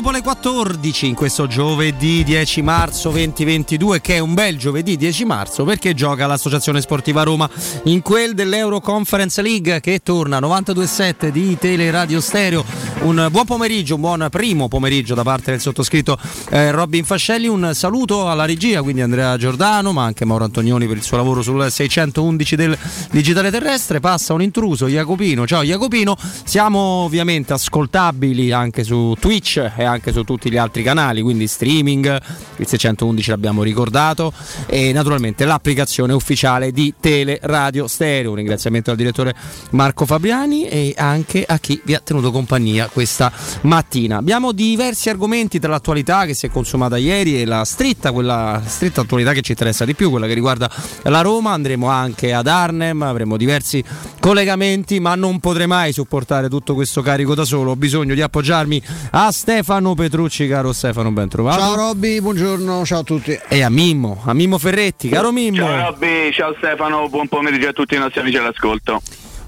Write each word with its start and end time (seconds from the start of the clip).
dopo 0.00 0.12
le 0.12 0.22
14 0.22 1.08
in 1.08 1.14
questo 1.14 1.46
giovedì 1.46 2.24
10 2.24 2.62
marzo 2.62 3.10
2022 3.10 4.00
che 4.00 4.14
è 4.14 4.18
un 4.18 4.32
bel 4.32 4.56
giovedì 4.56 4.96
10 4.96 5.26
marzo 5.26 5.64
perché 5.64 5.92
gioca 5.92 6.26
l'Associazione 6.26 6.80
Sportiva 6.80 7.22
Roma 7.22 7.46
in 7.84 8.00
quel 8.00 8.32
dell'Euro 8.32 8.80
Conference 8.80 9.42
League 9.42 9.78
che 9.80 10.00
torna 10.02 10.40
92.7 10.40 11.28
di 11.28 11.58
Tele 11.58 11.90
Radio 11.90 12.22
Stereo 12.22 12.64
un 13.02 13.28
buon 13.30 13.44
pomeriggio, 13.46 13.94
un 13.94 14.00
buon 14.00 14.26
primo 14.30 14.68
pomeriggio 14.68 15.14
da 15.14 15.22
parte 15.22 15.52
del 15.52 15.60
sottoscritto 15.60 16.18
eh, 16.50 16.70
Robin 16.70 17.04
Fascelli. 17.04 17.46
Un 17.46 17.70
saluto 17.72 18.28
alla 18.28 18.44
regia 18.44 18.82
quindi 18.82 19.00
Andrea 19.00 19.36
Giordano 19.36 19.92
ma 19.92 20.04
anche 20.04 20.24
Mauro 20.24 20.44
Antonioni 20.44 20.86
per 20.86 20.98
il 20.98 21.02
suo 21.02 21.16
lavoro 21.16 21.40
sul 21.40 21.70
611 21.70 22.56
del 22.56 22.78
digitale 23.10 23.50
terrestre. 23.50 24.00
Passa 24.00 24.34
un 24.34 24.42
intruso 24.42 24.86
Jacopino. 24.86 25.46
Ciao 25.46 25.62
Jacopino. 25.62 26.16
Siamo 26.44 26.78
ovviamente 26.78 27.54
ascoltabili 27.54 28.52
anche 28.52 28.84
su 28.84 29.14
Twitch 29.18 29.72
e 29.76 29.84
anche 29.84 30.12
su 30.12 30.22
tutti 30.24 30.50
gli 30.50 30.58
altri 30.58 30.82
canali, 30.82 31.22
quindi 31.22 31.46
streaming, 31.46 32.20
il 32.56 32.66
611 32.66 33.30
l'abbiamo 33.30 33.62
ricordato 33.62 34.32
e 34.66 34.92
naturalmente 34.92 35.44
l'applicazione 35.44 36.12
ufficiale 36.12 36.70
di 36.72 36.92
Tele 37.00 37.38
Radio 37.42 37.86
Stereo. 37.86 38.30
Un 38.30 38.36
ringraziamento 38.36 38.90
al 38.90 38.96
direttore 38.96 39.34
Marco 39.70 40.04
Fabriani 40.04 40.68
e 40.68 40.94
anche 40.96 41.44
a 41.46 41.58
chi 41.58 41.80
vi 41.84 41.94
ha 41.94 42.00
tenuto 42.00 42.30
compagnia 42.30 42.88
questa 42.92 43.32
mattina. 43.62 44.16
Abbiamo 44.16 44.52
diversi 44.52 45.08
argomenti 45.08 45.58
tra 45.58 45.70
l'attualità 45.70 46.24
che 46.24 46.34
si 46.34 46.46
è 46.46 46.50
consumata 46.50 46.96
ieri 46.96 47.40
e 47.40 47.44
la 47.44 47.64
stretta, 47.64 48.12
quella 48.12 48.60
stretta 48.64 49.02
attualità 49.02 49.32
che 49.32 49.40
ci 49.40 49.52
interessa 49.52 49.84
di 49.84 49.94
più, 49.94 50.10
quella 50.10 50.26
che 50.26 50.34
riguarda 50.34 50.70
la 51.02 51.20
Roma. 51.20 51.52
Andremo 51.52 51.88
anche 51.88 52.32
ad 52.32 52.46
Arnhem, 52.46 53.02
avremo 53.02 53.36
diversi 53.36 53.82
collegamenti, 54.18 55.00
ma 55.00 55.14
non 55.14 55.40
potrei 55.40 55.66
mai 55.66 55.92
supportare 55.92 56.48
tutto 56.48 56.74
questo 56.74 57.02
carico 57.02 57.34
da 57.34 57.44
solo. 57.44 57.72
Ho 57.72 57.76
bisogno 57.76 58.14
di 58.14 58.22
appoggiarmi 58.22 58.82
a 59.12 59.30
Stefano 59.30 59.94
Petrucci, 59.94 60.46
caro 60.48 60.72
Stefano, 60.72 61.10
ben 61.10 61.28
trovato. 61.28 61.60
Ciao 61.60 61.74
Robby, 61.74 62.20
buongiorno, 62.20 62.84
ciao 62.84 63.00
a 63.00 63.04
tutti. 63.04 63.38
E 63.48 63.62
a 63.62 63.70
Mimmo, 63.70 64.22
a 64.24 64.34
Mimmo 64.34 64.58
Ferretti, 64.58 65.08
caro 65.08 65.32
Mimmo. 65.32 65.56
Ciao 65.56 65.90
Robby, 65.90 66.32
ciao 66.32 66.54
Stefano, 66.58 67.08
buon 67.08 67.28
pomeriggio 67.28 67.68
a 67.68 67.72
tutti 67.72 67.94
i 67.94 67.98
nostri 67.98 68.20
amici 68.20 68.36
all'ascolto. 68.36 69.00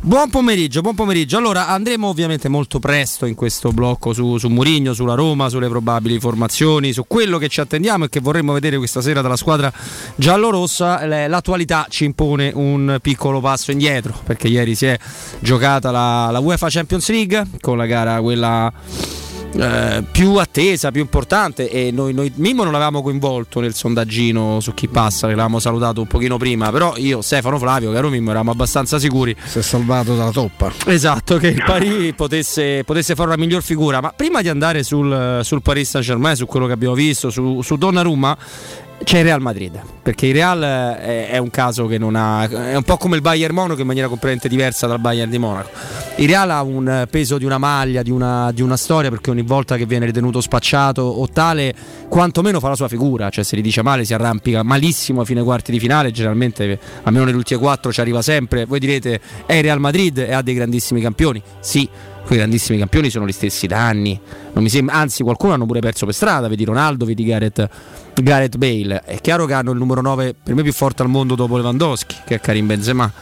Buon 0.05 0.31
pomeriggio, 0.31 0.81
buon 0.81 0.97
pomeriggio. 0.97 1.39
Allora 1.39 1.69
andremo 1.69 2.09
ovviamente 2.09 2.49
molto 2.49 2.81
presto 2.81 3.25
in 3.25 3.37
questo 3.37 3.71
blocco 3.71 4.13
su, 4.13 4.37
su 4.37 4.49
Murigno, 4.49 4.95
sulla 4.95 5.15
Roma, 5.15 5.49
sulle 5.49 5.69
probabili 5.69 6.19
formazioni, 6.19 6.93
su 6.93 7.05
quello 7.07 7.39
che 7.39 7.49
ci 7.49 7.61
attendiamo 7.61 8.07
e 8.07 8.09
che 8.09 8.19
vorremmo 8.19 8.53
vedere 8.53 8.79
questa 8.79 9.01
sera 9.01 9.21
dalla 9.21 9.37
squadra 9.37 9.73
giallorossa. 10.17 11.07
L'attualità 11.29 11.87
ci 11.89 12.05
impone 12.05 12.51
un 12.53 12.99
piccolo 13.01 13.39
passo 13.39 13.71
indietro 13.71 14.19
perché 14.25 14.49
ieri 14.49 14.75
si 14.75 14.87
è 14.87 14.99
giocata 15.39 15.93
la, 15.93 16.31
la 16.33 16.41
UEFA 16.41 16.69
Champions 16.69 17.09
League 17.09 17.47
con 17.61 17.77
la 17.77 17.87
gara 17.87 18.21
quella 18.21 18.73
eh, 19.55 20.03
più 20.11 20.37
attesa, 20.37 20.91
più 20.91 21.01
importante 21.01 21.71
e 21.71 21.91
noi, 21.91 22.13
noi 22.15 22.33
Mimmo 22.37 22.63
non 22.63 22.73
l'avevamo 22.73 23.03
coinvolto 23.03 23.61
nel 23.61 23.75
sondaggino 23.75 24.61
su 24.61 24.73
chi 24.75 24.89
passa, 24.89 25.27
che 25.27 25.35
l'avevamo 25.35 25.59
salutato 25.59 26.01
un 26.01 26.07
pochino 26.07 26.37
prima, 26.37 26.71
però 26.71 26.95
io, 26.97 27.21
Stefano 27.21 27.59
Flavio, 27.59 27.93
caro 27.93 28.09
Mimmo, 28.09 28.31
eravamo 28.31 28.53
abbastanza 28.53 28.99
sicuri. 28.99 29.37
Si 29.45 29.59
è 29.59 29.63
salvato 29.63 30.17
dalla 30.17 30.31
toppa. 30.31 30.73
Esatto, 30.87 31.37
che 31.37 31.49
il 31.49 31.63
Paris 31.65 32.15
potesse, 32.15 32.83
potesse 32.85 33.15
fare 33.15 33.29
una 33.29 33.39
miglior 33.39 33.63
figura, 33.63 34.01
ma 34.01 34.13
prima 34.15 34.41
di 34.41 34.49
andare 34.49 34.83
sul, 34.83 35.41
sul 35.43 35.63
Paris 35.63 35.91
Saint 35.91 36.07
Germain, 36.07 36.37
su 36.37 36.47
quello 36.47 36.67
che 36.67 36.73
abbiamo 36.73 36.95
visto, 36.95 37.31
su, 37.31 37.61
su 37.63 37.77
Donnarumma, 37.77 38.37
c'è 39.05 39.19
il 39.19 39.25
Real 39.25 39.41
Madrid, 39.41 39.81
perché 40.03 40.27
il 40.27 40.35
Real 40.35 40.61
è, 40.61 41.29
è, 41.31 41.39
un 41.39 41.51
caso 41.51 41.87
che 41.87 41.99
non 41.99 42.15
ha. 42.15 42.49
è 42.49 42.75
un 42.75 42.83
po' 42.83 42.97
come 42.97 43.17
il 43.17 43.23
Bayern 43.23 43.55
Monaco 43.55 43.81
in 43.81 43.87
maniera 43.87 44.09
completamente 44.09 44.49
diversa 44.49 44.87
dal 44.87 45.01
Bayern 45.01 45.31
di 45.31 45.39
Monaco. 45.39 45.71
Il 46.17 46.29
Real 46.29 46.51
ha 46.51 46.63
un 46.63 47.07
peso 47.11 47.39
di 47.39 47.45
una 47.45 47.59
maglia, 47.59 48.03
di 48.03 48.11
una, 48.11 48.53
di 48.53 48.63
una 48.63 48.77
storia, 48.77 49.11
perché 49.11 49.31
ogni 49.31 49.43
volta 49.43 49.77
che 49.77 49.87
viene 49.87 50.07
ritenuto 50.07 50.41
spacciato 50.41 51.03
o 51.03 51.29
tale, 51.29 51.75
quantomeno 52.09 52.61
fa 52.61 52.69
la 52.69 52.75
sua 52.75 52.89
figura, 52.89 53.31
cioè 53.31 53.45
se 53.45 53.57
gli 53.57 53.63
dice 53.63 53.83
male 53.83 54.05
si 54.05 54.15
arrampica 54.15 54.63
malissimo 54.63 55.23
a 55.23 55.25
fine 55.25 55.43
quarti 55.43 55.73
di 55.73 55.79
finale, 55.79 56.11
generalmente 56.11 56.79
almeno 57.03 57.25
nelle 57.25 57.37
ultime 57.37 57.61
quattro 57.61 57.93
ci 57.93 58.01
arriva 58.01 58.23
sempre. 58.23 58.65
Voi 58.67 58.79
direte 58.79 59.21
è 59.47 59.55
il 59.55 59.63
Real 59.63 59.81
Madrid 59.81 60.19
e 60.19 60.33
ha 60.33 60.43
dei 60.43 60.55
grandissimi 60.55 61.01
campioni. 61.01 61.43
Sì, 61.61 61.89
quei 62.25 62.39
grandissimi 62.39 62.79
campioni 62.79 63.11
sono 63.11 63.27
gli 63.27 63.33
stessi 63.33 63.67
da 63.67 63.87
anni. 63.87 64.19
Sembra, 64.67 64.95
anzi, 64.97 65.23
qualcuno 65.23 65.53
hanno 65.53 65.67
pure 65.67 65.81
perso 65.81 66.07
per 66.07 66.15
strada. 66.15 66.49
Vedi 66.49 66.65
Ronaldo, 66.65 67.05
vedi 67.05 67.25
Gareth, 67.25 67.69
Gareth 68.15 68.57
Bale. 68.57 69.03
È 69.05 69.21
chiaro 69.21 69.47
che 69.47 69.55
hanno 69.55 69.73
il 69.73 69.79
numero 69.79 70.01
9 70.01 70.35
per 70.43 70.55
me 70.55 70.63
più 70.63 70.73
forte 70.73 71.03
al 71.03 71.09
mondo 71.09 71.35
dopo 71.35 71.57
Lewandowski, 71.57 72.17
che 72.25 72.37
è 72.37 72.41
Karim 72.41 72.67
Benzema 72.67 73.13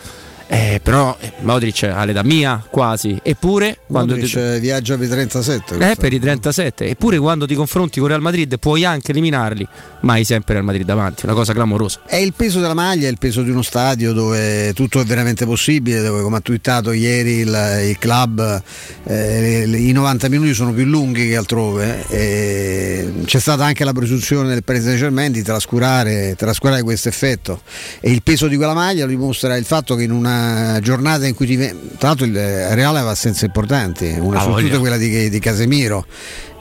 eh, 0.52 0.80
però 0.82 1.16
eh, 1.20 1.30
Modric 1.42 1.84
ha 1.84 2.04
l'età 2.04 2.24
mia 2.24 2.60
quasi. 2.68 3.16
Eppure 3.22 3.78
quando 3.86 4.14
Modric 4.14 4.32
ti... 4.32 4.58
viaggia 4.58 4.96
per 4.96 5.06
i 5.06 5.08
37. 5.08 5.90
Eh, 5.90 5.94
per 5.94 6.12
i 6.12 6.18
37. 6.18 6.88
Eppure 6.88 7.18
quando 7.18 7.46
ti 7.46 7.54
confronti 7.54 8.00
con 8.00 8.08
Real 8.08 8.20
Madrid 8.20 8.58
puoi 8.58 8.84
anche 8.84 9.12
eliminarli, 9.12 9.64
ma 10.00 10.14
hai 10.14 10.24
sempre 10.24 10.54
Real 10.54 10.64
Madrid 10.64 10.84
davanti, 10.84 11.24
una 11.24 11.34
cosa 11.34 11.52
clamorosa. 11.52 12.00
È 12.04 12.16
il 12.16 12.32
peso 12.34 12.58
della 12.58 12.74
maglia, 12.74 13.06
è 13.06 13.10
il 13.12 13.18
peso 13.18 13.42
di 13.42 13.50
uno 13.50 13.62
stadio 13.62 14.12
dove 14.12 14.72
tutto 14.72 14.98
è 14.98 15.04
veramente 15.04 15.46
possibile, 15.46 16.02
dove 16.02 16.20
come 16.20 16.38
ha 16.38 16.40
twittato 16.40 16.90
ieri 16.90 17.42
il, 17.42 17.84
il 17.88 17.98
club 18.00 18.62
eh, 19.04 19.68
i 19.68 19.92
90 19.92 20.28
minuti 20.28 20.52
sono 20.52 20.72
più 20.72 20.84
lunghi 20.84 21.28
che 21.28 21.36
altrove. 21.36 22.04
Eh, 22.08 23.12
c'è 23.24 23.38
stata 23.38 23.64
anche 23.64 23.84
la 23.84 23.92
presunzione 23.92 24.48
del 24.48 24.64
Paris 24.64 24.82
Saint 24.82 24.98
Germain 24.98 25.30
di 25.30 25.44
trascurare, 25.44 26.34
trascurare 26.36 26.82
questo 26.82 27.08
effetto 27.08 27.62
e 28.00 28.10
il 28.10 28.24
peso 28.24 28.48
di 28.48 28.56
quella 28.56 28.74
maglia 28.74 29.04
lo 29.04 29.10
dimostra 29.10 29.54
il 29.56 29.64
fatto 29.64 29.94
che 29.94 30.02
in 30.02 30.10
una 30.10 30.38
giornata 30.80 31.26
in 31.26 31.34
cui 31.34 31.46
ti... 31.46 31.56
tra 31.56 32.08
l'altro 32.08 32.26
il 32.26 32.34
Reale 32.34 32.98
aveva 32.98 33.10
assenze 33.10 33.46
importanti, 33.46 34.16
una 34.18 34.38
ah, 34.38 34.42
soprattutto 34.42 34.78
quella 34.80 34.96
di, 34.96 35.28
di 35.28 35.38
Casemiro. 35.38 36.06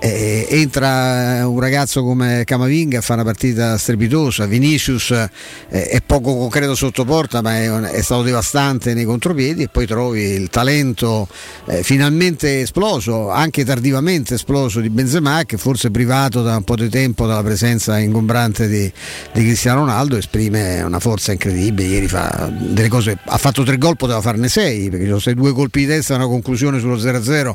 Eh, 0.02 0.48
entra 0.50 1.46
un 1.46 1.60
ragazzo 1.60 2.04
come 2.04 2.44
Camavinga 2.46 3.02
fa 3.02 3.16
una 3.16 3.26
partita 3.26 3.78
strepitosa 3.78 4.46
Vinicius 4.46 5.12
eh, 5.12 5.30
è 5.68 6.00
poco 6.06 6.38
concreto 6.38 6.74
sotto 6.74 7.04
porta 7.04 7.42
ma 7.42 7.58
è, 7.58 7.70
è, 7.70 8.02
stato 8.02 8.22
devastante 8.22 8.94
nei 8.94 9.04
contropiedi 9.04 9.64
e 9.64 9.68
poi 9.68 9.86
trovi 9.86 10.22
il 10.22 10.48
talento 10.48 11.28
eh, 11.66 11.84
finalmente 11.84 12.62
esploso 12.62 13.30
anche 13.30 13.66
tardivamente 13.66 14.36
esploso 14.36 14.80
di 14.80 14.90
Benzema 14.90 15.44
che 15.44 15.58
forse 15.58 15.92
privato 15.92 16.44
da 16.44 16.56
un 16.56 16.64
po' 16.64 16.78
di 16.78 16.88
tempo 16.88 17.28
dalla 17.28 17.44
presenza 17.44 18.00
ingombrante 18.00 18.70
di, 18.70 18.90
di 19.34 19.42
Cristiano 19.42 19.81
Ronaldo 19.81 20.16
esprime 20.16 20.81
una 20.81 21.00
forza 21.02 21.34
incredibile 21.34 21.90
ieri 21.90 22.08
fa 22.08 22.50
delle 22.58 22.88
cose 22.88 23.18
ha 23.22 23.38
fatto 23.38 23.64
tre 23.69 23.77
gol 23.77 23.95
poteva 23.95 24.19
farne 24.19 24.48
sei 24.48 24.89
perché 24.89 25.01
ci 25.04 25.10
sono 25.10 25.19
stati 25.19 25.38
due 25.38 25.54
colpi 25.54 25.81
di 25.81 25.86
testa 25.86 26.13
e 26.13 26.18
una 26.18 26.25
conclusione 26.25 26.80
sullo 26.80 26.95
0-0 26.95 27.51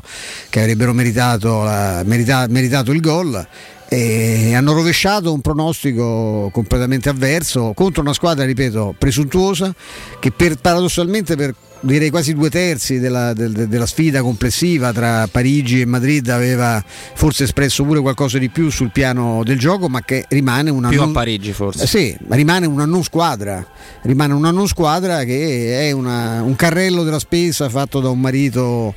che 0.49 0.61
avrebbero 0.61 0.93
meritato, 0.93 1.63
la, 1.63 2.03
meritato 2.05 2.51
meritato 2.51 2.91
il 2.91 3.01
gol. 3.01 3.47
E 3.87 4.55
hanno 4.55 4.73
rovesciato 4.73 5.31
un 5.31 5.41
pronostico 5.41 6.49
completamente 6.51 7.09
avverso 7.09 7.73
contro 7.75 8.01
una 8.01 8.13
squadra, 8.13 8.43
ripeto, 8.45 8.95
presuntuosa 8.97 9.73
che 10.19 10.31
per, 10.31 10.55
paradossalmente 10.55 11.35
per 11.35 11.53
direi 11.85 12.09
quasi 12.09 12.33
due 12.33 12.49
terzi 12.49 12.99
della, 12.99 13.33
del, 13.33 13.67
della, 13.67 13.85
sfida 13.85 14.21
complessiva 14.21 14.91
tra 14.91 15.27
Parigi 15.27 15.81
e 15.81 15.85
Madrid 15.85 16.27
aveva 16.29 16.83
forse 16.85 17.43
espresso 17.43 17.83
pure 17.83 18.01
qualcosa 18.01 18.37
di 18.37 18.49
più 18.49 18.69
sul 18.69 18.91
piano 18.91 19.43
del 19.43 19.59
gioco 19.59 19.87
ma 19.87 20.01
che 20.01 20.25
rimane 20.29 20.69
una 20.69 20.89
più 20.89 20.99
non, 20.99 21.09
a 21.09 21.13
Parigi 21.13 21.53
forse. 21.53 21.83
Eh 21.83 21.87
sì, 21.87 22.17
rimane 22.29 22.65
una 22.65 22.85
non 22.85 23.03
squadra. 23.03 23.65
Rimane 24.01 24.33
una 24.33 24.51
non 24.51 24.67
squadra 24.67 25.23
che 25.23 25.87
è 25.87 25.91
una, 25.91 26.41
un 26.41 26.55
carrello 26.55 27.03
della 27.03 27.19
spesa 27.19 27.69
fatto 27.69 27.99
da 27.99 28.09
un 28.09 28.19
marito 28.19 28.93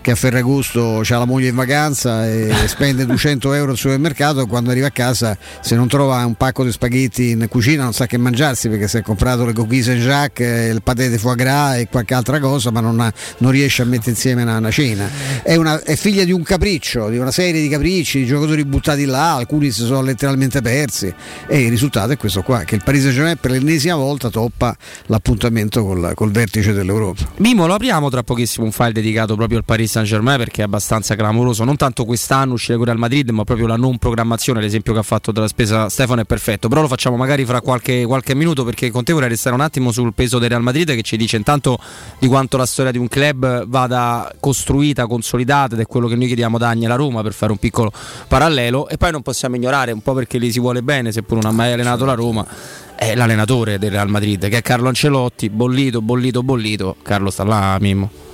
che 0.00 0.12
a 0.12 0.14
Ferragosto 0.14 1.00
ha 1.00 1.18
la 1.18 1.24
moglie 1.24 1.48
in 1.48 1.54
vacanza 1.54 2.28
e 2.28 2.52
spende 2.66 3.06
200 3.06 3.52
euro 3.52 3.72
al 3.72 3.76
supermercato 3.76 4.40
e 4.40 4.46
quando 4.46 4.70
arriva 4.70 4.86
a 4.86 4.90
casa 4.90 5.36
se 5.60 5.74
non 5.74 5.88
trova 5.88 6.24
un 6.24 6.34
pacco 6.34 6.64
di 6.64 6.72
spaghetti 6.72 7.30
in 7.30 7.46
cucina 7.48 7.82
non 7.82 7.92
sa 7.92 8.06
che 8.06 8.16
mangiarsi 8.16 8.68
perché 8.68 8.88
si 8.88 8.98
è 8.98 9.02
comprato 9.02 9.44
le 9.44 9.52
coquille 9.52 9.82
Saint-Jacques, 9.82 10.72
il 10.72 10.82
patè 10.82 11.08
de 11.08 11.18
foie 11.18 11.36
gras 11.36 11.78
e 11.78 11.88
qualche 11.88 12.14
altra 12.14 12.38
cosa 12.40 12.70
ma 12.70 12.80
non, 12.80 13.00
ha, 13.00 13.12
non 13.38 13.50
riesce 13.50 13.82
a 13.82 13.84
mettere 13.84 14.10
insieme 14.10 14.42
una, 14.42 14.58
una 14.58 14.70
cena. 14.70 15.08
È, 15.42 15.54
una, 15.56 15.82
è, 15.82 15.96
figlia 15.96 16.24
di 16.24 16.32
un 16.32 16.42
capriccio, 16.42 17.08
di 17.08 17.18
una 17.18 17.30
serie 17.30 17.60
di 17.60 17.68
capricci, 17.68 18.20
di 18.20 18.26
giocatori 18.26 18.64
buttati 18.64 19.04
là, 19.04 19.34
alcuni 19.34 19.70
si 19.70 19.84
sono 19.84 20.02
letteralmente 20.02 20.60
persi 20.60 21.12
e 21.46 21.60
il 21.60 21.70
risultato 21.70 22.12
è 22.12 22.16
questo 22.16 22.42
qua, 22.42 22.64
che 22.64 22.74
il 22.74 22.82
Paris 22.84 23.02
Saint-Germain 23.02 23.36
per 23.38 23.50
l'ennesima 23.50 23.96
volta 23.96 24.30
toppa 24.30 24.76
l'appuntamento 25.06 25.84
col, 25.84 26.12
col 26.14 26.30
vertice 26.30 26.72
dell'Europa. 26.72 27.28
Mimo, 27.36 27.66
lo 27.66 27.74
apriamo 27.74 28.08
tra 28.10 28.22
pochissimo 28.22 28.66
un 28.66 28.72
file 28.72 28.92
dedicato 28.92 29.34
proprio 29.34 29.58
al 29.58 29.64
Paris 29.64 29.89
Saint 29.90 30.06
Germain 30.06 30.38
perché 30.38 30.62
è 30.62 30.64
abbastanza 30.64 31.16
clamoroso, 31.16 31.64
non 31.64 31.76
tanto 31.76 32.04
quest'anno 32.04 32.52
uscire 32.52 32.76
con 32.76 32.86
Real 32.86 32.96
Madrid, 32.96 33.28
ma 33.30 33.42
proprio 33.42 33.66
la 33.66 33.76
non 33.76 33.98
programmazione, 33.98 34.60
l'esempio 34.60 34.92
che 34.92 35.00
ha 35.00 35.02
fatto 35.02 35.32
della 35.32 35.48
spesa 35.48 35.88
Stefano 35.88 36.20
è 36.20 36.24
perfetto, 36.24 36.68
però 36.68 36.80
lo 36.80 36.86
facciamo 36.86 37.16
magari 37.16 37.44
fra 37.44 37.60
qualche, 37.60 38.04
qualche 38.04 38.36
minuto 38.36 38.64
perché 38.64 38.90
con 38.90 39.02
te 39.02 39.12
vorrei 39.12 39.28
restare 39.28 39.54
un 39.56 39.60
attimo 39.60 39.90
sul 39.90 40.14
peso 40.14 40.38
del 40.38 40.50
Real 40.50 40.62
Madrid 40.62 40.94
che 40.94 41.02
ci 41.02 41.16
dice 41.16 41.36
intanto 41.36 41.76
di 42.20 42.28
quanto 42.28 42.56
la 42.56 42.66
storia 42.66 42.92
di 42.92 42.98
un 42.98 43.08
club 43.08 43.66
vada 43.66 44.32
costruita, 44.38 45.06
consolidata 45.08 45.74
ed 45.74 45.80
è 45.80 45.86
quello 45.86 46.06
che 46.06 46.14
noi 46.14 46.26
chiediamo 46.26 46.56
da 46.56 46.68
Agni 46.68 46.86
alla 46.86 46.94
Roma 46.94 47.22
per 47.22 47.32
fare 47.32 47.50
un 47.50 47.58
piccolo 47.58 47.92
parallelo 48.28 48.88
e 48.88 48.96
poi 48.96 49.10
non 49.10 49.22
possiamo 49.22 49.56
ignorare 49.56 49.90
un 49.90 50.02
po' 50.02 50.14
perché 50.14 50.38
li 50.38 50.52
si 50.52 50.60
vuole 50.60 50.82
bene, 50.82 51.10
seppur 51.10 51.42
non 51.42 51.50
ha 51.50 51.54
mai 51.54 51.72
allenato 51.72 52.04
la 52.04 52.14
Roma 52.14 52.46
è 52.94 53.16
l'allenatore 53.16 53.78
del 53.80 53.90
Real 53.90 54.08
Madrid 54.08 54.48
che 54.48 54.58
è 54.58 54.62
Carlo 54.62 54.86
Ancelotti, 54.86 55.48
bollito, 55.50 56.00
bollito, 56.00 56.44
bollito. 56.44 56.96
Carlo 57.02 57.30
sta 57.30 57.44
là, 57.44 57.76
Mimmo. 57.80 58.29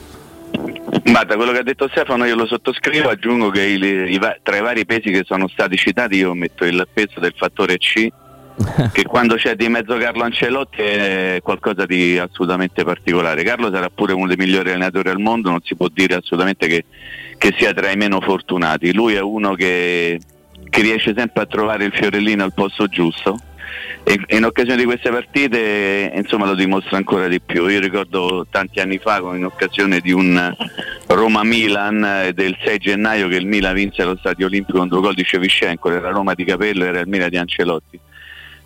Guarda, 1.03 1.37
quello 1.37 1.53
che 1.53 1.59
ha 1.59 1.63
detto 1.63 1.89
Stefano 1.89 2.25
io 2.25 2.37
lo 2.37 2.47
sottoscrivo, 2.47 3.09
aggiungo 3.09 3.51
che 3.51 3.63
i, 3.63 4.13
i, 4.13 4.21
tra 4.43 4.57
i 4.57 4.61
vari 4.61 4.85
pesi 4.85 5.11
che 5.11 5.23
sono 5.25 5.49
stati 5.49 5.77
citati 5.77 6.17
io 6.17 6.33
metto 6.35 6.65
il 6.65 6.87
peso 6.93 7.19
del 7.19 7.35
fattore 7.37 7.79
C, 7.79 8.09
che 8.93 9.03
quando 9.05 9.35
c'è 9.35 9.57
di 9.57 9.69
mezzo 9.69 9.97
Carlo 9.97 10.23
Ancelotti 10.23 10.83
è 10.83 11.41
qualcosa 11.43 11.87
di 11.87 12.19
assolutamente 12.19 12.85
particolare. 12.85 13.43
Carlo 13.43 13.73
sarà 13.73 13.91
pure 13.91 14.13
uno 14.13 14.29
dei 14.29 14.37
migliori 14.37 14.71
allenatori 14.71 15.09
al 15.09 15.19
mondo, 15.19 15.51
non 15.51 15.61
si 15.63 15.75
può 15.75 15.89
dire 15.93 16.15
assolutamente 16.15 16.67
che, 16.69 16.85
che 17.37 17.55
sia 17.59 17.73
tra 17.73 17.91
i 17.91 17.97
meno 17.97 18.21
fortunati. 18.21 18.93
Lui 18.93 19.15
è 19.15 19.21
uno 19.21 19.55
che, 19.55 20.21
che 20.71 20.81
riesce 20.83 21.15
sempre 21.17 21.43
a 21.43 21.47
trovare 21.47 21.85
il 21.85 21.93
fiorellino 21.93 22.45
al 22.45 22.55
posto 22.55 22.87
giusto 22.87 23.39
e 24.03 24.21
in 24.29 24.45
occasione 24.45 24.77
di 24.77 24.85
queste 24.85 25.11
partite 25.11 26.13
insomma 26.15 26.47
lo 26.47 26.55
dimostra 26.55 26.97
ancora 26.97 27.29
di 27.29 27.41
più. 27.41 27.67
Io 27.67 27.81
ricordo 27.81 28.47
tanti 28.51 28.81
anni 28.81 28.99
fa 28.99 29.19
in 29.19 29.45
occasione 29.45 30.01
di 30.01 30.13
un 30.13 30.55
Roma-Milan 31.07 32.05
eh, 32.05 32.33
del 32.33 32.57
6 32.65 32.79
gennaio 32.79 33.29
che 33.29 33.37
il 33.37 33.47
Milan 33.47 33.75
vinse 33.75 34.05
lo 34.05 34.17
Stadio 34.17 34.47
Olimpico 34.47 34.79
con 34.79 34.89
due 34.89 35.01
gol 35.01 35.15
di 35.15 35.25
Ceviscenko, 35.25 35.91
era 35.91 36.11
Roma 36.11 36.35
di 36.35 36.45
Capello, 36.45 36.85
era 36.85 37.01
il 37.01 37.09
Milan 37.09 37.29
di 37.29 37.37
Ancelotti. 37.37 38.01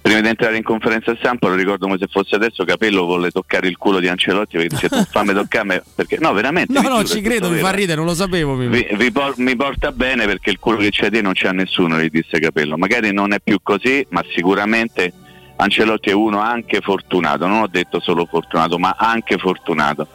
Prima 0.03 0.21
di 0.21 0.29
entrare 0.29 0.57
in 0.57 0.63
conferenza 0.63 1.15
stampa 1.19 1.49
lo 1.49 1.55
ricordo 1.55 1.87
come 1.87 1.99
se 1.99 2.07
fosse 2.11 2.35
adesso 2.35 2.65
Capello 2.65 3.05
volle 3.05 3.31
toccare 3.31 3.69
il 3.69 3.77
culo 3.77 4.01
di 4.01 4.09
Ancelotti 4.09 4.57
perché 4.57 4.69
dice 4.75 4.89
tu 4.89 5.05
fammi 5.05 5.35
toccare 5.35 5.85
perché 5.95 6.17
no 6.19 6.33
veramente 6.33 6.73
no 6.73 6.89
no 6.89 7.05
ci 7.05 7.21
credo 7.21 7.51
mi 7.51 7.59
fa 7.59 7.71
ridere 7.71 7.97
non 7.97 8.07
lo 8.07 8.15
sapevo 8.15 8.57
vi, 8.57 8.89
vi 8.91 9.13
por- 9.13 9.37
mi 9.37 9.55
porta 9.57 9.93
bene 9.93 10.25
perché 10.25 10.49
il 10.51 10.59
culo 10.59 10.79
che 10.79 10.89
c'è 10.89 11.11
te 11.11 11.21
non 11.21 11.35
c'è 11.35 11.53
nessuno 11.53 12.01
gli 12.01 12.09
disse 12.09 12.39
Capello. 12.39 12.79
Magari 12.79 13.13
non 13.13 13.33
è 13.33 13.41
più 13.43 13.59
così 13.63 14.07
ma 14.09 14.25
sicuramente 14.35 15.13
Ancelotti 15.61 16.09
è 16.09 16.15
uno 16.15 16.41
anche 16.41 16.81
fortunato, 16.81 17.47
non 17.47 17.61
ho 17.61 17.67
detto 17.67 18.01
solo 18.01 18.25
fortunato, 18.25 18.79
ma 18.79 18.97
anche 18.99 19.37
fortunato. 19.37 20.09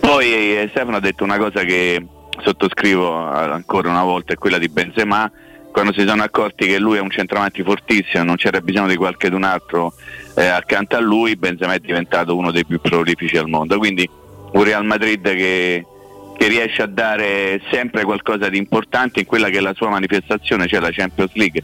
Poi 0.00 0.56
eh, 0.56 0.66
Stefano 0.70 0.96
ha 0.96 1.00
detto 1.00 1.22
una 1.22 1.38
cosa 1.38 1.62
che 1.62 2.04
sottoscrivo 2.42 3.14
ancora 3.14 3.90
una 3.90 4.02
volta, 4.02 4.32
è 4.32 4.36
quella 4.36 4.58
di 4.58 4.68
Benzema, 4.68 5.30
quando 5.72 5.92
si 5.92 6.06
sono 6.06 6.22
accorti 6.22 6.66
che 6.66 6.78
lui 6.78 6.96
è 6.96 7.00
un 7.00 7.10
centravanti 7.10 7.62
fortissimo, 7.62 8.24
non 8.24 8.36
c'era 8.36 8.60
bisogno 8.60 8.88
di 8.88 8.96
qualcun 8.96 9.44
altro 9.44 9.92
eh, 10.36 10.46
accanto 10.46 10.96
a 10.96 11.00
lui, 11.00 11.36
Benzema 11.36 11.74
è 11.74 11.78
diventato 11.78 12.36
uno 12.36 12.50
dei 12.50 12.64
più 12.64 12.80
prolifici 12.80 13.36
al 13.36 13.48
mondo. 13.48 13.78
Quindi 13.78 14.08
un 14.52 14.64
Real 14.64 14.84
Madrid 14.84 15.22
che, 15.22 15.84
che 16.36 16.48
riesce 16.48 16.82
a 16.82 16.86
dare 16.86 17.60
sempre 17.70 18.04
qualcosa 18.04 18.48
di 18.48 18.58
importante 18.58 19.20
in 19.20 19.26
quella 19.26 19.48
che 19.48 19.58
è 19.58 19.60
la 19.60 19.74
sua 19.74 19.90
manifestazione, 19.90 20.66
cioè 20.66 20.80
la 20.80 20.90
Champions 20.90 21.32
League 21.34 21.62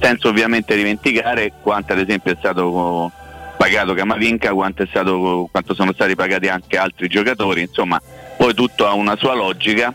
senza 0.00 0.26
ovviamente 0.26 0.74
dimenticare 0.74 1.52
quanto 1.62 1.92
ad 1.92 2.00
esempio 2.00 2.32
è 2.32 2.36
stato 2.36 3.12
pagato 3.56 3.94
Camavinca, 3.94 4.52
quanto, 4.52 4.84
stato, 4.86 5.48
quanto 5.52 5.74
sono 5.74 5.92
stati 5.92 6.16
pagati 6.16 6.48
anche 6.48 6.76
altri 6.76 7.06
giocatori, 7.06 7.60
insomma 7.60 8.00
poi 8.36 8.54
tutto 8.54 8.88
ha 8.88 8.92
una 8.92 9.14
sua 9.16 9.34
logica, 9.34 9.94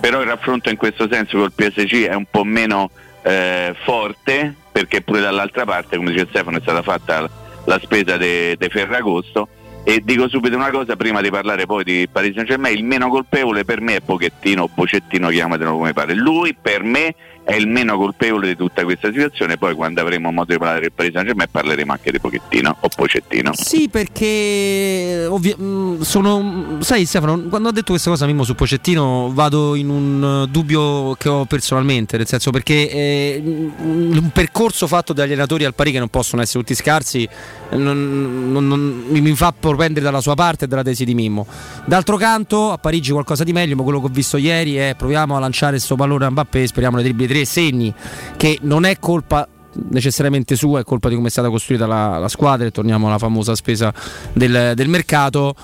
però 0.00 0.20
il 0.20 0.26
raffronto 0.26 0.70
in 0.70 0.76
questo 0.76 1.08
senso 1.10 1.38
col 1.38 1.52
PSG 1.52 2.06
è 2.06 2.14
un 2.14 2.26
po' 2.30 2.44
meno 2.44 2.90
eh, 3.22 3.74
forte 3.84 4.54
perché 4.70 5.00
pure 5.00 5.20
dall'altra 5.20 5.64
parte, 5.64 5.96
come 5.96 6.12
dice 6.12 6.26
Stefano, 6.28 6.58
è 6.58 6.60
stata 6.60 6.82
fatta 6.82 7.28
la 7.64 7.78
spesa 7.80 8.16
di 8.16 8.56
Ferragosto. 8.68 9.48
E 9.88 10.02
dico 10.04 10.28
subito 10.28 10.56
una 10.56 10.70
cosa 10.70 10.96
prima 10.96 11.20
di 11.20 11.30
parlare 11.30 11.64
poi 11.64 11.84
di 11.84 12.08
Paris 12.10 12.34
Saint 12.34 12.48
Germain, 12.48 12.76
il 12.76 12.82
meno 12.82 13.08
colpevole 13.08 13.64
per 13.64 13.80
me 13.80 13.96
è 13.96 14.00
Pochettino, 14.00 14.68
Bocettino, 14.74 15.28
chiamatelo 15.28 15.72
come 15.76 15.92
pare, 15.92 16.12
lui 16.12 16.56
per 16.60 16.82
me 16.82 17.14
è 17.46 17.54
il 17.54 17.68
meno 17.68 17.96
colpevole 17.96 18.48
di 18.48 18.56
tutta 18.56 18.82
questa 18.82 19.08
situazione. 19.12 19.56
Poi, 19.56 19.72
quando 19.74 20.00
avremo 20.00 20.32
modo 20.32 20.52
di 20.52 20.58
parlare 20.58 20.80
del 20.80 20.92
Paris 20.92 21.12
Saint 21.12 21.28
Germain, 21.28 21.48
parleremo 21.48 21.92
anche 21.92 22.10
di 22.10 22.18
Pochettino 22.18 22.76
o 22.80 22.88
Pocettino. 22.88 23.52
Sì, 23.54 23.88
perché 23.88 25.26
ovvi- 25.28 25.54
mm, 25.56 26.00
sono. 26.00 26.78
Sai, 26.80 27.06
Stefano, 27.06 27.42
quando 27.42 27.68
ho 27.68 27.70
detto 27.70 27.92
questa 27.92 28.10
cosa, 28.10 28.26
Mimmo, 28.26 28.42
su 28.42 28.56
Pocettino, 28.56 29.30
vado 29.32 29.76
in 29.76 29.88
un 29.88 30.48
dubbio 30.50 31.14
che 31.14 31.28
ho 31.28 31.44
personalmente, 31.44 32.16
nel 32.16 32.26
senso 32.26 32.50
perché 32.50 32.90
eh, 32.90 33.40
un 33.44 34.30
percorso 34.32 34.88
fatto 34.88 35.12
dagli 35.12 35.30
allenatori 35.30 35.64
al 35.64 35.74
pari 35.74 35.92
che 35.92 36.00
non 36.00 36.08
possono 36.08 36.42
essere 36.42 36.58
tutti 36.58 36.74
scarsi 36.74 37.28
non, 37.70 38.50
non, 38.52 38.66
non, 38.66 39.04
mi 39.08 39.34
fa 39.34 39.52
propendere 39.58 40.04
dalla 40.04 40.20
sua 40.20 40.34
parte 40.34 40.64
e 40.64 40.68
dalla 40.68 40.82
tesi 40.82 41.04
di 41.04 41.14
Mimmo. 41.14 41.46
D'altro 41.84 42.16
canto, 42.16 42.72
a 42.72 42.78
Parigi 42.78 43.12
qualcosa 43.12 43.44
di 43.44 43.52
meglio, 43.52 43.76
ma 43.76 43.82
quello 43.82 44.00
che 44.00 44.06
ho 44.06 44.10
visto 44.10 44.36
ieri 44.36 44.76
è 44.76 44.94
proviamo 44.96 45.36
a 45.36 45.38
lanciare 45.38 45.72
questo 45.72 45.96
pallone 45.96 46.26
a 46.26 46.30
Mbappé, 46.30 46.66
speriamo 46.66 46.96
le 46.96 47.02
dribbli 47.02 47.26
tre 47.36 47.44
segni, 47.44 47.92
che 48.36 48.58
non 48.62 48.84
è 48.84 48.98
colpa 48.98 49.46
necessariamente 49.90 50.56
sua, 50.56 50.80
è 50.80 50.84
colpa 50.84 51.08
di 51.08 51.14
come 51.14 51.28
è 51.28 51.30
stata 51.30 51.50
costruita 51.50 51.86
la, 51.86 52.18
la 52.18 52.28
squadra 52.28 52.66
e 52.66 52.70
torniamo 52.70 53.08
alla 53.08 53.18
famosa 53.18 53.54
spesa 53.54 53.92
del, 54.32 54.72
del 54.74 54.88
mercato, 54.88 55.54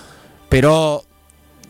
però 0.47 1.03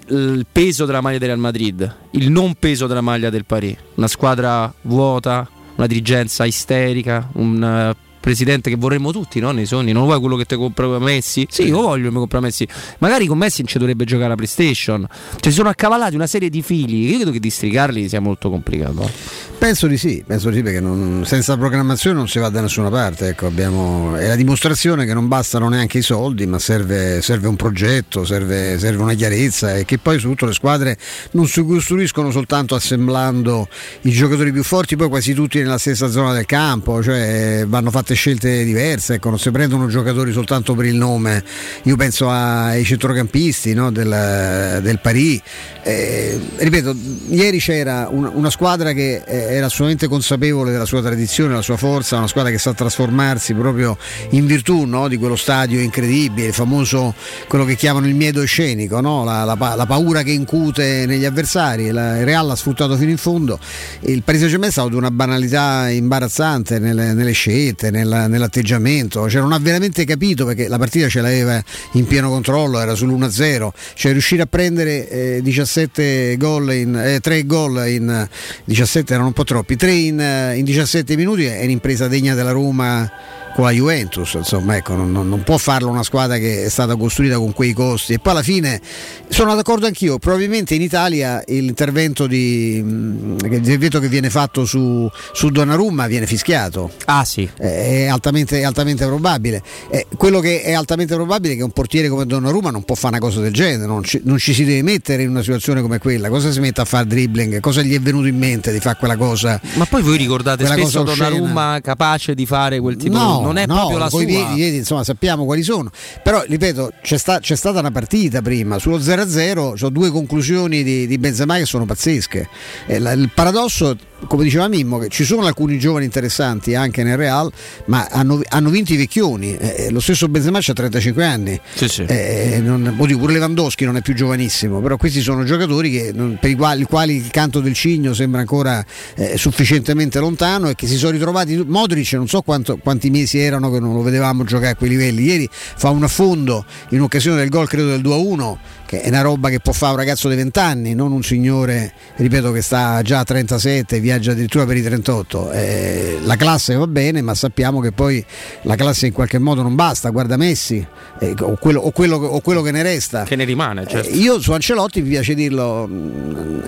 il 0.09 0.44
peso 0.50 0.85
della 0.85 1.00
maglia 1.00 1.18
del 1.18 1.28
Real 1.28 1.40
Madrid, 1.40 1.97
il 2.12 2.30
non 2.30 2.54
peso 2.59 2.88
della 2.88 3.00
maglia 3.00 3.30
del 3.30 3.44
Paris, 3.44 3.76
una 3.94 4.09
squadra 4.09 4.73
vuota, 4.82 5.49
una 5.76 5.87
dirigenza 5.87 6.44
isterica, 6.44 7.28
un 7.35 7.94
presidente 8.23 8.71
che 8.71 8.76
vorremmo 8.76 9.12
tutti 9.12 9.41
no? 9.41 9.50
nei 9.50 9.67
sogni. 9.67 9.93
Non 9.93 10.05
vuoi 10.05 10.21
quello 10.21 10.37
che 10.37 10.47
ti 10.47 10.55
compra 10.55 10.87
Messi? 10.99 11.47
Sì, 11.50 11.64
io 11.64 11.83
voglio 11.83 12.05
che 12.05 12.11
mi 12.11 12.19
compra 12.19 12.41
Messi. 12.41 12.67
Magari 12.99 13.26
con 13.26 13.37
Messi 13.37 13.61
non 13.61 13.69
ci 13.69 13.79
dovrebbe 13.79 14.05
giocare 14.05 14.29
la 14.29 14.35
PlayStation. 14.37 15.07
Si 15.41 15.50
sono 15.50 15.69
accavallati 15.69 16.14
una 16.14 16.29
serie 16.29 16.49
di 16.49 16.62
fili. 16.62 17.11
Io 17.11 17.17
credo 17.17 17.33
che 17.33 17.41
districarli 17.41 18.09
sia 18.09 18.21
molto 18.21 18.49
complicato. 18.49 19.11
Penso 19.59 19.87
di 19.87 19.97
sì, 19.97 20.25
penso 20.26 20.50
di 20.50 20.57
sì 20.57 20.62
perché 20.62 20.81
non, 20.81 21.23
senza 21.25 21.57
programmazione 21.57 22.17
non 22.17 22.26
si 22.26 22.38
va 22.38 22.49
da 22.49 22.61
nessuna 22.61 22.88
parte. 22.91 23.29
Ecco, 23.29 23.47
abbiamo, 23.47 24.17
è 24.17 24.26
la 24.26 24.35
dimostrazione 24.35 25.05
che 25.05 25.14
non 25.14 25.29
bastano 25.29 25.69
neanche 25.69 25.99
i 25.99 26.02
soldi, 26.02 26.47
ma 26.47 26.59
serve, 26.59 27.23
serve 27.23 27.49
un 27.49 27.57
progetto, 27.57 28.25
serve, 28.25 28.79
serve, 28.79 29.02
una 29.02 29.14
chiarezza 29.14 29.76
e 29.76 29.85
che 29.85 29.99
poi 29.99 30.19
soprattutto 30.19 30.47
le 30.47 30.52
squadre 30.52 30.99
non 31.33 31.47
si 31.47 31.64
costruiscono 31.64 32.31
soltanto 32.31 32.75
assemblando 32.75 33.69
i 34.02 34.11
giocatori 34.11 34.50
più 34.52 34.64
forti, 34.64 34.97
poi 34.97 35.09
quasi 35.09 35.33
tutti 35.33 35.59
nella 35.59 35.79
stessa 35.79 36.09
zona 36.09 36.33
del 36.33 36.47
campo, 36.47 37.02
cioè 37.02 37.64
vanno 37.67 37.91
fatte 37.91 38.12
scelte 38.14 38.64
diverse, 38.64 39.14
ecco, 39.14 39.28
non 39.28 39.38
si 39.38 39.50
prendono 39.50 39.87
giocatori 39.87 40.33
soltanto 40.33 40.75
per 40.75 40.87
il 40.87 40.97
nome. 40.97 41.42
Io 41.85 41.97
penso 41.97 42.31
ai 42.31 42.85
centrocampisti 42.85 43.75
no, 43.75 43.90
del, 43.90 44.81
del 44.83 44.99
Paris. 45.00 45.40
Eh, 45.83 46.40
ripeto, 46.57 46.95
ieri 47.28 47.59
c'era 47.59 48.09
una, 48.11 48.31
una 48.33 48.50
squadra 48.50 48.92
che... 48.92 49.23
Eh, 49.25 49.42
era 49.52 49.66
assolutamente 49.66 50.09
consapevole 50.09 50.71
della 50.71 50.85
sua 50.85 51.02
tradizione, 51.02 51.50
della 51.50 51.62
sua 51.62 51.76
forza, 51.76 52.16
una 52.16 52.26
squadra 52.26 52.50
che 52.50 52.59
sa 52.59 52.73
trasformarsi 52.73 53.54
proprio 53.54 53.97
in 54.31 54.47
virtù 54.47 54.85
no? 54.85 55.09
di 55.09 55.16
quello 55.16 55.37
stadio 55.37 55.81
incredibile, 55.81 56.49
il 56.49 56.52
famoso 56.52 57.14
quello 57.49 57.64
che 57.64 57.76
chiamano 57.76 58.07
il 58.07 58.14
miedo 58.14 58.45
scenico, 58.45 59.00
no? 59.00 59.25
la, 59.25 59.45
la, 59.45 59.57
la, 59.76 59.87
paura 59.87 60.23
che 60.23 60.31
incute 60.31 61.07
negli 61.07 61.25
avversari. 61.25 61.90
La, 61.90 62.19
il 62.19 62.25
Real 62.25 62.47
l'ha 62.47 62.57
sfruttato 62.57 62.97
fino 62.97 63.11
in 63.11 63.16
fondo. 63.16 63.59
Il 64.00 64.23
Paris 64.23 64.40
Saint-Germain 64.40 64.71
è 64.71 64.73
stato 64.73 64.88
di 64.88 64.97
una 64.97 65.11
banalità 65.11 65.88
imbarazzante 65.90 66.78
nelle, 66.78 67.12
nelle 67.12 67.33
scelte, 67.33 67.90
nel, 67.90 68.01
nell'atteggiamento, 68.04 69.28
cioè 69.28 69.40
non 69.40 69.52
ha 69.52 69.59
veramente 69.59 70.04
capito 70.04 70.47
perché 70.47 70.68
la 70.68 70.78
partita 70.78 71.09
ce 71.09 71.21
l'aveva 71.21 71.62
in 71.92 72.06
pieno 72.06 72.28
controllo, 72.28 72.80
era 72.80 72.92
sull'1-0, 72.92 73.68
cioè 73.94 74.12
riuscire 74.12 74.42
a 74.42 74.47
prendere 74.47 75.09
eh, 75.09 75.40
17 75.42 76.37
gol 76.37 76.73
in, 76.73 76.97
eh, 76.97 77.21
3 77.21 77.47
gol 77.47 77.87
in 77.88 78.28
17 78.64 79.12
erano 79.12 79.28
un 79.28 79.35
po' 79.35 79.44
troppi. 79.44 79.76
Tre 79.76 79.92
in, 79.92 80.21
eh, 80.21 80.56
in 80.56 80.64
17 80.64 81.16
minuti 81.16 81.44
è 81.44 81.62
un'impresa 81.64 82.09
degna 82.09 82.35
della 82.35 82.52
Roma 82.52 83.11
con 83.54 83.64
la 83.64 83.71
Juventus, 83.71 84.35
insomma, 84.35 84.76
ecco, 84.76 84.94
non, 84.94 85.11
non, 85.11 85.42
può 85.42 85.59
farlo 85.59 85.88
una 85.88 86.02
squadra 86.02 86.37
che 86.38 86.64
è 86.64 86.68
stata 86.68 86.97
costruita 86.97 87.37
con 87.37 87.52
quei 87.52 87.73
costi. 87.73 88.14
E 88.14 88.18
poi 88.18 88.32
alla 88.32 88.42
fine 88.42 88.80
sono 89.28 89.54
d'accordo 89.54 89.87
anch'io, 89.87 90.18
probabilmente 90.18 90.75
in 90.75 90.82
Italia 90.82 91.42
l'intervento, 91.47 92.26
di, 92.26 92.80
mm, 92.82 93.37
l'intervento 93.42 94.00
che 94.00 94.09
viene 94.09 94.30
fatto 94.30 94.64
su, 94.64 95.09
su 95.32 95.50
Donnarumma 95.50 96.06
viene 96.06 96.26
fischiato. 96.26 96.90
Ah 97.06 97.25
sì. 97.25 97.49
È 97.56 98.06
altamente, 98.06 98.61
è 98.61 98.64
altamente 98.64 99.06
probabile. 99.06 99.62
Eh, 99.90 100.06
quello 100.16 100.40
che 100.40 100.62
è 100.62 100.73
altamente 100.73 101.14
probabile 101.14 101.54
è 101.54 101.56
che 101.56 101.62
un 101.62 101.71
portiere 101.71 102.09
come 102.09 102.26
Donnarumma 102.26 102.71
non 102.71 102.85
può 102.85 102.94
fare 102.94 103.16
una 103.16 103.25
cosa 103.25 103.40
del 103.40 103.52
genere, 103.52 103.87
non 103.87 104.02
ci, 104.02 104.21
non 104.25 104.38
ci 104.38 104.54
si 104.54 104.64
deve 104.64 104.82
mettere 104.82 105.23
in 105.23 105.30
una 105.30 105.42
situazione 105.42 105.82
come 105.82 105.99
quella. 105.99 106.28
Cosa 106.28 106.50
si 106.50 106.61
mette 106.61 106.80
a 106.80 106.85
fare 106.85 107.06
dribbling? 107.06 107.61
Cosa 107.61 107.82
gli 107.82 107.94
è 107.94 108.00
venuto 108.00 108.26
in 108.26 108.38
mente 108.38 108.73
di 108.73 108.80
fare 108.80 108.97
quella 108.99 109.16
cosa? 109.16 109.61
Ma 109.75 109.85
poi 109.85 110.02
voi 110.02 110.16
ricordate 110.16 110.66
spesso 110.66 111.02
Donnarumma 111.02 111.80
capace 111.82 112.35
di 112.35 112.47
fare 112.47 112.80
quel 112.80 112.97
tipo 112.97 113.16
no, 113.16 113.38
di 113.38 113.42
non 113.43 113.59
è 113.59 113.67
no, 113.67 113.75
proprio 113.75 113.99
la 113.99 114.09
sua. 114.09 114.25
Piedi, 114.25 114.55
piedi, 114.55 114.77
insomma, 114.79 115.05
sappiamo 115.05 115.45
quali 115.45 115.63
sono. 115.63 115.91
Però, 116.23 116.43
ripeto, 116.47 116.93
c'è, 117.03 117.19
sta, 117.19 117.41
c'è 117.41 117.57
stata 117.57 117.81
una 117.81 117.91
partita 117.91 118.43
prima, 118.43 118.79
sullo 118.79 118.99
0-0 118.99 119.85
ho 119.85 119.89
due 119.91 120.11
conclusioni 120.11 120.83
di, 120.83 121.07
di 121.07 121.19
Benzema 121.19 121.57
che 121.57 121.67
sono 121.67 121.85
pazzesche. 121.85 122.49
Eh, 122.87 122.99
la, 122.99 123.13
il 123.13 123.31
paradosso 123.35 123.97
come 124.27 124.45
diceva 124.45 124.69
Mimmo, 124.69 124.99
che 124.99 125.09
ci 125.09 125.25
sono 125.25 125.47
alcuni 125.47 125.79
giovani 125.79 126.05
interessanti 126.05 126.75
anche 126.75 127.03
nel 127.03 127.17
Real, 127.17 127.51
ma 127.87 128.07
hanno, 128.11 128.41
hanno 128.49 128.71
vinto 128.71 128.93
i 128.93 128.97
vecchioni. 128.97 129.57
Eh, 129.57 129.91
lo 129.91 130.01
stesso 130.01 130.29
Benzema 130.29 130.59
ha 130.59 130.73
35 130.73 131.25
anni. 131.25 131.61
Sì, 131.75 131.89
sì. 131.89 132.03
Eh, 132.03 132.61
non, 132.63 132.95
oddio, 132.97 133.19
pure 133.19 133.33
Lewandowski 133.35 133.85
non 133.85 133.97
è 133.97 134.03
più 134.03 134.15
giovanissimo, 134.15 134.81
però 134.81 134.97
questi 134.97 135.21
sono 135.21 135.45
giocatori 135.45 135.91
che, 135.91 136.13
per 136.39 136.51
i 136.51 136.55
quali, 136.55 136.85
quali, 136.85 137.17
il 137.17 137.31
canto 137.31 137.61
del 137.61 137.75
cigno 137.75 138.15
sembra 138.15 138.41
ancora 138.41 138.85
eh, 139.15 139.37
sufficientemente 139.37 140.19
lontano 140.19 140.69
e 140.69 140.75
che 140.75 140.87
si 140.87 140.97
sono 140.97 141.13
ritrovati. 141.13 141.63
Modric 141.67 142.13
non 142.15 142.29
so 142.29 142.43
quanto, 142.43 142.79
quanti 142.79 143.11
mesi 143.11 143.32
erano 143.39 143.71
che 143.71 143.81
non 143.81 143.95
lo 143.95 144.03
vedevamo 144.03 144.45
giocare 144.45 144.73
a 144.73 144.77
quei 144.77 144.91
livelli. 144.91 145.25
Ieri 145.25 145.49
fa 145.51 145.91
un 145.91 146.03
affondo 146.03 146.65
in 146.91 147.01
occasione 147.01 147.39
del 147.39 147.49
gol, 147.49 147.69
credo 147.69 147.89
del 147.89 148.01
2-1 148.01 148.57
che 148.93 149.01
è 149.01 149.09
una 149.09 149.23
roba 149.23 149.49
che 149.49 149.59
può 149.59 149.73
fare 149.73 149.93
un 149.93 149.99
ragazzo 149.99 150.29
di 150.29 150.35
20 150.35 150.59
anni, 150.59 150.95
non 150.95 151.13
un 151.13 151.23
signore, 151.23 151.95
ripeto, 152.17 152.53
che 152.53 152.61
sta 152.61 153.01
già 153.01 153.21
a 153.21 153.25
37, 153.25 154.01
viaggia 154.01 154.33
addirittura 154.33 154.67
per 154.67 154.77
i 154.77 154.83
38. 154.83 155.51
Eh, 155.51 156.19
la 156.25 156.37
classe 156.37 156.75
va 156.75 156.87
bene, 156.87 157.23
ma 157.23 157.35
sappiamo 157.35 157.81
che 157.81 157.93
poi 157.93 158.23
la 158.65 158.77
classe 158.77 159.07
in 159.07 159.15
qualche 159.15 159.39
modo 159.39 159.63
non 159.63 159.75
basta, 159.75 160.11
guarda 160.11 160.37
Messi 160.37 160.87
eh, 161.21 161.35
o, 161.41 161.57
quello, 161.57 161.81
o, 161.81 161.91
quello, 161.91 162.17
o, 162.17 162.41
quello, 162.43 162.61
che 162.61 162.71
ne 162.71 162.83
resta. 162.83 163.23
Che 163.23 163.35
ne 163.35 163.45
rimane, 163.45 163.87
certo. 163.87 164.11
Eh, 164.11 164.17
io 164.17 164.39
su 164.39 164.53
Ancelotti 164.53 165.01
mi 165.01 165.09
piace 165.09 165.33
dirlo, 165.33 165.89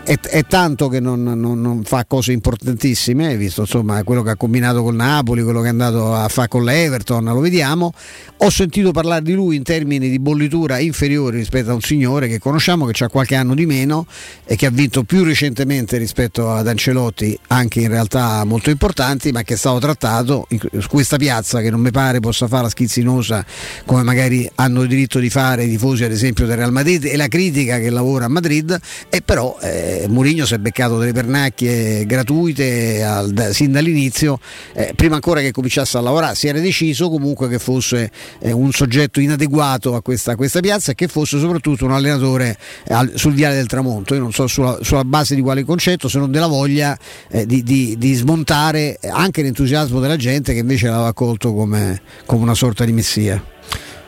è, 0.05 0.19
è 0.19 0.47
tanto 0.47 0.89
che 0.89 1.01
non, 1.01 1.23
non, 1.23 1.61
non, 1.61 1.83
fa 1.85 2.07
cose 2.07 2.33
importantissime, 2.33 3.37
visto 3.37 3.61
insomma 3.61 4.03
quello 4.03 4.23
che 4.23 4.31
ha 4.31 4.37
combinato 4.37 4.83
col 4.83 4.95
Napoli, 4.95 5.43
quello 5.43 5.61
che 5.61 5.67
è 5.67 5.71
andato 5.71 6.15
a 6.15 6.27
fare 6.29 6.49
con 6.49 6.65
l'Everton, 6.65 7.23
lo 7.23 7.41
vediamo. 7.41 7.93
Ho 8.39 8.49
sentito 8.49 8.93
parlare 8.93 9.23
di 9.23 9.35
lui 9.35 9.57
in 9.57 9.63
termini 9.63 10.09
di 10.09 10.19
bollitura 10.19 10.79
inferiori 10.79 11.37
rispetto 11.37 11.71
a 11.71 11.75
un 11.75 11.83
signore 11.83 12.13
che 12.21 12.39
conosciamo, 12.39 12.87
che 12.87 13.05
ha 13.05 13.09
qualche 13.09 13.35
anno 13.35 13.55
di 13.55 13.67
meno 13.67 14.07
e 14.45 14.57
che 14.57 14.67
ha 14.67 14.71
vinto 14.71 15.05
più 15.05 15.25
recentemente 15.25 15.99
rispetto 15.99 16.51
ad 16.51 16.67
Ancelotti, 16.67 17.39
anche 17.49 17.81
in 17.81 17.89
realtà 17.89 18.45
molto 18.45 18.71
importanti, 18.71 19.33
ma 19.33 19.43
che 19.43 19.55
è 19.55 19.57
stato 19.57 19.79
trattato 19.79 20.47
in 20.51 20.61
questa 20.89 21.17
piazza 21.17 21.61
che 21.61 21.71
non 21.71 21.81
mi 21.81 21.91
pare 21.91 22.21
possa 22.21 22.47
fare 22.47 22.65
la 22.65 22.69
schizzinosa 22.69 23.45
come 23.85 24.03
magari 24.03 24.51
hanno 24.57 24.85
diritto 24.87 25.19
di 25.19 25.31
fare 25.31 25.65
i 25.65 25.69
tifosi 25.69 26.05
ad 26.05 26.13
esempio 26.13 26.47
del 26.47 26.57
Real 26.57 26.73
Madrid 26.73 27.05
e 27.05 27.17
la 27.17 27.29
critica 27.29 27.79
che 27.79 27.91
lavora 27.91 28.27
a 28.27 28.29
Madrid. 28.29 28.79
E 29.09 29.23
però 29.23 29.59
eh, 29.61 30.07
Mourinho 30.09 30.47
si 30.47 30.55
è 30.55 30.59
beccato 30.59 30.99
delle 30.99 31.13
pernacchie 31.13 32.07
gratuite 32.07 33.03
al, 33.03 33.33
da, 33.33 33.53
sin 33.53 33.73
dall'inizio 33.73 34.39
eh, 34.73 34.93
prima 34.95 35.17
ancora 35.17 35.41
che 35.41 35.53
cominciasse 35.53 35.99
a 35.99 36.01
lavorare. 36.01 36.35
Si 36.35 36.49
era 36.49 36.61
deciso 36.61 37.11
comunque 37.11 37.49
che 37.49 37.59
fosse 37.59 38.11
eh, 38.41 38.53
un 38.53 38.73
soggetto 38.73 39.21
inadeguato 39.21 39.95
a 39.95 40.03
questa, 40.03 40.33
a 40.33 40.37
questa, 40.37 40.61
piazza 40.61 40.93
e 40.93 40.95
che 40.95 41.09
fosse 41.09 41.39
soprattutto 41.39 41.85
un 41.85 41.93
allenatore 42.05 42.57
al, 42.89 43.13
sul 43.15 43.33
viale 43.33 43.55
del 43.55 43.67
tramonto 43.67 44.15
io 44.15 44.21
non 44.21 44.33
so 44.33 44.47
sulla, 44.47 44.79
sulla, 44.83 45.05
base 45.05 45.35
di 45.35 45.41
quale 45.41 45.65
concetto 45.65 46.09
se 46.09 46.19
non 46.19 46.31
della 46.31 46.47
voglia 46.47 46.97
eh, 47.31 47.47
di, 47.47 47.63
di, 47.63 47.97
di, 47.99 48.15
smontare 48.15 48.99
anche 49.11 49.43
l'entusiasmo 49.43 50.01
della 50.01 50.17
gente 50.17 50.53
che 50.53 50.61
invece 50.61 50.89
l'aveva 50.89 51.09
accolto 51.09 51.53
come, 51.55 52.01
come 52.27 52.43
una 52.43 52.55
sorta 52.55 52.85
di 52.85 52.93
messia 52.93 53.43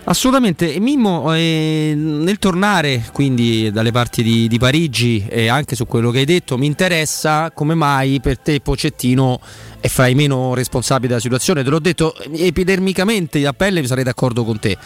Assolutamente, 0.09 0.79
Mimmo, 0.79 1.35
eh, 1.35 1.93
nel 1.97 2.39
tornare 2.39 3.07
quindi 3.13 3.73
dalle 3.73 3.91
parti 3.91 4.23
di, 4.23 4.47
di 4.47 4.57
Parigi 4.57 5.27
e 5.29 5.49
anche 5.49 5.75
su 5.75 5.85
quello 5.85 6.13
che 6.13 6.19
hai 6.19 6.25
detto, 6.25 6.57
mi 6.57 6.67
interessa 6.67 7.51
come 7.51 7.75
mai 7.75 8.21
per 8.21 8.39
te 8.39 8.61
Pocettino 8.61 9.41
è 9.81 9.89
fra 9.89 10.07
i 10.07 10.15
meno 10.15 10.55
responsabili 10.55 11.09
della 11.09 11.21
situazione. 11.21 11.65
Te 11.65 11.71
l'ho 11.71 11.81
detto 11.81 12.15
epidermicamente 12.33 13.45
a 13.45 13.53
pelle, 13.53 13.85
sarei 13.85 14.05
d'accordo 14.05 14.45
con 14.45 14.61
te. 14.61 14.79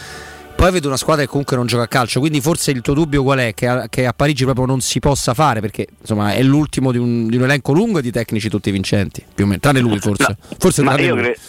Poi 0.61 0.71
vedo 0.71 0.89
una 0.89 0.97
squadra 0.97 1.23
che 1.23 1.27
comunque 1.27 1.55
non 1.55 1.65
gioca 1.65 1.85
a 1.85 1.87
calcio, 1.87 2.19
quindi 2.19 2.39
forse 2.39 2.69
il 2.69 2.81
tuo 2.81 2.93
dubbio 2.93 3.23
qual 3.23 3.39
è? 3.39 3.55
Che 3.55 3.67
a, 3.67 3.89
che 3.89 4.05
a 4.05 4.13
Parigi 4.13 4.43
proprio 4.43 4.67
non 4.67 4.79
si 4.79 4.99
possa 4.99 5.33
fare, 5.33 5.59
perché 5.59 5.87
insomma 5.99 6.33
è 6.33 6.43
l'ultimo 6.43 6.91
di 6.91 6.99
un, 6.99 7.27
di 7.29 7.35
un 7.35 7.41
elenco 7.45 7.73
lungo 7.73 7.97
e 7.97 8.03
di 8.03 8.11
tecnici 8.11 8.47
tutti 8.47 8.69
vincenti, 8.69 9.25
più 9.33 9.45
o 9.45 9.47
meno, 9.47 9.59
tranne 9.59 9.79
lui 9.79 9.97
forse. 9.97 10.37
No, 10.39 10.55
forse 10.59 10.83
ma 10.83 10.99
io 10.99 11.15
credo 11.15 11.39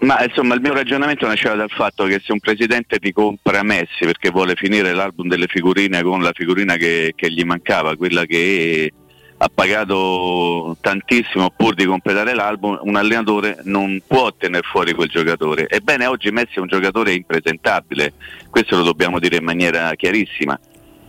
ma 0.00 0.22
insomma 0.22 0.54
il 0.54 0.60
mio 0.60 0.74
ragionamento 0.74 1.26
nasceva 1.26 1.54
dal 1.54 1.70
fatto 1.70 2.04
che 2.04 2.20
se 2.22 2.30
un 2.30 2.40
presidente 2.40 2.98
ti 2.98 3.10
compra 3.10 3.62
Messi 3.62 4.04
perché 4.04 4.28
vuole 4.28 4.54
finire 4.54 4.92
l'album 4.92 5.28
delle 5.28 5.46
figurine 5.48 6.02
con 6.02 6.20
la 6.20 6.32
figurina 6.34 6.76
che, 6.76 7.14
che 7.16 7.32
gli 7.32 7.44
mancava, 7.44 7.96
quella 7.96 8.26
che 8.26 8.92
ha 9.40 9.48
pagato 9.52 10.76
tantissimo 10.80 11.50
pur 11.56 11.74
di 11.74 11.84
completare 11.84 12.34
l'album, 12.34 12.78
un 12.82 12.96
allenatore 12.96 13.58
non 13.64 14.02
può 14.04 14.32
tenere 14.36 14.66
fuori 14.66 14.92
quel 14.94 15.08
giocatore. 15.08 15.68
Ebbene 15.68 16.06
oggi 16.06 16.30
Messi 16.30 16.54
è 16.56 16.60
un 16.60 16.66
giocatore 16.66 17.12
impresentabile, 17.12 18.14
questo 18.50 18.76
lo 18.76 18.82
dobbiamo 18.82 19.18
dire 19.20 19.36
in 19.36 19.44
maniera 19.44 19.94
chiarissima. 19.94 20.58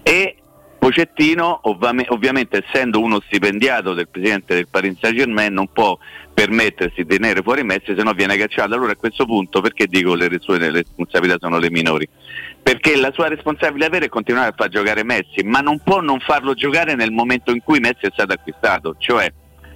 E 0.04 0.36
Pocettino, 0.80 1.60
ovviamente 1.64 2.64
essendo 2.66 3.02
uno 3.02 3.20
stipendiato 3.20 3.94
del 3.94 4.08
presidente 4.08 4.56
del 4.56 4.70
Paris 4.70 4.98
Saint 5.02 5.18
Germain, 5.18 5.54
non 5.54 5.68
può 5.68 5.98
permettersi 6.34 7.04
di 7.04 7.18
tenere 7.18 7.42
fuori 7.42 7.64
Messi, 7.64 7.94
se 7.98 8.02
no 8.02 8.14
viene 8.14 8.38
cacciato. 8.38 8.76
Allora 8.76 8.94
a 8.94 8.96
questo 8.96 9.26
punto 9.26 9.60
perché 9.60 9.88
dico 9.88 10.16
le 10.16 10.30
sue 10.40 10.58
responsabilità 10.72 11.38
sono 11.38 11.58
le 11.60 11.70
minori? 11.70 12.08
Perché 12.64 12.96
la 12.96 13.12
sua 13.12 13.28
responsabilità 13.28 13.90
vera 13.90 14.06
è 14.06 14.10
continuare 14.10 14.52
a 14.52 14.54
far 14.56 14.70
giocare 14.70 15.04
Messi, 15.04 15.44
ma 15.44 15.60
non 15.60 15.80
può 15.84 16.00
non 16.00 16.22
farlo 16.22 16.54
giocare 16.54 16.96
nel 16.96 17.12
momento 17.12 17.52
in 17.52 17.62
cui 17.62 17.82
Messi 17.82 18.06
è 18.06 18.10
stato 18.14 18.32
acquistato. 18.32 18.96
Cioè, 18.98 19.30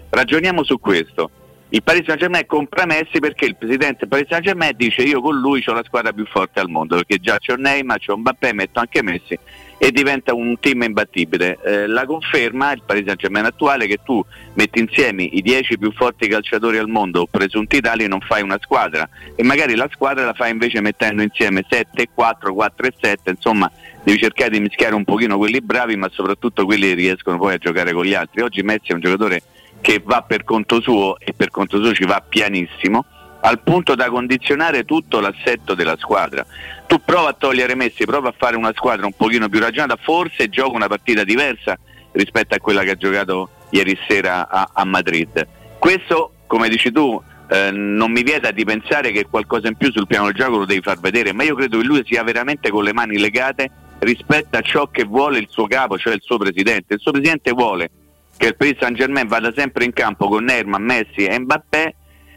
ragioniamo 0.10 0.64
su 0.64 0.80
questo. 0.80 1.30
Il 1.68 1.84
Paris 1.84 2.06
Saint 2.06 2.22
Germain 2.22 2.46
compra 2.46 2.86
Messi 2.86 3.20
perché 3.20 3.44
il 3.44 3.58
presidente 3.58 3.98
del 4.00 4.08
Paris 4.08 4.28
Saint 4.30 4.46
Germain 4.46 4.74
dice 4.78 5.02
io 5.02 5.20
con 5.20 5.36
lui 5.38 5.62
ho 5.66 5.74
la 5.74 5.84
squadra 5.84 6.14
più 6.14 6.26
forte 6.28 6.62
al 6.62 6.70
mondo, 6.70 6.96
perché 6.96 7.18
già 7.18 7.38
c'ho 7.40 7.56
Neymar, 7.56 8.00
c'ho 8.00 8.18
Mbappé, 8.18 8.54
metto 8.54 8.80
anche 8.80 9.04
Messi 9.04 9.38
e 9.78 9.92
diventa 9.92 10.34
un 10.34 10.58
team 10.60 10.84
imbattibile. 10.84 11.60
Eh, 11.64 11.88
la 11.88 12.06
conferma 12.06 12.72
il 12.72 12.84
Paris 12.86 13.06
Saint 13.06 13.20
Germain 13.20 13.46
attuale 13.46 13.88
che 13.88 14.00
tu 14.04 14.24
metti 14.54 14.80
insieme 14.80 15.24
i 15.24 15.42
10 15.42 15.78
più 15.78 15.92
forti 15.92 16.28
calciatori 16.28 16.78
al 16.78 16.88
mondo, 16.88 17.28
presunti 17.30 17.82
tali, 17.82 18.08
non 18.08 18.22
fai 18.22 18.42
una 18.42 18.58
squadra 18.62 19.08
e 19.36 19.44
magari 19.44 19.76
la 19.76 19.90
squadra 19.92 20.26
la 20.26 20.34
fai 20.34 20.52
invece 20.52 20.82
mettendo 20.82 21.22
insieme 21.22 21.66
7, 21.68 22.10
4, 22.14 22.54
4 22.54 22.88
e 22.88 22.94
7, 23.00 23.30
insomma 23.32 23.72
devi 24.04 24.18
cercare 24.18 24.52
di 24.52 24.60
mischiare 24.60 24.96
un 24.96 25.04
pochino 25.04 25.38
quelli 25.38 25.62
bravi 25.62 25.96
ma 25.96 26.10
soprattutto 26.12 26.66
quelli 26.66 26.88
che 26.88 26.96
riescono 26.96 27.38
poi 27.38 27.54
a 27.54 27.58
giocare 27.58 27.94
con 27.94 28.06
gli 28.06 28.14
altri. 28.14 28.42
Oggi 28.42 28.62
Messi 28.62 28.92
è 28.92 28.94
un 28.94 29.00
giocatore 29.00 29.42
che 29.82 30.02
va 30.04 30.22
per 30.22 30.44
conto 30.44 30.80
suo 30.80 31.20
e 31.20 31.34
per 31.34 31.50
conto 31.50 31.82
suo 31.84 31.94
ci 31.94 32.06
va 32.06 32.24
pianissimo 32.28 33.06
al 33.46 33.60
punto 33.60 33.96
da 33.96 34.10
condizionare 34.10 34.86
tutto 34.86 35.20
l'assetto 35.20 35.74
della 35.74 35.98
squadra. 35.98 36.46
Tu 36.88 37.02
prova 37.04 37.30
a 37.30 37.34
togliere 37.34 37.76
Messi, 37.76 38.06
prova 38.06 38.30
a 38.30 38.34
fare 38.38 38.56
una 38.56 38.72
squadra 38.74 39.06
un 39.06 39.14
pochino 39.14 39.50
più 39.50 39.60
ragionata, 39.60 39.98
forse 40.02 40.50
gioca 40.50 40.76
una 40.76 40.88
partita 40.88 41.24
diversa 41.24 41.78
rispetto 42.12 42.56
a 42.56 42.60
quella 42.60 42.84
che 42.84 42.92
ha 42.92 42.96
giocato 42.96 43.50
ieri 43.72 43.98
sera 44.08 44.48
a, 44.48 44.70
a 44.74 44.86
Madrid. 44.86 45.48
Questo, 45.78 46.34
come 46.48 46.70
dici 46.70 46.92
tu, 46.92 47.22
eh, 47.50 47.72
non 47.72 48.12
mi 48.12 48.24
vieta 48.24 48.52
di 48.52 48.64
pensare 48.64 49.12
che 49.12 49.26
qualcosa 49.30 49.68
in 49.68 49.76
più 49.76 49.92
sul 49.92 50.08
piano 50.08 50.26
del 50.26 50.36
gioco 50.36 50.58
lo 50.58 50.66
devi 50.66 50.82
far 50.82 51.00
vedere, 51.00 51.34
ma 51.34 51.44
io 51.44 51.56
credo 51.56 51.80
che 51.80 51.86
lui 51.86 52.02
sia 52.06 52.24
veramente 52.24 52.70
con 52.70 52.84
le 52.84 52.94
mani 52.94 53.18
legate 53.18 53.70
rispetto 54.00 54.58
a 54.58 54.62
ciò 54.62 54.88
che 54.88 55.04
vuole 55.04 55.40
il 55.40 55.48
suo 55.50 55.68
capo, 55.68 55.98
cioè 55.98 56.14
il 56.14 56.22
suo 56.22 56.38
presidente. 56.38 56.94
Il 56.94 57.00
suo 57.02 57.12
presidente 57.12 57.52
vuole 57.52 57.90
che 58.38 58.48
il 58.48 58.56
Paris 58.56 58.78
Saint 58.80 58.96
Germain 58.96 59.28
vada 59.28 59.52
sempre 59.54 59.84
in 59.84 59.92
campo 59.92 60.30
con 60.30 60.46
Neymar, 60.46 60.80
Messi 60.80 61.26
e 61.26 61.38
Mbappé 61.40 61.96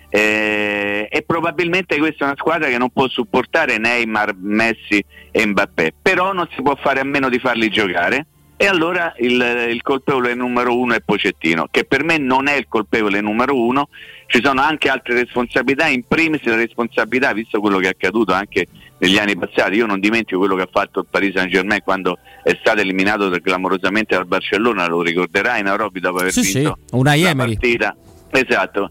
eh, 0.09 1.09
e 1.11 1.23
probabilmente 1.23 1.97
questa 1.99 2.25
è 2.25 2.29
una 2.29 2.37
squadra 2.37 2.69
che 2.69 2.79
non 2.79 2.91
può 2.91 3.09
supportare 3.09 3.79
Neymar, 3.79 4.35
Messi 4.39 5.05
e 5.31 5.47
Mbappé, 5.47 5.95
però 6.01 6.33
non 6.33 6.49
si 6.55 6.63
può 6.63 6.77
fare 6.77 7.01
a 7.01 7.05
meno 7.05 7.29
di 7.29 7.39
farli 7.39 7.69
giocare. 7.69 8.27
E 8.59 8.67
allora 8.67 9.13
il, 9.19 9.69
il, 9.69 9.83
colpevole 9.83 10.35
numero 10.35 10.79
uno 10.79 10.95
è 10.95 11.03
Pocettino, 11.05 11.69
che 11.71 11.85
per 11.85 12.03
me 12.03 12.17
non 12.17 12.49
è 12.49 12.55
il 12.55 12.65
colpevole 12.69 13.21
numero 13.21 13.55
uno, 13.55 13.91
ci 14.29 14.41
sono 14.43 14.63
anche 14.63 14.89
altre 14.89 15.13
responsabilità, 15.13 15.89
in 15.89 16.05
primis 16.09 16.43
la 16.45 16.57
responsabilità, 16.57 17.35
visto 17.35 17.61
quello 17.61 17.77
che 17.77 17.89
è 17.89 17.91
accaduto 17.91 18.33
anche 18.33 18.67
negli 18.97 19.19
anni 19.19 19.37
passati, 19.37 19.77
io 19.77 19.85
non 19.85 20.01
dimentico 20.01 20.39
quello 20.39 20.55
che 20.55 20.63
ha 20.63 20.69
fatto 20.73 21.01
il 21.01 21.07
Paris 21.11 21.35
Saint 21.35 21.51
Germain 21.51 21.83
quando 21.83 22.19
è 22.43 22.57
stato 22.59 22.81
eliminato 22.81 23.29
clamorosamente 23.43 24.15
dal 24.15 24.27
Barcellona, 24.27 24.87
lo 24.87 25.03
ricorderai 25.03 25.63
Nairobi 25.63 26.01
dopo 26.01 26.21
aver 26.21 26.33
sì, 26.33 26.41
vinto 26.41 26.79
sì, 26.87 26.97
una 26.97 27.15
la 27.15 27.35
partita. 27.35 27.95
Esatto, 28.31 28.91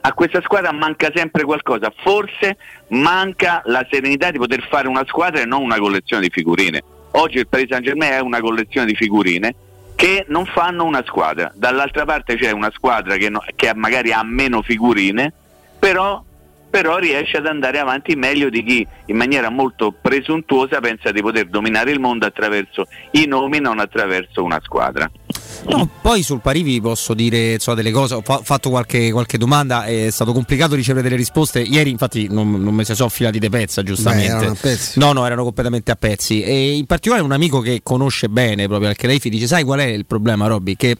a 0.00 0.12
questa 0.12 0.40
squadra 0.42 0.72
manca 0.72 1.10
sempre 1.14 1.44
qualcosa, 1.44 1.92
forse 2.02 2.56
manca 2.88 3.62
la 3.66 3.86
serenità 3.90 4.30
di 4.30 4.38
poter 4.38 4.66
fare 4.68 4.88
una 4.88 5.04
squadra 5.06 5.40
e 5.40 5.46
non 5.46 5.62
una 5.62 5.78
collezione 5.78 6.22
di 6.22 6.30
figurine. 6.30 6.82
Oggi 7.12 7.38
il 7.38 7.46
Paris 7.46 7.68
Saint 7.68 7.84
Germain 7.84 8.12
è 8.12 8.20
una 8.20 8.40
collezione 8.40 8.86
di 8.86 8.94
figurine 8.94 9.54
che 9.94 10.24
non 10.28 10.46
fanno 10.46 10.84
una 10.84 11.04
squadra, 11.06 11.52
dall'altra 11.54 12.04
parte 12.04 12.36
c'è 12.36 12.50
una 12.50 12.70
squadra 12.72 13.16
che, 13.16 13.28
no, 13.28 13.44
che 13.54 13.72
magari 13.74 14.12
ha 14.12 14.22
meno 14.24 14.62
figurine, 14.62 15.32
però 15.78 16.22
però 16.72 16.96
riesce 16.96 17.36
ad 17.36 17.44
andare 17.44 17.78
avanti 17.78 18.16
meglio 18.16 18.48
di 18.48 18.64
chi 18.64 18.86
in 19.06 19.16
maniera 19.16 19.50
molto 19.50 19.92
presuntuosa 19.92 20.80
pensa 20.80 21.12
di 21.12 21.20
poter 21.20 21.50
dominare 21.50 21.90
il 21.90 22.00
mondo 22.00 22.24
attraverso 22.24 22.86
i 23.10 23.26
nomi, 23.26 23.60
non 23.60 23.78
attraverso 23.78 24.42
una 24.42 24.58
squadra. 24.64 25.08
No, 25.68 25.86
poi 26.00 26.22
sul 26.22 26.40
Parivi 26.40 26.80
posso 26.80 27.12
dire 27.12 27.58
so, 27.58 27.74
delle 27.74 27.90
cose, 27.90 28.14
ho 28.14 28.22
fatto 28.22 28.70
qualche, 28.70 29.12
qualche, 29.12 29.36
domanda, 29.36 29.84
è 29.84 30.08
stato 30.08 30.32
complicato 30.32 30.74
ricevere 30.74 31.02
delle 31.02 31.16
risposte. 31.16 31.60
Ieri 31.60 31.90
infatti 31.90 32.26
non, 32.30 32.50
non 32.50 32.74
me 32.74 32.84
si 32.84 32.94
sono 32.94 33.08
affilati 33.08 33.38
di 33.38 33.50
pezza, 33.50 33.82
giustamente. 33.82 34.54
Beh, 34.58 34.78
no, 34.94 35.12
no, 35.12 35.26
erano 35.26 35.42
completamente 35.44 35.90
a 35.90 35.96
pezzi. 35.96 36.42
E 36.42 36.74
in 36.74 36.86
particolare 36.86 37.22
un 37.22 37.32
amico 37.32 37.60
che 37.60 37.80
conosce 37.82 38.30
bene 38.30 38.66
proprio 38.66 38.88
al 38.88 38.96
Creifi 38.96 39.28
dice, 39.28 39.46
sai 39.46 39.62
qual 39.62 39.80
è 39.80 39.84
il 39.84 40.06
problema 40.06 40.46
Robby? 40.46 40.74
Che 40.74 40.96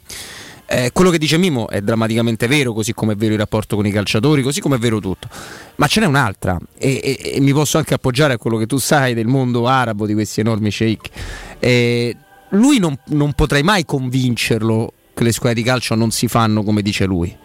eh, 0.66 0.90
quello 0.92 1.11
che 1.11 1.19
dice 1.19 1.37
Mimo 1.37 1.69
è 1.69 1.81
drammaticamente 1.81 2.47
vero, 2.47 2.73
così 2.73 2.95
come 2.95 3.12
è 3.12 3.16
vero 3.16 3.33
il 3.33 3.38
rapporto 3.38 3.76
con 3.76 3.87
i 3.87 3.90
calciatori, 3.90 4.42
così 4.42 4.61
come 4.61 4.76
è 4.76 4.78
vero 4.78 5.00
tutto. 5.00 5.28
Ma 5.76 5.87
ce 5.87 6.00
n'è 6.00 6.07
un'altra 6.07 6.59
e, 6.78 7.00
e, 7.02 7.33
e 7.35 7.40
mi 7.40 7.52
posso 7.52 7.78
anche 7.78 7.95
appoggiare 7.95 8.35
a 8.35 8.38
quello 8.38 8.57
che 8.57 8.66
tu 8.66 8.78
sai 8.78 9.14
del 9.14 9.26
mondo 9.26 9.66
arabo 9.66 10.07
di 10.07 10.14
questi 10.14 10.40
enormi 10.40 10.71
sheikh. 10.71 11.11
Eh, 11.59 12.16
lui 12.50 12.78
non, 12.78 12.99
non 13.09 13.33
potrei 13.33 13.62
mai 13.62 13.85
convincerlo 13.85 14.92
che 15.14 15.25
le 15.25 15.33
squadre 15.33 15.61
di 15.61 15.66
calcio 15.66 15.95
non 15.95 16.11
si 16.11 16.28
fanno 16.28 16.62
come 16.62 16.83
dice 16.83 17.04
lui. 17.04 17.37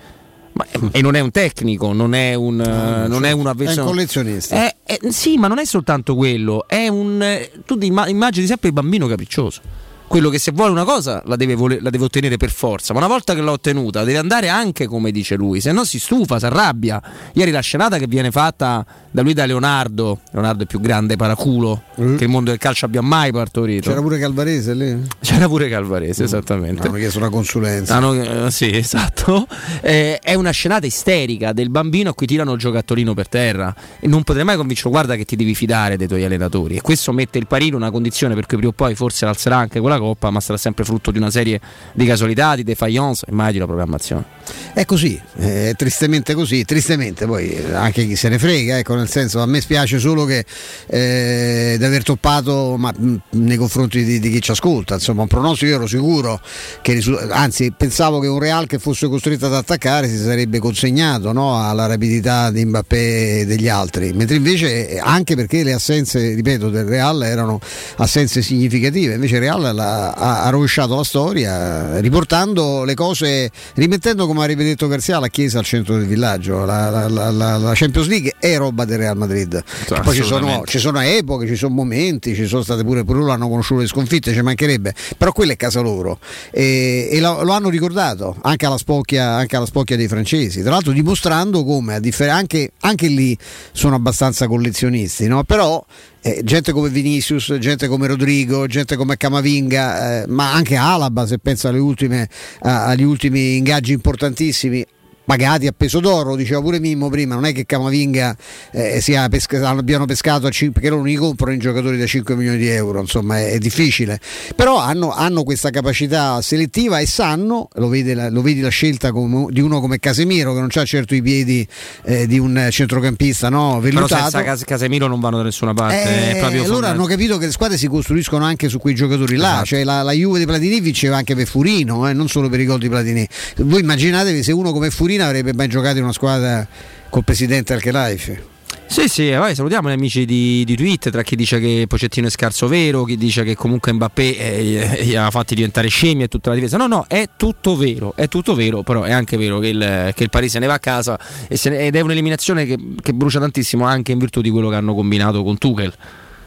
Ma, 0.53 0.65
e 0.91 1.01
non 1.01 1.15
è 1.15 1.19
un 1.19 1.29
tecnico, 1.29 1.93
non 1.93 2.15
è 2.15 2.33
un, 2.33 2.55
no, 2.55 3.07
non 3.07 3.25
è 3.25 3.31
un 3.31 3.45
avversario. 3.45 3.83
È 3.83 3.85
un 3.85 3.91
collezionista. 3.91 4.55
È 4.55 4.75
eh, 4.85 5.11
sì, 5.11 5.37
ma 5.37 5.47
non 5.47 5.59
è 5.59 5.65
soltanto 5.65 6.15
quello, 6.15 6.67
è 6.67 6.87
un... 6.87 7.21
Eh, 7.21 7.51
tu 7.65 7.77
immagini 7.79 8.47
sempre 8.47 8.69
il 8.69 8.73
bambino 8.73 9.05
capriccioso 9.05 9.61
quello 10.07 10.29
che 10.29 10.39
se 10.39 10.51
vuole 10.51 10.71
una 10.71 10.83
cosa 10.83 11.21
la 11.25 11.35
deve, 11.35 11.55
vole- 11.55 11.79
la 11.81 11.89
deve, 11.89 12.05
ottenere 12.05 12.37
per 12.37 12.49
forza, 12.49 12.93
ma 12.93 12.99
una 12.99 13.07
volta 13.07 13.33
che 13.33 13.41
l'ha 13.41 13.51
ottenuta 13.51 14.03
deve 14.03 14.17
andare 14.17 14.49
anche 14.49 14.87
come 14.87 15.11
dice 15.11 15.35
lui, 15.35 15.61
se 15.61 15.71
no 15.71 15.83
si 15.83 15.99
stufa, 15.99 16.39
si 16.39 16.45
arrabbia. 16.45 17.01
Ieri 17.33 17.51
la 17.51 17.59
scenata 17.59 17.97
che 17.97 18.07
viene 18.07 18.31
fatta 18.31 18.85
da 19.11 19.21
lui 19.21 19.33
da 19.33 19.45
Leonardo, 19.45 20.19
Leonardo 20.31 20.59
è 20.59 20.61
il 20.61 20.67
più 20.67 20.79
grande 20.79 21.15
paraculo 21.15 21.83
mm. 21.99 22.17
che 22.17 22.23
il 22.23 22.29
mondo 22.29 22.51
del 22.51 22.59
calcio 22.59 22.85
abbia 22.85 23.01
mai 23.01 23.31
partorito. 23.31 23.89
C'era 23.89 24.01
pure 24.01 24.19
Calvarese 24.19 24.73
lì? 24.73 25.01
C'era 25.19 25.47
pure 25.47 25.69
Calvarese, 25.69 26.21
mm. 26.21 26.25
esattamente. 26.25 26.87
Hanno 26.87 26.97
chiesto 26.97 27.17
una 27.17 27.29
consulenza. 27.29 27.95
Hanno, 27.95 28.13
eh, 28.45 28.51
sì, 28.51 28.69
esatto. 28.77 29.47
Eh, 29.81 30.19
è 30.19 30.33
una 30.35 30.51
scenata 30.51 30.85
isterica 30.85 31.51
del 31.51 31.69
bambino 31.69 32.11
a 32.11 32.13
cui 32.13 32.27
tirano 32.27 32.53
il 32.53 32.59
giocattolino 32.59 33.13
per 33.13 33.27
terra 33.27 33.73
e 33.99 34.07
non 34.07 34.23
potrei 34.23 34.45
mai 34.45 34.55
convincerlo, 34.55 34.91
guarda 34.91 35.15
che 35.15 35.25
ti 35.25 35.35
devi 35.35 35.55
fidare 35.55 35.97
dei 35.97 36.07
tuoi 36.07 36.23
allenatori 36.23 36.75
e 36.75 36.81
questo 36.81 37.11
mette 37.11 37.37
il 37.37 37.47
parino 37.47 37.75
in 37.77 37.81
una 37.81 37.91
condizione 37.91 38.35
per 38.35 38.45
cui 38.45 38.57
prima 38.57 38.71
o 38.71 38.75
poi 38.75 38.95
forse 38.95 39.25
alzerà 39.25 39.57
anche 39.57 39.79
quella 39.79 39.96
Coppa, 39.99 40.29
ma 40.29 40.39
sarà 40.39 40.57
sempre 40.57 40.83
frutto 40.83 41.11
di 41.11 41.17
una 41.17 41.31
serie 41.31 41.59
di 41.93 42.05
casualità, 42.05 42.55
di 42.55 42.63
defiance 42.63 43.25
e 43.27 43.31
mai 43.31 43.51
di 43.51 43.57
una 43.57 43.67
programmazione. 43.67 44.35
È 44.73 44.85
così, 44.85 45.19
è 45.35 45.73
tristemente 45.75 46.33
così, 46.33 46.63
tristemente 46.63 47.25
poi 47.25 47.57
anche 47.73 48.05
chi 48.05 48.15
se 48.15 48.29
ne 48.29 48.39
frega, 48.39 48.77
ecco, 48.77 48.95
nel 48.95 49.09
senso 49.09 49.41
a 49.41 49.45
me 49.45 49.59
spiace 49.59 49.99
solo 49.99 50.25
che 50.25 50.45
eh, 50.87 51.75
di 51.77 51.83
aver 51.83 52.03
toppato 52.03 52.75
ma, 52.77 52.93
nei 53.31 53.57
confronti 53.57 54.03
di, 54.03 54.19
di, 54.19 54.29
chi 54.29 54.41
ci 54.41 54.51
ascolta, 54.51 54.95
insomma 54.95 55.23
un 55.23 55.27
pronostico 55.27 55.71
io 55.71 55.77
ero 55.77 55.87
sicuro 55.87 56.39
che 56.81 57.01
anzi 57.31 57.73
pensavo 57.75 58.19
che 58.19 58.27
un 58.27 58.39
Real 58.39 58.67
che 58.67 58.79
fosse 58.79 59.07
costretto 59.07 59.47
ad 59.47 59.53
attaccare 59.53 60.07
si 60.07 60.17
sarebbe 60.17 60.59
consegnato 60.59 61.31
no, 61.31 61.61
alla 61.61 61.87
rapidità 61.87 62.51
di 62.51 62.63
Mbappé 62.63 63.39
e 63.39 63.45
degli 63.45 63.67
altri, 63.67 64.13
mentre 64.13 64.35
invece 64.35 64.99
anche 64.99 65.35
perché 65.35 65.63
le 65.63 65.73
assenze, 65.73 66.33
ripeto, 66.33 66.69
del 66.69 66.85
Real 66.85 67.23
erano 67.23 67.59
assenze 67.97 68.41
significative, 68.41 69.15
invece 69.15 69.39
Real 69.39 69.61
la, 69.61 69.86
ha, 69.87 70.43
ha, 70.43 70.49
rovesciato 70.49 70.95
la 70.95 71.03
storia 71.03 71.99
riportando 71.99 72.83
le 72.83 72.93
cose, 72.93 73.51
rimettendo 73.75 74.27
come 74.27 74.41
avrebbe 74.41 74.63
detto 74.63 74.87
Garzia 74.87 75.19
la 75.19 75.27
chiesa 75.27 75.59
al 75.59 75.65
centro 75.65 75.97
del 75.97 76.05
villaggio. 76.05 76.65
La, 76.65 76.89
la, 76.89 77.07
la, 77.07 77.57
la 77.57 77.71
Champions 77.73 78.07
League 78.07 78.35
è 78.39 78.57
roba 78.57 78.85
del 78.85 78.97
Real 78.97 79.17
Madrid. 79.17 79.63
Poi 80.03 80.15
ci 80.15 80.23
sono, 80.23 80.63
ci 80.65 80.79
sono, 80.79 80.99
epoche, 80.99 81.47
ci 81.47 81.55
sono 81.55 81.73
momenti, 81.73 82.35
ci 82.35 82.45
sono 82.45 82.63
state 82.63 82.83
pure, 82.83 83.03
pure 83.03 83.19
loro 83.19 83.31
hanno 83.31 83.47
conosciuto 83.47 83.81
le 83.81 83.87
sconfitte, 83.87 84.33
ci 84.33 84.41
mancherebbe, 84.41 84.93
però 85.17 85.31
quella 85.31 85.53
è 85.53 85.55
casa 85.55 85.79
loro 85.81 86.19
e, 86.51 87.09
e 87.11 87.19
lo, 87.19 87.43
lo, 87.43 87.51
hanno 87.51 87.69
ricordato 87.69 88.35
anche 88.41 88.65
alla, 88.65 88.77
spocchia, 88.77 89.33
anche 89.33 89.55
alla 89.55 89.65
spocchia 89.65 89.95
dei 89.95 90.07
francesi, 90.07 90.61
tra 90.61 90.71
l'altro 90.71 90.91
dimostrando 90.91 91.63
come 91.63 91.99
differ- 91.99 92.31
anche, 92.31 92.71
anche, 92.81 93.07
lì 93.07 93.37
sono 93.71 93.95
abbastanza 93.95 94.47
collezionisti, 94.47 95.27
no? 95.27 95.43
però 95.43 95.83
eh, 96.21 96.41
gente 96.43 96.71
come 96.71 96.89
Vinicius, 96.89 97.57
gente 97.59 97.87
come 97.87 98.07
Rodrigo, 98.07 98.67
gente 98.67 98.95
come 98.95 99.17
Camavinga, 99.17 100.23
eh, 100.23 100.27
ma 100.27 100.53
anche 100.53 100.75
Alaba 100.75 101.25
se 101.25 101.37
pensa 101.39 101.69
ultime, 101.69 102.27
agli 102.59 103.03
ultimi 103.03 103.57
ingaggi 103.57 103.93
importantissimi 103.93 104.85
pagati 105.27 105.67
a 105.67 105.73
peso 105.75 105.99
d'oro, 105.99 106.37
diceva 106.37 106.61
pure 106.61 106.79
Mimmo 106.79 107.09
prima, 107.09 107.35
non 107.35 107.43
è 107.43 107.51
che 107.51 107.65
Camavinga 107.65 108.33
eh, 108.71 109.27
pesca- 109.29 109.67
abbiano 109.67 110.05
pescato 110.05 110.47
a 110.47 110.49
5, 110.49 110.71
perché 110.71 110.87
loro 110.87 111.01
non 111.01 111.11
li 111.11 111.17
comprano 111.17 111.53
i 111.53 111.59
giocatori 111.59 111.97
da 111.97 112.05
5 112.05 112.33
milioni 112.37 112.57
di 112.57 112.69
euro, 112.69 113.01
insomma 113.01 113.37
è, 113.37 113.51
è 113.51 113.57
difficile, 113.57 114.21
però 114.55 114.77
hanno, 114.77 115.11
hanno, 115.11 115.43
questa 115.43 115.69
capacità 115.69 116.41
selettiva 116.41 116.99
e 116.99 117.05
sanno, 117.05 117.67
lo 117.73 117.89
vedi 117.89 118.13
la, 118.13 118.29
lo 118.29 118.41
vedi 118.41 118.61
la 118.61 118.69
scelta 118.69 119.11
come, 119.11 119.47
di 119.49 119.59
uno 119.59 119.81
come 119.81 119.99
Casemiro 119.99 120.53
che 120.53 120.59
non 120.59 120.69
ha 120.73 120.85
certo 120.85 121.13
i 121.13 121.21
piedi 121.21 121.67
eh, 122.05 122.25
di 122.25 122.39
un 122.39 122.69
centrocampista 122.71 123.49
no, 123.49 123.81
vellutato. 123.81 124.07
Però 124.07 124.21
senza 124.21 124.43
Cas- 124.43 124.63
Casemiro 124.63 125.07
non 125.07 125.19
vanno 125.19 125.37
da 125.37 125.43
nessuna 125.43 125.73
parte. 125.73 126.39
Eh, 126.39 126.67
loro 126.67 126.85
hanno 126.85 127.03
capito 127.03 127.37
che 127.37 127.47
le 127.47 127.51
squadre 127.51 127.75
si 127.75 127.87
costruiscono 127.87 128.45
anche 128.45 128.69
su 128.69 128.79
quei 128.79 128.95
giocatori 128.95 129.35
là, 129.35 129.55
esatto. 129.55 129.65
cioè 129.65 129.83
la, 129.83 130.03
la 130.03 130.13
Juve 130.13 130.39
di 130.39 130.45
Platini 130.45 130.79
vinceva 130.79 131.17
anche 131.17 131.35
per 131.35 131.47
Furino, 131.47 132.07
eh, 132.07 132.13
non 132.13 132.29
solo 132.29 132.47
per 132.47 132.61
i 132.61 132.65
gol 132.65 132.79
di 132.79 132.87
Platini. 132.87 133.27
Voi 133.57 133.81
immaginatevi 133.81 134.41
se 134.41 134.53
uno 134.53 134.71
come 134.71 134.89
Furino 134.89 135.16
Fiorentina 135.17 135.25
avrebbe 135.25 135.53
mai 135.53 135.67
giocato 135.67 135.97
in 135.97 136.03
una 136.03 136.13
squadra 136.13 136.67
col 137.09 137.23
presidente 137.23 137.73
Archelife. 137.73 138.55
Sì, 138.85 139.09
sì, 139.09 139.31
vai, 139.31 139.53
salutiamo 139.53 139.89
gli 139.89 139.93
amici 139.93 140.25
di, 140.25 140.63
di 140.63 140.75
Twitter, 140.75 141.11
tra 141.11 141.21
chi 141.21 141.35
dice 141.35 141.59
che 141.59 141.85
Pocettino 141.87 142.27
è 142.27 142.29
scarso 142.29 142.67
vero, 142.67 143.03
chi 143.03 143.17
dice 143.17 143.43
che 143.43 143.53
comunque 143.53 143.91
Mbappé 143.91 144.37
eh, 144.37 145.03
gli 145.03 145.15
ha 145.15 145.29
fatti 145.29 145.55
diventare 145.55 145.89
scemi 145.89 146.23
e 146.23 146.27
tutta 146.29 146.49
la 146.49 146.55
difesa. 146.55 146.77
No, 146.77 146.87
no, 146.87 147.05
è 147.07 147.29
tutto 147.35 147.75
vero, 147.75 148.13
è 148.15 148.29
tutto 148.29 148.55
vero, 148.55 148.83
però 148.83 149.03
è 149.03 149.11
anche 149.11 149.35
vero 149.35 149.59
che 149.59 149.67
il, 149.67 150.11
che 150.15 150.23
il 150.23 150.29
Paris 150.29 150.51
se 150.51 150.59
ne 150.59 150.67
va 150.67 150.75
a 150.75 150.79
casa 150.79 151.19
ed 151.49 151.95
è 151.95 151.99
un'eliminazione 151.99 152.65
che, 152.65 152.77
che 153.01 153.13
brucia 153.13 153.39
tantissimo 153.39 153.83
anche 153.85 154.13
in 154.13 154.19
virtù 154.19 154.39
di 154.41 154.49
quello 154.49 154.69
che 154.69 154.75
hanno 154.75 154.93
combinato 154.93 155.43
con 155.43 155.57
Tuchel 155.57 155.93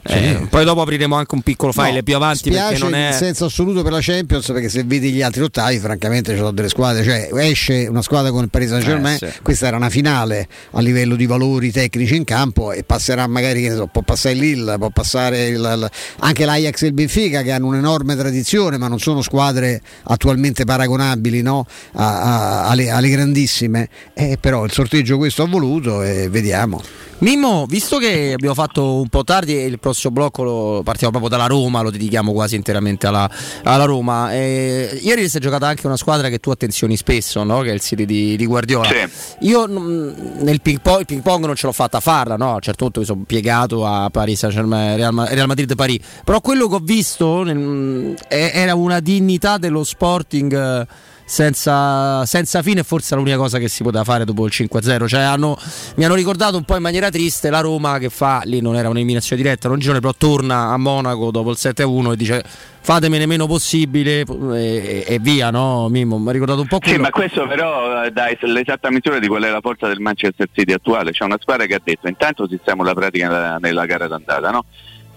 eh, 0.03 0.47
poi 0.49 0.65
dopo 0.65 0.81
apriremo 0.81 1.15
anche 1.15 1.35
un 1.35 1.43
piccolo 1.43 1.73
file 1.73 1.97
no, 1.97 2.03
più 2.03 2.17
avanti 2.17 2.51
perché 2.51 2.79
non 2.79 2.95
è 2.95 3.13
senso 3.13 3.45
assoluto 3.45 3.83
per 3.83 3.93
la 3.93 3.99
Champions 4.01 4.47
perché 4.47 4.71
se 4.71 4.83
vedi 4.85 5.13
gli 5.13 5.21
altri 5.21 5.43
ottavi 5.43 5.79
francamente 5.79 6.33
ci 6.33 6.39
sono 6.39 6.53
delle 6.53 6.71
squadre 6.71 7.05
cioè 7.05 7.29
esce 7.35 7.87
una 7.87 8.01
squadra 8.01 8.31
con 8.31 8.43
il 8.43 8.49
Paris 8.49 8.71
Saint 8.71 8.85
Germain 8.85 9.19
eh, 9.21 9.31
sì. 9.31 9.39
questa 9.43 9.67
era 9.67 9.77
una 9.77 9.91
finale 9.91 10.49
a 10.71 10.81
livello 10.81 11.17
di 11.17 11.27
valori 11.27 11.71
tecnici 11.71 12.17
in 12.17 12.25
campo 12.25 12.73
e 12.73 12.83
passerà 12.83 13.27
magari 13.27 13.69
so, 13.69 13.89
può 13.89 14.01
passare 14.01 14.35
il 14.35 14.41
Lille 14.41 14.79
può 14.79 14.89
passare 14.89 15.49
il, 15.49 15.57
il, 15.57 15.91
anche 16.21 16.45
l'Ajax 16.47 16.83
e 16.83 16.87
il 16.87 16.93
Benfica 16.95 17.43
che 17.43 17.53
hanno 17.53 17.67
un'enorme 17.67 18.17
tradizione 18.17 18.79
ma 18.79 18.89
non 18.89 18.99
sono 18.99 19.21
squadre 19.21 19.83
attualmente 20.05 20.65
paragonabili 20.65 21.43
no? 21.43 21.67
a, 21.93 22.21
a, 22.21 22.69
alle, 22.69 22.89
alle, 22.89 23.11
grandissime 23.11 23.89
eh, 24.15 24.39
però 24.41 24.65
il 24.65 24.73
sorteggio 24.73 25.19
questo 25.19 25.43
ha 25.43 25.47
voluto 25.47 26.03
e 26.03 26.29
vediamo 26.31 26.81
Mimmo 27.20 27.66
visto 27.66 27.98
che 27.98 28.33
abbiamo 28.33 28.54
fatto 28.54 28.94
un 28.94 29.09
po' 29.09 29.24
tardi 29.24 29.54
e 29.54 29.66
il 29.66 29.78
prossimo 29.78 30.11
blocco 30.11 30.42
lo, 30.42 30.80
partiamo 30.83 31.11
proprio 31.11 31.37
dalla 31.37 31.46
Roma, 31.46 31.83
lo 31.83 31.90
dedichiamo 31.90 32.33
quasi 32.33 32.56
interamente 32.56 33.06
alla, 33.06 33.30
alla 33.62 33.85
Roma. 33.85 34.33
E, 34.33 34.98
ieri 35.02 35.28
si 35.28 35.37
è 35.37 35.40
giocata 35.40 35.66
anche 35.66 35.87
una 35.87 35.98
squadra 35.98 36.30
che 36.30 36.38
tu 36.38 36.48
attenzioni 36.50 36.96
spesso, 36.96 37.42
no? 37.44 37.61
che 37.61 37.70
è 37.70 37.74
il 37.74 37.80
City 37.80 38.06
di, 38.06 38.37
di 38.37 38.46
Guardiola. 38.46 38.88
Sì. 38.88 39.46
Io 39.48 39.66
nel 39.66 40.62
ping 40.62 40.80
pong, 40.80 41.04
ping 41.04 41.20
pong, 41.20 41.44
non 41.44 41.56
ce 41.56 41.66
l'ho 41.66 41.72
fatta 41.72 42.00
farla, 42.00 42.37
no? 42.37 42.52
a 42.52 42.54
un 42.54 42.61
certo 42.61 42.85
punto 42.85 43.00
mi 43.00 43.06
sono 43.06 43.24
piegato 43.26 43.85
a 43.85 44.09
Paris 44.09 44.38
Saint-Germain, 44.38 44.96
Real, 44.96 45.14
Real 45.28 45.46
Madrid-Paris, 45.46 45.98
però 46.24 46.40
quello 46.40 46.68
che 46.68 46.74
ho 46.76 46.83
visto 46.83 47.42
nel, 47.42 48.16
era 48.28 48.74
una 48.74 49.00
dignità 49.00 49.59
dello 49.59 49.85
sporting 49.85 50.87
senza, 51.31 52.27
senza 52.27 52.61
fine, 52.61 52.83
forse 52.83 53.14
l'unica 53.14 53.37
cosa 53.37 53.59
che 53.59 53.69
si 53.69 53.85
poteva 53.85 54.03
fare 54.03 54.25
dopo 54.25 54.47
il 54.47 54.53
5-0. 54.53 55.07
Cioè, 55.07 55.21
hanno, 55.21 55.57
mi 55.95 56.05
hanno 56.05 56.16
ricordato 56.16 56.57
un 56.57 56.64
po' 56.64 56.75
in 56.75 56.83
maniera 56.83 57.09
triste 57.09 57.51
la 57.51 57.61
Roma 57.61 57.99
che 57.99 58.11
fa, 58.11 58.43
lì 58.45 58.61
non 58.61 58.75
era 58.75 58.88
un'eliminazione 58.88 59.40
diretta, 59.40 59.69
non 59.69 59.79
girone, 59.79 60.01
però 60.01 60.12
torna 60.12 60.71
a 60.71 60.77
Monaco 60.77 61.31
dopo 61.31 61.51
il 61.51 61.57
7-1 61.57 62.12
e 62.12 62.16
dice 62.16 62.45
fatemene 62.83 63.27
meno 63.27 63.47
possibile 63.47 64.25
e, 64.55 65.05
e, 65.07 65.19
via, 65.21 65.51
no 65.51 65.88
Mimmo? 65.88 66.19
Mi 66.19 66.31
ha 66.31 66.33
ricordato 66.33 66.62
un 66.62 66.66
po' 66.66 66.81
quello. 66.81 66.97
Sì, 66.97 67.01
ma 67.01 67.11
questo 67.11 67.47
però 67.47 68.03
eh, 68.03 68.11
dà 68.11 68.27
l'esatta 68.40 68.90
misura 68.90 69.21
di 69.21 69.29
quella 69.29 69.47
è 69.47 69.51
la 69.51 69.61
forza 69.61 69.87
del 69.87 70.01
Manchester 70.01 70.49
City 70.53 70.73
attuale. 70.73 71.12
C'è 71.12 71.23
una 71.23 71.38
squadra 71.38 71.66
che 71.66 71.75
ha 71.75 71.81
detto 71.83 72.09
intanto 72.09 72.49
sistemo 72.49 72.83
la 72.83 72.95
pratica 72.95 73.29
nella, 73.29 73.57
nella 73.59 73.87
gara 73.87 74.09
d'andata, 74.09 74.51
no? 74.51 74.64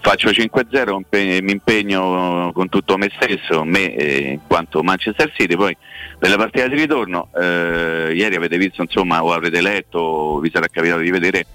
Faccio 0.04 0.28
5-0, 0.28 1.40
mi 1.42 1.50
impegno 1.50 2.50
con 2.52 2.68
tutto 2.68 2.98
me 2.98 3.10
stesso, 3.18 3.64
me 3.64 3.94
eh, 3.94 4.32
in 4.32 4.40
quanto 4.46 4.82
Manchester 4.82 5.32
City, 5.34 5.56
poi 5.56 5.74
nella 6.20 6.36
partita 6.36 6.68
di 6.68 6.74
ritorno, 6.74 7.30
eh, 7.34 8.12
ieri 8.14 8.34
avete 8.34 8.58
visto 8.58 8.82
insomma 8.82 9.24
o 9.24 9.32
avrete 9.32 9.62
letto 9.62 9.98
o 9.98 10.38
vi 10.40 10.50
sarà 10.52 10.66
capitato 10.70 11.00
di 11.00 11.10
vedere 11.10 11.46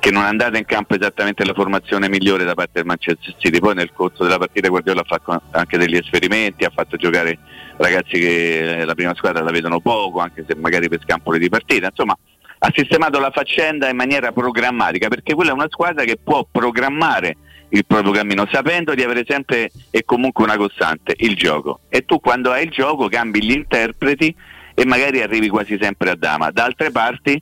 che 0.00 0.10
non 0.10 0.24
è 0.24 0.26
andata 0.26 0.58
in 0.58 0.66
campo 0.66 0.96
esattamente 0.96 1.46
la 1.46 1.54
formazione 1.54 2.10
migliore 2.10 2.44
da 2.44 2.52
parte 2.52 2.72
del 2.74 2.84
Manchester 2.84 3.34
City, 3.38 3.58
poi 3.58 3.74
nel 3.74 3.90
corso 3.94 4.22
della 4.22 4.38
partita 4.38 4.68
Guardiola 4.68 5.00
ha 5.00 5.04
fatto 5.04 5.40
anche 5.52 5.78
degli 5.78 5.96
esperimenti, 5.96 6.64
ha 6.64 6.72
fatto 6.72 6.98
giocare 6.98 7.38
ragazzi 7.78 8.18
che 8.18 8.82
la 8.84 8.94
prima 8.94 9.14
squadra 9.14 9.42
la 9.42 9.50
vedono 9.50 9.80
poco, 9.80 10.20
anche 10.20 10.44
se 10.46 10.54
magari 10.56 10.90
per 10.90 11.00
scampoli 11.02 11.38
di 11.38 11.48
partita, 11.48 11.86
insomma 11.86 12.16
ha 12.60 12.72
sistemato 12.74 13.18
la 13.18 13.30
faccenda 13.30 13.88
in 13.88 13.96
maniera 13.96 14.30
programmatica, 14.30 15.08
perché 15.08 15.32
quella 15.32 15.52
è 15.52 15.54
una 15.54 15.68
squadra 15.70 16.04
che 16.04 16.18
può 16.22 16.46
programmare 16.50 17.36
il 17.70 17.84
proprio 17.86 18.12
cammino, 18.12 18.46
sapendo 18.50 18.94
di 18.94 19.02
avere 19.02 19.24
sempre 19.26 19.70
e 19.90 20.04
comunque 20.04 20.44
una 20.44 20.56
costante, 20.56 21.14
il 21.18 21.36
gioco. 21.36 21.80
E 21.88 22.04
tu 22.04 22.20
quando 22.20 22.50
hai 22.50 22.64
il 22.64 22.70
gioco 22.70 23.08
cambi 23.08 23.42
gli 23.42 23.52
interpreti 23.52 24.34
e 24.74 24.84
magari 24.86 25.20
arrivi 25.20 25.48
quasi 25.48 25.76
sempre 25.80 26.10
a 26.10 26.14
dama. 26.14 26.50
Da 26.50 26.64
altre 26.64 26.90
parti, 26.90 27.40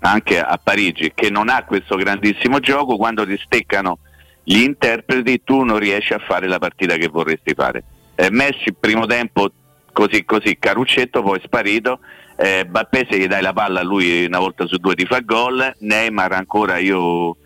anche 0.00 0.40
a 0.40 0.58
Parigi, 0.62 1.12
che 1.14 1.30
non 1.30 1.48
ha 1.48 1.64
questo 1.64 1.96
grandissimo 1.96 2.58
gioco, 2.58 2.96
quando 2.96 3.26
ti 3.26 3.38
steccano 3.38 3.98
gli 4.42 4.62
interpreti 4.62 5.42
tu 5.44 5.62
non 5.62 5.78
riesci 5.78 6.12
a 6.12 6.18
fare 6.18 6.48
la 6.48 6.58
partita 6.58 6.96
che 6.96 7.08
vorresti 7.08 7.52
fare. 7.54 7.84
Eh, 8.16 8.30
Messi 8.30 8.72
primo 8.78 9.06
tempo 9.06 9.50
così 9.92 10.24
così, 10.24 10.56
Caruccetto 10.58 11.22
poi 11.22 11.40
sparito, 11.44 12.00
eh, 12.36 12.64
Bappé 12.64 13.06
se 13.08 13.18
gli 13.18 13.26
dai 13.26 13.42
la 13.42 13.52
palla 13.52 13.82
lui 13.82 14.24
una 14.24 14.38
volta 14.38 14.66
su 14.66 14.76
due 14.78 14.94
ti 14.94 15.04
fa 15.04 15.20
gol, 15.20 15.74
Neymar 15.80 16.32
ancora 16.32 16.78
io 16.78 17.36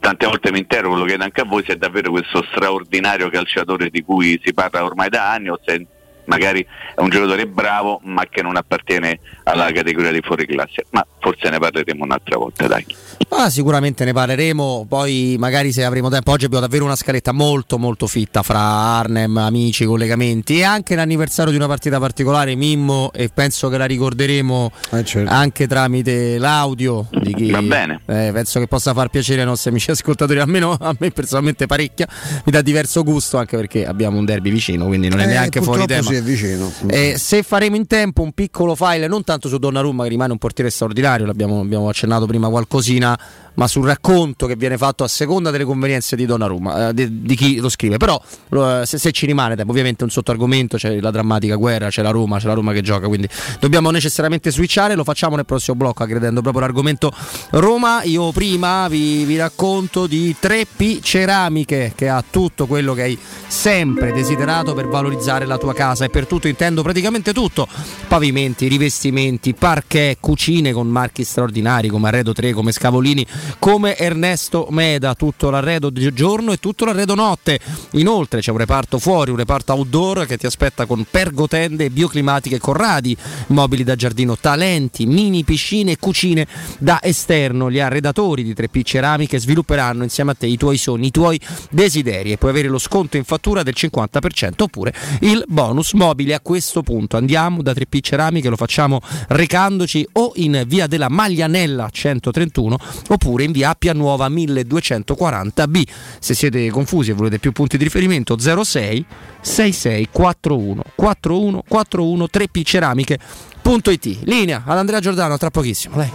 tante 0.00 0.26
volte 0.26 0.50
mi 0.52 0.58
interrogo, 0.58 0.96
lo 0.96 1.04
chiedo 1.04 1.24
anche 1.24 1.40
a 1.40 1.44
voi, 1.44 1.64
se 1.64 1.74
è 1.74 1.76
davvero 1.76 2.10
questo 2.10 2.44
straordinario 2.50 3.28
calciatore 3.28 3.90
di 3.90 4.02
cui 4.02 4.40
si 4.42 4.52
parla 4.52 4.84
ormai 4.84 5.08
da 5.08 5.32
anni 5.32 5.50
o 5.50 5.58
se 5.64 5.86
magari 6.26 6.64
è 6.94 7.00
un 7.00 7.08
giocatore 7.08 7.46
bravo 7.46 8.00
ma 8.04 8.24
che 8.28 8.42
non 8.42 8.56
appartiene 8.56 9.18
alla 9.44 9.70
categoria 9.72 10.10
dei 10.10 10.22
fuori 10.22 10.46
classe, 10.46 10.86
ma 10.90 11.06
forse 11.20 11.48
ne 11.50 11.58
parleremo 11.58 12.04
un'altra 12.04 12.36
volta, 12.36 12.66
dai. 12.66 12.84
Ah, 13.30 13.50
sicuramente 13.50 14.04
ne 14.04 14.12
parleremo, 14.12 14.86
poi 14.88 15.36
magari 15.38 15.72
se 15.72 15.84
avremo 15.84 16.08
tempo, 16.08 16.30
oggi 16.30 16.44
abbiamo 16.44 16.64
davvero 16.64 16.84
una 16.84 16.96
scaletta 16.96 17.32
molto 17.32 17.78
molto 17.78 18.06
fitta 18.06 18.42
fra 18.42 18.60
Arnem, 18.60 19.36
amici, 19.36 19.84
collegamenti 19.84 20.58
e 20.58 20.64
anche 20.64 20.94
l'anniversario 20.94 21.50
di 21.50 21.56
una 21.56 21.66
partita 21.66 21.98
particolare, 21.98 22.54
Mimmo, 22.54 23.10
e 23.12 23.30
penso 23.32 23.68
che 23.68 23.78
la 23.78 23.84
ricorderemo 23.84 24.70
eh 24.92 25.04
certo. 25.04 25.32
anche 25.32 25.66
tramite 25.66 26.38
l'audio 26.38 27.08
di 27.10 27.34
chi 27.34 27.50
Va 27.50 27.62
bene. 27.62 28.00
Eh, 28.06 28.30
penso 28.32 28.60
che 28.60 28.66
possa 28.66 28.92
far 28.92 29.08
piacere 29.08 29.40
ai 29.40 29.46
nostri 29.46 29.70
amici 29.70 29.90
ascoltatori, 29.90 30.38
almeno 30.38 30.76
a 30.78 30.94
me 30.98 31.10
personalmente 31.10 31.66
parecchia, 31.66 32.06
mi 32.44 32.52
dà 32.52 32.60
diverso 32.60 33.02
gusto 33.02 33.38
anche 33.38 33.56
perché 33.56 33.86
abbiamo 33.86 34.18
un 34.18 34.24
derby 34.24 34.50
vicino, 34.50 34.86
quindi 34.86 35.08
non 35.08 35.20
è 35.20 35.24
eh, 35.24 35.26
neanche 35.26 35.60
fuori 35.60 35.84
tema. 35.86 36.10
Sì, 36.10 36.15
è 36.18 36.22
vicino. 36.22 36.72
Eh, 36.88 37.16
se 37.18 37.42
faremo 37.42 37.76
in 37.76 37.86
tempo 37.86 38.22
un 38.22 38.32
piccolo 38.32 38.74
file, 38.74 39.06
non 39.06 39.24
tanto 39.24 39.48
su 39.48 39.58
Donnarumma 39.58 40.04
che 40.04 40.08
rimane 40.08 40.32
un 40.32 40.38
portiere 40.38 40.70
straordinario, 40.70 41.26
l'abbiamo 41.26 41.60
abbiamo 41.60 41.88
accennato 41.88 42.26
prima 42.26 42.48
qualcosina 42.48 43.18
ma 43.56 43.66
sul 43.66 43.84
racconto 43.84 44.46
che 44.46 44.56
viene 44.56 44.76
fatto 44.78 45.04
a 45.04 45.08
seconda 45.08 45.50
delle 45.50 45.64
convenienze 45.64 46.16
di 46.16 46.26
Donnarumma, 46.26 46.88
eh, 46.88 46.94
di, 46.94 47.22
di, 47.22 47.34
chi 47.34 47.56
lo 47.56 47.68
scrive. 47.68 47.96
Però 47.96 48.20
eh, 48.50 48.86
se, 48.86 48.98
se, 48.98 49.12
ci 49.12 49.26
rimane 49.26 49.56
tempo, 49.56 49.70
ovviamente 49.72 50.04
un 50.04 50.10
sottoargomento, 50.10 50.76
c'è 50.76 51.00
la 51.00 51.10
drammatica 51.10 51.56
guerra, 51.56 51.88
c'è 51.88 52.02
la 52.02 52.10
Roma, 52.10 52.38
c'è 52.38 52.46
la 52.46 52.54
Roma 52.54 52.72
che 52.72 52.82
gioca, 52.82 53.06
quindi 53.06 53.28
dobbiamo 53.60 53.90
necessariamente 53.90 54.50
switchare, 54.50 54.94
lo 54.94 55.04
facciamo 55.04 55.36
nel 55.36 55.44
prossimo 55.44 55.76
blocco 55.76 56.02
aggredendo 56.02 56.40
proprio 56.40 56.62
l'argomento 56.62 57.12
Roma. 57.50 58.02
Io 58.04 58.32
prima 58.32 58.88
vi, 58.88 59.24
vi 59.24 59.36
racconto 59.36 60.06
di 60.06 60.34
3P 60.40 61.00
Ceramiche 61.02 61.92
che 61.94 62.08
ha 62.08 62.22
tutto 62.28 62.66
quello 62.66 62.94
che 62.94 63.02
hai 63.02 63.18
sempre 63.46 64.12
desiderato 64.12 64.74
per 64.74 64.86
valorizzare 64.88 65.46
la 65.46 65.58
tua 65.58 65.74
casa 65.74 66.04
e 66.04 66.10
per 66.10 66.26
tutto 66.26 66.48
intendo 66.48 66.82
praticamente 66.82 67.32
tutto, 67.32 67.66
pavimenti, 68.08 68.68
rivestimenti, 68.68 69.54
parquet, 69.54 70.18
cucine 70.20 70.72
con 70.72 70.88
marchi 70.88 71.24
straordinari 71.24 71.88
come 71.88 72.08
Arredo 72.08 72.32
3, 72.32 72.52
come 72.52 72.72
Scavolini, 72.72 73.26
come 73.58 73.96
Ernesto 73.96 74.68
Meda, 74.70 75.14
tutto 75.14 75.50
l'arredo 75.50 75.90
giorno 75.92 76.52
e 76.52 76.58
tutto 76.58 76.84
l'arredo 76.84 77.14
notte. 77.14 77.58
Inoltre 77.92 78.40
c'è 78.40 78.50
un 78.50 78.58
reparto 78.58 78.98
fuori, 78.98 79.30
un 79.30 79.36
reparto 79.36 79.72
outdoor 79.72 80.26
che 80.26 80.36
ti 80.36 80.46
aspetta 80.46 80.86
con 80.86 81.06
pergotende 81.10 81.90
bioclimatiche 81.90 82.58
corradi, 82.58 83.16
mobili 83.48 83.84
da 83.84 83.96
giardino 83.96 84.36
talenti, 84.36 85.06
mini 85.06 85.44
piscine 85.44 85.92
e 85.92 85.98
cucine 85.98 86.46
da 86.78 87.00
esterno. 87.02 87.70
Gli 87.70 87.80
arredatori 87.80 88.42
di 88.42 88.52
3P 88.52 88.82
Ceramiche 88.82 89.38
svilupperanno 89.38 90.02
insieme 90.02 90.32
a 90.32 90.34
te 90.34 90.46
i 90.46 90.56
tuoi 90.56 90.76
sogni, 90.76 91.08
i 91.08 91.10
tuoi 91.10 91.40
desideri 91.70 92.32
e 92.32 92.38
puoi 92.38 92.50
avere 92.50 92.68
lo 92.68 92.78
sconto 92.78 93.16
in 93.16 93.24
fattura 93.24 93.62
del 93.62 93.74
50% 93.76 94.62
oppure 94.62 94.94
il 95.20 95.44
bonus 95.46 95.92
mobile 95.92 96.34
a 96.34 96.40
questo 96.40 96.82
punto. 96.82 97.16
Andiamo 97.16 97.62
da 97.62 97.72
3P 97.72 98.00
Ceramiche, 98.00 98.48
lo 98.48 98.56
facciamo 98.56 99.00
recandoci 99.28 100.06
o 100.12 100.32
in 100.36 100.64
via 100.66 100.86
della 100.86 101.08
Maglianella 101.08 101.88
131 101.90 102.78
oppure 103.08 103.35
oppure 103.36 103.44
in 103.44 103.52
via 103.52 103.70
Appia 103.70 103.92
Nuova 103.92 104.28
1240B. 104.28 105.82
Se 106.18 106.34
siete 106.34 106.70
confusi 106.70 107.10
e 107.10 107.14
volete 107.14 107.38
più 107.38 107.52
punti 107.52 107.76
di 107.76 107.84
riferimento 107.84 108.36
06 108.38 109.04
66 109.40 110.08
41 110.10 110.82
41 110.94 111.62
41 111.68 112.24
3P 112.32 112.62
Ceramiche.it. 112.64 114.18
Linea 114.22 114.62
ad 114.64 114.78
Andrea 114.78 115.00
Giordano 115.00 115.36
tra 115.36 115.50
pochissimo. 115.50 115.96
Lei. 115.96 116.10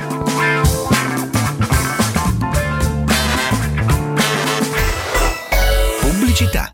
Pubblicità 6.00 6.74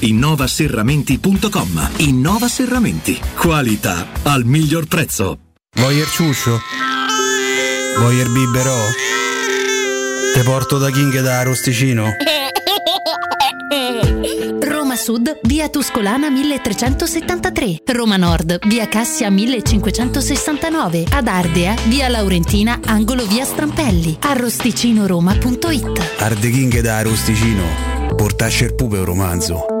innovaserramenti.com. 0.01 1.89
Innova 1.97 2.47
Serramenti. 2.47 3.19
Qualità 3.35 4.07
al 4.23 4.45
miglior 4.45 4.87
prezzo. 4.87 5.37
Voyer 5.75 6.07
ciuscio? 6.07 6.59
Voyer 7.97 8.29
biberò? 8.29 8.77
Te 10.33 10.43
porto 10.43 10.77
da 10.77 10.89
King 10.89 11.21
da 11.21 11.43
Rosticino? 11.43 12.15
Roma 14.61 14.95
Sud, 14.95 15.39
via 15.43 15.69
Tuscolana 15.69 16.29
1373. 16.29 17.77
Roma 17.93 18.17
Nord, 18.17 18.59
via 18.67 18.87
Cassia 18.87 19.29
1569. 19.29 21.05
Ad 21.09 21.27
Ardea, 21.27 21.75
via 21.87 22.09
Laurentina, 22.09 22.79
angolo 22.85 23.25
via 23.25 23.45
Strampelli. 23.45 24.17
Arrosticinoroma.it. 24.19 26.19
Arde 26.19 26.49
King 26.49 26.79
da 26.81 27.01
Rosticino. 27.01 27.63
Portasce 28.15 28.65
il 28.65 28.75
pupe 28.75 28.97
un 28.97 29.05
romanzo. 29.05 29.80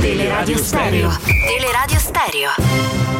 Teleradio 0.00 0.58
Stereo. 0.58 1.10
Teleradio 1.10 1.98
Stereo. 1.98 2.50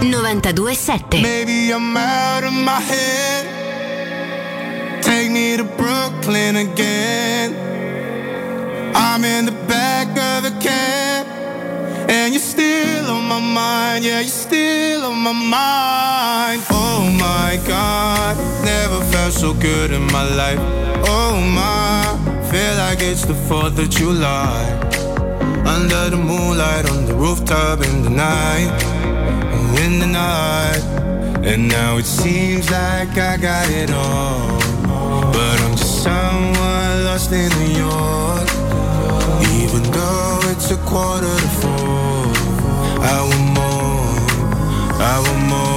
92.7. 0.01 1.23
Maybe 1.23 1.73
I'm 1.73 1.97
out 1.97 2.45
of 2.45 2.53
my 2.53 2.81
head. 2.81 3.47
Take 5.03 5.31
me 5.31 5.57
to 5.57 5.65
Brooklyn 5.65 6.57
again. 6.57 7.55
I'm 8.95 9.25
in 9.25 9.47
the 9.47 9.57
back 9.67 10.09
of 10.09 10.43
the 10.45 10.51
cab. 10.61 11.27
And 12.09 12.35
you're 12.35 12.43
still 12.43 13.11
on 13.11 13.25
my 13.27 13.41
mind. 13.41 14.05
Yeah, 14.05 14.21
you're 14.21 14.29
still 14.29 15.07
on 15.07 15.19
my 15.19 15.33
mind. 15.33 16.63
Oh 16.71 17.09
my 17.19 17.59
God. 17.67 18.37
Never 18.65 19.03
felt 19.11 19.33
so 19.33 19.55
good 19.55 19.93
in 19.93 20.03
my 20.13 20.25
life. 20.35 20.61
Oh 21.09 21.41
my. 21.41 22.05
Feel 22.51 22.77
like 22.77 23.01
it's 23.01 23.25
the 23.25 23.35
4th 23.49 23.79
of 23.79 23.89
July. 23.89 25.16
Under 25.67 26.11
the 26.11 26.17
moonlight, 26.17 26.89
on 26.91 27.07
the 27.07 27.15
rooftop 27.15 27.81
in 27.81 28.03
the 28.03 28.11
night, 28.11 28.71
in 29.85 29.99
the 29.99 30.07
night. 30.07 30.83
And 31.45 31.69
now 31.69 31.97
it 31.97 32.07
seems 32.07 32.71
like 32.71 33.17
I 33.19 33.37
got 33.37 33.69
it 33.71 33.91
all. 33.91 34.59
But 35.33 35.61
I'm 35.65 35.77
just 35.77 36.03
someone 36.03 37.05
lost 37.05 37.33
in 37.33 37.51
New 37.61 37.75
York. 37.87 38.49
Even 39.61 39.83
though 39.93 40.41
it's 40.53 40.71
a 40.71 40.77
quarter 40.91 41.37
to 41.45 41.51
four, 41.61 42.27
I 43.15 43.17
want 43.29 43.47
more, 43.59 44.17
I 45.01 45.15
want 45.25 45.49
more. 45.49 45.76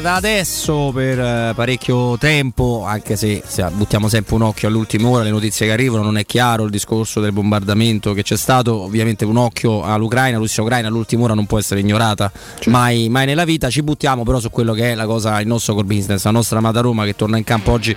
Da 0.00 0.14
adesso 0.14 0.90
per 0.94 1.18
eh, 1.18 1.52
parecchio 1.54 2.16
tempo, 2.16 2.84
anche 2.86 3.16
se, 3.16 3.42
se 3.46 3.66
buttiamo 3.72 4.08
sempre 4.08 4.34
un 4.34 4.42
occhio 4.42 4.68
all'ultima 4.68 5.08
ora, 5.08 5.22
le 5.24 5.30
notizie 5.30 5.66
che 5.66 5.72
arrivano, 5.72 6.02
non 6.02 6.16
è 6.16 6.24
chiaro 6.24 6.64
il 6.64 6.70
discorso 6.70 7.20
del 7.20 7.32
bombardamento 7.32 8.12
che 8.12 8.22
c'è 8.22 8.36
stato, 8.36 8.82
ovviamente 8.82 9.24
un 9.24 9.36
occhio 9.36 9.82
all'Ucraina, 9.82 10.38
Russia-Ucraina 10.38 10.88
all'ultima 10.88 11.24
ora 11.24 11.34
non 11.34 11.46
può 11.46 11.58
essere 11.58 11.80
ignorata 11.80 12.30
mai, 12.66 13.08
mai 13.08 13.26
nella 13.26 13.44
vita, 13.44 13.68
ci 13.68 13.82
buttiamo 13.82 14.22
però 14.22 14.40
su 14.40 14.50
quello 14.50 14.72
che 14.72 14.92
è 14.92 14.94
la 14.94 15.06
cosa, 15.06 15.40
il 15.40 15.46
nostro 15.46 15.74
core 15.74 15.86
business, 15.86 16.24
la 16.24 16.30
nostra 16.30 16.58
amata 16.58 16.80
Roma 16.80 17.04
che 17.04 17.14
torna 17.14 17.36
in 17.36 17.44
campo 17.44 17.72
oggi 17.72 17.94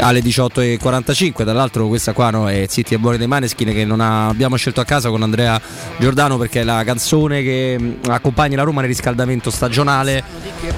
alle 0.00 0.20
18.45, 0.20 1.42
dall'altro 1.42 1.86
questa 1.88 2.12
qua 2.12 2.30
no, 2.30 2.48
è 2.48 2.66
Zitti 2.68 2.94
e 2.94 2.98
Buoni 2.98 3.18
dei 3.18 3.26
Maneskin 3.26 3.72
che 3.72 3.84
non 3.84 4.00
ha- 4.00 4.28
abbiamo 4.28 4.56
scelto 4.56 4.80
a 4.80 4.84
casa 4.84 5.10
con 5.10 5.22
Andrea 5.22 5.60
Giordano 5.98 6.38
perché 6.38 6.60
è 6.60 6.64
la 6.64 6.82
canzone 6.84 7.42
che 7.42 7.76
mh, 7.78 8.10
accompagna 8.10 8.56
la 8.56 8.62
Roma 8.62 8.80
nel 8.80 8.90
riscaldamento 8.90 9.50
stagionale. 9.50 10.22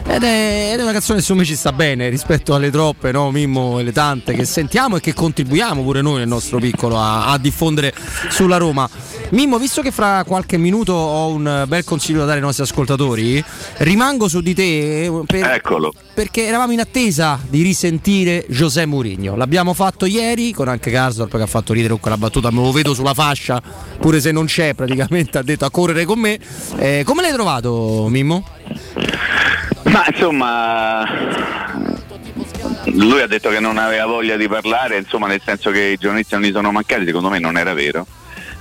Ed 0.06 0.22
è, 0.22 0.63
ed 0.72 0.78
è 0.78 0.82
una 0.82 0.92
canzone 0.92 1.18
che 1.18 1.22
secondo 1.22 1.42
me 1.42 1.48
ci 1.48 1.56
sta 1.56 1.72
bene 1.72 2.08
rispetto 2.08 2.54
alle 2.54 2.70
troppe, 2.70 3.12
no, 3.12 3.30
Mimmo, 3.30 3.78
e 3.78 3.82
le 3.82 3.92
tante 3.92 4.32
che 4.32 4.44
sentiamo 4.44 4.96
e 4.96 5.00
che 5.00 5.12
contribuiamo 5.12 5.82
pure 5.82 6.00
noi 6.00 6.18
nel 6.18 6.28
nostro 6.28 6.58
piccolo 6.58 6.98
a, 6.98 7.26
a 7.30 7.38
diffondere 7.38 7.92
sulla 8.30 8.56
Roma. 8.56 8.88
Mimmo, 9.30 9.58
visto 9.58 9.82
che 9.82 9.90
fra 9.90 10.24
qualche 10.24 10.56
minuto 10.56 10.92
ho 10.92 11.28
un 11.28 11.64
bel 11.66 11.84
consiglio 11.84 12.20
da 12.20 12.26
dare 12.26 12.38
ai 12.38 12.44
nostri 12.44 12.62
ascoltatori, 12.62 13.42
rimango 13.78 14.28
su 14.28 14.40
di 14.40 14.54
te 14.54 15.04
eh, 15.04 15.22
per- 15.26 15.44
Eccolo. 15.44 15.92
Perché 16.14 16.46
eravamo 16.46 16.72
in 16.72 16.80
attesa 16.80 17.38
di 17.46 17.62
risentire 17.62 18.46
José 18.48 18.86
Mourinho. 18.86 19.34
L'abbiamo 19.34 19.74
fatto 19.74 20.06
ieri 20.06 20.52
con 20.52 20.68
anche 20.68 20.90
Karsdorp 20.90 21.36
che 21.36 21.42
ha 21.42 21.46
fatto 21.46 21.72
ridere 21.72 21.90
con 21.90 22.00
quella 22.00 22.16
battuta, 22.16 22.50
me 22.50 22.62
lo 22.62 22.70
vedo 22.70 22.94
sulla 22.94 23.14
fascia, 23.14 23.60
pure 23.98 24.20
se 24.20 24.30
non 24.30 24.46
c'è, 24.46 24.74
praticamente 24.74 25.36
ha 25.38 25.42
detto 25.42 25.64
a 25.64 25.70
correre 25.70 26.04
con 26.04 26.20
me. 26.20 26.38
Eh, 26.78 27.02
come 27.04 27.22
l'hai 27.22 27.32
trovato, 27.32 28.06
Mimmo? 28.08 28.46
Ma 29.82 30.06
insomma, 30.08 31.04
lui 32.84 33.20
ha 33.20 33.26
detto 33.26 33.50
che 33.50 33.58
non 33.58 33.76
aveva 33.76 34.06
voglia 34.06 34.36
di 34.36 34.48
parlare, 34.48 34.98
insomma, 34.98 35.26
nel 35.26 35.42
senso 35.44 35.70
che 35.70 35.80
i 35.80 35.96
giornalisti 35.96 36.34
non 36.34 36.44
gli 36.44 36.52
sono 36.52 36.70
mancati, 36.70 37.04
secondo 37.04 37.28
me 37.28 37.38
non 37.40 37.58
era 37.58 37.74
vero. 37.74 38.06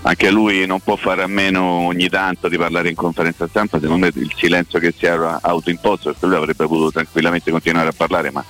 Anche 0.06 0.30
lui 0.32 0.66
non 0.66 0.82
può 0.82 0.98
fare 0.98 1.24
a 1.24 1.28
meno 1.28 1.64
ogni 1.64 2.10
tanto 2.10 2.50
di 2.50 2.58
parlare 2.58 2.90
in 2.90 2.96
conferenza 2.96 3.48
stampa, 3.48 3.80
secondo 3.80 4.06
me 4.06 4.12
il 4.22 4.34
silenzio 4.36 4.78
che 4.80 4.94
si 4.98 5.06
era 5.06 5.40
autoimposto, 5.42 6.12
perché 6.12 6.26
lui 6.26 6.36
avrebbe 6.36 6.66
potuto 6.68 6.92
tranquillamente 6.92 7.52
continuare 7.52 7.88
a 7.90 7.94
parlare, 7.96 8.30
ma 8.30 8.44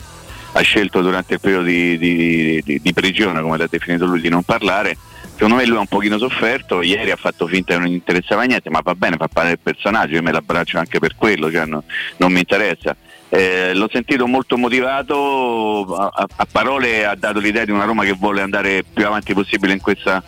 ha 0.55 0.61
scelto 0.61 1.01
durante 1.01 1.35
il 1.35 1.39
periodo 1.39 1.65
di, 1.65 1.97
di- 1.99 2.61
di- 2.63 2.79
di 2.81 2.93
prigione, 2.93 3.39
come 3.41 3.57
l'ha 3.57 3.67
definito 3.69 4.05
lui, 4.05 4.19
di 4.19 4.29
non 4.29 4.41
parlare. 4.41 4.97
Secondo 5.33 5.55
me 5.55 5.65
lui 5.65 5.77
ha 5.77 5.81
un 5.81 5.87
pochino 5.87 6.17
sofferto, 6.17 6.81
ieri 6.81 7.11
ha 7.11 7.15
fatto 7.15 7.45
finta 7.47 7.73
che 7.73 7.79
non 7.79 7.87
gli 7.87 7.93
interessava 7.93 8.43
niente, 8.43 8.69
ma 8.71 8.81
va 8.83 8.95
bene, 8.95 9.17
fa 9.17 9.27
parlare 9.27 9.55
il 9.55 9.59
personaggio, 9.61 10.15
io 10.15 10.21
me 10.23 10.31
l'abbraccio 10.31 10.79
anche 10.79 10.97
per 10.99 11.15
quello, 11.15 11.51
cioè 11.51 11.65
no- 11.65 11.83
non 12.17 12.31
mi 12.31 12.39
interessa. 12.39 12.95
Eh, 13.29 13.73
l'ho 13.73 13.89
sentito 13.91 14.27
molto 14.27 14.57
motivato, 14.57 15.85
a- 15.95 16.27
a 16.35 16.47
parole 16.51 17.05
ha 17.05 17.15
dato 17.15 17.39
l'idea 17.39 17.65
di 17.65 17.71
una 17.71 17.85
Roma 17.85 18.03
che 18.03 18.13
vuole 18.13 18.41
andare 18.41 18.83
più 18.91 19.05
avanti 19.05 19.33
possibile 19.33 19.73
in 19.73 19.81
questa 19.81 20.23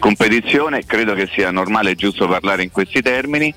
competizione, 0.00 0.84
credo 0.84 1.14
che 1.14 1.28
sia 1.32 1.52
normale 1.52 1.90
e 1.90 1.94
giusto 1.94 2.26
parlare 2.26 2.64
in 2.64 2.72
questi 2.72 3.00
termini. 3.00 3.54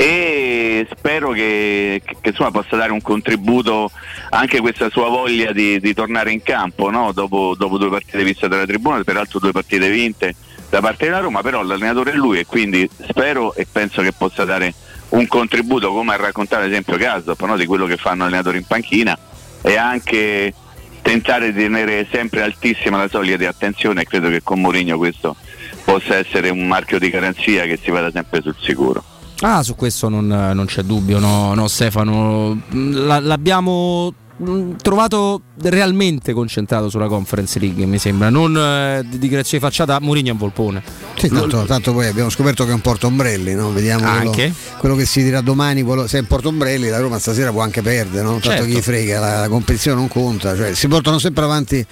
e 0.00 0.86
spero 0.96 1.30
che, 1.30 2.00
che- 2.04 2.28
insomma, 2.28 2.52
possa 2.52 2.76
dare 2.76 2.92
un 2.92 3.02
contributo 3.02 3.90
anche 4.30 4.60
questa 4.60 4.90
sua 4.90 5.08
voglia 5.08 5.50
di, 5.50 5.80
di 5.80 5.92
tornare 5.92 6.30
in 6.30 6.40
campo 6.42 6.88
no? 6.88 7.10
dopo, 7.10 7.56
dopo 7.58 7.78
due 7.78 7.90
partite 7.90 8.22
viste 8.22 8.46
dalla 8.46 8.64
tribuna, 8.64 9.02
peraltro 9.02 9.40
due 9.40 9.50
partite 9.50 9.90
vinte 9.90 10.36
da 10.68 10.80
parte 10.80 11.06
della 11.06 11.18
Roma, 11.18 11.40
però 11.42 11.62
l'allenatore 11.62 12.12
è 12.12 12.14
lui 12.14 12.38
e 12.38 12.46
quindi 12.46 12.88
spero 13.08 13.54
e 13.54 13.66
penso 13.70 14.00
che 14.02 14.12
possa 14.12 14.44
dare 14.44 14.72
un 15.10 15.26
contributo 15.26 15.92
come 15.92 16.12
ha 16.12 16.16
raccontato 16.16 16.62
ad 16.62 16.68
esempio 16.70 16.96
Gasdorp 16.96 17.42
no? 17.44 17.56
di 17.56 17.66
quello 17.66 17.86
che 17.86 17.96
fanno 17.96 18.24
allenatori 18.24 18.58
in 18.58 18.66
panchina 18.66 19.18
e 19.62 19.76
anche 19.76 20.52
tentare 21.02 21.52
di 21.52 21.62
tenere 21.62 22.06
sempre 22.10 22.42
altissima 22.42 22.98
la 22.98 23.08
soglia 23.08 23.36
di 23.36 23.46
attenzione 23.46 24.02
e 24.02 24.04
credo 24.04 24.28
che 24.28 24.42
con 24.42 24.60
Mourinho 24.60 24.96
questo 24.98 25.36
possa 25.88 26.16
essere 26.16 26.50
un 26.50 26.66
marchio 26.66 26.98
di 26.98 27.08
garanzia 27.08 27.64
che 27.64 27.78
si 27.82 27.90
vada 27.90 28.10
sempre 28.10 28.42
sul 28.42 28.54
sicuro. 28.60 29.02
Ah, 29.40 29.62
su 29.62 29.74
questo 29.74 30.10
non, 30.10 30.26
non 30.26 30.66
c'è 30.66 30.82
dubbio, 30.82 31.18
no, 31.18 31.54
no, 31.54 31.66
Stefano. 31.66 32.60
La- 32.72 33.20
l'abbiamo 33.20 34.12
mm, 34.42 34.72
trovato 34.82 35.42
realmente 35.62 36.32
concentrato 36.32 36.88
sulla 36.88 37.06
Conference 37.08 37.58
League, 37.58 37.84
mi 37.86 37.98
sembra. 37.98 38.30
Non 38.30 38.56
eh, 38.56 39.04
di 39.08 39.28
grazie 39.28 39.58
facciata, 39.58 39.98
Mourinho 40.00 40.32
un 40.32 40.38
volpone. 40.38 40.82
Sì, 41.16 41.28
tanto, 41.28 41.64
tanto 41.64 41.92
poi 41.92 42.06
abbiamo 42.06 42.30
scoperto 42.30 42.64
che 42.64 42.70
è 42.70 42.74
un 42.74 42.80
portombrelli, 42.80 43.54
no? 43.54 43.72
vediamo 43.72 44.08
quello, 44.08 44.30
Anche. 44.30 44.52
quello 44.78 44.94
che 44.94 45.04
si 45.04 45.22
dirà 45.22 45.40
domani, 45.40 45.82
quello- 45.82 46.06
se 46.06 46.18
è 46.18 46.20
un 46.20 46.26
portombrelli 46.28 46.88
la 46.88 46.98
Roma 47.00 47.18
stasera 47.18 47.50
può 47.50 47.62
anche 47.62 47.82
perdere, 47.82 48.22
no? 48.22 48.32
tanto 48.34 48.48
Certo. 48.48 48.64
chi 48.66 48.80
frega, 48.80 49.18
la, 49.18 49.40
la 49.40 49.48
competizione 49.48 49.96
non 49.98 50.06
conta, 50.08 50.54
cioè, 50.54 50.74
si 50.74 50.86
portano 50.86 51.18
sempre 51.18 51.42
avanti 51.44 51.84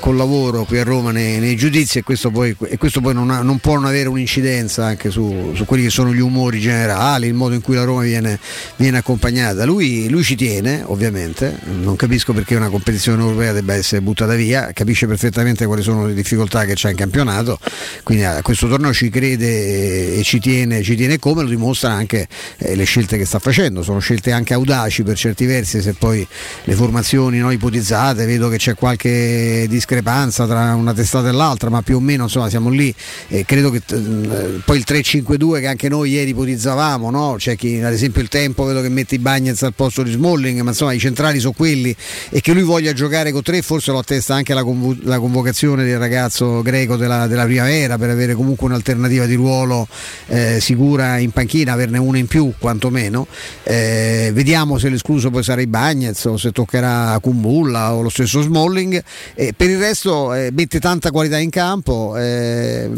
col 0.00 0.16
lavoro 0.16 0.64
qui 0.64 0.78
a 0.78 0.84
Roma 0.84 1.12
nei, 1.12 1.38
nei 1.38 1.56
giudizi 1.56 1.98
e 1.98 2.02
questo 2.02 2.30
poi, 2.30 2.54
e 2.68 2.76
questo 2.76 3.00
poi 3.00 3.14
non, 3.14 3.30
ha- 3.30 3.40
non 3.40 3.58
può 3.58 3.74
non 3.74 3.86
avere 3.86 4.08
un'incidenza 4.10 4.84
anche 4.84 5.10
su, 5.10 5.52
su 5.54 5.64
quelli 5.64 5.84
che 5.84 5.90
sono 5.90 6.12
gli 6.12 6.20
umori 6.20 6.60
generali, 6.60 7.26
il 7.26 7.32
modo 7.34 7.54
in 7.54 7.62
cui 7.62 7.74
la 7.74 7.84
Roma 7.84 8.02
viene, 8.02 8.38
viene 8.76 8.98
accompagnata. 8.98 9.64
Lui, 9.64 10.10
lui 10.10 10.22
ci 10.22 10.36
tiene, 10.36 10.82
ovviamente, 10.84 11.58
non 11.80 11.93
capisco 11.96 12.32
perché 12.32 12.54
una 12.56 12.68
competizione 12.68 13.22
europea 13.22 13.52
debba 13.52 13.74
essere 13.74 14.00
buttata 14.00 14.34
via, 14.34 14.72
capisce 14.72 15.06
perfettamente 15.06 15.66
quali 15.66 15.82
sono 15.82 16.06
le 16.06 16.14
difficoltà 16.14 16.64
che 16.64 16.74
c'è 16.74 16.90
in 16.90 16.96
campionato, 16.96 17.58
quindi 18.02 18.24
a 18.24 18.42
questo 18.42 18.68
torneo 18.68 18.92
ci 18.92 19.10
crede 19.10 20.16
e 20.16 20.22
ci 20.22 20.40
tiene, 20.40 20.82
ci 20.82 20.96
tiene 20.96 21.18
come, 21.18 21.42
lo 21.42 21.48
dimostra 21.48 21.92
anche 21.92 22.26
eh, 22.58 22.74
le 22.74 22.84
scelte 22.84 23.16
che 23.16 23.24
sta 23.24 23.38
facendo, 23.38 23.82
sono 23.82 23.98
scelte 23.98 24.32
anche 24.32 24.54
audaci 24.54 25.02
per 25.02 25.16
certi 25.16 25.46
versi, 25.46 25.80
se 25.80 25.94
poi 25.94 26.26
le 26.64 26.74
formazioni 26.74 27.38
no, 27.38 27.50
ipotizzate, 27.50 28.24
vedo 28.26 28.48
che 28.48 28.56
c'è 28.56 28.74
qualche 28.74 29.66
discrepanza 29.68 30.46
tra 30.46 30.74
una 30.74 30.94
testata 30.94 31.28
e 31.28 31.32
l'altra, 31.32 31.70
ma 31.70 31.82
più 31.82 31.96
o 31.96 32.00
meno 32.00 32.24
insomma 32.24 32.48
siamo 32.48 32.70
lì 32.70 32.94
e 33.28 33.44
credo 33.44 33.70
che 33.70 33.82
eh, 33.86 34.60
poi 34.64 34.78
il 34.78 34.84
3-5-2 34.86 35.60
che 35.60 35.66
anche 35.66 35.88
noi 35.88 36.10
ieri 36.10 36.30
ipotizzavamo, 36.30 37.10
no? 37.10 37.34
c'è 37.38 37.56
chi 37.56 37.80
ad 37.80 37.92
esempio 37.92 38.22
il 38.22 38.28
tempo 38.28 38.64
vedo 38.64 38.80
che 38.80 38.88
mette 38.88 39.16
i 39.16 39.18
Bagnets 39.18 39.62
al 39.62 39.74
posto 39.74 40.02
di 40.02 40.10
Smalling, 40.10 40.60
ma 40.60 40.70
insomma 40.70 40.92
i 40.92 40.98
centrali 40.98 41.38
sono 41.40 41.52
quelli 41.52 41.83
e 41.90 42.40
che 42.40 42.52
lui 42.52 42.62
voglia 42.62 42.92
giocare 42.92 43.32
con 43.32 43.42
tre 43.42 43.62
forse 43.62 43.90
lo 43.90 43.98
attesta 43.98 44.34
anche 44.34 44.54
la, 44.54 44.62
convo- 44.62 44.96
la 45.02 45.18
convocazione 45.18 45.84
del 45.84 45.98
ragazzo 45.98 46.62
greco 46.62 46.96
della, 46.96 47.26
della 47.26 47.44
primavera 47.44 47.98
per 47.98 48.10
avere 48.10 48.34
comunque 48.34 48.66
un'alternativa 48.66 49.26
di 49.26 49.34
ruolo 49.34 49.88
eh, 50.26 50.58
sicura 50.60 51.18
in 51.18 51.30
panchina, 51.30 51.72
averne 51.72 51.98
una 51.98 52.18
in 52.18 52.26
più 52.26 52.52
quantomeno. 52.58 53.26
Eh, 53.62 54.30
vediamo 54.32 54.78
se 54.78 54.88
l'escluso 54.88 55.30
poi 55.30 55.42
sarà 55.42 55.60
i 55.60 55.66
Bagnets 55.66 56.24
o 56.26 56.36
se 56.36 56.52
toccherà 56.52 57.18
Kumbulla 57.20 57.94
o 57.94 58.02
lo 58.02 58.08
stesso 58.08 58.40
Smalling. 58.40 59.02
Eh, 59.34 59.52
per 59.56 59.70
il 59.70 59.78
resto 59.78 60.32
eh, 60.34 60.50
mette 60.52 60.80
tanta 60.80 61.10
qualità 61.10 61.38
in 61.38 61.50
campo, 61.50 62.16
eh, 62.16 62.88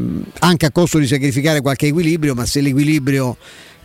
anche 0.41 0.67
a 0.67 0.71
costo 0.71 0.99
di 0.99 1.07
sacrificare 1.07 1.61
qualche 1.61 1.87
equilibrio, 1.87 2.35
ma 2.35 2.45
se 2.47 2.61
l'equilibrio 2.61 3.37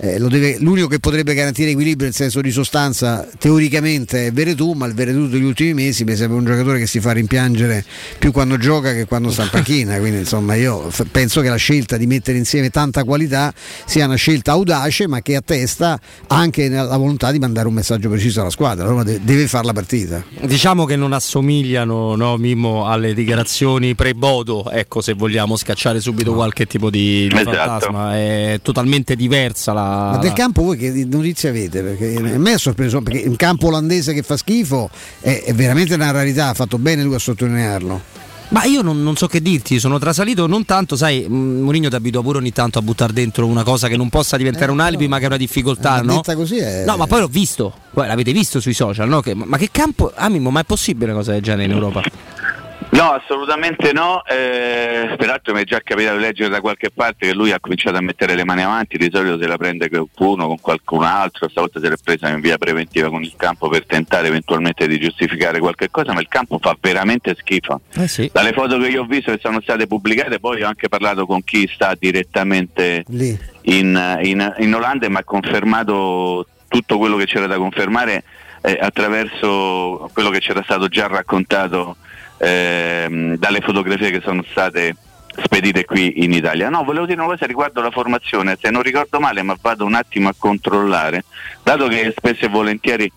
eh, 0.04 0.18
lo 0.18 0.28
deve- 0.30 0.58
l'unico 0.60 0.88
che 0.88 1.00
potrebbe 1.00 1.36
garantire 1.36 1.70
equilibrio 1.72 2.08
in 2.08 2.14
senso 2.14 2.42
di 2.42 2.50
sostanza 2.50 3.28
teoricamente 3.38 4.28
è 4.28 4.32
Veretù, 4.32 4.72
ma 4.72 4.88
il 4.88 4.94
Veretù 4.96 5.28
degli 5.28 5.44
ultimi 5.44 5.74
mesi 5.76 6.04
mi 6.04 6.16
sembra 6.16 6.38
un 6.40 6.46
giocatore 6.46 6.80
che 6.80 6.88
si 6.88 7.00
fa 7.00 7.12
rimpiangere 7.12 7.86
più 8.18 8.32
quando 8.32 8.58
gioca 8.58 8.94
che 8.94 9.06
quando 9.06 9.30
sta 9.30 9.44
in 9.44 9.50
panchina, 9.54 9.98
quindi 10.00 10.20
insomma 10.20 10.56
io 10.56 10.90
f- 10.90 11.06
penso 11.12 11.42
che 11.42 11.50
la 11.50 11.56
scelta 11.58 11.98
di 11.98 12.08
mettere 12.08 12.38
insieme 12.40 12.70
tanta 12.72 13.04
qualità 13.04 13.54
sia 13.86 14.06
una 14.06 14.16
scelta 14.16 14.54
audace 14.54 15.08
ma 15.08 15.22
che 15.22 15.36
attesta 15.36 16.00
anche 16.28 16.68
la 16.70 16.98
volontà 16.98 17.32
di 17.32 17.38
mandare 17.38 17.68
un 17.68 17.74
messaggio 17.76 18.10
preciso 18.10 18.42
alla 18.42 18.50
squadra, 18.50 18.86
Roma 18.86 19.04
de- 19.04 19.20
deve 19.22 19.48
fare 19.48 19.66
la 19.66 19.74
partita. 19.74 20.24
Diciamo 20.42 20.86
che 20.86 20.96
non 20.96 21.14
assomigliano, 21.14 22.16
no, 22.16 22.38
Mimmo, 22.38 22.88
alle 22.88 23.14
dichiarazioni 23.14 23.94
pre-Bodo, 23.94 24.72
ecco 24.72 25.02
se 25.02 25.14
vogliamo 25.14 25.56
scacciare 25.58 26.00
subito 26.00 26.34
qualche 26.34 26.66
tipo 26.66 26.90
di, 26.90 27.28
di 27.30 27.36
Esatto. 27.36 27.52
fantasma, 27.52 28.16
è 28.18 28.60
totalmente 28.64 29.16
diversa 29.16 29.74
la... 29.74 29.90
Ma 29.92 30.18
del 30.18 30.34
campo 30.34 30.64
voi 30.64 30.78
che 30.78 31.06
notizie 31.10 31.50
avete? 31.50 31.82
Perché 31.82 32.16
a 32.16 32.38
me 32.38 32.54
è 32.54 32.58
sorpreso 32.58 33.02
perché 33.02 33.28
un 33.28 33.36
campo 33.36 33.68
olandese 33.68 34.14
che 34.14 34.22
fa 34.24 34.38
schifo 34.38 34.90
è, 35.20 35.44
è 35.46 35.54
veramente 35.54 35.94
una 35.94 36.12
rarità, 36.12 36.48
ha 36.50 36.54
fatto 36.54 36.78
bene 36.78 37.04
lui 37.04 37.16
a 37.16 37.20
sottolinearlo. 37.20 38.20
Ma 38.50 38.66
io 38.66 38.82
non, 38.82 39.02
non 39.02 39.16
so 39.16 39.28
che 39.28 39.42
dirti, 39.42 39.80
sono 39.80 39.98
trasalito 39.98 40.46
non 40.46 40.66
tanto, 40.66 40.98
sai, 40.98 41.26
Mourinho 41.30 41.88
ti 41.88 41.96
abitua 41.96 42.22
pure 42.22 42.38
ogni 42.40 42.52
tanto 42.52 42.80
a 42.80 42.82
buttare 42.82 43.14
dentro 43.14 43.46
una 43.48 43.64
cosa 43.64 43.88
che 43.88 43.96
non 43.96 44.10
possa 44.10 44.36
diventare 44.36 44.72
un 44.72 44.82
alibi 44.82 45.08
ma 45.08 45.20
che 45.20 45.24
è 45.24 45.28
una 45.28 45.38
difficoltà, 45.38 46.02
Eh, 46.02 46.04
no? 46.04 46.22
così 46.36 46.58
è- 46.58 46.84
No, 46.86 46.98
ma 46.98 47.08
poi 47.08 47.22
l'ho 47.22 47.28
visto, 47.28 47.74
Poi 47.94 48.08
l'avete 48.08 48.34
visto 48.34 48.60
sui 48.60 48.74
social, 48.74 49.08
no? 49.08 49.22
Che- 49.22 49.36
ma 49.36 49.56
che 49.56 49.70
campo, 49.72 50.12
ah 50.14 50.28
Mimmo, 50.28 50.50
ma 50.50 50.60
è 50.60 50.64
possibile 50.66 51.12
una 51.12 51.20
cosa 51.20 51.32
del 51.32 51.42
genere 51.42 51.64
in 51.64 51.72
Europa? 51.72 52.02
No, 53.02 53.14
assolutamente 53.14 53.94
no. 53.94 54.24
eh, 54.26 55.16
peraltro 55.18 55.56
mi 55.56 55.62
è 55.62 55.64
già 55.64 55.82
capitato 55.84 56.18
di 56.18 56.22
leggere 56.22 56.50
da 56.50 56.62
qualche 56.62 56.92
parte 56.92 57.26
che 57.26 57.34
lui 57.34 57.52
ha 57.52 57.60
cominciato 57.60 57.98
a 57.98 58.02
mettere 58.02 58.36
le 58.36 58.46
mani 58.46 58.62
avanti, 58.62 58.96
di 59.00 59.10
solito 59.12 59.40
se 59.40 59.48
la 59.48 59.58
prende 59.58 59.90
qualcuno 59.90 60.46
con 60.46 60.60
qualcun 60.62 61.04
altro, 61.04 61.50
stavolta 61.50 61.80
se 61.80 61.90
l'è 61.90 61.96
presa 61.98 62.30
in 62.30 62.40
via 62.42 62.60
preventiva 62.60 63.10
con 63.10 63.24
il 63.24 63.34
campo 63.36 63.70
per 63.70 63.88
tentare 63.88 64.28
eventualmente 64.28 64.88
di 64.88 65.00
giustificare 65.00 65.58
qualche 65.58 65.90
cosa, 65.90 66.14
ma 66.14 66.20
il 66.20 66.28
campo 66.28 66.60
fa 66.62 66.78
veramente 66.80 67.36
schifo. 67.40 67.82
Eh 67.96 68.08
sì. 68.08 68.30
Dalle 68.32 68.54
foto 68.54 68.78
che 68.78 68.90
io 68.90 69.02
ho 69.02 69.06
visto 69.06 69.32
che 69.32 69.40
sono 69.42 69.62
state 69.62 69.88
pubblicate, 69.88 70.40
poi 70.40 70.62
ho 70.62 70.68
anche 70.68 70.88
parlato 70.88 71.26
con 71.26 71.44
chi 71.44 71.68
sta 71.74 71.96
direttamente 71.98 73.04
in, 73.64 74.20
in- 74.22 74.54
in 74.60 74.76
Olanda 74.76 75.08
e 75.08 75.10
mi 75.10 75.18
ha 75.18 75.24
confermato 75.24 76.46
tutto 76.68 77.00
quello 77.00 77.18
che 77.18 77.26
c'era 77.26 77.48
da 77.48 77.58
confermare 77.58 78.24
eh, 78.62 78.78
attraverso 78.80 80.08
quello 80.14 80.30
che 80.30 80.40
c'era 80.40 80.62
stato 80.62 80.88
già 80.88 81.08
raccontato 81.08 81.96
ehm, 82.42 83.38
dalle 83.38 83.62
fotografie 83.62 84.10
che 84.12 84.22
sono 84.24 84.44
state 84.50 84.96
spedite 85.44 85.86
qui 85.86 86.24
in 86.24 86.34
Italia. 86.34 86.70
No, 86.70 86.84
volevo 86.84 87.06
dire 87.06 87.20
una 87.22 87.30
cosa 87.30 87.46
riguardo 87.46 87.82
la 87.82 87.92
formazione, 87.92 88.58
se 88.60 88.70
non 88.70 88.82
ricordo 88.82 89.20
male, 89.20 89.42
ma 89.44 89.56
vado 89.62 89.86
un 89.86 89.94
attimo 89.94 90.30
a 90.30 90.36
controllare, 90.38 91.24
dato 91.64 91.88
che 91.88 92.14
spesso 92.16 92.46
e 92.46 92.50
volentieri 92.50 93.12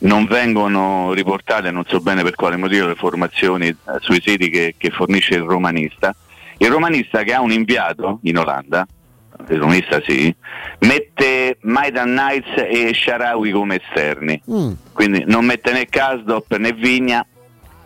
non 0.00 0.26
vengono 0.26 1.12
riportate, 1.12 1.70
non 1.72 1.84
so 1.86 1.98
bene 2.00 2.22
per 2.22 2.36
quale 2.36 2.56
motivo, 2.56 2.86
le 2.86 2.94
formazioni 2.94 3.66
eh, 3.66 3.76
sui 3.98 4.20
siti 4.24 4.48
che, 4.48 4.74
che 4.78 4.90
fornisce 4.90 5.34
il 5.34 5.42
romanista. 5.42 6.14
Il 6.58 6.70
romanista 6.70 7.22
che 7.22 7.34
ha 7.34 7.40
un 7.40 7.52
inviato 7.52 8.18
in 8.22 8.38
Olanda, 8.38 8.86
il 9.48 9.58
romanista 9.58 10.00
sì, 10.04 10.34
mette 10.80 11.58
Maidan 11.62 12.08
Knights 12.10 12.64
e 12.68 12.92
Sharawi 12.94 13.50
come 13.52 13.80
esterni, 13.82 14.40
Mm. 14.50 14.72
quindi 14.92 15.24
non 15.26 15.44
mette 15.44 15.72
né 15.72 15.86
Kasdop 15.86 16.56
né 16.56 16.72
Vigna, 16.72 17.24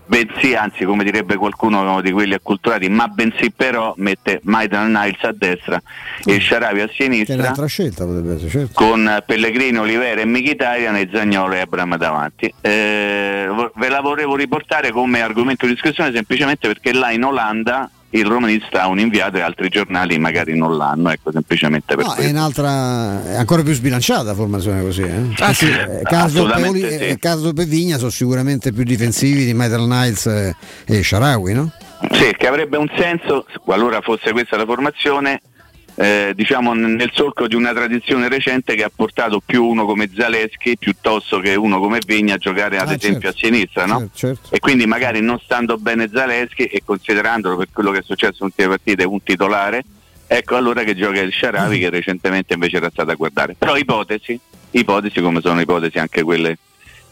bensì, 0.07 0.55
anzi 0.55 0.85
come 0.85 1.05
direbbe 1.05 1.37
qualcuno 1.37 2.01
di 2.01 2.13
quelli 2.13 2.35
acculturati, 2.35 2.89
ma 2.89 3.09
bensì 3.09 3.51
però 3.51 3.95
mette 3.97 4.41
Maidan 4.45 4.89
Knights 4.89 5.25
a 5.25 5.33
destra 5.33 5.83
e 6.25 6.41
Sharawi 6.41 6.81
a 6.81 6.87
Che 6.87 6.93
è 6.93 7.03
sinistra 7.03 7.35
un'altra 7.35 7.67
scelta 7.67 8.05
potrebbe 8.05 8.35
essere, 8.35 8.51
certo. 8.51 8.73
con 8.75 9.23
Pellegrini, 9.25 9.79
Olivera 9.79 10.21
e 10.21 10.25
Mkhitaryan 10.25 10.97
e 10.97 11.09
Zagnolo 11.13 11.55
e 11.55 11.61
Abram 11.61 11.97
davanti. 11.97 12.53
Eh, 12.61 13.49
ve 13.75 13.89
la 13.89 14.01
volevo 14.01 14.37
riportare 14.37 14.91
come 14.91 15.21
argomento 15.21 15.67
di 15.67 15.73
discussione 15.73 16.13
semplicemente 16.13 16.69
perché 16.69 16.93
là 16.93 17.11
in 17.11 17.25
Olanda 17.25 17.91
il 18.15 18.27
romanista 18.27 18.83
ha 18.83 18.89
un 18.89 18.99
inviato 18.99 19.37
e 19.39 19.41
altri 19.41 19.69
giornali 19.69 20.19
magari 20.19 20.57
non 20.57 20.77
l'hanno, 20.77 21.11
ecco 21.11 21.31
semplicemente 21.33 21.95
per 21.95 22.05
No, 22.05 22.13
è 22.13 22.15
questo. 22.17 22.33
un'altra, 22.33 23.25
è 23.33 23.37
ancora 23.37 23.63
più 23.63 23.73
sbilanciata 23.73 24.23
la 24.25 24.35
formazione 24.35 24.83
così. 24.83 25.03
Eh? 25.03 25.23
Ah, 25.39 25.53
sì. 25.53 25.67
Eh, 25.67 26.01
Karsdorp 26.03 26.05
e 26.05 26.15
Assolutamente 26.15 26.87
Oli- 26.87 26.99
sì. 26.99 27.05
eh, 27.07 27.19
Karsdorp 27.19 27.59
e 27.59 27.65
Vigna 27.65 27.99
sono 27.99 28.11
sicuramente 28.11 28.73
più 28.73 28.85
difensivi 28.85 29.45
di 29.45 29.55
Metal 29.55 29.85
Knights 29.85 30.27
e, 30.27 30.55
e 30.87 31.03
Sharawi, 31.03 31.53
no? 31.55 31.71
Sì, 32.11 32.35
che 32.37 32.47
avrebbe 32.49 32.77
un 32.79 32.91
senso 32.99 33.47
qualora 33.65 34.01
fosse 34.01 34.33
questa 34.33 34.57
la 34.57 34.65
formazione, 34.67 35.41
eh, 35.95 36.33
diciamo 36.35 36.73
nel 36.73 37.11
solco 37.13 37.47
di 37.47 37.55
una 37.55 37.73
tradizione 37.73 38.29
recente 38.29 38.75
che 38.75 38.83
ha 38.85 38.91
portato 38.95 39.41
più 39.45 39.65
uno 39.65 39.85
come 39.85 40.09
Zaleschi 40.15 40.77
piuttosto 40.79 41.39
che 41.39 41.55
uno 41.55 41.79
come 41.81 42.01
Vigna 42.05 42.35
a 42.35 42.39
giocare 42.39 42.79
ad 42.79 42.89
Ah, 42.89 42.95
esempio 42.95 43.31
certo. 43.33 43.37
a 43.37 43.41
sinistra, 43.51 43.87
no? 43.87 43.99
Certo, 43.99 44.17
certo. 44.17 44.55
E 44.55 44.59
quindi 44.59 44.87
magari 44.87 45.21
non 45.21 45.39
stando 45.43 45.77
bene 45.77 46.09
Zaleschi 46.13 46.65
e 46.65 46.83
considerandolo 46.85 47.57
per 47.57 47.69
quello 47.73 47.91
che 47.91 47.99
è 47.99 48.03
successo 48.03 48.37
in 48.41 48.47
ultime 48.47 48.69
partite 48.69 49.05
un 49.05 49.23
titolare, 49.23 49.85
ecco 50.27 50.57
allora 50.57 50.83
che 50.83 50.95
gioca 50.95 51.21
il 51.21 51.33
Sharavi 51.33 51.79
che 51.79 51.91
recentemente 51.91 52.55
invece 52.55 52.77
era 52.79 52.89
stato 52.91 53.11
a 53.11 53.15
guardare. 53.15 53.55
Però 53.59 53.77
ipotesi, 53.77 54.39
ipotesi 54.71 55.21
come 55.21 55.41
sono 55.43 55.61
ipotesi 55.61 55.99
anche 55.99 56.23
quelle 56.23 56.57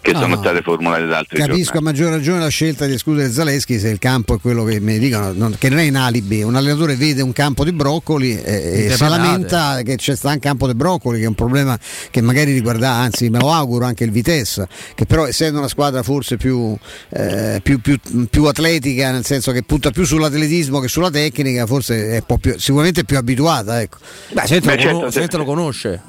che 0.03 0.13
No, 0.13 0.21
sono 0.21 0.35
no. 0.35 0.41
state 0.41 0.63
formulate 0.63 1.07
da 1.07 1.19
altri 1.19 1.37
Capisco 1.39 1.71
a 1.71 1.75
giornali. 1.75 1.85
maggior 1.85 2.11
ragione 2.13 2.39
la 2.41 2.49
scelta 2.49 2.87
di 2.87 2.95
escludere 2.95 3.31
Zaleschi 3.31 3.79
se 3.79 3.89
il 3.89 3.99
campo 3.99 4.35
è 4.37 4.41
quello 4.41 4.65
che 4.65 4.81
mi 4.81 4.99
dicono, 4.99 5.33
non- 5.33 5.55
che 5.59 5.69
non 5.69 5.79
è 5.79 5.83
in 5.83 5.97
alibi. 5.97 6.43
Un 6.43 6.55
allenatore 6.57 6.97
vede 6.97 7.23
un 7.23 7.33
campo 7.33 7.65
di 7.65 7.73
broccoli 7.73 8.41
e, 8.41 8.87
e 8.87 8.91
si 8.97 9.03
lamenta 9.09 9.83
che 9.83 9.97
c'è 9.97 10.17
sta 10.17 10.31
un 10.31 10.39
campo 10.39 10.67
di 10.67 10.75
broccoli, 10.75 11.19
che 11.19 11.25
è 11.25 11.29
un 11.29 11.35
problema 11.35 11.79
che 12.11 12.21
magari 12.23 12.53
riguarda, 12.53 12.91
anzi 12.93 13.29
me 13.31 13.39
lo 13.39 13.53
auguro 13.53 13.85
anche 13.85 14.05
il 14.05 14.11
Vitesse, 14.11 14.67
che 14.95 15.05
però 15.07 15.27
essendo 15.27 15.59
una 15.59 15.69
squadra 15.69 16.03
forse 16.03 16.37
più, 16.37 16.75
eh, 17.11 17.61
più- 17.63 17.81
più- 17.81 17.99
più 18.31 18.45
atletica, 18.45 19.11
nel 19.11 19.25
senso 19.25 19.53
che 19.53 19.63
punta 19.63 19.91
più 19.91 20.05
sull'atletismo 20.05 20.81
che 20.81 20.89
sulla 20.89 21.11
tecnica, 21.11 21.67
forse 21.67 22.09
è 22.11 22.15
un 22.17 22.23
po' 22.27 22.39
più, 22.39 22.59
sicuramente 22.59 23.05
più 23.05 23.17
abituata. 23.19 23.81
Ecco. 23.81 23.99
Beh, 24.33 24.47
se 24.47 24.61
te, 24.61 24.67
Beh, 24.67 24.75
lo, 24.77 24.81
certo, 24.81 24.97
cono- 24.99 25.11
se- 25.11 25.21
se 25.21 25.29
te 25.29 25.37
lo 25.37 25.45
conosce. 25.45 26.03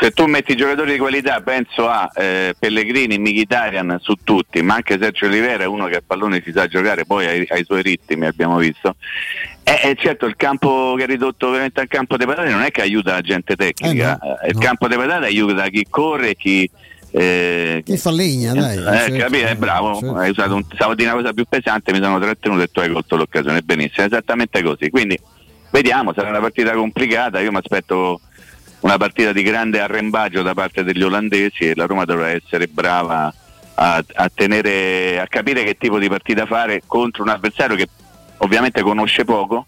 Se 0.00 0.10
tu 0.10 0.26
metti 0.26 0.56
giocatori 0.56 0.92
di 0.92 0.98
qualità, 0.98 1.40
penso 1.42 1.88
a 1.88 2.10
eh, 2.16 2.54
Pellegrini, 2.58 3.18
Mkhitaryan 3.18 3.98
su 4.00 4.14
tutti, 4.24 4.60
ma 4.60 4.74
anche 4.74 4.98
Sergio 5.00 5.26
Olivera 5.26 5.62
è 5.62 5.66
uno 5.66 5.86
che 5.86 5.96
a 5.96 6.02
pallone 6.04 6.42
si 6.44 6.50
sa 6.52 6.66
giocare, 6.66 7.04
poi 7.06 7.26
ai, 7.26 7.46
ai 7.48 7.64
suoi 7.64 7.82
ritmi 7.82 8.26
abbiamo 8.26 8.56
visto. 8.58 8.96
E 9.62 9.80
e 9.90 9.96
certo 9.96 10.26
il 10.26 10.34
campo 10.36 10.94
che 10.96 11.04
è 11.04 11.06
ridotto 11.06 11.50
veramente 11.50 11.80
al 11.80 11.86
campo 11.88 12.16
dei 12.16 12.26
patate 12.26 12.50
non 12.50 12.62
è 12.62 12.70
che 12.72 12.82
aiuta 12.82 13.12
la 13.12 13.20
gente 13.20 13.54
tecnica, 13.54 14.18
Eh 14.20 14.26
no, 14.26 14.38
eh, 14.40 14.48
il 14.48 14.54
no. 14.54 14.60
campo 14.60 14.88
dei 14.88 14.98
patate 14.98 15.26
aiuta 15.26 15.68
chi 15.68 15.86
corre, 15.88 16.34
chi... 16.34 16.68
eh, 17.12 17.82
Chi 17.84 17.96
fa 17.96 18.10
legna, 18.10 18.52
dai. 18.54 18.76
eh, 18.78 18.82
certo. 18.82 19.16
capito? 19.18 19.46
È 19.46 19.54
bravo, 19.54 19.94
Certo. 20.00 20.14
hai 20.16 20.30
usato 20.30 20.54
un, 20.56 20.64
stavo 20.74 20.94
dire 20.96 21.10
una 21.10 21.20
cosa 21.20 21.32
più 21.32 21.44
pesante, 21.48 21.92
mi 21.92 22.00
sono 22.02 22.18
trattenuto 22.18 22.62
e 22.62 22.68
tu 22.72 22.80
hai 22.80 22.90
colto 22.90 23.14
l'occasione, 23.16 23.62
benissimo, 23.62 24.02
è 24.02 24.06
esattamente 24.08 24.62
così. 24.62 24.90
Quindi 24.90 25.16
vediamo, 25.70 26.12
sarà 26.12 26.28
una 26.30 26.40
partita 26.40 26.72
complicata, 26.72 27.40
io 27.40 27.52
mi 27.52 27.58
aspetto 27.58 28.20
una 28.80 28.96
partita 28.98 29.32
di 29.32 29.42
grande 29.42 29.80
arrembaggio 29.80 30.42
da 30.42 30.54
parte 30.54 30.84
degli 30.84 31.02
olandesi 31.02 31.64
e 31.68 31.74
la 31.74 31.86
Roma 31.86 32.04
dovrà 32.04 32.28
essere 32.30 32.66
brava 32.68 33.32
a, 33.74 34.04
a 34.14 34.30
tenere, 34.32 35.18
a 35.20 35.26
capire 35.26 35.64
che 35.64 35.76
tipo 35.76 35.98
di 35.98 36.08
partita 36.08 36.46
fare 36.46 36.82
contro 36.86 37.22
un 37.22 37.28
avversario 37.30 37.76
che 37.76 37.88
ovviamente 38.38 38.82
conosce 38.82 39.24
poco 39.24 39.66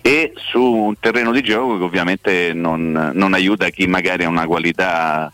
e 0.00 0.32
su 0.36 0.60
un 0.60 0.94
terreno 0.98 1.32
di 1.32 1.42
gioco 1.42 1.78
che 1.78 1.84
ovviamente 1.84 2.52
non, 2.52 3.10
non 3.14 3.34
aiuta 3.34 3.68
chi 3.70 3.86
magari 3.86 4.24
ha 4.24 4.28
una 4.28 4.46
qualità 4.46 5.30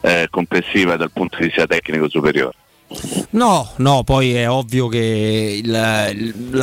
eh, 0.00 0.26
complessiva 0.30 0.96
dal 0.96 1.10
punto 1.12 1.38
di 1.38 1.46
vista 1.46 1.66
tecnico 1.66 2.08
superiore. 2.08 2.54
No, 3.30 3.70
no, 3.76 4.02
poi 4.02 4.34
è 4.34 4.48
ovvio 4.48 4.88
che 4.88 5.60
il- 5.62 5.70
la, 5.70 6.10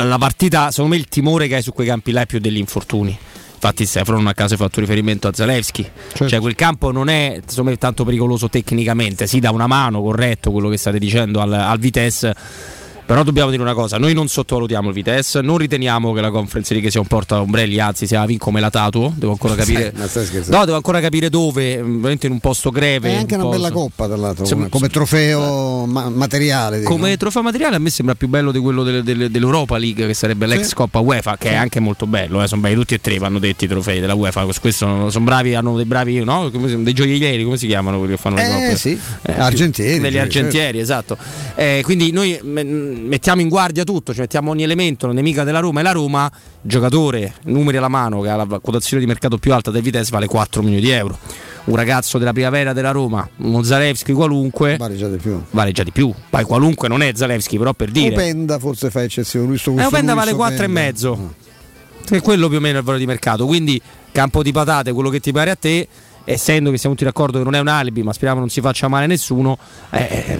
la 0.04 0.18
partita, 0.18 0.70
secondo 0.70 0.96
me 0.96 1.00
il 1.00 1.08
timore 1.08 1.46
che 1.46 1.56
hai 1.56 1.62
su 1.62 1.72
quei 1.72 1.86
campi 1.86 2.10
là 2.10 2.22
è 2.22 2.26
più 2.26 2.40
degli 2.40 2.56
infortuni. 2.58 3.16
Infatti 3.56 3.86
Stefano 3.86 4.18
non 4.18 4.26
a 4.26 4.34
caso 4.34 4.54
ha 4.54 4.58
fatto 4.58 4.80
riferimento 4.80 5.28
a 5.28 5.32
Zalewski. 5.32 5.88
Cioè 6.12 6.38
quel 6.40 6.54
campo 6.54 6.92
non 6.92 7.08
è 7.08 7.40
me 7.62 7.76
tanto 7.78 8.04
pericoloso 8.04 8.48
tecnicamente, 8.48 9.26
si 9.26 9.40
dà 9.40 9.50
una 9.50 9.66
mano, 9.66 10.02
corretto 10.02 10.52
quello 10.52 10.68
che 10.68 10.76
state 10.76 10.98
dicendo 10.98 11.40
al, 11.40 11.52
al 11.52 11.78
Vitesse. 11.78 12.34
Però 13.06 13.22
dobbiamo 13.22 13.50
dire 13.50 13.62
una 13.62 13.72
cosa, 13.72 13.98
noi 13.98 14.14
non 14.14 14.26
sottovalutiamo 14.26 14.88
il 14.88 14.94
Vitesse, 14.94 15.40
non 15.40 15.58
riteniamo 15.58 16.12
che 16.12 16.20
la 16.20 16.30
Conference 16.30 16.72
League 16.72 16.90
sia 16.90 16.98
un 17.00 17.06
porta 17.06 17.40
ombrelli, 17.40 17.78
anzi 17.78 18.04
sia 18.04 18.26
vinco 18.26 18.46
come 18.46 18.58
la 18.58 18.68
Tatuo, 18.68 19.12
devo 19.16 19.30
ancora 19.30 19.54
capire. 19.56 19.92
No, 20.48 20.64
devo 20.64 20.74
ancora 20.74 21.00
capire 21.00 21.30
dove, 21.30 21.80
mm, 21.80 21.96
veramente 21.98 22.26
in 22.26 22.32
un 22.32 22.40
posto 22.40 22.70
greve. 22.70 23.10
È 23.10 23.16
anche 23.18 23.36
un 23.36 23.42
una 23.42 23.50
bella 23.50 23.70
posto- 23.70 23.78
coppa, 23.84 24.06
tra 24.08 24.16
l'altro, 24.16 24.44
come, 24.44 24.68
come 24.68 24.88
trofeo 24.88 25.86
ma- 25.86 26.08
materiale. 26.08 26.78
dico. 26.80 26.90
come 26.90 27.16
trofeo 27.16 27.42
materiale 27.42 27.76
a 27.76 27.78
me 27.78 27.90
sembra 27.90 28.16
più 28.16 28.26
bello 28.26 28.50
di 28.50 28.58
quello 28.58 28.82
del- 28.82 29.04
del- 29.04 29.30
dell'Europa 29.30 29.78
League 29.78 30.04
che 30.06 30.14
sarebbe 30.14 30.46
l'ex 30.46 30.66
Sì. 30.68 30.74
Coppa 30.74 30.98
UEFA 30.98 31.36
che 31.38 31.50
è 31.50 31.54
anche 31.54 31.78
molto 31.78 32.06
bello 32.08 32.42
eh, 32.42 32.48
sono 32.48 32.60
belli 32.60 32.74
tutti 32.74 32.94
e 32.94 33.00
tre 33.00 33.18
vanno 33.18 33.38
detti 33.38 33.66
i 33.66 33.68
trofei 33.68 34.00
della 34.00 34.14
UEFA 34.14 34.44
questo 34.58 35.08
sono, 35.08 35.24
bravi 35.24 35.54
hanno 35.54 35.76
dei 35.76 35.84
bravi 35.84 36.24
no? 36.24 36.48
Dei 36.48 36.92
gioiellieri 36.92 37.44
come 37.44 37.56
si 37.56 37.66
chiamano 37.68 37.98
quelli 37.98 38.14
che 38.14 38.18
fanno 38.20 38.36
le 38.36 38.46
Eh, 38.46 38.50
coppe 38.52 38.76
sì, 38.76 38.98
argentieri, 39.36 40.00
degli 40.00 40.12
sì, 40.12 40.18
argentieri 40.18 40.78
esatto 40.80 41.16
Eh, 41.54 41.80
quindi 41.84 42.10
noi 42.10 42.38
me- 42.42 42.64
mettiamo 43.00 43.40
in 43.40 43.48
guardia 43.48 43.84
tutto 43.84 44.12
ci 44.12 44.20
mettiamo 44.20 44.50
ogni 44.50 44.62
elemento 44.62 45.06
la 45.06 45.12
nemica 45.12 45.44
della 45.44 45.60
Roma 45.60 45.80
e 45.80 45.82
la 45.82 45.92
Roma 45.92 46.30
giocatore 46.60 47.34
numeri 47.44 47.76
alla 47.76 47.88
mano 47.88 48.20
che 48.20 48.28
ha 48.28 48.36
la 48.36 48.46
quotazione 48.60 49.02
di 49.02 49.08
mercato 49.08 49.38
più 49.38 49.52
alta 49.52 49.70
del 49.70 49.82
Vitesse 49.82 50.10
vale 50.10 50.26
4 50.26 50.62
milioni 50.62 50.82
di 50.82 50.90
euro 50.90 51.18
un 51.64 51.76
ragazzo 51.76 52.18
della 52.18 52.32
primavera 52.32 52.72
della 52.72 52.90
Roma 52.92 53.28
uno 53.38 53.62
Zalewski 53.62 54.12
qualunque 54.12 54.76
Vale 54.76 54.96
già 54.96 55.08
di 55.08 55.16
più. 55.16 55.40
vale 55.50 55.72
già 55.72 55.82
di 55.82 55.90
più. 55.90 56.12
Poi 56.30 56.44
qualunque 56.44 56.86
non 56.88 57.02
è 57.02 57.10
Zalewski, 57.14 57.58
però 57.58 57.72
per 57.72 57.90
dire. 57.90 58.14
Openda 58.14 58.58
forse 58.60 58.88
fa 58.90 59.02
eccezione. 59.02 59.46
Lui 59.46 59.58
sto 59.58 59.76
Eh, 59.76 59.84
Openda 59.84 60.14
vale 60.14 60.32
4 60.32 60.52
e 60.54 60.58
Openda. 60.66 60.80
mezzo. 60.80 61.34
Che 62.04 62.16
è 62.16 62.20
quello 62.22 62.48
più 62.48 62.58
o 62.58 62.60
meno 62.60 62.78
il 62.78 62.84
valore 62.84 63.00
di 63.00 63.06
mercato. 63.06 63.46
Quindi 63.46 63.80
campo 64.12 64.44
di 64.44 64.52
patate, 64.52 64.92
quello 64.92 65.08
che 65.10 65.18
ti 65.18 65.32
pare 65.32 65.50
a 65.50 65.56
te. 65.56 65.88
Essendo 66.28 66.72
che 66.72 66.76
siamo 66.78 66.94
tutti 66.96 67.06
d'accordo 67.06 67.38
che 67.38 67.44
non 67.44 67.54
è 67.54 67.60
un 67.60 67.68
alibi, 67.68 68.02
ma 68.02 68.12
speriamo 68.12 68.40
non 68.40 68.48
si 68.48 68.60
faccia 68.60 68.88
male 68.88 69.04
a 69.04 69.06
nessuno, 69.06 69.56
eh, 69.90 70.38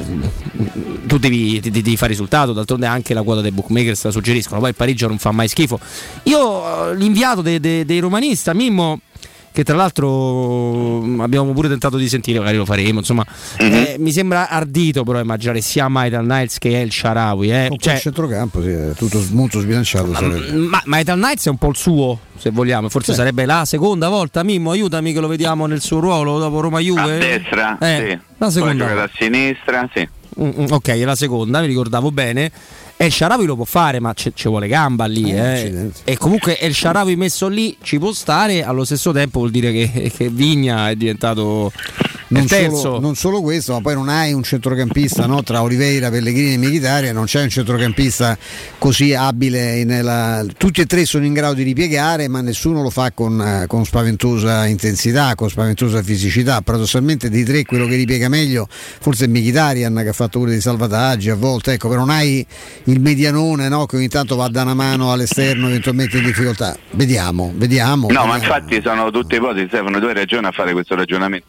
tu 1.06 1.16
devi, 1.18 1.60
ti- 1.60 1.70
devi 1.70 1.96
fare 1.96 2.10
risultato. 2.10 2.52
D'altronde 2.52 2.86
anche 2.86 3.14
la 3.14 3.22
quota 3.22 3.40
dei 3.40 3.52
bookmakers 3.52 4.02
la 4.04 4.10
suggeriscono. 4.10 4.58
Poi 4.58 4.70
il 4.70 4.74
Parigi 4.74 5.06
non 5.06 5.18
fa 5.18 5.30
mai 5.30 5.46
schifo. 5.46 5.78
Io, 6.24 6.90
eh, 6.90 6.96
l'inviato 6.96 7.40
de- 7.40 7.60
de- 7.60 7.84
dei 7.84 8.00
romanista, 8.00 8.52
Mimmo, 8.52 8.98
che 9.56 9.64
tra 9.64 9.74
l'altro 9.74 11.00
mh, 11.00 11.20
abbiamo 11.22 11.50
pure 11.54 11.68
tentato 11.68 11.96
di 11.96 12.10
sentire, 12.10 12.38
magari 12.40 12.58
lo 12.58 12.66
faremo. 12.66 12.98
Insomma, 12.98 13.24
eh, 13.56 13.96
mi 13.98 14.12
sembra 14.12 14.50
ardito 14.50 15.02
però 15.02 15.18
immaginare 15.18 15.62
sia 15.62 15.88
Maital 15.88 16.26
Niles 16.26 16.58
che 16.58 16.78
El 16.78 16.92
Sharawi. 16.92 17.50
Eh. 17.50 17.66
Con 17.68 17.78
Cioè, 17.78 17.92
quel 17.92 18.02
centrocampo 18.02 18.60
sì, 18.60 18.68
è 18.68 18.90
tutto 18.94 19.24
molto 19.30 19.58
sbilanciato. 19.60 20.08
ma 20.68 20.82
Maital 20.84 21.18
Nights 21.18 21.46
è 21.46 21.48
un 21.48 21.56
po' 21.56 21.70
il 21.70 21.76
suo, 21.76 22.18
se 22.36 22.50
vogliamo. 22.50 22.90
Forse 22.90 23.12
Sì. 23.12 23.18
sarebbe 23.18 23.46
la 23.46 23.64
seconda 23.64 24.10
volta. 24.10 24.42
Mimmo, 24.42 24.72
aiutami 24.72 25.14
che 25.14 25.20
lo 25.20 25.28
vediamo 25.28 25.64
nel 25.64 25.80
suo 25.80 26.00
ruolo 26.00 26.38
dopo 26.38 26.60
Roma 26.60 26.80
Juve. 26.80 27.14
A 27.14 27.18
destra, 27.18 27.78
Eh, 27.78 27.96
sì. 27.96 28.08
la 28.10 28.18
Poi 28.36 28.50
seconda. 28.50 28.88
gioca 28.88 29.02
a 29.04 29.10
sinistra, 29.16 29.88
sì. 29.94 30.06
Mm, 30.38 30.50
mm, 30.60 30.64
ok, 30.68 30.88
è 30.88 31.04
la 31.04 31.14
seconda, 31.14 31.60
mi 31.60 31.66
ricordavo 31.66 32.10
bene. 32.12 32.52
El 32.98 33.12
Sharawi 33.12 33.44
lo 33.44 33.56
può 33.56 33.64
fare, 33.64 34.00
ma 34.00 34.14
ci 34.14 34.32
vuole 34.44 34.68
gamba 34.68 35.04
lì. 35.04 35.30
Eh, 35.30 35.64
eh. 35.66 35.90
E 36.04 36.16
comunque 36.16 36.58
El 36.58 36.74
Sharawi 36.74 37.14
messo 37.14 37.46
lì 37.48 37.76
ci 37.82 37.98
può 37.98 38.12
stare. 38.12 38.64
Allo 38.64 38.84
stesso 38.84 39.12
tempo 39.12 39.40
vuol 39.40 39.50
dire 39.50 39.70
che, 39.70 40.10
che 40.16 40.28
Vigna 40.30 40.88
è 40.88 40.96
diventato 40.96 41.70
Non 42.28 42.48
solo, 42.48 42.98
non 42.98 43.14
solo 43.14 43.40
questo, 43.40 43.74
ma 43.74 43.80
poi 43.80 43.94
non 43.94 44.08
hai 44.08 44.32
un 44.32 44.42
centrocampista 44.42 45.26
no? 45.26 45.42
tra 45.44 45.62
Oliveira, 45.62 46.10
Pellegrini 46.10 46.54
e 46.54 46.58
Mkhitaryan, 46.58 47.14
non 47.14 47.26
c'è 47.26 47.42
un 47.42 47.50
centrocampista 47.50 48.36
così 48.78 49.14
abile. 49.14 49.84
nella- 49.84 50.44
Tutti 50.56 50.80
e 50.80 50.86
tre 50.86 51.04
sono 51.04 51.24
in 51.24 51.34
grado 51.34 51.54
di 51.54 51.62
ripiegare, 51.62 52.26
ma 52.26 52.40
nessuno 52.40 52.82
lo 52.82 52.90
fa 52.90 53.12
con, 53.12 53.40
eh, 53.40 53.66
con 53.68 53.84
spaventosa 53.84 54.66
intensità, 54.66 55.34
con 55.36 55.48
spaventosa 55.48 56.02
fisicità. 56.02 56.62
Paradossalmente 56.62 57.30
dei 57.30 57.44
tre 57.44 57.62
quello 57.64 57.86
che 57.86 57.94
ripiega 57.94 58.28
meglio 58.28 58.66
forse 58.70 59.26
è 59.26 59.28
Mkhitaryan 59.28 59.94
che 60.02 60.08
ha 60.08 60.12
fatto 60.12 60.38
pure 60.40 60.50
dei 60.50 60.60
salvataggi 60.60 61.30
a 61.30 61.36
volte, 61.36 61.74
ecco, 61.74 61.88
però 61.88 62.00
non 62.00 62.10
hai 62.10 62.44
il 62.86 63.00
medianone 63.00 63.68
no? 63.68 63.86
che 63.86 63.96
ogni 63.96 64.08
tanto 64.08 64.36
va 64.36 64.44
a 64.44 64.48
dare 64.48 64.66
una 64.66 64.74
mano 64.74 65.12
all'esterno 65.12 65.68
eventualmente 65.68 66.18
in 66.18 66.24
difficoltà. 66.24 66.76
Vediamo, 66.92 67.52
vediamo. 67.54 68.08
No, 68.08 68.26
ma 68.26 68.34
vediamo. 68.34 68.56
infatti 68.56 68.80
sono 68.82 69.10
tutte 69.10 69.36
ipotesi, 69.36 69.66
Stefano, 69.68 69.98
tu 69.98 70.06
hai 70.06 70.14
ragione 70.14 70.48
a 70.48 70.52
fare 70.52 70.72
questo 70.72 70.94
ragionamento. 70.94 71.46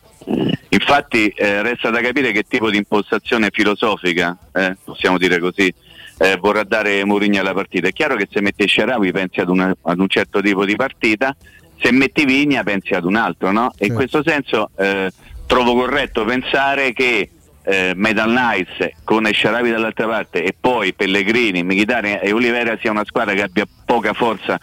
Infatti 0.69 1.27
eh, 1.29 1.61
resta 1.61 1.89
da 1.89 2.01
capire 2.01 2.31
che 2.31 2.43
tipo 2.47 2.69
di 2.69 2.77
impostazione 2.77 3.49
filosofica, 3.51 4.37
eh, 4.53 4.75
possiamo 4.83 5.17
dire 5.17 5.39
così, 5.39 5.73
eh, 6.19 6.37
vorrà 6.37 6.63
dare 6.63 7.05
Mourinho 7.05 7.39
alla 7.39 7.53
partita. 7.53 7.87
È 7.87 7.93
chiaro 7.93 8.15
che 8.15 8.27
se 8.31 8.41
metti 8.41 8.67
Sharawi 8.67 9.11
pensi 9.11 9.39
ad, 9.39 9.49
una- 9.49 9.75
ad 9.83 9.99
un 9.99 10.07
certo 10.09 10.41
tipo 10.41 10.65
di 10.65 10.75
partita, 10.75 11.35
se 11.79 11.91
metti 11.91 12.25
Vigna 12.25 12.63
pensi 12.63 12.93
ad 12.93 13.05
un 13.05 13.15
altro, 13.15 13.51
no? 13.51 13.71
E 13.77 13.85
in 13.85 13.93
questo 13.93 14.23
senso 14.25 14.71
eh, 14.75 15.11
trovo 15.45 15.75
corretto 15.75 16.25
pensare 16.25 16.91
che 16.93 17.29
eh, 17.67 17.91
Metal 17.95 18.29
Knights 18.29 18.93
con 19.03 19.29
Sharawi 19.29 19.71
dall'altra 19.71 20.07
parte 20.07 20.41
e 20.41 20.55
poi 20.57 20.93
Pellegrini, 20.93 21.63
Mkhitaryan 21.63 22.19
e 22.21 22.31
Olivera 22.31 22.77
sia 22.79 22.91
una 22.91 23.03
squadra 23.03 23.33
che 23.33 23.41
abbia 23.41 23.67
poca 23.85 24.13
forza 24.13 24.57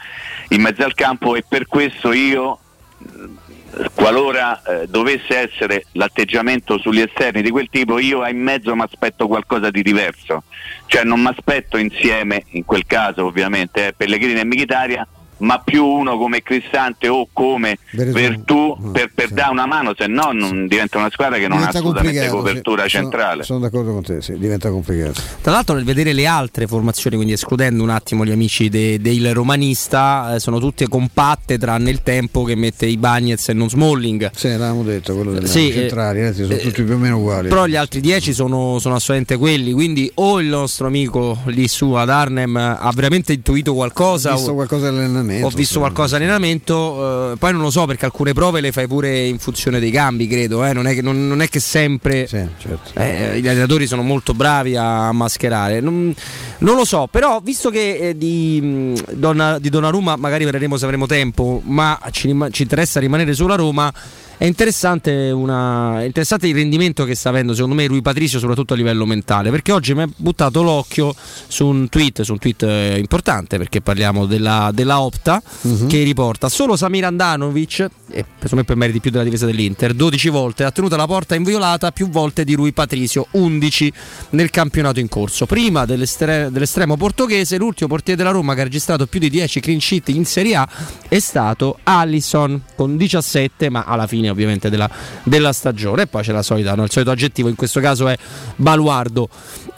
in 0.48 0.62
mezzo 0.62 0.84
al 0.84 0.94
campo 0.94 1.36
e 1.36 1.44
per 1.46 1.66
questo 1.66 2.12
io 2.12 2.59
eh, 2.98 3.90
qualora 3.92 4.62
eh, 4.62 4.86
dovesse 4.88 5.36
essere 5.36 5.84
l'atteggiamento 5.92 6.78
sugli 6.78 7.00
esterni 7.00 7.42
di 7.42 7.50
quel 7.50 7.68
tipo, 7.68 7.98
io 7.98 8.26
in 8.26 8.40
mezzo 8.40 8.74
mi 8.74 8.82
aspetto 8.82 9.26
qualcosa 9.26 9.70
di 9.70 9.82
diverso. 9.82 10.44
Cioè 10.86 11.05
non 11.05 11.20
mi 11.20 11.28
aspetto 11.28 11.76
insieme, 11.76 12.44
in 12.50 12.64
quel 12.64 12.86
caso 12.86 13.26
ovviamente, 13.26 13.88
eh, 13.88 13.92
Pellegrini 13.92 14.40
e 14.40 14.44
Mkhitaryan, 14.44 15.07
ma 15.39 15.61
più 15.61 15.85
uno 15.85 16.16
come 16.16 16.43
Cristante 16.43 17.09
o 17.09 17.28
come. 17.32 17.78
Vertù 17.91 18.76
per, 18.93 19.11
per 19.14 19.30
dare 19.30 19.51
una 19.51 19.66
mano, 19.66 19.95
se 19.97 20.07
no 20.07 20.30
non 20.32 20.66
diventa 20.66 20.99
una 20.99 21.11
squadra 21.11 21.37
che 21.37 21.49
non 21.49 21.53
ha 21.53 21.66
Diventa 21.66 21.78
assolutamente 21.78 22.28
complicato, 22.28 22.43
copertura 22.43 22.82
sì. 22.85 22.89
Sono- 22.91 23.03
centrale. 23.03 23.43
Sono, 23.43 23.59
d'accordo 23.61 23.93
con 23.93 24.03
te, 24.03 24.22
sì, 24.22 24.39
diventa 24.39 24.70
complicato. 24.70 25.20
Tra 25.41 25.53
l'altro 25.53 25.74
nel 25.74 25.85
vedere 25.85 26.12
le 26.12 26.26
altre 26.26 26.66
formazioni, 26.66 27.16
quindi 27.16 27.35
escludendo 27.35 27.82
un 27.82 27.91
attimo 27.91 28.24
gli 28.24 28.30
amici 28.30 28.68
de- 28.68 29.01
del 29.01 29.35
romanista, 29.35 30.35
eh, 30.35 30.41
sono 30.41 30.59
tutte 30.59 30.89
compatte 30.89 31.59
tranne 31.59 31.91
il 31.91 32.03
tempo 32.03 32.45
che 32.45 32.55
mette 32.55 32.87
i 32.87 32.97
Bagnets 32.97 33.49
e 33.49 33.53
non 33.53 33.68
Smalling. 33.68 34.30
Sì, 34.35 34.49
l'avevamo 34.49 34.82
detto, 34.82 35.14
quello 35.14 35.32
delle 35.32 35.47
Sì, 35.47 35.72
centrali, 35.72 36.20
eh, 36.20 36.26
eh, 36.26 36.32
sì, 36.35 36.43
sono 36.43 36.55
eh, 36.55 36.59
tutti 36.59 36.82
più 36.82 36.95
o 36.95 36.99
meno 36.99 37.18
uguali. 37.18 37.49
Però 37.49 37.66
gli 37.66 37.76
altri 37.76 38.01
10 38.01 38.32
sono, 38.32 38.78
sono 38.78 38.95
assolutamente 38.95 39.37
quelli, 39.37 39.72
quindi 39.72 40.11
o 40.14 40.41
il 40.41 40.47
nostro 40.47 40.87
amico 40.87 41.39
lì 41.47 41.68
su 41.68 41.93
ad 41.93 42.11
Arnhem 42.11 42.57
ha 42.57 42.91
veramente 42.95 43.32
intuito 43.32 43.74
qualcosa 43.74 44.32
visto 44.32 44.51
o, 44.51 44.55
qualcosa 44.55 44.91
nel, 44.91 45.11
allenamento. 45.25 45.47
Ho 45.47 45.59
visto 45.59 45.79
qualcosa 45.79 46.16
allenamento, 46.16 47.33
eh, 47.33 47.37
poi 47.37 47.53
non 47.53 47.61
lo 47.62 47.70
so 47.70 47.87
perché 47.87 48.05
alcune 48.05 48.33
prove 48.33 48.61
le 48.61 48.72
fai 48.72 48.87
pure 48.87 49.25
in 49.27 49.39
funzione 49.39 49.81
dei 49.81 49.91
cambi, 49.91 50.27
credo. 50.27 50.64
eh, 50.64 50.72
Non, 50.72 50.87
è 50.87 50.95
che, 50.95 51.03
non- 51.03 51.27
non 51.27 51.41
è 51.43 51.49
che 51.49 51.61
sempre 51.61 52.27
certo. 52.27 52.79
eh, 52.95 53.41
gli 53.41 53.49
allenatori 53.49 53.87
sono 53.87 54.03
molto 54.03 54.35
bravi 54.35 54.77
a 54.77 55.11
mascherare. 55.12 55.81
Non, 55.81 56.14
non 56.59 56.77
lo 56.77 56.85
so, 56.85 57.09
però 57.11 57.41
visto 57.43 57.70
che 57.70 57.97
eh, 58.11 58.16
di, 58.16 58.93
Donna, 59.12 59.59
di 59.59 59.68
Donnarumma 59.68 60.16
magari 60.16 60.45
vedremo 60.45 60.77
se 60.77 60.85
avremo 60.85 61.07
tempo, 61.07 61.61
ma 61.64 61.99
ci, 62.11 62.35
ci 62.51 62.62
interessa 62.62 63.01
rimanere 63.01 63.33
sulla 63.35 63.55
Roma. 63.55 63.93
È 64.37 64.45
interessante, 64.47 65.30
una- 65.30 66.01
è 66.01 66.05
interessante 66.05 66.49
il 66.49 66.55
rendimento 66.55 67.05
che 67.05 67.14
sta 67.14 67.28
avendo 67.28 67.55
secondo 67.55 67.76
me 67.76 67.87
Rui 67.87 68.03
Patricio 68.03 68.39
soprattutto 68.39 68.74
a 68.74 68.76
livello 68.76 69.07
mentale 69.07 69.51
perché 69.51 69.70
oggi 69.72 69.95
mi 69.95 70.03
ha 70.03 70.09
buttato 70.14 70.62
l'occhio 70.62 71.14
su 71.47 71.64
un 71.66 71.89
tweet, 71.89 72.22
su 72.22 72.32
un 72.32 72.39
tweet 72.39 72.62
eh, 72.64 72.99
importante 72.99 73.57
perché 73.59 73.80
parliamo 73.80 74.26
della, 74.26 74.70
della 74.74 75.01
Opta 75.01 75.41
che 75.89 76.03
riporta 76.03 76.49
solo 76.49 76.76
Samir 76.76 77.05
Andanovic 77.05 77.80
e 78.11 78.24
secondo 78.35 78.57
me 78.57 78.64
per 78.64 78.76
meriti 78.76 79.01
più 79.01 79.11
della 79.11 79.24
difesa 79.24 79.47
dell'Inter 79.47 79.95
12 79.95 80.28
volte 80.28 80.64
ha 80.64 80.70
tenuto 80.72 80.97
la 80.97 81.07
porta 81.07 81.35
inviolata 81.37 81.91
più 81.93 82.09
volte 82.11 82.45
di 82.45 82.55
Rui 82.55 82.72
Patricio 82.72 83.28
11 83.32 83.93
nel 84.30 84.51
campionato 84.51 85.01
in 85.01 85.09
corso. 85.09 85.47
Prima 85.47 85.85
dell'estre- 85.85 86.49
dell'estremo 86.51 86.97
portoghese 86.97 87.57
l'ultimo 87.57 87.89
portiere 87.89 88.18
della 88.18 88.32
Roma 88.32 88.55
che 88.55 88.61
ha 88.61 88.64
registrato 88.64 89.07
più 89.07 89.20
di 89.20 89.30
10 89.30 89.61
clean 89.61 89.80
sheet 89.80 90.09
in 90.11 90.24
Serie 90.26 90.57
A 90.57 90.68
è 91.09 91.18
stato 91.20 91.78
Allison 91.85 92.61
con 92.74 92.97
17 92.97 93.70
ma 93.70 93.85
alla 93.85 94.07
fine 94.07 94.24
ovviamente 94.29 94.70
della, 94.70 94.89
della 95.22 95.53
stagione 95.53 96.03
e 96.03 96.07
poi 96.07 96.22
c'è 96.22 96.33
la 96.33 96.43
solita, 96.43 96.75
no? 96.75 96.85
il 96.85 96.91
solito 96.91 97.11
aggettivo 97.11 97.49
in 97.49 97.55
questo 97.57 97.81
caso 97.81 98.09
è 98.09 98.16
baluardo 98.57 99.29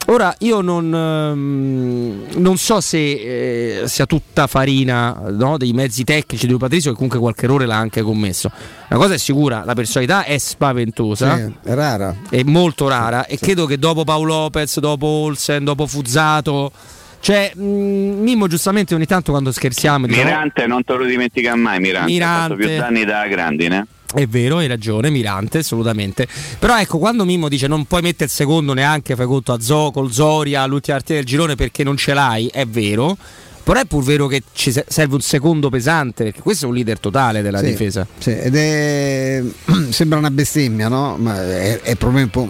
ora 0.09 0.33
io 0.39 0.61
non, 0.61 0.93
ehm, 0.93 2.39
non 2.39 2.57
so 2.57 2.79
se 2.79 3.81
eh, 3.81 3.87
sia 3.87 4.05
tutta 4.05 4.47
farina 4.47 5.21
no, 5.31 5.57
dei 5.57 5.73
mezzi 5.73 6.03
tecnici 6.03 6.45
di 6.45 6.51
Rui 6.51 6.61
Patricio 6.61 6.89
che 6.89 6.95
comunque 6.95 7.19
qualche 7.19 7.45
errore 7.45 7.65
l'ha 7.65 7.75
anche 7.75 8.01
commesso 8.01 8.49
una 8.89 8.99
cosa 8.99 9.15
è 9.15 9.17
sicura 9.17 9.63
la 9.65 9.73
personalità 9.73 10.23
è 10.23 10.37
spaventosa 10.37 11.35
Sì, 11.35 11.53
è 11.63 11.73
rara 11.73 12.15
è 12.29 12.41
molto 12.43 12.87
rara 12.87 13.25
e 13.25 13.37
credo 13.37 13.65
che 13.65 13.77
dopo 13.77 14.03
Paolo 14.03 14.25
Lopez, 14.27 14.79
dopo 14.79 15.05
Olsen, 15.07 15.63
dopo 15.63 15.87
Fuzzato 15.87 16.71
cioè 17.19 17.51
mh, 17.53 17.61
Mimmo 17.61 18.47
giustamente 18.47 18.93
ogni 18.95 19.05
tanto 19.05 19.31
quando 19.31 19.51
scherziamo 19.51 20.05
Mirante 20.07 20.67
non 20.67 20.83
te 20.83 20.93
lo 20.93 21.05
dimentica 21.05 21.55
mai, 21.55 21.79
Mirante. 21.79 22.23
Ha 22.23 22.27
fatto 22.27 22.55
Mirante. 22.55 22.55
più 22.55 22.77
danni 22.77 23.05
da 23.05 23.27
grandine. 23.27 23.87
È 24.13 24.25
vero, 24.25 24.57
hai 24.57 24.67
ragione, 24.67 25.09
Mirante, 25.09 25.59
assolutamente. 25.59 26.27
Però 26.59 26.77
ecco, 26.79 26.97
quando 26.97 27.25
Mimmo 27.25 27.49
dice 27.49 27.67
non 27.67 27.85
puoi 27.85 28.01
mettere 28.01 28.25
il 28.25 28.31
secondo 28.31 28.73
neanche, 28.73 29.15
fai 29.15 29.25
conto 29.25 29.51
a 29.51 29.59
Zo, 29.59 29.91
col 29.91 30.11
Zoria, 30.11 30.61
all'ultima 30.61 30.95
partita 30.95 31.19
del 31.19 31.25
girone 31.25 31.55
perché 31.55 31.83
non 31.83 31.97
ce 31.97 32.13
l'hai, 32.13 32.47
è 32.47 32.65
vero. 32.65 33.17
Però 33.67 33.81
è 33.81 33.85
pur 33.85 34.01
vero 34.01 34.27
che 34.27 34.43
ci 34.53 34.71
se- 34.71 34.85
serve 34.87 35.15
un 35.15 35.19
secondo 35.19 35.69
pesante, 35.69 36.23
perché 36.23 36.39
questo 36.39 36.63
è 36.65 36.67
un 36.69 36.75
leader 36.75 37.01
totale 37.01 37.41
della 37.41 37.59
Sì, 37.59 37.65
difesa. 37.65 38.07
sì, 38.17 38.29
ed 38.29 38.55
è 38.55 39.43
sembra 39.89 40.17
una 40.19 40.31
bestemmia, 40.31 40.87
no? 40.87 41.17
Ma 41.19 41.43
è, 41.43 41.81
è 41.81 41.97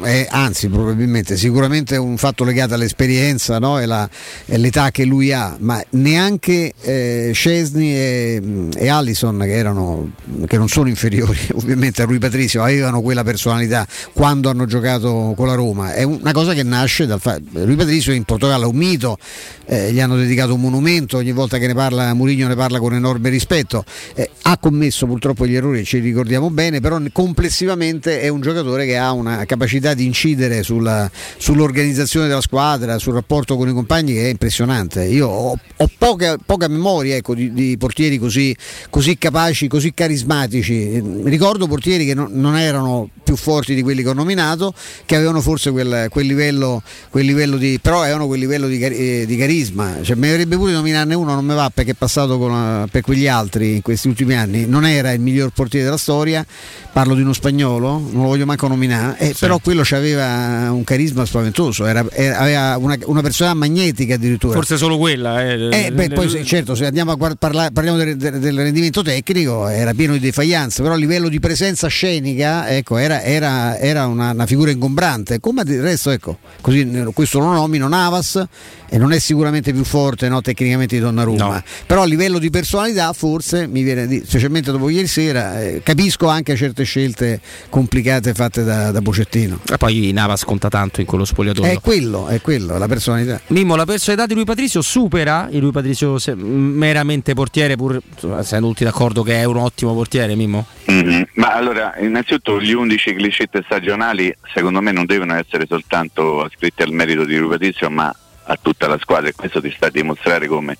è- 0.04 0.28
anzi, 0.30 0.68
probabilmente, 0.68 1.36
sicuramente 1.36 1.96
è 1.96 1.98
un 1.98 2.18
fatto 2.18 2.44
legato 2.44 2.76
all'esperienza 2.76 3.58
no? 3.58 3.80
e, 3.80 3.88
la- 3.88 4.08
e 4.46 4.58
l'età 4.60 4.92
che 4.92 5.06
lui 5.06 5.34
ha, 5.34 5.56
ma 5.60 5.84
neanche 5.92 6.74
eh, 6.82 7.32
Scesni 7.34 7.96
e, 7.96 8.42
e 8.76 8.88
Allison, 8.88 9.40
che, 9.40 9.56
erano, 9.56 10.12
che 10.46 10.58
non 10.60 10.68
sono 10.68 10.88
inferiori 10.88 11.40
ovviamente 11.56 12.04
a 12.04 12.06
Rui 12.06 12.20
Patricio, 12.20 12.62
avevano 12.62 13.02
quella 13.02 13.24
personalità 13.24 13.88
quando 14.14 14.52
hanno 14.52 14.66
giocato 14.68 15.34
con 15.36 15.48
la 15.48 15.56
Roma. 15.56 15.94
È 15.94 16.04
una 16.04 16.32
cosa 16.32 16.54
che 16.54 16.62
nasce 16.62 17.08
dal 17.08 17.20
fatto. 17.20 17.42
Rui 17.54 17.76
Patricio 17.76 18.12
in 18.12 18.24
Portogallo 18.24 18.66
è 18.66 18.68
un 18.68 18.76
mito, 18.76 19.18
eh, 19.66 19.92
gli 19.92 20.00
hanno 20.00 20.16
dedicato 20.16 20.54
un 20.54 20.62
monumento, 20.62 21.06
ogni 21.16 21.32
volta 21.32 21.58
che 21.58 21.68
ne 21.68 21.74
parla 21.74 22.14
Mourinho 22.14 22.48
ne 22.48 22.56
parla 22.56 22.80
con 22.80 22.94
enorme 22.94 23.30
rispetto. 23.30 23.86
Eh, 24.14 24.30
ha 24.44 24.58
commesso 24.58 25.06
purtroppo 25.06 25.48
gli 25.48 25.56
errori, 25.56 25.86
ci 25.86 26.00
ricordiamo 26.00 26.50
bene, 26.50 26.82
però 26.82 27.00
complessivamente 27.12 28.20
è 28.20 28.28
un 28.28 28.42
giocatore 28.42 28.86
che 28.86 28.98
ha 28.98 29.12
una 29.12 29.46
capacità 29.46 29.94
di 29.94 30.06
incidere 30.06 30.64
sulla- 30.64 31.10
sull'organizzazione 31.38 32.28
della 32.28 32.42
squadra, 32.42 32.98
sul 32.98 33.14
rapporto 33.14 33.56
con 33.56 33.70
i 33.70 33.74
compagni 33.74 34.14
che 34.14 34.26
è 34.26 34.30
impressionante. 34.30 35.06
Io 35.06 35.28
ho, 35.28 35.58
ho 35.78 35.90
poca, 35.98 36.38
poca 36.44 36.68
memoria 36.68 37.16
ecco, 37.16 37.34
di, 37.34 37.54
di 37.54 37.78
portieri 37.78 38.18
così, 38.18 38.56
così 38.90 39.18
capaci, 39.18 39.68
così 39.68 39.94
carismatici. 39.94 41.02
Ricordo 41.24 41.68
portieri 41.68 42.06
che 42.06 42.14
non, 42.14 42.30
non 42.32 42.58
erano 42.58 43.10
più 43.24 43.36
forti 43.36 43.76
di 43.76 43.82
quelli 43.82 44.04
che 44.04 44.10
ho 44.10 44.14
nominato, 44.14 44.74
che 45.06 45.16
avevano 45.16 45.42
forse 45.42 45.72
quel, 45.72 46.08
quel 46.10 46.26
livello, 46.26 46.82
quel 47.10 47.26
livello 47.26 47.58
di. 47.58 47.78
però 47.82 48.02
avevano 48.02 48.26
quel 48.26 48.40
livello 48.40 48.68
di, 48.68 48.80
eh, 48.80 49.26
di 49.26 49.36
carisma. 49.36 49.98
Cioè, 50.02 50.16
mi 50.16 50.30
avrebbe 50.30 50.56
pure 50.56 50.72
nominarne 50.98 51.14
uno, 51.14 51.34
non 51.36 51.46
mi 51.46 51.54
va 51.54 51.70
perché 51.74 51.92
è 51.92 51.96
passato 51.96 52.38
con, 52.38 52.52
eh, 52.86 52.88
per 52.90 53.02
quegli 53.02 53.28
altri 53.28 53.76
in 53.76 53.82
questi 53.82 54.08
ultimi 54.08 54.36
anni. 54.36 54.66
Non 54.66 54.86
era 54.86 55.12
il 55.12 55.20
miglior 55.20 55.50
portiere 55.50 55.86
della 55.86 55.98
storia, 55.98 56.46
parlo 56.92 57.14
di 57.16 57.22
uno 57.22 57.34
spagnolo, 57.34 58.00
non 58.12 58.24
lo 58.24 58.28
voglio 58.30 58.46
manco 58.46 58.68
nominare, 58.68 59.18
eh, 59.20 59.36
però 59.40 59.60
quello 59.60 59.84
aveva 59.92 60.72
un 60.72 60.84
carisma 60.84 61.26
spaventoso, 61.26 61.86
era- 61.86 62.06
era- 62.12 62.38
aveva 62.40 62.78
una, 62.78 62.98
una 63.06 63.22
personalità 63.22 63.58
magnetica 63.60 64.16
addirittura. 64.16 64.54
Forse 64.54 64.78
solo 64.78 64.98
quella. 64.98 65.44
Eh, 65.44 65.86
Eh, 65.88 65.92
beh, 65.92 66.10
poi 66.10 66.46
certo, 66.46 66.76
se 66.76 66.86
andiamo 66.86 67.12
a 67.12 67.16
guard- 67.16 67.38
parla- 67.38 67.70
parliamo 67.72 67.98
del, 67.98 68.16
del- 68.18 68.40
del 68.40 68.56
rendimento 68.58 69.02
tecnico, 69.02 69.68
era 69.68 69.94
pieno 69.94 70.14
di 70.14 70.20
defianze, 70.20 70.82
però 70.82 70.94
a 70.94 70.98
livello 70.98 71.30
di 71.30 71.40
presenza 71.40 71.88
scenica, 71.88 72.70
ecco, 72.70 72.98
era, 72.98 73.22
era- 73.22 73.78
era 73.78 74.06
una, 74.08 74.32
una 74.32 74.46
figura 74.46 74.72
ingombrante. 74.72 75.40
Come 75.40 75.64
del 75.64 75.82
resto, 75.82 76.10
ecco, 76.12 76.38
così 76.62 76.86
questo 77.14 77.40
lo 77.40 77.52
nomino 77.52 77.88
Navas 77.88 78.44
e 78.90 78.98
non 78.98 79.12
è 79.12 79.20
sicuramente 79.20 79.74
più 79.74 79.84
forte 79.84 80.30
no, 80.30 80.42
tecnicamente 80.42 80.87
di 80.96 81.02
Donnarumma, 81.02 81.64
però 81.86 82.02
a 82.02 82.06
livello 82.06 82.40
di 82.40 82.50
personalità 82.50 83.14
forse 83.14 83.68
mi 83.68 83.84
viene 83.84 84.08
di, 84.08 84.22
specialmente 84.26 84.72
dopo 84.72 84.90
ieri 84.90 85.08
sera, 85.08 85.62
eh, 85.62 85.82
capisco 85.84 86.28
anche 86.28 86.56
certe 86.56 86.84
scelte 86.84 87.40
complicate 87.70 88.34
fatte 88.34 88.64
da, 88.64 88.92
da 88.92 89.02
Pocettino. 89.02 89.60
E 89.72 89.78
poi 89.78 90.12
Navas 90.12 90.44
conta 90.44 90.70
tanto 90.70 91.02
in 91.02 91.08
quello 91.08 91.26
spogliatoio. 91.26 91.72
È 91.72 91.80
quello, 91.82 92.28
è 92.28 92.42
quello, 92.42 92.78
la 92.78 92.88
personalità. 92.88 93.40
Mimmo, 93.48 93.76
la 93.76 93.86
personalità 93.86 94.26
di 94.26 94.34
Lui 94.34 94.46
Patricio 94.46 94.82
supera 94.82 95.48
il 95.52 95.60
Lui 95.60 95.72
Patricio 95.72 96.18
se- 96.18 96.36
meramente 96.36 97.34
portiere, 97.34 97.76
pur 97.76 98.00
essendo 98.38 98.68
tutti 98.68 98.84
d'accordo 98.84 99.24
che 99.24 99.36
è 99.40 99.44
un 99.44 99.58
ottimo 99.58 99.94
portiere, 99.94 100.36
Mimmo? 100.36 100.66
Mhm. 100.86 101.28
Ma 101.34 101.54
allora, 101.54 101.96
innanzitutto 102.00 102.62
gli 102.62 102.72
11 102.72 103.14
cliché 103.14 103.48
stagionali 103.64 104.34
secondo 104.54 104.82
me 104.82 104.92
non 104.92 105.06
devono 105.06 105.36
essere 105.36 105.66
soltanto 105.68 106.44
ascritti 106.44 106.82
al 106.82 106.92
merito 106.92 107.26
di 107.26 107.38
Rui 107.38 107.50
Patrizio, 107.50 107.90
ma 107.90 108.14
a 108.48 108.58
tutta 108.62 108.88
la 108.88 108.98
squadra 109.00 109.30
e 109.30 109.34
questo 109.34 109.62
ti 109.62 109.72
sta 109.72 109.88
a 109.88 109.92
dimostrare 109.92 110.48
come 110.48 110.78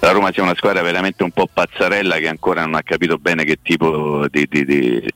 la 0.00 0.10
Roma 0.10 0.30
sia 0.30 0.42
una 0.42 0.54
squadra 0.54 0.82
veramente 0.82 1.22
un 1.22 1.30
po' 1.30 1.48
pazzarella 1.50 2.18
che 2.18 2.28
ancora 2.28 2.62
non 2.62 2.74
ha 2.74 2.82
capito 2.82 3.16
bene 3.16 3.44
che 3.44 3.58
tipo 3.62 4.26
di, 4.30 4.46
di- 4.48 4.64
di- 4.64 5.12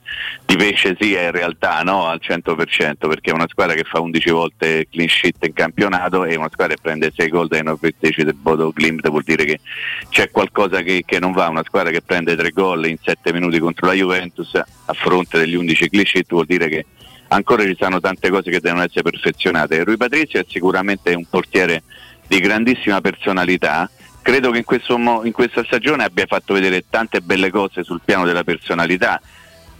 di 0.46 0.56
pesce 0.56 0.96
sia 0.98 1.22
in 1.22 1.30
realtà 1.32 1.82
no? 1.82 2.06
al 2.06 2.18
100% 2.22 3.06
perché 3.06 3.30
è 3.30 3.34
una 3.34 3.46
squadra 3.48 3.74
che 3.74 3.84
fa 3.84 4.00
11 4.00 4.30
volte 4.30 4.88
clean 4.90 5.08
sheet 5.08 5.44
in 5.44 5.52
campionato 5.52 6.24
e 6.24 6.34
una 6.34 6.48
squadra 6.50 6.74
che 6.74 6.80
prende 6.80 7.12
6 7.14 7.28
gol 7.28 7.48
dai 7.48 7.62
9 7.62 7.94
del 8.00 8.34
Bodo 8.34 8.72
Glimt 8.74 9.08
vuol 9.10 9.22
dire 9.22 9.44
che 9.44 9.60
c'è 10.08 10.30
qualcosa 10.30 10.80
che, 10.80 11.02
che 11.04 11.18
non 11.18 11.32
va, 11.32 11.48
una 11.48 11.62
squadra 11.64 11.90
che 11.90 12.00
prende 12.00 12.34
3 12.34 12.50
gol 12.50 12.86
in 12.86 12.96
7 13.00 13.32
minuti 13.32 13.58
contro 13.58 13.86
la 13.86 13.92
Juventus 13.92 14.54
a 14.54 14.92
fronte 14.94 15.38
degli 15.38 15.54
11 15.54 15.88
clean 15.90 16.06
sheet 16.06 16.26
vuol 16.30 16.46
dire 16.46 16.68
che 16.68 16.86
ancora 17.30 17.64
ci 17.64 17.76
sono 17.78 18.00
tante 18.00 18.30
cose 18.30 18.50
che 18.50 18.60
devono 18.60 18.82
essere 18.82 19.02
perfezionate. 19.02 19.84
Rui 19.84 19.96
Patrizio 19.96 20.40
è 20.40 20.44
sicuramente 20.48 21.14
un 21.14 21.24
portiere 21.28 21.82
di 22.26 22.38
grandissima 22.40 23.00
personalità. 23.00 23.90
Credo 24.22 24.50
che 24.50 24.58
in, 24.58 24.64
questo 24.64 24.96
in 24.96 25.32
questa 25.32 25.64
stagione 25.64 26.04
abbia 26.04 26.26
fatto 26.26 26.54
vedere 26.54 26.84
tante 26.88 27.20
belle 27.20 27.50
cose 27.50 27.82
sul 27.82 28.00
piano 28.04 28.24
della 28.24 28.44
personalità, 28.44 29.20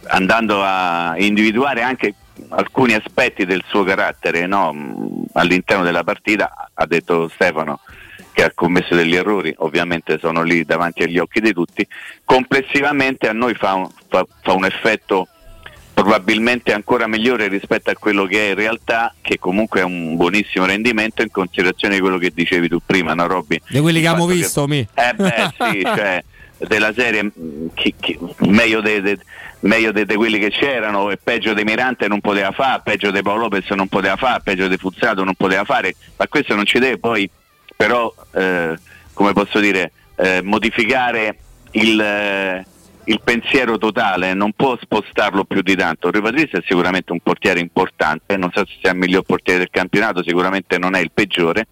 andando 0.07 0.61
a 0.63 1.13
individuare 1.17 1.81
anche 1.81 2.15
alcuni 2.49 2.93
aspetti 2.93 3.45
del 3.45 3.63
suo 3.67 3.83
carattere 3.83 4.47
no? 4.47 4.73
mh, 4.73 5.23
all'interno 5.33 5.83
della 5.83 6.03
partita. 6.03 6.69
Ha 6.73 6.85
detto 6.85 7.29
Stefano 7.29 7.79
che 8.33 8.43
ha 8.43 8.51
commesso 8.53 8.95
degli 8.95 9.15
errori, 9.15 9.53
ovviamente 9.57 10.17
sono 10.17 10.41
lì 10.41 10.63
davanti 10.63 11.03
agli 11.03 11.19
occhi 11.19 11.41
di 11.41 11.53
tutti. 11.53 11.85
Complessivamente 12.23 13.27
a 13.27 13.33
noi 13.33 13.53
fa 13.55 13.73
un, 13.73 13.89
fa- 14.07 14.25
fa 14.41 14.53
un 14.53 14.65
effetto 14.65 15.27
probabilmente 16.01 16.73
ancora 16.73 17.07
migliore 17.07 17.47
rispetto 17.47 17.89
a 17.89 17.95
quello 17.95 18.25
che 18.25 18.47
è 18.47 18.49
in 18.49 18.55
realtà, 18.55 19.13
che 19.21 19.37
comunque 19.37 19.81
è 19.81 19.83
un 19.83 20.15
buonissimo 20.15 20.65
rendimento 20.65 21.21
in 21.21 21.29
considerazione 21.29 21.95
di 21.95 22.01
quello 22.01 22.17
che 22.17 22.31
dicevi 22.33 22.67
tu 22.67 22.79
prima, 22.85 23.13
no 23.13 23.27
Robby? 23.27 23.61
Di 23.67 23.79
quelli 23.79 24.01
che 24.01 24.07
abbiamo 24.07 24.25
visto, 24.25 24.67
mi. 24.67 24.79
Eh 24.79 25.13
beh 25.15 25.53
sì, 25.57 25.81
cioè 25.85 26.23
della 26.57 26.93
serie 26.93 27.23
mh, 27.23 27.73
chi- 27.73 27.93
chi- 27.99 28.19
meglio 28.39 28.81
di 28.81 30.15
quelli 30.15 30.39
che 30.39 30.49
c'erano 30.49 31.09
e 31.11 31.17
peggio 31.17 31.53
di 31.53 31.63
Mirante 31.63 32.07
non 32.07 32.19
poteva 32.19 32.51
fare, 32.51 32.81
peggio 32.83 33.11
di 33.11 33.21
Paolo 33.21 33.41
Lopez 33.41 33.69
non 33.71 33.87
poteva 33.87 34.15
fare, 34.15 34.41
peggio 34.43 34.67
di 34.67 34.77
Fuzzato 34.77 35.23
non 35.23 35.35
poteva 35.35 35.63
fare, 35.63 35.95
ma 36.17 36.27
questo 36.27 36.55
non 36.55 36.65
ci 36.65 36.79
deve 36.79 36.97
poi 36.97 37.29
però 37.75 38.13
eh, 38.33 38.77
come 39.13 39.33
posso 39.33 39.59
dire 39.59 39.91
eh, 40.17 40.41
modificare 40.43 41.37
il, 41.71 41.99
eh, 41.99 42.65
il 43.05 43.21
pensiero 43.23 43.77
totale, 43.77 44.33
non 44.33 44.53
può 44.53 44.77
spostarlo 44.79 45.43
più 45.45 45.61
di 45.61 45.75
tanto. 45.75 46.11
Rui 46.11 46.21
Patrizio 46.21 46.59
è 46.59 46.63
sicuramente 46.65 47.11
un 47.11 47.19
portiere 47.19 47.59
importante, 47.59 48.37
non 48.37 48.51
so 48.53 48.65
se 48.65 48.73
sia 48.81 48.91
il 48.91 48.97
miglior 48.97 49.23
portiere 49.23 49.59
del 49.59 49.69
campionato, 49.71 50.23
sicuramente 50.23 50.77
non 50.77 50.95
è 50.95 50.99
il 50.99 51.11
peggiore, 51.13 51.67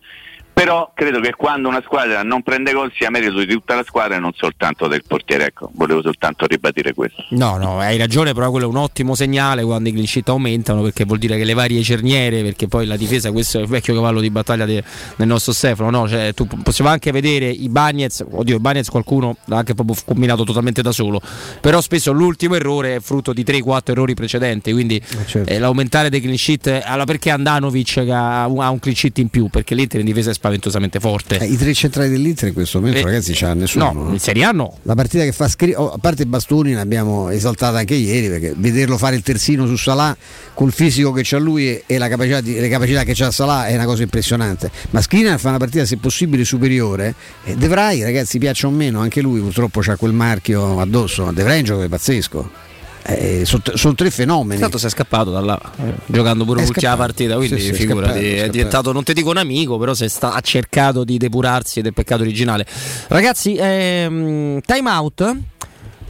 Però 0.60 0.92
credo 0.94 1.22
che 1.22 1.36
quando 1.38 1.70
una 1.70 1.82
squadra 1.82 2.22
non 2.22 2.44
prende 2.44 2.74
gol 2.74 2.92
sia 2.94 3.10
merito 3.10 3.40
di 3.40 3.46
tutta 3.46 3.76
la 3.76 3.84
squadra 3.88 4.18
e 4.18 4.20
non 4.20 4.34
soltanto 4.36 4.88
del 4.88 5.04
portiere. 5.08 5.46
Ecco, 5.46 5.72
volevo 5.74 6.02
soltanto 6.02 6.46
ribadire 6.46 6.94
questo. 6.94 7.24
No, 7.30 7.56
no, 7.56 7.80
hai 7.80 7.98
ragione, 7.98 8.34
però 8.34 8.52
quello 8.52 8.66
è 8.66 8.70
un 8.70 8.76
ottimo 8.76 9.16
segnale 9.16 9.64
quando 9.64 9.88
i 9.88 9.94
clean 9.94 10.06
sheet 10.06 10.28
aumentano 10.28 10.82
perché 10.82 11.06
vuol 11.06 11.18
dire 11.18 11.38
che 11.38 11.46
le 11.46 11.54
varie 11.54 11.82
cerniere, 11.82 12.44
perché 12.44 12.68
poi 12.68 12.86
la 12.86 12.98
difesa, 12.98 13.32
questo 13.32 13.58
è 13.58 13.62
il 13.62 13.68
vecchio 13.68 13.94
cavallo 13.94 14.20
di 14.20 14.30
battaglia 14.32 14.66
de- 14.66 14.84
del 15.16 15.28
nostro 15.28 15.54
Stefano, 15.54 15.90
no? 15.92 16.10
Cioè, 16.10 16.34
tu, 16.34 16.46
possiamo 16.46 16.90
anche 16.90 17.12
vedere 17.12 17.48
i 17.48 17.70
Bagnets, 17.70 18.26
oddio 18.30 18.58
i 18.58 18.60
Bagnets 18.60 18.90
qualcuno 18.90 19.38
l'ha 19.46 19.60
anche 19.60 19.74
proprio 19.76 19.96
combinato 20.04 20.44
totalmente 20.44 20.82
da 20.82 20.92
solo, 20.92 21.22
però 21.62 21.80
spesso 21.80 22.12
l'ultimo 22.12 22.56
errore 22.56 22.96
è 22.96 23.00
frutto 23.00 23.32
di 23.32 23.46
3-4 23.46 23.92
errori 23.92 24.14
precedenti, 24.14 24.74
quindi 24.74 25.02
certo. 25.26 25.50
eh, 25.50 25.58
l'aumentare 25.58 26.10
dei 26.10 26.20
clean 26.20 26.36
sheet, 26.36 26.82
allora 26.84 27.06
perché 27.06 27.30
Andanovic 27.30 28.06
ha 28.10 28.46
un, 28.46 28.62
ha 28.62 28.70
un 28.70 28.80
clean 28.80 28.98
sheet 28.98 29.20
in 29.20 29.30
più? 29.30 29.48
Perché 29.48 29.74
l'Inter 29.74 30.02
in 30.02 30.06
difesa 30.06 30.32
è 30.32 30.34
spaventosamente 30.50 31.00
forte. 31.00 31.38
Eh, 31.38 31.46
I 31.46 31.58
tre 31.58 31.74
centrali 31.74 32.10
dell'Inter 32.10 32.48
in 32.50 32.54
questo 32.54 32.80
momento, 32.80 33.00
Eh, 33.00 33.04
ragazzi, 33.04 33.34
c'ha 33.34 33.54
nessuno. 33.54 33.92
no, 33.92 34.12
in 34.12 34.20
Serie 34.20 34.44
A 34.44 34.52
no. 34.52 34.78
La 34.84 34.96
partita 34.96 35.24
che 35.24 35.32
fa 35.32 35.48
scri- 35.48 35.74
oh, 35.76 35.92
a 35.92 35.98
parte 35.98 36.26
Bastoni 36.26 36.74
l'abbiamo 36.74 37.30
esaltata 37.30 37.78
anche 37.78 37.94
ieri 37.96 38.28
perché 38.28 38.54
vederlo 38.58 38.98
fare 38.98 39.16
il 39.16 39.22
terzino 39.22 39.66
su 39.68 39.76
Salà 39.76 40.16
col 40.54 40.72
fisico 40.74 41.12
che 41.12 41.22
c'ha 41.24 41.38
lui 41.38 41.82
e- 41.86 41.98
capacità 42.10 42.42
di- 42.42 42.60
le 42.60 42.70
capacità 42.70 43.04
che 43.04 43.14
c'ha 43.14 43.32
Salà 43.32 43.68
è 43.68 43.76
una 43.76 43.86
cosa 43.86 44.04
impressionante. 44.04 44.72
Ma 44.92 45.02
Skriniar 45.02 45.40
fa 45.40 45.50
una 45.50 45.58
partita 45.60 45.86
se 45.86 45.98
possibile 45.98 46.44
superiore 46.44 47.14
e 47.44 47.56
De 47.56 47.68
Vrij, 47.68 48.02
ragazzi, 48.02 48.40
piaccia 48.40 48.68
o 48.68 48.72
meno, 48.72 49.00
anche 49.00 49.22
lui 49.22 49.40
purtroppo 49.40 49.82
c'ha 49.82 49.96
quel 49.96 50.14
marchio 50.14 50.80
addosso, 50.80 51.26
ma 51.26 51.32
De 51.32 51.44
Vrij 51.44 51.56
è 51.56 51.60
un 51.60 51.64
giocatore 51.66 51.90
pazzesco. 51.90 52.68
Eh, 53.16 53.46
sono, 53.46 53.64
sono 53.74 53.96
tre 53.96 54.12
fenomeni. 54.12 54.60
Tanto 54.60 54.78
si 54.78 54.86
è 54.86 54.90
scappato 54.90 55.32
da 55.32 55.40
là, 55.40 55.60
giocando 56.06 56.46
pure 56.46 56.64
l'ultima 56.64 56.96
partita, 56.96 57.36
quindi 57.36 57.60
Sì, 57.60 57.66
sì, 57.66 57.70
è 57.72 57.74
figurati, 57.74 58.20
scappato, 58.20 58.26
è 58.26 58.44
è, 58.44 58.50
diventato, 58.50 58.92
non 58.92 59.04
ti 59.04 59.14
dico 59.14 59.30
un 59.30 59.38
amico, 59.38 59.78
però 59.78 59.94
sta, 59.94 60.34
ha 60.34 60.42
cercato 60.42 61.04
di 61.04 61.18
depurarsi 61.18 61.82
del 61.82 61.94
peccato 61.94 62.22
originale. 62.22 62.66
Ragazzi, 63.08 63.56
ehm, 63.58 64.62
time 64.62 64.90
out. 64.90 65.36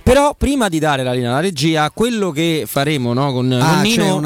Però 0.09 0.33
prima 0.35 0.69
di 0.69 0.79
dare 0.79 1.03
la 1.03 1.13
linea 1.13 1.29
alla 1.29 1.39
regia, 1.39 1.91
quello 1.93 2.31
che 2.31 2.63
faremo 2.65 3.13
no, 3.13 3.31
con, 3.31 3.51
Ah, 3.51 3.73
con 3.73 3.81
Nino 3.81 4.19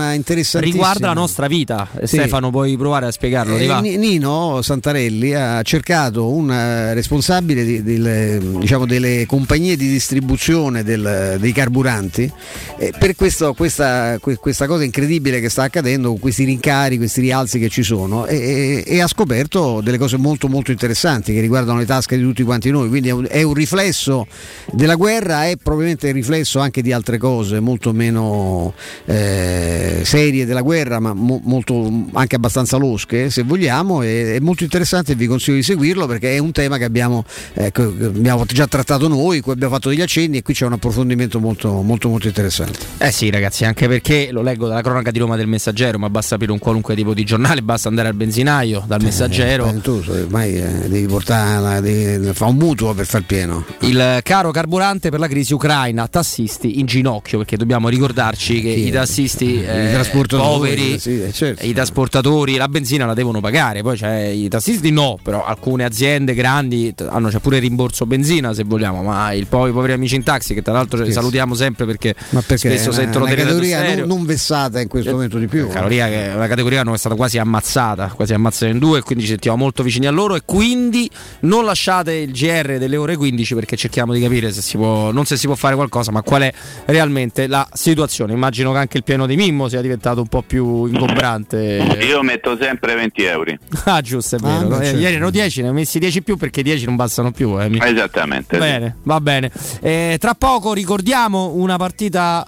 riguarda 0.62 1.08
la 1.08 1.14
nostra 1.14 1.48
vita. 1.48 1.90
Sì. 2.04 2.08
Stefano, 2.16 2.52
puoi 2.52 2.78
provare 2.78 3.08
a 3.08 3.12
spiegarlo? 3.12 3.58
Eh, 3.58 3.98
Nino 3.98 4.62
Santarelli 4.62 5.34
ha 5.34 5.62
cercato 5.62 6.30
un 6.30 6.50
eh, 6.50 6.94
responsabile 6.94 7.66
di- 7.66 7.84
delle, 7.84 8.40
diciamo, 8.60 8.86
delle 8.86 9.26
compagnie 9.26 9.76
di 9.76 9.90
distribuzione 9.90 10.84
del- 10.84 11.36
dei 11.38 11.52
carburanti 11.52 12.32
eh, 12.78 12.94
per 12.98 13.18
questo- 13.18 13.54
questa, 13.54 14.20
que- 14.22 14.38
questa 14.38 14.68
cosa 14.68 14.86
incredibile 14.86 15.42
che 15.42 15.50
sta 15.50 15.64
accadendo 15.64 16.08
con 16.12 16.20
questi 16.20 16.46
rincari, 16.46 16.96
questi 16.96 17.20
rialzi 17.20 17.60
che 17.60 17.68
ci 17.68 17.84
sono 17.84 18.26
e, 18.26 18.38
e- 18.38 18.84
e 18.88 19.02
ha 19.02 19.08
scoperto 19.08 19.82
delle 19.82 19.98
cose 19.98 20.16
molto 20.16 20.48
molto 20.48 20.72
interessanti 20.72 21.34
che 21.34 21.42
riguardano 21.42 21.80
le 21.80 21.86
tasche 21.86 22.16
di 22.16 22.24
tutti 22.24 22.42
quanti 22.44 22.72
noi, 22.72 22.88
quindi 22.88 23.10
è 23.10 23.12
un, 23.12 23.28
è 23.30 23.42
un 23.44 23.54
riflesso 23.54 24.28
della 24.72 24.96
guerra, 24.96 25.48
è 25.48 25.58
probabilmente 25.74 26.08
il 26.08 26.14
riflesso 26.14 26.60
anche 26.60 26.82
di 26.82 26.92
altre 26.92 27.18
cose 27.18 27.60
molto 27.60 27.92
meno 27.94 28.74
eh, 29.06 30.02
serie 30.04 30.46
della 30.46 30.62
guerra, 30.62 31.00
ma 31.00 31.14
mo- 31.14 31.42
molto, 31.44 31.92
anche 32.14 32.36
abbastanza 32.36 32.78
losche, 32.78 33.30
se 33.30 33.44
vogliamo. 33.44 34.02
E, 34.02 34.36
è 34.36 34.40
molto 34.40 34.64
interessante 34.64 35.14
e 35.14 35.16
vi 35.16 35.28
consiglio 35.28 35.58
di 35.58 35.64
seguirlo 35.64 36.06
perché 36.06 36.36
è 36.36 36.38
un 36.38 36.52
tema 36.52 36.78
che 36.78 36.84
abbiamo, 36.84 37.26
ecco, 37.54 37.96
che 37.96 38.06
abbiamo 38.06 38.46
già 38.46 38.68
trattato 38.68 39.08
noi, 39.08 39.42
cui 39.42 39.54
abbiamo 39.54 39.74
fatto 39.74 39.90
degli 39.90 40.02
accenni 40.02 40.38
e 40.38 40.42
qui 40.42 40.54
c'è 40.54 40.66
un 40.66 40.74
approfondimento 40.74 41.40
molto, 41.40 41.82
molto, 41.82 42.10
molto 42.10 42.28
interessante. 42.28 42.80
Eh 42.98 43.12
sì, 43.12 43.30
ragazzi, 43.30 43.66
anche 43.66 43.88
perché 43.88 44.30
lo 44.32 44.42
leggo 44.42 44.68
dalla 44.68 44.82
cronaca 44.82 45.12
di 45.12 45.20
Roma 45.20 45.36
del 45.36 45.48
Messaggero, 45.48 45.98
ma 45.98 46.10
basta 46.10 46.36
aprire 46.36 46.52
un 46.52 46.60
qualunque 46.60 46.96
tipo 46.96 47.14
di 47.14 47.24
giornale, 47.24 47.62
basta 47.62 47.90
andare 47.90 48.08
al 48.10 48.16
benzinaio, 48.16 48.84
dal 48.88 49.02
Messaggero. 49.02 49.68
Eh, 49.68 49.82
tu 49.82 50.04
ormai 50.08 50.56
eh, 50.56 50.88
devi 50.88 51.08
portare, 51.08 51.82
devi 51.82 52.32
fare 52.34 52.52
un 52.52 52.58
mutuo 52.58 52.94
per 52.94 53.06
far 53.06 53.24
pieno. 53.26 53.66
Il 53.80 54.20
caro 54.24 54.52
carburante 54.52 55.10
per 55.10 55.20
la 55.20 55.28
crisi 55.28 55.54
ucraina, 55.54 55.63
tassisti 56.10 56.80
in 56.80 56.86
ginocchio, 56.86 57.40
perché 57.40 57.58
dobbiamo 57.58 57.90
ricordarci 57.90 58.62
che 58.62 58.70
i 58.70 58.92
tassisti 58.92 59.64
eh, 59.64 59.90
trasportatori, 59.92 60.58
poveri, 60.58 61.00
sì, 61.00 61.24
eh, 61.24 61.32
certo. 61.32 61.66
i 61.66 61.74
trasportatori, 61.74 62.56
la 62.56 62.68
benzina 62.68 63.06
la 63.06 63.14
devono 63.14 63.40
pagare, 63.40 63.82
poi 63.82 63.98
c'è 63.98 64.26
i 64.28 64.48
tassisti 64.48 64.92
no, 64.92 65.18
però 65.22 65.46
alcune 65.46 65.84
aziende 65.84 66.34
grandi 66.34 66.94
hanno 67.08 67.30
c'è 67.30 67.40
pure 67.40 67.58
il 67.58 67.62
rimborso 67.62 68.06
benzina 68.06 68.54
se 68.54 68.64
vogliamo, 68.64 69.02
ma 69.04 69.34
il 69.34 69.48
po- 69.48 69.68
i 69.68 69.72
poveri 69.72 69.94
amici 69.94 70.16
in 70.16 70.24
taxi 70.24 70.54
che 70.54 70.62
tra 70.62 70.74
l'altro 70.74 71.04
Sì, 71.06 71.12
salutiamo 71.12 71.56
sempre 71.56 71.86
perché, 71.86 72.14
perché 72.30 72.58
spesso 72.58 72.90
una, 72.90 72.98
sentono 72.98 73.26
una 73.26 73.34
delle 73.34 73.46
categoria 73.46 73.96
non, 73.96 74.08
non 74.08 74.26
vessata 74.26 74.82
in 74.82 74.88
questo 74.88 75.12
momento 75.12 75.38
di 75.38 75.48
più. 75.48 75.68
Caloria 75.68 76.08
che 76.08 76.32
una 76.36 76.48
categoria 76.48 76.84
non 76.84 76.94
è 76.94 76.98
stata 76.98 77.16
quasi 77.16 77.38
ammazzata, 77.38 78.12
quasi 78.16 78.34
ammazzata 78.34 78.72
in 78.72 78.80
due, 78.80 79.00
e 79.00 79.02
quindi 79.02 79.24
ci 79.24 79.32
sentiamo 79.32 79.58
molto 79.58 79.84
vicini 79.84 80.08
a 80.08 80.12
loro. 80.12 80.36
E 80.36 80.42
quindi 80.46 81.10
non 81.42 81.66
lasciate 81.66 82.14
il 82.14 82.32
GR 82.32 82.78
delle 82.78 82.98
ore 82.98 83.16
15 83.16 83.56
perché 83.56 83.76
cerchiamo 83.76 84.14
di 84.14 84.22
capire 84.22 84.52
se 84.52 84.62
si 84.62 84.78
può, 84.78 85.12
non 85.12 85.26
se 85.26 85.38
si 85.38 85.46
può 85.46 85.53
fare 85.56 85.76
qualcosa, 85.76 86.12
ma 86.12 86.22
qual 86.22 86.42
è 86.44 86.54
realmente 86.86 87.48
la 87.48 87.68
situazione. 87.74 88.34
Immagino 88.34 88.72
che 88.72 88.78
anche 88.78 88.98
il 88.98 89.04
piano 89.04 89.26
di 89.26 89.36
Mimmo 89.36 89.68
sia 89.68 89.82
diventato 89.82 90.22
un 90.22 90.28
po' 90.28 90.42
più 90.42 90.86
ingombrante. 90.86 91.98
Io 92.08 92.22
metto 92.24 92.58
sempre 92.60 92.96
20 92.96 93.24
euro. 93.24 93.52
Ah, 93.86 94.02
giusto, 94.02 94.36
è 94.36 94.40
vero. 94.40 94.76
Ah, 94.76 94.82
Eh, 94.82 94.86
certo. 94.86 95.00
Ieri 95.00 95.16
erano 95.16 95.30
10, 95.32 95.62
ne 95.62 95.70
ho 95.70 95.74
messi 95.74 96.00
10 96.00 96.22
più 96.22 96.38
perché 96.38 96.62
10 96.64 96.86
non 96.86 96.96
bastano 96.96 97.32
più. 97.32 97.60
eh. 97.62 97.70
Esattamente. 97.82 98.56
sì. 98.56 98.62
Bene, 98.62 98.96
va 99.04 99.20
bene. 99.22 99.52
Eh, 99.82 100.18
tra 100.20 100.34
poco 100.34 100.74
ricordiamo 100.74 101.52
una 101.56 101.78
partita 101.78 102.46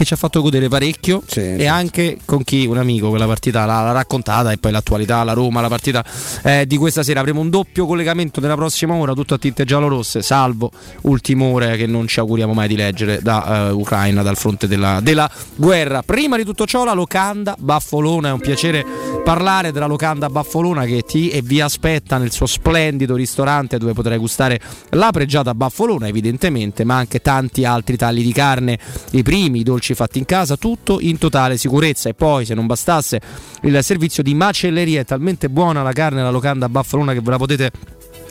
che 0.00 0.06
ci 0.06 0.14
ha 0.14 0.16
fatto 0.16 0.40
godere 0.40 0.68
parecchio 0.68 1.22
e 1.34 1.66
anche 1.66 2.16
con 2.24 2.42
chi 2.42 2.64
un 2.64 2.78
amico 2.78 3.10
quella 3.10 3.26
partita 3.26 3.66
l'ha, 3.66 3.92
raccontata 3.92 4.50
e 4.50 4.56
poi 4.56 4.72
l'attualità, 4.72 5.22
la 5.24 5.34
Roma, 5.34 5.60
la 5.60 5.68
partita 5.68 6.02
eh, 6.42 6.66
di 6.66 6.78
questa 6.78 7.02
sera. 7.02 7.20
Avremo 7.20 7.40
un 7.40 7.50
doppio 7.50 7.84
collegamento 7.84 8.40
nella 8.40 8.54
prossima 8.54 8.94
ora, 8.94 9.12
tutto 9.12 9.34
a 9.34 9.38
tinte 9.38 9.66
giallo-rosse, 9.66 10.22
salvo 10.22 10.70
ultime 11.02 11.44
ore 11.44 11.76
che 11.76 11.86
non 11.86 12.06
ci 12.06 12.18
auguriamo 12.18 12.54
mai 12.54 12.68
di 12.68 12.76
leggere 12.76 13.20
da 13.20 13.68
eh, 13.68 13.70
Ucraina, 13.72 14.22
dal 14.22 14.38
fronte 14.38 14.66
della, 14.66 15.00
della 15.02 15.30
guerra. 15.54 16.02
Prima 16.02 16.38
di 16.38 16.44
tutto 16.44 16.64
ciò 16.64 16.82
la 16.84 16.94
locanda 16.94 17.54
Baffolona, 17.58 18.28
è 18.30 18.32
un 18.32 18.40
piacere 18.40 18.82
parlare 19.22 19.70
della 19.70 19.86
locanda 19.86 20.30
Baffolona 20.30 20.86
che 20.86 21.02
ti 21.02 21.28
e 21.28 21.42
vi 21.42 21.60
aspetta 21.60 22.16
nel 22.16 22.32
suo 22.32 22.46
splendido 22.46 23.16
ristorante 23.16 23.76
dove 23.76 23.92
potrai 23.92 24.16
gustare 24.16 24.58
la 24.90 25.10
pregiata 25.10 25.52
Baffolona 25.52 26.08
evidentemente, 26.08 26.84
ma 26.84 26.96
anche 26.96 27.20
tanti 27.20 27.66
altri 27.66 27.98
tagli 27.98 28.22
di 28.22 28.32
carne, 28.32 28.78
i 29.10 29.22
primi, 29.22 29.60
i 29.60 29.62
dolci 29.62 29.88
fatti 29.94 30.18
in 30.18 30.24
casa, 30.24 30.56
tutto 30.56 30.98
in 31.00 31.18
totale 31.18 31.56
sicurezza. 31.56 32.08
E 32.08 32.14
poi 32.14 32.44
se 32.44 32.54
non 32.54 32.66
bastasse 32.66 33.20
il 33.62 33.78
servizio 33.82 34.22
di 34.22 34.34
macelleria 34.34 35.00
è 35.00 35.04
talmente 35.04 35.48
buona 35.48 35.82
la 35.82 35.92
carne 35.92 36.22
la 36.22 36.30
locanda 36.30 36.68
Baffolona 36.68 37.12
che 37.12 37.20
ve 37.20 37.30
la 37.30 37.36
potete 37.36 37.70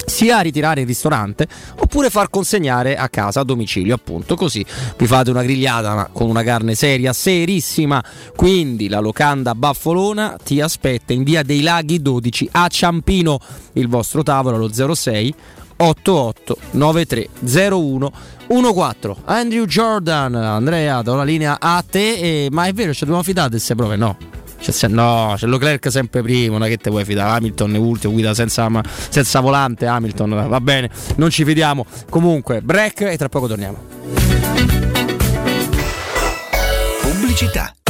sia 0.06 0.40
ritirare 0.40 0.82
in 0.82 0.88
ristorante 0.88 1.48
oppure 1.78 2.10
far 2.10 2.30
consegnare 2.30 2.96
a 2.96 3.10
casa 3.10 3.42
a 3.42 3.44
domicilio 3.44 3.96
appunto 3.96 4.36
così 4.36 4.66
vi 4.98 5.06
fate 5.06 5.30
una 5.30 5.44
grigliata 5.44 5.94
ma 5.94 6.10
con 6.12 6.30
una 6.30 6.44
carne 6.44 6.76
seria 6.76 7.14
serissima. 7.14 8.04
Quindi 8.36 8.90
la 8.90 9.00
locanda 9.00 9.56
Baffolona 9.56 10.38
ti 10.44 10.62
aspetta 10.62 11.14
in 11.14 11.24
via 11.24 11.44
dei 11.44 11.62
Laghi 11.62 12.02
12 12.02 12.50
a 12.52 12.68
Ciampino 12.68 13.40
il 13.74 13.88
vostro 13.88 14.24
tavolo 14.24 14.56
allo 14.56 14.96
06 14.96 15.36
88 15.82 16.58
93 16.72 17.30
01 17.46 18.12
14 18.74 19.22
Andrew 19.26 19.66
Jordan 19.66 20.36
Andrea 20.36 21.02
do 21.02 21.16
la 21.16 21.24
linea 21.24 21.58
a 21.60 21.84
te 21.90 22.46
e- 22.46 22.48
ma 22.52 22.66
è 22.66 22.74
vero 22.74 22.94
ci 22.94 23.02
dobbiamo 23.02 23.24
fidare 23.24 23.58
se 23.60 23.76
proprio 23.76 23.98
no 23.98 24.18
c'è, 24.60 24.72
se- 24.72 24.88
no, 24.88 25.36
c'è 25.38 25.48
Leclerc 25.48 25.90
sempre 25.90 26.22
primo, 26.22 26.58
non 26.58 26.68
è 26.68 26.70
che 26.70 26.76
te 26.76 26.90
vuoi 26.90 27.06
fidare. 27.06 27.38
Hamilton 27.38 27.76
è 27.76 27.78
ultimo, 27.78 28.12
guida 28.12 28.34
senza, 28.34 28.70
senza 29.08 29.40
volante. 29.40 29.86
Hamilton 29.86 30.48
va 30.50 30.60
bene, 30.60 30.90
non 31.16 31.30
ci 31.30 31.46
fidiamo. 31.46 31.86
Comunque, 32.10 32.62
break 32.62 33.02
e 33.02 33.18
tra 33.18 33.30
poco 33.30 33.48
torniamo. 33.48 33.78
Pubblicità. 37.02 37.74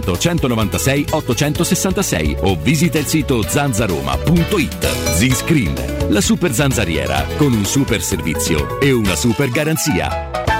196 0.00 1.06
866 1.10 2.36
o 2.40 2.56
visita 2.56 2.98
il 2.98 3.06
sito 3.06 3.42
zanzaroma.it. 3.42 4.86
Z-Screen, 5.16 6.08
la 6.08 6.20
super 6.20 6.52
zanzariera 6.52 7.24
con 7.36 7.52
un 7.52 7.64
super 7.64 8.02
servizio 8.02 8.80
e 8.80 8.92
una 8.92 9.14
super 9.14 9.50
garanzia. 9.50 10.59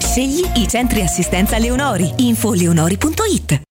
Scegli 0.01 0.43
i 0.55 0.67
centri 0.67 1.01
assistenza 1.01 1.57
Leonori. 1.59 2.11
Info 2.17 2.53
leonori.it 2.53 3.70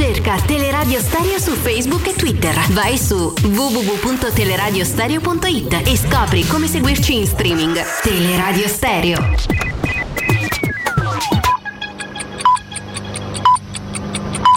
Cerca 0.00 0.40
Teleradio 0.40 0.98
Stereo 0.98 1.38
su 1.38 1.50
Facebook 1.50 2.06
e 2.06 2.14
Twitter. 2.14 2.54
Vai 2.70 2.96
su 2.96 3.34
www.teleradiostereo.it 3.42 5.82
e 5.84 5.94
scopri 5.94 6.46
come 6.46 6.66
seguirci 6.66 7.18
in 7.18 7.26
streaming. 7.26 7.78
Teleradio 8.02 8.66
Stereo. 8.66 9.34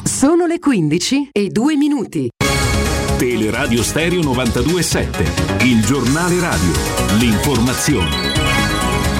Sono 0.05 0.45
le 0.45 0.59
15 0.59 1.31
e 1.33 1.49
2 1.49 1.75
minuti. 1.75 2.29
Teleradio 3.17 3.83
Stereo 3.83 4.21
927, 4.21 5.65
il 5.65 5.83
giornale 5.83 6.39
radio, 6.39 6.71
l'informazione. 7.17 8.32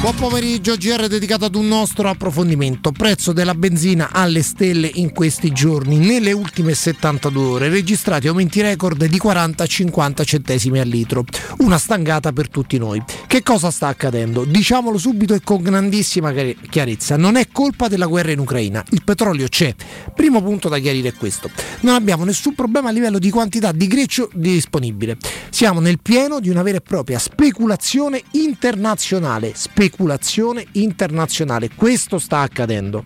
Buon 0.04 0.16
pomeriggio, 0.16 0.76
GR 0.76 1.08
dedicato 1.08 1.46
ad 1.46 1.56
un 1.56 1.66
nostro 1.66 2.10
approfondimento. 2.10 2.92
Prezzo 2.92 3.32
della 3.32 3.56
benzina 3.56 4.10
alle 4.12 4.44
stelle 4.44 4.92
in 4.96 5.14
questi 5.14 5.54
giorni. 5.54 5.96
Nelle 5.96 6.34
ultime 6.34 6.74
72 6.74 7.42
ore 7.42 7.70
registrati 7.70 8.28
aumenti 8.28 8.60
record 8.60 9.06
di 9.06 9.18
40-50 9.18 10.26
centesimi 10.26 10.80
al 10.80 10.90
litro. 10.90 11.24
Una 11.60 11.78
stangata 11.78 12.34
per 12.34 12.50
tutti 12.50 12.78
noi. 12.78 13.02
Che 13.28 13.44
cosa 13.44 13.72
sta 13.72 13.88
accadendo? 13.88 14.44
Diciamolo 14.44 14.98
subito 14.98 15.36
e 15.36 15.42
con 15.42 15.62
grandissima 15.62 16.34
chiarezza. 16.70 17.16
Non 17.16 17.38
è 17.38 17.48
colpa 17.50 17.88
della 17.88 18.08
guerra 18.08 18.32
in 18.32 18.40
Ucraina. 18.40 18.84
Il 18.90 19.06
petrolio 19.06 19.48
c'è. 19.48 19.74
Primo 20.14 20.44
punto 20.44 20.68
da 20.68 20.80
chiarire 20.80 21.08
è 21.08 21.14
questo. 21.14 21.50
Non 21.80 21.96
abbiamo 21.96 22.26
nessun 22.26 22.56
problema 22.56 22.90
a 22.90 22.92
livello 22.92 23.20
di 23.20 23.30
quantità 23.30 23.72
di 23.72 23.88
greccio 23.88 24.30
disponibile. 24.34 25.16
Siamo 25.50 25.80
nel 25.80 26.02
pieno 26.02 26.42
di 26.42 26.50
una 26.50 26.62
vera 26.62 26.80
e 26.80 26.82
propria 26.82 27.20
speculazione 27.20 28.22
internazionale. 28.32 29.54
Speculazione 29.56 29.92
speculazione 29.94 30.66
internazionale. 30.74 31.70
Questo 31.76 32.18
sta 32.18 32.40
accadendo. 32.40 33.06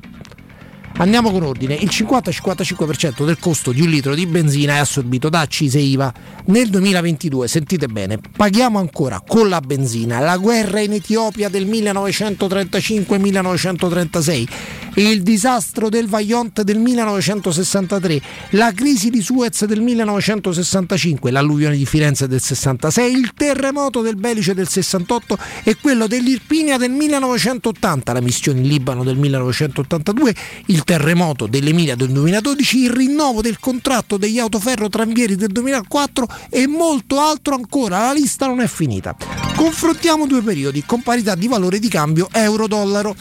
Andiamo 1.00 1.30
con 1.30 1.44
ordine, 1.44 1.76
il 1.76 1.90
50-55% 1.92 3.24
del 3.24 3.38
costo 3.38 3.72
di 3.72 3.82
un 3.82 3.90
litro 3.90 4.16
di 4.16 4.26
benzina 4.26 4.74
è 4.74 4.78
assorbito 4.78 5.30
da 5.30 5.42
accise 5.42 5.78
IVA. 5.78 6.12
Nel 6.46 6.70
2022, 6.70 7.48
sentite 7.48 7.86
bene, 7.86 8.18
paghiamo 8.36 8.80
ancora 8.80 9.22
con 9.26 9.48
la 9.48 9.62
benzina. 9.62 10.20
La 10.20 10.38
guerra 10.38 10.80
in 10.80 10.94
Etiopia 10.94 11.50
del 11.50 11.68
1935-1936, 11.68 14.48
il 14.96 15.22
disastro 15.22 15.90
del 15.90 16.08
Vajont 16.08 16.64
del 16.64 16.80
1963, 16.80 18.20
la 18.52 18.72
crisi 18.74 19.12
di 19.12 19.22
Suez 19.22 19.66
del 19.66 19.82
1965, 19.82 21.30
l'alluvione 21.30 21.78
di 21.78 21.86
Firenze 21.86 22.28
del 22.28 22.42
66, 22.42 23.14
il 23.14 23.34
terremoto 23.36 24.02
del 24.02 24.16
Belice 24.16 24.56
del 24.56 24.68
68 24.68 25.38
e 25.62 25.78
quello 25.80 26.08
dell'Irpinia 26.08 26.78
del 26.78 26.90
1980, 26.90 28.14
la 28.14 28.22
missione 28.22 28.62
in 28.62 28.68
Libano 28.68 29.04
del 29.04 29.18
1982, 29.18 30.34
il 30.68 30.86
terremoto 30.88 31.48
dell'Emilia 31.48 31.98
del 31.98 32.12
2012, 32.12 32.84
il 32.84 32.92
rinnovo 32.92 33.42
del 33.42 33.60
contratto 33.60 34.16
degli 34.16 34.40
autoferro 34.40 34.88
tranvieri 34.88 35.36
del 35.36 35.50
2004 35.50 36.28
e 36.50 36.66
molto 36.66 37.20
altro 37.20 37.56
ancora. 37.56 38.06
La 38.06 38.14
lista 38.14 38.48
non 38.48 38.62
è 38.62 38.68
finita. 38.68 39.14
Confrontiamo 39.54 40.26
due 40.26 40.42
periodi 40.42 40.86
con 40.86 41.02
parità 41.02 41.36
di 41.36 41.50
valore 41.50 41.80
di 41.80 41.90
cambio 41.90 42.30
euro-dollaro. 42.32 43.14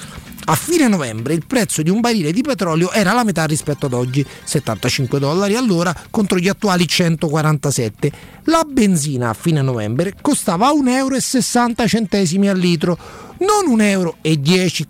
A 0.48 0.54
fine 0.54 0.86
novembre 0.86 1.34
il 1.34 1.44
prezzo 1.44 1.82
di 1.82 1.90
un 1.90 1.98
barile 1.98 2.30
di 2.30 2.40
petrolio 2.40 2.92
era 2.92 3.12
la 3.12 3.24
metà 3.24 3.44
rispetto 3.46 3.86
ad 3.86 3.92
oggi, 3.92 4.24
75 4.44 5.18
dollari 5.18 5.56
all'ora 5.56 5.92
contro 6.08 6.38
gli 6.38 6.46
attuali 6.46 6.86
147. 6.86 8.12
La 8.44 8.64
benzina 8.64 9.30
a 9.30 9.34
fine 9.34 9.60
novembre 9.60 10.14
costava 10.20 10.68
1,60 10.68 10.88
euro 10.88 12.50
al 12.50 12.58
litro, 12.58 12.96
non 13.38 13.76
1,10 13.76 13.82
euro 13.88 14.16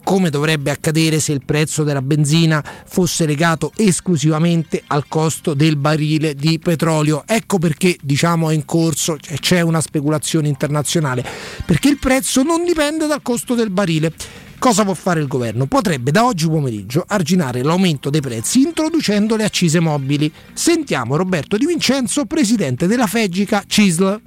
come 0.04 0.28
dovrebbe 0.28 0.70
accadere 0.70 1.20
se 1.20 1.32
il 1.32 1.42
prezzo 1.42 1.84
della 1.84 2.02
benzina 2.02 2.62
fosse 2.86 3.24
legato 3.24 3.72
esclusivamente 3.76 4.82
al 4.88 5.09
costo 5.09 5.54
del 5.54 5.76
barile 5.76 6.34
di 6.34 6.59
petrolio. 6.59 7.22
Ecco 7.26 7.57
perché 7.57 7.96
diciamo 8.02 8.50
è 8.50 8.54
in 8.54 8.66
corso, 8.66 9.16
c'è 9.40 9.62
una 9.62 9.80
speculazione 9.80 10.48
internazionale, 10.48 11.24
perché 11.64 11.88
il 11.88 11.98
prezzo 11.98 12.42
non 12.42 12.62
dipende 12.62 13.07
dal 13.07 13.22
costo 13.22 13.54
del 13.54 13.70
barile. 13.70 14.12
Cosa 14.59 14.84
può 14.84 14.94
fare 14.94 15.20
il 15.20 15.26
governo? 15.26 15.66
Potrebbe 15.66 16.11
da 16.11 16.24
oggi 16.24 16.48
pomeriggio 16.48 17.04
arginare 17.07 17.62
l'aumento 17.62 18.11
dei 18.11 18.20
prezzi 18.20 18.62
introducendo 18.62 19.36
le 19.36 19.44
accise 19.44 19.80
mobili. 19.80 20.32
Sentiamo 20.52 21.16
Roberto 21.16 21.57
Di 21.57 21.66
Vincenzo, 21.66 22.24
presidente 22.24 22.86
della 22.86 23.07
Fegica 23.07 23.62
CISL. 23.66 24.20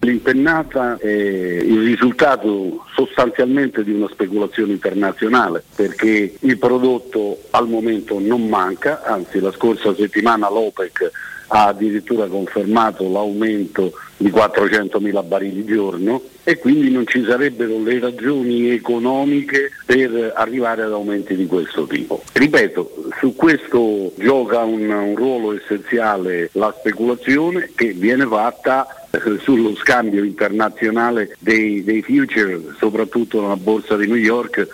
L'impennata 0.00 0.98
è 0.98 1.06
il 1.06 1.82
risultato 1.82 2.84
sostanzialmente 2.94 3.84
di 3.84 3.92
una 3.92 4.08
speculazione 4.10 4.72
internazionale 4.72 5.62
perché 5.74 6.34
il 6.38 6.58
prodotto 6.58 7.38
al 7.50 7.68
momento 7.68 8.18
non 8.18 8.46
manca, 8.46 9.02
anzi 9.04 9.38
la 9.38 9.52
scorsa 9.52 9.94
settimana 9.94 10.50
l'OPEC 10.50 11.10
ha 11.48 11.66
addirittura 11.66 12.26
confermato 12.26 13.08
l'aumento 13.08 13.92
di 14.16 14.30
400.000 14.30 15.26
barili 15.26 15.64
giorno 15.64 16.22
e 16.44 16.58
quindi 16.58 16.90
non 16.90 17.06
ci 17.06 17.24
sarebbero 17.26 17.82
le 17.82 17.98
ragioni 17.98 18.70
economiche 18.70 19.70
per 19.84 20.32
arrivare 20.36 20.82
ad 20.82 20.92
aumenti 20.92 21.34
di 21.34 21.46
questo 21.46 21.86
tipo. 21.86 22.22
Ripeto, 22.32 23.08
su 23.18 23.34
questo 23.34 24.12
gioca 24.16 24.62
un, 24.62 24.88
un 24.88 25.16
ruolo 25.16 25.54
essenziale 25.56 26.50
la 26.52 26.74
speculazione 26.78 27.70
che 27.74 27.92
viene 27.92 28.26
fatta 28.26 28.86
eh, 29.10 29.38
sullo 29.40 29.74
scambio 29.76 30.22
internazionale 30.22 31.36
dei, 31.38 31.82
dei 31.82 32.02
future, 32.02 32.60
soprattutto 32.78 33.40
nella 33.40 33.56
borsa 33.56 33.96
di 33.96 34.06
New 34.06 34.16
York, 34.16 34.66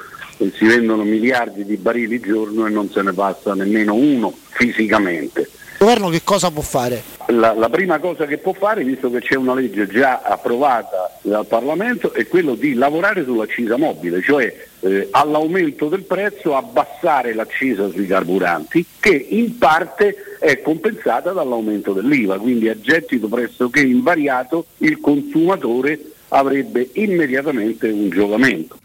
si 0.55 0.65
vendono 0.65 1.03
miliardi 1.03 1.65
di 1.65 1.77
barili 1.77 2.19
giorno 2.19 2.67
e 2.67 2.71
non 2.71 2.91
se 2.91 3.03
ne 3.03 3.13
passa 3.13 3.55
nemmeno 3.55 3.95
uno 3.95 4.35
fisicamente. 4.49 5.49
Il 5.81 5.87
governo 5.87 6.11
che 6.11 6.21
cosa 6.23 6.51
può 6.51 6.61
fare? 6.61 7.03
La, 7.29 7.55
la, 7.55 7.71
prima 7.71 7.99
cosa 7.99 8.27
che 8.27 8.37
può 8.37 8.53
fare, 8.53 8.85
visto 8.85 9.11
che 9.11 9.21
c'è 9.21 9.35
una 9.35 9.55
legge 9.55 9.87
già 9.87 10.21
approvata 10.21 11.17
dal 11.23 11.47
Parlamento, 11.47 12.13
è 12.13 12.29
quello 12.29 12.55
di 12.55 12.75
lavorare 12.75 13.25
sull'accisa 13.25 13.79
mobile, 13.79 14.21
cioè 14.21 14.55
eh, 14.81 15.09
all'aumento 15.11 15.89
del 15.89 16.03
prezzo 16.03 16.55
abbassare 16.55 17.33
l'accisa 17.33 17.89
sui 17.89 18.07
carburanti, 18.07 18.85
che 19.01 19.27
in 19.31 19.57
parte 19.57 20.17
è 20.39 20.61
compensata 20.61 21.33
dall'aumento 21.33 21.95
dell'IVA, 21.95 22.39
quindi 22.39 22.69
a 22.69 22.79
gettito 22.79 23.29
pressoché 23.29 23.81
invariato 23.81 24.67
il 24.79 25.01
consumatore 25.01 25.99
avrebbe 26.29 26.91
immediatamente 26.93 27.89
un 27.89 28.11
giovamento 28.11 28.77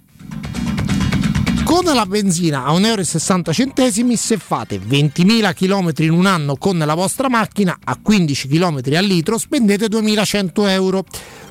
con 1.66 1.84
la 1.84 2.06
benzina 2.06 2.64
a 2.64 2.72
1,60 2.74 2.86
euro 2.86 4.16
se 4.16 4.38
fate 4.38 4.80
20.000 4.80 5.54
km 5.56 6.04
in 6.04 6.12
un 6.12 6.28
anno 6.28 6.58
con 6.58 6.78
la 6.78 6.94
vostra 6.94 7.28
macchina 7.28 7.78
a 7.84 7.98
15 8.00 8.48
km 8.48 8.82
al 8.96 9.06
litro 9.06 9.40
spendete 9.40 9.88
2.100 9.88 10.70
euro. 10.70 11.04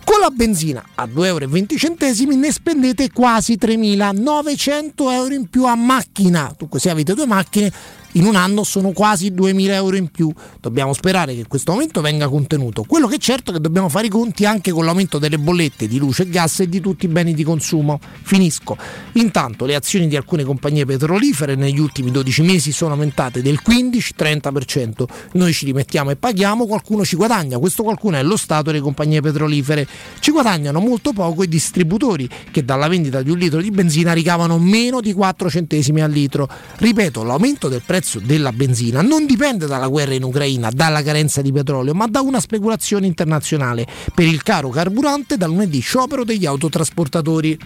Con 0.05 0.21
la 0.21 0.31
benzina 0.31 0.85
a 0.95 1.07
2,20 1.07 1.25
euro 1.25 2.37
ne 2.37 2.53
spendete 2.53 3.11
quasi 3.11 3.59
3.900 3.61 4.93
euro 5.11 5.35
in 5.35 5.49
più 5.49 5.67
a 5.67 5.75
macchina. 5.75 6.55
Dunque 6.57 6.79
se 6.79 6.91
avete 6.91 7.15
due 7.15 7.27
macchine 7.27 7.73
in 8.15 8.25
un 8.27 8.37
anno 8.37 8.65
sono 8.65 8.93
quasi 8.93 9.31
2.000 9.31 9.71
euro 9.71 9.97
in 9.97 10.09
più. 10.09 10.33
Dobbiamo 10.61 10.93
sperare 10.93 11.35
che 11.35 11.47
questo 11.47 11.73
aumento 11.73 12.01
venga 12.01 12.29
contenuto. 12.29 12.85
Quello 12.85 13.07
che 13.07 13.17
è 13.17 13.19
certo 13.19 13.51
è 13.51 13.55
che 13.55 13.61
dobbiamo 13.61 13.89
fare 13.89 14.07
i 14.07 14.11
conti 14.11 14.45
anche 14.45 14.71
con 14.71 14.85
l'aumento 14.85 15.19
delle 15.19 15.39
bollette 15.39 15.87
di 15.89 15.99
luce 15.99 16.23
e 16.23 16.29
gas 16.29 16.61
e 16.61 16.69
di 16.69 16.81
tutti 16.81 17.07
i 17.07 17.09
beni 17.09 17.35
di 17.35 17.45
consumo. 17.45 17.99
Finisco. 18.23 18.77
Intanto 19.13 19.65
le 19.65 19.75
azioni 19.75 20.07
di 20.07 20.17
alcune 20.17 20.45
compagnie 20.45 20.85
petrolifere 20.85 21.55
negli 21.55 21.79
ultimi 21.79 22.11
12 22.11 22.43
mesi 22.43 22.73
sono 22.73 22.93
aumentate 22.93 23.43
del 23.43 23.61
15-30%. 23.65 25.05
Noi 25.33 25.53
ci 25.53 25.65
rimettiamo 25.65 26.11
e 26.11 26.17
paghiamo, 26.17 26.67
qualcuno 26.67 27.05
ci 27.05 27.17
guadagna. 27.17 27.59
Questo 27.59 27.83
qualcuno 27.83 28.17
è 28.17 28.23
lo 28.23 28.37
Stato 28.37 28.71
e 28.71 28.75
le 28.75 28.81
compagnie 28.81 29.21
petrolifere. 29.21 29.87
Ci 30.21 30.31
guadagnano 30.31 30.81
molto 30.81 31.13
poco 31.13 31.43
i 31.43 31.49
distributori 31.49 32.29
che 32.51 32.65
dalla 32.65 32.89
vendita 32.89 33.23
di 33.23 33.31
un 33.31 33.39
litro 33.39 33.61
di 33.61 33.71
benzina 33.71 34.13
ricavano 34.13 34.59
meno 34.59 35.01
di 35.01 35.13
4 35.13 35.51
centesimi 35.51 36.01
al 36.01 36.11
litro. 36.11 36.49
Ripeto, 36.77 37.23
l'aumento 37.25 37.69
del 37.69 37.83
prezzo 37.85 38.03
prezzo 38.05 38.21
della 38.21 38.53
benzina 38.53 39.01
non 39.01 39.25
dipende 39.25 39.67
dalla 39.67 39.89
guerra 39.89 40.13
in 40.13 40.23
Ucraina, 40.23 40.69
dalla 40.71 41.03
carenza 41.03 41.41
di 41.41 41.51
petrolio, 41.51 41.95
ma 41.95 42.07
da 42.07 42.21
una 42.21 42.39
speculazione 42.39 43.07
internazionale 43.07 43.87
per 44.15 44.27
il 44.27 44.43
caro 44.43 44.69
carburante 44.69 45.39
da 45.39 45.47
lunedì 45.47 45.81
sciopero 45.81 46.23
degli 46.23 46.45
autotrasportatori. 46.45 47.59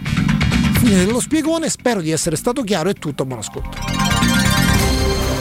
Fine 0.79 1.05
dello 1.05 1.19
spiegone, 1.19 1.69
spero 1.69 2.01
di 2.01 2.13
essere 2.13 2.37
stato 2.37 2.63
chiaro, 2.63 2.89
è 2.89 2.95
tutto, 2.95 3.25
buon 3.25 3.41
ascolto. 3.41 3.79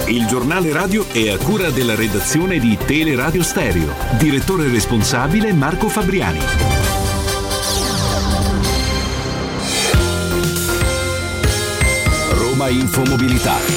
Il 0.08 0.26
giornale 0.26 0.74
radio 0.74 1.06
è 1.12 1.30
a 1.30 1.38
cura 1.38 1.70
della 1.70 1.93
redazione 1.93 2.58
di 2.58 2.76
Teleradio 2.84 3.43
Stereo. 3.43 3.93
Direttore 4.18 4.68
responsabile 4.68 5.54
Marco 5.54 5.89
Fabriani. 5.89 6.39
Infomobilità 12.70 13.77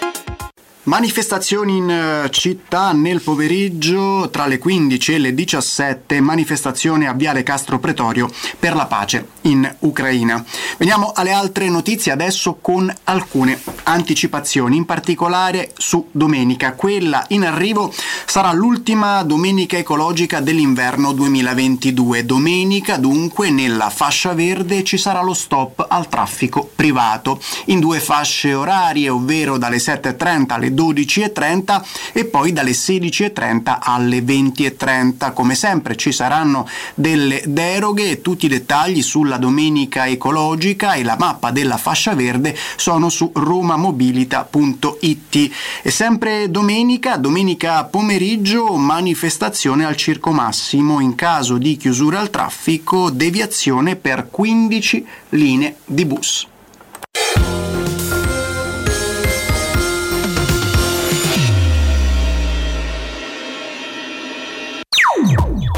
Manifestazioni 0.91 1.77
in 1.77 1.89
eh, 1.89 2.29
città 2.31 2.91
nel 2.91 3.21
pomeriggio 3.21 4.29
tra 4.29 4.45
le 4.45 4.57
15 4.57 5.13
e 5.13 5.17
le 5.19 5.33
17, 5.33 6.19
manifestazione 6.19 7.07
a 7.07 7.13
Viale 7.13 7.43
Castro 7.43 7.79
Pretorio 7.79 8.29
per 8.59 8.75
la 8.75 8.87
pace 8.87 9.25
in 9.43 9.73
Ucraina. 9.79 10.43
Veniamo 10.77 11.13
alle 11.15 11.31
altre 11.31 11.69
notizie 11.69 12.11
adesso 12.11 12.57
con 12.59 12.93
alcune 13.05 13.57
anticipazioni, 13.83 14.75
in 14.75 14.83
particolare 14.83 15.71
su 15.77 16.09
domenica. 16.11 16.73
Quella 16.73 17.23
in 17.29 17.45
arrivo 17.45 17.93
sarà 18.25 18.51
l'ultima 18.51 19.23
domenica 19.23 19.77
ecologica 19.77 20.41
dell'inverno 20.41 21.13
2022. 21.13 22.25
Domenica 22.25 22.97
dunque 22.97 23.49
nella 23.49 23.89
fascia 23.89 24.33
verde 24.33 24.83
ci 24.83 24.97
sarà 24.97 25.21
lo 25.21 25.33
stop 25.33 25.85
al 25.87 26.09
traffico 26.09 26.69
privato 26.75 27.39
in 27.67 27.79
due 27.79 28.01
fasce 28.01 28.53
orarie, 28.53 29.07
ovvero 29.07 29.57
dalle 29.57 29.77
7.30 29.77 30.51
alle 30.51 30.73
12 30.73 30.79
12.30 30.81 31.83
e 32.13 32.25
poi 32.25 32.51
dalle 32.51 32.71
16.30 32.71 33.77
alle 33.79 34.17
20.30. 34.19 35.33
Come 35.33 35.53
sempre 35.53 35.95
ci 35.95 36.11
saranno 36.11 36.67
delle 36.95 37.43
deroghe 37.45 38.09
e 38.09 38.21
tutti 38.21 38.47
i 38.47 38.49
dettagli 38.49 39.03
sulla 39.03 39.37
domenica 39.37 40.07
ecologica 40.07 40.93
e 40.93 41.03
la 41.03 41.17
mappa 41.19 41.51
della 41.51 41.77
fascia 41.77 42.15
verde 42.15 42.57
sono 42.75 43.09
su 43.09 43.29
romamobilita.it. 43.33 45.51
E 45.83 45.91
sempre 45.91 46.49
domenica, 46.49 47.17
domenica 47.17 47.83
pomeriggio, 47.85 48.75
manifestazione 48.77 49.85
al 49.85 49.95
Circo 49.95 50.31
Massimo 50.31 50.99
in 50.99 51.13
caso 51.15 51.57
di 51.57 51.77
chiusura 51.77 52.19
al 52.19 52.31
traffico, 52.31 53.11
deviazione 53.11 53.95
per 53.95 54.29
15 54.31 55.05
linee 55.29 55.75
di 55.85 56.05
bus. 56.05 56.49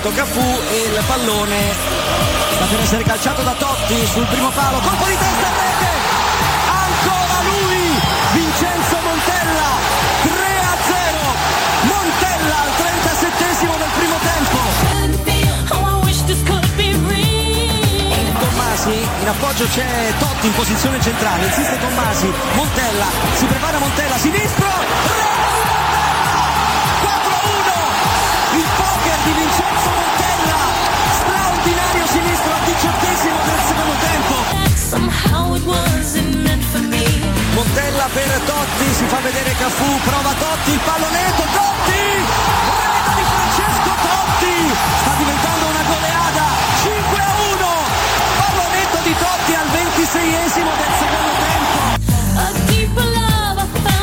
Allontanato 0.00 0.12
Cafu 0.12 0.60
e 0.70 0.76
il 0.88 1.04
pallone 1.06 1.74
sta 2.54 2.64
per 2.64 2.80
essere 2.80 3.02
calciato 3.02 3.42
da 3.42 3.52
Totti 3.52 4.06
sul 4.06 4.24
primo 4.26 4.48
palo, 4.50 4.78
colpo 4.80 5.04
di 5.04 5.16
testa 5.16 5.46
in 5.46 5.54
rete! 5.60 5.88
Ancora 6.72 7.36
lui! 7.44 8.00
Vincenzo 8.32 8.96
Montella! 9.02 9.68
3-0! 10.24 11.20
Montella 11.82 12.56
al 12.60 12.72
37esimo 12.80 13.76
del 13.76 13.90
primo 13.98 14.16
tempo! 14.24 14.58
Tommasi, 18.38 19.08
in 19.20 19.28
appoggio 19.28 19.66
c'è 19.66 20.14
Totti 20.18 20.46
in 20.46 20.54
posizione 20.54 21.00
centrale, 21.02 21.44
insiste 21.44 21.78
Tommasi, 21.78 22.32
Montella, 22.54 23.06
si 23.34 23.44
prepara 23.44 23.78
Montella, 23.78 24.16
sinistro, 24.16 24.66
4-1, 24.66 25.29
Montella 37.70 38.08
per 38.12 38.40
Totti, 38.46 38.94
si 38.94 39.04
fa 39.06 39.20
vedere 39.20 39.54
Cafu, 39.54 40.00
prova 40.00 40.34
Totti, 40.34 40.72
il 40.72 40.80
pallonetto, 40.80 41.42
Totti! 41.54 42.02
Rete 42.82 43.12
di 43.14 43.24
Francesco 43.30 43.94
Totti! 44.02 44.74
Sta 44.98 45.14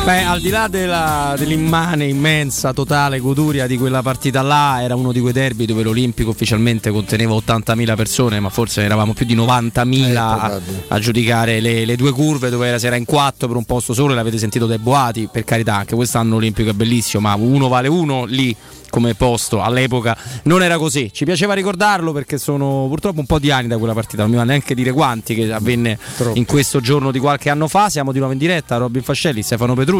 Beh, 0.08 0.22
al 0.22 0.40
di 0.40 0.48
là 0.48 0.68
della- 0.68 1.34
dell'immane, 1.36 2.06
immensa, 2.06 2.72
totale 2.72 3.18
goduria 3.18 3.66
di 3.66 3.76
quella 3.76 4.00
partita 4.00 4.40
là, 4.40 4.82
era 4.82 4.94
uno 4.94 5.12
di 5.12 5.20
quei 5.20 5.34
derby 5.34 5.66
dove 5.66 5.82
l'Olimpico 5.82 6.30
ufficialmente 6.30 6.90
conteneva 6.90 7.34
80.000 7.34 7.94
persone, 7.94 8.40
ma 8.40 8.48
forse 8.48 8.80
eravamo 8.80 9.12
più 9.12 9.26
di 9.26 9.36
90.000 9.36 10.16
a, 10.16 10.60
a 10.88 10.98
giudicare 10.98 11.60
le, 11.60 11.84
le 11.84 11.94
due 11.96 12.12
curve 12.12 12.48
dove 12.48 12.68
era, 12.68 12.78
si 12.78 12.86
era 12.86 12.96
in 12.96 13.04
quattro 13.04 13.48
per 13.48 13.58
un 13.58 13.66
posto 13.66 13.92
solo 13.92 14.14
e 14.14 14.16
l'avete 14.16 14.38
sentito 14.38 14.64
dai 14.64 14.78
boati, 14.78 15.28
per 15.30 15.44
carità, 15.44 15.74
anche 15.74 15.94
quest'anno 15.94 16.36
l'Olimpico 16.36 16.70
è 16.70 16.72
bellissimo, 16.72 17.28
ma 17.28 17.34
uno 17.34 17.68
vale 17.68 17.88
uno 17.88 18.24
lì 18.24 18.56
come 18.88 19.14
posto. 19.14 19.60
All'epoca 19.60 20.16
non 20.44 20.62
era 20.62 20.78
così. 20.78 21.10
Ci 21.12 21.26
piaceva 21.26 21.52
ricordarlo 21.52 22.12
perché 22.12 22.38
sono 22.38 22.86
purtroppo 22.88 23.20
un 23.20 23.26
po' 23.26 23.38
di 23.38 23.50
anni 23.50 23.68
da 23.68 23.76
quella 23.76 23.92
partita 23.92 24.22
non 24.22 24.30
mi 24.30 24.38
va 24.38 24.44
neanche 24.44 24.74
dire 24.74 24.92
quanti 24.92 25.34
che 25.34 25.52
avvenne 25.52 25.98
in 26.34 26.46
questo 26.46 26.80
giorno 26.80 27.10
di 27.10 27.18
qualche 27.18 27.50
anno 27.50 27.68
fa. 27.68 27.90
Siamo 27.90 28.12
di 28.12 28.18
nuovo 28.18 28.32
in 28.32 28.38
diretta 28.38 28.78
Robin 28.78 29.02
Fascelli 29.02 29.42
Stefano 29.42 29.74
Petrucci 29.74 29.97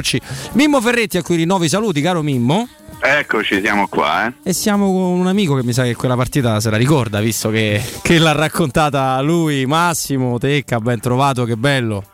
Mimmo 0.53 0.81
Ferretti 0.81 1.17
a 1.19 1.23
cui 1.23 1.37
rinnovo 1.37 1.65
i 1.65 1.69
saluti 1.69 2.01
caro 2.01 2.23
Mimmo 2.23 2.69
Eccoci, 3.01 3.61
siamo 3.61 3.87
qua, 3.87 4.27
eh. 4.27 4.33
e 4.43 4.53
siamo 4.53 4.87
con 4.87 5.21
un 5.21 5.27
amico 5.29 5.55
che 5.55 5.63
mi 5.63 5.73
sa 5.73 5.85
che 5.85 5.95
quella 5.95 6.17
partita 6.17 6.59
se 6.59 6.69
la 6.71 6.77
ricorda 6.77 7.21
visto 7.21 7.49
che, 7.49 7.81
che 8.03 8.19
l'ha 8.19 8.33
raccontata 8.33 9.21
lui 9.21 9.67
Massimo 9.67 10.39
Tecca 10.39 10.81
ben 10.81 10.99
trovato 11.01 11.45
che 11.45 11.57
bello 11.57 12.05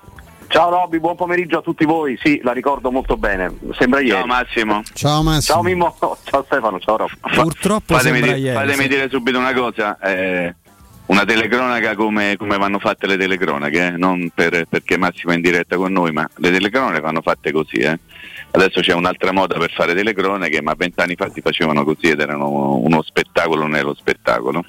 Ciao 0.46 0.70
Robby, 0.70 1.00
buon 1.00 1.16
pomeriggio 1.16 1.58
a 1.58 1.62
tutti 1.62 1.84
voi. 1.84 2.16
Sì, 2.22 2.40
la 2.44 2.52
ricordo 2.52 2.92
molto 2.92 3.16
bene. 3.16 3.58
Sembra 3.76 3.98
ieri. 3.98 4.18
Ciao 4.18 4.26
Massimo. 4.26 4.82
Ciao 4.92 5.22
Massimo. 5.24 5.56
Ciao 5.56 5.62
Mimmo. 5.64 5.96
Ciao 6.22 6.44
Stefano. 6.44 6.78
Ciao 6.78 6.96
Rob. 6.96 7.10
Purtroppo 7.20 7.94
fatemi, 7.94 8.18
sembra 8.18 8.36
di- 8.36 8.42
ieri, 8.42 8.54
fatemi 8.56 8.82
sì. 8.82 8.88
dire 8.88 9.08
subito 9.10 9.38
una 9.38 9.52
cosa. 9.52 9.98
eh, 9.98 10.54
una 11.06 11.24
telecronaca 11.24 11.94
come, 11.94 12.36
come 12.38 12.56
vanno 12.56 12.78
fatte 12.78 13.06
le 13.06 13.16
telecronache, 13.16 13.86
eh, 13.86 13.90
non 13.90 14.30
per- 14.34 14.66
perché 14.68 14.96
Massimo 14.96 15.32
è 15.32 15.36
in 15.36 15.42
diretta 15.42 15.76
con 15.76 15.92
noi, 15.92 16.12
ma 16.12 16.28
le 16.36 16.50
telecronache 16.50 17.00
vanno 17.00 17.20
fatte 17.20 17.52
così. 17.52 17.76
eh. 17.76 17.98
Adesso 18.52 18.80
c'è 18.80 18.92
un'altra 18.94 19.32
moda 19.32 19.58
per 19.58 19.72
fare 19.72 19.94
telecronache, 19.94 20.62
ma 20.62 20.74
vent'anni 20.76 21.16
fa 21.16 21.28
si 21.30 21.40
facevano 21.40 21.84
così 21.84 22.08
ed 22.10 22.20
erano 22.20 22.76
uno 22.76 23.02
spettacolo 23.02 23.66
nello 23.66 23.94
spettacolo. 23.94 24.64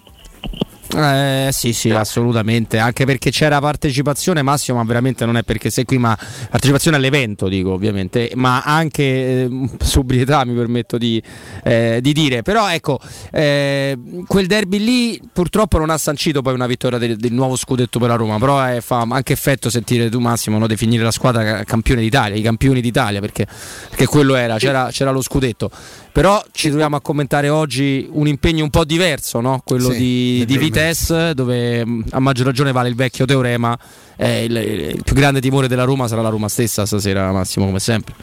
Eh 0.94 1.50
sì 1.52 1.74
sì 1.74 1.90
assolutamente. 1.90 2.78
Anche 2.78 3.06
perché 3.06 3.32
c'era 3.32 3.60
partecipazione 3.60 4.42
Massimo 4.42 4.78
ma 4.78 4.84
veramente 4.84 5.26
non 5.26 5.38
è 5.38 5.44
perché 5.44 5.70
sei 5.70 5.84
qui 5.84 5.98
ma 5.98 6.16
partecipazione 6.16 6.98
all'evento 6.98 7.48
dico 7.48 7.72
ovviamente. 7.72 8.32
Ma 8.36 8.62
anche 8.62 9.04
eh, 9.04 9.70
sobrietà 9.82 10.46
mi 10.46 10.54
permetto 10.54 10.98
di, 10.98 11.22
eh, 11.64 12.00
di 12.02 12.14
dire. 12.14 12.44
Però 12.44 12.70
ecco 12.70 13.00
eh, 13.32 13.98
quel 14.28 14.48
derby 14.48 14.80
lì 14.80 15.22
purtroppo 15.32 15.78
non 15.78 15.90
ha 15.90 15.98
sancito 15.98 16.42
poi 16.42 16.54
una 16.54 16.68
vittoria 16.68 16.98
del, 16.98 17.18
del 17.18 17.34
nuovo 17.34 17.56
scudetto 17.56 18.00
per 18.00 18.10
la 18.10 18.16
Roma. 18.16 18.38
Però 18.38 18.70
eh, 18.70 18.82
fa 18.82 19.06
anche 19.10 19.34
effetto 19.34 19.70
sentire 19.70 20.10
tu 20.10 20.20
Massimo 20.20 20.58
no, 20.58 20.68
definire 20.68 21.04
la 21.04 21.12
squadra 21.12 21.44
ca- 21.44 21.64
campione 21.64 22.02
d'Italia 22.02 22.38
i 22.38 22.42
campioni 22.42 22.82
d'Italia 22.82 23.20
perché, 23.20 23.48
perché 23.90 24.06
quello 24.06 24.36
era 24.36 24.58
c'era, 24.58 24.90
c'era 24.92 25.12
lo 25.12 25.22
scudetto 25.22 25.70
però 26.16 26.41
ci 26.53 26.70
troviamo 26.70 26.95
a 26.95 27.01
commentare 27.01 27.49
oggi 27.49 28.07
un 28.09 28.26
impegno 28.26 28.63
un 28.63 28.70
po' 28.70 28.86
diverso 28.86 29.41
no? 29.41 29.61
quello 29.66 29.91
Sì, 29.91 29.97
di, 29.97 30.45
di. 30.45 30.57
Vitesse 30.57 31.34
dove 31.34 31.86
mh, 31.86 32.05
a 32.11 32.20
maggior 32.22 32.45
ragione 32.45 32.72
vale 32.72 32.88
il 32.88 32.95
vecchio 32.95 33.26
teorema 33.26 33.78
eh, 34.16 34.45
il, 34.45 34.55
il 34.55 35.03
più 35.03 35.13
grande 35.13 35.41
timore 35.41 35.68
della 35.68 35.84
Roma 35.84 36.07
sarà 36.07 36.22
la 36.22 36.30
Roma 36.30 36.47
stessa 36.47 36.86
stasera 36.86 37.34
Massimo 37.34 37.66
come 37.66 37.80
sempre 37.80 38.13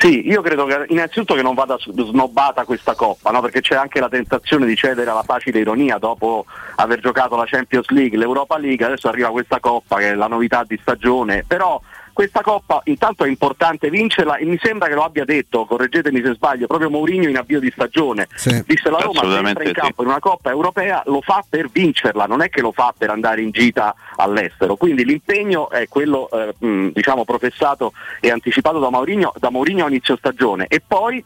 Sì, 0.00 0.26
io 0.26 0.42
credo 0.42 0.64
che 0.66 0.86
innanzitutto 0.88 1.34
che 1.34 1.42
non 1.42 1.54
vada 1.54 1.76
snobbata 1.78 2.64
questa 2.64 2.94
coppa, 2.96 3.30
no? 3.30 3.40
perché 3.42 3.60
c'è 3.60 3.76
anche 3.76 4.00
la 4.00 4.08
tentazione 4.08 4.66
di 4.66 4.74
cedere 4.74 5.08
alla 5.08 5.22
facile 5.24 5.60
ironia 5.60 5.98
dopo 5.98 6.46
aver 6.76 6.98
giocato 6.98 7.36
la 7.36 7.44
Champions 7.46 7.88
League, 7.90 8.18
l'Europa 8.18 8.58
League, 8.58 8.84
adesso 8.84 9.06
arriva 9.06 9.30
questa 9.30 9.60
coppa 9.60 9.98
che 9.98 10.10
è 10.10 10.14
la 10.14 10.26
novità 10.26 10.64
di 10.66 10.76
stagione, 10.82 11.44
però 11.46 11.80
questa 12.18 12.40
coppa 12.40 12.80
intanto 12.86 13.22
è 13.22 13.28
importante 13.28 13.90
vincerla 13.90 14.38
e 14.38 14.44
mi 14.44 14.58
sembra 14.60 14.88
che 14.88 14.94
lo 14.94 15.04
abbia 15.04 15.24
detto, 15.24 15.66
correggetemi 15.66 16.20
se 16.20 16.34
sbaglio, 16.34 16.66
proprio 16.66 16.90
Mourinho 16.90 17.28
in 17.28 17.36
avvio 17.36 17.60
di 17.60 17.70
stagione. 17.70 18.26
Disse 18.66 18.90
la 18.90 18.98
Roma 18.98 19.22
entra 19.48 19.62
in 19.62 19.68
sì. 19.68 19.74
campo 19.74 20.02
in 20.02 20.08
una 20.08 20.18
coppa 20.18 20.50
europea 20.50 21.00
lo 21.06 21.20
fa 21.20 21.44
per 21.48 21.68
vincerla, 21.70 22.26
non 22.26 22.42
è 22.42 22.48
che 22.48 22.60
lo 22.60 22.72
fa 22.72 22.92
per 22.98 23.10
andare 23.10 23.40
in 23.42 23.52
gita 23.52 23.94
all'estero. 24.16 24.74
Quindi 24.74 25.04
l'impegno 25.04 25.70
è 25.70 25.86
quello 25.86 26.28
eh, 26.30 26.54
mh, 26.58 26.88
diciamo 26.88 27.24
professato 27.24 27.92
e 28.18 28.32
anticipato 28.32 28.80
da 28.80 28.90
Mourinho, 28.90 29.32
da 29.38 29.50
Mourinho 29.50 29.84
a 29.84 29.88
inizio 29.88 30.16
stagione 30.16 30.66
e 30.68 30.82
poi 30.84 31.24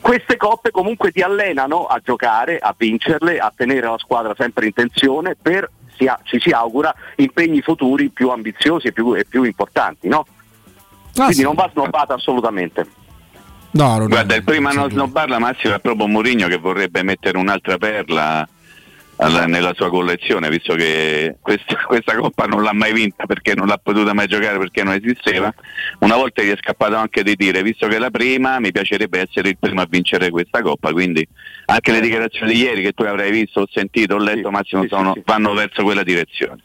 queste 0.00 0.36
coppe 0.36 0.72
comunque 0.72 1.12
ti 1.12 1.20
allenano 1.20 1.86
a 1.86 2.00
giocare, 2.02 2.58
a 2.58 2.74
vincerle, 2.76 3.38
a 3.38 3.52
tenere 3.54 3.86
la 3.86 3.98
squadra 3.98 4.34
sempre 4.36 4.66
in 4.66 4.72
tensione 4.72 5.36
per, 5.40 5.70
si 5.96 6.06
ha- 6.06 6.18
ci 6.22 6.38
si 6.40 6.50
augura, 6.50 6.94
impegni 7.16 7.60
futuri 7.60 8.10
più 8.10 8.30
ambiziosi 8.30 8.88
e 8.88 8.92
più, 8.92 9.14
e 9.14 9.24
più 9.24 9.42
importanti. 9.42 10.08
No? 10.08 10.26
Quindi 11.14 11.42
non 11.42 11.54
va 11.54 11.68
snobbata 11.72 12.14
assolutamente. 12.14 12.86
no, 13.70 13.98
non 13.98 14.08
Guarda, 14.08 14.34
il 14.34 14.44
primo 14.44 14.68
a 14.68 14.72
non 14.72 14.90
snobbarla 14.90 15.38
Massimo 15.38 15.74
è 15.74 15.80
proprio 15.80 16.06
Mourinho 16.06 16.46
che 16.48 16.58
vorrebbe 16.58 17.02
mettere 17.02 17.38
un'altra 17.38 17.78
perla 17.78 18.46
alla- 19.16 19.46
nella 19.46 19.72
sua 19.74 19.88
collezione, 19.88 20.48
visto 20.48 20.74
che 20.74 21.36
questa, 21.40 21.76
questa 21.86 22.16
coppa 22.16 22.44
non 22.46 22.62
l'ha 22.62 22.72
mai 22.72 22.92
vinta 22.92 23.26
perché 23.26 23.54
non 23.54 23.66
l'ha 23.66 23.78
potuta 23.82 24.12
mai 24.14 24.26
giocare 24.26 24.58
perché 24.58 24.82
non 24.82 24.94
esisteva. 24.94 25.52
Una 26.00 26.16
volta 26.16 26.42
gli 26.42 26.50
è 26.50 26.56
scappato 26.56 26.96
anche 26.96 27.22
di 27.22 27.34
dire, 27.36 27.62
visto 27.62 27.86
che 27.88 27.96
è 27.96 27.98
la 27.98 28.10
prima, 28.10 28.58
mi 28.60 28.72
piacerebbe 28.72 29.20
essere 29.20 29.50
il 29.50 29.58
primo 29.58 29.80
a 29.80 29.86
vincere 29.88 30.30
questa 30.30 30.60
coppa. 30.62 30.92
Quindi 30.92 31.26
anche 31.66 31.92
le 31.92 32.00
dichiarazioni 32.00 32.52
di 32.52 32.60
ieri 32.60 32.82
che 32.82 32.92
tu 32.92 33.02
avrai 33.02 33.30
visto, 33.30 33.60
ho 33.62 33.68
sentito, 33.70 34.14
ho 34.14 34.18
letto, 34.18 34.50
Massimo, 34.50 34.86
sono- 34.88 35.14
vanno 35.24 35.52
verso 35.54 35.82
quella 35.82 36.02
direzione. 36.02 36.62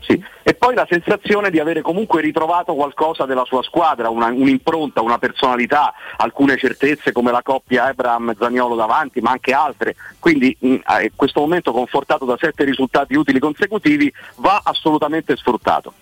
Sì. 0.00 0.22
E 0.42 0.54
poi 0.54 0.74
la 0.74 0.86
sensazione 0.88 1.50
di 1.50 1.58
avere 1.58 1.82
comunque 1.82 2.20
ritrovato 2.20 2.74
qualcosa 2.74 3.26
della 3.26 3.44
sua 3.44 3.62
squadra, 3.62 4.08
una- 4.08 4.26
un'impronta, 4.26 5.02
una 5.02 5.18
personalità, 5.18 5.92
alcune 6.16 6.56
certezze 6.56 7.12
come 7.12 7.30
la 7.30 7.42
coppia 7.42 7.84
Abraham-Zaniolo 7.84 8.74
davanti, 8.74 9.20
ma 9.20 9.32
anche 9.32 9.52
altre. 9.52 9.96
Quindi 10.18 10.56
mh, 10.58 10.74
eh, 11.00 11.12
questo 11.14 11.40
momento 11.40 11.72
confortato 11.72 12.24
da 12.24 12.36
sette 12.38 12.64
risultati 12.64 13.14
utili 13.14 13.38
consecutivi 13.38 14.12
va 14.36 14.60
assolutamente 14.64 15.36
sfruttato. 15.36 15.92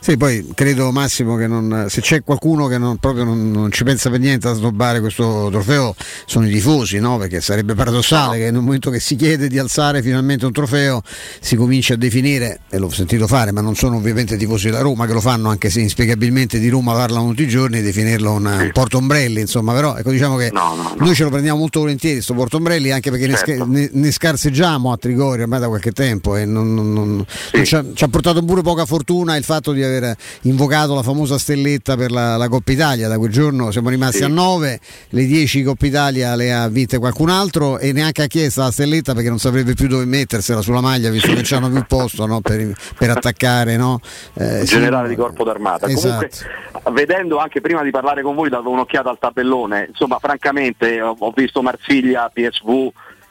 Sì, 0.00 0.16
poi 0.16 0.46
credo 0.54 0.90
Massimo 0.92 1.36
che 1.36 1.46
non- 1.46 1.86
se 1.88 2.00
c'è 2.00 2.22
qualcuno 2.22 2.66
che 2.66 2.78
non, 2.78 2.96
proprio 2.98 3.24
non, 3.24 3.50
non 3.50 3.70
ci 3.70 3.84
pensa 3.84 4.10
per 4.10 4.20
niente 4.20 4.48
a 4.48 4.52
snobbare 4.54 5.00
questo 5.00 5.48
trofeo 5.50 5.94
sono 6.26 6.46
i 6.46 6.50
tifosi, 6.50 6.98
no? 6.98 7.16
perché 7.18 7.40
sarebbe 7.40 7.74
paradossale 7.74 8.38
che 8.38 8.50
nel 8.50 8.60
momento 8.62 8.90
che 8.90 9.00
si 9.00 9.16
chiede 9.16 9.48
di 9.48 9.58
alzare 9.58 10.02
finalmente 10.02 10.46
un 10.46 10.52
trofeo 10.52 11.02
si 11.40 11.56
comincia 11.56 11.94
a 11.94 11.96
definire, 11.96 12.60
e 12.70 12.78
l'ho 12.78 12.90
sentito 12.90 13.26
fare, 13.26 13.52
ma 13.52 13.60
non 13.60 13.74
sono 13.74 13.96
ovviamente 13.96 14.36
tifosi 14.36 14.66
della 14.66 14.80
Roma 14.80 15.06
che 15.06 15.12
lo 15.12 15.20
fanno 15.20 15.48
anche 15.48 15.70
se 15.70 15.80
inspiegabilmente 15.80 16.58
di 16.58 16.68
Roma 16.68 16.92
parlano 16.94 17.28
tutti 17.28 17.42
i 17.42 17.48
giorni, 17.48 17.80
definirlo 17.82 18.32
una- 18.32 18.56
un 18.62 18.70
portombrelli, 18.72 19.40
insomma, 19.40 19.72
però 19.74 19.96
ecco 19.96 20.10
diciamo 20.10 20.36
che 20.36 20.50
noi 20.98 21.14
ce 21.14 21.24
lo 21.24 21.30
prendiamo 21.30 21.58
molto 21.58 21.80
volentieri 21.80 22.16
questo 22.16 22.34
portombrelli 22.34 22.90
anche 22.90 23.10
perché 23.10 23.26
Certo. 23.28 23.66
ne, 23.66 23.88
ne 23.92 24.10
scarseggiamo 24.10 24.90
a 24.92 24.96
Trigoria 24.96 25.42
ormai 25.44 25.60
da 25.60 25.68
qualche 25.68 25.92
tempo 25.92 26.34
e 26.36 26.44
non 26.44 27.24
ci, 27.62 27.74
ha, 27.74 27.84
ci 27.94 28.04
ha 28.04 28.08
portato 28.08 28.42
pure 28.42 28.62
poca 28.62 28.84
fortuna 28.86 29.36
il 29.36 29.44
fatto 29.44 29.67
di 29.72 29.82
aver 29.82 30.14
invocato 30.42 30.94
la 30.94 31.02
famosa 31.02 31.38
stelletta 31.38 31.96
per 31.96 32.10
la, 32.10 32.36
la 32.36 32.48
Coppa 32.48 32.72
Italia. 32.72 33.08
Da 33.08 33.18
quel 33.18 33.30
giorno 33.30 33.70
siamo 33.70 33.88
rimasti 33.88 34.18
Sì. 34.18 34.24
a 34.24 34.28
9, 34.28 34.80
le 35.10 35.24
10 35.26 35.62
Coppa 35.62 35.86
Italia 35.86 36.34
le 36.34 36.52
ha 36.52 36.68
vinte 36.68 36.98
qualcun 36.98 37.28
altro 37.30 37.78
e 37.78 37.92
neanche 37.92 38.22
ha 38.22 38.26
chiesto 38.26 38.60
la 38.62 38.70
stelletta 38.70 39.14
perché 39.14 39.28
non 39.28 39.38
saprebbe 39.38 39.74
più 39.74 39.86
dove 39.88 40.04
mettersela 40.04 40.60
sulla 40.60 40.80
maglia 40.80 41.10
visto 41.10 41.32
che 41.32 41.40
c'hanno 41.42 41.70
più 41.70 41.84
posto 41.86 42.26
no? 42.26 42.40
per, 42.40 42.72
per 42.96 43.10
attaccare. 43.10 43.76
No? 43.76 44.00
Eh, 44.34 44.60
sì. 44.66 44.74
generale 44.74 45.08
di 45.08 45.16
corpo 45.16 45.44
d'armata. 45.44 45.86
Comunque, 45.86 46.28
Esatto. 46.30 46.92
vedendo 46.92 47.38
anche 47.38 47.60
prima 47.60 47.82
di 47.82 47.90
parlare 47.90 48.22
con 48.22 48.34
voi, 48.34 48.48
davo 48.48 48.70
un'occhiata 48.70 49.10
al 49.10 49.18
tabellone. 49.18 49.86
Insomma, 49.88 50.18
francamente, 50.20 51.00
ho, 51.00 51.14
ho 51.18 51.32
visto 51.34 51.62
Marsiglia, 51.62 52.30
PSV, 52.32 52.88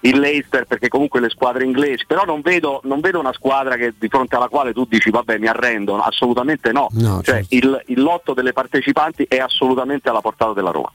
il 0.07 0.19
Leicester, 0.19 0.65
perché 0.65 0.87
comunque 0.87 1.19
le 1.19 1.29
squadre 1.29 1.63
inglesi, 1.65 2.05
però 2.07 2.23
non 2.25 2.41
vedo, 2.41 2.81
non 2.85 2.99
vedo 2.99 3.19
una 3.19 3.33
squadra 3.33 3.75
che, 3.75 3.93
di 3.97 4.07
fronte 4.07 4.35
alla 4.35 4.47
quale 4.47 4.73
tu 4.73 4.85
dici 4.89 5.09
vabbè 5.09 5.37
mi 5.37 5.47
arrendo, 5.47 5.97
assolutamente 5.97 6.71
no. 6.71 6.87
No, 6.93 7.21
cioè, 7.23 7.43
certo. 7.45 7.55
il, 7.55 7.83
il 7.87 8.01
lotto 8.01 8.33
delle 8.33 8.53
partecipanti 8.53 9.25
è 9.27 9.37
assolutamente 9.37 10.09
alla 10.09 10.21
portata 10.21 10.53
della 10.53 10.71
Roma. 10.71 10.91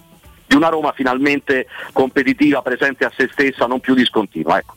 Di 0.46 0.56
una 0.56 0.68
Roma 0.68 0.92
finalmente 0.94 1.66
competitiva, 1.92 2.62
presente 2.62 3.04
a 3.04 3.12
se 3.16 3.28
stessa, 3.32 3.66
non 3.66 3.80
più 3.80 3.94
discontinua. 3.94 4.58
Ecco. 4.58 4.74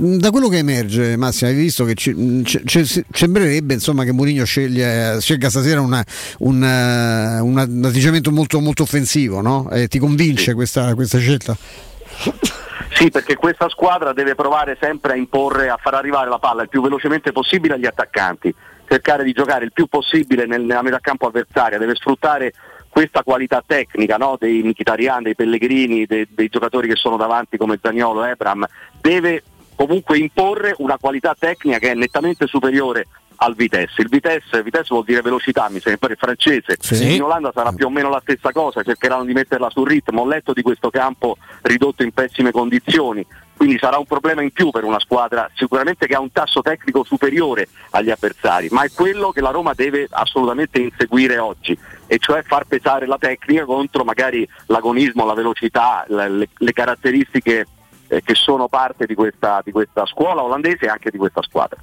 Mm, 0.00 0.16
Da 0.16 0.30
quello 0.30 0.48
che 0.48 0.58
emerge, 0.58 1.16
Massimo, 1.16 1.50
hai 1.50 1.56
visto 1.56 1.84
che 1.84 1.94
ci- 1.94 2.12
mm, 2.14 2.42
c- 2.42 2.62
c- 2.64 3.04
sembrerebbe 3.10 3.74
insomma, 3.74 4.04
che 4.04 4.12
Mourinho 4.12 4.44
sceglie- 4.44 5.18
scelga 5.20 5.48
stasera 5.50 5.80
una- 5.80 6.04
un, 6.40 6.62
eh, 6.62 7.40
un 7.40 7.58
atteggiamento 7.84 8.30
molto, 8.30 8.60
molto 8.60 8.82
offensivo, 8.82 9.40
no? 9.40 9.70
Eh, 9.70 9.88
ti 9.88 9.98
convince 9.98 10.52
questa, 10.54 10.94
questa 10.94 11.18
scelta? 11.18 11.56
Sì, 13.02 13.10
perché 13.10 13.34
questa 13.34 13.68
squadra 13.68 14.12
deve 14.12 14.36
provare 14.36 14.78
sempre 14.80 15.14
a 15.14 15.16
imporre, 15.16 15.68
a 15.68 15.76
far 15.76 15.94
arrivare 15.94 16.28
la 16.30 16.38
palla 16.38 16.62
il 16.62 16.68
più 16.68 16.80
velocemente 16.80 17.32
possibile 17.32 17.74
agli 17.74 17.84
attaccanti, 17.84 18.54
cercare 18.86 19.24
di 19.24 19.32
giocare 19.32 19.64
il 19.64 19.72
più 19.72 19.86
possibile 19.86 20.46
nel- 20.46 20.62
nella 20.62 20.82
metà 20.82 21.00
campo 21.00 21.26
avversaria, 21.26 21.78
deve 21.78 21.96
sfruttare 21.96 22.52
questa 22.88 23.24
qualità 23.24 23.60
tecnica 23.66 24.18
no? 24.18 24.36
dei 24.38 24.62
Mkhitaryan, 24.62 25.24
dei 25.24 25.34
Pellegrini, 25.34 26.06
dei, 26.06 26.28
dei 26.30 26.46
giocatori 26.46 26.86
che 26.86 26.94
sono 26.94 27.16
davanti 27.16 27.56
come 27.56 27.80
Zagnolo, 27.82 28.22
Ebram, 28.22 28.64
deve 29.00 29.42
comunque 29.74 30.18
imporre 30.18 30.72
una 30.78 30.96
qualità 30.96 31.34
tecnica 31.36 31.78
che 31.78 31.90
è 31.90 31.94
nettamente 31.94 32.46
superiore 32.46 33.08
al 33.42 33.54
Vitesse. 33.56 34.02
Il 34.02 34.08
Vitesse, 34.08 34.62
Vitesse 34.62 34.88
vuol 34.90 35.04
dire 35.04 35.20
velocità, 35.20 35.68
mi 35.68 35.80
sembra 35.80 36.10
il 36.12 36.16
francese. 36.16 36.76
Sì. 36.78 37.16
In 37.16 37.22
Olanda 37.22 37.50
sarà 37.52 37.72
più 37.72 37.86
o 37.86 37.90
meno 37.90 38.08
la 38.08 38.20
stessa 38.22 38.52
cosa, 38.52 38.82
cercheranno 38.82 39.24
di 39.24 39.32
metterla 39.32 39.68
sul 39.68 39.88
ritmo. 39.88 40.22
Ho 40.22 40.26
letto 40.26 40.52
di 40.52 40.62
questo 40.62 40.90
campo 40.90 41.36
ridotto 41.62 42.04
in 42.04 42.12
pessime 42.12 42.52
condizioni, 42.52 43.26
quindi 43.56 43.78
sarà 43.78 43.98
un 43.98 44.06
problema 44.06 44.42
in 44.42 44.52
più 44.52 44.70
per 44.70 44.84
una 44.84 45.00
squadra 45.00 45.50
sicuramente 45.54 46.06
che 46.06 46.14
ha 46.14 46.20
un 46.20 46.30
tasso 46.30 46.62
tecnico 46.62 47.02
superiore 47.02 47.68
agli 47.90 48.10
avversari, 48.10 48.68
ma 48.70 48.84
è 48.84 48.90
quello 48.94 49.32
che 49.32 49.40
la 49.40 49.50
Roma 49.50 49.72
deve 49.74 50.06
assolutamente 50.08 50.78
inseguire 50.78 51.38
oggi, 51.38 51.76
e 52.06 52.18
cioè 52.18 52.44
far 52.44 52.64
pesare 52.66 53.06
la 53.06 53.18
tecnica 53.18 53.64
contro 53.64 54.04
magari 54.04 54.48
l'agonismo, 54.66 55.26
la 55.26 55.34
velocità, 55.34 56.04
le, 56.06 56.48
le- 56.56 56.72
caratteristiche 56.72 57.66
eh, 58.06 58.22
che 58.22 58.34
sono 58.34 58.68
parte 58.68 59.06
di 59.06 59.14
questa, 59.14 59.60
di 59.64 59.72
questa 59.72 60.06
scuola 60.06 60.42
olandese 60.42 60.84
e 60.86 60.88
anche 60.88 61.10
di 61.10 61.18
questa 61.18 61.42
squadra. 61.42 61.80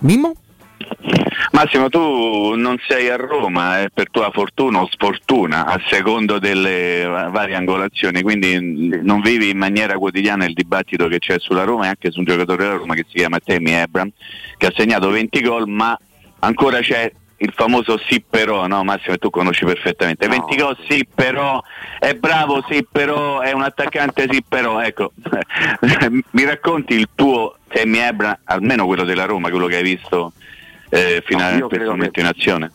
Mimmo? 0.00 0.34
Massimo, 1.52 1.88
tu 1.88 2.54
non 2.54 2.76
sei 2.86 3.08
a 3.08 3.16
Roma 3.16 3.82
eh, 3.82 3.90
per 3.92 4.10
tua 4.10 4.30
fortuna 4.30 4.80
o 4.80 4.88
sfortuna, 4.90 5.66
a 5.66 5.80
secondo 5.88 6.38
delle 6.38 7.04
va- 7.04 7.28
varie 7.30 7.56
angolazioni, 7.56 8.22
quindi 8.22 9.00
non 9.02 9.20
vivi 9.20 9.50
in 9.50 9.58
maniera 9.58 9.94
quotidiana 9.94 10.44
il 10.44 10.52
dibattito 10.52 11.08
che 11.08 11.18
c'è 11.18 11.38
sulla 11.38 11.64
Roma 11.64 11.86
e 11.86 11.88
anche 11.88 12.10
su 12.10 12.18
un 12.18 12.26
giocatore 12.26 12.64
della 12.64 12.76
Roma 12.76 12.94
che 12.94 13.06
si 13.08 13.16
chiama 13.16 13.38
Temi 13.38 13.72
Ebram, 13.72 14.10
che 14.56 14.66
ha 14.66 14.72
segnato 14.76 15.10
20 15.10 15.40
gol, 15.40 15.68
ma 15.68 15.98
ancora 16.40 16.80
c'è 16.80 17.10
il 17.40 17.52
famoso 17.54 17.98
sì 18.08 18.22
però, 18.28 18.66
no 18.66 18.84
Massimo, 18.84 19.14
e 19.14 19.18
tu 19.18 19.30
conosci 19.30 19.64
perfettamente. 19.64 20.28
20 20.28 20.56
gol 20.56 20.76
sì 20.88 21.06
però, 21.12 21.62
è 21.98 22.14
bravo 22.14 22.64
sì 22.68 22.86
però, 22.90 23.40
è 23.40 23.52
un 23.52 23.62
attaccante 23.62 24.26
sì 24.30 24.44
però, 24.46 24.80
ecco, 24.80 25.12
mi 26.30 26.44
racconti 26.44 26.94
il 26.94 27.08
tuo 27.14 27.56
Temi 27.68 27.98
Ebram, 27.98 28.38
almeno 28.44 28.86
quello 28.86 29.04
della 29.04 29.24
Roma, 29.24 29.50
quello 29.50 29.66
che 29.66 29.76
hai 29.76 29.82
visto 29.82 30.32
eh, 30.90 31.22
fino 31.24 31.40
No, 31.40 31.46
a 31.46 31.50
io 31.50 31.58
questo 31.66 31.68
credo 31.76 31.90
momento 31.90 32.12
che- 32.12 32.20
in 32.20 32.26
azione. 32.26 32.72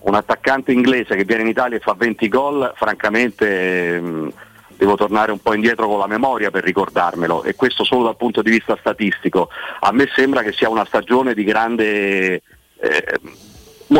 un 0.00 0.14
attaccante 0.14 0.72
inglese 0.72 1.16
che 1.16 1.24
viene 1.24 1.42
in 1.42 1.48
Italia 1.48 1.76
e 1.76 1.80
fa 1.80 1.94
20 1.94 2.28
gol, 2.28 2.72
francamente 2.76 3.96
ehm, 3.96 4.32
devo 4.76 4.94
tornare 4.94 5.32
un 5.32 5.40
po' 5.40 5.52
indietro 5.54 5.88
con 5.88 5.98
la 5.98 6.06
memoria 6.06 6.50
per 6.50 6.62
ricordarmelo 6.62 7.42
e 7.44 7.54
questo 7.54 7.82
solo 7.82 8.04
dal 8.04 8.16
punto 8.16 8.42
di 8.42 8.50
vista 8.50 8.76
statistico. 8.78 9.48
A 9.80 9.90
me 9.92 10.06
sembra 10.14 10.42
che 10.42 10.52
sia 10.52 10.68
una 10.68 10.84
stagione 10.84 11.34
di 11.34 11.44
grande 11.44 12.42
eh, 12.78 13.20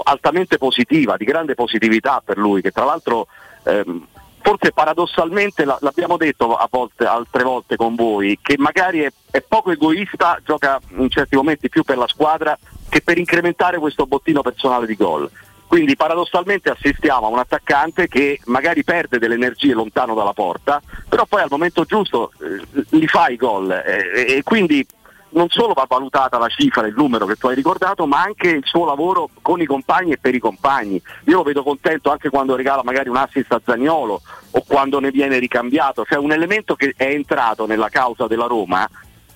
altamente 0.05 0.59
positiva, 0.59 1.17
di 1.17 1.25
grande 1.25 1.55
positività 1.55 2.23
per 2.25 2.37
lui, 2.39 2.61
che 2.61 2.71
tra 2.73 2.85
l'altro 2.85 3.27
ehm, 3.65 4.07
forse 4.43 4.71
paradossalmente 4.73 5.65
la- 5.65 5.79
l'abbiamo 5.81 6.17
detto 6.17 6.55
a 6.55 6.69
volte, 6.71 7.05
altre 7.05 7.43
volte 7.43 7.75
con 7.77 7.95
voi, 7.97 8.39
che 8.41 8.55
magari 8.59 9.01
è, 9.01 9.11
è 9.31 9.41
poco 9.41 9.73
egoista, 9.73 10.39
gioca 10.45 10.79
in 10.97 11.11
certi 11.11 11.35
momenti 11.37 11.69
più 11.69 11.83
per 11.83 11.97
la 11.99 12.07
squadra 12.07 12.57
che 12.89 13.01
per 13.01 13.19
incrementare 13.19 13.79
questo 13.79 14.07
bottino 14.07 14.43
personale 14.43 14.87
di 14.87 14.97
gol. 14.97 15.31
Quindi 15.67 15.97
paradossalmente 15.97 16.71
assistiamo 16.71 17.27
a 17.27 17.31
un 17.31 17.39
attaccante 17.39 18.07
che 18.07 18.41
magari 18.45 18.85
perde 18.85 19.19
delle 19.19 19.35
energie 19.35 19.73
lontano 19.73 20.15
dalla 20.15 20.33
porta, 20.33 20.81
però 21.09 21.27
poi 21.27 21.43
al 21.43 21.49
momento 21.51 21.85
giusto 21.85 22.31
eh, 22.41 22.87
li 22.91 23.09
fa 23.09 23.29
i 23.29 23.37
gol 23.37 23.73
eh, 23.73 24.37
e 24.37 24.43
quindi 24.45 24.87
non 25.31 25.49
solo 25.49 25.75
va 25.75 25.85
valutata 25.89 26.39
la 26.39 26.49
cifra, 26.49 26.87
il 26.87 26.95
numero 26.97 27.27
che 27.27 27.35
tu 27.35 27.49
hai 27.49 27.55
ricordato, 27.55 28.07
ma 28.07 28.23
anche 28.23 28.49
il 28.49 28.63
suo 28.65 28.87
lavoro 28.87 29.29
con 29.43 29.61
i 29.61 29.67
compagni 29.67 30.13
e 30.13 30.19
per 30.19 30.35
i 30.35 30.39
compagni. 30.39 31.03
Io 31.25 31.37
lo 31.37 31.43
vedo 31.43 31.63
contento 31.63 32.11
anche 32.11 32.31
quando 32.31 32.57
regala 32.57 32.83
magari 32.85 33.09
un 33.09 33.17
assist 33.17 33.53
a 33.53 33.61
Zagnolo 33.63 34.23
o 34.53 34.65
quando 34.67 34.99
ne 35.01 35.11
viene 35.11 35.39
ricambiato, 35.39 36.05
cioè 36.05 36.19
un 36.19 36.33
elemento 36.33 36.75
che 36.75 36.95
è 36.97 37.11
entrato 37.11 37.67
nella 37.67 37.89
causa 37.89 38.27
della 38.27 38.47
Roma 38.47 38.89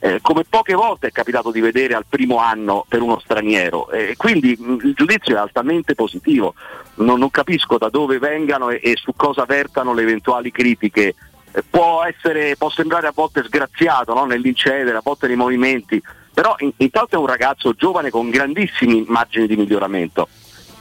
eh, 0.02 0.18
come 0.22 0.44
poche 0.48 0.74
volte 0.74 1.08
è 1.08 1.12
capitato 1.12 1.50
di 1.50 1.60
vedere 1.60 1.94
al 1.94 2.06
primo 2.08 2.38
anno 2.38 2.86
per 2.88 3.02
uno 3.02 3.20
straniero 3.20 3.90
e 3.90 4.14
quindi 4.16 4.56
mh, 4.58 4.78
il 4.82 4.94
giudizio 4.94 5.36
è 5.36 5.38
altamente 5.38 5.94
positivo, 5.94 6.54
non, 6.96 7.18
non 7.18 7.30
capisco 7.30 7.76
da 7.76 7.90
dove 7.90 8.18
vengano 8.18 8.70
e, 8.70 8.80
e 8.82 8.96
su 8.96 9.12
cosa 9.14 9.44
vertano 9.44 9.92
le 9.92 10.02
eventuali 10.02 10.50
critiche. 10.50 11.14
Eh, 11.52 11.62
può, 11.68 12.02
essere, 12.04 12.56
può 12.56 12.70
sembrare 12.70 13.08
a 13.08 13.12
volte 13.14 13.44
sgraziato 13.44 14.14
no? 14.14 14.24
nell'incedere, 14.24 14.96
a 14.96 15.02
volte 15.02 15.26
nei 15.26 15.36
movimenti, 15.36 16.02
però 16.32 16.54
in- 16.58 16.72
intanto 16.78 17.16
è 17.16 17.18
un 17.18 17.26
ragazzo 17.26 17.74
giovane 17.74 18.08
con 18.08 18.30
grandissimi 18.30 19.04
margini 19.06 19.46
di 19.46 19.56
miglioramento 19.56 20.28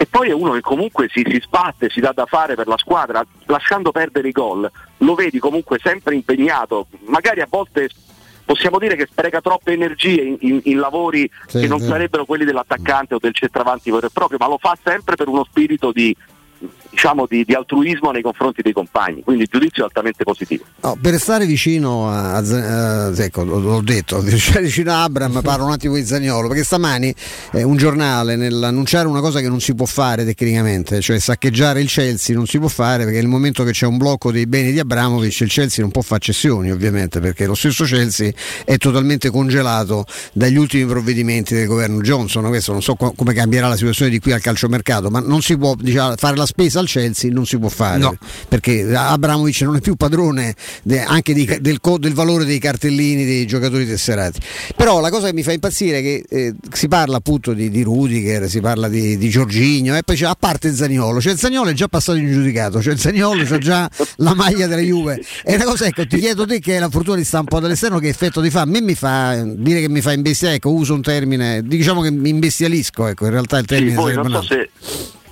e 0.02 0.06
poi 0.06 0.30
è 0.30 0.34
uno 0.34 0.54
che 0.54 0.62
comunque 0.62 1.10
si, 1.12 1.26
si 1.30 1.41
sbatte, 1.44 1.90
si 1.90 2.00
dà 2.00 2.14
da 2.14 2.26
fare 2.26 2.56
per 2.56 2.68
la 2.68 2.78
squadra, 2.78 3.22
lasciando 3.48 3.91
perdere 3.91 4.30
i 4.30 4.32
gol, 4.32 4.72
lo 5.00 5.14
vedi 5.14 5.40
comunque 5.40 5.78
sempre 5.78 6.16
impegnato, 6.16 6.88
magari 7.08 7.41
a 7.41 7.48
volte 7.50 7.90
possiamo 8.50 8.80
dire 8.80 8.96
che 8.96 9.06
spreca 9.06 9.42
troppe 9.42 9.74
energie 9.74 10.24
in, 10.24 10.38
in- 10.40 10.62
in 10.64 10.80
lavori 10.80 11.30
Sì, 11.46 11.60
che 11.60 11.68
non 11.68 11.80
sarebbero 11.80 12.26
quelli 12.26 12.46
dell'attaccante 12.46 13.14
o 13.14 13.20
del 13.20 13.36
centravanti 13.36 13.92
vero 13.92 14.08
e 14.08 14.10
proprio, 14.12 14.40
ma 14.40 14.48
lo 14.48 14.58
fa 14.58 14.76
sempre 14.84 15.16
per 15.16 15.28
uno 15.28 15.44
spirito 15.48 15.92
di, 15.92 16.16
diciamo 16.90 17.26
di, 17.30 17.44
di 17.45 17.53
altruismo 17.53 18.11
nei 18.11 18.22
confronti 18.22 18.61
dei 18.61 18.73
compagni, 18.73 19.23
quindi 19.23 19.44
il 19.44 19.49
giudizio 19.49 19.84
è 19.84 19.86
altamente 19.86 20.23
positivo. 20.23 20.65
No, 20.81 20.98
per 21.02 21.18
stare 21.19 21.45
vicino 21.45 22.10
a, 22.10 22.36
a, 22.36 23.07
a 23.07 23.14
ecco, 23.15 23.44
l'ho 23.44 23.81
detto, 23.81 24.19
vicino 24.22 24.91
a 24.91 25.03
Abram 25.03 25.41
parlo 25.41 25.65
un 25.65 25.72
attimo 25.72 25.95
di 25.95 26.06
Zagnolo, 26.06 26.48
perché 26.48 26.64
stamani 26.64 27.14
eh, 27.53 27.64
un 27.64 27.77
giornale 27.77 28.36
nell'annunciare 28.36 29.07
una 29.07 29.22
cosa 29.22 29.40
che 29.40 29.48
non 29.48 29.61
si 29.61 29.76
può 29.76 29.86
fare 29.86 30.26
tecnicamente, 30.26 30.99
cioè 31.02 31.19
saccheggiare 31.19 31.81
il 31.81 31.88
Chelsea 31.88 32.36
non 32.36 32.48
si 32.48 32.60
può 32.60 32.68
fare 32.68 33.06
perché 33.06 33.19
nel 33.19 33.30
momento 33.30 33.64
che 33.64 33.72
c'è 33.72 33.86
un 33.86 33.98
blocco 33.98 34.31
dei 34.31 34.45
beni 34.45 34.72
di 34.72 34.80
Abramovic 34.80 35.40
il 35.41 35.49
Chelsea 35.49 35.81
non 35.81 35.91
può 35.91 36.02
fare 36.02 36.19
cessioni 36.19 36.72
ovviamente 36.72 37.19
perché 37.19 37.45
lo 37.45 37.56
stesso 37.56 37.86
Chelsea 37.86 38.31
è 38.65 38.77
totalmente 38.77 39.30
congelato 39.30 40.06
dagli 40.34 40.57
ultimi 40.57 40.86
provvedimenti 40.86 41.53
del 41.53 41.68
governo 41.68 42.02
Johnson, 42.02 42.45
questo 42.48 42.72
non 42.72 42.81
so 42.81 42.95
co- 42.95 43.14
come 43.15 43.34
cambierà 43.34 43.68
la 43.68 43.76
situazione 43.76 44.11
di 44.11 44.19
qui 44.19 44.31
al 44.31 44.41
calciomercato, 44.41 45.10
ma 45.10 45.19
non 45.19 45.41
si 45.41 45.57
può 45.57 45.76
diciamo, 45.76 46.15
fare 46.18 46.36
la 46.36 46.45
spesa 46.50 46.80
al 46.80 46.88
Chelsea, 46.88 47.32
non 47.32 47.46
si 47.46 47.58
può 47.58 47.70
fare 47.70 47.98
No. 48.00 48.18
perché 48.48 48.84
Abramovic 48.94 49.62
non 49.62 49.76
è 49.76 49.80
più 49.82 49.96
padrone 49.96 50.56
de- 50.84 51.02
anche 51.04 51.34
di- 51.34 51.46
del, 51.62 51.80
del 51.98 52.14
valore 52.14 52.46
dei 52.46 52.60
cartellini 52.60 53.24
dei 53.26 53.46
giocatori 53.46 53.86
tesserati. 53.86 54.40
Però 54.76 55.00
la 55.00 55.10
cosa 55.10 55.28
che 55.28 55.34
mi 55.34 55.44
fa 55.44 55.52
impazzire 55.52 56.00
è 56.00 56.02
che 56.02 56.24
eh, 56.30 56.54
si 56.74 56.88
parla 56.88 57.18
appunto 57.18 57.54
di, 57.54 57.70
di 57.70 57.82
Rudiger, 57.84 58.50
si 58.50 58.60
parla 58.62 58.88
di, 58.88 59.18
di 59.18 59.30
Giorginio 59.30 59.96
e 59.96 60.04
poi 60.04 60.16
c'è 60.16 60.26
a 60.26 60.36
parte 60.38 60.74
Zaniolo, 60.74 61.22
cioè 61.22 61.36
Zaniolo 61.36 61.70
è 61.70 61.74
già 61.74 61.88
passato 61.88 62.18
in 62.18 62.32
giudicato, 62.32 62.82
cioè 62.82 62.96
Zaniolo 62.98 63.44
c'ha 63.46 63.58
già 63.58 63.90
la 64.18 64.34
maglia 64.34 64.68
della 64.68 64.82
Juve. 64.82 65.22
E 65.44 65.56
una 65.56 65.66
cosa 65.66 65.86
ecco, 65.86 66.06
ti 66.08 66.18
chiedo 66.20 66.46
te 66.46 66.60
che 66.60 66.74
hai 66.76 66.80
la 66.80 66.90
fortuna 66.90 67.18
di 67.18 67.24
stare 67.24 67.44
un 67.44 67.50
po' 67.50 67.60
dall'esterno, 67.60 68.00
che 68.00 68.08
effetto 68.08 68.42
ti 68.42 68.50
fa? 68.50 68.62
A 68.62 68.66
me 68.66 68.82
mi 68.82 68.96
fa 68.96 69.44
dire 69.46 69.82
che 69.82 69.90
mi 69.90 70.02
fa 70.02 70.12
imbestiare, 70.14 70.56
ecco, 70.56 70.72
uso 70.72 70.94
un 70.94 71.02
termine, 71.02 71.62
diciamo 71.64 72.02
che 72.02 72.12
mi 72.12 72.30
imbestialisco, 72.30 73.08
ecco, 73.08 73.26
in 73.26 73.32
realtà 73.32 73.58
il 73.58 73.66
Sì, 73.68 73.76
termine 73.76 73.96
poi 73.96 74.14
sarebbe 74.14 74.28
non 74.30 74.38
un 74.40 74.44
so 74.46 74.54
se 74.54 74.70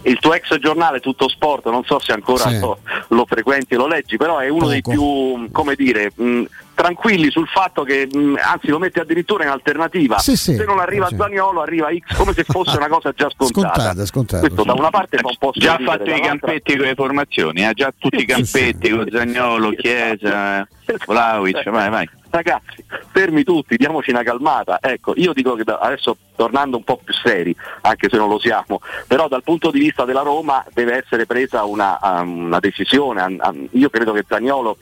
il 0.08 0.20
tuo 0.20 0.34
ex 0.34 0.58
giornale 0.60 1.00
Tutto 1.00 1.28
Sport, 1.28 1.66
non 1.70 1.84
so 1.84 2.00
se 2.00 2.12
ancora 2.14 2.50
Sì. 2.50 2.60
lo, 2.60 2.80
lo 3.10 3.26
frequenti 3.26 3.74
e 3.74 3.78
lo 3.78 3.88
leggi, 3.88 4.18
però 4.18 4.38
è 4.40 4.50
uno 4.50 4.68
dei 4.68 4.82
Poco. 4.82 4.96
più, 4.96 5.52
come 5.52 5.76
dire, 5.76 6.12
mh, 6.16 6.44
tranquilli 6.78 7.32
sul 7.32 7.48
fatto 7.48 7.82
che, 7.82 8.08
mh, 8.10 8.36
anzi 8.40 8.68
lo 8.68 8.78
metti 8.78 9.00
addirittura 9.00 9.44
in 9.44 9.50
alternativa. 9.50 10.20
Sì, 10.20 10.38
sì. 10.38 10.54
Se 10.56 10.64
non 10.64 10.78
arriva 10.78 11.08
Sì. 11.08 11.16
Zaniolo 11.16 11.62
arriva 11.62 11.90
X 11.92 12.16
come 12.16 12.34
se 12.34 12.44
fosse 12.44 12.78
una 12.78 12.88
cosa 12.88 13.12
già 13.16 13.28
scontata. 13.32 13.74
Scontata, 13.80 14.06
scontata, 14.06 14.40
Questo 14.42 14.62
sì. 14.62 14.68
da 14.68 14.74
una 14.74 14.90
parte 14.92 15.18
fa 15.18 15.28
un 15.28 15.36
po' 15.40 15.52
Già 15.56 15.80
fatto 15.84 16.04
i 16.14 16.22
campetti 16.22 16.78
con 16.78 16.86
le 16.86 16.94
formazioni, 16.94 17.66
ha 17.66 17.74
già 17.74 17.92
tutti 17.98 18.22
i 18.22 18.26
campetti 18.26 18.90
con 18.92 19.08
Zagnolo, 19.12 19.72
Chiesa, 19.72 20.68
Vlaovic, 21.08 21.68
vai 21.70 21.90
vai. 21.90 22.10
Ragazzi, 22.30 22.84
fermi 23.12 23.44
tutti, 23.44 23.78
diamoci 23.78 24.12
una 24.12 24.22
calmata. 24.22 24.78
Ecco, 24.82 25.14
io 25.16 25.32
dico 25.34 25.56
che 25.56 25.64
da- 25.64 25.80
adesso 25.80 26.16
tornando 26.36 26.78
un 26.78 26.84
po' 26.84 27.00
più 27.04 27.14
seri, 27.14 27.56
anche 27.82 28.10
se 28.12 28.18
non 28.18 28.28
lo 28.30 28.38
siamo, 28.38 28.82
però 29.08 29.28
dal 29.30 29.44
punto 29.44 29.72
di 29.72 29.80
vista 29.80 30.04
della 30.06 30.22
Roma 30.22 30.64
deve 30.74 30.98
essere 30.98 31.26
presa 31.26 31.64
una, 31.64 31.98
um, 32.02 32.46
una 32.46 32.60
decisione. 32.60 33.22
Um, 33.24 33.38
um, 33.42 33.68
Io 33.72 33.90
credo 33.90 34.12
che 34.12 34.26
Zagnolo 34.28 34.78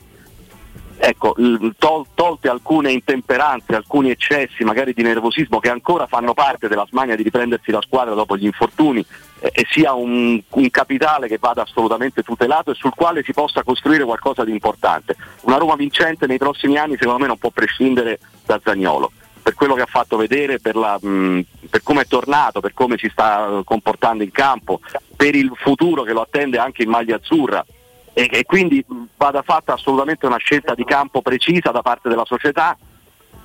ecco, 0.97 1.35
tol- 1.77 2.05
tolte 2.13 2.49
alcune 2.49 2.91
intemperanze, 2.91 3.75
alcuni 3.75 4.09
eccessi 4.09 4.63
magari 4.63 4.93
di 4.93 5.03
nervosismo 5.03 5.59
che 5.59 5.69
ancora 5.69 6.07
fanno 6.07 6.33
parte 6.33 6.67
della 6.67 6.85
smania 6.89 7.15
di 7.15 7.23
riprendersi 7.23 7.71
la 7.71 7.81
squadra 7.81 8.13
dopo 8.13 8.37
gli 8.37 8.45
infortuni 8.45 9.05
eh, 9.39 9.51
e 9.53 9.65
sia 9.69 9.93
un, 9.93 10.41
un 10.47 10.69
capitale 10.69 11.27
che 11.27 11.37
vada 11.39 11.63
assolutamente 11.63 12.23
tutelato 12.23 12.71
e 12.71 12.75
sul 12.75 12.93
quale 12.95 13.23
si 13.23 13.33
possa 13.33 13.63
costruire 13.63 14.03
qualcosa 14.03 14.43
di 14.43 14.51
importante. 14.51 15.15
Una 15.41 15.57
Roma 15.57 15.75
vincente 15.75 16.27
nei 16.27 16.37
prossimi 16.37 16.77
anni 16.77 16.97
secondo 16.97 17.19
me 17.19 17.27
non 17.27 17.37
può 17.37 17.49
prescindere 17.49 18.19
da 18.45 18.59
Zagnolo. 18.63 19.11
Per 19.41 19.53
quello 19.53 19.75
che 19.75 19.83
ha 19.83 19.87
fatto 19.87 20.17
vedere, 20.17 20.59
per, 20.59 20.75
la, 20.75 20.97
mh, 20.99 21.41
per 21.69 21.83
come 21.83 22.01
è 22.01 22.07
tornato, 22.07 22.61
per 22.61 22.73
come 22.73 22.97
si 22.97 23.07
sta 23.11 23.61
comportando 23.63 24.23
in 24.23 24.31
campo, 24.31 24.79
per 25.15 25.35
il 25.35 25.51
futuro 25.53 26.01
che 26.01 26.13
lo 26.13 26.21
attende 26.21 26.57
anche 26.57 26.81
in 26.81 26.89
maglia 26.89 27.17
azzurra, 27.17 27.63
e, 28.17 28.29
e 28.31 28.45
quindi 28.45 28.83
vada 29.17 29.41
fatta 29.41 29.73
assolutamente 29.73 30.25
una 30.25 30.37
scelta 30.37 30.73
di 30.73 30.85
campo 30.85 31.21
precisa 31.21 31.71
da 31.71 31.81
parte 31.81 32.07
della 32.07 32.23
società 32.23 32.77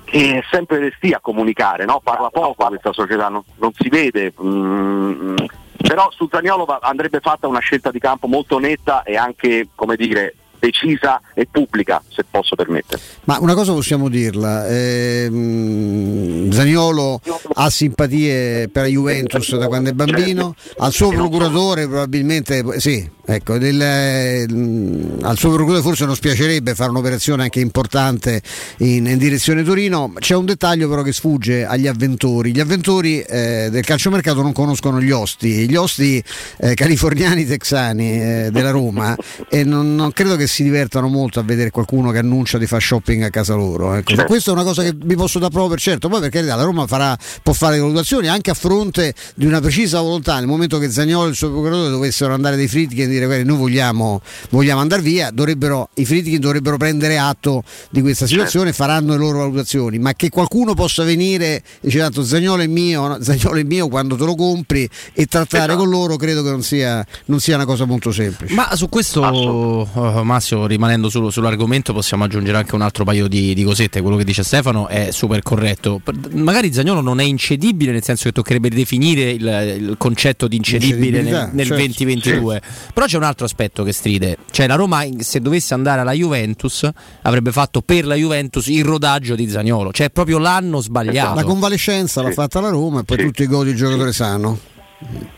che 0.05 0.37
è 0.37 0.43
sempre 0.49 0.79
resti 0.79 1.11
a 1.11 1.19
comunicare, 1.19 1.83
no? 1.83 1.99
parla 2.01 2.29
poco 2.29 2.65
questa 2.67 2.93
società, 2.93 3.27
non, 3.27 3.43
non 3.57 3.71
si 3.73 3.89
vede, 3.89 4.33
mm, 4.41 5.35
però 5.77 6.09
su 6.11 6.27
Zaniolo 6.31 6.65
andrebbe 6.81 7.19
fatta 7.19 7.47
una 7.47 7.59
scelta 7.59 7.91
di 7.91 7.99
campo 7.99 8.27
molto 8.27 8.59
netta 8.59 9.03
e 9.03 9.17
anche 9.17 9.67
come 9.75 9.97
dire, 9.97 10.35
decisa 10.61 11.19
e 11.33 11.47
pubblica, 11.49 12.01
se 12.07 12.23
posso 12.29 12.55
permettere. 12.55 13.01
Ma 13.25 13.39
una 13.41 13.55
cosa 13.55 13.73
possiamo 13.73 14.07
dirla, 14.07 14.67
ehm, 14.67 16.51
Zaniolo 16.51 17.19
ha 17.55 17.69
simpatie 17.69 18.69
per 18.69 18.83
la 18.83 18.87
Juventus 18.87 19.57
da 19.57 19.67
quando 19.67 19.89
è 19.89 19.93
bambino, 19.93 20.55
al 20.77 20.93
suo 20.93 21.09
procuratore 21.09 21.87
probabilmente 21.87 22.63
sì, 22.79 23.09
ecco, 23.25 23.57
del- 23.57 23.81
ehm, 23.81 25.17
al 25.23 25.37
suo 25.37 25.49
procuratore 25.49 25.81
forse 25.81 26.05
non 26.05 26.15
spiacerebbe 26.15 26.75
fare 26.75 26.91
un'operazione 26.91 27.43
anche 27.43 27.59
importante 27.59 28.41
in, 28.77 29.07
in 29.07 29.17
direzione 29.17 29.63
Torino, 29.63 30.13
c'è 30.19 30.35
un 30.35 30.45
dettaglio 30.45 30.87
però 30.87 31.01
che 31.01 31.11
sfugge 31.11 31.65
agli 31.65 31.87
avventori, 31.87 32.53
gli 32.53 32.59
avventori 32.59 33.19
eh, 33.21 33.69
del 33.71 33.83
calciomercato 33.83 34.41
non 34.43 34.53
conoscono 34.53 35.01
gli 35.01 35.11
osti, 35.11 35.67
gli 35.67 35.75
osti 35.75 36.23
eh, 36.59 36.75
californiani 36.75 37.45
texani 37.45 38.21
eh, 38.21 38.49
della 38.51 38.69
Roma 38.71 39.15
e 39.49 39.63
non, 39.63 39.95
non 39.95 40.11
credo 40.11 40.35
che 40.35 40.47
si 40.51 40.63
divertano 40.63 41.07
molto 41.07 41.39
a 41.39 41.43
vedere 41.43 41.71
qualcuno 41.71 42.11
che 42.11 42.19
annuncia 42.19 42.57
di 42.57 42.67
fare 42.67 42.81
shopping 42.81 43.23
a 43.23 43.29
casa 43.29 43.55
loro. 43.55 43.93
Ecco. 43.95 44.11
Certo. 44.11 44.25
Questa 44.25 44.51
è 44.51 44.53
una 44.53 44.63
cosa 44.63 44.83
che 44.83 44.93
vi 44.95 45.15
posso 45.15 45.39
dare 45.39 45.49
proprio 45.51 45.71
per 45.71 45.79
certo. 45.79 46.09
Poi 46.09 46.19
per 46.19 46.29
carità 46.29 46.55
la 46.55 46.63
Roma 46.63 46.85
farà, 46.85 47.17
può 47.41 47.53
fare 47.53 47.75
le 47.75 47.81
valutazioni 47.81 48.27
anche 48.27 48.51
a 48.51 48.53
fronte 48.53 49.13
di 49.35 49.45
una 49.45 49.61
precisa 49.61 50.01
volontà. 50.01 50.37
Nel 50.37 50.47
momento 50.47 50.77
che 50.77 50.91
Zagnolo 50.91 51.27
e 51.27 51.29
il 51.29 51.35
suo 51.35 51.49
procuratore 51.49 51.89
dovessero 51.89 52.33
andare 52.33 52.55
dei 52.55 52.67
Fritkin 52.67 53.03
e 53.03 53.07
dire 53.07 53.25
"Guarda, 53.25 53.43
noi 53.45 53.57
vogliamo, 53.57 54.21
vogliamo 54.49 54.81
andare 54.81 55.01
via, 55.01 55.31
dovrebbero, 55.31 55.89
i 55.95 56.05
Fritkin 56.05 56.39
dovrebbero 56.39 56.77
prendere 56.77 57.17
atto 57.17 57.63
di 57.89 58.01
questa 58.01 58.27
situazione 58.27 58.69
e 58.69 58.73
faranno 58.73 59.13
le 59.13 59.17
loro 59.17 59.39
valutazioni. 59.39 59.97
Ma 59.99 60.13
che 60.13 60.29
qualcuno 60.29 60.73
possa 60.73 61.03
venire 61.03 61.55
e 61.55 61.63
dice 61.81 61.99
tanto 61.99 62.23
Zagnolo 62.23 62.61
è 62.61 62.67
mio, 62.67 63.07
no? 63.07 63.17
Zagnolo 63.21 63.57
è 63.57 63.63
mio 63.63 63.87
quando 63.87 64.15
te 64.15 64.25
lo 64.25 64.35
compri 64.35 64.87
e 65.13 65.25
trattare 65.25 65.75
con 65.75 65.89
loro 65.89 66.17
credo 66.17 66.43
che 66.43 66.49
non 66.49 66.61
sia, 66.61 67.05
non 67.25 67.39
sia 67.39 67.55
una 67.55 67.65
cosa 67.65 67.85
molto 67.85 68.11
semplice. 68.11 68.53
Ma 68.53 68.75
su 68.75 68.89
questo, 68.89 69.87
eh, 69.95 70.21
Massimo, 70.41 70.65
rimanendo 70.65 71.07
su- 71.07 71.29
sull'argomento, 71.29 71.93
possiamo 71.93 72.23
aggiungere 72.23 72.57
anche 72.57 72.73
un 72.73 72.81
altro 72.81 73.03
paio 73.03 73.27
di, 73.27 73.53
di 73.53 73.63
cosette. 73.63 74.01
Quello 74.01 74.17
che 74.17 74.23
dice 74.23 74.43
Stefano 74.43 74.87
è 74.87 75.11
super 75.11 75.43
corretto. 75.43 76.01
Magari 76.31 76.73
Zagnolo 76.73 77.01
non 77.01 77.19
è 77.19 77.23
incedibile, 77.23 77.91
nel 77.91 78.01
senso 78.01 78.23
che 78.23 78.31
toccherebbe 78.31 78.69
definire 78.69 79.29
il, 79.29 79.45
il 79.79 79.95
concetto 79.97 80.47
di 80.47 80.55
incedibile 80.55 81.21
nel, 81.21 81.49
nel 81.53 81.67
certo. 81.67 81.83
2022. 81.83 82.61
Però 82.91 83.05
c'è 83.05 83.17
un 83.17 83.23
altro 83.23 83.45
aspetto 83.45 83.83
che 83.83 83.93
stride. 83.93 84.37
Cioè, 84.49 84.65
la 84.65 84.75
Roma, 84.75 85.03
se 85.19 85.39
dovesse 85.39 85.75
andare 85.75 86.01
alla 86.01 86.13
Juventus, 86.13 86.89
avrebbe 87.21 87.51
fatto 87.51 87.81
per 87.81 88.05
la 88.05 88.15
Juventus 88.15 88.65
il 88.67 88.83
rodaggio 88.83 89.35
di 89.35 89.47
Zagnolo. 89.47 89.91
Cioè, 89.91 90.07
è 90.07 90.09
proprio 90.09 90.39
l'anno 90.39 90.79
sbagliato. 90.79 91.35
La 91.35 91.43
convalescenza 91.43 92.23
l'ha 92.23 92.31
fatta 92.31 92.59
la 92.59 92.69
Roma 92.69 93.01
e 93.01 93.03
poi 93.03 93.17
tutti 93.17 93.43
i 93.43 93.47
gol 93.47 93.67
il 93.67 93.75
giocatore 93.75 94.11
sano. 94.11 94.57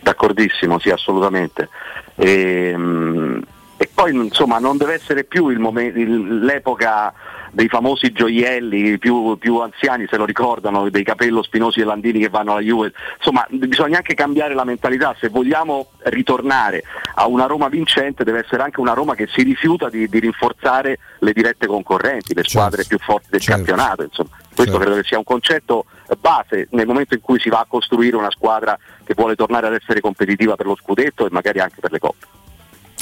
D'accordissimo, 0.01 0.79
sì, 0.79 0.89
assolutamente. 0.89 1.67
E, 2.15 2.73
mm, 2.75 3.35
e 3.35 3.62
poi 3.93 4.13
insomma 4.13 4.59
non 4.59 4.77
deve 4.77 4.93
essere 4.93 5.23
più 5.23 5.49
il 5.49 5.59
momen- 5.59 5.97
il- 5.97 6.39
l'epoca 6.43 7.13
dei 7.51 7.67
famosi 7.67 8.11
gioielli, 8.11 8.97
più, 8.97 9.37
più 9.37 9.59
anziani 9.59 10.07
se 10.09 10.17
lo 10.17 10.25
ricordano, 10.25 10.89
dei 10.89 11.03
capello 11.03 11.43
spinosi 11.43 11.81
e 11.81 11.83
Landini 11.83 12.19
che 12.19 12.29
vanno 12.29 12.53
alla 12.53 12.61
Juve. 12.61 12.93
Insomma, 13.17 13.45
bisogna 13.49 13.97
anche 13.97 14.15
cambiare 14.15 14.55
la 14.55 14.63
mentalità, 14.63 15.15
se 15.19 15.29
vogliamo 15.29 15.91
ritornare 16.05 16.83
a 17.13 17.27
una 17.27 17.45
Roma 17.45 17.67
vincente 17.67 18.23
deve 18.23 18.39
essere 18.39 18.63
anche 18.63 18.79
una 18.79 18.93
Roma 18.93 19.13
che 19.13 19.27
si 19.31 19.43
rifiuta 19.43 19.89
di, 19.89 20.07
di 20.09 20.19
rinforzare 20.19 20.97
le 21.19 21.31
dirette 21.31 21.67
concorrenti, 21.67 22.33
le 22.33 22.43
squadre 22.43 22.85
più 22.87 22.97
forti 22.97 23.27
del 23.29 23.43
campionato. 23.43 24.01
Insomma. 24.01 24.29
Questo 24.55 24.77
credo 24.79 24.95
che 24.95 25.03
sia 25.03 25.17
un 25.19 25.23
concetto 25.23 25.85
base 26.19 26.67
nel 26.71 26.87
momento 26.87 27.13
in 27.13 27.21
cui 27.21 27.39
si 27.39 27.49
va 27.49 27.59
a 27.59 27.65
costruire 27.67 28.15
una 28.15 28.31
squadra 28.31 28.77
che 29.03 29.13
vuole 29.15 29.35
tornare 29.35 29.67
ad 29.67 29.73
essere 29.73 29.99
competitiva 29.99 30.55
per 30.55 30.65
lo 30.65 30.75
scudetto 30.75 31.25
e 31.25 31.29
magari 31.31 31.59
anche 31.59 31.79
per 31.79 31.91
le 31.91 31.99
coppe. 31.99 32.25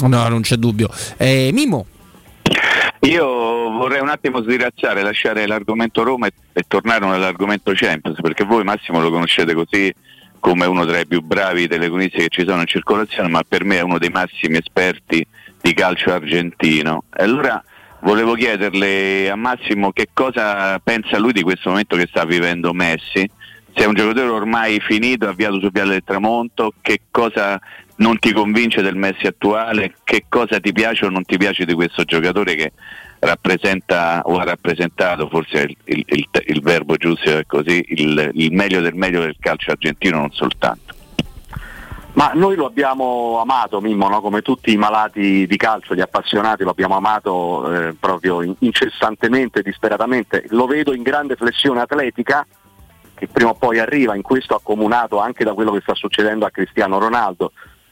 No, 0.08 0.28
non 0.28 0.42
c'è 0.42 0.56
dubbio. 0.56 0.90
Eh, 1.18 1.50
Mimo, 1.54 1.86
Io 3.02 3.26
vorrei 3.26 4.00
un 4.00 4.10
attimo 4.10 4.42
sdiracciare, 4.42 5.02
lasciare 5.02 5.48
l'argomento 5.48 6.04
Roma 6.04 6.28
e, 6.28 6.34
e 6.54 6.64
tornare 6.68 7.06
all'argomento 7.06 7.72
Champions, 7.74 8.22
perché 8.22 8.44
voi 8.44 8.64
Massimo 8.64 9.02
lo 9.02 9.10
conoscete 9.10 9.54
così 9.54 9.92
come 10.40 10.66
uno 10.66 10.86
tra 10.86 11.00
i 11.00 11.08
più 11.08 11.22
bravi 11.22 11.68
telecronisti 11.68 12.18
che 12.18 12.30
ci 12.30 12.44
sono 12.46 12.62
in 12.62 12.68
circolazione, 12.68 13.30
ma 13.30 13.42
per 13.48 13.64
me 13.64 13.78
è 13.78 13.82
uno 13.82 13.98
dei 13.98 14.10
massimi 14.10 14.58
esperti 14.58 15.26
di 15.62 15.74
calcio 15.74 16.12
argentino. 16.12 17.04
Allora 17.12 17.64
volevo 18.02 18.34
chiederle 18.34 19.30
a 19.30 19.36
Massimo 19.36 19.92
che 19.92 20.10
cosa 20.14 20.80
pensa 20.80 21.20
lui 21.20 21.32
di 21.32 21.44
questo 21.44 21.70
momento 21.70 21.96
che 21.96 22.08
sta 22.10 22.26
vivendo 22.26 22.74
Messi, 22.74 23.30
se 23.74 23.84
è 23.84 23.86
un 23.86 23.94
giocatore 23.94 24.28
ormai 24.28 24.80
finito, 24.80 25.28
avviato 25.28 25.60
sul 25.60 25.72
Viale 25.72 25.92
del 25.92 26.04
Tramonto, 26.04 26.74
che 26.82 27.02
cosa 27.10 27.60
non 28.02 28.18
ti 28.20 28.34
convince 28.34 28.82
del 28.82 28.96
Messi 28.96 29.28
attuale, 29.28 29.94
che 30.04 30.26
cosa 30.28 30.60
ti 30.60 30.72
piace 30.72 31.06
o 31.06 31.10
non 31.10 31.24
ti 31.24 31.38
piace 31.38 31.66
di 31.66 31.74
questo 31.74 32.04
giocatore 32.04 32.56
che 32.56 32.72
rappresenta 33.20 34.22
o 34.26 34.38
ha 34.40 34.44
rappresentato, 34.44 35.28
forse 35.30 35.62
il, 35.62 35.78
il- 35.86 36.06
il- 36.08 36.30
il 36.48 36.62
verbo 36.62 36.96
giusto 36.98 37.30
è 37.38 37.46
così, 37.46 37.84
il, 37.90 38.32
meglio 38.52 38.82
del 38.82 38.96
meglio 38.96 39.22
del 39.22 39.36
calcio 39.40 39.72
argentino, 39.72 40.18
non 40.18 40.32
soltanto. 40.32 40.96
Ma 42.14 42.32
noi 42.34 42.56
lo 42.56 42.66
abbiamo 42.66 43.40
amato 43.40 43.80
Mimmo, 43.80 44.10
no? 44.10 44.20
come 44.20 44.42
tutti 44.42 44.74
i 44.74 44.78
malati 44.78 45.46
di 45.48 45.56
calcio, 45.58 45.96
gli 45.96 46.02
appassionati, 46.02 46.64
lo 46.64 46.72
abbiamo 46.72 46.96
amato 46.98 47.72
eh, 47.72 47.94
proprio 47.98 48.42
in- 48.42 48.56
incessantemente, 48.60 49.62
disperatamente. 49.62 50.46
Lo 50.50 50.66
vedo 50.66 50.94
in 50.94 51.04
grande 51.04 51.36
flessione 51.36 51.80
atletica, 51.82 52.46
che 53.14 53.28
prima 53.28 53.52
o 53.52 53.54
poi 53.54 53.78
arriva, 53.80 54.16
in 54.16 54.24
questo 54.24 54.56
accomunato 54.56 55.20
anche 55.20 55.44
da 55.46 55.54
quello 55.54 55.72
che 55.72 55.80
sta 55.82 55.94
succedendo 55.94 56.46
a 56.46 56.50
Cristiano 56.50 56.98
Ronaldo. 56.98 57.52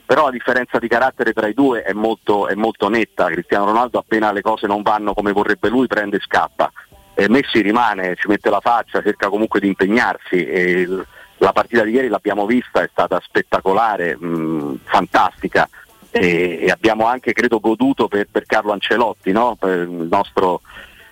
Però 0.10 0.26
la 0.26 0.32
differenza 0.32 0.80
di 0.80 0.88
carattere 0.88 1.34
tra 1.34 1.46
i 1.46 1.54
due 1.54 1.84
è 1.84 1.94
molto, 1.94 2.48
è 2.48 2.56
molto 2.56 2.90
netta. 2.90 3.28
Cristiano 3.28 3.66
Ronaldo 3.66 4.00
appena 4.00 4.32
le 4.32 4.42
cose 4.42 4.66
non 4.66 4.82
vanno 4.82 5.14
come 5.14 5.32
vorrebbe 5.32 5.70
lui 5.70 5.86
prende 5.86 6.18
e 6.18 6.20
scappa. 6.20 6.72
E 7.14 7.30
Messi 7.30 7.62
rimane, 7.62 8.16
ci 8.16 8.28
mette 8.28 8.50
la 8.50 8.60
faccia, 8.60 9.04
cerca 9.04 9.30
comunque 9.30 9.60
di 9.60 9.68
impegnarsi. 9.68 10.36
Il- 10.36 11.06
la 11.38 11.52
partita 11.52 11.84
di 11.84 11.92
ieri 11.92 12.08
l'abbiamo 12.08 12.48
vista, 12.48 12.82
è 12.82 12.90
stata 12.92 13.22
spettacolare, 13.24 14.18
mh, 14.18 14.80
fantastica 14.86 15.70
e, 16.10 16.58
e 16.64 16.72
abbiamo 16.72 17.06
anche 17.06 17.32
credo 17.32 17.60
goduto 17.60 18.08
per, 18.08 18.28
per 18.32 18.48
Carlo 18.48 18.72
Ancelotti, 18.72 19.32
no? 19.32 19.58
Per 19.60 19.78
il 19.78 20.08
nostro, 20.10 20.62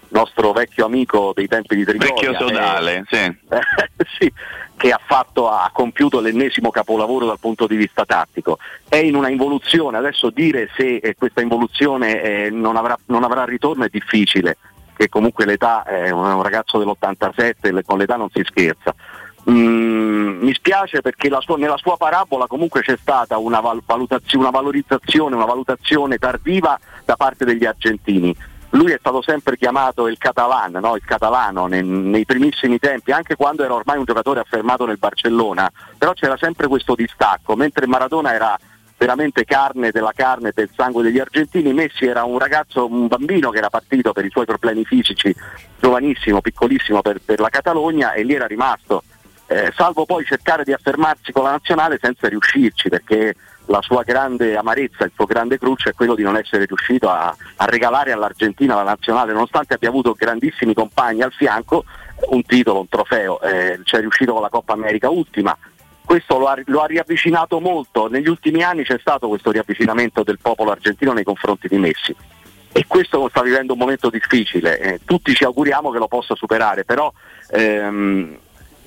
nostro 0.09 0.51
vecchio 0.51 0.85
amico 0.85 1.31
dei 1.35 1.47
tempi 1.47 1.75
di 1.75 1.83
Trigoria. 1.83 2.13
Vecchio 2.13 2.33
sodale, 2.47 3.03
eh, 3.09 3.15
sì. 3.15 3.37
sì, 4.19 4.33
che 4.75 4.91
ha, 4.91 4.99
fatto, 5.03 5.49
ha 5.49 5.69
compiuto 5.73 6.19
l'ennesimo 6.19 6.69
capolavoro 6.69 7.25
dal 7.25 7.39
punto 7.39 7.67
di 7.67 7.75
vista 7.75 8.05
tattico. 8.05 8.57
È 8.87 8.97
in 8.97 9.15
una 9.15 9.29
involuzione, 9.29 9.97
adesso 9.97 10.29
dire 10.29 10.69
se 10.75 10.97
eh, 10.97 11.15
questa 11.15 11.41
involuzione 11.41 12.21
eh, 12.21 12.49
non, 12.49 12.75
avrà, 12.77 12.97
non 13.05 13.23
avrà 13.23 13.43
ritorno 13.45 13.85
è 13.85 13.89
difficile, 13.89 14.57
che 14.95 15.09
comunque 15.09 15.45
l'età 15.45 15.83
è 15.83 16.09
un, 16.09 16.25
un 16.25 16.41
ragazzo 16.41 16.77
dell'87, 16.77 17.71
le- 17.71 17.83
con 17.83 17.97
l'età 17.97 18.15
non 18.15 18.29
si 18.31 18.43
scherza. 18.45 18.93
Mm, 19.49 20.41
mi 20.41 20.53
spiace 20.53 21.01
perché 21.01 21.29
sua- 21.39 21.55
nella 21.57 21.77
sua 21.77 21.95
parabola 21.95 22.47
comunque 22.47 22.81
c'è 22.81 22.97
stata 22.99 23.37
una, 23.37 23.61
val- 23.61 23.81
valutazio- 23.85 24.39
una 24.39 24.49
valorizzazione, 24.49 25.35
una 25.35 25.45
valutazione 25.45 26.17
tardiva 26.17 26.77
da 27.05 27.15
parte 27.15 27.45
degli 27.45 27.63
argentini. 27.65 28.35
Lui 28.71 28.91
è 28.91 28.97
stato 28.99 29.21
sempre 29.21 29.57
chiamato 29.57 30.07
il 30.07 30.17
catalan, 30.17 30.73
no? 30.73 30.95
il 30.95 31.03
catalano 31.05 31.67
nei, 31.67 31.83
nei 31.83 32.25
primissimi 32.25 32.79
tempi, 32.79 33.11
anche 33.11 33.35
quando 33.35 33.63
era 33.63 33.73
ormai 33.73 33.97
un 33.97 34.03
giocatore 34.03 34.41
affermato 34.41 34.85
nel 34.85 34.97
Barcellona, 34.97 35.71
però 35.97 36.13
c'era 36.13 36.37
sempre 36.37 36.67
questo 36.67 36.93
distacco, 36.93 37.55
mentre 37.55 37.87
Maradona 37.87 38.33
era 38.33 38.57
veramente 38.97 39.45
carne 39.45 39.91
della 39.91 40.11
carne 40.13 40.51
del 40.53 40.69
sangue 40.75 41.03
degli 41.03 41.19
argentini, 41.19 41.71
Messi 41.71 42.05
era 42.05 42.23
un 42.23 42.39
ragazzo, 42.39 42.85
un 42.85 43.07
bambino 43.07 43.51
che 43.51 43.59
era 43.59 43.69
partito 43.69 44.11
per 44.11 44.25
i 44.25 44.29
suoi 44.29 44.45
problemi 44.45 44.83
fisici, 44.83 45.33
giovanissimo, 45.79 46.41
piccolissimo 46.41 47.01
per, 47.01 47.21
per 47.23 47.39
la 47.39 47.49
Catalogna 47.49 48.13
e 48.13 48.23
lì 48.23 48.33
era 48.33 48.47
rimasto 48.47 49.03
eh, 49.47 49.71
salvo 49.75 50.05
poi 50.05 50.25
cercare 50.25 50.63
di 50.63 50.73
affermarsi 50.73 51.31
con 51.31 51.43
la 51.43 51.51
nazionale 51.51 51.97
senza 52.01 52.27
riuscirci, 52.27 52.89
perché 52.89 53.33
la 53.67 53.81
sua 53.81 54.03
grande 54.03 54.55
amarezza, 54.55 55.05
il 55.05 55.11
suo 55.13 55.25
grande 55.25 55.57
cruccio 55.57 55.89
è 55.89 55.93
quello 55.93 56.15
di 56.15 56.23
non 56.23 56.37
essere 56.37 56.65
riuscito 56.65 57.09
a, 57.09 57.35
a 57.55 57.65
regalare 57.65 58.11
all'Argentina 58.11 58.75
la 58.75 58.83
nazionale, 58.83 59.33
nonostante 59.33 59.73
abbia 59.73 59.89
avuto 59.89 60.13
grandissimi 60.13 60.73
compagni 60.73 61.21
al 61.21 61.31
fianco, 61.31 61.85
un 62.29 62.43
titolo, 62.43 62.79
un 62.79 62.89
trofeo, 62.89 63.39
eh, 63.41 63.79
ci 63.83 63.97
riuscito 63.97 64.33
con 64.33 64.41
la 64.41 64.49
Coppa 64.49 64.73
America 64.73 65.09
ultima. 65.09 65.57
Questo 66.03 66.37
lo 66.37 66.47
ha, 66.47 66.57
lo 66.65 66.81
ha 66.81 66.85
riavvicinato 66.85 67.59
molto, 67.59 68.07
negli 68.07 68.29
ultimi 68.29 68.63
anni 68.63 68.83
c'è 68.83 68.97
stato 68.99 69.27
questo 69.27 69.51
riavvicinamento 69.51 70.23
del 70.23 70.39
popolo 70.41 70.71
argentino 70.71 71.11
nei 71.11 71.25
confronti 71.25 71.67
di 71.67 71.77
Messi 71.77 72.15
e 72.71 72.85
questo 72.85 73.27
sta 73.29 73.41
vivendo 73.41 73.73
un 73.73 73.79
momento 73.79 74.09
difficile, 74.09 74.79
eh, 74.79 74.99
tutti 75.03 75.33
ci 75.33 75.43
auguriamo 75.43 75.89
che 75.89 75.97
lo 75.97 76.07
possa 76.07 76.35
superare, 76.35 76.85
però 76.85 77.11
ehm, 77.49 78.37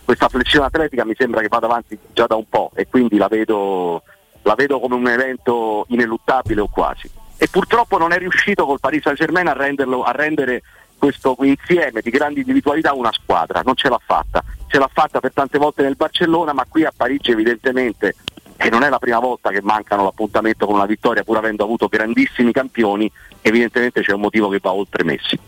questa 0.04 0.28
flessione 0.28 0.66
atletica 0.66 1.04
mi 1.04 1.14
sembra 1.16 1.40
che 1.40 1.48
vada 1.48 1.66
avanti 1.66 1.98
già 2.12 2.26
da 2.26 2.36
un 2.36 2.48
po' 2.48 2.70
e 2.74 2.86
quindi 2.86 3.16
la 3.16 3.26
vedo, 3.26 4.02
la 4.50 4.56
vedo 4.56 4.80
come 4.80 4.96
un 4.96 5.06
evento 5.06 5.86
ineluttabile 5.88 6.60
o 6.60 6.68
quasi. 6.68 7.08
E 7.36 7.46
purtroppo 7.48 7.98
non 7.98 8.12
è 8.12 8.18
riuscito 8.18 8.66
col 8.66 8.80
Paris 8.80 9.02
Saint 9.02 9.16
Germain 9.16 9.46
a, 9.46 9.52
renderlo, 9.52 10.02
a 10.02 10.10
rendere 10.10 10.62
questo 10.98 11.36
insieme 11.40 12.00
di 12.00 12.10
grandi 12.10 12.40
individualità 12.40 12.92
una 12.92 13.12
squadra, 13.12 13.62
non 13.64 13.76
ce 13.76 13.88
l'ha 13.88 14.00
fatta. 14.04 14.42
Ce 14.66 14.78
l'ha 14.78 14.90
fatta 14.92 15.20
per 15.20 15.32
tante 15.32 15.56
volte 15.56 15.82
nel 15.82 15.94
Barcellona, 15.94 16.52
ma 16.52 16.66
qui 16.68 16.84
a 16.84 16.92
Parigi 16.94 17.30
evidentemente, 17.30 18.16
e 18.56 18.68
non 18.68 18.82
è 18.82 18.88
la 18.88 18.98
prima 18.98 19.20
volta 19.20 19.50
che 19.50 19.62
mancano 19.62 20.02
l'appuntamento 20.02 20.66
con 20.66 20.74
una 20.74 20.86
vittoria, 20.86 21.22
pur 21.22 21.36
avendo 21.36 21.62
avuto 21.62 21.86
grandissimi 21.86 22.50
campioni, 22.50 23.10
evidentemente 23.42 24.02
c'è 24.02 24.12
un 24.12 24.20
motivo 24.20 24.48
che 24.48 24.58
va 24.60 24.72
oltre 24.72 25.04
Messi. 25.04 25.38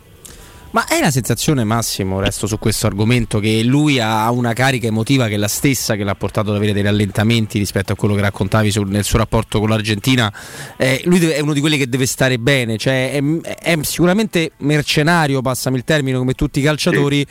Ma 0.73 0.86
è 0.86 1.01
la 1.01 1.11
sensazione 1.11 1.65
Massimo, 1.65 2.19
resto 2.19 2.47
su 2.47 2.59
questo 2.59 2.86
argomento, 2.86 3.39
che 3.40 3.62
lui 3.62 4.01
ha 4.01 4.31
una 4.31 4.55
carica 4.55 4.86
emotiva 4.86 5.28
che 5.28 5.35
è 5.35 5.36
la 5.36 5.47
stessa 5.49 5.97
che 5.97 6.03
l'ha 6.05 6.15
portato 6.15 6.49
ad 6.49 6.57
avere 6.57 6.73
dei 6.73 6.82
rallentamenti 6.82 7.59
rispetto 7.59 7.93
a 7.93 7.94
quello 7.97 8.15
che 8.15 8.23
raccontavi 8.23 8.70
sul- 8.70 8.89
nel 8.89 9.05
suo 9.05 9.19
rapporto 9.19 9.59
con 9.61 9.69
l'Argentina. 9.69 10.32
Eh, 10.78 11.03
lui 11.05 11.19
deve- 11.19 11.35
è 11.35 11.40
uno 11.40 11.53
di 11.53 11.61
quelli 11.61 11.77
che 11.77 11.90
deve 11.90 12.07
stare 12.07 12.39
bene, 12.39 12.78
cioè 12.78 13.12
è, 13.12 13.23
è 13.61 13.78
sicuramente 13.82 14.53
mercenario, 14.59 15.43
passami 15.43 15.77
il 15.77 15.85
termine, 15.85 16.16
come 16.16 16.32
tutti 16.32 16.61
i 16.61 16.62
calciatori. 16.62 17.27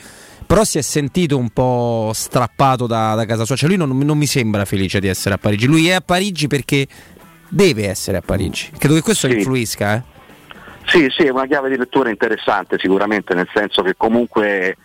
Però 0.46 0.62
si 0.64 0.78
è 0.78 0.82
sentito 0.82 1.36
un 1.38 1.48
po' 1.50 2.12
strappato 2.14 2.86
da, 2.86 3.14
da 3.14 3.24
casa 3.24 3.44
sua. 3.44 3.56
Cioè, 3.56 3.68
lui 3.68 3.78
non, 3.78 3.96
non 3.96 4.18
mi 4.18 4.26
sembra 4.26 4.64
felice 4.66 5.00
di 5.00 5.08
essere 5.08 5.34
a 5.34 5.38
Parigi. 5.38 5.66
Lui 5.66 5.88
è 5.88 5.92
a 5.94 6.00
Parigi 6.00 6.46
perché 6.46 6.86
deve 7.48 7.88
essere 7.88 8.18
a 8.18 8.20
Parigi. 8.20 8.68
Credo 8.76 8.94
che 8.94 9.00
questo 9.00 9.28
Sì. 9.28 9.36
influisca, 9.36 9.94
eh. 9.96 10.02
Sì, 10.86 11.08
sì, 11.10 11.22
è 11.22 11.30
una 11.30 11.46
chiave 11.46 11.70
di 11.70 11.76
lettura 11.76 12.10
interessante 12.10 12.78
sicuramente, 12.78 13.34
nel 13.34 13.48
senso 13.52 13.82
che 13.82 13.94
comunque, 13.96 14.76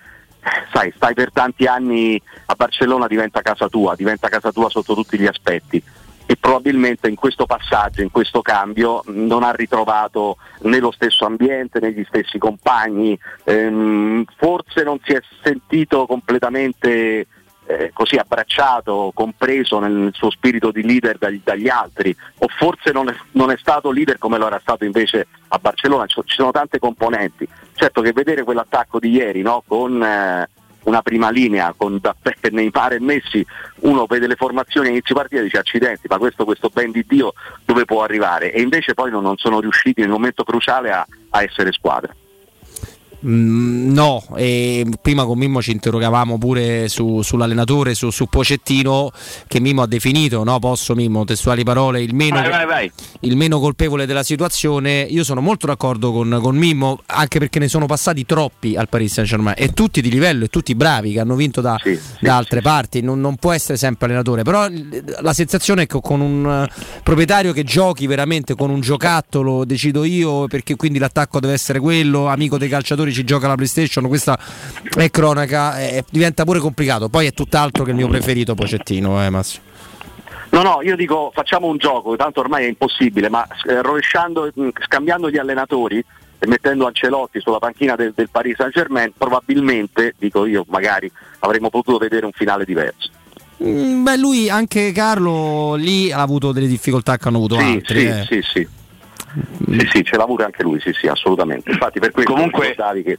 sai, 0.72 0.94
stai 0.96 1.14
per 1.14 1.32
tanti 1.32 1.66
anni 1.66 2.22
a 2.46 2.54
Barcellona 2.56 3.08
diventa 3.08 3.42
casa 3.42 3.68
tua, 3.68 3.96
diventa 3.96 4.30
casa 4.30 4.52
tua 4.52 4.70
sotto 4.70 4.94
tutti 4.94 5.18
gli 5.20 5.26
aspetti. 5.26 5.84
E 6.30 6.36
probabilmente 6.36 7.08
in 7.08 7.16
questo 7.16 7.46
passaggio, 7.46 8.02
in 8.02 8.12
questo 8.12 8.42
cambio, 8.42 9.02
non 9.08 9.44
ha 9.44 9.52
ritrovato 9.52 10.38
né 10.64 10.80
lo 10.80 10.92
stesso 10.92 11.26
ambiente 11.26 11.80
né 11.80 11.94
gli 11.94 12.04
stessi 12.06 12.38
compagni, 12.38 13.18
ehm, 13.46 14.26
forse 14.36 14.84
non 14.84 15.00
si 15.04 15.14
è 15.14 15.22
sentito 15.42 16.06
completamente 16.06 17.28
eh, 17.68 17.92
così 17.94 18.16
abbracciato, 18.16 19.12
compreso 19.14 19.80
nel 19.80 20.12
suo 20.14 20.32
spirito 20.32 20.72
di 20.72 20.84
leader 20.84 21.18
dagli, 21.18 21.42
dagli 21.44 21.68
altri, 21.68 22.16
o 22.40 22.48
forse 22.48 22.92
non 22.92 23.10
è, 23.10 23.16
non 23.32 23.52
è 23.52 23.58
stato 23.58 23.92
leader 23.92 24.18
come 24.18 24.38
lo 24.38 24.48
era 24.48 24.60
stato 24.60 24.86
invece 24.86 25.28
a 25.50 25.58
Barcellona, 25.58 26.06
ci, 26.08 26.22
sono 26.26 26.52
tante 26.52 26.80
componenti. 26.80 27.48
Certo 27.76 28.02
che 28.02 28.14
vedere 28.14 28.44
quell'attacco 28.44 29.00
di 29.00 29.12
ieri 29.12 29.42
no, 29.42 29.64
con 29.68 30.02
eh, 30.02 30.50
una 30.84 31.02
prima 31.02 31.30
linea, 31.30 31.74
con 31.76 31.94
Mbappé, 31.94 32.50
Neymar 32.52 32.94
e 32.94 33.00
Messi, 33.02 33.46
uno 33.82 34.06
vede 34.06 34.28
le 34.28 34.36
formazioni 34.36 34.88
a 34.88 34.92
inizio 34.92 35.16
partita 35.16 35.42
e 35.42 35.44
dice 35.44 35.58
accidenti, 35.58 36.08
ma 36.08 36.18
questo, 36.18 36.46
questo 36.46 36.70
ben 36.70 36.92
di 36.92 37.04
Dio 37.06 37.34
dove 37.66 37.84
può 37.84 38.02
arrivare? 38.02 38.54
E 38.54 38.62
invece 38.62 38.94
poi 38.94 39.12
non, 39.12 39.24
non 39.24 39.36
sono 39.36 39.60
riusciti 39.60 40.00
nel 40.00 40.10
momento 40.10 40.46
cruciale 40.46 40.92
a, 40.92 41.06
a 41.32 41.44
essere 41.44 41.74
squadra. 41.74 42.16
Mm, 43.28 43.92
no, 43.92 44.24
e 44.38 44.86
prima 45.02 45.26
con 45.26 45.38
Mimmo 45.38 45.62
ci 45.62 45.72
interrogavamo 45.72 46.38
pure 46.38 46.88
su- 46.88 47.22
sull'allenatore, 47.22 47.94
su, 47.94 48.10
su 48.10 48.28
Pocettino, 48.28 49.12
che 49.48 49.60
Mimmo 49.60 49.82
ha 49.82 49.88
definito, 49.88 50.46
no? 50.46 50.60
Posso 50.60 50.96
Mimmo, 50.96 51.26
testuali 51.26 51.64
parole, 51.64 52.02
il 52.02 52.16
meno, 52.16 52.40
Vai, 52.40 52.50
vai, 52.50 52.66
vai. 52.66 52.92
il 53.22 53.36
meno 53.36 53.60
colpevole 53.60 54.06
della 54.06 54.24
situazione. 54.24 55.02
Io 55.02 55.26
sono 55.26 55.42
molto 55.42 55.68
d'accordo 55.68 56.14
con, 56.14 56.40
con 56.42 56.56
Mimmo, 56.56 57.02
anche 57.08 57.40
perché 57.40 57.60
ne 57.60 57.68
sono 57.68 57.86
passati 57.86 58.26
troppi 58.26 58.78
al 58.78 58.88
Paris 58.88 59.12
Saint 59.12 59.30
Germain, 59.30 59.56
e 59.58 59.74
tutti 59.74 60.00
di 60.00 60.10
livello, 60.10 60.46
e 60.46 60.48
tutti 60.48 60.74
bravi, 60.74 61.12
che 61.12 61.20
hanno 61.20 61.36
vinto 61.36 61.60
da, 61.60 61.78
da 62.22 62.38
altre 62.38 62.62
parti, 62.62 63.02
non, 63.02 63.20
non 63.20 63.36
può 63.36 63.52
essere 63.52 63.78
sempre 63.78 64.06
allenatore, 64.06 64.44
però 64.44 64.68
la 65.20 65.34
sensazione 65.34 65.82
è 65.84 65.86
che 65.86 66.00
con 66.02 66.22
un 66.22 66.66
eh, 66.70 67.02
proprietario 67.04 67.52
che 67.52 67.64
giochi 67.66 68.08
veramente 68.08 68.56
con 68.56 68.70
un 68.70 68.80
giocattolo, 68.80 69.66
decido 69.66 70.06
io, 70.06 70.48
perché 70.48 70.78
quindi 70.78 70.98
l'attacco 70.98 71.42
deve 71.42 71.54
essere 71.54 71.80
quello, 71.80 72.28
amico 72.28 72.58
dei 72.58 72.70
calciatori 72.70 73.16
ci 73.18 73.24
gioca 73.24 73.48
la 73.48 73.56
PlayStation, 73.56 74.08
questa 74.08 74.38
è 74.96 75.10
cronaca, 75.10 75.80
eh, 75.80 76.04
diventa 76.10 76.44
pure 76.44 76.60
complicato. 76.60 77.10
Poi 77.10 77.26
è 77.26 77.34
tutt'altro 77.34 77.84
che 77.84 77.90
il 77.92 77.96
mio 77.96 78.08
preferito 78.08 78.54
Pocettino, 78.54 79.24
eh, 79.24 79.30
Massimo. 79.30 79.64
No, 80.50 80.62
no, 80.62 80.80
io 80.82 80.96
dico 80.96 81.32
facciamo 81.34 81.68
un 81.68 81.78
gioco, 81.78 82.16
tanto 82.16 82.40
ormai 82.40 82.66
è 82.66 82.68
impossibile, 82.68 83.30
ma 83.30 83.46
eh, 83.68 83.82
rovesciando, 83.82 84.50
mh, 84.54 84.70
scambiando 84.86 85.30
gli 85.30 85.38
allenatori 85.38 86.04
e 86.40 86.48
mettendo 86.48 86.86
Ancelotti 86.86 87.40
sulla 87.42 87.58
panchina 87.60 87.96
del, 87.96 88.14
del 88.16 88.30
Paris 88.30 88.56
Saint 88.56 88.72
Germain, 88.72 89.12
probabilmente, 89.18 90.14
dico 90.18 90.46
io, 90.46 90.64
magari 90.70 91.12
avremmo 91.40 91.70
potuto 91.70 91.98
vedere 91.98 92.26
un 92.26 92.32
finale 92.32 92.64
diverso. 92.64 93.10
Mm, 93.64 94.04
beh, 94.04 94.18
lui 94.18 94.50
anche 94.50 94.92
Carlo 94.92 95.74
lì 95.76 96.12
ha 96.12 96.22
avuto 96.22 96.52
delle 96.52 96.68
difficoltà 96.68 97.18
che 97.18 97.28
hanno 97.28 97.38
avuto 97.38 97.58
Sì, 97.58 97.64
altri. 97.64 98.00
sì, 98.00 98.06
eh. 98.06 98.26
sì, 98.30 98.42
sì. 98.54 98.68
Sì, 99.70 99.88
sì, 99.92 100.04
ce 100.04 100.18
l'ha 100.18 100.24
avuto 100.24 100.44
anche 100.44 100.64
lui, 100.64 100.80
sì, 100.80 100.94
sì, 100.94 101.08
assolutamente. 101.08 101.72
Infatti 101.72 102.00
per 102.00 102.12
questo 102.12 102.34
Comunque- 102.34 102.76
che 103.04 103.18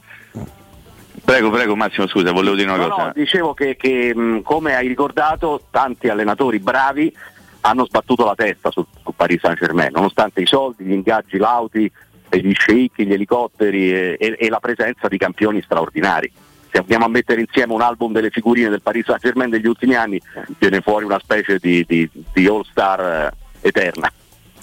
Prego, 1.23 1.49
prego 1.51 1.75
Massimo, 1.75 2.07
scusa, 2.07 2.31
volevo 2.31 2.55
dire 2.55 2.69
una 2.71 2.77
No, 2.81 2.89
cosa. 2.89 3.05
no, 3.07 3.11
dicevo 3.13 3.53
che, 3.53 3.75
che, 3.75 4.15
mh, 4.15 4.41
come 4.41 4.75
hai 4.75 4.87
ricordato, 4.87 5.63
tanti 5.69 6.07
allenatori 6.09 6.59
bravi 6.59 7.13
hanno 7.61 7.85
sbattuto 7.85 8.25
la 8.25 8.33
testa 8.35 8.71
sul, 8.71 8.85
sul 9.03 9.13
Paris 9.15 9.39
Saint 9.41 9.59
Germain, 9.59 9.91
nonostante 9.93 10.41
i 10.41 10.47
soldi, 10.47 10.85
gli 10.85 10.93
ingaggi 10.93 11.37
lauti, 11.37 11.91
gli 12.31 12.53
sceicchi, 12.53 13.05
gli 13.05 13.13
elicotteri 13.13 13.91
e, 13.91 14.15
e- 14.19 14.35
e 14.39 14.49
la 14.49 14.59
presenza 14.59 15.07
di 15.07 15.17
campioni 15.17 15.61
straordinari. 15.61 16.31
se 16.71 16.77
andiamo 16.79 17.05
a 17.05 17.09
mettere 17.09 17.41
insieme 17.41 17.73
un 17.73 17.81
album 17.81 18.11
delle 18.13 18.29
figurine 18.29 18.69
del 18.69 18.81
Paris 18.81 19.05
Saint 19.05 19.21
Germain 19.21 19.49
degli 19.49 19.67
ultimi 19.67 19.95
anni, 19.95 20.19
viene 20.57 20.81
fuori 20.81 21.03
una 21.05 21.19
specie 21.19 21.57
di, 21.59 21.83
di, 21.87 22.09
di 22.33 22.47
all-star 22.47 23.33
eh, 23.61 23.67
eterna. 23.67 24.11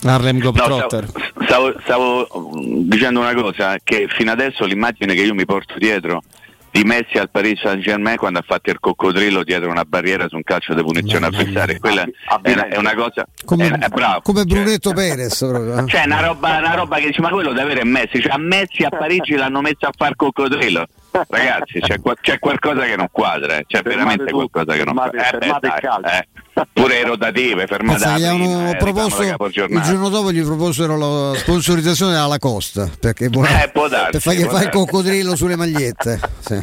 Harlem 0.09 0.37
No, 0.37 0.51
Globetrotter. 0.53 1.07
stavo, 1.09 1.74
stavo, 1.81 2.27
stavo, 2.27 2.28
mm, 2.57 2.89
dicendo 2.89 3.20
una 3.20 3.35
cosa, 3.35 3.77
che 3.83 4.07
fino 4.09 4.31
adesso 4.33 4.65
l'immagine 4.65 5.15
che 5.15 5.23
io 5.23 5.35
mi 5.35 5.45
porto 5.45 5.74
dietro 5.78 6.23
di 6.70 6.85
Messi 6.85 7.16
al 7.16 7.31
Paris 7.31 7.59
Saint 7.62 7.81
Germain 7.81 8.19
quando 8.19 8.39
ha 8.39 8.45
fatto 8.47 8.69
il 8.69 8.78
coccodrillo 8.78 9.43
dietro 9.45 9.70
una 9.70 9.85
barriera 9.87 10.28
su 10.28 10.37
un 10.37 10.43
calcio 10.43 10.74
di 10.74 10.83
punizione 10.83 11.24
avversaria, 11.27 11.78
quella 11.78 12.03
è 12.43 12.53
una, 12.53 12.69
è 12.69 12.77
una 12.77 12.95
cosa... 12.95 13.27
Come, 13.47 13.69
è, 13.69 13.78
è 13.78 13.89
bravo. 13.89 14.20
come 14.20 14.45
Brunetto 14.45 14.93
Perez 14.93 15.39
proprio. 15.39 15.78
eh. 15.78 15.87
Cioè 15.89 16.03
una 16.05 16.20
roba, 16.20 16.59
una 16.59 16.74
roba 16.74 16.97
che 16.99 17.07
dice 17.07 17.23
ma 17.23 17.31
quello 17.31 17.49
deve 17.55 17.62
avere 17.62 17.85
Messi, 17.85 18.20
cioè 18.20 18.33
a 18.33 18.37
Messi 18.39 18.83
a 18.83 18.91
Parigi 18.91 19.37
l'hanno 19.37 19.62
messo 19.62 19.87
a 19.87 19.93
far 19.97 20.16
coccodrillo. 20.16 20.87
Ragazzi, 21.11 21.81
c'è, 21.81 21.99
qua- 22.01 22.15
c'è 22.20 22.39
qualcosa 22.39 22.83
che 22.85 22.95
non 22.97 23.09
quadra, 23.11 23.57
eh. 23.57 23.65
c'è 23.66 23.78
Fermate 23.83 23.89
veramente 23.97 24.24
tutto, 24.24 24.49
qualcosa 24.49 24.77
che 24.77 24.85
non 24.85 24.95
fermate- 24.95 25.16
quadra. 25.16 25.28
Eh, 25.28 25.39
beh, 25.39 25.45
fermate 25.47 25.66
il 25.66 25.73
dai, 25.73 25.81
calcio. 25.81 26.09
eh. 26.19 26.28
Pure 26.73 27.03
rotative, 27.05 27.66
fermate 27.66 27.99
Pensa 28.05 28.16
eh, 28.70 28.77
proposto 28.78 29.23
la 29.23 29.37
il 29.69 29.83
giorno 29.83 30.09
dopo 30.09 30.33
gli 30.33 30.43
proposero 30.43 30.97
la 30.97 31.37
sponsorizzazione 31.37 32.12
della 32.12 32.27
Lacoste 32.27 32.91
perché 32.99 33.28
vuole- 33.28 33.65
Eh, 33.65 33.69
può 33.70 33.89
darsi, 33.89 34.12
per 34.12 34.20
fargli 34.23 34.41
può 34.43 34.51
fare 34.53 34.65
il 34.65 34.70
coccodrillo 34.70 35.37
sulle 35.37 35.57
magliette. 35.57 36.19
Sì. 36.41 36.59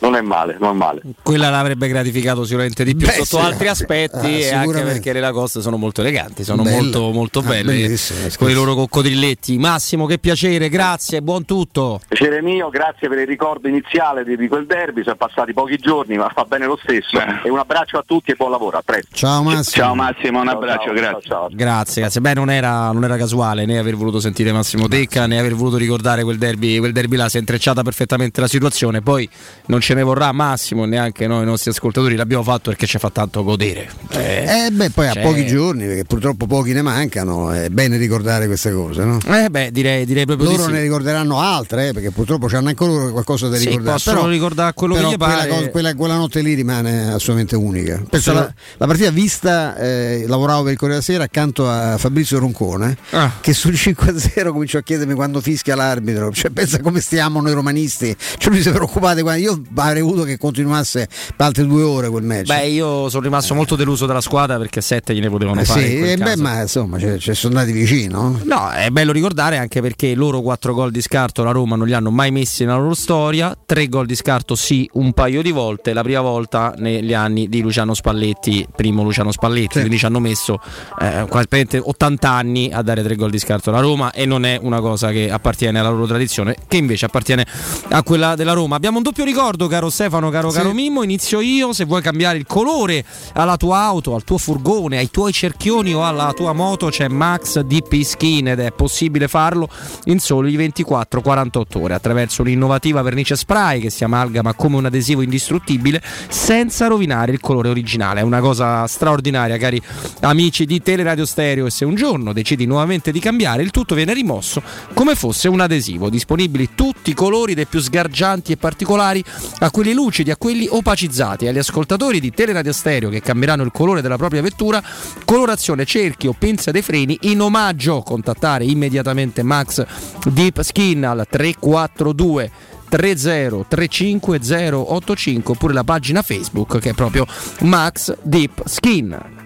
Non 0.00 0.14
è 0.16 0.20
male, 0.20 0.56
non 0.60 0.74
è 0.74 0.78
male. 0.78 1.00
Quella 1.22 1.50
l'avrebbe 1.50 1.88
gratificato 1.88 2.44
sicuramente 2.44 2.84
di 2.84 2.94
più 2.94 3.06
Beh, 3.06 3.12
sotto 3.14 3.38
sì. 3.40 3.44
altri 3.46 3.68
aspetti 3.68 4.16
Ah, 4.18 4.28
e 4.28 4.32
anche 4.34 4.42
sicuramente. 4.60 4.92
perché 4.92 5.12
le 5.14 5.20
Lacoste 5.20 5.60
sono 5.62 5.76
molto 5.78 6.00
eleganti, 6.02 6.44
sono 6.44 6.62
Belle. 6.62 6.76
molto 6.76 7.10
molto 7.10 7.38
Ah, 7.40 7.42
belle 7.42 7.72
bellissime, 7.72 8.30
con 8.36 8.50
i 8.50 8.52
loro 8.52 8.74
coccodrilletti. 8.74 9.58
Massimo, 9.58 10.06
che 10.06 10.18
piacere, 10.18 10.68
grazie, 10.68 11.22
buon 11.22 11.44
tutto. 11.44 12.00
Piacere 12.06 12.40
mio, 12.42 12.68
grazie 12.68 13.08
per 13.08 13.18
il 13.18 13.26
ricordo 13.26 13.66
iniziale 13.74 14.24
di, 14.24 14.36
di 14.36 14.48
quel 14.48 14.66
derby, 14.66 15.02
sono 15.02 15.16
passati 15.16 15.52
pochi 15.52 15.76
giorni 15.78 16.16
ma 16.16 16.30
va 16.34 16.44
bene 16.44 16.66
lo 16.66 16.78
stesso 16.82 17.18
e 17.42 17.50
un 17.50 17.58
abbraccio 17.58 17.98
a 17.98 18.04
tutti 18.06 18.30
e 18.30 18.34
buon 18.36 18.50
lavoro, 18.50 18.78
a 18.78 18.82
presto. 18.84 19.08
Ciao 19.14 19.42
Massimo. 19.42 19.84
Ciao 19.84 19.94
Massimo, 19.94 20.40
un 20.40 20.48
abbraccio, 20.48 20.84
ciao, 20.86 20.92
grazie. 20.94 21.20
ciao, 21.22 21.48
ciao. 21.48 21.48
Grazie, 21.52 22.02
grazie. 22.02 22.20
Beh, 22.20 22.34
non 22.34 22.50
era, 22.50 22.90
non 22.92 23.04
era 23.04 23.16
casuale 23.16 23.64
né 23.66 23.78
aver 23.78 23.96
voluto 23.96 24.20
sentire 24.20 24.52
Massimo 24.52 24.88
Tecca 24.88 25.26
né 25.26 25.38
aver 25.38 25.54
voluto 25.54 25.76
ricordare 25.76 26.22
quel 26.22 26.38
derby, 26.38 26.78
quel 26.78 26.92
derby 26.92 27.16
là. 27.16 27.28
Si 27.28 27.36
è 27.36 27.40
intrecciata 27.40 27.82
perfettamente 27.82 28.40
la 28.40 28.48
situazione. 28.48 29.00
Poi 29.02 29.28
non 29.66 29.80
ce 29.80 29.94
ne 29.94 30.02
vorrà 30.02 30.30
Massimo, 30.32 30.84
neanche 30.84 31.26
noi, 31.26 31.42
i 31.42 31.46
nostri 31.46 31.70
ascoltatori. 31.70 32.16
L'abbiamo 32.16 32.42
fatto 32.42 32.70
perché 32.70 32.86
ci 32.86 32.98
fa 32.98 33.10
tanto 33.10 33.42
godere. 33.42 33.88
Eh, 34.10 34.66
Eh 34.66 34.70
beh, 34.70 34.90
poi 34.90 35.08
a 35.08 35.12
Cioè- 35.12 35.22
pochi 35.22 35.46
giorni, 35.46 35.86
perché 35.86 36.04
purtroppo 36.04 36.46
pochi 36.46 36.72
ne 36.72 36.82
mancano, 36.82 37.50
è 37.50 37.68
bene 37.70 37.96
ricordare 37.96 38.46
queste 38.46 38.72
cose, 38.72 39.04
no? 39.04 39.18
eh 39.26 39.48
beh, 39.50 39.70
direi, 39.70 40.04
direi 40.04 40.24
proprio 40.26 40.48
Loro 40.50 40.62
di 40.62 40.68
sì. 40.68 40.72
ne 40.74 40.82
ricorderanno 40.82 41.40
altre, 41.40 41.88
eh, 41.88 41.92
perché 41.92 42.10
purtroppo 42.10 42.46
hanno 42.54 42.68
anche 42.68 42.84
loro 42.84 43.10
qualcosa 43.10 43.48
da 43.48 43.56
Sì, 43.64 43.68
ricordare. 43.70 43.92
possono 43.96 44.16
però, 44.20 44.28
ricordare 44.30 44.72
quello 44.74 44.94
che 44.94 45.00
gli 45.00 45.04
quella, 45.16 45.16
pare. 45.18 45.48
cosa- 45.48 45.70
quella- 45.70 45.94
quella 45.94 46.16
notte 46.16 46.40
lì 46.40 46.54
rimane 46.54 47.08
assolutamente 47.08 47.56
unica. 47.56 48.02
Penso 48.08 48.30
Sì. 48.30 48.36
la, 48.36 48.54
la 48.78 48.86
partita 48.86 49.10
vista, 49.10 49.76
eh, 49.76 50.24
lavoravo 50.26 50.62
per 50.62 50.72
il 50.72 50.78
Corriere 50.78 51.00
della 51.00 51.12
Sera 51.12 51.24
accanto 51.24 51.68
a 51.68 51.96
Fabrizio 51.98 52.38
Roncone, 52.38 52.96
Ah. 53.10 53.32
che 53.40 53.52
sul 53.52 53.74
5-0 53.74 54.52
cominciò 54.52 54.78
a 54.78 54.82
chiedermi 54.82 55.14
quando 55.14 55.40
fischia 55.40 55.74
l'arbitro. 55.74 56.30
Cioè, 56.32 56.50
pensa 56.50 56.80
come 56.80 57.00
stiamo 57.00 57.40
noi 57.40 57.52
romanisti. 57.52 58.14
Cioè, 58.38 58.52
lui 58.52 58.62
si 58.62 58.70
preoccupate 58.70 59.22
quando 59.22 59.40
io 59.42 59.62
avrei 59.74 60.02
voluto 60.02 60.24
che 60.24 60.36
continuasse 60.38 61.08
per 61.36 61.46
altre 61.46 61.64
due 61.66 61.82
ore 61.82 62.08
quel 62.08 62.22
match. 62.24 62.46
Beh, 62.46 62.66
io 62.68 63.08
sono 63.08 63.22
rimasto 63.22 63.54
molto 63.54 63.76
deluso 63.76 64.06
dalla 64.06 64.20
squadra 64.20 64.56
perché 64.58 64.80
sette 64.80 65.14
gliene 65.14 65.30
potevano 65.30 65.60
Eh 65.60 65.64
fare. 65.64 65.80
sì, 65.86 65.92
in 65.94 65.98
quel 66.00 66.10
eh, 66.10 66.16
beh, 66.16 66.36
ma 66.36 66.60
insomma, 66.62 66.98
ci 66.98 67.18
ci 67.18 67.34
sono 67.34 67.58
andati 67.58 67.76
vicino. 67.76 68.40
No, 68.44 68.70
è 68.70 68.90
bello 68.90 69.12
ricordare 69.12 69.56
anche 69.58 69.80
perché 69.80 70.14
loro 70.14 70.40
quattro 70.40 70.74
gol 70.74 70.90
di 70.90 71.00
scarto 71.00 71.42
la 71.42 71.50
Roma 71.50 71.76
non 71.76 71.86
li 71.86 71.92
hanno 71.94 72.10
mai 72.10 72.30
messi 72.30 72.64
nella 72.64 72.78
loro 72.78 72.94
storia, 72.94 73.53
tre 73.64 73.88
gol 73.88 74.06
di 74.06 74.14
scarto 74.14 74.54
sì 74.54 74.88
un 74.94 75.12
paio 75.12 75.42
di 75.42 75.50
volte, 75.50 75.92
la 75.92 76.02
prima 76.02 76.20
volta 76.20 76.74
negli 76.78 77.12
anni 77.14 77.48
di 77.48 77.60
Luciano 77.60 77.94
Spalletti, 77.94 78.66
primo 78.74 79.02
Luciano 79.02 79.32
Spalletti, 79.32 79.78
quindi 79.78 79.98
ci 79.98 80.06
hanno 80.06 80.20
messo 80.20 80.54
eh, 81.00 81.24
quasi 81.28 81.48
praticamente 81.48 81.78
80 81.78 82.30
anni 82.30 82.70
a 82.72 82.82
dare 82.82 83.02
tre 83.02 83.16
gol 83.16 83.30
di 83.30 83.38
scarto 83.38 83.70
alla 83.70 83.80
Roma 83.80 84.12
e 84.12 84.26
non 84.26 84.44
è 84.44 84.58
una 84.60 84.80
cosa 84.80 85.10
che 85.10 85.30
appartiene 85.30 85.78
alla 85.78 85.90
loro 85.90 86.06
tradizione, 86.06 86.56
che 86.68 86.76
invece 86.76 87.06
appartiene 87.06 87.46
a 87.90 88.02
quella 88.02 88.34
della 88.34 88.52
Roma. 88.52 88.76
Abbiamo 88.76 88.98
un 88.98 89.02
doppio 89.02 89.24
ricordo, 89.24 89.66
caro 89.66 89.90
Stefano, 89.90 90.30
caro, 90.30 90.50
Sì. 90.50 90.58
caro 90.58 90.72
Mimmo, 90.72 91.02
inizio 91.02 91.40
io, 91.40 91.72
se 91.72 91.84
vuoi 91.84 92.02
cambiare 92.02 92.38
il 92.38 92.46
colore 92.46 93.04
alla 93.34 93.56
tua 93.56 93.78
auto, 93.78 94.14
al 94.14 94.24
tuo 94.24 94.38
furgone, 94.38 94.98
ai 94.98 95.10
tuoi 95.10 95.32
cerchioni 95.32 95.94
o 95.94 96.04
alla 96.04 96.32
tua 96.34 96.52
moto 96.52 96.88
c'è 96.88 97.08
Max 97.08 97.60
DP 97.60 98.02
Skin 98.02 98.48
ed 98.48 98.60
è 98.60 98.72
possibile 98.72 99.28
farlo 99.28 99.68
in 100.04 100.18
soli 100.18 100.56
24-48 100.56 101.62
ore 101.80 101.94
attraverso 101.94 102.42
un'innovativa 102.42 103.02
vernice 103.02 103.36
spray 103.44 103.78
che 103.78 103.90
si 103.90 104.04
amalgama 104.04 104.54
come 104.54 104.76
un 104.76 104.86
adesivo 104.86 105.20
indistruttibile 105.20 106.02
senza 106.28 106.86
rovinare 106.86 107.30
il 107.30 107.40
colore 107.40 107.68
originale. 107.68 108.20
È 108.20 108.22
una 108.22 108.40
cosa 108.40 108.86
straordinaria, 108.86 109.58
cari 109.58 109.80
amici 110.20 110.64
di 110.64 110.80
Teleradio 110.80 111.26
Stereo 111.26 111.66
e 111.66 111.70
se 111.70 111.84
un 111.84 111.94
giorno 111.94 112.32
decidi 112.32 112.64
nuovamente 112.64 113.12
di 113.12 113.20
cambiare, 113.20 113.62
il 113.62 113.70
tutto 113.70 113.94
viene 113.94 114.14
rimosso 114.14 114.62
come 114.94 115.14
fosse 115.14 115.48
un 115.48 115.60
adesivo. 115.60 116.08
Disponibili 116.08 116.70
tutti 116.74 117.10
i 117.10 117.14
colori 117.14 117.52
dai 117.52 117.66
più 117.66 117.80
sgargianti 117.80 118.52
e 118.52 118.56
particolari 118.56 119.22
a 119.58 119.70
quelli 119.70 119.92
lucidi, 119.92 120.30
a 120.30 120.36
quelli 120.36 120.66
opacizzati. 120.68 121.46
Agli 121.46 121.58
ascoltatori 121.58 122.20
di 122.20 122.30
Teleradio 122.30 122.72
Stereo 122.72 123.10
che 123.10 123.20
cambieranno 123.20 123.62
il 123.62 123.72
colore 123.72 124.00
della 124.00 124.16
propria 124.16 124.40
vettura, 124.40 124.82
colorazione 125.26 125.84
cerchi 125.84 126.28
o 126.28 126.32
pinza 126.32 126.70
dei 126.70 126.82
freni 126.82 127.18
in 127.22 127.42
omaggio. 127.42 128.00
Contattare 128.00 128.64
immediatamente 128.64 129.42
Max 129.42 129.84
Deep 130.24 130.62
Skin 130.62 131.04
al 131.04 131.26
342 131.28 132.72
3035085 132.96 135.40
oppure 135.44 135.72
la 135.72 135.84
pagina 135.84 136.22
Facebook 136.22 136.78
che 136.78 136.90
è 136.90 136.94
proprio 136.94 137.26
Max 137.60 138.16
Deep 138.22 138.66
Skin. 138.66 139.43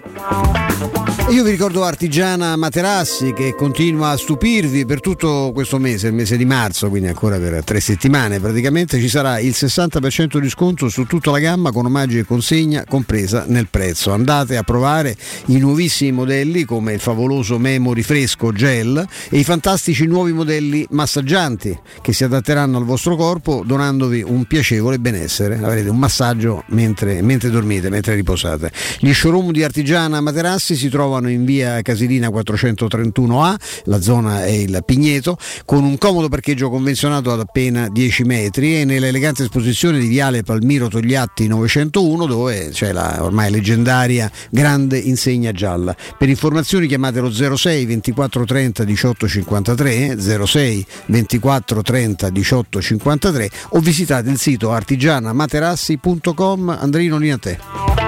Io 1.30 1.44
vi 1.44 1.50
ricordo 1.50 1.84
Artigiana 1.84 2.56
Materassi 2.56 3.34
che 3.34 3.54
continua 3.54 4.12
a 4.12 4.16
stupirvi 4.16 4.86
per 4.86 5.00
tutto 5.00 5.50
questo 5.52 5.78
mese, 5.78 6.06
il 6.06 6.14
mese 6.14 6.38
di 6.38 6.46
marzo, 6.46 6.88
quindi 6.88 7.08
ancora 7.08 7.36
per 7.36 7.62
tre 7.64 7.80
settimane 7.80 8.40
praticamente 8.40 8.98
ci 8.98 9.10
sarà 9.10 9.38
il 9.38 9.50
60% 9.50 10.38
di 10.38 10.48
sconto 10.48 10.88
su 10.88 11.04
tutta 11.04 11.30
la 11.30 11.38
gamma 11.38 11.70
con 11.70 11.84
omaggi 11.84 12.16
e 12.16 12.24
consegna 12.24 12.86
compresa 12.88 13.44
nel 13.46 13.68
prezzo. 13.68 14.10
Andate 14.10 14.56
a 14.56 14.62
provare 14.62 15.14
i 15.46 15.58
nuovissimi 15.58 16.12
modelli 16.12 16.64
come 16.64 16.94
il 16.94 17.00
favoloso 17.00 17.58
Memory 17.58 18.02
Fresco 18.02 18.50
Gel 18.50 19.06
e 19.28 19.38
i 19.38 19.44
fantastici 19.44 20.06
nuovi 20.06 20.32
modelli 20.32 20.86
massaggianti 20.90 21.78
che 22.00 22.14
si 22.14 22.24
adatteranno 22.24 22.78
al 22.78 22.84
vostro 22.84 23.16
corpo 23.16 23.62
donandovi 23.66 24.24
un 24.26 24.46
piacevole 24.46 24.98
benessere. 24.98 25.60
Avrete 25.62 25.90
un 25.90 25.98
massaggio 25.98 26.64
mentre, 26.68 27.20
mentre 27.20 27.50
dormite, 27.50 27.90
mentre 27.90 28.14
riposate. 28.14 28.72
Gli 28.98 29.12
showroom 29.12 29.52
di 29.52 29.62
Artigiana 29.62 30.07
Materassi 30.08 30.74
si 30.74 30.88
trovano 30.88 31.28
in 31.28 31.44
via 31.44 31.82
Casilina 31.82 32.28
431A, 32.28 33.54
la 33.84 34.00
zona 34.00 34.44
è 34.44 34.50
il 34.50 34.82
Pigneto, 34.84 35.36
con 35.64 35.84
un 35.84 35.98
comodo 35.98 36.28
parcheggio 36.28 36.70
convenzionato 36.70 37.30
ad 37.30 37.40
appena 37.40 37.88
10 37.88 38.24
metri 38.24 38.80
e 38.80 38.84
nell'elegante 38.84 39.42
esposizione 39.42 39.98
di 39.98 40.08
Viale 40.08 40.42
Palmiro 40.42 40.88
Togliatti 40.88 41.46
901 41.46 42.26
dove 42.26 42.70
c'è 42.70 42.92
la 42.92 43.18
ormai 43.20 43.50
leggendaria 43.50 44.30
grande 44.50 44.98
insegna 44.98 45.52
gialla. 45.52 45.94
Per 46.16 46.28
informazioni 46.28 46.86
chiamate 46.86 47.20
lo 47.20 47.30
06 47.30 47.84
24 47.84 48.44
30 48.44 48.84
18 48.84 49.28
53 49.28 50.16
06 50.46 50.86
24 51.06 51.82
30 51.82 52.30
18 52.30 52.80
53 52.80 53.50
o 53.70 53.80
visitate 53.80 54.30
il 54.30 54.38
sito 54.38 54.72
artigianamaterassi.com 54.72 56.68
Andrino 56.80 57.18
linea 57.18 57.34
a 57.34 57.38
te. 57.38 58.07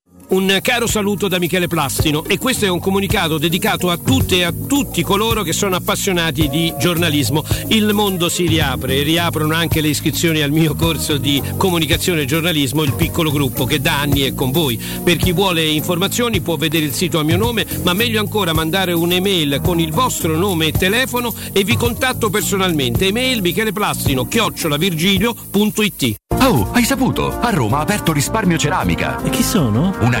Un 0.31 0.59
caro 0.61 0.87
saluto 0.87 1.27
da 1.27 1.39
Michele 1.39 1.67
Plastino 1.67 2.23
e 2.23 2.37
questo 2.37 2.63
è 2.63 2.69
un 2.69 2.79
comunicato 2.79 3.37
dedicato 3.37 3.89
a 3.89 3.97
tutte 3.97 4.37
e 4.37 4.43
a 4.43 4.53
tutti 4.53 5.03
coloro 5.03 5.43
che 5.43 5.51
sono 5.51 5.75
appassionati 5.75 6.47
di 6.47 6.73
giornalismo. 6.79 7.43
Il 7.67 7.93
mondo 7.93 8.29
si 8.29 8.47
riapre 8.47 8.95
e 8.95 9.03
riaprono 9.03 9.53
anche 9.53 9.81
le 9.81 9.89
iscrizioni 9.89 10.41
al 10.41 10.51
mio 10.51 10.73
corso 10.73 11.17
di 11.17 11.43
comunicazione 11.57 12.21
e 12.21 12.25
giornalismo, 12.25 12.83
il 12.83 12.93
piccolo 12.93 13.29
gruppo 13.29 13.65
che 13.65 13.81
da 13.81 13.99
anni 13.99 14.21
è 14.21 14.33
con 14.33 14.51
voi. 14.51 14.81
Per 15.03 15.17
chi 15.17 15.33
vuole 15.33 15.65
informazioni 15.65 16.39
può 16.39 16.55
vedere 16.55 16.85
il 16.85 16.93
sito 16.93 17.19
a 17.19 17.23
mio 17.23 17.35
nome, 17.35 17.65
ma 17.83 17.91
meglio 17.91 18.21
ancora 18.21 18.53
mandare 18.53 18.93
un'email 18.93 19.59
con 19.61 19.81
il 19.81 19.91
vostro 19.91 20.37
nome 20.37 20.67
e 20.67 20.71
telefono 20.71 21.33
e 21.51 21.65
vi 21.65 21.75
contatto 21.75 22.29
personalmente. 22.29 23.07
Email 23.07 23.41
micheleplastino 23.41 24.25
chiocciolavirgilio.it 24.25 26.19
Oh, 26.43 26.67
hai 26.71 26.83
saputo? 26.83 27.39
A 27.39 27.51
Roma 27.51 27.77
ha 27.77 27.81
aperto 27.81 28.11
Risparmio 28.11 28.57
Ceramica. 28.57 29.21
E 29.21 29.29
chi 29.29 29.43
sono? 29.43 29.93
Una 29.99 30.20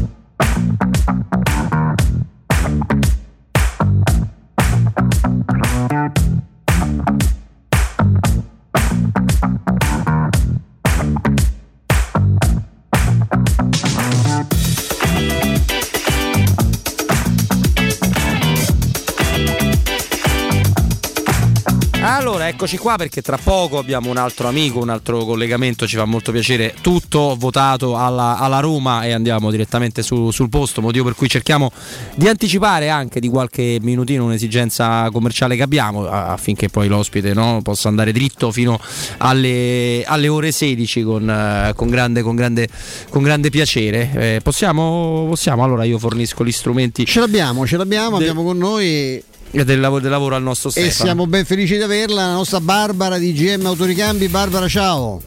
Eccoci 22.61 22.77
qua 22.77 22.95
perché 22.95 23.23
tra 23.23 23.39
poco 23.43 23.79
abbiamo 23.79 24.11
un 24.11 24.17
altro 24.17 24.47
amico, 24.47 24.77
un 24.77 24.89
altro 24.89 25.25
collegamento, 25.25 25.87
ci 25.87 25.95
fa 25.95 26.05
molto 26.05 26.31
piacere. 26.31 26.75
Tutto 26.79 27.35
votato 27.35 27.97
alla, 27.97 28.37
alla 28.37 28.59
Roma 28.59 29.03
e 29.03 29.13
andiamo 29.13 29.49
direttamente 29.49 30.03
su- 30.03 30.29
sul 30.29 30.47
posto, 30.47 30.79
motivo 30.79 31.05
per 31.05 31.15
cui 31.15 31.27
cerchiamo 31.27 31.71
di 32.13 32.27
anticipare 32.27 32.89
anche 32.89 33.19
di 33.19 33.29
qualche 33.29 33.79
minutino 33.81 34.25
un'esigenza 34.25 35.09
commerciale 35.09 35.55
che 35.55 35.63
abbiamo 35.63 36.07
affinché 36.07 36.69
poi 36.69 36.87
l'ospite 36.87 37.33
no, 37.33 37.61
possa 37.63 37.87
andare 37.87 38.11
dritto 38.11 38.51
fino 38.51 38.79
alle, 39.17 40.03
alle 40.05 40.27
ore 40.27 40.51
16 40.51 41.01
con, 41.01 41.27
eh, 41.27 41.73
con 41.75 41.89
grande, 41.89 42.21
con 42.21 42.35
grande, 42.35 42.69
con 43.09 43.23
grande 43.23 43.49
piacere. 43.49 44.11
Eh, 44.13 44.39
possiamo, 44.43 45.25
possiamo, 45.27 45.63
allora 45.63 45.83
io 45.83 45.97
fornisco 45.97 46.45
gli 46.45 46.51
strumenti. 46.51 47.07
Ce 47.07 47.19
l'abbiamo, 47.19 47.65
ce 47.65 47.77
l'abbiamo, 47.77 48.19
De- 48.19 48.25
abbiamo 48.25 48.43
con 48.43 48.59
noi 48.59 49.29
del 49.51 49.79
lavoro, 49.79 50.01
del 50.01 50.11
lavoro 50.11 50.35
al 50.35 50.43
nostro 50.43 50.69
e 50.69 50.71
Stefano. 50.71 51.05
siamo 51.05 51.27
ben 51.27 51.45
felici 51.45 51.75
di 51.75 51.83
averla, 51.83 52.27
la 52.27 52.33
nostra 52.33 52.59
Barbara 52.59 53.17
di 53.17 53.33
GM 53.33 53.65
Autoricambi. 53.65 54.27
Barbara, 54.27 54.67
ciao. 54.67 55.21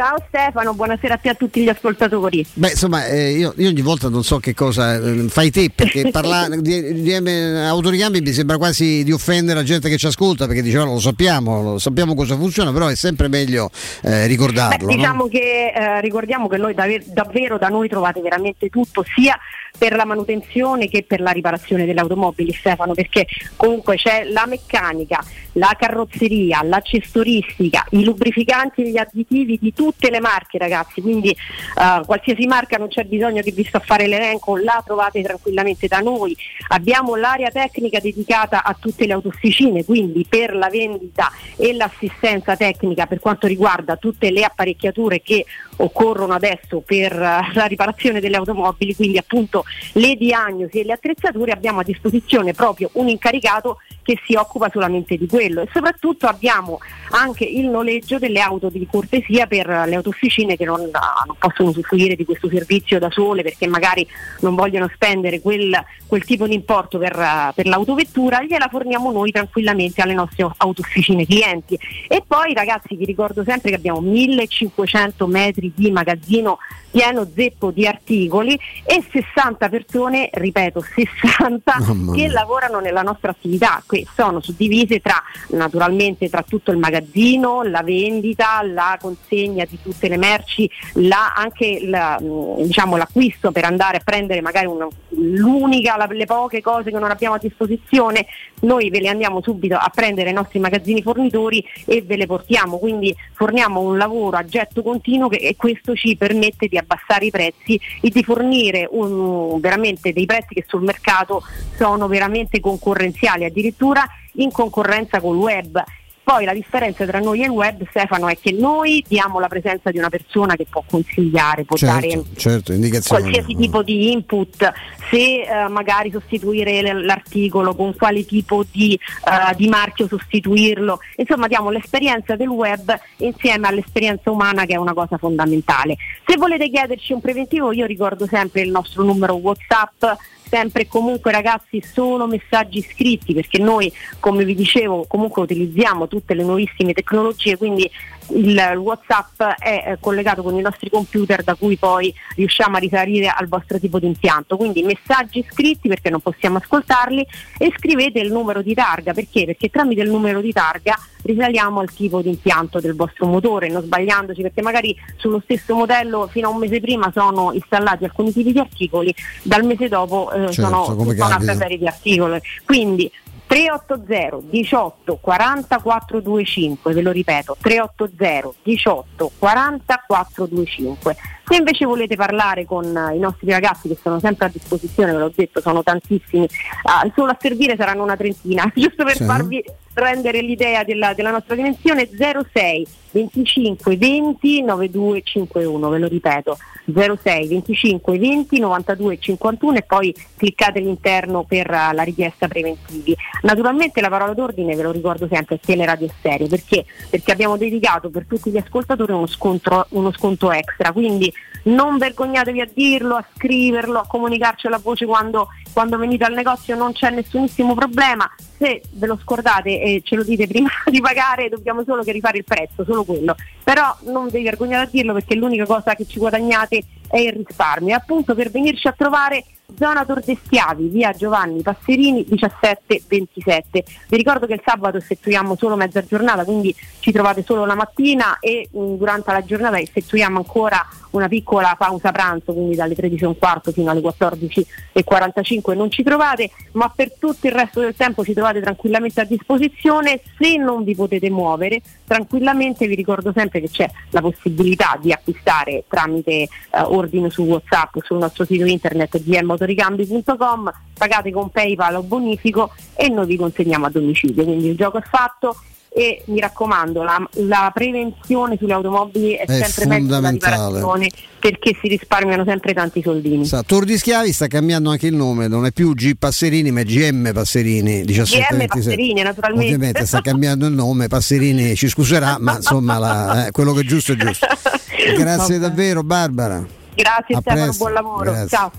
Ciao 0.00 0.16
Stefano, 0.28 0.72
buonasera 0.72 1.12
a 1.12 1.16
te 1.18 1.28
e 1.28 1.30
a 1.32 1.34
tutti 1.34 1.62
gli 1.62 1.68
ascoltatori. 1.68 2.46
Beh, 2.54 2.70
insomma, 2.70 3.06
eh, 3.06 3.32
io, 3.32 3.52
io 3.58 3.68
ogni 3.68 3.82
volta 3.82 4.08
non 4.08 4.24
so 4.24 4.38
che 4.38 4.54
cosa 4.54 4.94
eh, 4.94 5.28
fai 5.28 5.50
te, 5.50 5.70
perché 5.74 6.08
parlare 6.12 6.58
di 6.62 7.02
GM 7.02 7.26
Autoricambi 7.66 8.22
mi 8.22 8.32
sembra 8.32 8.56
quasi 8.56 9.04
di 9.04 9.12
offendere 9.12 9.58
la 9.58 9.64
gente 9.64 9.90
che 9.90 9.98
ci 9.98 10.06
ascolta, 10.06 10.46
perché 10.46 10.62
dicevano 10.62 10.92
lo 10.92 11.00
sappiamo, 11.00 11.62
lo 11.62 11.78
sappiamo 11.78 12.14
cosa 12.14 12.34
funziona, 12.34 12.72
però 12.72 12.86
è 12.86 12.94
sempre 12.94 13.28
meglio 13.28 13.70
eh, 14.02 14.26
ricordarlo. 14.26 14.86
Beh, 14.86 14.94
no? 14.94 14.98
diciamo 15.00 15.28
che 15.28 15.72
eh, 15.74 16.00
ricordiamo 16.00 16.48
che 16.48 16.56
noi 16.56 16.72
dav- 16.72 17.04
davvero 17.04 17.58
da 17.58 17.68
noi 17.68 17.86
trovate 17.86 18.22
veramente 18.22 18.70
tutto, 18.70 19.04
sia 19.14 19.38
per 19.78 19.94
la 19.94 20.04
manutenzione 20.04 20.88
che 20.88 21.04
per 21.06 21.20
la 21.20 21.30
riparazione 21.30 21.84
delle 21.84 22.00
automobili, 22.00 22.52
Stefano, 22.52 22.94
perché 22.94 23.26
comunque 23.56 23.96
c'è 23.96 24.24
la 24.24 24.46
meccanica, 24.46 25.24
la 25.52 25.74
carrozzeria, 25.78 26.62
l'accessoristica, 26.62 27.84
i 27.90 28.04
lubrificanti 28.04 28.82
e 28.82 28.90
gli 28.90 28.98
additivi 28.98 29.58
di 29.60 29.72
tutte 29.72 30.10
le 30.10 30.20
marche, 30.20 30.58
ragazzi. 30.58 31.00
Quindi 31.00 31.30
eh, 31.30 32.02
qualsiasi 32.04 32.46
marca 32.46 32.76
non 32.76 32.88
c'è 32.88 33.04
bisogno 33.04 33.42
che 33.42 33.52
vi 33.52 33.64
sto 33.64 33.78
a 33.78 33.80
fare 33.80 34.06
l'elenco, 34.06 34.56
la 34.56 34.82
trovate 34.84 35.22
tranquillamente 35.22 35.86
da 35.86 35.98
noi. 35.98 36.36
Abbiamo 36.68 37.16
l'area 37.16 37.50
tecnica 37.50 38.00
dedicata 38.00 38.62
a 38.62 38.76
tutte 38.78 39.06
le 39.06 39.12
autofficine, 39.12 39.84
quindi 39.84 40.26
per 40.28 40.54
la 40.54 40.68
vendita 40.68 41.30
e 41.56 41.72
l'assistenza 41.72 42.56
tecnica 42.56 43.06
per 43.06 43.20
quanto 43.20 43.46
riguarda 43.46 43.96
tutte 43.96 44.30
le 44.30 44.44
apparecchiature 44.44 45.20
che 45.20 45.44
occorrono 45.82 46.34
adesso 46.34 46.82
per 46.84 47.12
eh, 47.12 47.52
la 47.54 47.64
riparazione 47.66 48.20
delle 48.20 48.36
automobili, 48.36 48.94
quindi 48.94 49.18
appunto 49.18 49.64
le 49.94 50.14
diagnosi 50.16 50.80
e 50.80 50.84
le 50.84 50.92
attrezzature 50.92 51.52
abbiamo 51.52 51.80
a 51.80 51.84
disposizione 51.84 52.52
proprio 52.52 52.90
un 52.94 53.08
incaricato 53.08 53.78
che 54.02 54.18
si 54.24 54.34
occupa 54.34 54.68
solamente 54.72 55.16
di 55.16 55.26
quello 55.26 55.62
e 55.62 55.68
soprattutto 55.72 56.26
abbiamo 56.26 56.78
anche 57.10 57.44
il 57.44 57.68
noleggio 57.68 58.18
delle 58.18 58.40
auto 58.40 58.68
di 58.68 58.86
cortesia 58.90 59.46
per 59.46 59.66
le 59.66 59.94
autofficine 59.94 60.56
che 60.56 60.64
non, 60.64 60.80
non 60.80 61.36
possono 61.38 61.70
usufruire 61.70 62.16
di 62.16 62.24
questo 62.24 62.48
servizio 62.48 62.98
da 62.98 63.10
sole 63.10 63.42
perché 63.42 63.66
magari 63.66 64.06
non 64.40 64.54
vogliono 64.54 64.90
spendere 64.92 65.40
quel, 65.40 65.76
quel 66.06 66.24
tipo 66.24 66.46
di 66.46 66.54
importo 66.54 66.98
per, 66.98 67.52
per 67.54 67.66
l'autovettura, 67.66 68.42
gliela 68.42 68.68
forniamo 68.68 69.10
noi 69.10 69.30
tranquillamente 69.30 70.02
alle 70.02 70.14
nostre 70.14 70.48
autofficine 70.56 71.26
clienti. 71.26 71.78
E 72.08 72.22
poi 72.26 72.54
ragazzi 72.54 72.96
vi 72.96 73.04
ricordo 73.04 73.44
sempre 73.44 73.70
che 73.70 73.76
abbiamo 73.76 74.00
1500 74.00 75.26
metri 75.26 75.72
di 75.74 75.90
magazzino 75.90 76.58
pieno 76.90 77.26
zeppo 77.34 77.70
di 77.70 77.86
articoli 77.86 78.58
e 78.84 79.02
60 79.10 79.68
persone, 79.68 80.28
ripeto 80.32 80.80
60, 80.80 81.76
Mamma 81.86 82.14
che 82.14 82.28
lavorano 82.28 82.80
nella 82.80 83.02
nostra 83.02 83.30
attività, 83.30 83.82
che 83.86 84.06
sono 84.14 84.40
suddivise 84.40 85.00
tra 85.00 85.22
naturalmente 85.50 86.28
tra 86.28 86.42
tutto 86.46 86.70
il 86.72 86.78
magazzino, 86.78 87.62
la 87.62 87.82
vendita, 87.82 88.60
la 88.62 88.98
consegna 89.00 89.64
di 89.64 89.78
tutte 89.82 90.08
le 90.08 90.16
merci, 90.16 90.68
la- 90.94 91.32
anche 91.34 91.80
la- 91.84 92.18
mh, 92.20 92.62
diciamo, 92.64 92.96
l'acquisto 92.96 93.52
per 93.52 93.64
andare 93.64 93.98
a 93.98 94.00
prendere 94.04 94.40
magari 94.40 94.66
una- 94.66 94.88
l'unica, 95.10 95.96
la- 95.96 96.06
le 96.10 96.26
poche 96.26 96.60
cose 96.60 96.90
che 96.90 96.98
non 96.98 97.10
abbiamo 97.10 97.34
a 97.36 97.38
disposizione, 97.38 98.26
noi 98.60 98.90
ve 98.90 99.00
le 99.00 99.08
andiamo 99.08 99.40
subito 99.42 99.76
a 99.76 99.90
prendere 99.94 100.28
ai 100.28 100.34
nostri 100.34 100.58
magazzini 100.58 101.02
fornitori 101.02 101.64
e 101.86 102.02
ve 102.02 102.16
le 102.16 102.26
portiamo, 102.26 102.78
quindi 102.78 103.14
forniamo 103.34 103.80
un 103.80 103.96
lavoro 103.96 104.36
a 104.36 104.44
getto 104.44 104.82
continuo 104.82 105.28
che, 105.28 105.36
e 105.36 105.56
questo 105.56 105.94
ci 105.94 106.16
permette 106.16 106.68
di 106.68 106.76
abbassare 106.76 107.26
i 107.26 107.30
prezzi 107.30 107.80
e 108.00 108.10
di 108.10 108.22
fornire 108.22 108.86
un- 108.90 109.60
veramente 109.60 110.12
dei 110.12 110.26
prezzi 110.26 110.54
che 110.54 110.64
sul 110.66 110.82
mercato 110.82 111.42
sono 111.76 112.06
veramente 112.08 112.60
concorrenziali, 112.60 113.44
addirittura 113.44 114.04
in 114.34 114.50
concorrenza 114.50 115.20
col 115.20 115.36
web. 115.36 115.82
Poi 116.22 116.44
la 116.44 116.52
differenza 116.52 117.04
tra 117.06 117.18
noi 117.18 117.40
e 117.42 117.44
il 117.44 117.50
web, 117.50 117.84
Stefano, 117.88 118.28
è 118.28 118.38
che 118.38 118.52
noi 118.52 119.04
diamo 119.08 119.40
la 119.40 119.48
presenza 119.48 119.90
di 119.90 119.98
una 119.98 120.08
persona 120.08 120.54
che 120.54 120.66
può 120.68 120.84
consigliare, 120.86 121.64
può 121.64 121.76
dare 121.78 122.08
Certo, 122.10 122.28
certo, 122.36 122.72
indicazioni. 122.72 123.22
qualsiasi 123.22 123.56
tipo 123.56 123.82
di 123.82 124.12
input, 124.12 124.72
se 125.10 125.42
eh, 125.42 125.68
magari 125.68 126.10
sostituire 126.10 126.92
l'articolo, 126.92 127.74
con 127.74 127.96
quale 127.96 128.24
tipo 128.24 128.64
di, 128.70 128.94
eh, 128.94 129.56
di 129.56 129.66
marchio 129.68 130.06
sostituirlo, 130.06 131.00
insomma 131.16 131.48
diamo 131.48 131.70
l'esperienza 131.70 132.36
del 132.36 132.48
web 132.48 132.96
insieme 133.18 133.66
all'esperienza 133.66 134.30
umana 134.30 134.66
che 134.66 134.74
è 134.74 134.78
una 134.78 134.94
cosa 134.94 135.18
fondamentale. 135.18 135.96
Se 136.26 136.36
volete 136.36 136.70
chiederci 136.70 137.12
un 137.12 137.20
preventivo 137.20 137.72
io 137.72 137.86
ricordo 137.86 138.26
sempre 138.26 138.60
il 138.60 138.70
nostro 138.70 139.02
numero 139.02 139.34
WhatsApp 139.34 140.04
sempre 140.50 140.82
e 140.82 140.88
comunque 140.88 141.30
ragazzi 141.30 141.80
solo 141.80 142.26
messaggi 142.26 142.82
scritti 142.82 143.32
perché 143.32 143.58
noi 143.58 143.90
come 144.18 144.44
vi 144.44 144.56
dicevo 144.56 145.04
comunque 145.06 145.42
utilizziamo 145.42 146.08
tutte 146.08 146.34
le 146.34 146.42
nuovissime 146.42 146.92
tecnologie 146.92 147.56
quindi 147.56 147.88
il 148.32 148.58
Whatsapp 148.76 149.42
è 149.58 149.84
eh, 149.86 149.96
collegato 150.00 150.42
con 150.42 150.56
i 150.56 150.60
nostri 150.60 150.90
computer 150.90 151.42
da 151.42 151.54
cui 151.54 151.76
poi 151.76 152.12
riusciamo 152.36 152.76
a 152.76 152.78
risalire 152.78 153.28
al 153.28 153.48
vostro 153.48 153.78
tipo 153.78 153.98
di 153.98 154.06
impianto. 154.06 154.56
Quindi 154.56 154.82
messaggi 154.82 155.44
scritti 155.50 155.88
perché 155.88 156.10
non 156.10 156.20
possiamo 156.20 156.58
ascoltarli 156.58 157.26
e 157.58 157.72
scrivete 157.76 158.18
il 158.20 158.32
numero 158.32 158.62
di 158.62 158.74
targa. 158.74 159.12
Perché? 159.12 159.44
Perché 159.44 159.70
tramite 159.70 160.02
il 160.02 160.10
numero 160.10 160.40
di 160.40 160.52
targa 160.52 160.96
risaliamo 161.22 161.80
al 161.80 161.92
tipo 161.92 162.22
di 162.22 162.30
impianto 162.30 162.80
del 162.80 162.94
vostro 162.94 163.26
motore 163.26 163.68
non 163.68 163.82
sbagliandoci 163.82 164.40
perché 164.40 164.62
magari 164.62 164.96
sullo 165.16 165.38
stesso 165.44 165.74
modello 165.74 166.28
fino 166.28 166.48
a 166.48 166.50
un 166.50 166.56
mese 166.56 166.80
prima 166.80 167.10
sono 167.12 167.52
installati 167.52 168.04
alcuni 168.04 168.32
tipi 168.32 168.52
di 168.52 168.58
articoli 168.58 169.14
dal 169.42 169.64
mese 169.64 169.88
dopo 169.88 170.30
eh, 170.32 170.50
Certo, 170.50 170.84
sono 170.84 170.96
tutta 170.96 171.26
un'altra 171.26 171.54
serie 171.54 171.78
di 171.78 171.86
articoli. 171.86 172.40
Quindi 172.64 173.10
380 173.50 174.42
18 174.48 175.18
40 175.20 175.80
425 175.80 176.92
ve 176.92 177.02
lo 177.02 177.10
ripeto 177.10 177.56
380 177.60 178.54
18 178.62 179.32
40 179.36 180.04
425 180.06 181.16
se 181.50 181.56
invece 181.56 181.84
volete 181.84 182.14
parlare 182.14 182.64
con 182.64 182.84
i 183.12 183.18
nostri 183.18 183.50
ragazzi 183.50 183.88
che 183.88 183.98
sono 184.00 184.20
sempre 184.20 184.46
a 184.46 184.50
disposizione 184.50 185.10
ve 185.10 185.18
l'ho 185.18 185.32
detto 185.34 185.60
sono 185.60 185.82
tantissimi 185.82 186.48
ah, 186.84 187.10
solo 187.12 187.32
a 187.32 187.36
servire 187.40 187.74
saranno 187.76 188.04
una 188.04 188.16
trentina 188.16 188.70
giusto 188.72 189.04
per 189.04 189.16
Sì. 189.16 189.24
farvi 189.24 189.64
rendere 189.92 190.40
l'idea 190.40 190.84
della, 190.84 191.12
della 191.14 191.32
nostra 191.32 191.56
dimensione 191.56 192.08
06 192.08 192.86
25 193.12 193.96
20 193.96 194.62
9251 194.62 195.88
ve 195.88 195.98
lo 195.98 196.06
ripeto 196.06 196.56
06 196.92 197.48
25 197.48 198.18
20 198.18 198.58
92 198.60 199.18
51 199.18 199.76
e 199.76 199.82
poi 199.82 200.14
cliccate 200.36 200.78
all'interno 200.78 201.42
per 201.42 201.68
eh, 201.68 201.92
la 201.92 202.02
richiesta 202.02 202.46
preventivi 202.46 203.16
naturalmente 203.42 204.00
la 204.00 204.08
parola 204.08 204.32
d'ordine 204.32 204.76
ve 204.76 204.82
lo 204.82 204.92
ricordo 204.92 205.26
sempre 205.30 205.56
è 205.56 205.60
teleradio 205.60 206.08
stereo 206.18 206.46
perché? 206.46 206.84
perché 207.10 207.32
abbiamo 207.32 207.56
dedicato 207.56 208.10
per 208.10 208.26
tutti 208.28 208.50
gli 208.50 208.58
ascoltatori 208.58 209.12
uno 209.12 209.26
sconto, 209.26 209.86
uno 209.90 210.12
sconto 210.12 210.52
extra 210.52 210.92
quindi 210.92 211.32
non 211.64 211.98
vergognatevi 211.98 212.60
a 212.60 212.68
dirlo 212.72 213.16
a 213.16 213.24
scriverlo 213.36 213.98
a 213.98 214.06
comunicarcelo 214.06 214.74
a 214.74 214.78
voce 214.78 215.06
quando, 215.06 215.48
quando 215.72 215.98
venite 215.98 216.24
al 216.24 216.32
negozio 216.32 216.76
non 216.76 216.92
c'è 216.92 217.10
nessunissimo 217.10 217.74
problema 217.74 218.30
se 218.60 218.82
ve 218.90 219.06
lo 219.06 219.18
scordate 219.20 219.80
e 219.80 220.02
ce 220.04 220.16
lo 220.16 220.22
dite 220.22 220.46
prima 220.48 220.68
di 220.84 221.00
pagare 221.00 221.48
dobbiamo 221.48 221.82
solo 221.84 222.02
che 222.02 222.12
rifare 222.12 222.38
il 222.38 222.44
prezzo, 222.44 222.84
solo 222.84 223.04
quello. 223.04 223.34
Però 223.64 223.96
non 224.04 224.28
vi 224.28 224.42
vergognate 224.42 224.86
a 224.86 224.90
dirlo 224.90 225.14
perché 225.14 225.34
l'unica 225.34 225.64
cosa 225.64 225.94
che 225.94 226.06
ci 226.06 226.18
guadagnate 226.18 226.82
è 227.08 227.18
il 227.18 227.32
risparmio. 227.32 227.90
E 227.90 227.94
appunto 227.94 228.34
per 228.34 228.50
venirci 228.50 228.86
a 228.86 228.92
trovare 228.92 229.44
zona 229.76 230.04
Tordestiavi, 230.04 230.88
via 230.88 231.12
Giovanni 231.12 231.62
Passerini 231.62 232.24
1727. 232.28 233.84
Vi 234.08 234.16
ricordo 234.16 234.46
che 234.46 234.54
il 234.54 234.62
sabato 234.64 234.96
effettuiamo 234.96 235.56
solo 235.56 235.76
mezza 235.76 236.04
giornata, 236.04 236.44
quindi 236.44 236.74
ci 237.00 237.12
trovate 237.12 237.42
solo 237.42 237.64
la 237.64 237.74
mattina 237.74 238.38
e 238.40 238.68
mh, 238.70 238.94
durante 238.96 239.32
la 239.32 239.44
giornata 239.44 239.78
effettuiamo 239.78 240.38
ancora 240.38 240.86
una 241.10 241.28
piccola 241.28 241.74
pausa 241.76 242.12
pranzo, 242.12 242.52
quindi 242.52 242.76
dalle 242.76 242.94
13 242.94 243.24
e 243.24 243.26
un 243.26 243.38
quarto 243.38 243.72
fino 243.72 243.90
alle 243.90 244.00
14.45 244.00 245.74
non 245.74 245.90
ci 245.90 246.02
trovate, 246.02 246.50
ma 246.72 246.92
per 246.94 247.12
tutto 247.18 247.46
il 247.46 247.52
resto 247.52 247.80
del 247.80 247.94
tempo 247.96 248.24
ci 248.24 248.32
trovate 248.32 248.60
tranquillamente 248.60 249.20
a 249.20 249.24
disposizione. 249.24 250.20
Se 250.38 250.56
non 250.56 250.84
vi 250.84 250.94
potete 250.94 251.30
muovere, 251.30 251.80
tranquillamente 252.10 252.88
vi 252.88 252.96
ricordo 252.96 253.30
sempre 253.32 253.60
che 253.60 253.68
c'è 253.70 253.88
la 254.10 254.20
possibilità 254.20 254.98
di 255.00 255.12
acquistare 255.12 255.84
tramite 255.86 256.32
eh, 256.32 256.48
ordine 256.82 257.30
su 257.30 257.42
WhatsApp 257.42 257.98
sul 258.02 258.18
nostro 258.18 258.44
sito 258.44 258.64
internet 258.64 259.22
gmotoricambi.com, 259.22 260.72
pagate 260.98 261.30
con 261.30 261.50
PayPal 261.50 261.94
o 261.94 262.02
bonifico 262.02 262.72
e 262.96 263.08
noi 263.08 263.26
vi 263.26 263.36
consegniamo 263.36 263.86
a 263.86 263.90
domicilio. 263.90 264.42
Quindi 264.42 264.70
il 264.70 264.76
gioco 264.76 264.98
è 264.98 265.02
fatto 265.02 265.54
e 265.92 266.22
mi 266.26 266.38
raccomando 266.38 267.02
la, 267.02 267.28
la 267.32 267.70
prevenzione 267.74 268.56
sulle 268.56 268.72
automobili 268.74 269.32
è, 269.32 269.44
È 269.44 269.62
sempre 269.64 269.96
fondamentale. 269.96 270.54
riparazione 270.56 271.10
perché 271.40 271.76
si 271.80 271.88
risparmiano 271.88 272.44
sempre 272.44 272.72
tanti 272.74 273.02
soldini. 273.02 273.44
Sa, 273.44 273.62
Tor 273.64 273.84
di 273.84 273.98
Schiavi 273.98 274.32
sta 274.32 274.46
cambiando 274.46 274.90
anche 274.90 275.08
il 275.08 275.14
nome, 275.14 275.48
non 275.48 275.66
è 275.66 275.72
più 275.72 275.92
G 275.94 276.12
Passerini 276.18 276.70
ma 276.70 276.80
è 276.80 276.84
GM 276.84 277.32
Passerini 277.32 278.04
1727. 278.04 278.66
Passerini, 278.66 279.22
naturalmente. 279.22 279.64
Ovviamente 279.74 280.06
sta 280.06 280.20
cambiando 280.20 280.66
il 280.66 280.74
nome, 280.74 281.08
Passerini 281.08 281.74
ci 281.74 281.88
scuserà, 281.88 282.36
ma 282.38 282.56
insomma 282.56 282.98
la- 282.98 283.46
eh, 283.46 283.50
quello 283.50 283.72
che 283.72 283.80
è 283.80 283.84
giusto 283.84 284.12
è 284.12 284.16
giusto. 284.16 284.46
Grazie 285.18 285.58
Vabbè. 285.58 285.68
davvero 285.68 286.02
Barbara. 286.04 286.64
Grazie 286.94 287.34
A 287.36 287.40
Stefano, 287.40 287.62
presto. 287.64 287.78
buon 287.84 287.92
lavoro. 287.94 288.30
Grazie. 288.30 288.48
Ciao. 288.48 288.70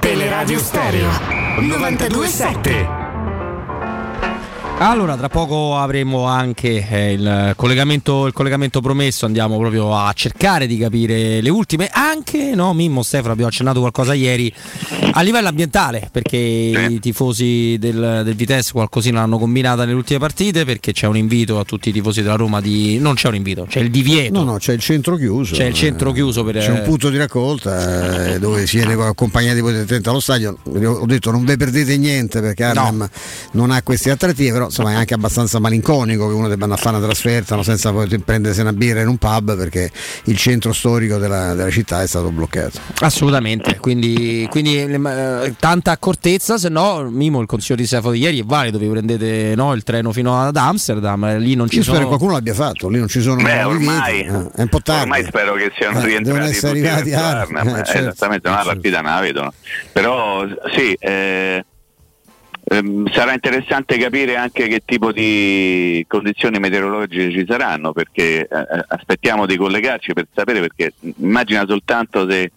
Teleradio 0.00 0.58
Stereo 0.58 1.08
927. 1.60 3.13
Allora, 4.78 5.16
tra 5.16 5.28
poco 5.28 5.76
avremo 5.78 6.24
anche 6.24 6.86
eh, 6.86 7.12
il, 7.12 7.52
collegamento, 7.56 8.26
il 8.26 8.32
collegamento 8.32 8.80
promesso, 8.80 9.24
andiamo 9.24 9.56
proprio 9.56 9.96
a 9.96 10.12
cercare 10.12 10.66
di 10.66 10.76
capire 10.76 11.40
le 11.40 11.48
ultime, 11.48 11.88
anche, 11.90 12.54
no 12.54 12.74
Mimmo, 12.74 13.02
Stefano, 13.02 13.30
abbiamo 13.30 13.48
accennato 13.48 13.78
qualcosa 13.78 14.12
ieri, 14.14 14.52
a 15.12 15.22
livello 15.22 15.48
ambientale, 15.48 16.08
perché 16.12 16.36
i 16.36 16.98
tifosi 17.00 17.76
del, 17.78 18.22
del 18.24 18.34
Vitesse 18.34 18.72
qualcosina 18.72 19.20
l'hanno 19.20 19.38
combinata 19.38 19.84
nelle 19.84 19.96
ultime 19.96 20.18
partite, 20.18 20.64
perché 20.64 20.92
c'è 20.92 21.06
un 21.06 21.16
invito 21.16 21.58
a 21.58 21.64
tutti 21.64 21.88
i 21.88 21.92
tifosi 21.92 22.20
della 22.20 22.36
Roma 22.36 22.60
di... 22.60 22.98
non 22.98 23.14
c'è 23.14 23.28
un 23.28 23.36
invito, 23.36 23.66
c'è 23.66 23.80
il 23.80 23.90
divieto. 23.90 24.42
No, 24.42 24.44
no, 24.44 24.58
c'è 24.58 24.74
il 24.74 24.80
centro 24.80 25.16
chiuso. 25.16 25.54
C'è 25.54 25.64
il 25.64 25.74
centro 25.74 26.12
chiuso 26.12 26.44
per... 26.44 26.58
C'è 26.58 26.70
un 26.70 26.82
punto 26.82 27.08
di 27.08 27.16
raccolta 27.16 28.34
eh, 28.34 28.38
dove 28.38 28.66
si 28.66 28.76
viene 28.76 28.92
accompagnati 28.94 29.60
poi 29.60 29.72
direttamente 29.72 30.08
allo 30.10 30.20
stadio. 30.20 30.58
Ho 30.64 31.06
detto 31.06 31.30
non 31.30 31.44
ve 31.44 31.56
perdete 31.56 31.96
niente 31.96 32.40
perché 32.40 32.64
Arnhem 32.64 33.08
non 33.52 33.70
ha 33.70 33.80
questi 33.82 34.10
attrattivi, 34.10 34.50
però 34.50 34.68
insomma 34.74 34.90
è 34.92 34.94
anche 34.94 35.14
abbastanza 35.14 35.60
malinconico 35.60 36.26
che 36.26 36.34
uno 36.34 36.48
debba 36.48 36.64
andare 36.64 36.80
a 36.80 36.82
fare 36.84 36.96
una 36.96 37.06
trasferta 37.06 37.54
no, 37.54 37.62
senza 37.62 37.92
poi 37.92 38.08
prendersi 38.18 38.60
una 38.60 38.72
birra 38.72 39.00
in 39.00 39.08
un 39.08 39.18
pub 39.18 39.56
perché 39.56 39.90
il 40.24 40.36
centro 40.36 40.72
storico 40.72 41.18
della, 41.18 41.54
della 41.54 41.70
città 41.70 42.02
è 42.02 42.06
stato 42.06 42.30
bloccato. 42.30 42.80
Assolutamente, 43.00 43.76
quindi, 43.78 44.46
quindi, 44.50 44.78
eh, 44.78 45.54
tanta 45.58 45.92
accortezza, 45.92 46.58
se 46.58 46.68
no 46.68 47.08
Mimo 47.08 47.40
il 47.40 47.46
consiglio 47.46 47.76
di 47.76 47.86
Stefano 47.86 48.12
di 48.12 48.18
ieri 48.20 48.40
è 48.40 48.44
valido, 48.44 48.78
vi 48.78 48.88
prendete 48.88 49.54
no, 49.54 49.72
il 49.74 49.84
treno 49.84 50.12
fino 50.12 50.40
ad 50.40 50.56
Amsterdam, 50.56 51.24
eh, 51.24 51.38
lì 51.38 51.54
non 51.54 51.68
ci 51.68 51.76
Io 51.76 51.82
sono... 51.82 51.96
spero 51.96 52.10
che 52.10 52.16
qualcuno 52.16 52.32
l'abbia 52.32 52.54
fatto, 52.54 52.88
lì 52.88 52.98
non 52.98 53.08
ci 53.08 53.20
sono 53.20 53.40
Beh, 53.42 53.62
ormai, 53.62 54.20
eh, 54.22 54.50
è 54.54 54.62
un 54.62 54.68
po' 54.68 54.80
tardi. 54.82 55.02
ormai 55.02 55.24
spero 55.24 55.54
che 55.54 55.72
siano 55.76 56.00
Eh, 56.00 56.06
rientrati 56.06 56.22
devono 56.24 56.44
essere 56.44 56.72
tutti 56.74 56.86
arrivati 56.88 57.12
a- 57.12 57.40
Arnhem, 57.40 57.68
eh, 57.68 57.80
eh, 57.80 57.84
certo, 57.84 57.98
esattamente, 58.00 58.48
partita 58.50 59.00
non 59.00 59.12
la 59.12 59.20
vedono. 59.20 59.52
Però 59.92 60.44
sì, 60.74 60.92
eh, 60.98 61.64
ehm, 62.64 63.10
sarà 63.12 63.32
interessante 63.32 63.96
capire 63.98 64.36
anche 64.36 64.66
che 64.68 64.82
tipo 64.84 65.12
di 65.12 66.04
condizioni 66.08 66.58
meteorologiche 66.58 67.30
ci 67.30 67.44
saranno, 67.46 67.92
perché 67.92 68.40
eh, 68.40 68.84
aspettiamo 68.88 69.46
di 69.46 69.56
collegarci 69.56 70.12
per 70.12 70.26
sapere, 70.32 70.60
perché 70.60 70.94
immagina 71.18 71.64
soltanto 71.66 72.28
se 72.28 72.50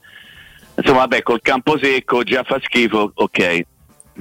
insomma 0.76 1.00
vabbè 1.00 1.24
col 1.24 1.42
campo 1.42 1.78
secco 1.78 2.24
già 2.24 2.44
fa 2.44 2.60
schifo, 2.62 3.12
ok. 3.14 3.62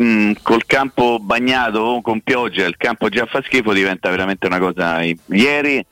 Mm, 0.01 0.33
col 0.43 0.67
campo 0.67 1.19
bagnato 1.19 1.79
o 1.79 2.03
con 2.03 2.21
pioggia 2.21 2.67
il 2.67 2.77
campo 2.77 3.09
già 3.09 3.25
fa 3.25 3.41
schifo 3.43 3.73
diventa 3.73 4.11
veramente 4.11 4.47
una 4.47 4.59
cosa 4.59 5.01
ieri 5.01 5.83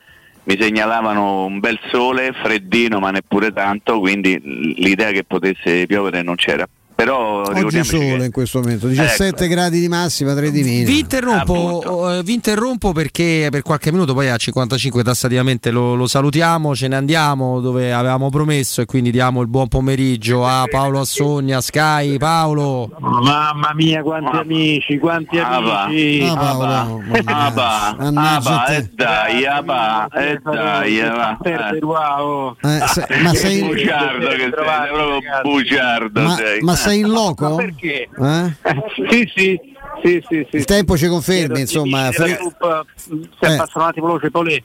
mi 0.45 0.61
segnalavano 0.61 1.47
un 1.47 1.59
bel 1.59 1.79
sole, 1.91 2.33
freddino 2.33 2.99
ma 2.99 3.11
neppure 3.11 3.53
tanto, 3.53 3.99
quindi 4.01 4.39
l'idea 4.77 5.11
che 5.11 5.25
potesse 5.25 5.87
piovere 5.87 6.23
non 6.23 6.35
c'era. 6.35 6.69
Però 6.97 7.43
Oggi 7.43 7.83
sole 7.83 8.19
che- 8.19 8.25
in 8.27 8.31
questo 8.31 8.61
momento, 8.61 8.87
17 8.87 9.49
gradi 9.49 9.81
di 9.81 9.89
massima, 9.89 10.33
3 10.33 10.53
di 10.53 10.63
minima. 10.63 10.87
Vi 10.87 10.99
interrompo, 11.01 12.11
eh, 12.13 12.23
vi 12.23 12.35
interrompo 12.35 12.93
perché 12.93 13.49
per 13.51 13.63
qualche 13.63 13.91
minuto 13.91 14.15
poi 14.15 14.29
a 14.29 14.37
55 14.37 15.03
tassativamente 15.03 15.71
lo, 15.73 15.95
lo 15.97 16.07
salutiamo, 16.07 16.73
ce 16.77 16.87
ne 16.87 16.95
andiamo 16.95 17.59
dove 17.61 17.93
avevamo 17.93 18.31
promesso 18.31 18.81
e 18.81 18.85
quindi 18.87 19.11
diamo 19.11 19.41
il 19.41 19.49
buon 19.49 19.67
pomeriggio 19.67 20.47
a 20.47 20.67
Paolo 20.71 21.01
Assogna, 21.01 21.61
Sky, 21.61 22.17
Paolo. 22.17 22.89
Mamma 23.01 23.73
mia, 23.75 24.01
quanti 24.03 24.37
amici, 24.37 24.97
quanti 24.99 25.39
Ah, 25.39 25.59
va. 25.61 25.83
amici. 25.83 26.25
Ah, 26.31 26.35
Paolo, 26.37 27.03
Ah, 27.25 27.51
va, 27.51 27.89
ah, 27.99 28.39
va, 28.41 28.67
e 28.67 28.89
dai, 28.95 29.45
ah, 29.47 29.63
va, 29.63 30.09
e 30.13 30.39
dai, 30.43 31.01
ah, 31.01 31.13
va. 31.13 31.39
Perde 31.43 31.79
wow. 31.85 32.57
Eh, 32.63 32.83
se- 32.87 33.07
ma 33.21 33.35
sei- 33.35 33.63
bugiardo 33.65 34.29
che 34.29 34.37
sei, 34.37 34.51
sei 34.51 34.53
proprio 34.53 35.21
bugiardo 35.43 36.21
Ma, 36.23 36.35
sei. 36.37 36.61
ma 36.61 36.75
sei 36.89 36.99
in 37.01 37.09
loco? 37.09 37.49
Ma 37.51 37.57
perché? 37.57 38.09
Eh? 38.09 38.53
Sì, 39.11 39.31
sì, 39.35 39.61
sì, 40.03 40.25
sì, 40.29 40.47
sì. 40.51 40.57
Il 40.57 40.65
tempo 40.65 40.97
ci 40.97 41.07
confermi, 41.09 41.61
insomma. 41.61 42.11
Fre- 42.13 42.37
troupe, 42.37 42.83
Se 42.97 43.13
Eh. 43.41 43.53
abbassano 43.55 43.85
un 43.85 43.91
attimo 43.91 44.07
veloce. 44.17 44.63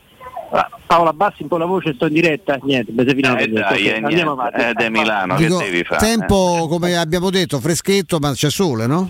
Ah, 0.52 0.68
Paola, 0.88 1.12
abbassi 1.12 1.44
un 1.44 1.48
po' 1.48 1.58
la 1.58 1.66
voce, 1.66 1.94
sto 1.94 2.08
in 2.08 2.14
diretta. 2.14 2.58
Niente, 2.64 2.92
beh, 2.92 3.06
fino 3.14 3.38
Eh, 3.38 3.48
dai, 3.48 3.88
eh, 3.88 3.96
andiamo 4.02 4.32
avanti. 4.32 4.62
è 4.62 4.72
di 4.74 4.90
Milano, 4.90 5.36
Dico, 5.36 5.58
che 5.60 5.66
devi 5.66 5.84
fare? 5.84 6.00
tempo, 6.06 6.66
come 6.68 6.98
abbiamo 6.98 7.30
detto, 7.30 7.60
freschetto, 7.60 8.18
ma 8.20 8.32
c'è 8.34 8.50
sole, 8.50 8.88
no? 8.88 9.10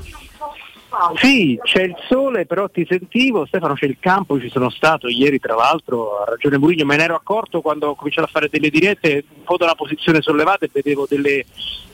Sì, 1.16 1.60
c'è 1.64 1.84
il 1.84 1.96
sole, 2.08 2.46
però 2.46 2.68
ti 2.70 2.86
sentivo, 2.88 3.46
Stefano 3.46 3.74
c'è 3.74 3.86
il 3.86 3.98
campo, 4.00 4.40
ci 4.40 4.50
sono 4.50 4.70
stato 4.70 5.08
ieri 5.08 5.40
tra 5.40 5.56
l'altro, 5.56 6.20
ha 6.20 6.26
ragione 6.26 6.58
Murigno, 6.58 6.86
me 6.86 6.98
ne 6.98 7.04
ero 7.04 7.16
accorto 7.16 7.62
quando 7.62 7.88
ho 7.88 7.96
cominciato 7.96 8.28
a 8.28 8.32
fare 8.32 8.50
delle 8.50 8.70
dirette, 8.70 9.24
un 9.38 9.44
po' 9.44 9.58
da 9.58 9.66
una 9.66 9.76
posizione 9.76 10.22
sollevata 10.22 10.66
e 10.66 10.70
vedevo 10.72 11.06
delle 11.08 11.46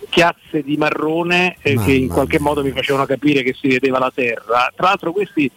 chiazze 0.10 0.62
di 0.62 0.78
marrone 0.78 1.58
eh, 1.62 1.78
che 1.78 1.94
in 1.94 2.08
qualche 2.08 2.40
modo 2.40 2.64
mi 2.64 2.72
facevano 2.72 3.06
capire 3.06 3.44
che 3.44 3.54
si 3.54 3.68
vedeva 3.68 4.00
la 4.00 4.12
terra. 4.14 4.72
Tra 4.76 4.88
l'altro 4.88 5.12
questi 5.12 5.50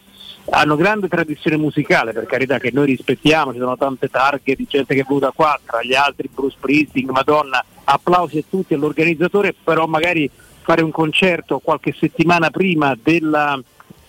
hanno 0.51 0.75
grande 0.75 1.07
tradizione 1.07 1.57
musicale, 1.57 2.11
per 2.11 2.25
carità 2.25 2.57
che 2.59 2.71
noi 2.73 2.87
rispettiamo, 2.87 3.51
ci 3.51 3.59
sono 3.59 3.77
tante 3.77 4.09
targhe 4.09 4.55
di 4.55 4.65
gente 4.67 4.95
che 4.95 5.01
è 5.01 5.05
venuta 5.05 5.31
qua, 5.31 5.59
tra 5.63 5.81
gli 5.83 5.93
altri 5.93 6.29
Bruce 6.33 6.55
Springsteen, 6.57 7.09
Madonna, 7.09 7.63
applausi 7.83 8.39
a 8.39 8.43
tutti 8.49 8.73
all'organizzatore, 8.73 9.53
però 9.63 9.85
magari 9.85 10.29
fare 10.69 10.83
un 10.83 10.91
concerto 10.91 11.57
qualche 11.57 11.95
settimana 11.97 12.51
prima 12.51 12.95
della, 13.01 13.59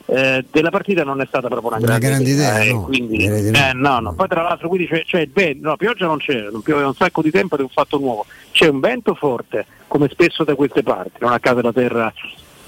eh, 0.04 0.44
della 0.50 0.68
partita 0.68 1.04
non 1.04 1.22
è 1.22 1.26
stata 1.26 1.48
proprio 1.48 1.70
una 1.70 1.78
Una 1.78 1.98
grande, 1.98 2.06
grande 2.06 2.30
idea, 2.30 2.60
eh, 2.60 2.72
no, 2.74 2.82
quindi- 2.82 3.24
eh, 3.24 3.72
no, 3.72 4.00
no. 4.00 4.12
Poi 4.12 4.28
tra 4.28 4.42
l'altro 4.42 4.68
quindi 4.68 4.86
c'è, 4.86 5.02
c'è 5.04 5.20
il 5.20 5.30
vento, 5.32 5.66
no, 5.66 5.76
pioggia 5.78 6.04
non 6.04 6.18
c'è, 6.18 6.48
non 6.52 6.60
piove 6.60 6.82
un 6.82 6.92
sacco 6.94 7.22
di 7.22 7.30
tempo 7.30 7.54
ed 7.54 7.60
è 7.60 7.64
un 7.64 7.70
fatto 7.70 7.98
nuovo. 7.98 8.26
C'è 8.50 8.68
un 8.68 8.78
vento 8.78 9.14
forte, 9.14 9.64
come 9.86 10.10
spesso 10.10 10.44
da 10.44 10.54
queste 10.54 10.82
parti, 10.82 11.12
non 11.20 11.32
a 11.32 11.40
caso 11.40 11.62
la 11.62 11.72
terra 11.72 12.12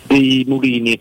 dei 0.04 0.42
mulini. 0.48 0.98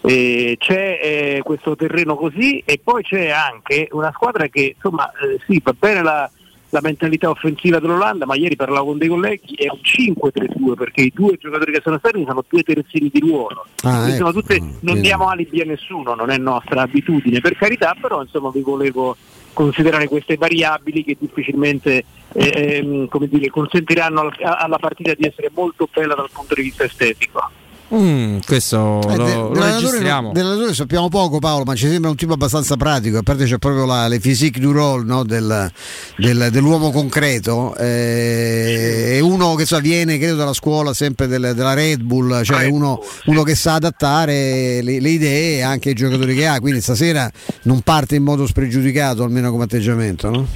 E 0.00 0.56
c'è 0.58 0.98
eh, 1.02 1.40
questo 1.44 1.76
terreno 1.76 2.16
così 2.16 2.62
e 2.64 2.80
poi 2.82 3.02
c'è 3.02 3.28
anche 3.28 3.86
una 3.90 4.10
squadra 4.14 4.46
che 4.46 4.72
insomma 4.74 5.10
eh, 5.12 5.38
sì 5.46 5.60
va 5.62 5.74
bene 5.78 6.02
la, 6.02 6.30
la 6.70 6.80
mentalità 6.82 7.28
offensiva 7.30 7.78
dell'Olanda 7.78 8.26
ma 8.26 8.34
ieri 8.36 8.56
parlavo 8.56 8.86
con 8.86 8.98
dei 8.98 9.08
colleghi 9.08 9.54
è 9.54 9.66
un 9.70 9.78
5-3-2 9.82 10.74
perché 10.74 11.02
i 11.02 11.12
due 11.14 11.36
giocatori 11.38 11.72
che 11.72 11.80
sono 11.82 11.96
esterni 11.96 12.24
sono 12.26 12.44
due 12.48 12.62
terzini 12.62 13.10
di 13.12 13.20
ruolo 13.20 13.66
Ah, 13.82 14.08
ecco. 14.08 14.32
tutte, 14.32 14.58
non 14.58 14.78
Quindi- 14.80 15.00
diamo 15.02 15.28
alibi 15.28 15.60
a 15.60 15.64
nessuno 15.64 16.14
non 16.14 16.30
è 16.30 16.36
nostra 16.38 16.82
abitudine 16.82 17.40
per 17.40 17.56
carità 17.56 17.96
però 18.00 18.22
insomma 18.22 18.50
vi 18.50 18.60
volevo 18.62 19.16
considerare 19.52 20.06
queste 20.08 20.36
variabili 20.36 21.02
che 21.04 21.16
difficilmente 21.18 22.04
eh, 22.32 22.52
ehm, 22.54 23.08
come 23.08 23.26
dire, 23.26 23.48
consentiranno 23.50 24.20
al- 24.20 24.32
alla 24.40 24.78
partita 24.78 25.12
di 25.14 25.26
essere 25.26 25.50
molto 25.52 25.88
bella 25.92 26.14
dal 26.14 26.30
punto 26.32 26.54
di 26.54 26.62
vista 26.62 26.84
estetico 26.84 27.50
Mm, 27.92 28.38
questo 28.46 29.00
Eh, 29.08 29.16
lo, 29.16 29.24
de- 29.24 29.34
lo 29.34 29.52
registriamo. 29.52 30.30
dell'allenatore 30.32 30.74
sappiamo 30.74 31.08
poco 31.08 31.40
Paolo, 31.40 31.64
ma 31.64 31.74
ci 31.74 31.88
sembra 31.88 32.08
un 32.10 32.16
tipo 32.16 32.32
abbastanza 32.34 32.76
pratico, 32.76 33.18
a 33.18 33.22
parte 33.24 33.46
c'è 33.46 33.58
proprio 33.58 33.84
la, 33.84 34.06
le 34.06 34.20
physique 34.20 34.60
du 34.60 34.70
role 34.70 35.04
no, 35.04 35.24
del, 35.24 35.68
del- 36.16 36.48
dell'uomo 36.52 36.92
concreto, 36.92 37.74
eh, 37.76 39.14
è 39.16 39.20
uno 39.20 39.54
che 39.56 39.66
so, 39.66 39.80
viene 39.80 40.18
credo 40.18 40.36
dalla 40.36 40.52
scuola 40.52 40.94
sempre 40.94 41.26
del- 41.26 41.52
della 41.54 41.74
Red 41.74 42.00
Bull, 42.02 42.42
cioè 42.42 42.66
uno, 42.66 43.02
uno 43.24 43.42
che 43.42 43.56
sa 43.56 43.74
adattare 43.74 44.80
le, 44.82 45.00
le 45.00 45.08
idee 45.08 45.62
anche 45.62 45.88
ai 45.88 45.94
giocatori 45.96 46.34
che 46.36 46.46
ha, 46.46 46.60
quindi 46.60 46.80
stasera 46.80 47.28
non 47.62 47.80
parte 47.80 48.14
in 48.14 48.22
modo 48.22 48.46
spregiudicato 48.46 49.24
almeno 49.24 49.50
come 49.50 49.64
atteggiamento. 49.64 50.30
No? 50.30 50.46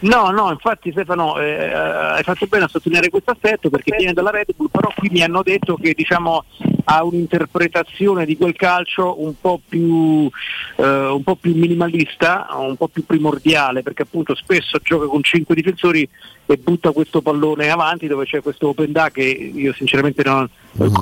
No, 0.00 0.30
no, 0.30 0.50
infatti 0.50 0.90
Stefano 0.92 1.38
eh, 1.38 1.72
hai 1.72 2.22
fatto 2.22 2.46
bene 2.46 2.64
a 2.64 2.68
sottolineare 2.68 3.10
questo 3.10 3.32
aspetto 3.32 3.68
perché 3.68 3.94
viene 3.96 4.14
dalla 4.14 4.30
Red 4.30 4.54
Bull, 4.56 4.68
però 4.70 4.90
qui 4.94 5.10
mi 5.10 5.22
hanno 5.22 5.42
detto 5.42 5.76
che 5.76 5.92
diciamo 5.94 6.44
ha 6.84 7.04
un'interpretazione 7.04 8.24
di 8.24 8.36
quel 8.36 8.56
calcio 8.56 9.22
un 9.22 9.34
po' 9.38 9.60
più 9.66 10.28
eh, 10.76 11.06
un 11.06 11.22
po' 11.22 11.36
più 11.36 11.54
minimalista, 11.54 12.48
un 12.52 12.76
po' 12.76 12.88
più 12.88 13.04
primordiale, 13.04 13.82
perché 13.82 14.02
appunto 14.02 14.34
spesso 14.34 14.78
gioca 14.82 15.06
con 15.06 15.22
cinque 15.22 15.54
difensori 15.54 16.08
e 16.46 16.56
butta 16.56 16.92
questo 16.92 17.20
pallone 17.20 17.70
avanti 17.70 18.06
dove 18.06 18.24
c'è 18.24 18.40
questo 18.42 18.68
Open 18.68 18.92
Da 18.92 19.10
che 19.10 19.22
io 19.22 19.72
sinceramente 19.74 20.22
non 20.24 20.48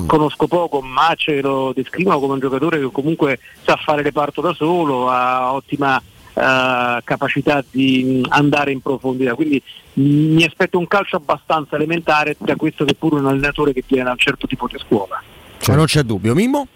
conosco 0.05 0.47
poco, 0.47 0.81
ma 0.81 1.13
ce 1.15 1.41
lo 1.41 1.71
descrivono 1.73 2.19
come 2.19 2.33
un 2.33 2.39
giocatore 2.39 2.79
che 2.79 2.89
comunque 2.91 3.39
sa 3.63 3.77
fare 3.77 4.01
reparto 4.01 4.41
da 4.41 4.53
solo, 4.53 5.09
ha 5.09 5.53
ottima 5.53 6.01
eh, 6.39 7.01
capacità 7.03 7.63
di 7.69 8.25
andare 8.29 8.71
in 8.71 8.81
profondità. 8.81 9.33
Quindi 9.35 9.61
mh, 9.93 10.01
mi 10.03 10.43
aspetto 10.43 10.77
un 10.79 10.87
calcio 10.87 11.17
abbastanza 11.17 11.75
elementare 11.75 12.35
da 12.39 12.55
questo 12.55 12.85
che 12.85 12.93
pure 12.95 13.15
un 13.19 13.27
allenatore 13.27 13.73
che 13.73 13.83
viene 13.85 14.05
da 14.05 14.11
un 14.11 14.17
certo 14.17 14.47
tipo 14.47 14.67
di 14.67 14.77
scuola. 14.79 15.21
Ma 15.67 15.75
non 15.75 15.85
c'è 15.85 16.01
dubbio. 16.03 16.33
Mimmo? 16.33 16.67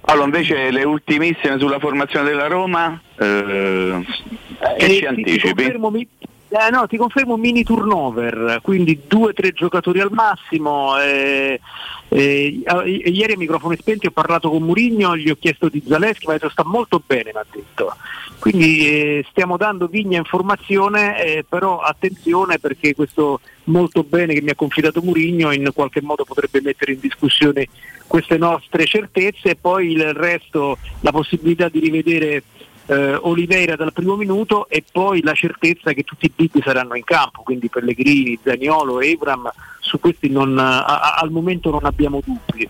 Paolo, 0.00 0.24
invece 0.24 0.70
le 0.70 0.84
ultimissime 0.84 1.58
sulla 1.58 1.78
formazione 1.78 2.28
della 2.28 2.46
Roma, 2.46 3.00
eh, 3.18 4.04
che 4.78 4.84
Eh, 4.84 4.88
ci 4.90 4.98
ti- 5.00 5.06
anticipi? 5.06 5.38
Ti 5.38 5.54
confermo, 5.54 5.90
mi- 5.90 6.08
eh, 6.58 6.70
no, 6.70 6.86
ti 6.86 6.96
confermo 6.96 7.34
un 7.34 7.40
mini 7.40 7.64
turnover, 7.64 8.60
quindi 8.62 9.02
due 9.06 9.30
o 9.30 9.32
tre 9.32 9.52
giocatori 9.52 10.00
al 10.00 10.12
massimo. 10.12 10.98
eh, 11.00 11.60
eh, 12.08 12.62
ieri 13.06 13.32
a 13.32 13.36
microfoni 13.36 13.76
spenti 13.76 14.06
ho 14.06 14.12
parlato 14.12 14.48
con 14.48 14.62
Murigno, 14.62 15.16
gli 15.16 15.28
ho 15.28 15.36
chiesto 15.38 15.68
di 15.68 15.82
Zaleschi, 15.86 16.26
mi 16.26 16.34
ha 16.34 16.36
detto 16.36 16.50
sta 16.50 16.64
molto 16.64 17.02
bene, 17.04 17.32
mi 17.34 17.40
ha 17.40 17.46
detto. 17.50 17.94
Quindi 18.38 18.86
eh, 18.86 19.26
stiamo 19.30 19.56
dando 19.56 19.86
vigna 19.86 20.18
informazione, 20.18 21.22
eh, 21.24 21.44
però 21.48 21.80
attenzione 21.80 22.58
perché 22.58 22.94
questo 22.94 23.40
molto 23.64 24.04
bene 24.04 24.34
che 24.34 24.42
mi 24.42 24.50
ha 24.50 24.54
confidato 24.54 25.02
Murigno 25.02 25.50
in 25.52 25.70
qualche 25.74 26.00
modo 26.00 26.24
potrebbe 26.24 26.60
mettere 26.62 26.92
in 26.92 27.00
discussione 27.00 27.66
queste 28.06 28.38
nostre 28.38 28.86
certezze 28.86 29.50
e 29.50 29.56
poi 29.56 29.90
il 29.90 30.14
resto, 30.14 30.78
la 31.00 31.10
possibilità 31.10 31.68
di 31.68 31.80
rivedere 31.80 32.42
eh, 32.86 33.14
Oliveira 33.22 33.76
dal 33.76 33.92
primo 33.92 34.16
minuto 34.16 34.68
e 34.68 34.84
poi 34.90 35.22
la 35.22 35.34
certezza 35.34 35.92
che 35.92 36.02
tutti 36.04 36.26
i 36.26 36.32
big 36.34 36.62
saranno 36.62 36.94
in 36.94 37.04
campo, 37.04 37.42
quindi 37.42 37.68
Pellegrini, 37.68 38.38
Zaniolo, 38.42 39.00
Ebram, 39.00 39.50
su 39.80 39.98
questi 40.00 40.28
non, 40.30 40.58
a- 40.58 40.84
a- 40.84 41.14
al 41.20 41.30
momento 41.30 41.70
non 41.70 41.84
abbiamo 41.84 42.20
dubbi. 42.24 42.68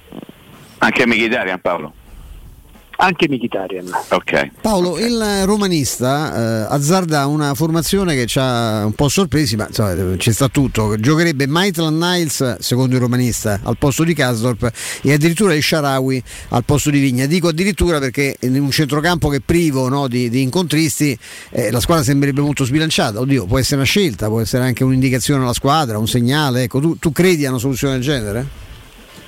Anche 0.79 1.07
Mkhitaryan 1.07 1.61
Paolo. 1.61 1.93
Anche 2.99 3.29
Mkhitaryan. 3.29 3.91
Ok. 4.11 4.51
Paolo, 4.61 4.99
il 4.99 5.43
romanista 5.45 6.67
eh, 6.67 6.75
azzarda 6.75 7.27
una 7.27 7.55
formazione 7.55 8.15
che 8.15 8.27
ci 8.27 8.39
ha 8.39 8.85
un 8.87 8.93
po' 8.95 9.09
sorpresi, 9.09 9.57
ma 9.57 9.67
insomma, 9.67 10.17
ci 10.17 10.33
sta 10.33 10.49
tutto. 10.49 10.97
Giocherebbe 10.99 11.47
Maitland 11.47 12.03
Niles, 12.03 12.59
secondo 12.59 12.95
il 12.95 13.01
romanista, 13.01 13.61
al 13.63 13.77
posto 13.77 14.03
di 14.03 14.15
Kasdorp 14.15 14.73
e 15.03 15.13
addirittura 15.13 15.55
il 15.55 15.63
Sharawi 15.63 16.23
al 16.51 16.65
posto 16.65 16.91
di 16.91 16.99
Vigna. 16.99 17.27
Dico 17.27 17.49
addirittura 17.49 17.99
perché 17.99 18.37
in 18.41 18.59
un 18.59 18.71
centrocampo 18.71 19.29
che 19.29 19.37
è 19.37 19.43
privo 19.45 19.89
no, 19.89 20.09
di, 20.09 20.31
di 20.31 20.41
incontristi 20.41 21.17
eh, 21.51 21.71
la 21.71 21.81
squadra 21.81 22.03
sembrerebbe 22.03 22.41
molto 22.41 22.65
sbilanciata. 22.65 23.21
Oddio, 23.21 23.45
può 23.45 23.59
essere 23.59 23.77
una 23.77 23.85
scelta, 23.85 24.29
può 24.29 24.41
essere 24.41 24.65
anche 24.65 24.85
un'indicazione 24.85 25.43
alla 25.43 25.53
squadra, 25.53 25.99
un 25.99 26.09
segnale. 26.09 26.63
Ecco, 26.63 26.81
tu, 26.81 26.99
tu 26.99 27.13
credi 27.13 27.45
a 27.45 27.51
una 27.51 27.59
soluzione 27.59 27.95
del 27.95 28.03
genere? 28.03 28.65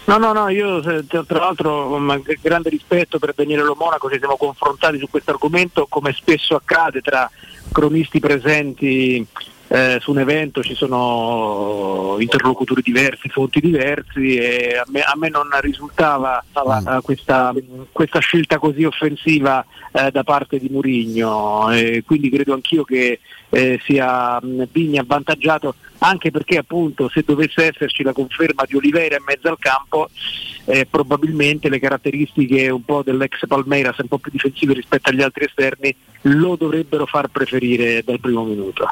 No, 0.09 0.16
no, 0.16 0.32
no, 0.32 0.48
io 0.48 0.82
eh, 0.82 1.05
tra 1.06 1.39
l'altro 1.39 1.86
con 1.86 2.22
grande 2.40 2.70
rispetto 2.70 3.18
per 3.18 3.35
Daniele 3.36 3.62
Monaco 3.76 4.10
ci 4.10 4.16
siamo 4.16 4.39
confrontati 4.39 4.97
su 4.98 5.06
questo 5.10 5.32
argomento 5.32 5.86
come 5.86 6.14
spesso 6.14 6.55
accade 6.55 7.02
tra 7.02 7.30
cronisti 7.70 8.18
presenti 8.18 9.26
eh, 9.68 9.98
su 10.01 10.12
un 10.12 10.20
evento, 10.20 10.62
ci 10.62 10.74
sono 10.74 12.16
interlocutori 12.20 12.80
diversi, 12.80 13.28
fonti 13.28 13.60
diversi 13.60 14.36
e 14.36 14.78
a 14.78 14.85
me, 14.89 15.02
a 15.02 15.12
me 15.14 15.28
non 15.28 15.47
risultava 15.60 16.43
eh, 16.43 17.01
questa, 17.02 17.52
questa 17.93 18.20
scelta 18.20 18.59
così 18.59 18.85
offensiva 18.85 19.62
eh, 19.93 20.10
da 20.10 20.24
parte 20.24 20.59
di 20.59 20.70
Murigno 20.70 21.70
e 21.70 22.02
quindi 22.06 22.30
credo 22.30 22.55
anch'io 22.55 22.82
che 22.82 23.20
eh, 23.51 23.78
sia 23.85 24.40
Vigna 24.72 25.02
avvantaggiato 25.02 25.74
anche 25.99 26.31
perché 26.31 26.59
appunto 26.59 27.09
se 27.09 27.25
dovesse 27.27 27.66
esserci 27.66 28.03
la 28.03 28.12
conferma 28.12 28.65
di 28.66 28.77
Oliveira 28.77 29.16
in 29.16 29.25
mezzo 29.27 29.49
al 29.49 29.57
campo 29.59 30.09
eh, 30.66 30.87
probabilmente 30.89 31.69
le 31.69 31.81
caratteristiche 31.81 32.69
un 32.70 32.85
po' 32.85 33.03
dell'ex 33.03 33.47
Palmeiras 33.47 33.97
un 33.99 34.09
po' 34.09 34.19
più 34.19 34.31
difensive 34.31 34.75
rispetto 34.75 35.11
agli 35.11 35.23
altri 35.23 35.45
esterni 35.47 35.95
lo 36.23 36.57
dovrebbero 36.57 37.07
far 37.07 37.29
preferire 37.29 38.03
dal 38.05 38.20
primo 38.20 38.45
minuto. 38.45 38.89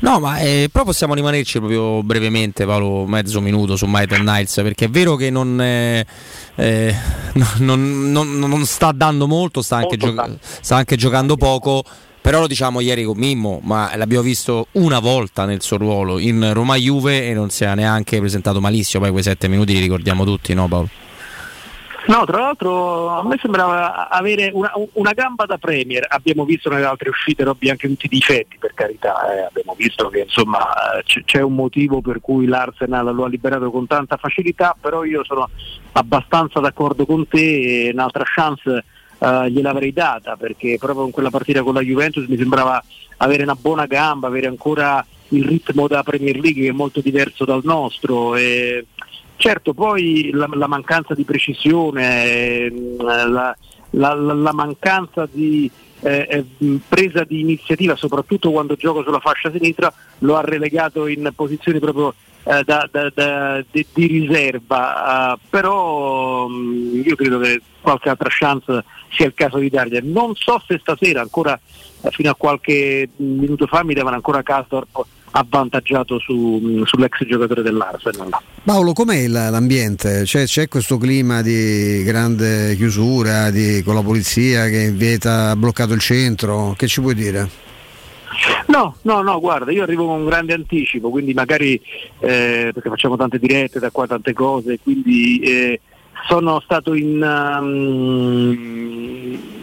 No, 0.00 0.20
ma 0.20 0.38
eh, 0.38 0.68
però 0.70 0.84
possiamo 0.84 1.14
rimanerci 1.14 1.58
proprio 1.58 2.02
brevemente, 2.04 2.64
Paolo, 2.64 3.06
mezzo 3.06 3.40
minuto 3.40 3.74
su 3.76 3.86
Maitland 3.86 4.28
Niles, 4.28 4.54
perché 4.62 4.84
è 4.84 4.88
vero 4.88 5.16
che 5.16 5.30
non, 5.30 5.60
eh, 5.60 6.06
eh, 6.54 6.94
non- 7.58 8.10
non- 8.12 8.38
non- 8.38 8.64
sta 8.66 8.92
dando 8.92 9.26
molto, 9.26 9.62
sta 9.62 9.76
anche, 9.78 9.96
gio- 9.96 10.38
sta 10.40 10.76
anche 10.76 10.96
giocando 10.96 11.36
poco. 11.36 11.82
Però 12.24 12.40
lo 12.40 12.46
diciamo 12.46 12.80
ieri 12.80 13.04
con 13.04 13.18
Mimmo, 13.18 13.60
ma 13.64 13.94
l'abbiamo 13.96 14.22
visto 14.22 14.68
una 14.72 14.98
volta 14.98 15.44
nel 15.44 15.60
suo 15.60 15.76
ruolo 15.76 16.18
in 16.18 16.54
Roma 16.54 16.74
Juve 16.74 17.28
e 17.28 17.34
non 17.34 17.50
si 17.50 17.64
è 17.64 17.74
neanche 17.74 18.18
presentato 18.18 18.62
malissimo. 18.62 19.02
Poi 19.02 19.12
quei 19.12 19.22
sette 19.22 19.46
minuti 19.46 19.74
li 19.74 19.80
ricordiamo 19.80 20.24
tutti, 20.24 20.54
no 20.54 20.66
Paolo? 20.66 20.88
No, 22.06 22.24
tra 22.24 22.38
l'altro 22.38 23.08
a 23.08 23.22
me 23.26 23.36
sembrava 23.38 24.08
avere 24.08 24.50
una, 24.54 24.72
una 24.94 25.12
gamba 25.12 25.44
da 25.44 25.58
Premier, 25.58 26.06
abbiamo 26.08 26.46
visto 26.46 26.70
nelle 26.70 26.86
altre 26.86 27.10
uscite 27.10 27.44
Robby 27.44 27.68
anche 27.68 27.88
tutti 27.88 28.06
i 28.06 28.08
difetti 28.08 28.56
per 28.58 28.72
carità, 28.72 29.14
eh, 29.30 29.44
abbiamo 29.44 29.74
visto 29.76 30.08
che 30.08 30.20
insomma 30.20 30.96
eh, 30.96 31.02
c- 31.02 31.24
c'è 31.26 31.42
un 31.42 31.54
motivo 31.54 32.00
per 32.00 32.22
cui 32.22 32.46
l'Arsenal 32.46 33.14
lo 33.14 33.24
ha 33.24 33.28
liberato 33.28 33.70
con 33.70 33.86
tanta 33.86 34.16
facilità, 34.16 34.74
però 34.80 35.04
io 35.04 35.24
sono 35.24 35.50
abbastanza 35.92 36.58
d'accordo 36.60 37.04
con 37.04 37.28
te 37.28 37.90
un'altra 37.92 38.24
chance 38.24 38.84
eh, 39.24 39.50
gliel'avrei 39.50 39.92
data 39.92 40.36
perché 40.36 40.76
proprio 40.78 41.04
in 41.06 41.10
quella 41.10 41.30
partita 41.30 41.62
con 41.62 41.74
la 41.74 41.80
Juventus 41.80 42.26
mi 42.26 42.36
sembrava 42.36 42.82
avere 43.18 43.42
una 43.42 43.54
buona 43.54 43.86
gamba, 43.86 44.26
avere 44.28 44.46
ancora 44.46 45.04
il 45.28 45.44
ritmo 45.44 45.88
da 45.88 46.02
Premier 46.02 46.38
League 46.38 46.62
che 46.62 46.68
è 46.68 46.72
molto 46.72 47.00
diverso 47.00 47.44
dal 47.44 47.60
nostro. 47.64 48.36
E, 48.36 48.86
Certo, 49.36 49.74
poi 49.74 50.30
la, 50.32 50.48
la 50.52 50.68
mancanza 50.68 51.12
di 51.12 51.24
precisione, 51.24 52.24
ehm, 52.66 53.02
la, 53.02 53.56
la- 53.90 54.14
la- 54.14 54.52
mancanza 54.52 55.28
di 55.30 55.70
eh, 56.00 56.26
eh, 56.30 56.78
presa 56.88 57.24
di 57.24 57.40
iniziativa, 57.40 57.96
soprattutto 57.96 58.50
quando 58.50 58.74
gioca 58.76 59.02
sulla 59.02 59.18
fascia 59.20 59.50
sinistra, 59.50 59.92
lo 60.20 60.36
ha 60.36 60.40
relegato 60.40 61.06
in 61.06 61.30
posizioni 61.34 61.78
proprio 61.78 62.14
eh, 62.44 62.62
da- 62.64 62.88
da- 62.90 63.10
da- 63.14 63.64
di, 63.70 63.86
di 63.92 64.06
riserva. 64.06 65.34
eh, 65.34 65.38
però 65.50 66.46
mh, 66.48 67.02
io 67.04 67.16
credo 67.16 67.38
che 67.40 67.60
qualche 67.80 68.08
altra 68.08 68.28
chance 68.30 68.84
sia 69.10 69.26
il 69.26 69.34
caso 69.34 69.58
di 69.58 69.68
dargli. 69.70 69.98
Non 70.02 70.34
so 70.34 70.62
se 70.66 70.78
stasera, 70.80 71.20
ancora 71.20 71.58
eh, 72.02 72.10
fino 72.10 72.30
a 72.30 72.34
qualche 72.34 73.08
minuto 73.16 73.66
fa, 73.66 73.84
mi 73.84 73.94
davano 73.94 74.16
ancora 74.16 74.42
Castorp 74.42 75.04
avvantaggiato 75.36 76.18
su- 76.20 76.60
mh, 76.62 76.84
sull'ex 76.84 77.24
giocatore 77.26 77.62
dell'Arsenal. 77.62 78.30
Paolo, 78.62 78.92
com'è 78.92 79.26
l'ambiente? 79.26 80.22
C'è, 80.24 80.44
c'è 80.44 80.68
questo 80.68 80.96
clima 80.96 81.42
di 81.42 82.02
grande 82.04 82.76
chiusura 82.76 83.50
di- 83.50 83.82
con 83.84 83.94
la 83.96 84.02
polizia 84.02 84.68
che 84.68 84.90
vieta, 84.92 85.50
ha 85.50 85.56
bloccato 85.56 85.92
il 85.92 86.00
centro? 86.00 86.74
Che 86.76 86.86
ci 86.86 87.00
puoi 87.00 87.14
dire? 87.14 87.48
No, 88.66 88.96
no, 89.02 89.22
no, 89.22 89.40
guarda, 89.40 89.70
io 89.70 89.82
arrivo 89.82 90.06
con 90.06 90.20
un 90.20 90.26
grande 90.26 90.54
anticipo, 90.54 91.10
quindi 91.10 91.34
magari 91.34 91.74
eh, 92.20 92.70
perché 92.72 92.88
facciamo 92.88 93.16
tante 93.16 93.38
dirette 93.38 93.78
da 93.78 93.90
qua, 93.90 94.06
tante 94.06 94.32
cose, 94.32 94.78
quindi 94.82 95.38
eh, 95.40 95.80
sono 96.26 96.60
stato 96.60 96.94
in 96.94 97.22
um, 97.22 98.58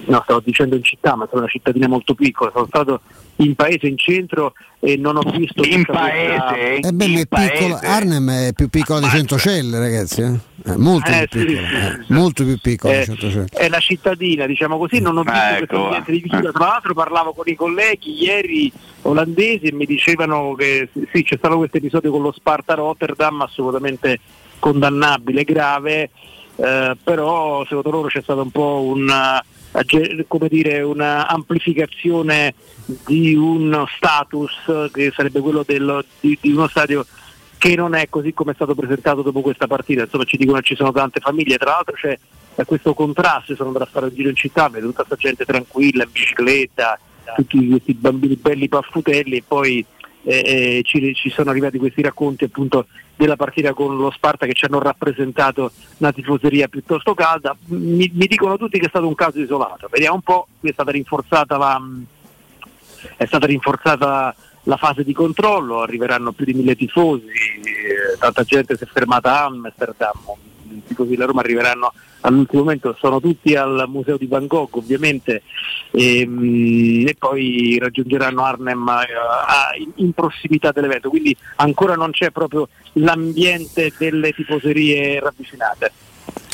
no, 0.05 0.21
stavo 0.23 0.41
dicendo 0.43 0.75
in 0.75 0.83
città, 0.83 1.15
ma 1.15 1.25
sono 1.29 1.41
una 1.41 1.49
cittadina 1.49 1.87
molto 1.87 2.13
piccola, 2.13 2.51
sono 2.53 2.65
stato 2.67 3.01
in 3.37 3.55
paese, 3.55 3.87
in 3.87 3.97
centro 3.97 4.53
e 4.79 4.97
non 4.97 5.17
ho 5.17 5.21
visto 5.21 5.63
In 5.63 5.83
tutta 5.85 5.99
questa- 5.99 6.43
paese? 6.51 6.87
Eh 6.87 6.91
beh, 6.91 7.07
ma 7.07 7.19
è 7.19 7.25
piccolo, 7.27 7.79
Arnhem 7.81 8.29
è 8.29 8.53
più 8.53 8.69
piccola 8.69 8.99
di 8.99 9.07
Centocelle, 9.07 9.79
ragazzi. 9.79 10.21
eh? 10.21 10.39
È 10.63 10.75
molto 10.75 11.09
Eh, 11.11 11.27
più 11.27 11.39
sì, 11.39 11.45
piccola, 11.47 11.67
sì, 11.67 11.75
eh, 11.75 12.13
molto 12.13 12.43
più 12.43 12.59
piccola 12.59 12.93
di 12.93 12.99
Eh, 12.99 13.05
Centocelle. 13.05 13.47
è 13.51 13.69
la 13.69 13.79
cittadina, 13.79 14.45
diciamo 14.45 14.77
così, 14.77 14.99
non 14.99 15.17
ho 15.17 15.23
visto 15.23 15.39
Ecco, 15.39 15.83
ambiente 15.85 16.11
di 16.11 16.21
chiusura. 16.21 16.51
Tra 16.51 16.65
l'altro 16.67 16.93
parlavo 16.93 17.33
con 17.33 17.47
i 17.47 17.55
colleghi 17.55 18.21
ieri 18.21 18.71
olandesi 19.03 19.65
e 19.67 19.73
mi 19.73 19.85
dicevano 19.85 20.53
che 20.53 20.89
sì, 21.11 21.23
c'è 21.23 21.37
stato 21.37 21.57
questo 21.57 21.77
episodio 21.77 22.11
con 22.11 22.21
lo 22.21 22.31
Sparta 22.31 22.75
Rotterdam 22.75 23.41
assolutamente 23.41 24.19
condannabile, 24.59 25.43
grave, 25.43 26.11
eh, 26.57 26.95
però 27.03 27.63
secondo 27.65 27.89
loro 27.89 28.07
c'è 28.07 28.21
stata 28.21 28.41
un 28.41 28.51
po' 28.51 28.93
agge- 28.95 29.43
come 30.27 30.47
dire, 30.49 30.81
una 30.81 31.27
amplificazione 31.27 32.53
di 33.05 33.35
uno 33.35 33.87
status 33.95 34.89
che 34.91 35.11
sarebbe 35.15 35.39
quello 35.39 35.63
dello- 35.65 36.03
di, 36.19 36.37
di 36.39 36.51
uno 36.51 36.67
stadio 36.67 37.05
che 37.57 37.75
non 37.75 37.93
è 37.93 38.09
così 38.09 38.33
come 38.33 38.51
è 38.51 38.55
stato 38.55 38.73
presentato 38.73 39.21
dopo 39.21 39.41
questa 39.41 39.67
partita. 39.67 40.03
Insomma, 40.03 40.23
ci 40.23 40.37
dicono 40.37 40.59
che 40.59 40.65
ci 40.65 40.75
sono 40.75 40.91
tante 40.91 41.19
famiglie, 41.19 41.57
tra 41.57 41.71
l'altro 41.71 41.95
c'è 41.95 42.17
questo 42.65 42.93
contrasto, 42.93 43.55
sono 43.55 43.69
andato 43.69 43.85
a 43.85 43.89
fare 43.91 44.07
un 44.07 44.15
giro 44.15 44.29
in 44.29 44.35
città, 44.35 44.67
vedo 44.67 44.87
tutta 44.87 45.03
questa 45.03 45.27
gente 45.27 45.45
tranquilla, 45.45 46.03
in 46.03 46.09
bicicletta, 46.11 46.99
tutti 47.35 47.67
questi 47.67 47.93
bambini 47.93 48.35
belli 48.35 48.67
paffutelli 48.67 49.37
e 49.37 49.43
poi 49.47 49.85
eh, 50.23 50.81
ci, 50.83 51.13
ci 51.15 51.29
sono 51.29 51.49
arrivati 51.49 51.77
questi 51.77 52.01
racconti 52.01 52.45
appunto 52.45 52.87
della 53.15 53.35
partita 53.35 53.73
con 53.73 53.97
lo 53.97 54.11
Sparta 54.11 54.45
che 54.45 54.53
ci 54.53 54.65
hanno 54.65 54.79
rappresentato 54.79 55.71
una 55.97 56.11
tifoseria 56.11 56.67
piuttosto 56.67 57.13
calda. 57.13 57.55
Mi, 57.67 58.09
mi 58.13 58.25
dicono 58.27 58.57
tutti 58.57 58.79
che 58.79 58.85
è 58.85 58.89
stato 58.89 59.07
un 59.07 59.15
caso 59.15 59.39
isolato, 59.39 59.87
vediamo 59.91 60.15
un 60.15 60.21
po', 60.21 60.47
qui 60.59 60.69
è 60.69 60.73
stata 60.73 60.91
rinforzata 60.91 61.57
la, 61.57 61.81
stata 63.25 63.45
rinforzata 63.45 64.35
la 64.63 64.77
fase 64.77 65.03
di 65.03 65.13
controllo, 65.13 65.81
arriveranno 65.81 66.31
più 66.31 66.45
di 66.45 66.53
mille 66.53 66.75
tifosi, 66.75 67.25
eh, 67.25 68.17
tanta 68.19 68.43
gente 68.43 68.77
si 68.77 68.83
è 68.83 68.87
fermata 68.87 69.39
a 69.39 69.45
Amsterdam, 69.45 70.19
tifosi 70.85 71.11
della 71.11 71.25
Roma 71.25 71.41
arriveranno 71.41 71.93
all'ultimo 72.21 72.61
momento, 72.63 72.95
sono 72.99 73.19
tutti 73.19 73.55
al 73.55 73.85
museo 73.87 74.15
di 74.17 74.27
Van 74.27 74.45
Gogh 74.47 74.75
ovviamente 74.77 75.41
ehm, 75.91 77.07
e, 77.07 77.15
poi 77.17 77.77
raggiungeranno 77.79 78.43
Arnhem 78.43 78.87
eh, 78.87 78.91
a- 78.91 79.71
in, 79.77 79.91
in 79.95 80.13
prossimità 80.13 80.71
dell'evento, 80.71 81.09
quindi 81.09 81.35
ancora 81.57 81.95
non 81.95 82.11
c'è 82.11 82.29
proprio 82.31 82.69
l'ambiente 82.93 83.91
delle 83.97 84.31
tifoserie 84.31 85.19
ravvicinate. 85.19 85.91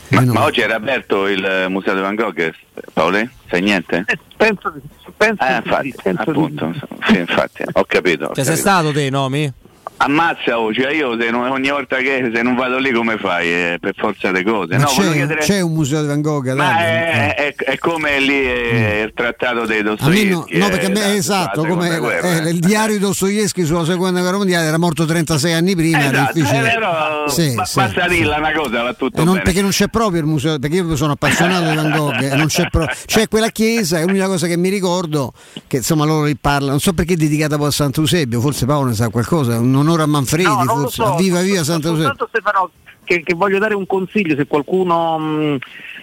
Ma, 0.10 0.22
ma 0.22 0.44
oggi 0.46 0.62
era 0.62 0.76
aperto 0.78 1.28
il 1.28 1.44
eh, 1.44 1.68
museo 1.68 1.94
di 1.94 2.00
Van 2.00 2.16
Gogh, 2.16 2.38
eh, 2.40 2.54
Paolo? 2.94 3.28
Sai 3.50 3.62
niente? 3.62 4.06
Penso, 4.38 4.74
penso 5.18 5.44
Eh, 5.44 5.48
di 5.48 5.56
infatti, 5.58 5.92
sì, 5.92 5.98
penso 6.02 6.24
di 6.24 6.30
appunto, 6.30 6.74
sì, 7.08 7.18
infatti, 7.18 7.64
ho 7.74 7.84
capito. 7.86 8.26
ho 8.28 8.34
Cioè, 8.34 8.46
sei 8.46 8.56
capito. 8.56 8.56
stato 8.70 8.92
te, 8.94 9.10
Nomi? 9.10 9.54
Ammazza, 10.00 10.60
oh, 10.60 10.72
cioè 10.74 10.92
io 10.94 11.20
se 11.20 11.30
non- 11.32 11.50
ogni 11.50 11.70
volta 11.70 11.98
che 11.98 12.30
se 12.34 12.42
non 12.44 12.56
vado 12.56 12.78
lì 12.78 12.92
come 12.92 13.18
fai? 13.18 13.48
Eh, 13.48 13.78
per 13.80 13.94
forza 13.98 14.32
di 14.32 14.44
cose. 14.44 14.76
Ma 14.78 14.84
no, 14.84 14.90
c'è, 14.90 15.12
chiedere- 15.12 15.40
c'è 15.42 15.60
un 15.62 15.74
museo 15.74 16.02
di 16.02 16.08
Van 16.08 16.22
Gogh? 16.22 16.48
Ma 16.54 16.72
dai. 16.74 16.84
è, 16.84 17.36
è- 17.36 17.56
è 17.56 17.78
come 17.80 18.20
lì 18.20 18.42
eh, 18.44 19.04
il 19.08 19.14
trattato 19.16 19.66
dei 19.66 19.82
Dostoevsky. 19.82 20.30
no, 20.30 20.46
no, 20.50 20.70
perché 20.70 20.86
a 20.86 20.90
me 20.90 21.14
eh, 21.14 21.16
esatto, 21.16 21.66
come 21.66 21.98
guerra, 21.98 22.28
eh, 22.44 22.48
eh. 22.48 22.50
il 22.52 22.60
diario 22.60 22.94
di 22.94 23.00
Dostoevsky 23.02 23.66
sulla 23.66 23.86
seconda 23.86 24.20
guerra 24.20 24.38
mondiale 24.38 24.68
era 24.68 24.78
morto 24.78 25.04
36 25.06 25.54
anni 25.54 25.76
prima, 25.76 26.06
Esatto, 26.12 26.34
difficile. 26.34 26.70
eh, 26.70 26.74
però 26.76 27.28
Sì, 27.28 27.54
ba- 27.56 27.66
sì, 27.66 27.80
basta 27.80 28.08
sì. 28.08 28.16
dirla 28.18 28.38
una 28.38 28.52
cosa, 28.54 28.84
va 28.84 28.94
tutto 28.94 29.24
non- 29.24 29.42
perché 29.44 29.62
non 29.62 29.72
c'è 29.72 29.88
proprio 29.88 30.22
il 30.22 30.28
museo, 30.28 30.60
perché 30.60 30.76
io 30.76 30.96
sono 30.96 31.14
appassionato 31.14 31.70
di 31.70 31.76
Van 31.76 31.90
Gogh, 31.92 32.34
non 32.34 32.46
c'è, 32.46 32.70
pro- 32.70 32.88
c'è 33.08 33.28
quella 33.28 33.50
chiesa, 33.50 33.98
è 33.98 34.06
l'unica 34.06 34.28
cosa 34.28 34.46
che 34.46 34.58
mi 34.58 34.70
ricordo, 34.70 35.34
che 35.66 35.78
insomma 35.78 36.06
loro 36.06 36.26
lì 36.26 36.36
parlano, 36.36 36.70
non 36.72 36.80
so 36.80 36.94
perché 36.94 37.14
è 37.14 37.18
dedicata 37.18 37.58
poi 37.58 37.68
a 37.68 37.72
Sant'Eusebio, 37.72 38.40
forse 38.40 38.68
Paolo 38.68 38.90
ne 38.90 38.94
sa 38.96 39.10
qualcosa, 39.10 39.58
un 39.58 39.72
onore 39.88 40.04
a 40.04 40.08
Manfredi, 40.08 40.50
No, 40.50 40.64
forse, 40.66 41.04
so, 41.04 41.16
viva 41.16 41.42
viva. 41.42 41.64
Soltanto 41.64 42.28
Stefano 42.30 42.72
che, 43.04 43.24
che 43.24 43.34
voglio 43.34 43.58
dare 43.58 43.74
un 43.74 43.86
consiglio 43.86 44.36
se 44.36 44.46
qualcuno 44.46 45.18
mh, 45.18 45.58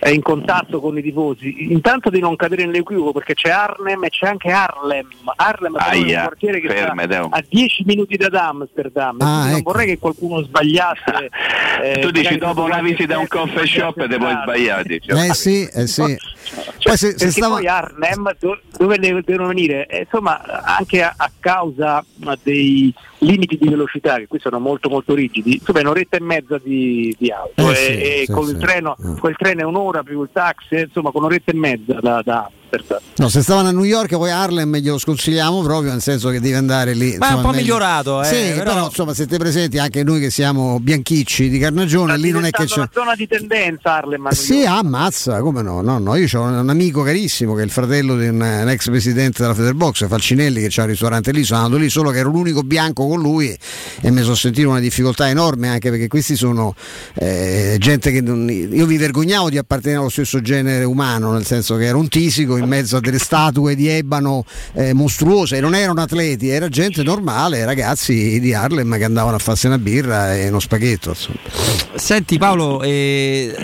è 0.05 0.11
in 0.11 0.21
contatto 0.21 0.81
con 0.81 0.99
i 0.99 1.01
tifosi, 1.01 1.73
intanto 1.73 2.11
di 2.11 2.21
non 2.21 2.37
cadere 2.37 2.67
nell'equivoco 2.67 3.13
perché 3.13 3.33
c'è 3.33 3.49
Arnhem 3.49 4.05
e 4.05 4.11
c'è 4.11 4.27
anche 4.27 4.51
Harlem. 4.51 5.09
Harlem 5.35 5.79
è 5.79 5.97
un 5.97 6.25
quartiere 6.27 6.61
che 6.61 6.69
ferme, 6.69 7.05
sta 7.05 7.27
a 7.31 7.43
10 7.49 7.85
minuti 7.87 8.19
da 8.19 8.49
Amsterdam. 8.49 9.17
Ah, 9.21 9.25
quindi 9.25 9.49
non 9.49 9.59
ecco. 9.61 9.73
vorrei 9.73 9.87
che 9.87 9.99
qualcuno 9.99 10.43
sbagliasse. 10.43 11.31
eh, 11.83 12.01
tu 12.01 12.11
dici 12.11 12.37
dopo 12.37 12.65
una 12.65 12.83
visita 12.83 13.15
a 13.15 13.19
un 13.19 13.29
coffee 13.29 13.67
shop 13.67 14.07
te 14.07 14.19
puoi 14.19 14.37
sbagliare. 14.43 14.83
dici, 14.83 15.11
ho 15.11 15.17
Eh 15.17 15.33
sì, 15.33 15.67
eh 15.73 15.87
sì. 15.87 16.03
Cioè, 16.05 16.93
Poi 16.93 16.97
se, 16.99 17.09
se 17.13 17.15
perché 17.17 17.31
stava... 17.31 17.55
poi 17.55 17.67
Arnhem 17.67 18.37
do- 18.39 18.61
dove 18.77 18.99
devono 18.99 19.49
venire? 19.49 19.87
Eh, 19.87 20.01
insomma, 20.01 20.43
anche 20.65 21.03
a, 21.03 21.15
a 21.17 21.31
causa 21.41 22.05
eh, 22.27 22.39
dei 22.43 22.95
limiti 23.25 23.57
di 23.57 23.69
velocità 23.69 24.17
che 24.17 24.27
qui 24.27 24.39
sono 24.39 24.59
molto 24.59 24.89
molto 24.89 25.15
rigidi, 25.15 25.55
insomma 25.55 25.79
è 25.79 25.83
un'oretta 25.83 26.17
e 26.17 26.21
mezza 26.21 26.59
di, 26.63 27.15
di 27.19 27.31
auto 27.31 27.71
Eh 27.71 27.73
e, 27.73 27.75
sì, 27.75 27.93
e 27.93 28.25
sì, 28.27 28.51
il 28.51 28.59
treno, 28.59 28.97
quel 29.19 29.37
treno 29.37 29.61
è 29.61 29.65
un'ora 29.65 29.94
più 30.03 30.23
il 30.23 30.31
taxi, 30.33 30.81
insomma 30.81 31.11
con 31.11 31.23
un'oretta 31.23 31.53
e 31.53 31.55
mezza 31.55 32.01
da, 32.01 32.23
da 32.23 32.51
Amsterdam. 32.75 32.99
No, 33.17 33.29
se 33.29 33.43
stavano 33.43 33.69
a 33.69 33.73
New 33.73 33.85
York 33.85 34.11
poi 34.17 34.31
Harlem 34.31 34.77
glielo 34.77 34.99
sconsigliamo 34.99 35.63
proprio, 35.63 35.93
nel 35.93 36.03
senso 36.03 36.31
che 36.31 36.41
devi 36.41 36.55
andare 36.55 36.95
lì. 36.95 37.17
Ma 37.17 37.29
è 37.29 37.31
un 37.31 37.37
insomma, 37.37 37.41
po' 37.41 37.49
meglio- 37.49 37.61
migliorato, 37.61 38.23
eh, 38.23 38.25
Sì, 38.25 38.53
però- 38.59 38.73
però... 38.73 38.85
insomma 38.87 39.15
se 39.15 39.27
te 39.27 39.37
presenti 39.37 39.79
anche 39.79 40.03
noi 40.03 40.21
che 40.21 40.31
siamo 40.31 40.81
bianchicci 40.81 41.49
di 41.49 41.59
carnagione, 41.59 42.17
lì 42.19 42.31
non 42.31 42.45
è 42.45 42.51
che 42.51 42.65
c'è... 42.65 42.79
una 42.79 42.91
zona 42.93 43.15
di 43.15 43.27
tendenza 43.29 43.97
Harlem 43.97 44.29
Sì, 44.31 44.65
ah, 44.65 44.79
ammazza, 44.79 45.41
come 45.41 45.63
no? 45.63 45.81
No, 45.81 45.99
no, 45.99 46.17
io 46.17 46.27
ho 46.39 46.43
un 46.43 46.69
amico 46.69 47.03
carissimo 47.03 47.55
che 47.55 47.63
è 47.63 47.65
il 47.65 47.71
fratello 47.71 48.17
di 48.17 48.27
un, 48.29 48.41
un 48.41 48.69
ex 48.69 48.87
presidente 48.87 49.43
della 49.43 49.55
Federbox, 49.55 50.07
Falcinelli, 50.09 50.61
che 50.61 50.69
c'ha 50.71 50.83
un 50.83 50.89
ristorante 50.89 51.31
lì, 51.33 51.45
sono 51.45 51.61
andato 51.61 51.81
lì 51.81 51.89
solo 51.89 52.11
che 52.11 52.19
ero 52.19 52.31
l'unico 52.31 52.63
bianco 52.63 53.07
con 53.07 53.21
lui 53.21 53.57
e 54.01 54.11
mi 54.11 54.23
sono 54.23 54.35
sentito 54.35 54.69
una 54.69 54.81
difficoltà 54.81 55.29
enorme 55.29 55.69
anche 55.69 55.91
perché 55.91 56.09
questi 56.09 56.35
sono 56.37 56.75
eh, 57.15 57.77
gente 57.79 58.11
che 58.11 58.21
non, 58.21 58.49
io 58.51 58.87
mi 58.87 58.97
vergognavo 58.97 59.51
di 59.51 59.59
appartenere 59.59 60.01
allo 60.01 60.09
stesso 60.11 60.41
genere 60.41 60.85
umano, 60.85 61.33
nel 61.33 61.45
senso 61.47 61.77
che 61.77 61.85
ero 61.85 61.99
un 61.99 62.09
tisico 62.09 62.57
in 62.65 62.71
mezzo 62.71 62.97
a 62.97 63.01
delle 63.01 63.19
statue 63.19 63.75
di 63.75 63.89
ebano 63.89 64.45
eh, 64.73 64.93
mostruose 64.93 65.61
non 65.61 65.75
erano 65.75 66.01
atleti, 66.01 66.49
era 66.49 66.69
gente 66.69 67.03
normale, 67.03 67.65
ragazzi 67.65 68.41
di 68.41 68.53
Harlem 68.53 68.97
che 68.97 69.05
andavano 69.05 69.37
a 69.37 69.39
farsi 69.39 69.67
una 69.67 69.79
birra 69.79 70.35
e 70.35 70.49
uno 70.49 70.61
spaghetto. 70.61 71.11
Insomma. 71.11 71.39
Senti 71.95 72.39
Paolo, 72.39 72.83
eh, 72.83 73.55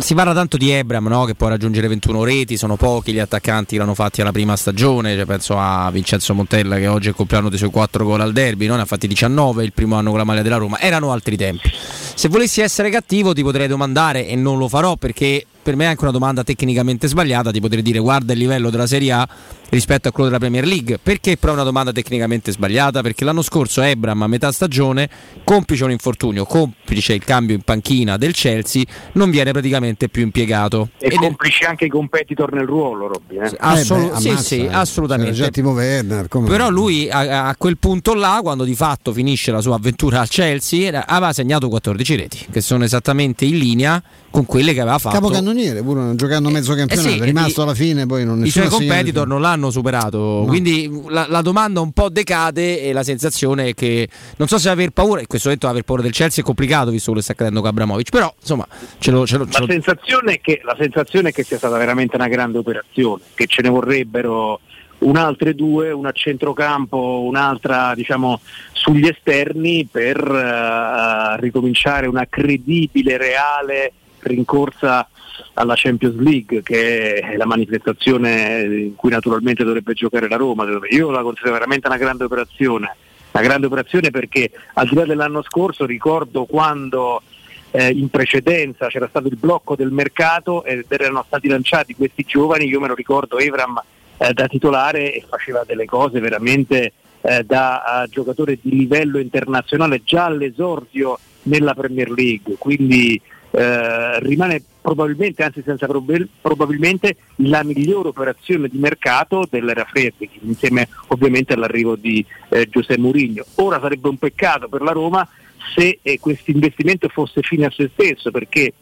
si 0.00 0.14
parla 0.14 0.34
tanto 0.34 0.56
di 0.56 0.70
Ebram 0.70 1.06
no? 1.06 1.24
che 1.24 1.34
può 1.34 1.48
raggiungere 1.48 1.88
21 1.88 2.24
reti, 2.24 2.56
sono 2.56 2.76
pochi 2.76 3.12
gli 3.12 3.18
attaccanti 3.18 3.74
che 3.74 3.78
l'hanno 3.78 3.94
fatti 3.94 4.20
alla 4.20 4.32
prima 4.32 4.56
stagione, 4.56 5.16
cioè, 5.16 5.24
penso 5.24 5.58
a 5.58 5.90
Vincenzo 5.90 6.34
Montella 6.34 6.76
che 6.76 6.86
oggi 6.86 7.08
è 7.08 7.14
il 7.16 7.48
dei 7.48 7.58
suoi 7.58 7.70
4 7.70 8.04
gol 8.04 8.20
al 8.20 8.32
derby, 8.32 8.66
no? 8.66 8.76
ne 8.76 8.82
ha 8.82 8.84
fatti 8.84 9.06
19 9.06 9.64
il 9.64 9.72
primo 9.72 9.96
anno 9.96 10.10
con 10.10 10.18
la 10.18 10.24
maglia 10.24 10.42
della 10.42 10.56
Roma, 10.56 10.78
erano 10.80 11.12
altri 11.12 11.36
tempi. 11.36 11.70
Se 12.14 12.28
volessi 12.28 12.60
essere 12.60 12.90
cattivo 12.90 13.32
ti 13.32 13.42
potrei 13.42 13.68
domandare, 13.68 14.26
e 14.26 14.36
non 14.36 14.58
lo 14.58 14.68
farò 14.68 14.96
perché 14.96 15.44
per 15.68 15.76
me 15.76 15.84
è 15.84 15.88
anche 15.88 16.02
una 16.02 16.12
domanda 16.12 16.42
tecnicamente 16.44 17.08
sbagliata, 17.08 17.50
ti 17.50 17.60
potrei 17.60 17.82
dire 17.82 17.98
guarda 17.98 18.32
il 18.32 18.38
livello 18.38 18.70
della 18.70 18.86
Serie 18.86 19.12
A 19.12 19.28
rispetto 19.70 20.08
a 20.08 20.12
quello 20.12 20.28
della 20.28 20.40
Premier 20.40 20.64
League. 20.66 20.98
Perché 21.02 21.36
però 21.36 21.52
è 21.52 21.54
una 21.56 21.64
domanda 21.64 21.92
tecnicamente 21.92 22.50
sbagliata? 22.52 23.00
Perché 23.02 23.24
l'anno 23.24 23.42
scorso 23.42 23.82
Ebram 23.82 24.22
a 24.22 24.26
metà 24.26 24.50
stagione, 24.52 25.08
complice 25.44 25.84
un 25.84 25.90
infortunio, 25.90 26.44
complice 26.44 27.12
il 27.14 27.24
cambio 27.24 27.54
in 27.54 27.62
panchina 27.62 28.16
del 28.16 28.32
Chelsea, 28.32 28.82
non 29.12 29.30
viene 29.30 29.52
praticamente 29.52 30.08
più 30.08 30.22
impiegato. 30.22 30.90
E 30.98 31.06
Ed 31.06 31.12
è- 31.12 31.16
complici 31.16 31.64
anche 31.64 31.84
i 31.86 31.88
competitor 31.88 32.52
nel 32.52 32.66
ruolo, 32.66 33.06
Robby. 33.08 33.36
eh. 33.38 33.56
Assolu- 33.58 34.06
Eh 34.06 34.10
beh, 34.12 34.20
sì, 34.20 34.28
ammazza, 34.28 34.42
sì, 34.42 34.64
eh. 34.64 34.68
assolutamente. 34.72 35.50
Werner, 35.58 36.28
come- 36.28 36.48
Però 36.48 36.70
lui 36.70 37.08
a, 37.10 37.48
a 37.48 37.56
quel 37.56 37.76
punto 37.78 38.14
là, 38.14 38.38
quando 38.42 38.64
di 38.64 38.74
fatto 38.74 39.12
finisce 39.12 39.50
la 39.50 39.60
sua 39.60 39.74
avventura 39.76 40.20
al 40.20 40.28
Chelsea, 40.28 40.86
era- 40.86 41.06
aveva 41.06 41.32
segnato 41.32 41.68
14 41.68 42.16
reti, 42.16 42.46
che 42.50 42.60
sono 42.60 42.84
esattamente 42.84 43.44
in 43.44 43.58
linea 43.58 44.02
con 44.30 44.46
quelle 44.46 44.72
che 44.72 44.80
aveva 44.80 44.98
fatto. 44.98 45.16
Capocannoniere, 45.16 45.82
pure 45.82 46.14
giocando 46.14 46.48
mezzo 46.50 46.74
campionato, 46.74 47.08
Eh 47.08 47.12
sì, 47.12 47.18
è 47.18 47.24
rimasto 47.24 47.60
i- 47.60 47.64
alla 47.64 47.74
fine, 47.74 48.06
poi 48.06 48.24
non 48.24 48.38
I 48.38 48.42
nessuno 48.42 48.68
suoi 48.68 48.78
competitor 48.78 49.26
non 49.26 49.40
l'hanno 49.40 49.57
superato, 49.70 50.44
quindi 50.46 50.90
la, 51.08 51.26
la 51.28 51.42
domanda 51.42 51.80
un 51.80 51.92
po' 51.92 52.08
decade 52.08 52.80
e 52.82 52.92
la 52.92 53.02
sensazione 53.02 53.68
è 53.68 53.74
che 53.74 54.08
non 54.36 54.48
so 54.48 54.58
se 54.58 54.68
aver 54.68 54.90
paura, 54.90 55.20
in 55.20 55.26
questo 55.26 55.48
momento 55.48 55.68
aver 55.68 55.82
paura 55.82 56.02
del 56.02 56.12
Chelsea 56.12 56.42
è 56.42 56.46
complicato 56.46 56.90
visto 56.90 57.06
quello 57.06 57.18
che 57.18 57.24
sta 57.24 57.32
accadendo 57.32 57.60
con 57.60 57.68
Abramovic, 57.70 58.10
però 58.10 58.32
insomma 58.38 58.66
ce 58.98 59.10
lo, 59.10 59.26
ce 59.26 59.36
lo- 59.38 59.46
ce 59.46 59.58
La 59.58 59.66
lo- 59.66 59.72
sensazione, 59.72 60.32
è 60.34 60.40
che, 60.40 60.60
la 60.64 60.76
sensazione 60.78 61.28
è 61.30 61.32
che 61.32 61.42
sia 61.42 61.58
stata 61.58 61.76
veramente 61.76 62.16
una 62.16 62.28
grande 62.28 62.58
operazione, 62.58 63.22
che 63.34 63.46
ce 63.46 63.62
ne 63.62 63.68
vorrebbero 63.68 64.60
un'altra 65.00 65.52
due, 65.52 65.92
una 65.92 66.08
a 66.08 66.12
centrocampo, 66.12 67.22
un'altra 67.22 67.92
diciamo, 67.94 68.40
sugli 68.72 69.06
esterni 69.06 69.86
per 69.90 70.16
eh, 70.18 71.40
ricominciare 71.40 72.06
una 72.08 72.26
credibile, 72.28 73.16
reale 73.16 73.92
rincorsa 74.22 75.08
alla 75.54 75.74
Champions 75.76 76.16
League, 76.16 76.62
che 76.62 77.14
è 77.14 77.36
la 77.36 77.46
manifestazione 77.46 78.62
in 78.62 78.94
cui 78.94 79.10
naturalmente 79.10 79.64
dovrebbe 79.64 79.94
giocare 79.94 80.28
la 80.28 80.36
Roma. 80.36 80.66
Io 80.90 81.10
la 81.10 81.22
considero 81.22 81.52
veramente 81.52 81.86
una 81.86 81.96
grande 81.96 82.24
operazione, 82.24 82.96
una 83.32 83.42
grande 83.42 83.66
operazione 83.66 84.10
perché 84.10 84.50
al 84.74 84.88
di 84.88 84.94
là 84.94 85.04
dell'anno 85.04 85.42
scorso 85.42 85.86
ricordo 85.86 86.44
quando 86.44 87.22
eh, 87.70 87.90
in 87.90 88.08
precedenza 88.08 88.86
c'era 88.86 89.08
stato 89.08 89.28
il 89.28 89.36
blocco 89.36 89.76
del 89.76 89.90
mercato 89.90 90.64
ed 90.64 90.86
erano 90.88 91.24
stati 91.26 91.48
lanciati 91.48 91.94
questi 91.94 92.24
giovani, 92.26 92.66
io 92.66 92.80
me 92.80 92.88
lo 92.88 92.94
ricordo 92.94 93.38
Evram 93.38 93.80
eh, 94.16 94.32
da 94.32 94.46
titolare 94.46 95.12
e 95.12 95.24
faceva 95.28 95.64
delle 95.66 95.84
cose 95.84 96.20
veramente 96.20 96.92
eh, 97.20 97.44
da 97.44 98.04
eh, 98.04 98.08
giocatore 98.08 98.58
di 98.60 98.70
livello 98.70 99.18
internazionale 99.18 100.02
già 100.02 100.24
all'esordio 100.26 101.18
nella 101.42 101.74
Premier 101.74 102.10
League, 102.10 102.56
quindi 102.58 103.20
eh, 103.50 104.20
rimane 104.20 104.62
probabilmente, 104.80 105.42
anzi 105.42 105.62
senza 105.64 105.86
prob- 105.86 106.28
probabilmente, 106.40 107.16
la 107.36 107.62
migliore 107.62 108.08
operazione 108.08 108.68
di 108.68 108.78
mercato 108.78 109.46
dell'era 109.48 109.84
Freddi, 109.84 110.28
insieme 110.42 110.88
ovviamente 111.08 111.52
all'arrivo 111.52 111.96
di 111.96 112.24
eh, 112.50 112.68
Giuseppe 112.68 113.00
Mourinho. 113.00 113.44
Ora 113.56 113.80
sarebbe 113.80 114.08
un 114.08 114.18
peccato 114.18 114.68
per 114.68 114.82
la 114.82 114.92
Roma 114.92 115.28
se 115.74 115.98
eh, 116.02 116.18
questo 116.18 116.50
investimento 116.50 117.08
fosse 117.08 117.42
fine 117.42 117.66
a 117.66 117.70
se 117.70 117.90
stesso, 117.92 118.30
perché 118.30 118.72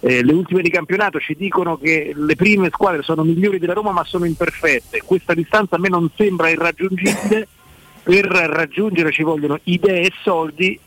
eh, 0.00 0.22
le 0.22 0.32
ultime 0.32 0.62
di 0.62 0.70
campionato 0.70 1.18
ci 1.18 1.34
dicono 1.34 1.76
che 1.76 2.12
le 2.14 2.36
prime 2.36 2.68
squadre 2.70 3.02
sono 3.02 3.24
migliori 3.24 3.58
della 3.58 3.72
Roma 3.72 3.90
ma 3.90 4.04
sono 4.04 4.24
imperfette. 4.24 5.02
Questa 5.04 5.34
distanza 5.34 5.76
a 5.76 5.78
me 5.78 5.88
non 5.88 6.08
sembra 6.14 6.48
irraggiungibile, 6.50 7.48
per 8.02 8.24
raggiungere 8.24 9.10
ci 9.10 9.22
vogliono 9.22 9.58
idee 9.64 10.02
e 10.02 10.12
soldi. 10.22 10.78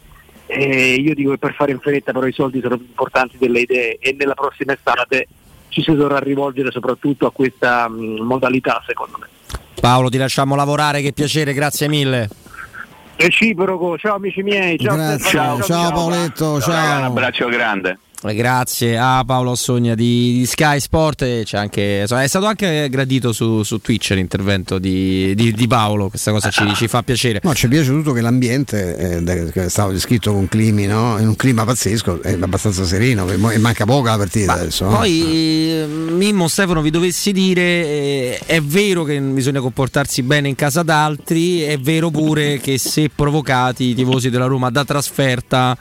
E 0.54 0.96
io 0.96 1.16
dico 1.16 1.32
che 1.32 1.38
per 1.38 1.54
fare 1.54 1.72
in 1.72 1.80
fretta 1.80 2.12
però 2.12 2.26
i 2.26 2.34
soldi 2.34 2.60
sono 2.60 2.76
più 2.76 2.86
importanti 2.86 3.38
delle 3.38 3.62
idee 3.62 3.98
e 4.00 4.14
nella 4.20 4.34
prossima 4.34 4.74
estate 4.74 5.28
ci 5.70 5.82
si 5.82 5.94
dovrà 5.94 6.20
rivolgere 6.20 6.72
soprattutto 6.72 7.26
a 7.26 7.32
questa 7.32 7.88
mh, 7.88 8.22
modalità 8.22 8.84
secondo 8.86 9.18
me. 9.20 9.28
Paolo 9.80 10.10
ti 10.10 10.18
lasciamo 10.18 10.56
lavorare, 10.56 11.02
che 11.02 11.14
piacere, 11.14 11.54
grazie 11.54 11.88
mille. 11.88 12.30
Reciproco, 13.16 13.98
ciao 13.98 14.16
amici 14.16 14.44
miei, 14.44 14.78
ciao 14.78 14.96
Grazie, 14.96 15.20
Stefano, 15.20 15.64
ciao, 15.64 15.92
Paoletto, 15.92 16.60
ciao. 16.60 16.98
Un 16.98 17.04
abbraccio 17.06 17.48
grande. 17.48 17.98
Eh, 18.24 18.36
Grazie 18.36 19.00
a 19.00 19.24
Paolo 19.26 19.56
Sogna 19.56 19.96
di, 19.96 20.34
di 20.34 20.46
Sky 20.46 20.80
Sport. 20.80 21.24
e 21.24 21.42
C'è 21.44 21.58
anche, 21.58 22.04
è 22.04 22.28
stato 22.28 22.46
anche 22.46 22.88
gradito 22.90 23.34
su, 23.34 23.64
su 23.64 23.80
Twitch 23.80 24.12
l'intervento 24.12 24.78
di, 24.78 25.34
di- 25.34 25.54
di 25.54 25.68
Paolo. 25.68 26.10
Questa 26.10 26.32
cosa 26.32 26.52
ci, 26.52 26.72
ci 26.76 26.88
fa 26.88 27.02
piacere. 27.02 27.40
No, 27.42 27.56
ci 27.56 27.66
è 27.66 27.70
piaciuto 27.70 28.14
che 28.14 28.22
l'ambiente, 28.22 29.24
eh, 29.24 29.52
è 29.54 29.70
stato 29.70 29.92
descritto 29.92 30.34
con 30.34 30.48
climi, 30.48 30.86
no? 30.86 31.18
in 31.20 31.28
un 31.30 31.36
clima 31.36 31.66
pazzesco, 31.66 32.22
è 32.22 32.38
abbastanza 32.40 32.86
sereno, 32.86 33.28
e 33.28 33.58
manca 33.58 33.86
poco 33.86 34.08
la 34.08 34.18
partita 34.18 34.54
adesso. 34.54 34.86
no? 34.86 34.98
Poi, 34.98 35.72
eh, 35.72 35.86
Mimmo 35.88 36.48
Stefano, 36.48 36.82
vi 36.82 36.92
dovessi 36.92 37.32
dire: 37.32 37.62
eh, 37.62 38.40
è 38.46 38.62
vero 38.62 39.04
che 39.04 39.20
bisogna 39.20 39.62
comportarsi 39.62 40.22
bene 40.22 40.48
in 40.48 40.56
casa 40.56 40.84
d'altri, 40.84 41.62
è 41.62 41.80
vero 41.80 42.12
pure 42.12 42.60
che 42.60 42.78
se 42.78 43.10
provocati 43.10 43.86
i 43.86 43.96
tifosi 43.96 44.30
della 44.30 44.46
Roma 44.46 44.70
da 44.70 44.86
trasferta 44.86 45.76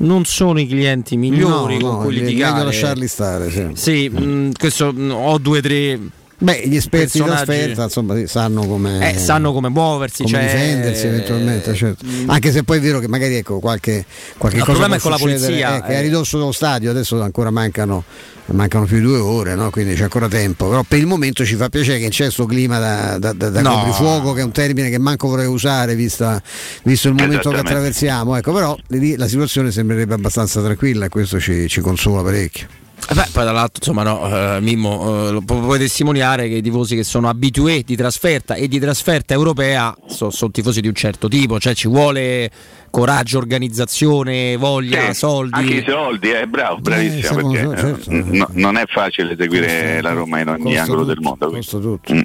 non 0.00 0.24
sono 0.24 0.60
i 0.60 0.66
clienti 0.66 1.16
migliori 1.16 1.78
No, 1.78 1.86
con 1.88 1.96
no, 1.96 2.02
cui 2.04 2.14
litigare. 2.20 2.52
meglio 2.52 2.64
lasciarli 2.66 3.08
stare. 3.08 3.50
Sì. 3.50 3.68
Sì, 3.74 4.08
mh, 4.08 4.52
questo 4.58 4.92
mh, 4.92 5.10
ho 5.10 5.38
due 5.38 5.58
o 5.58 5.62
tre. 5.62 5.98
Beh, 6.42 6.62
gli 6.66 6.76
esperti 6.76 7.18
di 7.18 7.24
trasferta 7.24 7.82
insomma, 7.82 8.16
sì, 8.16 8.26
sanno 8.26 8.66
come, 8.66 9.10
Eh, 9.12 9.18
sanno 9.18 9.52
come 9.52 9.68
muoversi, 9.68 10.22
come 10.22 10.38
cioè- 10.38 10.44
difendersi 10.50 11.06
eventualmente. 11.06 11.74
certo. 11.74 12.06
Anche 12.26 12.50
se 12.50 12.62
poi 12.62 12.78
è 12.78 12.80
vero 12.80 12.98
che 12.98 13.08
magari 13.08 13.34
ecco, 13.34 13.58
qualche, 13.58 14.06
qualche 14.38 14.56
Il 14.58 14.64
cosa 14.64 14.78
problema 14.78 14.96
può 14.96 14.96
è 14.96 15.00
con 15.02 15.10
la 15.10 15.18
polizia, 15.36 15.76
eh, 15.76 15.80
che 15.82 15.86
è 15.88 15.96
a 15.96 15.98
eh. 15.98 16.02
ridosso 16.02 16.38
dello 16.38 16.52
stadio, 16.52 16.88
adesso 16.90 17.20
ancora 17.20 17.50
mancano, 17.50 18.04
mancano 18.46 18.86
più 18.86 18.96
di 18.96 19.02
due 19.02 19.18
ore, 19.18 19.54
no? 19.54 19.68
quindi 19.68 19.94
c'è 19.94 20.04
ancora 20.04 20.28
tempo. 20.28 20.66
Però 20.70 20.82
per 20.82 20.98
il 20.98 21.06
momento 21.06 21.44
ci 21.44 21.56
fa 21.56 21.68
piacere 21.68 21.98
che 21.98 22.08
c'è 22.08 22.24
questo 22.24 22.46
clima 22.46 22.78
da, 22.78 23.18
da, 23.18 23.34
da, 23.34 23.50
da 23.50 23.60
No. 23.60 23.74
coprifuoco, 23.74 24.32
che 24.32 24.40
è 24.40 24.44
un 24.44 24.52
termine 24.52 24.88
che 24.88 24.98
manco 24.98 25.28
vorrei 25.28 25.46
usare 25.46 25.94
vista- 25.94 26.42
visto 26.84 27.08
il 27.08 27.14
momento 27.16 27.50
che 27.50 27.58
attraversiamo. 27.58 28.34
Ecco, 28.36 28.54
però 28.54 28.74
lì 28.88 29.14
la 29.16 29.28
situazione 29.28 29.70
sembrerebbe 29.70 30.14
abbastanza 30.14 30.62
tranquilla 30.62 31.04
e 31.04 31.08
questo 31.10 31.38
ci, 31.38 31.68
ci 31.68 31.82
consola 31.82 32.22
parecchio. 32.22 32.66
Eh 33.08 33.14
Beh, 33.14 33.26
poi 33.32 33.44
dall'altro, 33.44 33.78
insomma, 33.78 34.02
no, 34.04 34.56
eh, 34.56 34.60
Mimmo, 34.60 35.26
eh, 35.28 35.32
lo 35.32 35.40
puoi 35.40 35.78
testimoniare 35.80 36.48
che 36.48 36.56
i 36.56 36.62
tifosi 36.62 36.94
che 36.94 37.02
sono 37.02 37.28
abitué 37.28 37.82
di 37.84 37.96
trasferta 37.96 38.54
e 38.54 38.68
di 38.68 38.78
trasferta 38.78 39.34
europea 39.34 39.92
so- 40.06 40.30
sono 40.30 40.52
tifosi 40.52 40.80
di 40.80 40.86
un 40.86 40.94
certo 40.94 41.26
tipo, 41.26 41.58
cioè 41.58 41.74
ci 41.74 41.88
vuole 41.88 42.48
coraggio, 42.88 43.38
organizzazione, 43.38 44.56
voglia, 44.56 45.06
Sì, 45.12 45.14
soldi. 45.18 45.58
Anche 45.58 45.74
i 45.74 45.84
soldi, 45.88 46.30
eh, 46.30 46.46
bravo, 46.46 46.78
bravissimo, 46.78 47.20
siamo- 47.20 47.50
perché 47.50 47.80
certo. 47.80 48.10
eh, 48.10 48.22
no- 48.26 48.48
non 48.52 48.76
è 48.76 48.84
facile 48.86 49.34
seguire 49.36 50.00
la 50.02 50.12
Roma 50.12 50.38
in 50.40 50.48
ogni 50.48 50.62
Costa 50.62 50.80
angolo 50.82 51.00
tutto, 51.00 51.12
del 51.14 51.20
mondo. 51.20 51.50
costa. 51.50 51.78
Mm. 52.14 52.20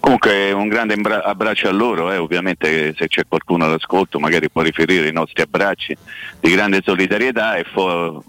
Comunque 0.00 0.52
un 0.52 0.68
grande 0.68 0.94
imbra- 0.94 1.24
abbraccio 1.24 1.68
a 1.68 1.72
loro, 1.72 2.12
eh, 2.12 2.18
ovviamente 2.18 2.94
se 2.98 3.08
c'è 3.08 3.22
qualcuno 3.26 3.64
all'ascolto 3.64 4.18
magari 4.18 4.50
può 4.50 4.60
riferire 4.60 5.08
i 5.08 5.12
nostri 5.12 5.40
abbracci 5.42 5.96
di 6.40 6.50
grande 6.50 6.82
solidarietà 6.84 7.56
e 7.56 7.64
fu- 7.64 8.22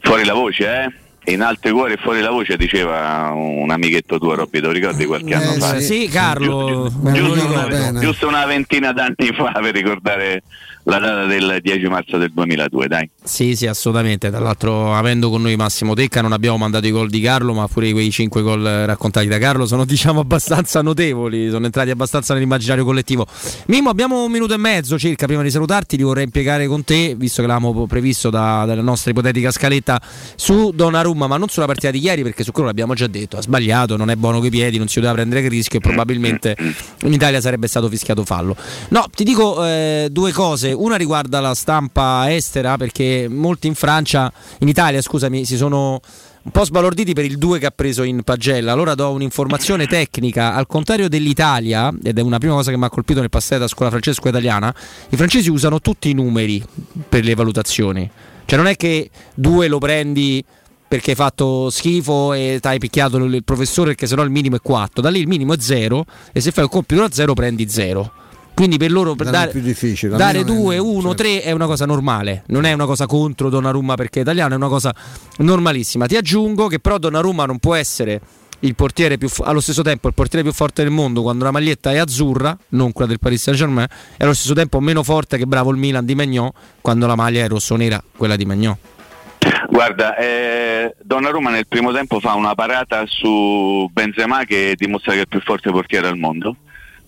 fuori 0.00 0.24
la 0.24 0.34
voce, 0.34 0.66
eh? 0.66 0.92
In 1.32 1.42
alto 1.42 1.70
cuore 1.72 1.94
e 1.94 1.96
fuori 1.98 2.20
la 2.20 2.30
voce 2.30 2.56
diceva 2.56 3.30
un 3.34 3.70
amichetto 3.70 4.18
tuo 4.18 4.34
Robby, 4.34 4.58
te 4.58 4.66
lo 4.66 4.72
ricordi 4.72 5.04
qualche 5.04 5.34
anno 5.34 5.52
fa? 5.52 5.76
Eh, 5.76 5.80
sì, 5.80 6.08
Carlo, 6.08 6.90
Giusto 7.12 7.46
una, 7.46 7.66
bene. 7.66 8.00
giusto 8.00 8.26
una 8.26 8.46
ventina 8.46 8.92
d'anni 8.92 9.30
fa 9.36 9.52
per 9.60 9.74
ricordare 9.74 10.42
la 10.90 10.98
data 10.98 11.24
del 11.26 11.58
10 11.62 11.86
marzo 11.86 12.18
del 12.18 12.32
2002, 12.32 12.88
dai. 12.88 13.08
Sì, 13.22 13.54
sì, 13.54 13.68
assolutamente. 13.68 14.28
Tra 14.28 14.40
l'altro, 14.40 14.92
avendo 14.92 15.30
con 15.30 15.42
noi 15.42 15.54
Massimo 15.54 15.94
Tecca, 15.94 16.20
non 16.20 16.32
abbiamo 16.32 16.56
mandato 16.56 16.86
i 16.88 16.90
gol 16.90 17.08
di 17.08 17.20
Carlo, 17.20 17.52
ma 17.54 17.68
pure 17.68 17.92
quei 17.92 18.10
5 18.10 18.42
gol 18.42 18.62
raccontati 18.62 19.28
da 19.28 19.38
Carlo 19.38 19.66
sono, 19.66 19.84
diciamo, 19.86 20.18
abbastanza 20.18 20.82
notevoli. 20.82 21.48
Sono 21.48 21.66
entrati 21.66 21.90
abbastanza 21.90 22.34
nell'immaginario 22.34 22.84
collettivo. 22.84 23.24
Mimmo, 23.66 23.88
abbiamo 23.88 24.24
un 24.24 24.32
minuto 24.32 24.54
e 24.54 24.56
mezzo 24.56 24.98
circa 24.98 25.26
prima 25.26 25.42
di 25.42 25.50
salutarti. 25.50 25.96
Ti 25.96 26.02
vorrei 26.02 26.24
impiegare 26.24 26.66
con 26.66 26.82
te, 26.82 27.14
visto 27.16 27.40
che 27.40 27.46
l'avevamo 27.46 27.86
previsto 27.86 28.28
da- 28.28 28.64
dalla 28.66 28.82
nostra 28.82 29.12
ipotetica 29.12 29.52
scaletta 29.52 30.00
su 30.34 30.72
Donnarumma, 30.74 31.28
ma 31.28 31.36
non 31.36 31.48
sulla 31.48 31.66
partita 31.66 31.92
di 31.92 32.02
ieri, 32.02 32.22
perché 32.24 32.42
su 32.42 32.50
quello 32.50 32.66
l'abbiamo 32.66 32.94
già 32.94 33.06
detto. 33.06 33.36
Ha 33.36 33.42
sbagliato, 33.42 33.96
non 33.96 34.10
è 34.10 34.16
buono 34.16 34.40
coi 34.40 34.50
piedi, 34.50 34.76
non 34.78 34.88
si 34.88 34.96
doveva 34.96 35.14
prendere 35.14 35.42
il 35.42 35.50
rischio 35.50 35.78
e 35.78 35.82
probabilmente 35.82 36.56
in 37.04 37.12
Italia 37.12 37.40
sarebbe 37.40 37.68
stato 37.68 37.88
fischiato 37.88 38.24
fallo. 38.24 38.56
No, 38.88 39.06
ti 39.14 39.22
dico 39.22 39.64
eh, 39.64 40.08
due 40.10 40.32
cose. 40.32 40.78
Una 40.80 40.96
riguarda 40.96 41.40
la 41.40 41.54
stampa 41.54 42.32
estera, 42.32 42.78
perché 42.78 43.28
molti 43.28 43.66
in 43.66 43.74
Francia, 43.74 44.32
in 44.60 44.68
Italia, 44.68 45.02
scusami, 45.02 45.44
si 45.44 45.58
sono 45.58 46.00
un 46.42 46.50
po' 46.50 46.64
sbalorditi 46.64 47.12
per 47.12 47.26
il 47.26 47.36
2 47.36 47.58
che 47.58 47.66
ha 47.66 47.70
preso 47.70 48.02
in 48.02 48.22
pagella. 48.22 48.72
Allora 48.72 48.94
do 48.94 49.10
un'informazione 49.10 49.86
tecnica. 49.86 50.54
Al 50.54 50.66
contrario 50.66 51.10
dell'Italia, 51.10 51.92
ed 52.02 52.18
è 52.18 52.22
una 52.22 52.38
prima 52.38 52.54
cosa 52.54 52.70
che 52.70 52.78
mi 52.78 52.86
ha 52.86 52.88
colpito 52.88 53.20
nel 53.20 53.28
passato 53.28 53.64
a 53.64 53.68
scuola 53.68 53.90
francesco 53.90 54.26
italiana, 54.26 54.74
i 55.10 55.16
francesi 55.16 55.50
usano 55.50 55.80
tutti 55.80 56.08
i 56.08 56.14
numeri 56.14 56.64
per 57.06 57.24
le 57.24 57.34
valutazioni. 57.34 58.10
Cioè 58.46 58.56
non 58.56 58.66
è 58.66 58.74
che 58.76 59.10
2 59.34 59.68
lo 59.68 59.76
prendi 59.76 60.42
perché 60.88 61.10
hai 61.10 61.16
fatto 61.16 61.68
schifo 61.68 62.32
e 62.32 62.56
ti 62.58 62.66
hai 62.66 62.78
picchiato 62.78 63.18
il 63.18 63.44
professore 63.44 63.88
perché 63.88 64.06
sennò 64.06 64.22
il 64.22 64.30
minimo 64.30 64.56
è 64.56 64.60
4. 64.62 65.02
Da 65.02 65.10
lì 65.10 65.20
il 65.20 65.28
minimo 65.28 65.52
è 65.52 65.58
0 65.60 66.06
e 66.32 66.40
se 66.40 66.50
fai 66.52 66.64
un 66.64 66.70
compito 66.70 67.02
da 67.02 67.10
0 67.12 67.34
prendi 67.34 67.68
0. 67.68 68.12
Quindi 68.54 68.76
per 68.76 68.90
loro 68.90 69.14
per 69.14 69.30
dare, 69.30 69.50
più 69.50 69.60
difficile, 69.62 70.12
da 70.12 70.18
dare 70.18 70.38
me 70.38 70.44
non 70.44 70.56
è- 70.56 70.60
2, 70.60 70.78
1, 70.78 71.14
3 71.14 71.42
è 71.42 71.50
una 71.52 71.66
cosa 71.66 71.86
normale, 71.86 72.42
non 72.48 72.64
è 72.64 72.72
una 72.72 72.84
cosa 72.84 73.06
contro 73.06 73.48
Donnarumma 73.48 73.94
perché 73.94 74.18
è 74.18 74.22
italiano, 74.22 74.52
è 74.52 74.56
una 74.56 74.68
cosa 74.68 74.94
normalissima. 75.38 76.06
Ti 76.06 76.16
aggiungo 76.16 76.66
che 76.66 76.78
però 76.78 76.98
Donnarumma 76.98 77.46
non 77.46 77.58
può 77.58 77.74
essere 77.74 78.20
il 78.62 78.74
portiere 78.74 79.16
più 79.16 79.28
fo- 79.30 79.44
allo 79.44 79.60
stesso 79.60 79.80
tempo 79.80 80.08
il 80.08 80.12
portiere 80.14 80.44
più 80.44 80.52
forte 80.52 80.82
del 80.82 80.92
mondo 80.92 81.22
quando 81.22 81.44
la 81.44 81.50
maglietta 81.50 81.92
è 81.92 81.96
azzurra, 81.96 82.54
non 82.70 82.92
quella 82.92 83.08
del 83.08 83.18
Paris 83.18 83.40
Saint-Germain, 83.42 83.86
e 84.18 84.24
allo 84.24 84.34
stesso 84.34 84.52
tempo 84.52 84.78
meno 84.80 85.02
forte 85.02 85.38
che 85.38 85.46
bravo 85.46 85.70
il 85.70 85.78
Milan 85.78 86.04
di 86.04 86.14
Magnò 86.14 86.52
quando 86.82 87.06
la 87.06 87.14
maglia 87.14 87.42
è 87.42 87.48
rossonera, 87.48 88.02
quella 88.14 88.36
di 88.36 88.44
Magnò. 88.44 88.76
Guarda, 89.70 90.14
eh, 90.18 90.94
Donnarumma 91.02 91.48
nel 91.48 91.66
primo 91.66 91.92
tempo 91.92 92.20
fa 92.20 92.34
una 92.34 92.54
parata 92.54 93.04
su 93.06 93.88
Benzema 93.90 94.44
che 94.44 94.74
dimostra 94.76 95.12
che 95.12 95.18
è 95.18 95.22
il 95.22 95.28
più 95.28 95.40
forte 95.40 95.70
portiere 95.70 96.08
al 96.08 96.18
mondo. 96.18 96.56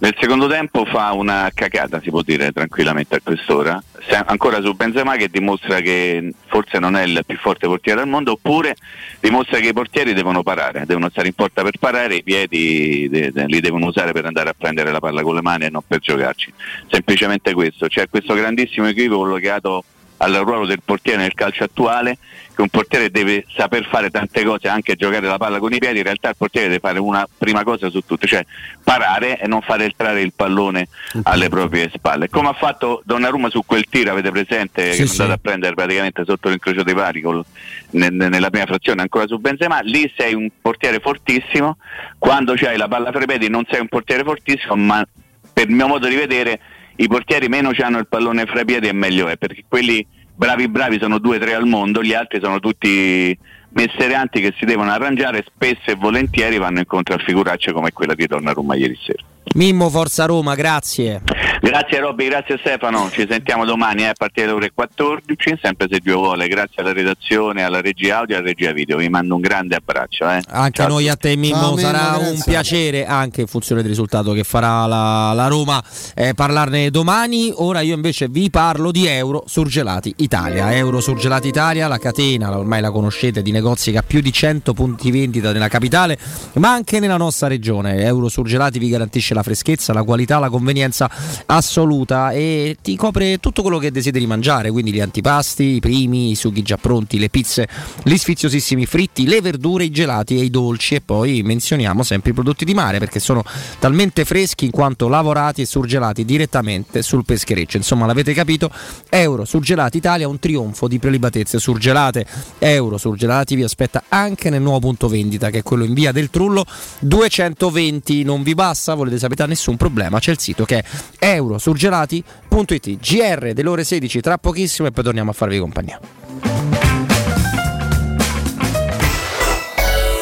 Nel 0.03 0.17
secondo 0.19 0.49
tempo 0.49 0.85
fa 0.85 1.13
una 1.13 1.49
cacata, 1.55 2.01
si 2.01 2.11
può 2.11 2.23
dire 2.23 2.51
tranquillamente 2.51 3.15
a 3.15 3.21
quest'ora, 3.23 3.81
ancora 4.25 4.61
su 4.61 4.75
Benzema 4.75 5.15
che 5.15 5.29
dimostra 5.29 5.79
che 5.79 6.35
forse 6.47 6.81
non 6.81 6.97
è 6.97 7.05
il 7.05 7.23
più 7.25 7.39
forte 7.39 7.69
portiere 7.69 8.01
al 8.01 8.09
mondo, 8.09 8.33
oppure 8.33 8.75
dimostra 9.21 9.61
che 9.61 9.69
i 9.69 9.73
portieri 9.73 10.13
devono 10.13 10.43
parare, 10.43 10.87
devono 10.87 11.09
stare 11.09 11.29
in 11.29 11.35
porta 11.35 11.63
per 11.63 11.79
parare, 11.79 12.17
i 12.17 12.25
piedi 12.25 13.09
li 13.09 13.61
devono 13.61 13.87
usare 13.87 14.11
per 14.11 14.27
andare 14.27 14.49
a 14.49 14.55
prendere 14.59 14.91
la 14.91 14.99
palla 14.99 15.23
con 15.23 15.37
le 15.37 15.43
mani 15.43 15.67
e 15.67 15.71
non 15.71 15.83
per 15.87 16.01
giocarci. 16.01 16.53
Semplicemente 16.91 17.55
questo, 17.55 17.87
c'è 17.87 18.09
questo 18.09 18.35
grandissimo 18.35 18.89
equivoco 18.89 19.33
legato 19.33 19.85
al 20.23 20.35
ruolo 20.45 20.67
del 20.67 20.81
portiere 20.85 21.19
nel 21.19 21.35
calcio 21.35 21.65
attuale, 21.65 22.17
che 22.55 22.61
un 22.63 22.69
portiere 22.69 23.11
deve 23.11 23.45
saper 23.57 23.87
fare 23.89 24.11
tante 24.11 24.45
cose, 24.45 24.69
anche 24.69 24.95
giocare 24.95 25.27
la 25.27 25.39
palla 25.39 25.59
con 25.59 25.73
i 25.73 25.79
piedi, 25.79 25.99
in 25.99 26.05
realtà 26.05 26.29
il 26.29 26.37
portiere 26.37 26.69
deve 26.69 26.81
fare 26.81 26.99
una 27.01 27.27
prima 27.37 27.65
cosa 27.65 27.91
su 27.91 28.01
tutte, 28.05 28.27
cioè 28.27 28.45
parare 28.85 29.39
e 29.41 29.47
non 29.49 29.63
fare 29.63 29.85
entrare 29.85 30.21
il 30.21 30.33
pallone 30.35 30.87
alle 31.25 31.49
proprie 31.49 31.91
spalle. 31.93 32.29
Come 32.29 32.49
ha 32.49 32.53
fatto 32.53 33.03
Donnarumma 33.05 33.51
su 33.51 33.63
quel 33.67 33.85
tiro, 33.89 34.13
avete 34.13 34.31
presente, 34.31 34.93
Sì, 34.93 34.99
che 34.99 35.03
è 35.05 35.07
sì. 35.07 35.21
andato 35.23 35.39
a 35.39 35.43
prendere 35.43 35.75
praticamente 35.75 36.23
sotto 36.25 36.49
l'incrocio 36.51 36.83
dei 36.85 36.95
pari 36.95 37.21
col- 37.21 37.45
ne- 37.91 38.11
ne- 38.11 38.29
nella 38.29 38.51
prima 38.51 38.67
frazione 38.67 39.03
ancora 39.03 39.27
su 39.27 39.39
Benzema, 39.39 39.81
lì 39.81 40.11
sei 40.17 40.35
un 40.35 40.49
portiere 40.61 41.01
fortissimo, 41.01 41.79
quando 42.19 42.53
c'hai 42.55 42.77
la 42.77 42.87
palla 42.87 43.11
fra 43.11 43.23
i 43.23 43.27
piedi 43.27 43.49
non 43.49 43.65
sei 43.69 43.81
un 43.81 43.89
portiere 43.89 44.23
fortissimo, 44.23 44.77
ma 44.77 45.05
per 45.53 45.69
mio 45.69 45.87
modo 45.89 46.07
di 46.07 46.15
vedere 46.15 46.61
i 46.97 47.09
portieri 47.09 47.49
meno 47.49 47.71
hanno 47.79 47.99
il 47.99 48.07
pallone 48.07 48.47
fra 48.47 48.61
i 48.61 48.65
piedi 48.65 48.89
e 48.89 48.93
meglio 48.93 49.29
è, 49.29 49.37
perché 49.37 49.65
quelli 49.69 50.07
bravi 50.35 50.69
bravi 50.69 50.99
sono 51.01 51.19
due 51.19 51.37
o 51.37 51.41
tre 51.41 51.55
al 51.55 51.67
mondo, 51.67 52.03
gli 52.03 52.15
altri 52.15 52.41
sono 52.43 52.61
tutti 52.61 53.37
messereanti 53.71 54.41
che 54.41 54.55
si 54.59 54.65
devono 54.65 54.91
arrangiare, 54.91 55.45
spesso 55.47 55.91
e 55.91 55.95
volentieri 55.95 56.59
vanno 56.59 56.81
incontro 56.81 57.15
a 57.15 57.19
figuracce 57.19 57.73
come 57.73 57.93
quella 57.93 58.15
di 58.15 58.27
Donnarumma 58.27 58.75
ieri 58.75 58.99
sera. 59.01 59.25
Mimmo 59.55 59.91
Forza 59.91 60.25
Roma, 60.25 60.55
grazie. 60.55 61.23
Grazie 61.61 62.01
Robby, 62.01 62.27
grazie 62.27 62.59
Stefano, 62.59 63.09
ci 63.13 63.25
sentiamo 63.31 63.65
domani 63.65 64.03
eh, 64.03 64.07
a 64.09 64.13
partire 64.19 64.47
dalle 64.47 64.57
ore 64.59 64.73
14, 64.75 65.61
sempre 65.63 65.87
se 65.89 66.01
Dio 66.03 66.17
vuole, 66.19 66.49
grazie 66.49 66.83
alla 66.83 66.93
redazione, 66.93 67.63
alla 67.63 67.81
regia 67.81 68.19
audio 68.19 68.35
e 68.35 68.39
alla 68.39 68.49
regia 68.49 68.73
video, 68.73 68.97
vi 68.97 69.09
mando 69.09 69.37
un 69.37 69.41
grande 69.43 69.77
abbraccio. 69.77 70.29
eh. 70.29 70.41
Anche 70.49 70.79
Ciao 70.79 70.87
a 70.87 70.89
noi 70.89 71.09
a 71.09 71.15
te 71.15 71.37
Mimmo 71.37 71.55
Ciao, 71.57 71.75
Mimmo, 71.75 71.81
sarà 71.81 72.17
un 72.17 72.25
grazie. 72.33 72.53
piacere 72.53 73.07
anche 73.07 73.43
in 73.43 73.47
funzione 73.47 73.81
del 73.83 73.91
risultato 73.91 74.33
che 74.33 74.43
farà 74.43 74.87
la, 74.87 75.33
la 75.35 75.47
Roma 75.47 75.81
eh, 76.17 76.35
parlarne 76.35 76.91
domani. 76.91 77.53
Ora 77.55 77.81
io 77.81 77.95
invece 77.95 78.27
vi 78.29 78.51
parlo 78.51 78.91
di 78.91 79.07
Euro 79.07 79.45
Surgelati 79.47 80.13
Italia. 80.17 80.75
Euro 80.75 81.01
Surgelati 81.01 81.47
Italia, 81.47 81.87
la 81.87 81.99
catena, 81.99 82.59
ormai 82.59 82.81
la 82.81 82.91
conoscete, 82.91 83.41
di 83.41 83.53
negozi 83.53 83.93
che 83.93 83.99
ha 83.99 84.03
più 84.05 84.21
di 84.21 84.33
100 84.33 84.73
punti 84.73 85.13
vendita 85.13 85.53
nella 85.53 85.69
capitale, 85.69 86.19
ma 86.55 86.73
anche 86.73 86.99
nella 86.99 87.17
nostra 87.19 87.47
regione. 87.47 88.03
Euro 88.03 88.29
Surgelati 88.29 88.81
vi 88.81 88.89
garantisce 88.89 89.32
la 89.33 89.43
freschezza, 89.43 89.93
la 89.93 90.03
qualità, 90.03 90.39
la 90.39 90.51
convenienza 90.51 91.11
assoluta 91.47 92.31
e 92.33 92.77
ti 92.83 92.97
copre 92.97 93.39
tutto 93.39 93.63
quello 93.63 93.79
che 93.79 93.91
desideri 93.91 94.27
mangiare, 94.27 94.71
quindi 94.71 94.93
gli 94.93 95.01
antipasti, 95.01 95.65
i 95.65 95.81
primi, 95.81 96.31
i 96.31 96.35
sughi 96.35 96.63
già 96.63 96.77
pronti, 96.77 97.19
le 97.19 97.29
pizze, 97.29 97.69
gli 98.03 98.17
sfiziosissimi 98.17 98.87
fritti, 98.87 99.27
le 99.27 99.41
verdure, 99.41 99.85
i 99.85 99.91
gelati 99.91 100.39
e 100.39 100.45
i 100.45 100.51
dolci 100.51 100.97
e 100.97 101.01
poi 101.01 101.43
menzioniamo 101.43 102.03
sempre 102.03 102.31
i 102.31 102.35
prodotti 102.35 102.65
di 102.65 102.75
mare 102.75 102.99
perché 102.99 103.21
sono 103.21 103.43
talmente 103.79 104.25
freschi 104.25 104.67
in 104.67 104.71
quanto 104.71 105.09
lavorati 105.09 105.63
e 105.63 105.67
surgelati 105.67 106.25
direttamente 106.25 107.03
sul 107.03 107.25
peschereccio. 107.25 107.77
Insomma, 107.77 108.07
l'avete 108.07 108.33
capito? 108.33 108.71
Euro 109.09 109.45
Surgelati 109.45 109.99
Italia, 109.99 110.29
un 110.29 110.39
trionfo 110.39 110.89
di 110.89 110.99
prelibatezze 110.99 111.59
surgelate. 111.59 112.27
Euro 112.59 112.99
Surgelati 112.99 113.55
vi 113.55 113.63
aspetta 113.63 114.05
anche 114.09 114.51
nel 114.51 114.63
nuovo 114.63 114.81
punto 114.81 115.09
vendita 115.09 115.51
che 115.51 115.59
è 115.59 115.63
quello 115.63 115.85
in 115.85 115.95
via 115.95 116.13
del 116.13 116.31
Trullo 116.31 116.65
220. 117.01 118.23
Non 118.23 118.43
vi 118.43 118.55
basta? 118.55 118.95
Volete 118.95 119.19
sapere? 119.23 119.47
Nessun 119.47 119.77
problema, 119.77 120.19
c'è 120.19 120.31
il 120.31 120.39
sito 120.39 120.65
che 120.65 120.85
è 121.19 121.35
eurosurgelati.it. 121.35 122.99
GR 122.99 123.53
delle 123.53 123.69
ore 123.69 123.85
16 123.85 124.21
tra 124.21 124.39
pochissimo 124.39 124.89
e 124.89 124.91
poi 124.91 125.05
torniamo 125.05 125.31
a 125.31 125.35
farvi 125.35 125.59
compagnia. 125.59 126.01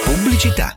Pubblicità. 0.05 0.77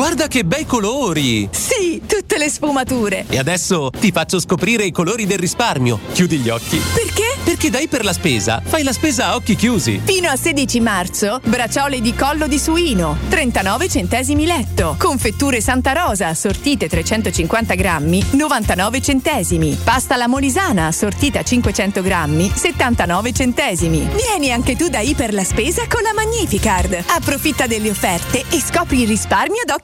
Guarda 0.00 0.28
che 0.28 0.46
bei 0.46 0.64
colori! 0.64 1.46
Sì, 1.52 2.00
tutte 2.06 2.38
le 2.38 2.48
sfumature. 2.48 3.26
E 3.28 3.36
adesso 3.36 3.90
ti 3.90 4.10
faccio 4.12 4.40
scoprire 4.40 4.86
i 4.86 4.92
colori 4.92 5.26
del 5.26 5.36
risparmio. 5.36 6.00
Chiudi 6.14 6.38
gli 6.38 6.48
occhi. 6.48 6.78
Perché? 6.94 7.36
Perché 7.44 7.68
dai 7.68 7.86
per 7.86 8.04
la 8.04 8.14
spesa, 8.14 8.62
fai 8.64 8.82
la 8.82 8.92
spesa 8.92 9.26
a 9.26 9.34
occhi 9.34 9.56
chiusi. 9.56 10.00
Fino 10.02 10.30
a 10.30 10.36
16 10.36 10.80
marzo, 10.80 11.40
braccioli 11.44 12.00
di 12.00 12.14
collo 12.14 12.46
di 12.46 12.58
suino, 12.58 13.18
39 13.28 13.88
centesimi 13.88 14.46
letto. 14.46 14.94
Confetture 14.98 15.60
Santa 15.60 15.92
Rosa, 15.92 16.28
assortite 16.28 16.88
350 16.88 17.74
grammi, 17.74 18.24
99 18.30 19.02
centesimi. 19.02 19.78
Pasta 19.82 20.14
alla 20.14 20.28
molisana, 20.28 20.86
assortita 20.86 21.42
500 21.42 22.00
grammi, 22.00 22.50
79 22.54 23.32
centesimi. 23.32 24.08
Vieni 24.14 24.50
anche 24.50 24.76
tu 24.76 24.88
da 24.88 25.00
Iper 25.00 25.34
la 25.34 25.44
Spesa 25.44 25.86
con 25.88 26.02
la 26.02 26.14
Magnificard. 26.14 27.04
Approfitta 27.08 27.66
delle 27.66 27.90
offerte 27.90 28.44
e 28.48 28.60
scopri 28.60 29.02
il 29.02 29.08
risparmio 29.08 29.60
ad 29.62 29.70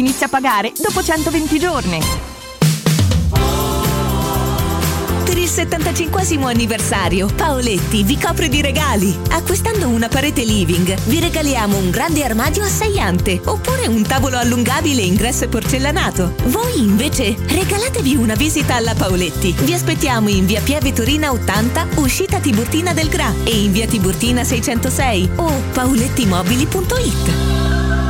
inizia 0.00 0.26
a 0.26 0.30
pagare 0.30 0.72
dopo 0.76 1.02
120 1.02 1.58
giorni. 1.58 2.00
Per 5.24 5.38
il 5.38 5.46
75 5.46 6.50
anniversario, 6.50 7.26
Paoletti 7.26 8.02
vi 8.02 8.18
copre 8.18 8.48
di 8.48 8.62
regali. 8.62 9.16
Acquistando 9.30 9.88
una 9.88 10.08
parete 10.08 10.42
living, 10.42 10.98
vi 11.04 11.20
regaliamo 11.20 11.76
un 11.76 11.90
grande 11.90 12.24
armadio 12.24 12.64
a 12.64 12.66
6 12.66 12.98
ante 12.98 13.40
oppure 13.44 13.86
un 13.86 14.02
tavolo 14.02 14.38
allungabile 14.38 15.02
ingresso 15.02 15.44
e 15.44 15.48
porcellanato. 15.48 16.34
Voi 16.46 16.80
invece 16.80 17.36
regalatevi 17.46 18.16
una 18.16 18.34
visita 18.34 18.74
alla 18.74 18.94
Paoletti. 18.94 19.54
Vi 19.60 19.72
aspettiamo 19.72 20.28
in 20.28 20.46
via 20.46 20.60
Pieve 20.62 20.92
Torina 20.92 21.30
80, 21.30 21.88
uscita 21.96 22.40
Tiburtina 22.40 22.92
del 22.92 23.08
Gra 23.08 23.32
e 23.44 23.62
in 23.62 23.70
via 23.70 23.86
Tiburtina 23.86 24.42
606 24.42 25.30
o 25.36 25.62
paolettimobili.it. 25.72 28.09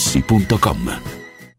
artigianamaterassi.com. 0.01 1.20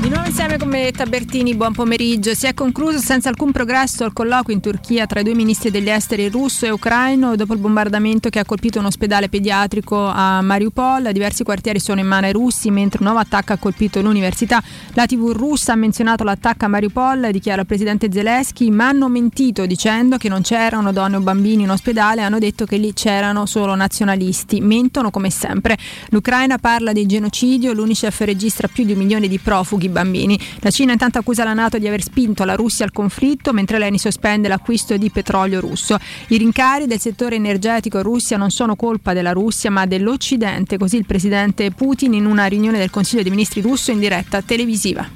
Di 0.00 0.08
nuovo 0.08 0.28
insieme 0.28 0.58
con 0.58 0.68
me 0.68 0.92
Tabertini, 0.92 1.56
buon 1.56 1.72
pomeriggio. 1.72 2.32
Si 2.32 2.46
è 2.46 2.54
concluso 2.54 2.98
senza 2.98 3.28
alcun 3.28 3.50
progresso 3.50 4.04
il 4.04 4.12
colloquio 4.12 4.54
in 4.54 4.62
Turchia 4.62 5.06
tra 5.06 5.18
i 5.18 5.24
due 5.24 5.34
ministri 5.34 5.72
degli 5.72 5.90
esteri 5.90 6.28
russo 6.28 6.66
e 6.66 6.70
ucraino 6.70 7.34
dopo 7.34 7.52
il 7.52 7.58
bombardamento 7.58 8.28
che 8.28 8.38
ha 8.38 8.44
colpito 8.44 8.78
un 8.78 8.84
ospedale 8.84 9.28
pediatrico 9.28 10.06
a 10.06 10.40
Mariupol. 10.40 11.10
Diversi 11.10 11.42
quartieri 11.42 11.80
sono 11.80 11.98
in 11.98 12.06
mano 12.06 12.26
ai 12.26 12.32
russi 12.32 12.70
mentre 12.70 13.00
un 13.00 13.06
nuovo 13.06 13.20
attacco 13.20 13.52
ha 13.52 13.56
colpito 13.56 14.00
l'università. 14.00 14.62
La 14.92 15.04
TV 15.04 15.32
russa 15.32 15.72
ha 15.72 15.76
menzionato 15.76 16.22
l'attacco 16.22 16.64
a 16.64 16.68
Mariupol, 16.68 17.30
dichiara 17.32 17.62
il 17.62 17.66
presidente 17.66 18.08
Zelensky, 18.10 18.70
ma 18.70 18.86
hanno 18.86 19.08
mentito 19.08 19.66
dicendo 19.66 20.16
che 20.16 20.28
non 20.28 20.42
c'erano 20.42 20.92
donne 20.92 21.16
o 21.16 21.20
bambini 21.20 21.64
in 21.64 21.70
ospedale, 21.70 22.22
hanno 22.22 22.38
detto 22.38 22.66
che 22.66 22.76
lì 22.76 22.92
c'erano 22.92 23.46
solo 23.46 23.74
nazionalisti. 23.74 24.60
Mentono 24.60 25.10
come 25.10 25.30
sempre. 25.30 25.76
L'Ucraina 26.10 26.56
parla 26.58 26.92
di 26.92 27.04
genocidio, 27.04 27.72
l'UNICEF 27.72 28.20
registra 28.20 28.68
più 28.68 28.84
di 28.84 28.92
un 28.92 28.98
milione 28.98 29.26
di 29.26 29.40
profughi 29.40 29.86
bambini. 29.88 30.38
La 30.60 30.70
Cina 30.70 30.92
intanto 30.92 31.18
accusa 31.18 31.44
la 31.44 31.54
Nato 31.54 31.78
di 31.78 31.86
aver 31.86 32.02
spinto 32.02 32.44
la 32.44 32.54
Russia 32.54 32.84
al 32.84 32.92
conflitto 32.92 33.52
mentre 33.52 33.78
l'ENI 33.78 33.98
sospende 33.98 34.48
l'acquisto 34.48 34.96
di 34.96 35.10
petrolio 35.10 35.60
russo. 35.60 35.98
I 36.28 36.36
rincari 36.36 36.86
del 36.86 37.00
settore 37.00 37.36
energetico 37.36 38.02
Russia 38.02 38.36
non 38.36 38.50
sono 38.50 38.76
colpa 38.76 39.12
della 39.12 39.32
Russia 39.32 39.70
ma 39.70 39.86
dell'Occidente, 39.86 40.78
così 40.78 40.96
il 40.96 41.06
presidente 41.06 41.70
Putin 41.70 42.14
in 42.14 42.26
una 42.26 42.46
riunione 42.46 42.78
del 42.78 42.90
Consiglio 42.90 43.22
dei 43.22 43.30
Ministri 43.30 43.60
russo 43.60 43.90
in 43.90 43.98
diretta 43.98 44.42
televisiva. 44.42 45.08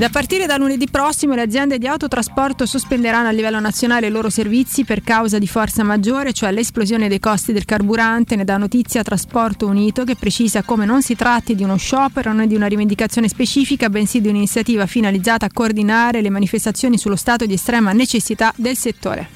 Da 0.00 0.08
partire 0.08 0.46
da 0.46 0.56
lunedì 0.56 0.88
prossimo 0.88 1.34
le 1.34 1.42
aziende 1.42 1.76
di 1.76 1.86
autotrasporto 1.86 2.64
sospenderanno 2.64 3.28
a 3.28 3.32
livello 3.32 3.60
nazionale 3.60 4.06
i 4.06 4.10
loro 4.10 4.30
servizi 4.30 4.82
per 4.82 5.02
causa 5.02 5.38
di 5.38 5.46
forza 5.46 5.84
maggiore, 5.84 6.32
cioè 6.32 6.52
l'esplosione 6.52 7.06
dei 7.06 7.20
costi 7.20 7.52
del 7.52 7.66
carburante. 7.66 8.34
Ne 8.34 8.44
dà 8.44 8.56
notizia 8.56 9.02
Trasporto 9.02 9.66
Unito 9.66 10.04
che 10.04 10.16
precisa 10.16 10.62
come 10.62 10.86
non 10.86 11.02
si 11.02 11.14
tratti 11.16 11.54
di 11.54 11.64
uno 11.64 11.76
sciopero 11.76 12.32
né 12.32 12.46
di 12.46 12.54
una 12.54 12.66
rivendicazione 12.66 13.28
specifica, 13.28 13.90
bensì 13.90 14.22
di 14.22 14.28
un'iniziativa 14.28 14.86
finalizzata 14.86 15.44
a 15.44 15.50
coordinare 15.52 16.22
le 16.22 16.30
manifestazioni 16.30 16.96
sullo 16.96 17.16
stato 17.16 17.44
di 17.44 17.52
estrema 17.52 17.92
necessità 17.92 18.54
del 18.56 18.78
settore. 18.78 19.28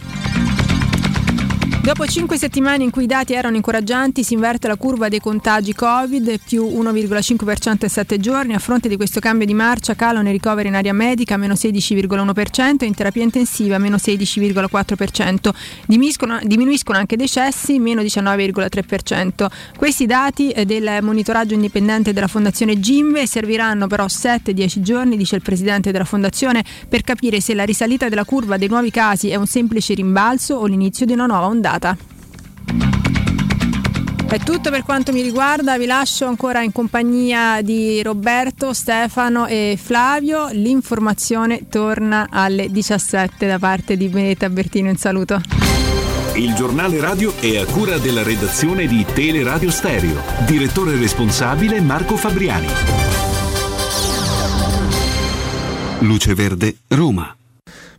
Dopo 1.84 2.06
cinque 2.06 2.38
settimane 2.38 2.82
in 2.82 2.88
cui 2.88 3.04
i 3.04 3.06
dati 3.06 3.34
erano 3.34 3.56
incoraggianti, 3.56 4.24
si 4.24 4.32
inverte 4.32 4.68
la 4.68 4.76
curva 4.76 5.10
dei 5.10 5.20
contagi 5.20 5.74
Covid, 5.74 6.40
più 6.42 6.64
1,5% 6.64 7.82
in 7.82 7.90
7 7.90 8.18
giorni. 8.18 8.54
A 8.54 8.58
fronte 8.58 8.88
di 8.88 8.96
questo 8.96 9.20
cambio 9.20 9.44
di 9.44 9.52
marcia 9.52 9.94
calano 9.94 10.30
i 10.30 10.32
ricoveri 10.32 10.68
in 10.68 10.76
area 10.76 10.94
medica, 10.94 11.36
meno 11.36 11.52
16,1% 11.52 12.76
e 12.78 12.86
in 12.86 12.94
terapia 12.94 13.22
intensiva, 13.22 13.76
meno 13.76 13.96
16,4%. 13.96 15.50
Diminuiscono, 15.84 16.38
diminuiscono 16.42 16.96
anche 16.96 17.16
i 17.16 17.18
decessi, 17.18 17.78
meno 17.78 18.00
19,3%. 18.00 19.46
Questi 19.76 20.06
dati 20.06 20.52
eh, 20.52 20.64
del 20.64 21.00
monitoraggio 21.02 21.52
indipendente 21.52 22.14
della 22.14 22.28
Fondazione 22.28 22.80
Gimbe 22.80 23.26
serviranno 23.26 23.88
però 23.88 24.06
7-10 24.06 24.80
giorni, 24.80 25.18
dice 25.18 25.36
il 25.36 25.42
presidente 25.42 25.92
della 25.92 26.06
Fondazione, 26.06 26.64
per 26.88 27.02
capire 27.02 27.42
se 27.42 27.52
la 27.52 27.64
risalita 27.64 28.08
della 28.08 28.24
curva 28.24 28.56
dei 28.56 28.68
nuovi 28.68 28.90
casi 28.90 29.28
è 29.28 29.34
un 29.34 29.46
semplice 29.46 29.92
rimbalzo 29.92 30.54
o 30.54 30.64
l'inizio 30.64 31.04
di 31.04 31.12
una 31.12 31.26
nuova 31.26 31.44
ondata. 31.44 31.72
È 34.34 34.38
tutto 34.38 34.70
per 34.70 34.82
quanto 34.82 35.12
mi 35.12 35.22
riguarda, 35.22 35.78
vi 35.78 35.86
lascio 35.86 36.26
ancora 36.26 36.60
in 36.60 36.72
compagnia 36.72 37.62
di 37.62 38.02
Roberto, 38.02 38.72
Stefano 38.72 39.46
e 39.46 39.78
Flavio. 39.80 40.48
L'informazione 40.50 41.68
torna 41.68 42.26
alle 42.30 42.68
17 42.68 43.46
da 43.46 43.58
parte 43.60 43.96
di 43.96 44.08
Benedetta 44.08 44.50
Bertino. 44.50 44.90
Un 44.90 44.96
saluto. 44.96 45.40
Il 46.34 46.52
giornale 46.54 46.98
radio 47.00 47.32
è 47.38 47.58
a 47.58 47.64
cura 47.64 47.98
della 47.98 48.24
redazione 48.24 48.88
di 48.88 49.04
Teleradio 49.04 49.70
Stereo. 49.70 50.20
Direttore 50.44 50.96
responsabile 50.96 51.80
Marco 51.80 52.16
Fabriani. 52.16 52.66
Luce 56.00 56.34
Verde, 56.34 56.78
Roma. 56.88 57.36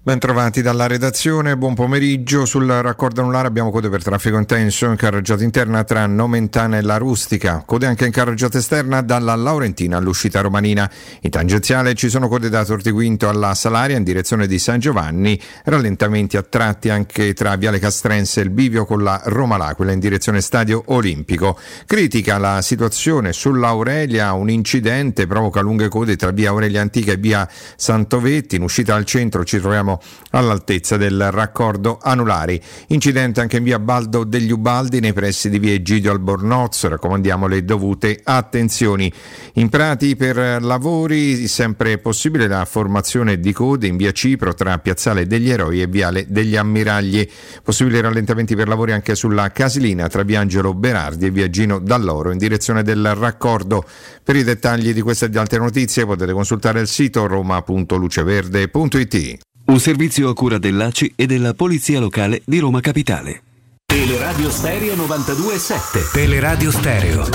Bentrovati 0.05 0.61
dalla 0.61 0.85
redazione, 0.85 1.57
buon 1.57 1.73
pomeriggio. 1.73 2.45
Sul 2.45 2.67
raccordo 2.67 3.21
anulare 3.21 3.47
abbiamo 3.47 3.71
code 3.71 3.89
per 3.89 4.03
traffico 4.03 4.37
intenso 4.37 4.85
in 4.85 4.97
carreggiata 4.97 5.43
interna 5.43 5.83
tra 5.83 6.05
Nomentana 6.05 6.77
e 6.77 6.83
La 6.83 6.97
Rustica, 6.97 7.63
code 7.65 7.87
anche 7.87 8.05
in 8.05 8.11
carreggiata 8.11 8.59
esterna 8.59 9.01
dalla 9.01 9.33
Laurentina 9.33 9.97
all'uscita 9.97 10.41
romanina. 10.41 10.87
In 11.21 11.31
tangenziale 11.31 11.95
ci 11.95 12.09
sono 12.09 12.27
code 12.27 12.49
da 12.49 12.63
Tortiquinto 12.63 13.27
alla 13.27 13.55
Salaria 13.55 13.97
in 13.97 14.03
direzione 14.03 14.45
di 14.45 14.59
San 14.59 14.77
Giovanni, 14.77 15.41
rallentamenti 15.63 16.37
a 16.37 16.43
tratti 16.43 16.89
anche 16.89 17.33
tra 17.33 17.55
Viale 17.55 17.79
Castrense 17.79 18.41
e 18.41 18.43
il 18.43 18.51
bivio 18.51 18.85
con 18.85 19.01
la 19.01 19.19
Roma 19.25 19.57
L'Aquila 19.57 19.91
in 19.91 19.99
direzione 19.99 20.41
Stadio 20.41 20.83
Olimpico. 20.85 21.57
Critica 21.87 22.37
la 22.37 22.61
situazione 22.61 23.33
sull'Aurelia, 23.33 24.33
un 24.33 24.51
incidente 24.51 25.25
provoca 25.25 25.61
lunghe 25.61 25.87
code 25.87 26.15
tra 26.15 26.29
via 26.29 26.49
Aurelia 26.49 26.81
Antica 26.81 27.13
e 27.13 27.17
via 27.17 27.49
Santovetti, 27.75 28.57
in 28.57 28.61
uscita 28.61 28.93
al 28.93 29.05
centro 29.05 29.43
ci 29.43 29.59
troviamo 29.59 29.93
all'altezza 30.31 30.97
del 30.97 31.31
raccordo 31.31 31.99
anulari. 32.01 32.61
Incidente 32.87 33.41
anche 33.41 33.57
in 33.57 33.63
via 33.63 33.79
Baldo 33.79 34.23
degli 34.23 34.51
Ubaldi 34.51 34.99
nei 34.99 35.13
pressi 35.13 35.49
di 35.49 35.59
via 35.59 35.73
Egidio 35.73 36.11
Albornoz, 36.11 36.87
raccomandiamo 36.87 37.47
le 37.47 37.65
dovute 37.65 38.21
attenzioni. 38.23 39.11
In 39.53 39.69
prati 39.69 40.15
per 40.15 40.61
lavori 40.61 41.47
sempre 41.47 41.97
possibile 41.97 42.47
la 42.47 42.65
formazione 42.65 43.39
di 43.39 43.51
code 43.51 43.87
in 43.87 43.97
via 43.97 44.11
Cipro 44.11 44.53
tra 44.53 44.77
Piazzale 44.77 45.27
degli 45.27 45.49
Eroi 45.49 45.81
e 45.81 45.87
Viale 45.87 46.25
degli 46.27 46.55
Ammiragli. 46.55 47.27
Possibili 47.63 47.99
rallentamenti 47.99 48.55
per 48.55 48.67
lavori 48.67 48.91
anche 48.91 49.15
sulla 49.15 49.51
Casilina 49.51 50.07
tra 50.07 50.23
via 50.23 50.39
Angelo 50.39 50.73
Berardi 50.73 51.25
e 51.25 51.31
via 51.31 51.49
Gino 51.49 51.79
Dall'Oro 51.79 52.31
in 52.31 52.37
direzione 52.37 52.83
del 52.83 53.15
raccordo. 53.15 53.83
Per 54.23 54.35
i 54.35 54.43
dettagli 54.43 54.93
di 54.93 55.01
queste 55.01 55.25
e 55.25 55.29
di 55.29 55.37
altre 55.37 55.59
notizie 55.59 56.05
potete 56.05 56.33
consultare 56.33 56.79
il 56.79 56.87
sito 56.87 57.27
roma.luceverde.it. 57.27 59.54
Un 59.65 59.79
servizio 59.79 60.29
a 60.29 60.33
cura 60.35 60.59
dell'ACI 60.59 61.13
e 61.15 61.25
della 61.25 61.55
Polizia 61.55 61.99
Locale 61.99 62.41
di 62.45 62.59
Roma 62.59 62.81
Capitale. 62.81 63.41
Teleradio 63.85 64.51
Stereo 64.51 64.95
927. 64.95 66.09
Teleradio 66.13 66.71
Stereo 66.71 67.27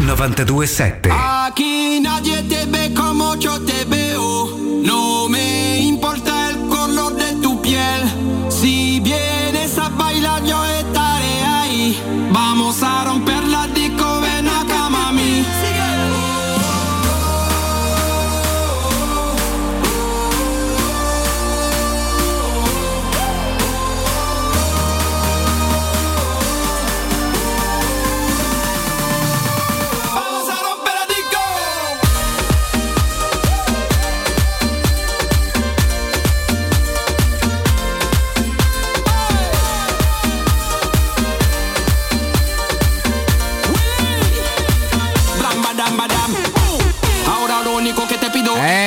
927. 0.00 1.10
Aquí 1.10 2.00
nadie 2.00 2.42
te 2.48 2.64
ve 2.66 2.90
como 2.94 3.36
yo 3.36 3.60
te 3.64 3.84
veo. 3.86 4.56
No 4.82 5.25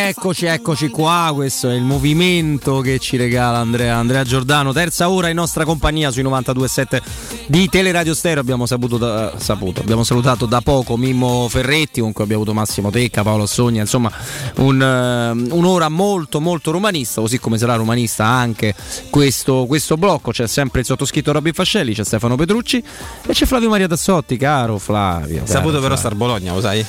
Eccoci, 0.09 0.47
eccoci 0.47 0.87
qua, 0.87 1.29
questo 1.35 1.69
è 1.69 1.75
il 1.75 1.83
movimento 1.83 2.81
che 2.81 2.97
ci 2.97 3.15
regala 3.15 3.59
Andrea, 3.59 3.95
Andrea 3.95 4.23
Giordano, 4.23 4.73
terza 4.73 5.07
ora 5.07 5.29
in 5.29 5.35
nostra 5.35 5.65
compagnia 5.65 6.09
sui 6.09 6.23
92.7 6.23 6.99
di 7.45 7.69
Teleradio 7.69 8.15
Stereo, 8.15 8.41
abbiamo, 8.41 8.65
saputo 8.65 8.97
da, 8.97 9.33
saputo, 9.37 9.81
abbiamo 9.81 10.03
salutato 10.03 10.47
da 10.47 10.61
poco 10.61 10.97
Mimmo 10.97 11.47
Ferretti, 11.47 11.99
comunque 11.99 12.23
abbiamo 12.23 12.41
avuto 12.41 12.57
Massimo 12.57 12.89
Tecca, 12.89 13.21
Paolo 13.21 13.45
Sogna, 13.45 13.81
insomma 13.81 14.11
un, 14.55 14.81
uh, 14.81 15.55
un'ora 15.55 15.89
molto 15.89 16.41
molto 16.41 16.71
romanista, 16.71 17.21
così 17.21 17.37
come 17.39 17.59
sarà 17.59 17.75
romanista 17.75 18.25
anche 18.25 18.73
questo, 19.11 19.67
questo 19.67 19.95
blocco, 19.95 20.31
c'è 20.31 20.47
sempre 20.47 20.79
il 20.79 20.87
sottoscritto 20.87 21.31
Robin 21.31 21.53
Fascelli, 21.53 21.93
c'è 21.93 22.03
Stefano 22.03 22.35
Petrucci 22.35 22.83
e 23.27 23.31
c'è 23.31 23.45
Flavio 23.45 23.69
Maria 23.69 23.87
Tassotti, 23.87 24.37
caro 24.37 24.79
Flavio. 24.79 25.43
Saputo 25.45 25.53
caro 25.53 25.69
però 25.69 25.79
Flavio. 25.79 25.97
star 25.97 26.15
Bologna, 26.15 26.53
lo 26.53 26.61
sai? 26.61 26.83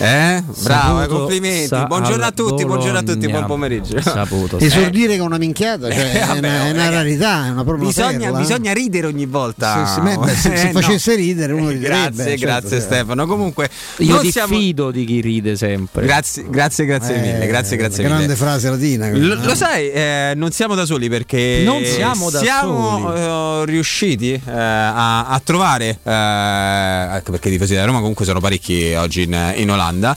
Eh? 0.00 0.44
Bravo, 0.62 0.98
eh, 0.98 1.02
Saputo 1.02 1.18
complimenti. 1.18 1.66
sa- 1.66 1.86
buongiorno 1.86 2.22
a 2.22 2.26
al 2.26 2.34
tutti, 2.58 2.64
buongiorno 2.66 2.98
a 2.98 3.02
tutti, 3.02 3.28
buon 3.28 3.46
pomeriggio. 3.46 4.00
Saputo. 4.00 4.58
Esordire 4.58 5.16
con 5.16 5.26
una 5.26 5.38
minchiata 5.38 5.90
cioè, 5.90 5.96
Eh, 6.18 6.20
è, 6.20 6.26
vabbè, 6.26 6.38
una, 6.38 6.66
è 6.66 6.70
una 6.72 6.88
rarità, 6.90 7.46
è 7.46 7.50
una 7.50 7.64
propria 7.64 7.86
Bisogna, 7.88 8.18
perla. 8.18 8.38
bisogna 8.38 8.72
ridere 8.72 9.06
ogni 9.06 9.26
volta. 9.26 9.86
Se- 9.86 9.94
se- 9.94 10.00
beh, 10.16 10.34
se- 10.34 10.56
se 10.56 10.68
Eh, 10.68 10.72
facesse 10.72 11.14
ridere 11.14 11.52
uno 11.52 11.68
riderebbe, 11.70 12.14
Grazie, 12.14 12.24
certo, 12.38 12.44
grazie 12.44 12.68
certo. 12.80 12.84
Stefano. 12.94 13.26
Comunque, 13.26 13.68
Io 13.98 14.18
ti 14.20 14.30
siamo- 14.30 14.56
fido 14.56 14.90
di 14.90 15.04
chi 15.04 15.20
ride 15.20 15.56
sempre. 15.56 16.04
Grazie, 16.06 16.46
grazie, 16.48 16.84
grazie 16.84 17.14
Eh, 17.16 17.20
mille. 17.20 17.46
Grazie, 17.46 17.76
grazie 17.76 18.02
grande 18.04 18.22
mille. 18.24 18.36
frase 18.36 18.70
latina. 18.70 19.06
Lo, 19.10 19.10
quella, 19.18 19.34
lo 19.44 19.52
eh. 19.52 19.56
sai, 19.56 19.90
eh, 19.90 20.32
non 20.36 20.50
siamo 20.50 20.74
da 20.74 20.84
soli 20.84 21.08
perché 21.08 21.62
Non 21.64 21.84
siamo 21.84 22.30
da 22.30 22.38
siamo, 22.40 23.14
eh, 23.14 23.64
riusciti 23.66 24.32
eh, 24.32 24.40
a, 24.50 25.26
a 25.26 25.40
trovare, 25.44 25.98
eh, 26.02 26.10
anche 26.12 27.30
perché 27.30 27.48
i 27.48 27.52
tifosi 27.52 27.74
della 27.74 27.84
Roma 27.86 27.98
comunque 28.00 28.24
sono 28.24 28.40
parecchi 28.40 28.92
oggi 28.94 29.22
in, 29.22 29.52
in 29.56 29.70
Olanda, 29.70 30.16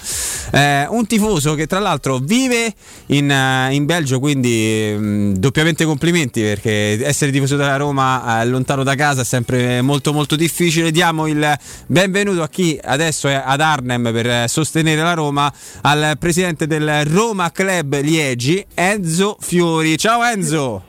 eh, 0.51 0.85
un 0.89 1.05
tifoso 1.07 1.53
che 1.55 1.67
tra 1.67 1.79
l'altro 1.79 2.19
vive 2.31 2.73
in, 3.07 3.29
eh, 3.29 3.73
in 3.73 3.85
Belgio, 3.85 4.19
quindi 4.19 4.95
mh, 4.97 5.33
doppiamente 5.33 5.83
complimenti 5.83 6.41
perché 6.41 7.05
essere 7.05 7.29
tifoso 7.29 7.57
della 7.57 7.75
Roma 7.75 8.41
eh, 8.41 8.45
lontano 8.45 8.83
da 8.83 8.95
casa 8.95 9.21
è 9.21 9.25
sempre 9.25 9.81
molto 9.81 10.13
molto 10.13 10.37
difficile. 10.37 10.91
Diamo 10.91 11.27
il 11.27 11.57
benvenuto 11.87 12.41
a 12.41 12.47
chi 12.47 12.79
adesso 12.81 13.27
è 13.27 13.41
ad 13.43 13.59
Arnhem 13.59 14.13
per 14.13 14.47
sostenere 14.49 15.01
la 15.01 15.13
Roma, 15.13 15.51
al 15.81 16.15
presidente 16.17 16.67
del 16.67 17.03
Roma 17.05 17.51
Club 17.51 17.99
Liegi, 17.99 18.65
Enzo 18.75 19.35
Fiori. 19.41 19.97
Ciao 19.97 20.23
Enzo! 20.23 20.83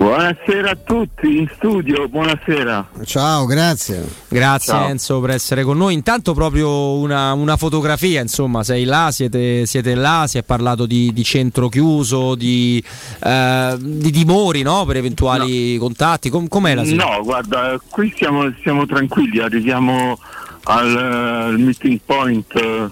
Buonasera 0.00 0.70
a 0.70 0.76
tutti 0.76 1.36
in 1.36 1.50
studio, 1.56 2.08
buonasera. 2.08 2.88
Ciao, 3.04 3.44
grazie. 3.44 4.02
Grazie 4.28 4.72
Ciao. 4.72 4.88
Enzo 4.88 5.20
per 5.20 5.28
essere 5.28 5.62
con 5.62 5.76
noi. 5.76 5.92
Intanto 5.92 6.32
proprio 6.32 6.94
una, 6.94 7.34
una 7.34 7.58
fotografia, 7.58 8.22
insomma, 8.22 8.64
sei 8.64 8.84
là, 8.84 9.10
siete, 9.12 9.66
siete 9.66 9.94
là, 9.94 10.24
si 10.26 10.38
è 10.38 10.42
parlato 10.42 10.86
di, 10.86 11.12
di 11.12 11.22
centro 11.22 11.68
chiuso, 11.68 12.34
di, 12.34 12.82
eh, 13.22 13.76
di 13.78 14.10
timori 14.10 14.62
no? 14.62 14.86
per 14.86 14.96
eventuali 14.96 15.76
contatti. 15.76 16.30
Com- 16.30 16.48
com'è 16.48 16.74
la 16.74 16.84
situazione? 16.84 17.16
No, 17.18 17.22
guarda, 17.22 17.78
qui 17.90 18.10
siamo, 18.16 18.50
siamo 18.62 18.86
tranquilli, 18.86 19.38
arriviamo 19.40 20.18
al, 20.64 20.96
al 20.96 21.58
meeting 21.58 22.00
point 22.02 22.54
eh, 22.54 22.88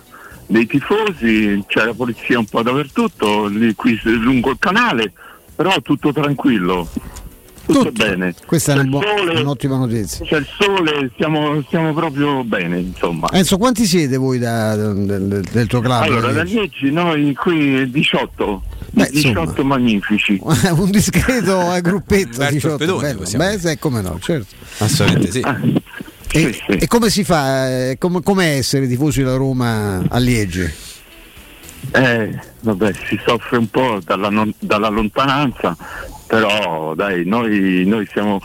dei 0.46 0.66
tifosi, 0.66 1.64
c'è 1.68 1.86
la 1.86 1.94
polizia 1.94 2.38
un 2.38 2.44
po' 2.44 2.60
dappertutto, 2.60 3.46
lì, 3.46 3.74
qui 3.74 3.98
lungo 4.02 4.50
il 4.50 4.58
canale, 4.58 5.14
però 5.58 5.74
tutto 5.82 6.12
tranquillo, 6.12 6.88
tutto, 7.66 7.90
bene. 7.90 8.32
Questa 8.46 8.72
è 8.72 8.74
C'è 8.76 8.80
una 8.80 8.88
il 8.88 8.90
buo- 8.90 9.02
sole, 9.16 9.40
un'ottima 9.40 9.76
notizia. 9.76 10.24
C'è 10.24 10.36
il 10.36 10.46
sole, 10.56 11.10
stiamo, 11.14 11.60
stiamo 11.66 11.92
proprio 11.92 12.44
bene, 12.44 12.78
insomma. 12.78 13.28
Enzo, 13.32 13.58
quanti 13.58 13.84
siete 13.84 14.16
voi 14.18 14.38
da- 14.38 14.76
del, 14.76 15.42
del 15.50 15.66
tuo 15.66 15.80
club? 15.80 16.02
Allora, 16.02 16.30
da 16.30 16.44
10 16.44 16.92
noi 16.92 17.34
qui 17.34 17.90
18, 17.90 18.62
Beh, 18.92 19.08
18 19.10 19.40
insomma. 19.50 19.76
magnifici. 19.76 20.40
un 20.70 20.90
discreto 20.92 21.74
eh, 21.74 21.80
gruppetto 21.80 22.38
Beh, 22.38 22.50
18 22.50 22.68
torpedoni, 22.76 23.02
bello. 23.02 23.18
possiamo 23.18 23.44
Beh, 23.44 23.58
sai, 23.58 23.78
come 23.80 24.00
no, 24.00 24.16
certo. 24.20 24.54
Assolutamente 24.78 25.30
sì. 25.32 25.42
E, 26.30 26.56
e 26.68 26.86
come 26.86 27.10
si 27.10 27.24
fa? 27.24 27.68
eh, 27.88 27.96
com- 27.98 28.22
com'è 28.22 28.56
essere 28.58 28.86
tifosi 28.86 29.22
della 29.24 29.34
Roma 29.36 30.04
a 30.08 30.18
Liegi? 30.18 30.70
Eh, 31.90 32.38
vabbè, 32.60 32.92
si 33.06 33.20
soffre 33.24 33.56
un 33.58 33.68
po' 33.68 34.00
dalla, 34.04 34.28
non- 34.30 34.52
dalla 34.58 34.88
lontananza, 34.88 35.76
però 36.26 36.94
dai, 36.94 37.24
noi, 37.24 37.84
noi 37.86 38.06
siamo. 38.10 38.40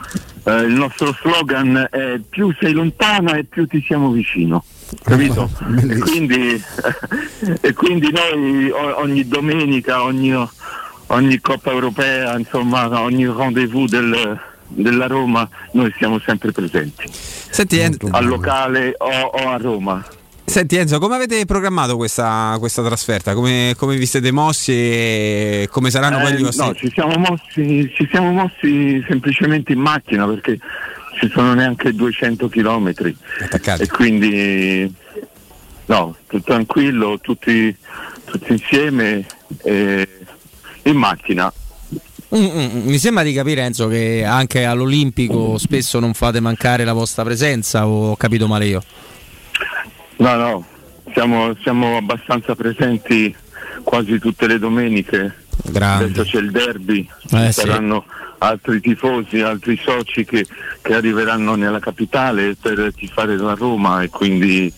eh, 0.45 0.61
il 0.61 0.73
nostro 0.73 1.15
slogan 1.22 1.88
è 1.91 2.19
più 2.30 2.53
sei 2.60 2.73
lontana 2.73 3.35
e 3.35 3.44
più 3.45 3.65
ti 3.68 3.81
siamo 3.85 4.11
vicino. 4.11 4.64
Capito? 5.03 5.49
e, 5.90 5.98
quindi, 5.99 6.61
e 7.61 7.73
quindi 7.73 8.11
noi 8.11 8.69
ogni 8.72 9.27
domenica, 9.27 10.03
ogni, 10.03 10.34
ogni 11.07 11.40
Coppa 11.41 11.72
Europea, 11.72 12.38
insomma, 12.38 13.02
ogni 13.02 13.26
rendezvous 13.26 13.90
del- 13.90 14.40
della 14.68 15.07
Roma, 15.07 15.48
noi 15.73 15.94
siamo 15.98 16.19
sempre 16.19 16.52
presenti. 16.52 17.06
Senti, 17.11 17.80
En- 17.80 17.98
al 18.11 18.26
locale 18.26 18.95
o, 18.98 19.07
o 19.10 19.49
a 19.49 19.57
Roma. 19.57 20.03
Senti 20.45 20.76
Enzo, 20.76 20.99
come 20.99 21.15
avete 21.15 21.45
programmato 21.45 21.95
questa, 21.95 22.56
questa 22.60 22.84
trasferta? 22.84 23.34
Come, 23.34 23.74
come 23.78 23.95
vi 23.95 24.06
siete 24.06 24.32
mossi 24.32 24.72
e 24.72 25.68
come 25.72 25.90
saranno 25.90 26.20
poi 26.20 26.34
Eh, 26.34 26.36
gli 26.36 26.44
vostri... 26.44 26.65
no, 26.65 26.76
ci 26.76 26.91
siamo, 26.94 27.18
mossi, 27.18 27.91
ci 27.95 28.07
siamo 28.10 28.32
mossi 28.32 29.03
semplicemente 29.07 29.72
in 29.72 29.80
macchina 29.80 30.28
perché 30.28 30.60
ci 31.20 31.30
sono 31.30 31.53
neanche 31.53 31.94
200 31.94 32.49
chilometri 32.49 33.15
e 33.78 33.88
quindi 33.88 34.94
no, 35.86 36.15
tutto 36.28 36.44
tranquillo, 36.44 37.20
tutti, 37.20 37.76
tutti 38.26 38.52
insieme 38.52 39.26
eh, 39.64 40.07
in 40.84 40.95
macchina. 40.98 41.52
Mm, 42.36 42.45
mm, 42.45 42.57
mm. 42.57 42.88
Mi 42.88 42.98
sembra 42.98 43.24
di 43.24 43.32
capire 43.32 43.61
Enzo 43.61 43.88
che 43.88 44.24
anche 44.26 44.65
all'Olimpico 44.65 45.57
spesso 45.57 45.99
non 45.99 46.14
fate 46.14 46.40
mancare 46.40 46.84
la 46.84 46.94
vostra 46.94 47.24
presenza 47.24 47.88
o 47.88 48.11
ho 48.11 48.15
capito 48.18 48.48
male 48.48 48.65
io? 48.65 48.84
No, 50.18 50.35
no, 50.35 50.65
siamo, 51.14 51.56
siamo 51.61 51.98
abbastanza 51.98 52.56
presenti 52.56 53.34
quasi 53.84 54.19
tutte 54.19 54.48
le 54.48 54.60
domeniche. 54.60 55.35
Grande. 55.65 56.06
Adesso 56.06 56.23
c'è 56.23 56.40
il 56.40 56.52
derby, 56.52 57.07
Eh, 57.31 57.38
ci 57.45 57.52
sì. 57.52 57.52
saranno 57.52 58.06
altri 58.40 58.81
tifosi, 58.81 59.40
altri 59.41 59.80
soci 59.81 60.26
che, 60.26 60.45
che 60.81 60.94
arriveranno 60.94 61.56
nella 61.56 61.80
capitale 61.80 62.56
per 62.60 62.91
tifare 62.95 63.38
la 63.38 63.53
Roma 63.53 64.02
e 64.02 64.10
quindi 64.10 64.72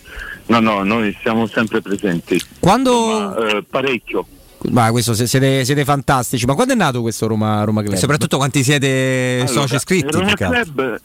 no, 0.46 0.60
no, 0.60 0.82
noi 0.84 1.16
siamo 1.22 1.46
sempre 1.46 1.80
presenti. 1.80 2.40
Quando... 2.60 2.90
Insomma, 2.92 3.36
eh, 3.48 3.64
parecchio. 3.68 4.26
Ma 4.70 4.90
questo 4.90 5.14
se- 5.14 5.26
siete, 5.26 5.64
siete 5.64 5.84
fantastici. 5.84 6.44
Ma 6.46 6.54
quando 6.54 6.72
è 6.72 6.76
nato 6.76 7.00
questo 7.00 7.26
Roma, 7.26 7.62
Roma 7.64 7.82
Club? 7.82 7.94
E 7.94 7.98
soprattutto 7.98 8.36
quanti 8.36 8.62
siete 8.64 9.38
Allora, 9.46 9.60
soci 9.60 9.74
iscritti? 9.76 10.10
Roma? 10.10 10.32
Club, 10.34 11.00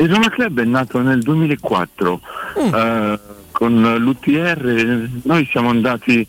il 0.00 0.08
Roma 0.12 0.28
Club 0.30 0.60
è 0.60 0.64
nato 0.64 1.00
nel 1.00 1.20
2004 1.20 2.20
Mm. 2.60 2.74
eh, 2.74 3.18
con 3.52 3.94
l'UTR, 3.98 5.08
noi 5.24 5.46
siamo 5.50 5.68
andati 5.70 6.26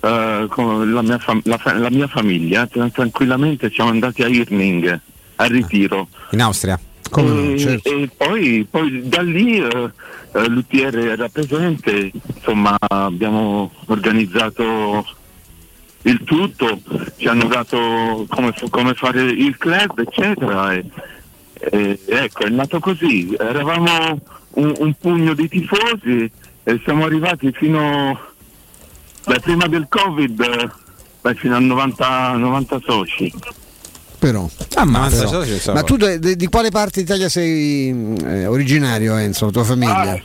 eh, 0.00 0.46
con 0.48 0.92
la 0.92 1.02
mia, 1.02 1.18
fam- 1.18 1.40
la 1.44 1.56
fa- 1.58 1.76
la 1.78 1.90
mia 1.90 2.06
famiglia, 2.06 2.66
tra- 2.66 2.88
tranquillamente 2.90 3.70
siamo 3.70 3.90
andati 3.90 4.22
a 4.22 4.28
Irning, 4.28 5.00
a 5.36 5.44
ritiro. 5.46 6.08
In 6.30 6.42
Austria? 6.42 6.78
e, 7.16 7.80
e 7.82 8.10
poi, 8.16 8.66
poi 8.70 9.08
da 9.08 9.22
lì 9.22 9.58
eh, 9.58 9.90
eh, 10.32 10.48
l'UTR 10.48 10.96
era 10.98 11.28
presente, 11.28 12.10
insomma 12.34 12.76
abbiamo 12.78 13.70
organizzato 13.86 15.06
il 16.02 16.22
tutto, 16.24 16.80
ci 17.16 17.28
hanno 17.28 17.44
dato 17.46 18.26
come, 18.28 18.52
come 18.68 18.94
fare 18.94 19.22
il 19.22 19.56
club, 19.56 19.98
eccetera. 20.00 20.72
E, 20.74 20.84
e 21.70 21.98
ecco, 22.06 22.44
è 22.44 22.48
nato 22.48 22.78
così. 22.80 23.34
Eravamo 23.38 24.20
un, 24.50 24.74
un 24.78 24.94
pugno 24.94 25.34
di 25.34 25.48
tifosi 25.48 26.30
e 26.62 26.80
siamo 26.84 27.04
arrivati 27.04 27.52
fino 27.52 28.18
beh, 29.26 29.40
prima 29.40 29.66
del 29.66 29.86
Covid, 29.88 30.40
eh, 30.40 30.70
beh, 31.20 31.34
fino 31.34 31.56
a 31.56 31.60
90, 31.60 32.32
90 32.36 32.80
soci. 32.84 33.32
Però. 34.18 34.48
Ammazza, 34.76 35.24
Però. 35.24 35.42
so 35.42 35.48
che 35.48 35.58
so. 35.58 35.72
Ma 35.72 35.82
tu 35.82 35.96
de- 35.96 36.18
de- 36.18 36.36
di 36.36 36.46
quale 36.46 36.70
parte 36.70 37.02
d'Italia 37.02 37.28
sei 37.28 38.16
eh, 38.24 38.46
originario, 38.46 39.16
Enzo, 39.16 39.46
la 39.46 39.50
tua 39.50 39.64
famiglia? 39.64 40.18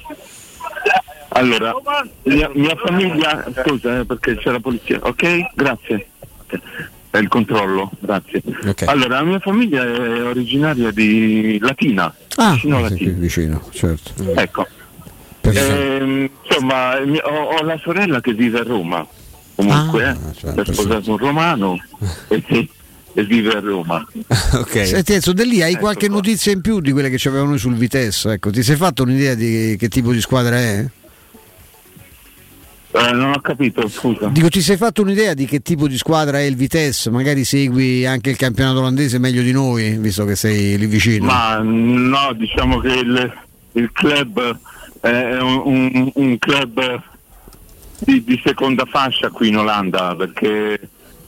Allora, 1.32 1.74
mia, 2.24 2.50
mia 2.54 2.76
famiglia, 2.76 3.46
scusa 3.64 4.00
eh, 4.00 4.06
perché 4.06 4.38
c'è 4.38 4.52
la 4.52 4.60
polizia, 4.60 5.00
ok? 5.02 5.54
Grazie. 5.54 6.08
È 7.12 7.18
il 7.18 7.28
controllo, 7.28 7.90
grazie. 8.00 8.42
Allora, 8.86 9.16
la 9.18 9.24
mia 9.24 9.40
famiglia 9.40 9.84
è 9.84 10.22
originaria 10.24 10.92
di 10.92 11.58
Latina, 11.60 12.14
Ah, 12.36 12.54
vicino 12.54 12.82
Latina. 12.82 13.12
vicino, 13.18 13.64
certo. 13.72 14.14
Ecco. 14.36 14.68
Ehm, 15.42 16.30
insomma, 16.44 16.98
ho, 17.00 17.58
ho 17.58 17.64
la 17.64 17.78
sorella 17.82 18.22
che 18.22 18.34
vive 18.34 18.60
a 18.60 18.64
Roma, 18.64 19.06
comunque, 19.56 20.04
Ah, 20.06 20.12
eh, 20.12 20.34
certo, 20.36 20.62
è 20.62 20.66
sposato 20.74 21.12
un 21.12 21.18
romano 21.18 21.82
e, 22.28 22.70
e 23.14 23.24
vive 23.24 23.54
a 23.54 23.60
Roma. 23.60 24.06
Senti 24.70 25.14
Enzo, 25.14 25.34
da 25.34 25.44
lì 25.44 25.64
hai 25.64 25.72
Ecco 25.72 25.80
qualche 25.82 26.08
notizia 26.10 26.52
in 26.52 26.62
più 26.62 26.80
di 26.80 26.92
quelle 26.92 27.10
che 27.10 27.28
avevamo 27.28 27.50
noi 27.50 27.58
sul 27.60 27.74
Vitesse? 27.74 28.34
Ecco, 28.34 28.52
ti 28.52 28.62
sei 28.62 28.76
fatto 28.76 29.02
un'idea 29.02 29.34
di 29.34 29.76
che 29.80 29.88
tipo 29.88 30.12
di 30.12 30.22
squadra 30.22 30.58
è? 30.58 30.86
Eh, 32.92 33.12
non 33.12 33.32
ho 33.34 33.40
capito, 33.42 33.88
scusa. 33.88 34.28
Dico, 34.30 34.50
ti 34.50 34.62
sei 34.62 34.76
fatto 34.76 35.04
un'idea 35.04 35.36
di 35.36 35.46
che 35.46 35.62
tipo 35.62 35.88
di 35.88 35.96
squadra 35.98 36.40
è 36.40 36.44
il 36.44 36.56
Vitesse? 36.56 37.12
Magari 37.12 37.44
segui 37.44 38.06
anche 38.06 38.32
il 38.32 38.36
campionato 38.36 38.80
olandese 38.80 39.20
meglio 39.20 39.44
di 39.44 39.52
noi, 39.52 39.98
visto 40.00 40.26
che 40.26 40.36
sei 40.36 40.76
lì 40.78 40.88
vicino. 40.88 41.26
Ma 41.26 41.60
no, 41.62 42.34
diciamo 42.34 42.80
che 42.80 42.88
il, 42.94 43.34
il 43.74 43.92
club 43.92 44.60
è 45.02 45.38
un, 45.40 45.62
un- 45.66 46.12
un 46.16 46.38
club 46.40 47.02
di, 48.00 48.24
di 48.24 48.42
seconda 48.44 48.86
fascia 48.86 49.30
qui 49.30 49.50
in 49.50 49.58
Olanda 49.58 50.16
perché 50.16 50.80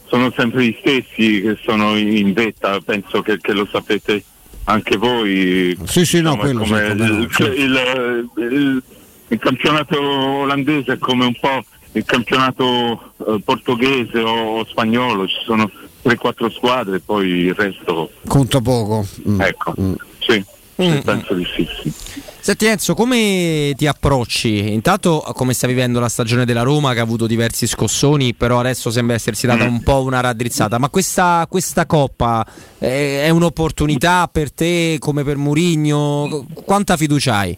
sono 0.08 0.32
sempre 0.36 0.66
gli 0.66 0.76
stessi 0.80 1.42
che 1.42 1.58
sono 1.64 1.96
in 1.96 2.34
vetta, 2.34 2.80
penso 2.84 3.22
che, 3.22 3.38
che 3.40 3.54
lo 3.54 3.68
sapete 3.72 4.24
anche 4.64 4.98
voi. 4.98 5.78
Sì, 5.86 6.06
sì, 6.06 6.22
no, 6.22 6.34
Insomma, 6.34 6.82
quello 6.82 7.04
il, 7.20 7.30
certo. 7.32 7.54
il- 7.54 8.30
il- 8.52 8.84
il 9.32 9.40
campionato 9.40 9.99
olandese 9.99 10.94
è 10.94 10.98
come 10.98 11.26
un 11.26 11.36
po' 11.40 11.64
il 11.94 12.06
campionato 12.06 13.14
eh, 13.28 13.41
portoghese 13.44 14.20
o 14.20 14.66
spagnolo, 14.66 15.28
ci 15.28 15.40
sono 15.45 15.70
3-4 16.03 16.52
squadre 16.52 16.98
e 16.98 16.99
poi 16.99 17.28
il 17.28 17.53
resto 17.53 18.12
Conta 18.28 18.60
poco. 18.60 19.06
Mm. 19.28 19.41
Ecco, 19.41 19.74
sì, 20.20 20.44
sì, 20.76 21.02
penso 21.03 21.34
di 21.34 21.45
sì. 21.56 21.68
sì. 21.82 21.94
Senti 22.40 22.66
Enzo, 22.66 22.94
come 22.95 23.74
ti 23.78 23.88
approcci? 23.88 24.74
Intanto 24.74 25.24
come 25.34 25.53
sta 25.53 25.68
vivendo 25.68 25.99
la 25.99 26.10
stagione 26.10 26.44
della 26.44 26.64
Roma 26.64 26.94
che 26.94 26.99
ha 26.99 27.03
avuto 27.03 27.28
diversi 27.28 27.68
scossoni, 27.68 28.34
però 28.34 28.60
adesso 28.60 28.90
sembra 28.90 29.16
essersi 29.16 29.45
data 29.45 29.64
un 29.64 29.84
po' 29.84 30.02
una 30.02 30.22
raddrizzata, 30.22 30.78
ma 30.78 30.90
questa, 30.90 31.45
questa 31.48 31.86
coppa 31.86 32.45
eh, 32.80 33.24
è 33.24 33.30
un'opportunità 33.30 34.28
per 34.30 34.52
te 34.52 34.98
come 34.99 35.24
per 35.24 35.38
Murigno? 35.38 36.45
Quanta 36.66 36.98
fiducia 36.98 37.38
hai? 37.38 37.58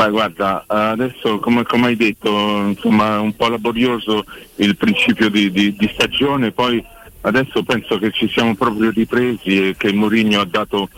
Beh, 0.00 0.08
guarda, 0.08 0.64
adesso 0.66 1.38
come, 1.40 1.62
come 1.64 1.88
hai 1.88 1.96
detto, 1.96 2.30
insomma, 2.30 3.20
un 3.20 3.36
po' 3.36 3.48
laborioso 3.48 4.24
il 4.56 4.74
principio 4.74 5.28
di, 5.28 5.50
di- 5.50 5.76
di 5.76 5.90
stagione, 5.92 6.52
poi 6.52 6.82
adesso 7.20 7.62
penso 7.62 7.98
che 7.98 8.10
ci 8.10 8.26
siamo 8.30 8.54
proprio 8.54 8.90
ripresi 8.92 9.68
e 9.68 9.74
che 9.76 9.92
Mourinho 9.92 10.40
ha 10.40 10.46
dato 10.46 10.88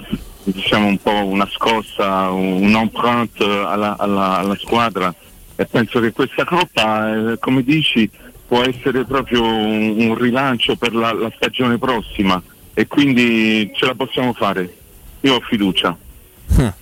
diciamo, 0.44 0.86
un 0.86 0.98
po' 0.98 1.26
una 1.26 1.48
scossa, 1.50 2.30
un 2.30 2.72
empreinte 2.76 3.42
alla, 3.44 3.96
alla- 3.98 4.36
alla 4.38 4.56
squadra 4.56 5.12
e 5.56 5.66
penso 5.66 5.98
che 5.98 6.12
questa 6.12 6.44
coppa, 6.44 7.32
eh, 7.32 7.38
come 7.40 7.64
dici, 7.64 8.08
può 8.46 8.62
essere 8.62 9.02
proprio 9.04 9.42
un, 9.42 9.96
un 9.98 10.14
rilancio 10.14 10.76
per 10.76 10.94
la, 10.94 11.12
la 11.12 11.32
stagione 11.34 11.76
prossima 11.76 12.40
e 12.72 12.86
quindi 12.86 13.68
ce 13.74 13.84
la 13.84 13.96
possiamo 13.96 14.32
fare. 14.32 14.72
Io 15.22 15.34
ho 15.34 15.40
fiducia. 15.40 15.96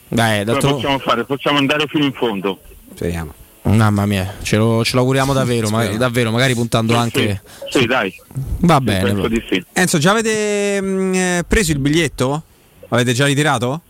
Dai, 0.09 0.38
Ce 0.38 0.38
la 0.38 0.44
d'altro- 0.44 0.74
possiamo 0.74 0.98
fare, 0.98 1.24
possiamo 1.24 1.59
andare 1.59 1.86
fino 1.86 2.05
in 2.05 2.12
fondo. 2.12 2.60
Speriamo. 2.94 3.34
Mamma 3.62 4.06
mia, 4.06 4.36
ce 4.42 4.56
lo, 4.56 4.82
ce 4.84 4.92
lo 4.94 5.01
auguriamo 5.01 5.34
davvero, 5.34 5.68
ma- 5.68 5.86
davvero, 5.86 6.30
magari 6.30 6.55
puntando 6.55 6.97
anche... 6.97 7.42
Sì, 7.68 7.84
dai. 7.84 8.12
Va 8.60 8.80
bene. 8.80 9.12
penso 9.12 9.28
di 9.28 9.42
sì. 9.48 9.62
Enzo, 9.74 9.98
già 9.98 10.12
avete 10.12 10.80
mm, 10.80 11.14
eh, 11.14 11.44
preso 11.47 11.70
il 11.72 11.78
biglietto? 11.78 12.42
Avete 12.88 13.12
già 13.12 13.26
ritirato? 13.26 13.82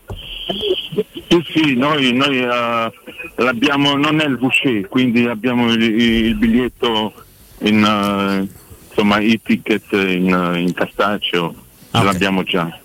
Sì, 1.29 1.43
sì, 1.53 1.75
noi, 1.75 2.11
noi, 2.13 2.39
eh, 2.39 2.91
l'abbiamo, 3.37 3.95
non 3.95 4.19
è 4.19 4.25
il 4.25 4.37
Boucher, 4.37 4.87
quindi 4.89 5.25
abbiamo 5.25 5.71
il, 5.71 5.81
il 5.81 6.35
biglietto 6.35 7.13
in, 7.59 7.83
eh, 7.83 8.47
insomma, 8.89 9.19
i 9.19 9.39
ticket 9.41 9.85
in, 9.93 10.53
in 10.57 10.73
cartaceo, 10.73 11.55
ce 11.91 12.03
l'abbiamo 12.03 12.43
già. 12.43 12.77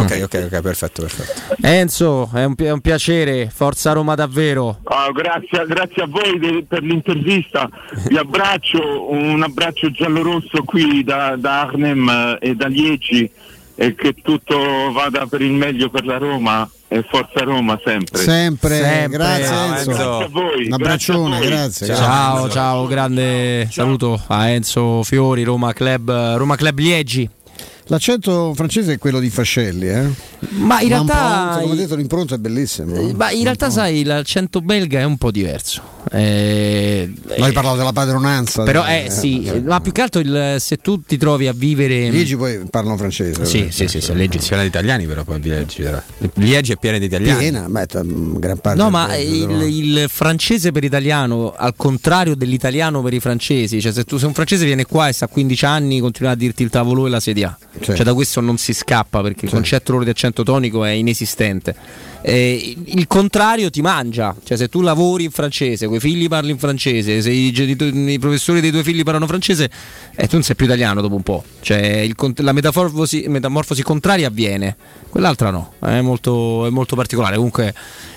Ok, 0.00 0.20
ok, 0.24 0.48
ok, 0.52 0.60
perfetto, 0.60 1.02
perfetto. 1.02 1.56
Enzo, 1.62 2.28
è 2.34 2.44
un, 2.44 2.54
pi- 2.54 2.64
è 2.64 2.72
un 2.72 2.80
piacere, 2.80 3.50
forza 3.54 3.92
Roma 3.92 4.14
davvero. 4.14 4.78
Ah, 4.84 5.10
grazie, 5.12 5.64
grazie 5.66 6.02
a 6.02 6.06
voi 6.08 6.38
de- 6.38 6.64
per 6.68 6.82
l'intervista, 6.82 7.68
vi 8.08 8.16
abbraccio, 8.16 9.10
un 9.12 9.42
abbraccio 9.42 9.90
giallo-rosso 9.90 10.62
qui 10.64 11.04
da, 11.04 11.36
da 11.36 11.60
Arnhem 11.62 12.08
eh, 12.08 12.38
e 12.50 12.54
da 12.54 12.66
Liegi 12.66 13.30
e 13.76 13.94
che 13.94 14.14
tutto 14.22 14.92
vada 14.92 15.26
per 15.26 15.40
il 15.42 15.50
meglio 15.52 15.90
per 15.90 16.04
la 16.06 16.16
Roma 16.18 16.68
e 16.86 17.04
forza 17.08 17.42
Roma 17.42 17.76
sempre. 17.84 18.18
Sempre, 18.22 19.06
grazie 19.08 19.44
Ciao, 19.44 19.64
Enzo. 19.74 19.90
Enzo. 19.90 20.02
Grazie 20.02 20.24
a 20.24 20.28
voi, 20.28 20.66
Un 20.66 20.72
abbraccione, 20.74 21.38
grazie 21.40 21.86
grazie. 21.86 21.94
Ciao, 22.04 22.48
ciao, 22.50 22.86
grande 22.86 23.68
saluto 23.70 24.20
a 24.28 24.48
Enzo 24.50 25.02
Fiori, 25.02 25.42
Roma 25.42 25.72
Club, 25.72 26.36
Roma 26.36 26.54
Club 26.56 26.78
Liegi. 26.78 27.28
L'accento 27.88 28.52
francese 28.54 28.94
è 28.94 28.98
quello 28.98 29.20
di 29.20 29.28
Fascelli, 29.28 29.88
eh? 29.88 30.08
Ma 30.56 30.80
in 30.80 30.88
realtà- 30.88 31.14
L'impronta, 31.14 31.60
come 31.62 31.74
detto, 31.76 31.94
l'impronta 31.96 32.34
è 32.36 32.38
bellissima. 32.38 32.94
Eh, 32.98 33.12
Ma 33.14 33.30
in 33.30 33.42
realtà, 33.42 33.68
sai, 33.70 34.04
l'accento 34.04 34.60
belga 34.62 35.00
è 35.00 35.04
un 35.04 35.18
po' 35.18 35.30
diverso. 35.30 35.82
Eh, 36.10 37.12
Noi 37.38 37.52
parlavo 37.52 37.76
della 37.76 37.92
padronanza. 37.92 38.62
Però, 38.62 38.86
eh, 38.86 39.04
eh, 39.06 39.10
sì, 39.10 39.50
ma 39.64 39.80
più 39.80 39.92
che 39.92 40.00
altro 40.02 40.20
il- 40.20 40.56
se 40.60 40.76
tu 40.78 41.02
ti 41.02 41.16
trovi 41.18 41.46
a 41.46 41.52
vivere. 41.52 42.08
Liegi 42.10 42.36
poi 42.36 42.60
parlano 42.70 42.96
francese. 42.96 43.44
Sì, 43.44 43.68
sì, 43.70 43.86
sì, 43.88 44.00
sì, 44.00 44.14
Liegi. 44.14 44.38
Piena 44.38 44.62
di 44.62 44.68
italiani 44.68 45.06
però 45.06 45.24
poi 45.24 45.40
Liegi. 45.40 45.82
però. 45.82 46.00
Liegi 46.34 46.72
è 46.72 46.76
piena 46.76 46.98
di 46.98 47.04
italiani. 47.06 47.38
Piena, 47.38 47.66
beh, 47.68 47.86
t- 47.86 48.02
gran 48.38 48.58
parte. 48.58 48.80
No, 48.80 48.90
ma 48.90 49.14
il, 49.16 49.50
il 49.62 50.04
francese 50.08 50.72
per 50.72 50.84
italiano, 50.84 51.52
al 51.56 51.74
contrario 51.76 52.34
dell'italiano 52.34 53.02
per 53.02 53.12
i 53.14 53.20
francesi, 53.20 53.80
cioè 53.80 53.92
se 53.92 54.04
tu 54.04 54.16
se 54.18 54.26
un 54.26 54.34
francese 54.34 54.64
viene 54.64 54.84
qua 54.84 55.08
e 55.08 55.12
sta 55.12 55.24
a 55.26 55.28
15 55.28 55.64
anni, 55.64 56.00
continua 56.00 56.32
a 56.32 56.34
dirti 56.34 56.62
il 56.62 56.70
tavolo 56.70 57.06
e 57.06 57.10
la 57.10 57.20
sedia. 57.20 57.56
Sì. 57.80 57.94
Cioè 57.96 58.04
da 58.04 58.14
questo 58.14 58.40
non 58.40 58.56
si 58.56 58.72
scappa 58.72 59.20
perché 59.20 59.46
il 59.46 59.50
concetto 59.50 59.92
loro 59.92 60.04
di 60.04 60.10
accento 60.10 60.42
tonico 60.42 60.84
è 60.84 60.90
inesistente. 60.90 61.74
Eh, 62.22 62.76
il 62.84 63.06
contrario 63.06 63.68
ti 63.68 63.82
mangia, 63.82 64.34
cioè 64.44 64.56
se 64.56 64.68
tu 64.68 64.80
lavori 64.80 65.24
in 65.24 65.30
francese, 65.30 65.86
quei 65.86 66.00
figli 66.00 66.26
parli 66.28 66.52
in 66.52 66.58
francese, 66.58 67.20
se 67.20 67.30
i, 67.30 67.50
genitori- 67.52 68.12
i 68.12 68.18
professori 68.18 68.60
dei 68.60 68.70
tuoi 68.70 68.82
figli 68.82 69.02
parlano 69.02 69.26
francese, 69.26 69.70
eh, 70.14 70.26
tu 70.26 70.36
non 70.36 70.42
sei 70.42 70.54
più 70.56 70.64
italiano 70.64 71.02
dopo 71.02 71.16
un 71.16 71.22
po'. 71.22 71.44
Cioè 71.60 71.78
il 71.78 72.14
la 72.36 72.52
metamorfosi, 72.52 73.26
metamorfosi 73.28 73.82
contraria 73.82 74.28
avviene, 74.28 74.76
quell'altra 75.10 75.50
no, 75.50 75.74
è 75.80 76.00
molto, 76.00 76.66
è 76.66 76.70
molto 76.70 76.96
particolare. 76.96 77.36
Comunque 77.36 77.74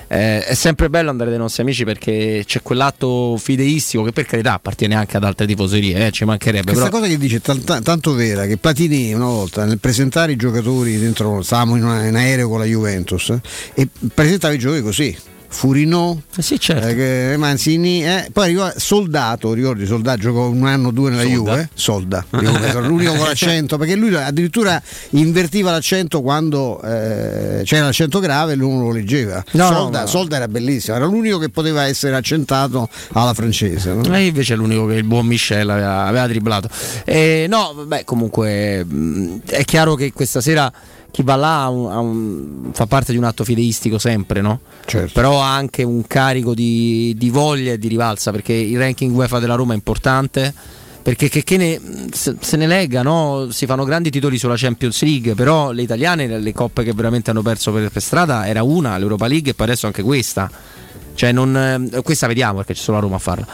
eh, 0.07 0.43
è 0.43 0.53
sempre 0.53 0.89
bello 0.89 1.09
andare 1.09 1.29
dai 1.29 1.39
nostri 1.39 1.61
amici 1.63 1.83
perché 1.83 2.43
c'è 2.45 2.61
quell'atto 2.61 3.37
fideistico 3.37 4.03
che 4.03 4.11
per 4.11 4.25
carità 4.25 4.53
appartiene 4.53 4.95
anche 4.95 5.17
ad 5.17 5.23
altre 5.23 5.45
tifoserie, 5.45 6.07
eh, 6.07 6.11
ci 6.11 6.25
mancherebbe. 6.25 6.71
Questa 6.71 6.85
però- 6.89 6.97
cosa 6.99 7.09
che 7.09 7.17
dice 7.17 7.39
tant- 7.41 7.81
tanto 7.81 8.13
vera 8.13 8.45
che 8.45 8.57
Platini 8.57 9.13
una 9.13 9.25
volta 9.25 9.65
nel 9.65 9.79
presentare 9.79 10.31
i 10.31 10.35
giocatori 10.35 10.97
dentro, 10.97 11.41
stavamo 11.41 11.75
in, 11.75 11.83
una- 11.83 12.05
in 12.07 12.15
aereo 12.15 12.47
con 12.49 12.59
la 12.59 12.65
Juventus 12.65 13.29
eh, 13.29 13.41
e 13.73 13.87
presentava 14.13 14.53
i 14.53 14.57
giocatori 14.57 14.83
così. 14.83 15.17
Furino, 15.49 16.21
certo. 16.39 16.87
eh, 16.87 17.35
Manzini, 17.37 18.05
eh, 18.05 18.29
poi 18.31 18.45
arriva 18.45 18.73
Soldato, 18.75 19.53
ricordi 19.53 19.85
Soldato 19.85 20.19
giocò 20.19 20.49
un 20.49 20.65
anno 20.65 20.89
o 20.89 20.91
due 20.91 21.09
nella 21.09 21.23
Solda. 21.23 21.35
Juve, 21.35 21.69
Solda, 21.73 22.25
Juve, 22.29 22.73
l'unico 22.87 23.13
con 23.13 23.25
l'accento, 23.27 23.77
perché 23.77 23.95
lui 23.95 24.13
addirittura 24.13 24.81
invertiva 25.11 25.71
l'accento 25.71 26.21
quando 26.21 26.81
eh, 26.81 27.61
c'era 27.63 27.85
l'accento 27.85 28.19
grave 28.19 28.53
e 28.53 28.55
lui 28.55 28.69
non 28.71 28.81
lo 28.81 28.91
leggeva. 28.91 29.43
No, 29.51 29.69
no, 29.69 29.75
Solda, 29.75 29.99
no. 30.01 30.07
Solda 30.07 30.35
era 30.35 30.47
bellissimo, 30.47 30.95
era 30.97 31.05
l'unico 31.05 31.37
che 31.37 31.49
poteva 31.49 31.85
essere 31.85 32.15
accentato 32.15 32.89
alla 33.13 33.33
francese. 33.33 33.93
no? 33.93 34.15
E 34.15 34.25
invece 34.25 34.53
è 34.53 34.57
l'unico 34.57 34.85
che 34.85 34.95
il 34.95 35.03
buon 35.05 35.25
Michel 35.25 35.69
aveva, 35.69 36.05
aveva 36.05 36.27
dribblato. 36.27 36.69
Eh, 37.05 37.45
no, 37.49 37.73
vabbè, 37.75 38.03
comunque 38.03 38.83
mh, 38.83 39.41
è 39.45 39.63
chiaro 39.63 39.95
che 39.95 40.11
questa 40.13 40.41
sera 40.41 40.71
chi 41.11 41.23
va 41.23 41.35
là 41.35 41.63
ha 41.63 41.69
un- 41.69 41.91
ha 41.91 41.99
un- 41.99 42.69
fa 42.73 42.85
parte 42.85 43.11
di 43.11 43.17
un 43.17 43.23
atto 43.23 43.43
fideistico 43.43 43.97
sempre, 43.97 44.41
no? 44.41 44.59
Certo. 44.85 45.11
Però 45.13 45.41
ha 45.41 45.55
anche 45.55 45.83
un 45.83 46.05
carico 46.05 46.53
di, 46.53 47.13
di 47.17 47.29
voglia 47.29 47.73
e 47.73 47.77
di 47.77 47.87
rivalsa 47.87 48.31
perché 48.31 48.53
il 48.53 48.77
ranking 48.77 49.15
UEFA 49.15 49.39
della 49.39 49.55
Roma 49.55 49.73
è 49.73 49.75
importante. 49.75 50.53
Perché 51.07 51.29
che, 51.29 51.41
che 51.45 51.55
ne, 51.55 51.79
se, 52.11 52.35
se 52.37 52.57
ne 52.57 52.67
lega, 52.67 53.01
no? 53.01 53.47
si 53.49 53.65
fanno 53.65 53.85
grandi 53.85 54.09
titoli 54.09 54.37
sulla 54.37 54.55
Champions 54.57 55.01
League, 55.03 55.35
però 55.35 55.71
le 55.71 55.81
italiane, 55.81 56.27
le 56.27 56.51
coppe 56.51 56.83
che 56.83 56.91
veramente 56.91 57.29
hanno 57.31 57.41
perso 57.41 57.71
per, 57.71 57.89
per 57.89 58.01
strada, 58.01 58.45
era 58.45 58.61
una, 58.63 58.97
l'Europa 58.97 59.25
League 59.25 59.51
e 59.51 59.53
poi 59.53 59.67
adesso 59.67 59.85
anche 59.85 60.01
questa. 60.01 60.51
Cioè 61.15 61.31
non, 61.31 61.89
eh, 61.93 62.01
questa 62.01 62.27
vediamo 62.27 62.57
perché 62.57 62.73
c'è 62.73 62.79
solo 62.81 62.97
la 62.97 63.03
Roma 63.03 63.15
a 63.15 63.19
farla. 63.19 63.47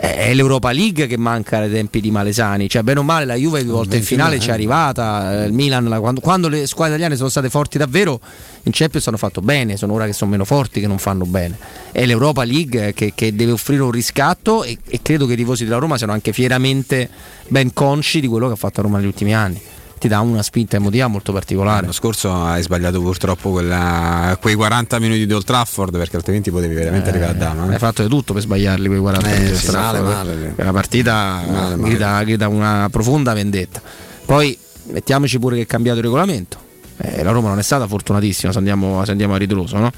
È 0.00 0.32
l'Europa 0.34 0.70
League 0.72 1.06
che 1.06 1.16
manca 1.16 1.58
ai 1.58 1.70
tempi 1.70 2.00
di 2.00 2.10
Malesani. 2.10 2.68
Cioè, 2.68 2.82
bene 2.82 3.00
o 3.00 3.02
male, 3.02 3.24
la 3.24 3.34
Juve 3.34 3.64
due 3.64 3.72
volte 3.72 3.96
in 3.96 4.02
finale 4.02 4.38
ci 4.38 4.48
è 4.48 4.52
arrivata. 4.52 5.42
eh, 5.42 5.46
Il 5.46 5.52
Milan, 5.52 5.88
la- 5.88 6.00
quando, 6.00 6.20
quando 6.20 6.48
le 6.48 6.66
squadre 6.66 6.94
italiane 6.94 7.16
sono 7.16 7.28
state 7.28 7.48
forti 7.50 7.78
davvero, 7.78 8.20
in 8.62 8.72
Champions 8.72 9.06
hanno 9.08 9.16
fatto 9.16 9.40
bene. 9.40 9.76
Sono 9.76 9.92
ora 9.94 10.06
che 10.06 10.12
sono 10.12 10.30
meno 10.30 10.44
forti 10.44 10.80
che 10.80 10.86
non 10.86 10.98
fanno 10.98 11.24
bene. 11.24 11.56
È 11.92 12.04
l'Europa 12.06 12.44
League 12.44 12.92
che, 12.94 13.12
che 13.14 13.34
deve 13.34 13.52
offrire 13.52 13.82
un 13.82 13.90
riscatto 13.90 14.62
e, 14.64 14.78
e 14.86 15.00
credo 15.02 15.26
che 15.26 15.32
i 15.32 15.36
tifosi 15.36 15.64
della 15.64 15.78
Roma 15.78 15.96
siano 15.96 16.12
anche 16.12 16.32
fieramente 16.32 17.08
ben 17.48 17.72
consci 17.72 18.20
di 18.20 18.26
quello 18.26 18.46
che 18.46 18.52
ha 18.52 18.56
fatto 18.56 18.82
Roma 18.82 18.98
negli 18.98 19.06
ultimi 19.06 19.34
anni. 19.34 19.60
Ti 19.98 20.06
dà 20.08 20.20
una 20.20 20.42
spinta 20.42 20.76
emotiva 20.76 21.08
molto 21.08 21.32
particolare. 21.32 21.80
L'anno 21.80 21.92
scorso 21.92 22.32
hai 22.32 22.62
sbagliato 22.62 23.00
purtroppo 23.00 23.50
quella- 23.50 24.36
quei 24.40 24.54
40 24.54 24.98
minuti 25.00 25.26
di 25.26 25.32
Old 25.32 25.44
Trafford 25.44 25.96
perché 25.96 26.16
altrimenti 26.16 26.50
potevi 26.52 26.74
veramente 26.74 27.08
arrivare 27.08 27.32
a 27.32 27.34
Dama. 27.34 27.68
eh. 27.68 27.72
Hai 27.72 27.78
fatto 27.78 28.02
di 28.02 28.08
tutto 28.08 28.32
per 28.32 28.42
sbagliarli 28.42 28.86
quei 28.86 29.00
40 29.00 29.28
Eh, 29.28 29.38
minuti. 29.38 29.56
Strano, 29.56 30.02
male, 30.02 30.32
eh. 30.32 30.36
male. 30.36 30.52
È 30.56 30.62
una 30.62 30.72
partita 30.72 31.74
grida, 31.76 32.22
grida 32.22 32.48
una 32.48 32.88
profonda 32.90 33.32
vendetta. 33.34 33.82
Poi 34.24 34.56
mettiamoci 34.92 35.38
pure 35.40 35.56
che 35.56 35.62
è 35.62 35.66
cambiato 35.66 35.98
il 35.98 36.04
regolamento. 36.04 36.58
Eh, 36.98 37.22
la 37.22 37.30
Roma 37.32 37.48
non 37.48 37.58
è 37.58 37.62
stata 37.62 37.86
fortunatissima 37.86 38.52
se 38.52 38.58
andiamo, 38.58 39.04
se 39.04 39.10
andiamo 39.10 39.34
a 39.34 39.36
ritroso, 39.38 39.76
no? 39.78 39.90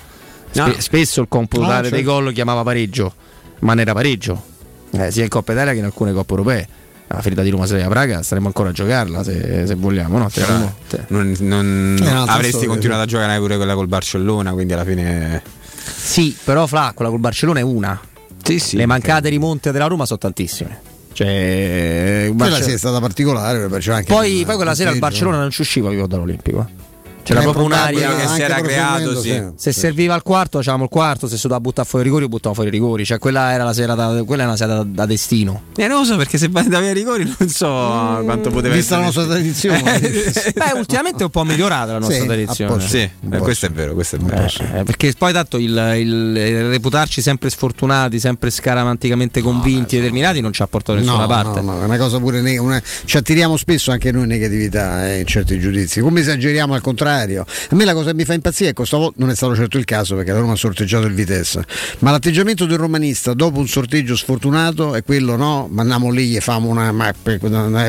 Spe- 0.50 0.62
No. 0.64 0.74
Spesso 0.78 1.20
il 1.20 1.28
computo 1.28 1.62
No, 1.66 1.68
certo. 1.72 1.90
dei 1.90 2.02
gol 2.02 2.32
chiamava 2.32 2.62
pareggio. 2.62 3.14
ma 3.60 3.74
ne 3.74 3.82
era 3.82 3.92
pareggio, 3.92 4.42
eh, 4.92 5.10
sia 5.10 5.22
in 5.22 5.28
Coppa 5.28 5.52
Italia 5.52 5.72
che 5.72 5.78
in 5.78 5.84
alcune 5.84 6.12
Coppe 6.14 6.30
Europee. 6.32 6.68
La 7.12 7.22
ferita 7.22 7.42
di 7.42 7.50
Roma 7.50 7.66
Slavia 7.66 7.88
Praga 7.88 8.22
staremo 8.22 8.46
ancora 8.46 8.68
a 8.68 8.72
giocarla 8.72 9.24
se, 9.24 9.66
se 9.66 9.74
vogliamo, 9.74 10.16
no? 10.18 10.30
Te- 10.30 10.42
Però 10.42 10.72
te- 10.88 11.04
non, 11.08 11.34
non 11.40 11.96
avresti 12.00 12.50
storia, 12.50 12.68
continuato 12.68 13.02
a 13.02 13.06
giocare 13.06 13.36
pure 13.38 13.56
quella 13.56 13.74
col 13.74 13.88
Barcellona, 13.88 14.52
quindi 14.52 14.72
alla 14.74 14.84
fine. 14.84 15.42
Sì, 15.74 16.36
però 16.44 16.66
Fla, 16.68 16.92
quella 16.94 17.10
col 17.10 17.18
Barcellona 17.18 17.58
è 17.58 17.62
una. 17.62 18.00
Le 18.70 18.86
mancate 18.86 19.28
rimonte 19.28 19.72
della 19.72 19.86
Roma 19.86 20.06
sono 20.06 20.20
tantissime. 20.20 20.80
Cioè, 21.12 22.26
Quella 22.28 22.48
Barce- 22.48 22.62
sì 22.62 22.70
è 22.72 22.78
stata 22.78 23.00
particolare. 23.00 23.66
poi, 23.68 24.44
poi 24.44 24.54
quella 24.56 24.74
sera 24.76 24.90
il 24.90 24.98
punteggio. 24.98 24.98
Barcellona 25.00 25.38
non 25.38 25.50
ci 25.50 25.62
usciva 25.62 25.90
vivo 25.90 26.06
dall'Olimpico. 26.06 26.68
Eh. 27.30 27.34
C'era 27.34 27.40
proprio 27.42 27.64
un'aria 27.64 28.14
che 28.16 28.26
si 28.28 28.40
era 28.42 28.60
creato, 28.60 29.20
sì. 29.20 29.42
Se 29.56 29.72
serviva 29.72 30.14
il 30.14 30.22
quarto, 30.22 30.58
facevamo 30.58 30.84
il 30.84 30.90
quarto. 30.90 31.26
Se 31.28 31.36
si 31.36 31.42
doveva 31.42 31.60
buttare 31.60 31.86
fuori 31.88 32.04
i 32.04 32.08
rigori, 32.08 32.28
buttavamo 32.28 32.54
fuori 32.54 32.68
i 32.68 32.72
rigori. 32.72 33.04
Cioè, 33.04 33.18
quella 33.18 33.52
era 33.52 33.64
la 33.64 33.72
sera 33.72 33.94
da, 33.94 34.22
quella 34.24 34.42
è 34.42 34.46
una 34.46 34.56
sera 34.56 34.76
da, 34.76 34.82
da 34.84 35.06
destino. 35.06 35.62
Eh, 35.76 35.86
non 35.86 35.98
lo 36.00 36.04
so 36.04 36.16
perché 36.16 36.38
se 36.38 36.48
vai 36.48 36.68
da 36.68 36.80
via 36.80 36.92
rigori 36.92 37.24
non 37.38 37.48
so 37.48 37.66
quanto 37.66 38.50
poteva 38.50 38.74
Vista 38.74 38.98
la 38.98 39.06
essere. 39.06 39.26
nostra 39.26 39.34
tradizione. 39.36 40.00
Beh, 40.54 40.78
ultimamente 40.78 41.20
è 41.20 41.24
un 41.24 41.30
po' 41.30 41.44
migliorata 41.44 41.92
la 41.92 41.98
nostra 41.98 42.18
Sì, 42.18 42.24
tradizione. 42.26 42.86
Sì, 42.86 42.98
eh, 43.30 43.38
questo 43.38 43.66
è 43.66 43.70
vero, 43.70 43.94
questo 43.94 44.16
è 44.16 44.18
vero. 44.18 44.46
Eh, 44.78 44.82
perché 44.84 45.12
poi 45.16 45.32
tanto 45.32 45.56
il, 45.58 45.94
il- 45.98 46.36
il 46.36 46.68
reputarci 46.68 47.20
sempre 47.22 47.50
sfortunati, 47.50 48.18
sempre 48.18 48.50
scaramanticamente 48.50 49.40
convinti 49.40 49.96
e 49.96 50.00
determinati 50.00 50.40
non 50.40 50.52
ci 50.52 50.62
ha 50.62 50.66
portato 50.66 50.94
da 50.98 51.04
nessuna 51.04 51.22
No, 51.22 51.26
parte. 51.26 51.60
no, 51.60 51.72
no, 51.74 51.82
è 51.82 51.84
una 51.84 51.96
cosa 51.98 52.18
pure 52.18 52.40
neg- 52.40 52.60
una- 52.60 52.82
ci 53.04 53.16
attiriamo 53.16 53.56
spesso 53.56 53.90
anche 53.90 54.10
noi 54.12 54.26
negatività 54.26 55.08
eh, 55.08 55.20
in 55.20 55.26
certi 55.26 55.58
giudizi, 55.58 56.00
come 56.00 56.20
esageriamo 56.20 56.74
al 56.74 56.80
contrario. 56.80 57.19
A 57.70 57.74
me 57.76 57.84
la 57.84 57.92
cosa 57.94 58.10
che 58.10 58.16
mi 58.16 58.24
fa 58.24 58.34
impazzire, 58.34 58.70
ecco, 58.70 58.84
stavolta 58.84 59.16
non 59.18 59.30
è 59.30 59.34
stato 59.34 59.54
certo 59.54 59.78
il 59.78 59.84
caso 59.84 60.16
perché 60.16 60.32
la 60.32 60.38
Roma 60.40 60.52
ha 60.52 60.56
sorteggiato 60.56 61.06
il 61.06 61.14
Vitesse, 61.14 61.64
ma 62.00 62.10
l'atteggiamento 62.10 62.66
del 62.66 62.78
romanista 62.78 63.34
dopo 63.34 63.58
un 63.58 63.68
sorteggio 63.68 64.16
sfortunato 64.16 64.94
è 64.94 65.02
quello, 65.04 65.36
no? 65.36 65.68
Ma 65.70 65.82
andiamo 65.82 66.10
lì 66.10 66.34
e 66.36 66.40
famo 66.40 66.68
una 66.68 66.90
mappa, 66.92 67.36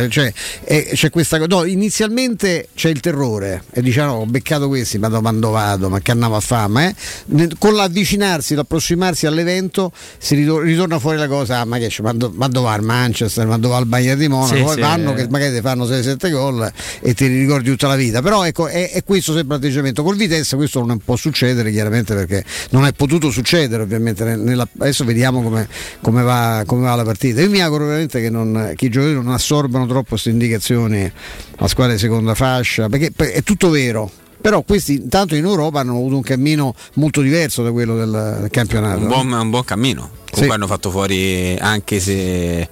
cioè 0.10 0.34
è- 0.64 0.90
c'è 0.94 1.10
questa 1.10 1.38
cosa. 1.38 1.50
No, 1.56 1.64
inizialmente 1.66 2.70
c'è 2.76 2.90
il 2.90 3.00
terrore 3.00 3.64
e 3.72 3.82
diciamo 3.82 4.14
ho 4.14 4.26
beccato 4.26 4.68
questi, 4.68 4.98
ma 4.98 5.08
dove 5.10 5.22
quando 5.22 5.50
vado, 5.52 5.90
ma 5.90 6.00
che 6.00 6.12
andavo 6.12 6.36
a 6.36 6.40
fare? 6.40 6.68
Ma, 6.70 6.88
eh, 6.88 7.50
con 7.58 7.74
l'avvicinarsi, 7.76 8.56
l'approssimarsi 8.56 9.26
all'evento 9.26 9.92
si 10.18 10.36
ritor- 10.36 10.64
ritorna 10.64 11.00
fuori 11.00 11.18
la 11.18 11.28
cosa, 11.28 11.60
ah, 11.60 11.66
ma 11.66 11.78
che 11.78 11.88
c'è, 11.88 12.02
ma, 12.02 12.14
do- 12.14 12.32
ma 12.34 12.48
dove 12.48 12.68
va 12.68 12.76
il 12.76 12.82
Manchester, 12.84 13.46
ma 13.48 13.58
dove 13.58 13.74
va 13.76 13.80
il 13.80 13.86
Bayern 13.86 14.20
di 14.20 14.28
Monaco, 14.28 14.56
Sì, 14.56 14.62
poi 14.64 14.74
sì. 14.76 14.80
vanno 14.82 15.14
che 15.14 15.28
magari 15.30 15.54
ti 15.56 15.62
fanno 15.62 15.86
6-7 15.86 16.30
gol 16.32 16.72
e 17.02 17.14
ti 17.14 17.28
ricordi 17.28 17.70
tutta 17.70 17.88
la 17.88 17.96
vita. 17.96 18.22
Però 18.22 18.46
ecco, 18.46 18.68
è, 18.68 18.92
è 18.92 19.04
questo 19.12 19.34
sempre 19.34 19.58
l'atteggiamento. 19.58 20.04
Col 20.04 20.16
Vitesse 20.16 20.56
questo 20.56 20.86
non 20.86 20.98
può 21.00 21.18
succedere 21.18 21.70
chiaramente 21.70 22.14
perché 22.16 22.46
non 22.70 22.86
è 22.86 22.94
potuto 22.94 23.30
succedere 23.30 23.84
ovviamente. 23.84 24.24
nel- 24.24 24.40
nella- 24.40 24.68
adesso 24.80 25.04
vediamo 25.04 25.42
come, 25.42 25.68
come 26.02 26.22
va, 26.24 26.64
come 26.66 26.84
va 26.84 26.96
la 26.96 27.04
partita. 27.04 27.42
Io 27.42 27.50
mi 27.50 27.62
auguro 27.62 27.86
veramente 27.88 28.22
che, 28.22 28.30
non, 28.30 28.72
che 28.76 28.86
i 28.86 28.90
giocatori 28.90 29.16
non 29.22 29.34
assorbano 29.34 29.86
troppo 29.86 30.10
queste 30.12 30.30
indicazioni 30.30 31.12
alla 31.58 31.68
squadra 31.68 31.94
di 31.94 32.00
seconda 32.00 32.34
fascia, 32.36 32.88
perché 32.88 33.12
per- 33.12 33.32
è 33.32 33.44
tutto 33.44 33.70
vero. 33.70 34.10
Però 34.40 34.62
questi 34.64 34.94
intanto 34.94 35.36
in 35.36 35.44
Europa 35.44 35.82
hanno 35.82 35.92
avuto 35.98 36.16
un 36.16 36.22
cammino 36.24 36.74
molto 36.96 37.20
diverso 37.22 37.62
da 37.64 37.72
quello 37.72 37.96
del, 37.98 38.38
del 38.42 38.50
campionato. 38.50 39.02
Un 39.02 39.08
buon, 39.08 39.32
un 39.34 39.50
buon 39.50 39.64
cammino. 39.66 40.02
Comunque 40.32 40.44
Sì. 40.46 40.50
hanno 40.50 40.68
fatto 40.68 40.90
fuori 40.90 41.58
anche 41.60 42.00
se 42.00 42.68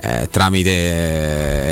eh, 0.00 0.28
tramite 0.30 0.70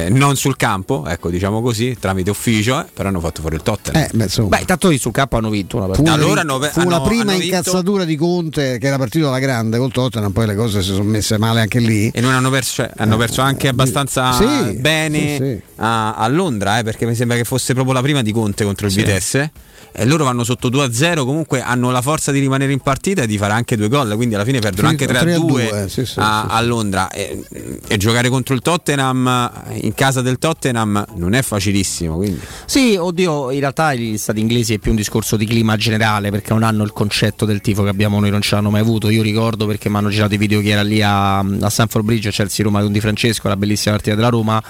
eh, 0.07 0.09
non 0.11 0.37
sul 0.37 0.57
campo, 0.57 1.07
ecco 1.07 1.31
diciamo 1.31 1.61
così, 1.63 1.97
tramite 1.99 2.31
ufficio, 2.31 2.81
eh, 2.81 2.87
però 2.93 3.09
hanno 3.09 3.21
fatto 3.21 3.41
fuori 3.41 3.57
il 3.57 3.63
Tottenham. 3.63 4.03
Eh, 4.03 4.09
beh. 4.13 4.29
Beh, 4.49 4.61
intanto 4.61 4.97
sul 4.99 5.13
campo 5.13 5.37
hanno 5.37 5.49
vinto 5.51 5.77
una 5.77 5.87
Fu, 5.87 5.91
partita. 5.93 6.13
una, 6.15 6.23
allora 6.25 6.41
hanno- 6.43 6.61
fu 6.61 6.89
la 6.89 6.97
hanno- 6.97 7.03
prima 7.07 7.23
hanno 7.23 7.31
vinto- 7.33 7.45
incazzatura 7.47 8.05
di 8.05 8.17
Conte 8.17 8.79
che 8.79 8.87
era 8.87 8.99
partito 8.99 9.29
alla 9.29 9.39
grande 9.39 9.79
col 9.79 9.91
Tottenham, 9.93 10.33
poi 10.33 10.47
le 10.47 10.55
cose 10.55 10.83
si 10.83 10.89
sono 10.91 11.05
messe 11.05 11.39
male 11.39 11.61
anche 11.61 11.79
lì. 11.81 12.09
E 12.13 12.21
non 12.21 12.33
hanno 12.33 12.51
perso, 12.51 12.73
cioè, 12.75 12.91
hanno 12.97 13.17
perso 13.17 13.41
anche 13.41 13.69
abbastanza 13.69 14.33
Sì, 14.33 14.75
bene 14.79 15.19
sì, 15.19 15.37
sì. 15.37 15.61
A, 15.77 16.15
a 16.15 16.29
Londra, 16.29 16.79
eh, 16.79 16.83
perché 16.83 17.07
mi 17.07 17.15
sembra 17.15 17.37
che 17.37 17.45
fosse 17.45 17.73
proprio 17.75 17.95
la 17.95 18.03
prima 18.03 18.23
di 18.23 18.33
Conte 18.33 18.65
contro 18.65 18.87
il 18.87 18.93
Sì. 18.93 18.99
Vitesse. 18.99 19.51
E 19.93 20.05
loro 20.07 20.25
vanno 20.25 20.45
sotto 20.45 20.69
2-0, 20.69 21.25
comunque 21.25 21.63
hanno 21.63 21.91
la 21.91 22.03
forza 22.03 22.31
di 22.33 22.39
rimanere 22.39 22.73
in 22.73 22.81
partita 22.81 23.23
e 23.23 23.27
di 23.27 23.39
fare 23.39 23.53
anche 23.53 23.77
due 23.77 23.89
gol, 23.89 24.15
quindi 24.15 24.35
alla 24.35 24.45
fine 24.45 24.61
perdono 24.61 24.89
anche 24.89 25.07
Finito 25.07 25.25
3-2 25.25 25.51
3-2, 25.51 25.87
sì, 25.87 25.89
sì, 25.89 26.01
a, 26.01 26.05
sì, 26.05 26.05
sì. 26.07 26.19
a 26.19 26.61
Londra. 26.63 27.11
E, 27.11 27.45
e 27.87 27.97
giocare 27.97 28.29
contro 28.29 28.55
il 28.55 28.61
Tottenham 28.61 29.53
in 29.81 29.95
casa 29.95 30.23
del 30.23 30.39
Tottenham 30.39 31.05
non 31.17 31.35
è 31.35 31.43
facilissimo. 31.43 32.17
Quindi. 32.17 32.41
Sì, 32.65 32.97
oddio, 32.99 33.51
in 33.51 33.61
realtà 33.61 33.95
gli 33.95 34.17
stati 34.17 34.41
inglesi 34.41 34.75
è 34.75 34.79
più 34.79 34.91
un 34.91 34.97
discorso 34.97 35.37
di 35.37 35.47
clima 35.47 35.77
generale 35.77 36.31
perché 36.31 36.53
non 36.53 36.63
hanno 36.63 36.85
il 36.85 36.93
concetto 36.93 37.45
del 37.45 37.61
tifo 37.61 37.83
che 37.83 37.89
abbiamo 37.89 38.21
noi, 38.21 38.31
non 38.31 38.41
ce 38.41 38.55
l'hanno 38.55 38.71
mai 38.71 38.81
avuto. 38.81 39.11
Io 39.11 39.23
ricordo 39.23 39.67
perché 39.67 39.89
mi 39.89 39.97
hanno 39.97 40.09
girato 40.09 40.35
i 40.35 40.39
video 40.39 40.61
che 40.61 40.71
era 40.71 40.83
lì 40.83 41.03
a, 41.03 41.39
a 41.39 41.69
Stanford 41.69 42.05
Bridge, 42.05 42.31
Chelsea 42.31 42.65
Roma 42.65 42.81
con 42.83 42.93
Di 42.93 43.01
Francesco, 43.01 43.49
la 43.49 43.57
bellissima 43.57 43.95
partita 43.95 44.15
della 44.17 44.29
Roma 44.29 44.63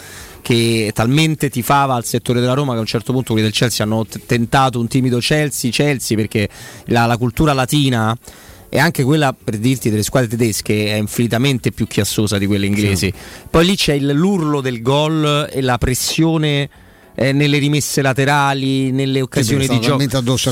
che 0.43 0.91
talmente 0.95 1.49
tifava 1.51 1.95
al 1.95 2.05
settore 2.05 2.41
della 2.41 2.55
Roma 2.55 2.73
che 2.73 2.79
a 2.79 2.81
un 2.81 2.87
certo 2.87 3.13
punto 3.13 3.33
quelli 3.33 3.47
del 3.49 3.57
Chelsea 3.57 3.85
hanno 3.85 4.05
t- 4.07 4.21
tentato 4.27 4.79
un 4.81 4.89
timido 4.89 5.19
Chelsea 5.19 5.71
Chelsea 5.71 6.17
perché 6.17 6.49
la, 6.87 7.07
la 7.07 7.17
cultura 7.17 7.53
latina 7.53 8.17
e 8.69 8.79
anche 8.79 9.03
quella 9.03 9.33
per 9.33 9.59
dirti 9.59 9.91
delle 9.91 10.05
squadre 10.05 10.29
tedesche 10.29 10.93
è 10.93 10.95
infinitamente 10.95 11.73
più 11.73 11.87
chiassosa 11.89 12.39
di 12.39 12.47
quelle 12.47 12.67
inglesi. 12.67 13.13
Poi 13.51 13.65
lì 13.67 13.75
c'è 13.77 13.95
il- 13.95 14.13
l'urlo 14.13 14.61
del 14.61 14.81
gol 14.81 15.49
e 15.51 15.61
la 15.61 15.77
pressione 15.79 16.69
eh, 17.23 17.33
nelle 17.33 17.59
rimesse 17.59 18.01
laterali, 18.01 18.91
nelle 18.93 19.21
occasioni 19.21 19.65
Sì, 19.65 19.69
di 19.69 19.81
gioco. 19.81 19.99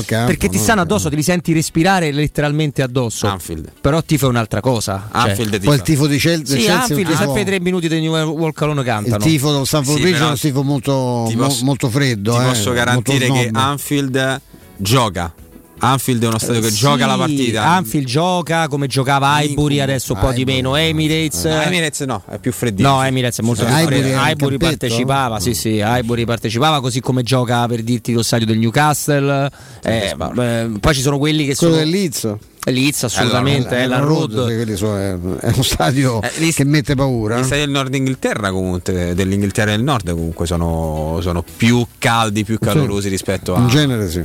campo, 0.05 0.27
perché 0.27 0.49
ti 0.49 0.57
no? 0.57 0.61
stanno 0.61 0.81
addosso, 0.81 1.09
te 1.09 1.15
li 1.15 1.23
senti 1.23 1.51
respirare 1.51 2.11
letteralmente 2.11 2.83
addosso. 2.83 3.25
Anfield. 3.25 3.71
Però 3.81 4.03
tifo 4.03 4.27
è 4.27 4.29
un'altra 4.29 4.61
cosa. 4.61 5.09
Cioè- 5.11 5.29
Anfield 5.29 5.63
Poi 5.63 5.75
il 5.75 5.81
tifo 5.81 6.05
di 6.05 6.19
del 6.19 6.45
Sì, 6.45 6.65
Chelsea, 6.67 6.79
Anfield, 6.79 7.07
è 7.07 7.11
un 7.11 7.17
sempre 7.17 7.41
i 7.41 7.45
tre 7.45 7.59
minuti 7.59 7.87
di 7.89 7.99
New 7.99 8.13
Walk 8.13 8.61
Alone 8.61 8.81
il 8.81 8.85
cantano. 8.85 9.17
tifo 9.23 9.51
dello 9.51 9.65
Stanford 9.65 9.97
Sì, 9.97 10.03
Bridge 10.03 10.19
è 10.19 10.27
un 10.27 10.35
tifo 10.35 10.63
molto, 10.63 11.25
ti 11.27 11.35
mo- 11.35 11.45
posso- 11.47 11.65
molto 11.65 11.89
freddo. 11.89 12.33
Ti 12.33 12.39
eh, 12.43 12.45
posso 12.45 12.71
garantire 12.71 13.31
che. 13.31 13.49
Anfield 13.51 14.41
gioca. 14.77 15.33
Anfield 15.79 16.23
è 16.23 16.27
uno 16.27 16.37
stadio 16.37 16.61
che 16.61 16.69
Sì, 16.69 16.77
gioca 16.77 17.05
la 17.05 17.15
partita. 17.17 17.63
Anfield 17.65 18.05
gioca 18.07 18.67
come 18.67 18.87
giocava 18.87 19.41
Highbury, 19.41 19.75
Incubo. 19.75 19.81
adesso 19.91 20.13
un 20.13 20.19
po' 20.19 20.31
di 20.31 20.45
meno. 20.45 20.75
Emirates. 20.75 21.43
No, 21.45 21.61
Emirates 21.61 21.99
no, 22.01 22.23
è 22.29 22.37
più 22.39 22.51
freddino. 22.51 22.89
No, 22.95 23.03
Emirates 23.03 23.39
è 23.39 23.43
molto 23.43 23.65
Sì, 23.65 23.67
più 23.73 23.77
Highbury 23.77 24.11
campetto? 24.13 24.57
partecipava, 24.57 25.39
sì, 25.39 25.53
sì, 25.53 25.69
Highbury 25.83 26.25
partecipava 26.25 26.81
così 26.81 26.99
come 26.99 27.23
gioca 27.23 27.65
per 27.67 27.81
dirti 27.81 28.13
lo 28.13 28.23
stadio 28.23 28.45
del 28.45 28.57
Newcastle. 28.57 29.49
Eh, 29.83 30.15
eh, 30.17 30.69
poi 30.79 30.93
ci 30.93 31.01
sono 31.01 31.17
quelli 31.17 31.45
che 31.45 31.55
Quello 31.55 31.73
sono 31.73 31.85
del 31.85 31.93
Leeds. 31.93 32.35
Leeds 32.65 33.03
assolutamente, 33.05 33.77
Eh, 33.77 33.81
eh, 33.83 33.87
la 33.87 33.97
Road, 33.99 34.33
Road. 34.35 34.67
sì, 34.67 34.75
sono- 34.75 34.97
è, 34.97 35.11
è 35.39 35.51
uno 35.53 35.63
stadio 35.63 36.21
Eh, 36.21 36.29
gli- 36.37 36.53
che 36.53 36.65
mette 36.65 36.93
paura. 36.93 37.39
Gli 37.39 37.43
stadi 37.43 37.61
del 37.61 37.69
nord 37.71 37.93
Inghilterra 37.95 38.51
comunque, 38.51 39.15
dell'Inghilterra 39.15 39.71
del 39.71 39.81
nord 39.81 40.11
comunque 40.11 40.45
sono, 40.45 41.17
sono 41.21 41.43
più 41.55 41.83
caldi, 41.97 42.43
più 42.43 42.59
calorosi 42.59 43.09
rispetto 43.09 43.55
a... 43.55 43.59
In 43.59 43.67
genere 43.69 44.09
sì. 44.09 44.23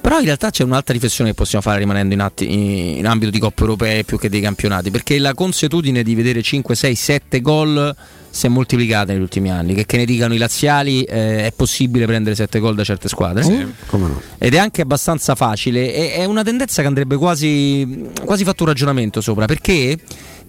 Però 0.00 0.18
in 0.18 0.24
realtà 0.24 0.50
c'è 0.50 0.64
un'altra 0.64 0.94
riflessione 0.94 1.30
che 1.30 1.36
possiamo 1.36 1.62
fare 1.62 1.78
rimanendo 1.78 2.14
in, 2.14 2.20
atti- 2.20 2.98
in- 2.98 3.06
ambito 3.06 3.30
di 3.30 3.38
coppe 3.38 3.62
europee 3.62 4.04
più 4.04 4.18
che 4.18 4.28
dei 4.30 4.40
campionati, 4.40 4.90
perché 4.90 5.18
la 5.18 5.34
consuetudine 5.34 6.02
di 6.02 6.14
vedere 6.14 6.40
5, 6.42 6.74
6, 6.74 6.94
7 6.94 7.40
gol 7.40 7.94
si 8.30 8.46
è 8.46 8.48
moltiplicata 8.48 9.12
negli 9.12 9.20
ultimi 9.22 9.50
anni, 9.50 9.74
che, 9.74 9.84
che 9.84 9.96
ne 9.96 10.04
dicano 10.04 10.34
i 10.34 10.38
laziali 10.38 11.02
eh, 11.02 11.46
è 11.46 11.52
possibile 11.54 12.06
prendere 12.06 12.34
7 12.36 12.58
gol 12.58 12.74
da 12.74 12.84
certe 12.84 13.08
squadre. 13.08 13.42
Come 13.86 14.06
no? 14.06 14.20
Ed 14.38 14.54
è 14.54 14.58
anche 14.58 14.82
abbastanza 14.82 15.34
facile, 15.34 15.92
e- 15.92 16.12
è 16.12 16.24
una 16.24 16.42
tendenza 16.42 16.80
che 16.80 16.88
andrebbe 16.88 17.16
quasi, 17.16 18.06
quasi 18.24 18.44
fatto 18.44 18.62
un 18.62 18.68
ragionamento 18.70 19.20
sopra, 19.20 19.44
perché 19.46 19.98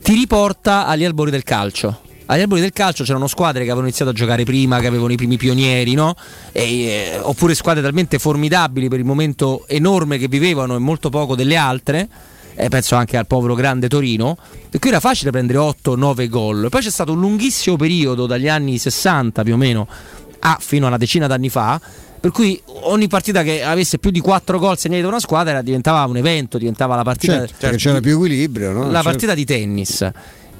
ti 0.01 0.13
riporta 0.13 0.87
agli 0.87 1.03
albori 1.03 1.31
del 1.31 1.43
calcio. 1.43 2.01
Agli 2.31 2.41
albori 2.41 2.61
del 2.61 2.71
calcio 2.73 3.03
c'erano 3.03 3.25
squadre 3.25 3.61
che 3.61 3.65
avevano 3.65 3.87
iniziato 3.87 4.11
a 4.11 4.13
giocare 4.13 4.43
prima, 4.43 4.79
che 4.79 4.85
avevano 4.85 5.11
i 5.11 5.15
primi 5.15 5.35
pionieri, 5.37 5.95
no? 5.95 6.15
E, 6.51 6.61
eh, 6.61 7.19
oppure 7.19 7.55
squadre 7.55 7.81
talmente 7.81 8.19
formidabili 8.19 8.87
per 8.87 8.99
il 8.99 9.05
momento 9.05 9.65
enorme 9.67 10.19
che 10.19 10.27
vivevano 10.27 10.75
e 10.75 10.79
molto 10.79 11.09
poco 11.09 11.35
delle 11.35 11.55
altre. 11.55 12.07
E 12.53 12.67
penso 12.69 12.95
anche 12.95 13.17
al 13.17 13.25
povero 13.25 13.55
grande 13.55 13.87
Torino, 13.87 14.37
per 14.69 14.79
cui 14.79 14.89
era 14.89 14.99
facile 14.99 15.31
prendere 15.31 15.57
8-9 15.57 16.27
gol. 16.29 16.67
Poi 16.69 16.81
c'è 16.81 16.91
stato 16.91 17.13
un 17.13 17.19
lunghissimo 17.19 17.77
periodo, 17.77 18.27
dagli 18.27 18.47
anni 18.47 18.77
60 18.77 19.41
più 19.41 19.53
o 19.53 19.57
meno, 19.57 19.87
a 20.39 20.57
fino 20.61 20.85
a 20.85 20.89
una 20.89 20.97
decina 20.97 21.25
d'anni 21.25 21.49
fa, 21.49 21.81
per 22.19 22.29
cui 22.31 22.61
ogni 22.65 23.07
partita 23.07 23.41
che 23.41 23.63
avesse 23.63 23.97
più 23.97 24.11
di 24.11 24.19
4 24.19 24.59
gol 24.59 24.77
segnati 24.77 25.01
da 25.01 25.07
una 25.07 25.19
squadra 25.19 25.61
diventava 25.63 26.03
un 26.05 26.17
evento, 26.17 26.59
diventava 26.59 26.95
la 26.95 27.03
partita, 27.03 27.39
Certo, 27.39 27.55
perché 27.57 27.77
c'era 27.77 27.99
più 28.01 28.15
equilibrio. 28.15 28.71
No? 28.71 28.81
la 28.83 28.91
Certo. 28.91 29.03
partita 29.09 29.33
di 29.33 29.45
tennis. 29.45 30.11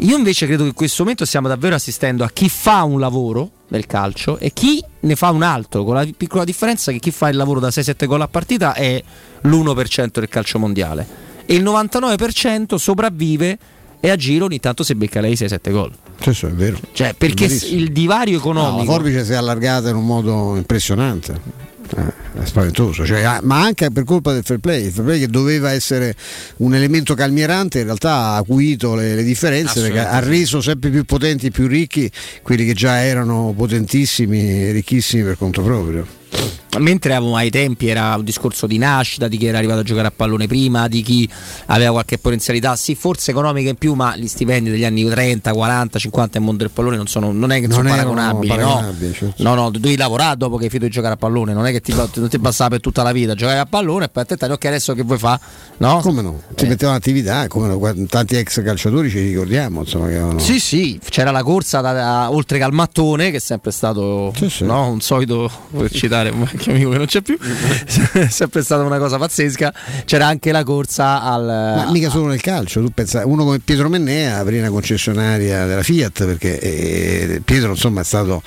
Io 0.01 0.15
invece 0.15 0.45
credo 0.45 0.63
che 0.63 0.69
in 0.69 0.75
questo 0.75 1.03
momento 1.03 1.25
stiamo 1.25 1.49
davvero 1.49 1.75
assistendo 1.75 2.23
a 2.23 2.29
chi 2.29 2.47
fa 2.47 2.83
un 2.83 3.01
lavoro 3.01 3.51
nel 3.69 3.85
calcio 3.85 4.37
e 4.37 4.53
chi 4.53 4.81
ne 5.01 5.15
fa 5.15 5.29
un 5.31 5.43
altro, 5.43 5.83
con 5.83 5.95
la 5.95 6.07
piccola 6.15 6.45
differenza 6.45 6.91
che 6.93 6.99
chi 6.99 7.11
fa 7.11 7.27
il 7.27 7.35
lavoro 7.35 7.59
da 7.59 7.67
6-7 7.67 8.05
gol 8.05 8.21
a 8.21 8.27
partita 8.29 8.73
è 8.73 9.03
l'1% 9.41 10.09
del 10.13 10.29
calcio 10.29 10.57
mondiale 10.57 11.27
e 11.45 11.55
il 11.55 11.63
99% 11.63 12.75
sopravvive 12.75 13.57
e 13.99 14.09
a 14.09 14.15
giro 14.15 14.45
ogni 14.45 14.59
tanto 14.59 14.83
si 14.83 14.95
becca 14.95 15.19
lei 15.19 15.33
6-7 15.33 15.71
gol. 15.71 15.91
Sì, 16.21 16.33
sì, 16.33 16.45
è 16.45 16.51
vero. 16.51 16.77
Cioè, 16.93 17.13
perché 17.13 17.45
il 17.45 17.91
divario 17.91 18.37
No, 18.37 18.53
la 18.53 18.59
economico 18.59 18.91
forbice 18.91 19.25
si 19.25 19.33
è 19.33 19.35
allargata 19.35 19.89
in 19.89 19.95
un 19.97 20.05
modo 20.05 20.55
impressionante. 20.55 21.67
Eh, 21.95 22.41
è 22.41 22.45
spaventoso, 22.45 23.05
cioè, 23.05 23.21
ah, 23.23 23.39
ma 23.43 23.61
anche 23.61 23.89
per 23.89 24.03
colpa 24.03 24.31
del 24.31 24.43
fair 24.43 24.59
play, 24.59 24.85
il 24.85 24.91
fair 24.91 25.05
play 25.05 25.19
che 25.19 25.27
doveva 25.27 25.71
essere 25.71 26.15
un 26.57 26.75
elemento 26.75 27.15
calmierante 27.15 27.79
in 27.79 27.85
realtà 27.85 28.11
ha 28.11 28.35
acuito 28.35 28.95
le, 28.95 29.15
le 29.15 29.23
differenze 29.23 29.81
perché 29.81 29.99
ha 29.99 30.19
reso 30.19 30.61
sempre 30.61 30.89
più 30.89 31.03
potenti 31.05 31.47
e 31.47 31.51
più 31.51 31.67
ricchi 31.67 32.09
quelli 32.43 32.65
che 32.65 32.73
già 32.73 33.03
erano 33.03 33.53
potentissimi 33.55 34.67
e 34.67 34.71
ricchissimi 34.71 35.23
per 35.23 35.37
conto 35.37 35.61
proprio. 35.63 36.18
Mentre 36.77 37.15
ai 37.15 37.49
tempi 37.49 37.87
era 37.87 38.15
un 38.15 38.23
discorso 38.23 38.67
di 38.67 38.77
nascita, 38.77 39.27
di 39.27 39.37
chi 39.37 39.47
era 39.47 39.57
arrivato 39.57 39.79
a 39.79 39.83
giocare 39.83 40.07
a 40.07 40.11
pallone 40.15 40.45
prima, 40.45 40.87
di 40.87 41.01
chi 41.01 41.27
aveva 41.65 41.91
qualche 41.91 42.19
potenzialità, 42.19 42.75
sì, 42.75 42.93
forse 42.93 43.31
economica 43.31 43.69
in 43.69 43.75
più, 43.75 43.95
ma 43.95 44.15
gli 44.15 44.27
stipendi 44.27 44.69
degli 44.69 44.85
anni 44.85 45.03
30, 45.03 45.51
40, 45.51 45.97
50 45.99 46.37
nel 46.37 46.47
mondo 46.47 46.63
del 46.63 46.71
pallone 46.71 46.95
non, 46.95 47.07
sono, 47.07 47.31
non 47.31 47.51
è 47.51 47.59
che 47.59 47.67
Non 47.67 47.77
sono 47.77 47.89
paragonabili, 47.89 48.47
paragonabili, 48.47 49.07
no? 49.07 49.13
certo. 49.13 49.43
No, 49.43 49.55
no, 49.55 49.71
devi 49.71 49.97
lavorare 49.97 50.37
dopo 50.37 50.57
che 50.57 50.65
hai 50.65 50.69
finito 50.69 50.87
di 50.87 50.93
giocare 50.93 51.15
a 51.15 51.17
pallone, 51.17 51.53
non 51.53 51.65
è 51.65 51.71
che 51.71 51.81
ti, 51.81 51.91
non 51.93 52.29
ti 52.29 52.39
passava 52.39 52.69
per 52.69 52.81
tutta 52.81 53.01
la 53.01 53.11
vita, 53.11 53.33
giocavi 53.33 53.59
a 53.59 53.65
pallone 53.65 54.05
e 54.05 54.09
poi 54.09 54.23
attentare, 54.23 54.53
ok, 54.53 54.65
adesso 54.65 54.93
che 54.93 55.01
vuoi 55.01 55.17
fare? 55.17 55.41
No? 55.77 55.99
Come 56.01 56.21
no? 56.21 56.39
Si 56.55 56.67
mettevano 56.67 56.97
attività, 56.97 57.47
come 57.47 57.67
no, 57.67 58.05
tanti 58.07 58.35
ex 58.35 58.61
calciatori 58.61 59.09
ci 59.09 59.19
ricordiamo, 59.19 59.81
insomma, 59.81 60.07
che 60.07 60.15
avevano... 60.17 60.39
Sì, 60.39 60.59
sì, 60.59 60.99
c'era 61.09 61.31
la 61.31 61.41
corsa 61.41 61.81
da- 61.81 61.93
da- 61.93 62.31
oltre 62.31 62.59
che 62.59 62.63
al 62.63 62.73
mattone, 62.73 63.31
che 63.31 63.37
è 63.37 63.41
sempre 63.41 63.71
stato 63.71 64.31
no, 64.59 64.89
un 64.91 65.01
solito, 65.01 65.49
per 65.71 65.89
citare 65.91 66.18
un 66.27 66.43
vecchio 66.43 66.71
amico 66.73 66.89
che 66.89 66.97
non 66.97 67.05
c'è 67.05 67.21
più, 67.21 67.37
è 68.13 68.27
sempre 68.27 68.61
stata 68.63 68.83
una 68.83 68.97
cosa 68.97 69.17
pazzesca. 69.17 69.73
C'era 70.05 70.27
anche 70.27 70.51
la 70.51 70.63
corsa 70.63 71.21
al. 71.21 71.45
Ma 71.45 71.91
mica 71.91 72.09
solo 72.09 72.27
nel 72.27 72.41
calcio, 72.41 72.81
tu 72.81 72.91
pensa, 72.93 73.25
uno 73.25 73.43
come 73.43 73.59
Pietro 73.59 73.89
Mennea 73.89 74.37
aprì 74.39 74.59
una 74.59 74.69
concessionaria 74.69 75.65
della 75.65 75.83
Fiat 75.83 76.25
perché 76.25 76.59
eh, 76.59 77.41
Pietro 77.43 77.71
insomma 77.71 78.01
è 78.01 78.03
stato 78.03 78.41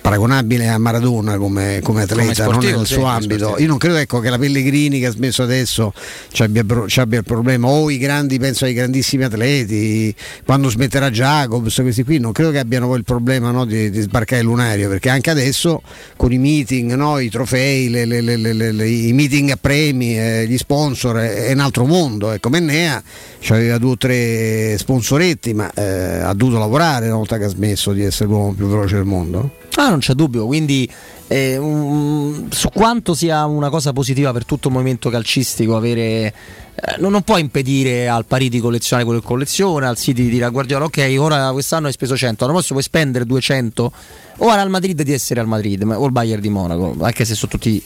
paragonabile 0.00 0.68
a 0.68 0.78
Maradona 0.78 1.36
come, 1.36 1.80
come 1.82 2.02
atleta, 2.02 2.22
Come 2.22 2.34
sportivo, 2.34 2.70
non 2.70 2.80
nel 2.80 2.86
suo 2.86 3.04
ambito. 3.04 3.56
Io 3.58 3.66
non 3.66 3.78
credo 3.78 3.96
ecco, 3.96 4.20
che 4.20 4.30
la 4.30 4.38
Pellegrini 4.38 4.98
che 4.98 5.06
ha 5.06 5.10
smesso 5.10 5.42
adesso 5.42 5.92
ci 6.30 6.42
abbia, 6.42 6.64
ci 6.86 7.00
abbia 7.00 7.18
il 7.18 7.24
problema, 7.24 7.68
o 7.68 7.90
i 7.90 7.98
grandi, 7.98 8.38
penso 8.38 8.64
ai 8.64 8.72
grandissimi 8.72 9.24
atleti, 9.24 10.14
quando 10.44 10.68
smetterà 10.68 11.10
Jacobs, 11.10 11.74
questi 11.76 12.04
qui, 12.04 12.18
non 12.18 12.32
credo 12.32 12.50
che 12.50 12.58
abbiano 12.58 12.86
poi 12.86 12.98
il 12.98 13.04
problema 13.04 13.50
no, 13.50 13.64
di, 13.64 13.90
di 13.90 14.00
sbarcare 14.00 14.40
il 14.40 14.46
lunario, 14.46 14.88
perché 14.88 15.08
anche 15.08 15.30
adesso 15.30 15.82
con 16.16 16.32
i 16.32 16.38
meeting, 16.38 16.94
no, 16.94 17.17
i 17.20 17.30
trofei, 17.30 17.88
le- 17.88 18.04
le- 18.04 18.20
le- 18.20 18.88
i 18.88 19.12
meeting 19.12 19.50
a 19.50 19.56
premi, 19.60 20.18
eh, 20.18 20.46
gli 20.48 20.56
sponsor, 20.58 21.16
è, 21.16 21.46
è 21.46 21.52
un 21.52 21.60
altro 21.60 21.84
mondo. 21.86 22.30
Ecco, 22.30 22.48
Mennea 22.48 23.02
aveva 23.48 23.78
due 23.78 23.90
o 23.92 23.96
tre 23.96 24.76
sponsoretti, 24.78 25.54
ma 25.54 25.70
eh, 25.72 25.82
ha 26.20 26.32
dovuto 26.34 26.58
lavorare 26.58 27.06
una 27.06 27.16
volta 27.16 27.38
che 27.38 27.44
ha 27.44 27.48
smesso 27.48 27.92
di 27.92 28.02
essere 28.02 28.28
l'uomo 28.28 28.52
più 28.52 28.66
veloce 28.66 28.96
del 28.96 29.04
mondo. 29.04 29.50
Ah, 29.76 29.90
non 29.90 29.98
c'è 30.00 30.14
dubbio, 30.14 30.46
quindi 30.46 30.88
eh, 31.28 31.56
un- 31.56 32.46
su 32.50 32.68
quanto 32.70 33.14
sia 33.14 33.44
una 33.46 33.70
cosa 33.70 33.92
positiva 33.92 34.32
per 34.32 34.44
tutto 34.44 34.68
il 34.68 34.74
movimento 34.74 35.10
calcistico 35.10 35.76
avere... 35.76 36.32
eh, 36.80 36.96
non, 37.00 37.10
non 37.10 37.22
può 37.22 37.38
impedire 37.38 38.08
al 38.08 38.24
Parì 38.24 38.48
di 38.48 38.60
collezionare 38.60 39.04
quello 39.04 39.20
che 39.20 39.26
colleziona, 39.26 39.88
al 39.88 39.96
City 39.96 40.22
di 40.22 40.28
dire 40.28 40.44
a 40.44 40.48
Guardiola 40.50 40.84
ok, 40.84 41.16
ora 41.18 41.50
quest'anno 41.50 41.86
hai 41.88 41.92
speso 41.92 42.16
100, 42.16 42.44
l'anno 42.44 42.56
prossimo 42.56 42.78
puoi 42.78 42.88
spendere 42.88 43.24
200 43.26 43.92
o 44.38 44.48
al 44.48 44.70
Madrid 44.70 45.02
di 45.02 45.12
essere 45.12 45.40
al 45.40 45.48
Madrid 45.48 45.82
ma- 45.82 45.98
o 45.98 46.04
al 46.04 46.12
Bayern 46.12 46.40
di 46.40 46.48
Monaco, 46.48 46.94
anche 47.00 47.24
se 47.24 47.34
sono 47.34 47.50
tutti 47.50 47.82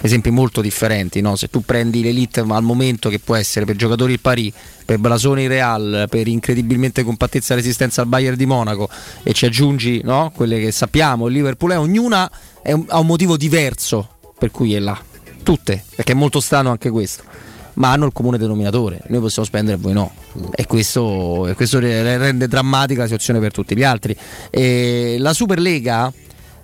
esempi 0.00 0.30
molto 0.30 0.60
differenti, 0.60 1.20
no? 1.20 1.36
se 1.36 1.48
tu 1.48 1.62
prendi 1.64 2.02
l'elite 2.02 2.40
al 2.40 2.62
momento 2.62 3.08
che 3.08 3.18
può 3.18 3.34
essere 3.34 3.64
per 3.64 3.76
giocatori 3.76 4.12
il 4.12 4.20
Parì, 4.20 4.52
per 4.84 4.98
Blasoni 4.98 5.42
il 5.44 5.48
Real, 5.48 6.06
per 6.08 6.28
incredibilmente 6.28 7.02
compattezza 7.02 7.54
e 7.54 7.56
resistenza 7.56 8.02
al 8.02 8.08
Bayern 8.08 8.36
di 8.36 8.46
Monaco 8.46 8.88
e 9.22 9.32
ci 9.32 9.46
aggiungi 9.46 10.02
no? 10.04 10.30
quelle 10.34 10.60
che 10.60 10.70
sappiamo, 10.70 11.26
il 11.28 11.32
Liverpool 11.32 11.72
è 11.72 11.78
ognuna 11.78 12.30
è 12.62 12.72
un- 12.72 12.84
ha 12.88 12.98
un 12.98 13.06
motivo 13.06 13.36
diverso 13.36 14.08
per 14.38 14.50
cui 14.50 14.74
è 14.74 14.78
là, 14.78 14.96
tutte, 15.42 15.82
perché 15.96 16.12
è 16.12 16.14
molto 16.14 16.40
strano 16.40 16.70
anche 16.70 16.90
questo. 16.90 17.24
Ma 17.78 17.92
hanno 17.92 18.06
il 18.06 18.12
comune 18.12 18.38
denominatore, 18.38 19.00
noi 19.06 19.20
possiamo 19.20 19.46
spendere 19.46 19.76
e 19.76 19.80
voi 19.80 19.92
no. 19.92 20.12
E 20.52 20.66
questo, 20.66 21.46
e 21.46 21.54
questo 21.54 21.78
re- 21.78 22.18
rende 22.18 22.48
drammatica 22.48 23.00
la 23.00 23.06
situazione 23.06 23.38
per 23.38 23.52
tutti 23.52 23.76
gli 23.76 23.84
altri. 23.84 24.16
E 24.50 25.14
la 25.20 25.32
Superlega, 25.32 26.12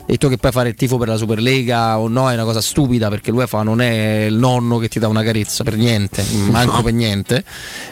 detto 0.04 0.28
che 0.28 0.38
poi 0.38 0.50
fare 0.50 0.70
il 0.70 0.74
tifo 0.74 0.98
per 0.98 1.06
la 1.06 1.16
Superlega 1.16 2.00
o 2.00 2.08
no 2.08 2.28
è 2.30 2.34
una 2.34 2.42
cosa 2.42 2.60
stupida 2.60 3.10
perché 3.10 3.30
l'UEFA 3.30 3.62
non 3.62 3.80
è 3.80 4.24
il 4.24 4.34
nonno 4.34 4.78
che 4.78 4.88
ti 4.88 4.98
dà 4.98 5.06
una 5.06 5.22
carezza 5.22 5.62
per 5.62 5.76
niente, 5.76 6.24
manco 6.50 6.82
per 6.82 6.92
niente. 6.92 7.44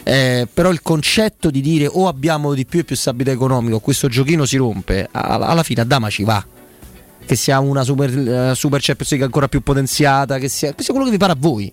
Eh, 0.03 0.49
però 0.53 0.71
il 0.71 0.83
concetto 0.83 1.49
di 1.51 1.61
dire 1.61 1.87
o 1.87 2.09
abbiamo 2.09 2.55
di 2.55 2.67
più 2.67 2.81
e 2.81 2.85
più 2.85 2.97
stabilità 2.97 3.31
economica 3.31 3.77
o 3.77 3.81
questo 3.81 4.09
giochino 4.09 4.45
si 4.45 4.57
rompe, 4.57 5.09
alla, 5.13 5.63
fine 5.63 5.83
a 5.83 5.85
Dama 5.85 6.11
ci 6.11 6.25
va. 6.25 6.45
Che 7.25 7.37
sia 7.37 7.61
una 7.61 7.85
super, 7.85 8.11
eh, 8.11 8.55
super 8.57 8.81
Champions 8.81 9.11
League 9.11 9.27
ancora 9.27 9.47
più 9.47 9.63
potenziata, 9.63 10.39
che 10.39 10.49
sia, 10.49 10.75
che 10.75 10.83
sia 10.83 10.93
quello 10.93 11.07
che 11.07 11.13
vi 11.13 11.19
pare 11.19 11.33
a 11.33 11.37
voi. 11.39 11.73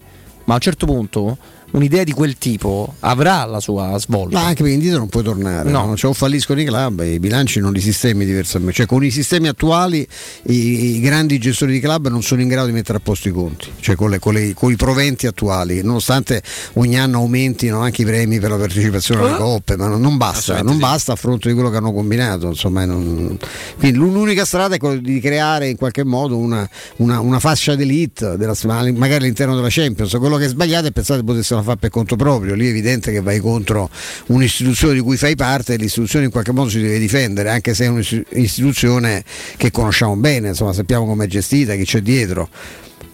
Ma 0.49 0.55
a 0.55 0.57
un 0.57 0.63
certo 0.63 0.87
punto 0.87 1.37
un'idea 1.71 2.03
di 2.03 2.11
quel 2.11 2.37
tipo 2.37 2.95
avrà 3.01 3.45
la 3.45 3.59
sua 3.59 3.97
svolta. 3.99 4.39
Ma 4.39 4.45
anche 4.45 4.57
perché 4.63 4.73
indietro 4.73 4.99
non 4.99 5.09
puoi 5.09 5.23
tornare, 5.23 5.69
No. 5.69 5.85
no. 5.85 5.95
Cioè, 5.97 6.09
o 6.11 6.13
falliscono 6.13 6.59
i 6.61 6.65
club, 6.65 7.01
i 7.03 7.19
bilanci 7.19 7.59
non 7.59 7.71
li 7.73 7.79
sistemi 7.81 8.25
diversamente. 8.25 8.73
Cioè, 8.73 8.85
con 8.85 9.03
i 9.03 9.11
sistemi 9.11 9.47
attuali 9.47 10.07
i, 10.43 10.95
i 10.95 10.99
grandi 10.99 11.37
gestori 11.39 11.71
di 11.73 11.79
club 11.79 12.07
non 12.07 12.21
sono 12.23 12.41
in 12.41 12.47
grado 12.47 12.67
di 12.67 12.73
mettere 12.73 12.97
a 12.97 13.01
posto 13.01 13.27
i 13.27 13.31
conti, 13.31 13.67
cioè 13.79 13.95
con, 13.95 14.09
le- 14.09 14.19
con 14.19 14.33
le- 14.33 14.53
con 14.53 14.71
i 14.71 14.75
proventi 14.75 15.27
attuali, 15.27 15.81
nonostante 15.81 16.41
ogni 16.73 16.97
anno 16.99 17.17
aumentino 17.19 17.79
anche 17.79 18.01
i 18.01 18.05
premi 18.05 18.39
per 18.39 18.49
la 18.51 18.57
partecipazione 18.57 19.21
alle 19.21 19.33
Eh? 19.33 19.37
coppe, 19.37 19.77
ma 19.77 19.87
non, 19.87 20.01
non 20.01 20.17
basta, 20.17 20.61
non 20.61 20.77
basta 20.79 21.13
a 21.13 21.15
fronte 21.15 21.47
di 21.49 21.53
quello 21.53 21.69
che 21.69 21.77
hanno 21.77 21.91
combinato. 21.93 22.47
Insomma, 22.47 22.85
non- 22.85 23.37
Quindi 23.77 23.97
l'unica 23.97 24.45
strada 24.45 24.75
è 24.75 24.77
quella 24.77 24.99
di 24.99 25.19
creare 25.19 25.69
in 25.69 25.75
qualche 25.77 26.03
modo 26.03 26.37
una, 26.37 26.67
una- 26.97 27.19
una 27.19 27.39
fascia 27.39 27.75
d'elite, 27.75 28.37
della, 28.37 28.55
magari 28.63 29.23
all'interno 29.23 29.55
della 29.55 29.67
Champions. 29.69 30.11
Quello 30.17 30.37
che 30.37 30.45
è 30.45 30.47
sbagliato 30.47 30.87
è 30.87 30.91
pensare 30.91 31.19
che 31.19 31.25
potessero 31.59 31.63
fare 31.63 31.77
per 31.77 31.89
conto 31.89 32.15
proprio, 32.15 32.55
lì 32.55 32.65
è 32.65 32.69
evidente 32.69 33.11
che 33.11 33.21
vai 33.21 33.39
contro 33.39 33.89
un'istituzione 34.27 34.93
di 34.95 34.99
cui 35.01 35.17
fai 35.17 35.35
parte 35.35 35.73
e 35.73 35.77
l'istituzione 35.77 36.25
in 36.25 36.31
qualche 36.31 36.51
modo 36.51 36.69
si 36.69 36.81
deve 36.81 36.99
difendere, 36.99 37.49
anche 37.49 37.73
se 37.73 37.85
è 37.85 37.87
un'istituzione 37.87 39.23
che 39.57 39.71
conosciamo 39.71 40.15
bene, 40.15 40.49
insomma 40.49 40.73
sappiamo 40.73 41.05
come 41.05 41.25
è 41.25 41.27
gestita, 41.27 41.75
chi 41.75 41.85
c'è 41.85 42.01
dietro. 42.01 42.49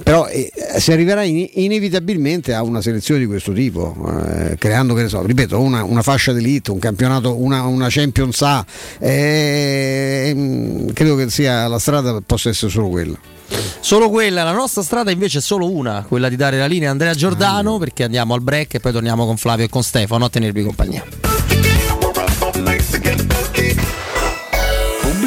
Però 0.03 0.27
eh, 0.27 0.51
si 0.77 0.91
arriverà 0.91 1.23
in- 1.23 1.47
inevitabilmente 1.53 2.53
a 2.53 2.61
una 2.63 2.81
selezione 2.81 3.21
di 3.21 3.27
questo 3.27 3.53
tipo, 3.53 3.95
eh, 4.27 4.57
creando, 4.57 4.93
che 4.93 5.03
ne 5.03 5.07
so, 5.07 5.25
ripeto, 5.25 5.59
una, 5.59 5.83
una 5.83 6.01
fascia 6.01 6.33
d'elite, 6.33 6.71
un 6.71 6.79
campionato, 6.79 7.41
una, 7.41 7.63
una 7.63 7.87
Champions 7.89 8.41
A, 8.41 8.65
eh, 8.99 10.33
mm, 10.35 10.87
credo 10.89 11.15
che 11.15 11.29
sia 11.29 11.67
la 11.67 11.79
strada 11.79 12.19
possa 12.25 12.49
essere 12.49 12.71
solo 12.71 12.89
quella. 12.89 13.17
Solo 13.79 14.09
quella, 14.09 14.43
la 14.43 14.51
nostra 14.51 14.81
strada 14.81 15.11
invece 15.11 15.37
è 15.37 15.41
solo 15.41 15.69
una, 15.69 16.03
quella 16.07 16.29
di 16.29 16.35
dare 16.35 16.57
la 16.57 16.65
linea 16.65 16.89
a 16.89 16.91
Andrea 16.91 17.13
Giordano 17.13 17.77
perché 17.77 18.03
andiamo 18.03 18.33
al 18.33 18.41
break 18.41 18.75
e 18.75 18.79
poi 18.79 18.91
torniamo 18.91 19.25
con 19.25 19.37
Flavio 19.37 19.65
e 19.65 19.69
con 19.69 19.83
Stefano 19.83 20.25
a 20.25 20.29
tenervi 20.29 20.63
compagnia. 20.63 21.03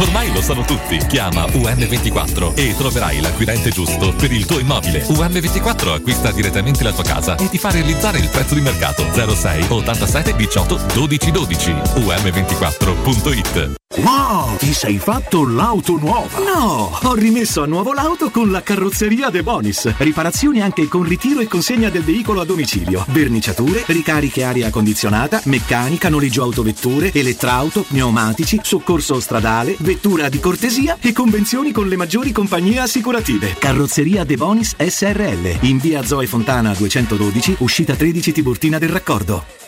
Ormai 0.00 0.32
lo 0.32 0.40
sanno 0.40 0.62
tutti. 0.62 0.96
Chiama 1.08 1.44
UM24 1.46 2.54
e 2.54 2.74
troverai 2.76 3.20
l'acquirente 3.20 3.70
giusto 3.70 4.12
per 4.12 4.30
il 4.30 4.46
tuo 4.46 4.60
immobile. 4.60 5.04
UM24 5.04 5.92
acquista 5.92 6.30
direttamente 6.30 6.84
la 6.84 6.92
tua 6.92 7.02
casa 7.02 7.34
e 7.36 7.48
ti 7.48 7.58
fa 7.58 7.70
realizzare 7.70 8.18
il 8.18 8.28
prezzo 8.28 8.54
di 8.54 8.60
mercato 8.60 9.04
06 9.12 9.64
87 9.68 10.36
18 10.36 10.80
12 10.94 11.30
12. 11.30 11.70
UM24.it 11.72 13.76
Wow, 13.96 14.56
ti 14.58 14.74
sei 14.74 14.98
fatto 14.98 15.48
l'auto 15.48 15.96
nuova? 15.96 16.38
No, 16.38 16.98
ho 17.02 17.14
rimesso 17.14 17.62
a 17.62 17.66
nuovo 17.66 17.94
l'auto 17.94 18.30
con 18.30 18.50
la 18.50 18.62
carrozzeria 18.62 19.30
De 19.30 19.42
Bonis. 19.42 19.94
Riparazioni 19.96 20.60
anche 20.60 20.86
con 20.88 21.02
ritiro 21.02 21.40
e 21.40 21.48
consegna 21.48 21.88
del 21.88 22.04
veicolo 22.04 22.42
a 22.42 22.44
domicilio. 22.44 23.04
Verniciature, 23.08 23.84
ricariche 23.86 24.44
aria 24.44 24.68
condizionata, 24.68 25.40
meccanica, 25.44 26.10
noleggio 26.10 26.42
autovetture, 26.42 27.12
elettrauto, 27.14 27.82
pneumatici, 27.82 28.60
soccorso 28.62 29.18
stradale, 29.20 29.74
vettura 29.88 30.28
di 30.28 30.38
cortesia 30.38 30.98
e 31.00 31.14
convenzioni 31.14 31.72
con 31.72 31.88
le 31.88 31.96
maggiori 31.96 32.30
compagnie 32.30 32.78
assicurative. 32.78 33.54
Carrozzeria 33.58 34.22
De 34.22 34.36
Bonis 34.36 34.76
SRL. 34.76 35.60
In 35.60 35.78
via 35.78 36.04
Zoe 36.04 36.26
Fontana 36.26 36.74
212, 36.74 37.56
uscita 37.60 37.96
13 37.96 38.32
Tiburtina 38.32 38.76
del 38.76 38.90
Raccordo. 38.90 39.67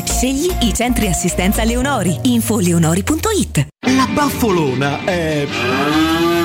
Scegli 0.05 0.49
i 0.61 0.73
centri 0.73 1.07
assistenza 1.07 1.63
Leonori. 1.63 2.17
Infoleonori.it 2.23 3.67
La 3.87 4.07
baffolona 4.11 5.03
è 5.03 5.45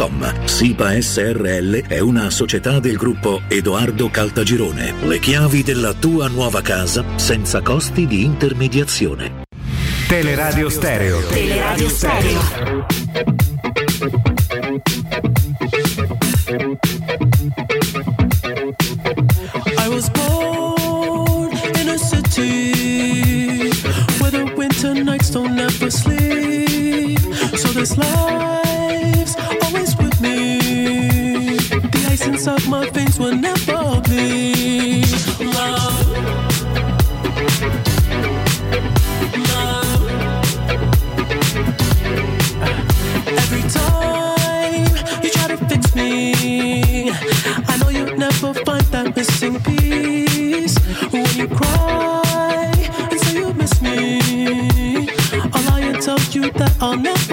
www.keicalt.com. 0.00 0.46
SIPA 0.46 1.00
SRL 1.00 1.86
è 1.86 1.98
una 1.98 2.30
società 2.30 2.80
del 2.80 2.96
gruppo 2.96 3.42
Edoardo 3.48 4.08
Caltagirone. 4.08 4.94
Le 5.02 5.18
chiavi 5.18 5.62
della 5.62 5.92
tua 5.92 6.28
nuova 6.28 6.62
casa 6.62 7.04
senza 7.16 7.60
costi 7.60 8.06
di 8.06 8.24
intermediazione. 8.24 9.42
Teleradio 10.08 10.68
Stereo. 10.70 11.20
Teleradio 11.28 11.88
Stereo. 11.88 12.40
I 19.76 19.88
was 19.88 20.08
born 20.10 21.52
in 21.78 21.88
a 21.90 21.98
city 21.98 23.68
where 24.18 24.30
the 24.30 24.52
winter 24.56 24.94
nights 24.94 25.30
don't 25.30 25.58
ever 25.58 25.90
sleep. 25.90 27.18
So 27.56 27.68
this 27.72 27.96
life's 27.96 28.69
Ice 32.40 32.66
my 32.68 32.88
face 32.88 33.18
will 33.18 33.36
never. 33.36 33.74
Love. 33.74 34.00
Every 43.26 43.62
time 43.68 44.88
you 45.22 45.30
try 45.30 45.48
to 45.48 45.58
fix 45.68 45.94
me, 45.94 47.10
I 47.10 47.76
know 47.76 47.90
you'll 47.90 48.16
never 48.16 48.54
find 48.64 48.86
that 48.86 49.14
missing 49.14 49.60
piece. 49.60 50.78
When 51.12 51.28
you 51.36 51.46
cry 51.46 52.72
and 53.10 53.20
say 53.20 53.34
you 53.34 53.52
miss 53.52 53.82
me, 53.82 55.10
lie 55.66 55.92
tell 56.00 56.18
you 56.32 56.50
that 56.52 56.74
I'll 56.80 56.96
never 56.96 57.29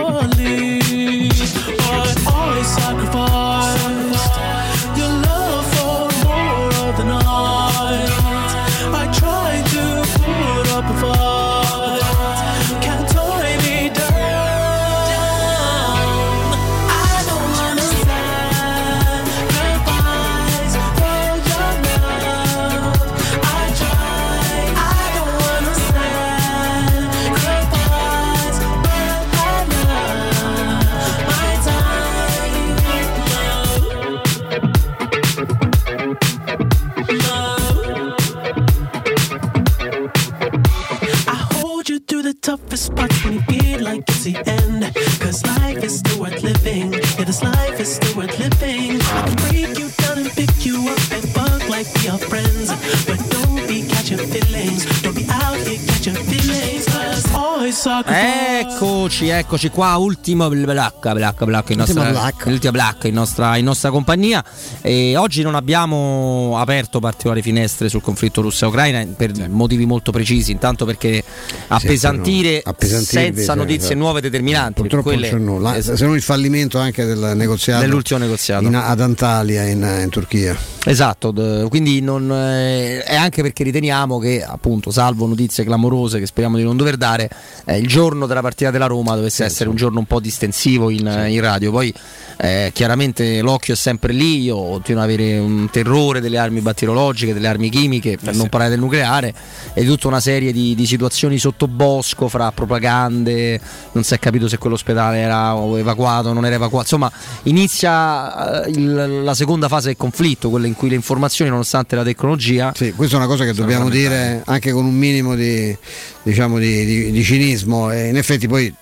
Eccoci, 58.10 59.28
eccoci 59.28 59.70
qua, 59.70 59.96
ultimo 59.98 60.50
black, 60.50 61.14
black, 61.14 61.44
black, 61.46 61.70
in 61.70 61.80
Ultimo 61.80 62.02
nostra, 62.50 62.72
black. 62.72 62.72
l'ultima 62.72 62.72
black 62.72 63.04
in 63.06 63.14
nostra, 63.14 63.58
in 63.58 63.66
nostra 63.66 63.90
compagnia. 63.90 64.44
E 64.82 65.16
oggi 65.16 65.42
non 65.42 65.56
abbiamo 65.56 66.56
aperto 66.58 67.00
particolari 67.00 67.42
finestre 67.42 67.90
sul 67.90 68.02
conflitto 68.02 68.42
russa-ucraina 68.42 69.06
per 69.16 69.50
motivi 69.50 69.86
molto 69.86 70.12
precisi. 70.12 70.52
Intanto 70.52 70.86
perché 70.86 71.24
appesantire, 71.68 72.62
no, 72.64 72.72
appesantirvi, 72.72 73.36
senza 73.38 73.54
sì, 73.54 73.58
notizie 73.58 73.88
sì. 73.90 73.96
nuove 73.96 74.22
determinanti. 74.22 74.82
Purtroppo 74.82 75.10
non 75.10 75.20
quelle- 75.20 75.34
c'è 75.34 75.44
nulla, 75.44 75.76
es- 75.76 75.94
se 75.94 76.06
non 76.06 76.16
il 76.16 76.22
fallimento 76.22 76.78
anche 76.80 77.06
del 77.06 77.34
negoziato 77.36 77.82
Dell'ultimo 77.82 78.20
negoziato. 78.20 78.66
in- 78.66 78.76
ad 78.76 79.00
Antalya 79.02 79.64
in, 79.66 80.02
in 80.04 80.10
Turchia. 80.10 80.58
Esatto, 80.86 81.34
quindi 81.70 82.00
non, 82.02 82.32
eh, 82.32 83.04
è 83.04 83.16
anche 83.16 83.42
perché 83.42 83.64
riteniamo 83.64 84.20
che 84.20 84.42
appunto, 84.42 84.90
salvo 84.90 85.26
notizie 85.28 85.66
clamorose 85.66 86.18
che 86.20 86.26
speriamo 86.26 86.56
di 86.56 86.64
non 86.64 86.78
dover 86.78 86.96
dare, 86.96 87.30
eh, 87.66 87.78
il 87.78 87.88
giorno 87.88 88.26
della 88.26 88.42
partita 88.42 88.72
della 88.72 88.86
Roma 88.86 89.16
dovesse 89.16 89.44
essere 89.44 89.70
un 89.70 89.76
giorno 89.76 90.00
un 90.00 90.06
po' 90.06 90.22
distensivo 90.22 90.90
in, 90.90 91.26
in 91.28 91.42
radio. 91.42 91.72
Poi 91.72 91.94
eh, 92.38 92.72
chiaramente 92.74 93.42
l'occhio 93.42 93.74
è 93.74 93.78
sempre 93.78 94.14
lì, 94.14 94.42
io 94.44 94.56
continuo 94.62 95.02
ad 95.02 95.10
avere 95.10 95.38
un 95.40 95.68
terrore 95.72 96.22
delle 96.22 96.38
armi 96.38 96.62
batteriologiche, 96.62 97.34
delle 97.34 97.48
armi 97.48 97.70
chimiche, 97.70 98.18
per 98.22 98.36
non 98.36 98.48
parlare 98.50 98.72
del 98.72 98.80
nucleare, 98.80 99.34
e 99.74 99.84
tutta 99.86 100.08
una 100.08 100.20
serie 100.20 100.52
di, 100.52 100.76
di 100.76 100.86
situazioni 100.86 101.38
sottobosco 101.38 102.28
fra 102.28 102.52
propagande, 102.52 103.60
non 103.94 104.04
si 104.04 104.14
è 104.14 104.20
capito 104.20 104.48
se 104.48 104.58
quell'ospedale 104.58 105.18
era 105.18 105.56
evacuato 105.78 106.30
o 106.30 106.34
non 106.34 106.46
era 106.46 106.56
evacuato, 106.56 106.84
insomma 106.84 107.12
inizia 107.44 108.64
eh, 108.66 108.70
il- 108.70 109.24
la 109.24 109.34
seconda 109.34 109.68
fase 109.68 109.88
del 109.88 109.98
conflitto, 109.98 110.50
quella 110.50 110.68
in 110.68 110.76
cui 110.76 110.90
le 110.90 110.96
informazioni 110.96 111.50
nonostante 111.50 111.96
la 111.96 112.04
tecnologia... 112.04 112.72
Sì, 112.76 112.94
questa 112.94 113.16
è 113.16 113.20
una 113.20 113.28
cosa 113.28 113.44
che 113.46 113.54
dobbiamo 113.54 113.90
dire 113.90 114.42
anche 114.46 114.72
con 114.72 114.86
un 114.86 114.94
minimo 114.96 115.36
di, 115.36 115.76
diciamo, 116.24 116.58
di, 116.60 117.12
di- 117.12 117.24
cinismo 117.24 117.92
e 117.92 118.08
in 118.08 118.16
effetti 118.18 118.48
poi 118.48 118.74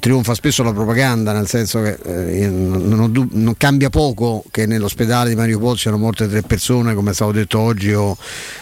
trionfa 0.00 0.34
spesso 0.34 0.64
la 0.64 0.72
propaganda 0.72 1.32
nel 1.32 1.46
senso 1.46 1.80
che 1.80 1.96
eh, 2.02 2.48
non, 2.48 2.88
non 2.88 3.28
non 3.30 3.56
cambia 3.56 3.88
poco 3.88 4.42
che 4.50 4.66
nell'ospedale 4.66 5.30
di 5.30 5.36
Mariupol 5.36 5.78
siano 5.78 5.96
morte 5.96 6.28
tre 6.28 6.42
persone 6.42 6.94
come 6.94 7.12
è 7.12 7.14
stato 7.14 7.30
detto 7.30 7.60
oggi 7.60 7.92
o, 7.92 8.16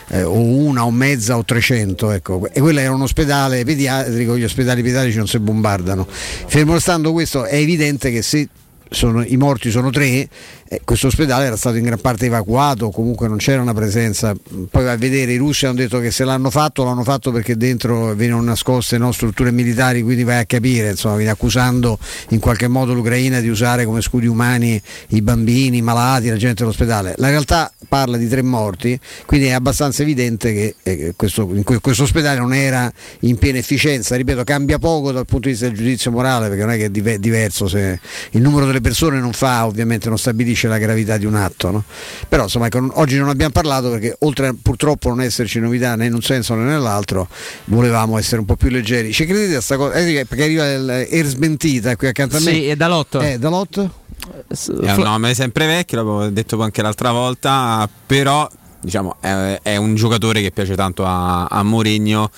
eh, 0.08 0.22
o 0.22 0.38
una 0.38 0.84
o 0.84 0.90
mezza 0.90 1.38
o 1.38 1.44
300 1.44 2.10
ecco. 2.10 2.48
e 2.52 2.60
quello 2.60 2.80
era 2.80 2.92
un 2.92 3.00
ospedale 3.00 3.64
pediatrico 3.64 4.36
gli 4.36 4.44
ospedali 4.44 4.82
pediatrici 4.82 5.16
non 5.16 5.26
si 5.26 5.38
bombardano 5.38 6.06
fermo 6.08 6.74
restando 6.74 7.12
questo 7.12 7.44
è 7.44 7.56
evidente 7.56 8.10
che 8.10 8.20
se 8.20 8.48
sono- 8.90 9.24
i 9.24 9.36
morti 9.36 9.70
sono 9.70 9.90
tre, 9.90 10.28
eh, 10.70 10.82
questo 10.84 11.06
ospedale 11.06 11.46
era 11.46 11.56
stato 11.56 11.76
in 11.76 11.84
gran 11.84 11.98
parte 11.98 12.26
evacuato, 12.26 12.90
comunque 12.90 13.26
non 13.26 13.38
c'era 13.38 13.62
una 13.62 13.72
presenza. 13.72 14.34
Poi 14.34 14.84
vai 14.84 14.94
a 14.94 14.96
vedere, 14.96 15.32
i 15.32 15.36
russi 15.36 15.64
hanno 15.64 15.76
detto 15.76 15.98
che 15.98 16.10
se 16.10 16.24
l'hanno 16.24 16.50
fatto, 16.50 16.84
l'hanno 16.84 17.04
fatto 17.04 17.32
perché 17.32 17.56
dentro 17.56 18.14
venivano 18.14 18.42
nascoste 18.42 18.98
no, 18.98 19.10
strutture 19.12 19.50
militari, 19.50 20.02
quindi 20.02 20.24
vai 20.24 20.40
a 20.40 20.44
capire, 20.44 20.90
insomma, 20.90 21.16
viene 21.16 21.30
accusando 21.30 21.98
in 22.30 22.38
qualche 22.38 22.68
modo 22.68 22.92
l'Ucraina 22.92 23.40
di 23.40 23.48
usare 23.48 23.86
come 23.86 24.02
scudi 24.02 24.26
umani 24.26 24.80
i 25.08 25.22
bambini, 25.22 25.78
i 25.78 25.82
malati, 25.82 26.28
la 26.28 26.36
gente 26.36 26.62
dell'ospedale. 26.62 27.14
La 27.16 27.30
realtà 27.30 27.72
parla 27.88 28.18
di 28.18 28.28
tre 28.28 28.42
morti, 28.42 28.98
quindi 29.24 29.46
è 29.46 29.52
abbastanza 29.52 30.02
evidente 30.02 30.52
che 30.52 30.74
eh, 30.82 31.14
questo, 31.16 31.46
questo 31.80 32.02
ospedale 32.02 32.38
non 32.38 32.52
era 32.52 32.92
in 33.20 33.38
piena 33.38 33.56
efficienza, 33.56 34.16
ripeto, 34.16 34.44
cambia 34.44 34.78
poco 34.78 35.12
dal 35.12 35.24
punto 35.24 35.46
di 35.46 35.52
vista 35.52 35.66
del 35.66 35.76
giudizio 35.76 36.10
morale, 36.10 36.48
perché 36.48 36.64
non 36.64 36.74
è 36.74 36.76
che 36.76 36.84
è 36.86 36.90
dive- 36.90 37.18
diverso 37.18 37.68
se 37.68 37.98
il 38.32 38.42
numero 38.42 38.66
delle 38.66 38.82
persone 38.82 39.18
non 39.18 39.32
fa, 39.32 39.64
ovviamente 39.64 40.08
non 40.10 40.18
stabilisce 40.18 40.57
la 40.66 40.78
gravità 40.78 41.16
di 41.16 41.26
un 41.26 41.34
atto. 41.34 41.70
no? 41.70 41.84
Però 42.28 42.44
insomma 42.44 42.66
ecco, 42.66 42.80
non- 42.80 42.90
oggi 42.94 43.16
non 43.16 43.28
abbiamo 43.28 43.52
parlato 43.52 43.90
perché 43.90 44.16
oltre 44.20 44.48
a 44.48 44.54
purtroppo 44.60 45.08
non 45.10 45.20
esserci 45.20 45.60
novità 45.60 45.94
né 45.94 46.06
in 46.06 46.14
un 46.14 46.22
senso 46.22 46.54
né 46.54 46.64
nell'altro, 46.64 47.28
volevamo 47.66 48.18
essere 48.18 48.40
un 48.40 48.46
po' 48.46 48.56
più 48.56 48.70
leggeri. 48.70 49.12
Ci 49.12 49.24
credete 49.26 49.56
a 49.56 49.60
sta 49.60 49.76
cosa? 49.76 49.94
Eh, 49.94 50.24
perché 50.26 50.44
arriva 50.44 50.72
il 50.72 50.88
Air 50.88 51.26
smentita 51.26 51.94
qui 51.96 52.08
accanto 52.08 52.36
a 52.36 52.40
me. 52.40 52.52
Sì, 52.52 52.66
è 52.66 52.74
da 52.76 52.88
Lotto. 52.88 53.20
Eh, 53.20 53.38
da 53.38 53.48
Lotto? 53.48 54.06
È 54.48 54.92
un 54.92 55.02
nome 55.02 55.34
sempre 55.34 55.66
vecchio, 55.66 55.98
l'avevo 55.98 56.28
detto 56.28 56.60
anche 56.60 56.82
l'altra 56.82 57.12
volta, 57.12 57.88
però 58.06 58.48
diciamo, 58.80 59.16
è, 59.20 59.60
è 59.62 59.76
un 59.76 59.94
giocatore 59.94 60.40
che 60.40 60.50
piace 60.50 60.74
tanto 60.74 61.04
a, 61.04 61.44
a 61.44 61.62
Mourinho. 61.62 62.30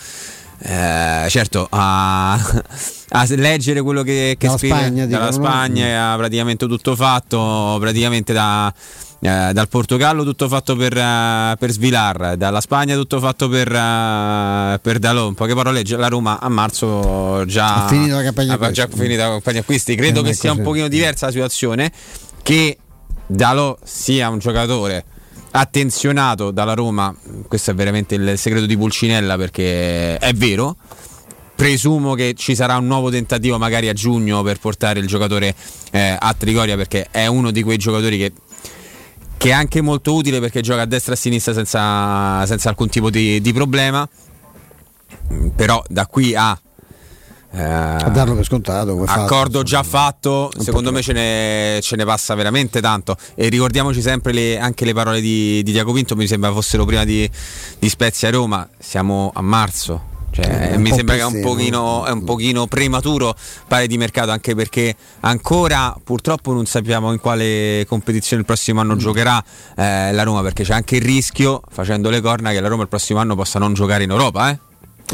Eh, 0.62 1.26
certo, 1.30 1.66
a, 1.70 2.34
a 3.10 3.26
leggere 3.28 3.80
quello 3.80 4.02
che, 4.02 4.36
che 4.38 4.46
Dalla 4.46 4.58
scrive 4.58 4.74
Spagna, 4.76 5.06
dalla 5.06 5.30
dicono, 5.30 5.46
no? 5.46 5.52
Spagna 5.54 6.12
ha 6.12 6.16
praticamente 6.16 6.66
tutto 6.66 6.94
fatto, 6.96 7.76
praticamente 7.80 8.32
da, 8.34 8.72
eh, 9.20 9.50
dal 9.52 9.68
Portogallo 9.68 10.22
tutto 10.22 10.48
fatto 10.48 10.76
per, 10.76 10.96
eh, 10.96 11.56
per 11.58 11.70
Svilar, 11.70 12.36
dalla 12.36 12.60
Spagna 12.60 12.94
tutto 12.94 13.18
fatto 13.20 13.48
per, 13.48 13.72
eh, 13.72 14.78
per 14.82 14.98
Dalò. 14.98 15.28
In 15.28 15.34
poche 15.34 15.54
parole, 15.54 15.82
la 15.86 16.08
Roma 16.08 16.38
a 16.40 16.48
marzo 16.50 17.44
già 17.46 17.84
Ha 17.86 17.88
finito 17.88 18.16
la 18.16 18.22
campagna 18.22 18.54
acquisti. 18.54 18.86
finito 18.96 19.22
la 19.22 19.28
campagna 19.30 19.60
acquisti. 19.60 19.94
Credo 19.94 20.20
Eh, 20.20 20.24
che 20.24 20.30
è 20.30 20.34
sia 20.34 20.50
un 20.50 20.56
così. 20.58 20.68
pochino 20.68 20.88
diversa 20.88 21.26
la 21.26 21.32
situazione, 21.32 21.90
che 22.42 22.76
Dalò 23.26 23.78
sia 23.82 24.28
un 24.28 24.38
giocatore 24.40 25.04
attenzionato 25.52 26.50
dalla 26.50 26.74
Roma, 26.74 27.14
questo 27.48 27.70
è 27.70 27.74
veramente 27.74 28.14
il 28.14 28.38
segreto 28.38 28.66
di 28.66 28.76
Pulcinella 28.76 29.36
perché 29.36 30.16
è 30.18 30.32
vero. 30.34 30.76
Presumo 31.54 32.14
che 32.14 32.32
ci 32.34 32.54
sarà 32.54 32.76
un 32.78 32.86
nuovo 32.86 33.10
tentativo 33.10 33.58
magari 33.58 33.88
a 33.88 33.92
giugno 33.92 34.42
per 34.42 34.58
portare 34.58 34.98
il 34.98 35.06
giocatore 35.06 35.54
eh, 35.90 36.16
a 36.18 36.34
Trigoria 36.34 36.74
perché 36.74 37.08
è 37.10 37.26
uno 37.26 37.50
di 37.50 37.62
quei 37.62 37.76
giocatori 37.76 38.16
che, 38.16 38.32
che 39.36 39.48
è 39.50 39.52
anche 39.52 39.82
molto 39.82 40.14
utile 40.14 40.40
perché 40.40 40.62
gioca 40.62 40.82
a 40.82 40.86
destra 40.86 41.12
e 41.12 41.16
a 41.16 41.18
sinistra 41.18 41.52
senza, 41.52 42.46
senza 42.46 42.70
alcun 42.70 42.88
tipo 42.88 43.10
di, 43.10 43.42
di 43.42 43.52
problema. 43.52 44.08
Però 45.54 45.82
da 45.86 46.06
qui 46.06 46.34
a 46.34 46.58
eh, 47.52 47.62
A 47.62 48.08
darlo 48.12 48.34
per 48.34 48.44
scontato. 48.44 48.94
come 48.94 49.06
fatto, 49.06 49.20
accordo 49.20 49.62
già 49.62 49.82
fatto, 49.82 50.50
secondo 50.58 50.92
me 50.92 51.02
ce 51.02 51.12
ne, 51.12 51.78
ce 51.82 51.96
ne 51.96 52.04
passa 52.04 52.34
veramente 52.34 52.80
tanto. 52.80 53.16
E 53.34 53.48
ricordiamoci 53.48 54.00
sempre 54.02 54.32
le- 54.32 54.58
anche 54.58 54.84
le 54.84 54.92
parole 54.94 55.20
di, 55.20 55.62
di 55.62 55.72
Diaco 55.72 55.92
Pinto, 55.92 56.14
mi 56.16 56.26
sembra 56.26 56.52
fossero 56.52 56.84
prima 56.84 57.04
di, 57.04 57.28
di 57.78 57.88
Spezia 57.88 58.30
Roma, 58.30 58.68
siamo 58.78 59.30
a 59.34 59.40
marzo. 59.42 60.08
Cioè, 60.32 60.46
Eh, 60.70 60.76
un 60.76 60.82
mi 60.82 60.92
sembra 60.92 61.16
che 61.16 61.22
è 61.22 61.24
un, 61.24 61.40
pochino, 61.40 62.04
è 62.04 62.12
un 62.12 62.22
pochino 62.22 62.68
prematuro 62.68 63.34
pare 63.66 63.88
di 63.88 63.98
mercato 63.98 64.30
anche 64.30 64.54
perché 64.54 64.94
ancora 65.22 65.92
purtroppo 66.04 66.52
non 66.52 66.66
sappiamo 66.66 67.10
in 67.12 67.18
quale 67.18 67.84
competizione 67.88 68.40
il 68.42 68.46
prossimo 68.46 68.78
Mm. 68.80 68.82
anno 68.84 68.96
giocherà 68.96 69.42
eh, 69.76 70.12
la 70.12 70.22
Roma 70.22 70.40
perché 70.42 70.62
c'è 70.62 70.72
anche 70.72 70.94
il 70.96 71.02
rischio 71.02 71.62
facendo 71.68 72.10
le 72.10 72.20
corna 72.20 72.52
che 72.52 72.60
la 72.60 72.68
Roma 72.68 72.82
il 72.82 72.88
prossimo 72.88 73.18
anno 73.18 73.34
possa 73.34 73.58
non 73.58 73.74
giocare 73.74 74.04
in 74.04 74.10
Europa 74.10 74.50
eh? 74.50 74.58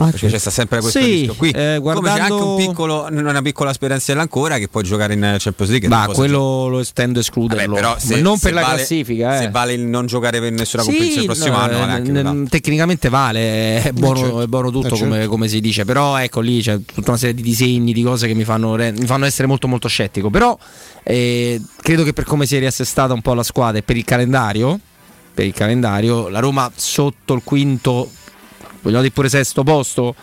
Perché 0.05 0.29
c'è 0.29 0.39
sta 0.39 0.51
sempre 0.51 0.81
questo 0.81 1.01
Sì, 1.01 1.11
rischio 1.11 1.35
qui 1.35 1.51
eh, 1.51 1.79
come 1.83 1.95
c'è 1.95 2.01
guardando- 2.01 2.23
anche 2.35 2.47
un 2.47 2.57
piccolo, 2.57 3.07
una 3.11 3.43
piccola 3.43 3.73
speranza 3.73 4.13
ancora 4.21 4.59
che 4.59 4.69
può 4.69 4.81
giocare 4.83 5.15
in 5.15 5.37
Champions 5.39 5.71
League 5.71 5.89
Ma 5.89 6.07
quello 6.13 6.69
lo 6.69 6.81
estendo 6.81 7.19
a 7.19 7.23
escluderlo. 7.23 7.67
Vabbè, 7.67 7.75
però 7.75 7.97
se- 7.99 8.17
Ma 8.17 8.21
non 8.23 8.37
se 8.37 8.45
per 8.47 8.55
la 8.55 8.61
vale- 8.63 8.75
classifica. 8.77 9.37
Eh. 9.37 9.43
se 9.43 9.51
vale 9.51 9.73
il 9.73 9.81
non 9.83 10.07
giocare 10.07 10.41
per 10.41 10.53
nessuna 10.53 10.83
Sì, 10.83 10.89
competizione 10.91 11.27
il 11.27 11.33
prossimo 11.33 11.57
no, 11.57 11.63
anno 11.63 11.79
vale 11.79 11.91
eh, 11.93 11.95
anche 11.95 12.11
n- 12.23 12.49
tecnicamente 12.49 13.09
vale, 13.09 13.83
è 13.83 13.93
buono, 13.93 14.19
certo. 14.19 14.43
è 14.43 14.47
buono 14.47 14.71
tutto 14.71 14.87
Eh, 14.87 14.91
certo. 14.91 15.05
come, 15.05 15.27
come 15.27 15.49
si 15.49 15.61
dice, 15.61 15.85
però 15.85 16.17
ecco 16.19 16.41
lì 16.41 16.61
c'è 16.61 16.79
tutta 16.85 17.11
una 17.11 17.19
serie 17.19 17.35
di 17.35 17.43
disegni, 17.43 17.93
di 17.93 18.03
cose 18.03 18.27
che 18.27 18.35
mi 18.35 18.45
fanno, 18.45 18.75
re- 18.77 18.93
mi 18.93 19.07
fanno 19.07 19.25
essere 19.25 19.47
molto 19.49 19.69
molto 19.69 19.89
scettico, 19.89 20.31
però 20.31 20.57
eh, 21.03 21.61
credo 21.83 22.03
che 22.05 22.13
per 22.13 22.25
come 22.25 22.47
si 22.47 22.57
è 22.57 22.59
riassestata 22.59 23.13
un 23.13 23.23
po' 23.23 23.35
la 23.35 23.43
squadra 23.43 23.79
e 23.79 23.83
per 23.83 23.97
il 23.97 24.05
calendario, 24.05 24.79
per 25.35 25.45
il 25.45 25.53
calendario, 25.53 26.29
la 26.29 26.39
Roma 26.41 26.71
sotto 26.75 27.35
il 27.35 27.43
quinto, 27.45 28.11
vogliamo 28.87 29.03
dire 29.03 29.15
pure 29.15 29.29
sesto 29.29 29.63
posto, 29.65 30.15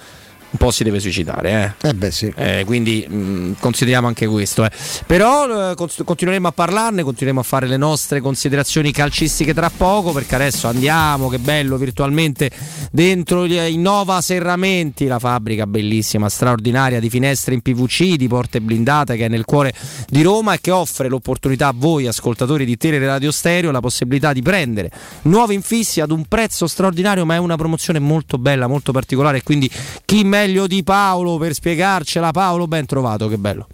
un 0.54 0.60
po' 0.60 0.70
si 0.72 0.84
deve 0.84 1.00
suicidare. 1.00 1.76
Eh. 1.82 1.90
Eh 1.90 1.94
beh 1.96 2.12
sì. 2.12 2.32
Eh, 2.36 2.64
quindi 2.66 3.06
mh, 3.08 3.56
consideriamo 3.60 4.06
anche 4.08 4.28
questo. 4.28 4.64
eh. 4.64 4.72
Però 5.08 5.72
eh, 5.72 5.76
continueremo 6.04 6.48
a 6.48 6.52
parlarne, 6.52 7.02
continueremo 7.02 7.40
a 7.40 7.44
fare 7.44 7.66
le 7.68 7.78
nostre 7.78 8.22
considerazioni 8.22 8.92
calcistiche 8.92 9.54
tra 9.54 9.72
poco, 9.76 10.12
perché 10.12 10.36
adesso 10.36 10.68
andiamo, 10.68 11.28
che 11.28 11.40
bello, 11.40 11.78
virtualmente 11.78 12.52
dentro 12.92 13.48
gli- 13.48 13.58
i 13.58 13.78
Nova 13.78 14.22
Serramenti, 14.22 15.08
la 15.08 15.18
fabbrica 15.18 15.66
bellissima, 15.66 16.30
straordinaria 16.30 17.00
di 17.00 17.10
finestre 17.10 17.56
in 17.56 17.62
PVC, 17.62 18.14
di 18.16 18.28
porte 18.28 18.62
blindate 18.62 19.16
che 19.18 19.26
è 19.26 19.28
nel 19.30 19.46
cuore 19.46 19.74
di 20.08 20.22
Roma 20.22 20.54
e 20.54 20.62
che 20.62 20.70
offre 20.72 21.10
l'opportunità 21.10 21.70
a 21.70 21.74
voi 21.76 22.06
ascoltatori 22.06 22.64
di 22.66 22.78
Tele 22.78 23.00
Radio 23.04 23.32
Stereo 23.32 23.72
la 23.72 23.80
possibilità 23.80 24.34
di 24.34 24.42
prendere 24.44 24.92
nuovi 25.24 25.56
infissi 25.56 26.00
ad 26.00 26.12
un 26.12 26.26
prezzo 26.26 26.68
straordinario, 26.68 27.26
ma 27.26 27.34
è 27.36 27.38
una 27.38 27.56
promozione 27.56 27.98
molto 28.00 28.38
bella, 28.38 28.68
molto 28.68 28.92
particolare, 28.92 29.42
quindi 29.42 29.70
chi 30.06 30.24
meglio 30.44 30.68
di 30.68 30.84
Paolo 30.84 31.38
per 31.38 31.54
spiegarcela? 31.54 32.32
Paolo, 32.32 32.68
ben 32.68 32.86
trovato, 32.86 33.28
che 33.30 33.38
bello. 33.38 33.68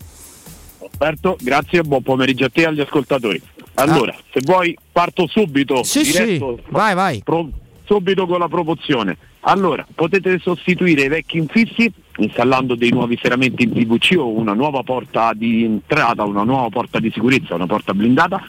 Roberto, 0.80 1.36
grazie 1.42 1.80
e 1.80 1.84
buon 1.84 2.04
pomeriggio 2.04 2.46
a 2.46 2.50
te 2.50 2.62
e 2.62 2.66
agli 2.66 2.82
ascoltatori. 2.82 3.42
Allora, 3.76 4.14
se 4.32 4.40
vuoi 4.44 4.78
parto 4.92 5.28
subito, 5.28 5.84
Sì, 5.84 6.02
diretto, 6.04 6.60
sì, 6.64 6.72
vai, 6.72 6.94
vai. 6.94 7.22
pro- 7.24 7.50
subito 7.86 8.28
con 8.28 8.40
la 8.40 8.48
promozione. 8.48 9.18
Allora, 9.42 9.86
potete 9.96 10.38
sostituire 10.40 11.04
i 11.04 11.08
vecchi 11.08 11.38
infissi 11.38 11.92
installando 12.18 12.76
dei 12.76 12.90
nuovi 12.92 13.18
serramenti 13.22 13.64
in 13.64 13.72
PVC 13.72 14.16
o 14.18 14.28
una 14.28 14.54
nuova 14.54 14.84
porta 14.84 15.32
di 15.34 15.64
entrata, 15.64 16.24
una 16.26 16.44
nuova 16.44 16.68
porta 16.70 17.00
di 17.00 17.10
sicurezza, 17.12 17.56
una 17.56 17.66
porta 17.66 17.94
blindata, 17.94 18.42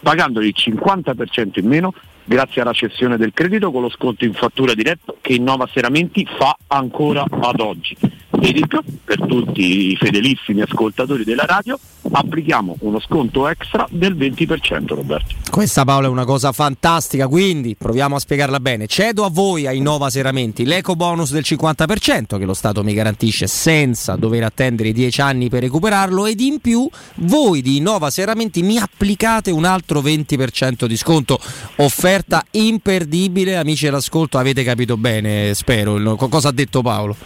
pagando 0.00 0.40
il 0.40 0.54
50% 0.56 1.58
in 1.58 1.66
meno 1.66 1.92
grazie 2.26 2.60
alla 2.60 2.72
cessione 2.72 3.16
del 3.16 3.32
credito 3.32 3.70
con 3.70 3.82
lo 3.82 3.88
sconto 3.88 4.24
in 4.24 4.34
fattura 4.34 4.74
diretto 4.74 5.16
che 5.20 5.32
Innova 5.32 5.68
Serramenti 5.72 6.26
fa 6.38 6.56
ancora 6.66 7.24
ad 7.28 7.60
oggi. 7.60 7.96
Ed 8.40 8.56
in 8.56 8.66
più, 8.66 8.80
per 9.04 9.24
tutti 9.26 9.90
i 9.90 9.96
fedelissimi 9.96 10.60
ascoltatori 10.60 11.24
della 11.24 11.46
radio, 11.46 11.78
applichiamo 12.10 12.76
uno 12.80 13.00
sconto 13.00 13.48
extra 13.48 13.86
del 13.90 14.16
20% 14.16 14.94
Roberto. 14.94 15.34
Questa 15.50 15.84
Paolo 15.84 16.06
è 16.06 16.10
una 16.10 16.24
cosa 16.24 16.52
fantastica, 16.52 17.28
quindi 17.28 17.74
proviamo 17.76 18.16
a 18.16 18.18
spiegarla 18.18 18.60
bene. 18.60 18.86
Cedo 18.86 19.24
a 19.24 19.30
voi, 19.30 19.66
a 19.66 19.72
Innova 19.72 20.10
Seramenti, 20.10 20.64
l'eco 20.64 20.94
bonus 20.94 21.32
del 21.32 21.44
50% 21.44 22.38
che 22.38 22.44
lo 22.44 22.54
Stato 22.54 22.84
mi 22.84 22.92
garantisce 22.94 23.46
senza 23.46 24.16
dover 24.16 24.44
attendere 24.44 24.90
i 24.90 24.92
10 24.92 25.20
anni 25.20 25.48
per 25.48 25.62
recuperarlo 25.62 26.26
ed 26.26 26.40
in 26.40 26.60
più 26.60 26.88
voi 27.16 27.62
di 27.62 27.78
Innova 27.78 28.10
Seramenti 28.10 28.62
mi 28.62 28.78
applicate 28.78 29.50
un 29.50 29.64
altro 29.64 30.00
20% 30.00 30.84
di 30.84 30.96
sconto. 30.96 31.40
Offerta 31.76 32.44
imperdibile, 32.52 33.56
amici 33.56 33.86
all'ascolto, 33.86 34.38
avete 34.38 34.62
capito 34.62 34.96
bene, 34.96 35.54
spero. 35.54 36.14
Cosa 36.16 36.48
ha 36.48 36.52
detto 36.52 36.82
Paolo? 36.82 37.16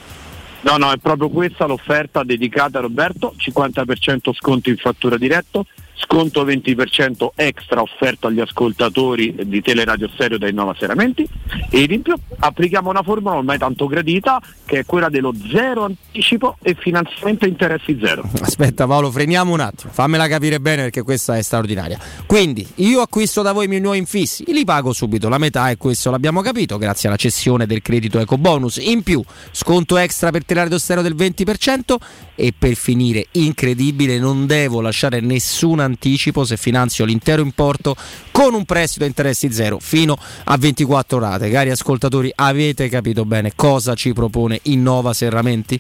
No, 0.63 0.77
no, 0.77 0.93
è 0.93 0.99
proprio 0.99 1.31
questa 1.31 1.65
l'offerta 1.65 2.23
dedicata 2.23 2.79
a 2.79 2.83
Roberto, 2.83 3.35
50% 3.37 4.35
sconto 4.35 4.69
in 4.69 4.77
fattura 4.77 5.17
diretto, 5.17 5.67
sconto 6.01 6.45
20% 6.45 7.29
extra 7.35 7.83
offerto 7.83 8.27
agli 8.27 8.41
ascoltatori 8.41 9.35
di 9.45 9.61
Teleradio 9.61 10.09
Stereo 10.09 10.39
da 10.39 10.49
Innova 10.49 10.75
Seramenti 10.79 11.29
ed 11.69 11.91
in 11.91 12.03
più 12.03 12.15
applichiamo 12.39 12.89
una 12.89 13.03
formula 13.03 13.37
ormai 13.37 13.59
tanto 13.59 13.87
gradita 13.87 14.41
che 14.65 14.81
è 14.81 14.85
quella 14.87 15.09
dello 15.09 15.33
zero 15.51 15.85
anticipo 15.85 16.57
e 16.63 16.75
finanziamento 16.75 17.47
interessi 17.47 17.99
zero. 18.03 18.29
Aspetta 18.41 18.87
Paolo, 18.87 19.11
freniamo 19.11 19.53
un 19.53 19.61
attimo, 19.61 19.93
fammela 19.93 20.27
capire 20.29 20.61
bene 20.61 20.83
perché 20.83 21.03
questa 21.03 21.37
è 21.37 21.43
straordinaria. 21.43 21.99
Quindi 22.27 22.67
io 22.77 23.01
acquisto 23.01 23.43
da 23.43 23.53
voi 23.53 23.67
i 23.67 23.69
miei 23.69 23.81
nuovi 23.81 23.99
infissi, 23.99 24.45
li 24.49 24.65
pago 24.65 24.93
subito 24.93 25.29
la 25.29 25.39
metà 25.39 25.71
e 25.71 25.77
questo 25.77 26.11
l'abbiamo 26.11 26.41
capito 26.41 26.79
grazie 26.79 27.09
alla 27.09 27.19
cessione 27.19 27.67
del 27.67 27.83
credito 27.83 28.19
eco 28.19 28.39
bonus. 28.39 28.77
In 28.77 29.03
più, 29.03 29.23
sconto 29.51 29.97
extra 29.97 30.31
per 30.31 30.45
Teleradio 30.45 30.79
Stereo 30.79 31.03
del 31.03 31.15
20% 31.15 31.97
e 32.41 32.55
per 32.57 32.75
finire, 32.75 33.27
incredibile, 33.33 34.19
non 34.19 34.47
devo 34.47 34.81
lasciare 34.81 35.21
nessun 35.21 35.79
anticipo 35.79 36.45
se 36.45 36.57
finanzio 36.57 37.05
l'intero 37.05 37.43
importo 37.43 37.95
con 38.31 38.55
un 38.55 38.65
prestito 38.65 39.05
a 39.05 39.09
interessi 39.09 39.53
zero 39.53 39.79
fino 39.79 40.17
a 40.45 40.57
24 40.57 41.19
rate. 41.19 41.51
Cari 41.51 41.69
ascoltatori, 41.69 42.33
avete 42.35 42.89
capito 42.89 43.27
bene 43.27 43.53
cosa 43.55 43.95
ci 43.95 44.15
propone 44.15 44.61
Innova 44.65 45.13
Serramenti? 45.13 45.79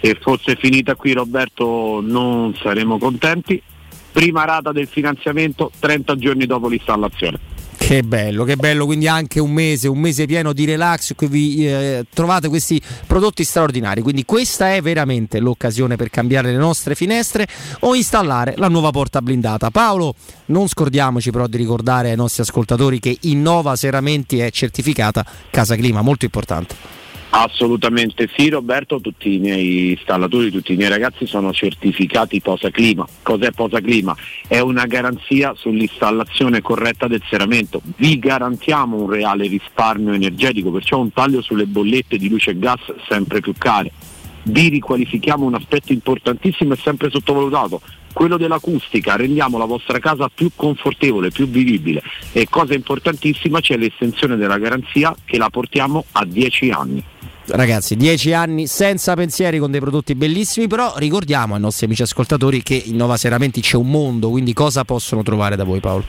Se 0.00 0.18
fosse 0.20 0.56
finita 0.56 0.94
qui 0.94 1.12
Roberto 1.12 2.00
non 2.02 2.54
saremo 2.54 2.98
contenti. 2.98 3.60
Prima 4.12 4.44
rata 4.44 4.72
del 4.72 4.86
finanziamento 4.86 5.70
30 5.78 6.16
giorni 6.16 6.46
dopo 6.46 6.68
l'installazione. 6.68 7.53
Che 7.86 8.02
bello, 8.02 8.44
che 8.44 8.56
bello, 8.56 8.86
quindi 8.86 9.06
anche 9.08 9.40
un 9.40 9.52
mese, 9.52 9.88
un 9.88 9.98
mese 9.98 10.24
pieno 10.24 10.54
di 10.54 10.64
relax, 10.64 11.12
vi 11.28 11.68
eh, 11.68 12.06
trovate 12.14 12.48
questi 12.48 12.80
prodotti 13.06 13.44
straordinari, 13.44 14.00
quindi 14.00 14.24
questa 14.24 14.72
è 14.72 14.80
veramente 14.80 15.38
l'occasione 15.38 15.94
per 15.94 16.08
cambiare 16.08 16.50
le 16.50 16.56
nostre 16.56 16.94
finestre 16.94 17.46
o 17.80 17.94
installare 17.94 18.54
la 18.56 18.68
nuova 18.68 18.90
porta 18.90 19.20
blindata. 19.20 19.70
Paolo, 19.70 20.14
non 20.46 20.66
scordiamoci 20.66 21.30
però 21.30 21.46
di 21.46 21.58
ricordare 21.58 22.08
ai 22.08 22.16
nostri 22.16 22.40
ascoltatori 22.40 22.98
che 23.00 23.18
Innova 23.20 23.76
Seramenti 23.76 24.38
è 24.38 24.50
certificata 24.50 25.22
Casa 25.50 25.76
Clima, 25.76 26.00
molto 26.00 26.24
importante. 26.24 27.03
Assolutamente 27.36 28.28
sì 28.36 28.48
Roberto, 28.48 29.00
tutti 29.00 29.34
i 29.34 29.38
miei 29.40 29.90
installatori, 29.90 30.52
tutti 30.52 30.72
i 30.72 30.76
miei 30.76 30.88
ragazzi 30.88 31.26
sono 31.26 31.52
certificati 31.52 32.40
Posa 32.40 32.70
Clima. 32.70 33.04
Cos'è 33.22 33.50
Posa 33.50 33.80
Clima? 33.80 34.14
È 34.46 34.60
una 34.60 34.86
garanzia 34.86 35.52
sull'installazione 35.56 36.62
corretta 36.62 37.08
del 37.08 37.22
serramento. 37.28 37.82
Vi 37.96 38.20
garantiamo 38.20 38.98
un 38.98 39.10
reale 39.10 39.48
risparmio 39.48 40.12
energetico, 40.12 40.70
perciò 40.70 41.00
un 41.00 41.12
taglio 41.12 41.42
sulle 41.42 41.66
bollette 41.66 42.18
di 42.18 42.28
luce 42.28 42.52
e 42.52 42.58
gas 42.60 42.80
sempre 43.08 43.40
più 43.40 43.52
care. 43.58 43.90
Vi 44.44 44.68
riqualifichiamo 44.68 45.44
un 45.44 45.54
aspetto 45.54 45.92
importantissimo 45.92 46.74
e 46.74 46.76
sempre 46.76 47.10
sottovalutato, 47.10 47.80
quello 48.14 48.38
dell'acustica, 48.38 49.16
rendiamo 49.16 49.58
la 49.58 49.66
vostra 49.66 49.98
casa 49.98 50.30
più 50.32 50.50
confortevole, 50.56 51.30
più 51.30 51.46
vivibile 51.46 52.02
e 52.32 52.46
cosa 52.48 52.72
importantissima 52.72 53.60
c'è 53.60 53.76
l'estensione 53.76 54.36
della 54.36 54.56
garanzia 54.56 55.14
che 55.24 55.36
la 55.36 55.50
portiamo 55.50 56.06
a 56.12 56.24
10 56.24 56.70
anni. 56.70 57.04
Ragazzi, 57.46 57.94
10 57.96 58.32
anni 58.32 58.66
senza 58.66 59.14
pensieri 59.14 59.58
con 59.58 59.70
dei 59.70 59.80
prodotti 59.80 60.14
bellissimi, 60.14 60.66
però 60.66 60.94
ricordiamo 60.96 61.54
ai 61.54 61.60
nostri 61.60 61.84
amici 61.84 62.00
ascoltatori 62.00 62.62
che 62.62 62.80
in 62.86 62.96
Nova 62.96 63.18
Seramenti 63.18 63.60
c'è 63.60 63.76
un 63.76 63.90
mondo, 63.90 64.30
quindi 64.30 64.54
cosa 64.54 64.84
possono 64.84 65.22
trovare 65.22 65.54
da 65.54 65.64
voi 65.64 65.80
Paolo? 65.80 66.04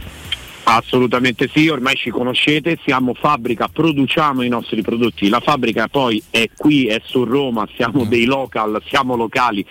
Assolutamente 0.68 1.48
sì, 1.54 1.68
ormai 1.68 1.96
ci 1.96 2.10
conoscete, 2.10 2.80
siamo 2.84 3.14
fabbrica, 3.14 3.68
produciamo 3.68 4.42
i 4.42 4.48
nostri 4.48 4.82
prodotti, 4.82 5.30
la 5.30 5.40
fabbrica 5.40 5.88
poi 5.88 6.24
è 6.32 6.50
qui, 6.56 6.88
è 6.88 7.00
su 7.04 7.24
Roma, 7.24 7.68
siamo 7.76 8.06
dei 8.06 8.26
local, 8.26 8.82
siamo 8.88 9.16
locali, 9.16 9.64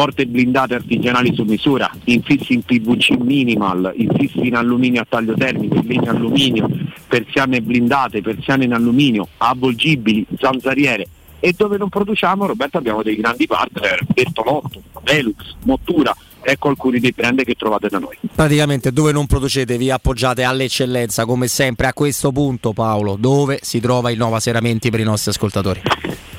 porte 0.00 0.24
blindate 0.24 0.76
artigianali 0.76 1.34
su 1.34 1.42
misura, 1.42 1.90
infissi 2.04 2.54
in 2.54 2.62
PVC 2.62 3.18
minimal, 3.18 3.92
infissi 3.96 4.46
in 4.46 4.54
alluminio 4.54 5.02
a 5.02 5.06
taglio 5.06 5.34
termico, 5.34 5.74
in 5.74 5.86
legno 5.86 6.10
alluminio, 6.10 6.66
persiane 7.06 7.60
blindate, 7.60 8.22
persiane 8.22 8.64
in 8.64 8.72
alluminio, 8.72 9.28
avvolgibili, 9.36 10.24
zanzariere. 10.38 11.06
E 11.38 11.52
dove 11.54 11.76
non 11.76 11.90
produciamo, 11.90 12.46
Roberto, 12.46 12.78
abbiamo 12.78 13.02
dei 13.02 13.14
grandi 13.16 13.46
partner, 13.46 14.00
Bertolotto, 14.06 14.82
Velux, 15.02 15.56
Mottura, 15.64 16.16
ecco 16.40 16.68
alcuni 16.68 16.98
dei 16.98 17.12
brand 17.12 17.44
che 17.44 17.54
trovate 17.54 17.88
da 17.88 17.98
noi. 17.98 18.16
Praticamente 18.34 18.92
dove 18.92 19.12
non 19.12 19.26
producete 19.26 19.76
vi 19.76 19.90
appoggiate 19.90 20.44
all'eccellenza 20.44 21.26
come 21.26 21.46
sempre 21.46 21.88
a 21.88 21.92
questo 21.92 22.32
punto 22.32 22.72
Paolo, 22.72 23.16
dove 23.20 23.58
si 23.60 23.80
trova 23.80 24.10
il 24.10 24.16
Nova 24.16 24.40
Seramenti 24.40 24.88
per 24.88 25.00
i 25.00 25.04
nostri 25.04 25.30
ascoltatori? 25.30 25.82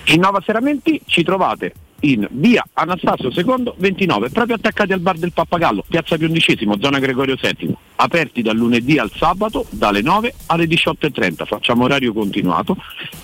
In 0.06 0.19
Nova 0.19 0.41
Seramenti 0.43 0.99
ci 1.06 1.22
trovate 1.22 1.73
in 2.01 2.27
via 2.31 2.63
Anastasio 2.73 3.30
II 3.30 3.73
29, 3.77 4.30
proprio 4.30 4.55
attaccati 4.55 4.93
al 4.93 4.99
bar 4.99 5.17
del 5.17 5.33
Pappagallo, 5.33 5.83
piazza 5.88 6.17
Piondicesimo, 6.17 6.77
zona 6.80 6.99
Gregorio 6.99 7.35
VII, 7.39 7.75
aperti 7.95 8.41
dal 8.41 8.55
lunedì 8.55 8.97
al 8.97 9.11
sabato 9.13 9.65
dalle 9.69 10.01
9 10.01 10.33
alle 10.47 10.65
18.30, 10.65 11.45
facciamo 11.45 11.83
orario 11.83 12.13
continuato. 12.13 12.77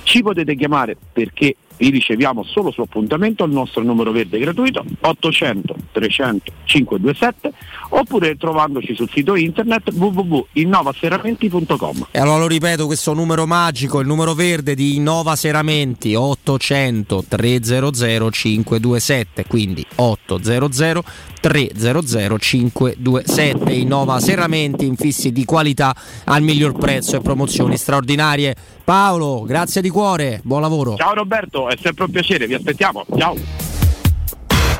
Ci 0.03 0.21
potete 0.21 0.55
chiamare 0.55 0.95
perché 1.13 1.55
vi 1.77 1.89
riceviamo 1.89 2.43
solo 2.43 2.71
su 2.71 2.81
appuntamento 2.81 3.43
al 3.43 3.51
nostro 3.51 3.83
numero 3.83 4.11
verde 4.11 4.39
gratuito 4.39 4.83
800 4.99 5.75
300 5.91 6.51
527 6.65 7.53
oppure 7.89 8.35
trovandoci 8.37 8.95
sul 8.95 9.09
sito 9.09 9.35
internet 9.35 9.91
www.innovaseramenti.com. 9.91 12.07
E 12.11 12.19
allora 12.19 12.39
lo 12.39 12.47
ripeto, 12.47 12.85
questo 12.85 13.13
numero 13.13 13.45
magico, 13.45 13.99
il 13.99 14.07
numero 14.07 14.33
verde 14.33 14.73
di 14.75 14.95
Innova 14.95 15.35
Seramenti 15.35 16.15
800 16.15 17.25
300 17.27 18.31
527, 18.31 19.45
quindi 19.47 19.85
800 19.95 21.03
300 21.39 22.37
527 22.37 23.73
Innova 23.73 24.19
Serramenti 24.19 24.85
infissi 24.85 25.31
di 25.31 25.45
qualità 25.45 25.95
al 26.25 26.41
miglior 26.41 26.73
prezzo 26.73 27.15
e 27.15 27.21
promozioni 27.21 27.77
straordinarie. 27.77 28.55
Paolo, 28.87 29.43
grazie 29.45 29.81
di 29.81 29.89
cuore, 29.89 30.39
buon 30.45 30.61
lavoro. 30.61 30.95
Ciao 30.95 31.13
Roberto, 31.13 31.67
è 31.67 31.75
sempre 31.77 32.05
un 32.05 32.09
piacere, 32.09 32.47
vi 32.47 32.53
aspettiamo. 32.53 33.05
Ciao. 33.17 33.35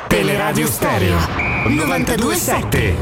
Teleradio 0.06 0.66
Stereo 0.66 1.18
927 1.66 2.94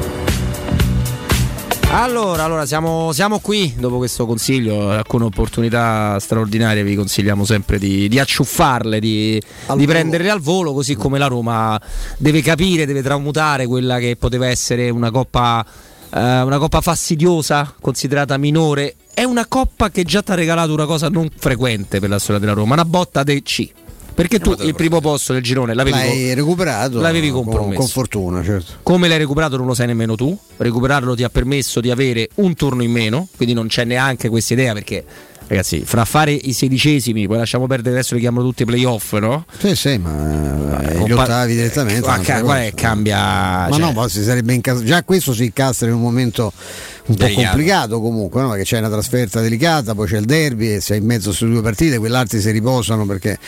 Allora, 1.93 2.43
allora 2.43 2.67
siamo, 2.67 3.13
siamo 3.13 3.39
qui 3.39 3.73
dopo 3.79 3.99
questo 3.99 4.27
consiglio, 4.27 4.91
alcune 4.91 5.27
opportunità 5.27 6.19
straordinarie 6.19 6.83
vi 6.83 6.97
consigliamo 6.97 7.45
sempre 7.45 7.79
di, 7.79 8.09
di 8.09 8.19
acciuffarle, 8.19 8.99
di, 8.99 9.41
di 9.77 9.87
prenderle 9.87 10.29
al 10.29 10.41
volo, 10.41 10.73
così 10.73 10.97
come 10.97 11.19
la 11.19 11.29
Roma 11.29 11.81
deve 12.19 12.43
capire, 12.43 12.85
deve 12.85 13.03
tramutare 13.03 13.69
quella 13.69 14.01
che 14.01 14.17
poteva 14.19 14.49
essere 14.49 14.91
una 14.91 15.13
coppa, 15.13 15.65
eh, 16.13 16.41
una 16.41 16.59
coppa 16.59 16.81
fastidiosa, 16.81 17.73
considerata 17.81 18.37
minore. 18.39 18.97
È 19.19 19.25
una 19.25 19.47
coppa 19.47 19.89
che 19.91 20.05
già 20.05 20.21
ti 20.21 20.33
ha 20.33 20.35
regalato 20.35 20.75
una 20.75 20.85
cosa 20.85 21.09
non 21.09 21.31
frequente 21.35 22.01
per 22.01 22.11
la 22.11 22.19
storia 22.19 22.39
della 22.39 22.53
Roma, 22.53 22.75
una 22.75 22.85
botta 22.85 23.23
del 23.23 23.41
C. 23.43 23.67
Perché 24.15 24.39
tu 24.39 24.55
il 24.61 24.75
primo 24.75 25.01
posto 25.01 25.33
del 25.33 25.43
girone 25.43 25.73
l'avevi, 25.73 25.97
L'hai 25.97 26.35
recuperato 26.35 27.01
l'avevi 27.01 27.31
con- 27.31 27.45
compromesso. 27.45 27.79
con 27.81 27.89
fortuna, 27.89 28.43
certo. 28.45 28.73
Come 28.83 29.09
l'hai 29.09 29.17
recuperato 29.17 29.57
non 29.57 29.65
lo 29.65 29.73
sai 29.73 29.87
nemmeno 29.87 30.17
tu. 30.17 30.39
Recuperarlo 30.59 31.15
ti 31.15 31.23
ha 31.23 31.31
permesso 31.31 31.81
di 31.81 31.91
avere 31.91 32.29
un 32.35 32.55
turno 32.55 32.83
in 32.83 32.91
meno, 32.91 33.27
quindi 33.37 33.55
non 33.55 33.69
c'è 33.69 33.85
neanche 33.85 34.29
questa 34.29 34.53
idea 34.53 34.75
perché 34.75 35.03
Ragazzi, 35.49 35.83
fra 35.85 36.05
fare 36.05 36.33
i 36.33 36.53
sedicesimi, 36.53 37.29
poi 37.29 37.37
lasciamo 37.37 37.69
perdere 37.69 37.95
adesso 37.99 38.15
li 38.17 38.21
chiamano 38.21 38.47
tutti 38.49 38.65
playoff, 38.65 39.13
no? 39.15 39.45
Sì, 39.59 39.77
sì, 39.77 39.97
ma 39.97 40.81
eh, 40.91 41.05
gli 41.05 41.13
ottavi 41.13 41.55
direttamente. 41.55 42.01
Qua- 42.01 42.15
un'altra 42.15 42.41
qua 42.41 42.55
cosa. 42.55 42.65
è- 42.65 42.75
cambia. 42.75 43.17
Ma 43.17 43.69
cioè- 43.71 43.79
no, 43.81 43.93
poi 43.93 44.09
si 44.11 44.25
sarebbe 44.25 44.55
incas- 44.55 44.83
già 44.83 45.05
questo 45.05 45.33
si 45.33 45.45
incastra 45.45 45.87
in 45.87 45.95
un 45.95 46.01
momento 46.01 46.53
un 47.07 47.15
po' 47.15 47.23
Delicato. 47.23 47.47
complicato 47.47 48.01
comunque, 48.01 48.43
no? 48.43 48.49
perché 48.49 48.65
c'è 48.65 48.79
una 48.79 48.91
trasferta 48.91 49.41
delicata, 49.41 49.95
poi 49.95 50.09
c'è 50.09 50.19
il 50.19 50.25
derby 50.25 50.75
e 50.75 50.81
sei 50.81 50.99
in 50.99 51.05
mezzo 51.07 51.31
sulle 51.31 51.53
due 51.53 51.63
partite, 51.63 51.99
quell'altri 51.99 52.41
si 52.41 52.51
riposano 52.51 53.07
perché 53.07 53.39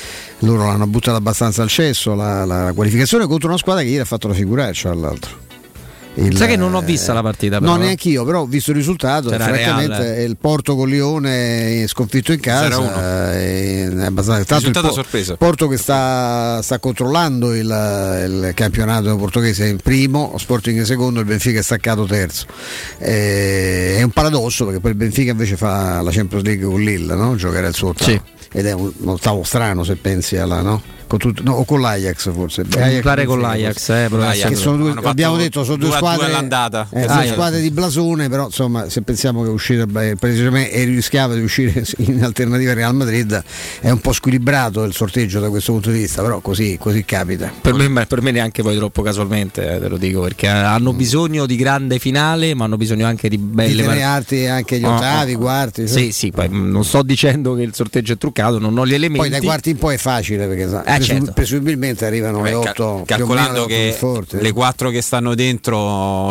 loro 0.41 0.67
l'hanno 0.67 0.87
buttata 0.87 1.17
abbastanza 1.17 1.63
al 1.63 1.69
cesso, 1.69 2.15
la, 2.15 2.45
la 2.45 2.71
qualificazione 2.77 3.27
contro 3.27 3.49
una 3.49 3.59
squadra 3.59 3.83
che 3.83 3.89
ieri 3.89 4.03
ha 4.03 4.05
fatto 4.05 4.29
una 4.29 4.37
figuraccia 4.37 4.91
all'altro. 4.91 5.47
Il- 6.21 6.37
Sai 6.37 6.49
che 6.49 6.57
non 6.57 6.75
ho 6.75 6.81
vista 6.81 7.13
la 7.13 7.23
partita, 7.23 7.59
però. 7.61 7.73
No, 7.73 7.79
neanche 7.79 8.09
io, 8.09 8.25
però 8.25 8.41
ho 8.43 8.47
visto 8.47 8.71
il 8.71 8.77
risultato. 8.77 9.29
e 9.29 9.33
C'era 9.33 9.45
francamente 9.45 9.99
Real. 10.15 10.29
il 10.31 10.37
Porto 10.37 10.75
con 10.77 10.89
Lione 10.89 11.85
sconfitto 11.87 12.33
in 12.33 12.41
casa. 12.41 12.69
0-1. 12.69 13.33
eh, 13.33 13.89
È 13.99 14.05
abbastanza, 14.05 14.45
tanto 14.45 14.55
il 14.55 14.59
Risultato 14.59 14.87
Po- 14.89 14.93
sorpresa. 14.93 15.37
Porto 15.37 15.69
che 15.69 15.77
sta, 15.77 16.61
sta 16.63 16.79
controllando 16.79 17.55
il, 17.55 17.65
il 17.67 18.53
campionato 18.55 19.17
portoghese 19.17 19.67
in 19.67 19.79
primo, 19.79 20.35
Sporting 20.37 20.79
in 20.79 20.85
secondo, 20.85 21.21
il 21.21 21.27
Benfica 21.27 21.61
è 21.61 21.63
staccato 21.63 22.05
terzo. 22.05 22.47
Eh, 22.99 23.97
è 23.99 24.03
un 24.03 24.11
paradosso 24.11 24.65
perché 24.65 24.81
poi 24.81 24.91
il 24.93 24.97
Benfica 24.97 25.31
invece 25.33 25.57
fa 25.57 26.01
la 26.03 26.11
Champions 26.11 26.45
League 26.45 26.65
con 26.67 26.81
Lille, 26.81 27.15
no? 27.15 27.37
giocherà 27.37 27.69
il 27.69 27.75
suo 27.75 27.89
ottavo. 27.89 28.11
Sì. 28.11 28.21
Ed 28.53 28.67
è 28.67 28.73
un, 28.73 28.91
un 28.97 29.09
ottavo 29.09 29.43
strano 29.45 29.85
se 29.85 29.97
pensi 29.97 30.37
alla. 30.37 30.61
No? 30.63 30.83
Con 31.09 31.19
tutto- 31.19 31.43
no, 31.43 31.53
o 31.55 31.65
con 31.65 31.81
l'Ajax 31.81 32.31
forse. 32.33 32.61
Ajax, 32.61 33.03
Pare 33.03 33.25
con 33.25 33.41
Benfica, 33.41 33.63
l'Ajax, 33.65 33.89
eh, 33.89 34.07
però 34.11 34.31
Che 34.31 34.43
adesso- 34.43 34.61
sono 34.61 34.77
due- 34.77 34.95
abbiamo 35.05 35.37
detto 35.37 35.65
sono 35.65 35.77
due 35.77 35.89
due 35.89 35.97
squadre 35.97 36.27
all'andata. 36.27 36.87
eh, 36.93 37.07
due 37.07 37.27
squadre 37.33 37.61
di 37.61 37.71
blasone, 37.71 38.29
però 38.29 38.45
insomma 38.47 38.89
se 38.91 39.03
pensiamo 39.03 39.43
che 39.43 39.49
uscire 39.49 39.83
il 39.83 39.89
Paris 39.89 40.19
Saint-Germain 40.21 40.69
e 40.71 40.85
rischiava 40.85 41.35
di 41.35 41.41
uscire 41.41 41.83
in 41.99 42.23
alternativa 42.23 42.71
al 42.73 42.77
Real 42.77 42.95
Madrid 42.95 43.43
è 43.81 43.91
un 43.91 44.01
po' 44.01 44.13
squilibrato 44.13 44.85
il 44.85 44.93
sorteggio 44.95 45.41
da 45.41 45.49
questo 45.49 45.73
punto 45.73 45.91
di 45.91 45.99
vista, 45.99 46.23
però 46.23 46.41
così, 46.41 46.77
così 46.79 47.05
capita. 47.05 47.51
Per 47.61 47.73
me, 47.75 48.05
per 48.07 48.21
me 48.23 48.31
neanche 48.31 48.63
poi 48.63 48.77
troppo 48.77 49.01
casualmente, 49.03 49.77
eh, 49.77 49.81
te 49.81 49.89
lo 49.89 49.97
dico, 49.97 50.21
perché 50.21 50.47
hanno 50.49 50.93
bisogno 50.93 51.47
di 51.47 51.57
grande 51.57 51.99
finale, 51.99 52.55
ma 52.55 52.65
hanno 52.65 52.77
bisogno 52.77 53.07
anche 53.07 53.29
di 53.31 53.39
belle 53.39 53.83
partite. 53.83 54.49
anche 54.49 54.79
gli 54.79 54.85
Oh, 54.85 54.95
ottavi, 54.95 55.33
i 55.33 55.35
oh. 55.35 55.39
quarti. 55.39 55.89
Sì, 55.89 56.13
sì, 56.13 56.31
poi 56.31 56.49
mh, 56.51 56.71
non 56.71 56.85
sto 56.85 57.03
dicendo 57.03 57.55
che 57.55 57.63
il 57.63 57.75
sorteggio 57.75 58.13
è 58.13 58.19
truccato, 58.19 58.59
non 58.59 58.77
ho 58.77 58.87
gli 58.87 58.93
elementi. 58.95 59.19
Poi 59.21 59.29
dai 59.31 59.41
quarti 59.41 59.71
in 59.71 59.79
poi 59.79 59.95
è 59.95 59.99
facile 59.99 60.47
perché 60.47 60.69
sa, 60.69 60.85
Eh, 60.85 60.98
certo. 61.05 61.33
presumibilmente 61.33 62.05
arrivano 62.07 62.43
le 62.43 62.51
Cal- 62.51 62.59
8 62.61 62.73
più 62.75 62.83
o 62.85 62.87
meno 62.87 63.03
le 63.03 63.05
calcolando 63.07 63.67
che 63.67 63.95
forti. 63.97 64.39
le 64.41 64.53
quattro 64.53 64.91
che 64.91 65.01
stanno 65.03 65.35
dentro 65.35 65.77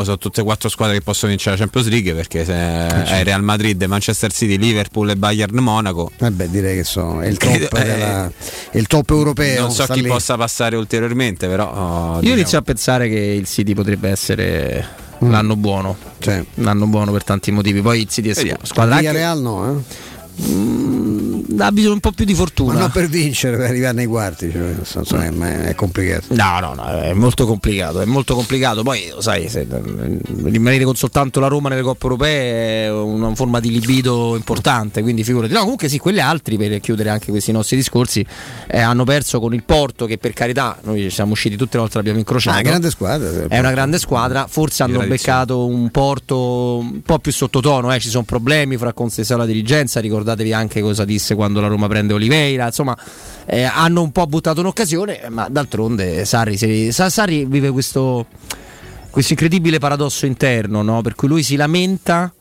sono 0.03 0.17
tutte 0.17 0.41
e 0.41 0.43
quattro 0.43 0.69
squadre 0.69 0.97
che 0.97 1.01
possono 1.01 1.31
vincere 1.31 1.55
la 1.55 1.61
Champions 1.61 1.87
League 1.89 2.13
perché 2.13 2.39
se 2.45 2.51
certo. 2.53 3.11
è 3.11 3.23
Real 3.23 3.43
Madrid, 3.43 3.81
Manchester 3.83 4.31
City, 4.31 4.57
Liverpool 4.57 5.09
e 5.09 5.15
Bayern 5.15 5.55
Monaco 5.57 6.11
Eh 6.17 6.31
beh, 6.31 6.49
direi 6.49 6.75
che 6.77 6.83
so, 6.83 7.21
è 7.21 7.27
il 7.27 7.37
top, 7.39 7.49
Credo- 7.49 7.75
eh, 7.77 7.83
della- 7.83 8.31
è 8.71 8.77
il 8.77 8.87
top 8.87 9.09
europeo. 9.09 9.61
non 9.61 9.71
so 9.71 9.85
chi 9.85 10.01
lì. 10.01 10.07
possa 10.07 10.35
passare 10.37 10.75
ulteriormente 10.75 11.47
però 11.47 11.71
oh, 11.71 12.13
Io 12.15 12.19
diciamo. 12.19 12.33
inizio 12.35 12.57
a 12.57 12.61
pensare 12.61 13.09
che 13.09 13.19
il 13.19 13.45
City 13.47 13.73
potrebbe 13.73 14.09
essere 14.09 15.05
Mm. 15.23 15.31
l'anno 15.31 15.55
buono. 15.55 15.97
L'anno 16.55 16.85
buono 16.85 17.11
per 17.11 17.23
tanti 17.23 17.49
motivi. 17.49 17.81
Poi 17.81 18.01
il 18.01 18.07
City 18.07 18.29
è 18.29 18.55
squadra 18.61 18.99
Via 18.99 19.11
Real 19.11 19.41
no, 19.41 19.71
eh? 19.79 19.83
Mm, 20.39 21.59
ha 21.59 21.71
bisogno 21.71 21.93
un 21.93 21.99
po' 21.99 22.11
più 22.11 22.25
di 22.25 22.33
Ma 22.33 22.37
fortuna. 22.37 22.79
non 22.79 22.91
per 22.91 23.07
vincere, 23.07 23.57
per 23.57 23.69
arrivare 23.69 23.93
nei 23.93 24.05
quarti, 24.05 24.51
cioè, 24.51 24.61
nel 24.61 24.85
senso, 24.85 25.17
è, 25.17 25.29
ma 25.31 25.65
è 25.65 25.75
complicato. 25.75 26.33
No, 26.35 26.59
no, 26.59 26.73
no, 26.75 26.85
è 26.85 27.13
molto 27.13 27.45
complicato, 27.45 28.01
è 28.01 28.05
molto 28.05 28.35
complicato. 28.35 28.83
Poi, 28.83 29.09
lo 29.13 29.21
sai, 29.21 29.49
se, 29.49 29.61
eh, 29.61 30.19
rimanere 30.43 30.83
con 30.83 30.95
soltanto 30.95 31.39
la 31.39 31.47
Roma 31.47 31.69
nelle 31.69 31.81
coppe 31.81 32.03
europee 32.05 32.85
è 32.85 32.91
una 32.91 33.33
forma 33.35 33.59
di 33.59 33.71
libido 33.71 34.35
importante, 34.35 35.01
quindi 35.01 35.23
figurati. 35.23 35.53
No, 35.53 35.61
comunque 35.61 35.89
sì, 35.89 35.97
quelli 35.97 36.19
altri, 36.19 36.57
per 36.57 36.79
chiudere 36.79 37.09
anche 37.09 37.31
questi 37.31 37.51
nostri 37.51 37.77
discorsi, 37.77 38.25
eh, 38.67 38.79
hanno 38.79 39.03
perso 39.03 39.39
con 39.39 39.53
il 39.53 39.63
Porto, 39.63 40.05
che 40.05 40.17
per 40.17 40.33
carità, 40.33 40.77
noi 40.83 41.01
ci 41.03 41.09
siamo 41.09 41.31
usciti 41.31 41.55
tutte 41.55 41.77
le 41.77 41.81
volte, 41.81 41.97
l'abbiamo 41.97 42.19
incrociato. 42.19 42.57
Ah, 42.57 42.61
grande 42.61 42.89
squadra. 42.89 43.47
È 43.47 43.59
una 43.59 43.71
grande 43.71 43.97
squadra, 43.97 44.45
forse 44.47 44.83
hanno 44.83 45.05
beccato 45.05 45.65
un 45.65 45.89
Porto 45.89 46.77
un 46.77 47.01
po' 47.01 47.19
più 47.19 47.31
sottotono, 47.31 47.93
eh, 47.93 47.99
ci 47.99 48.09
sono 48.09 48.23
problemi 48.23 48.77
fra 48.77 48.93
Consiglio 48.93 49.33
e 49.33 49.37
la 49.37 49.45
dirigenza, 49.45 49.99
ricordatevi 50.27 50.53
anche 50.53 50.81
cosa 50.81 51.05
disse 51.05 51.35
quando 51.35 51.61
la 51.61 51.67
Roma 51.67 51.87
prende 51.87 52.13
Oliveira, 52.13 52.65
insomma 52.65 52.97
eh, 53.45 53.63
hanno 53.63 54.01
un 54.01 54.11
po' 54.11 54.25
buttato 54.27 54.59
un'occasione, 54.59 55.27
ma 55.29 55.47
d'altronde 55.49 56.25
Sarri, 56.25 56.91
Sa- 56.91 57.09
Sarri 57.09 57.45
vive 57.45 57.71
questo, 57.71 58.25
questo 59.09 59.33
incredibile 59.33 59.79
paradosso 59.79 60.25
interno, 60.25 60.81
no? 60.81 61.01
per 61.01 61.15
cui 61.15 61.29
lui 61.29 61.43
si 61.43 61.55
lamenta 61.55 62.33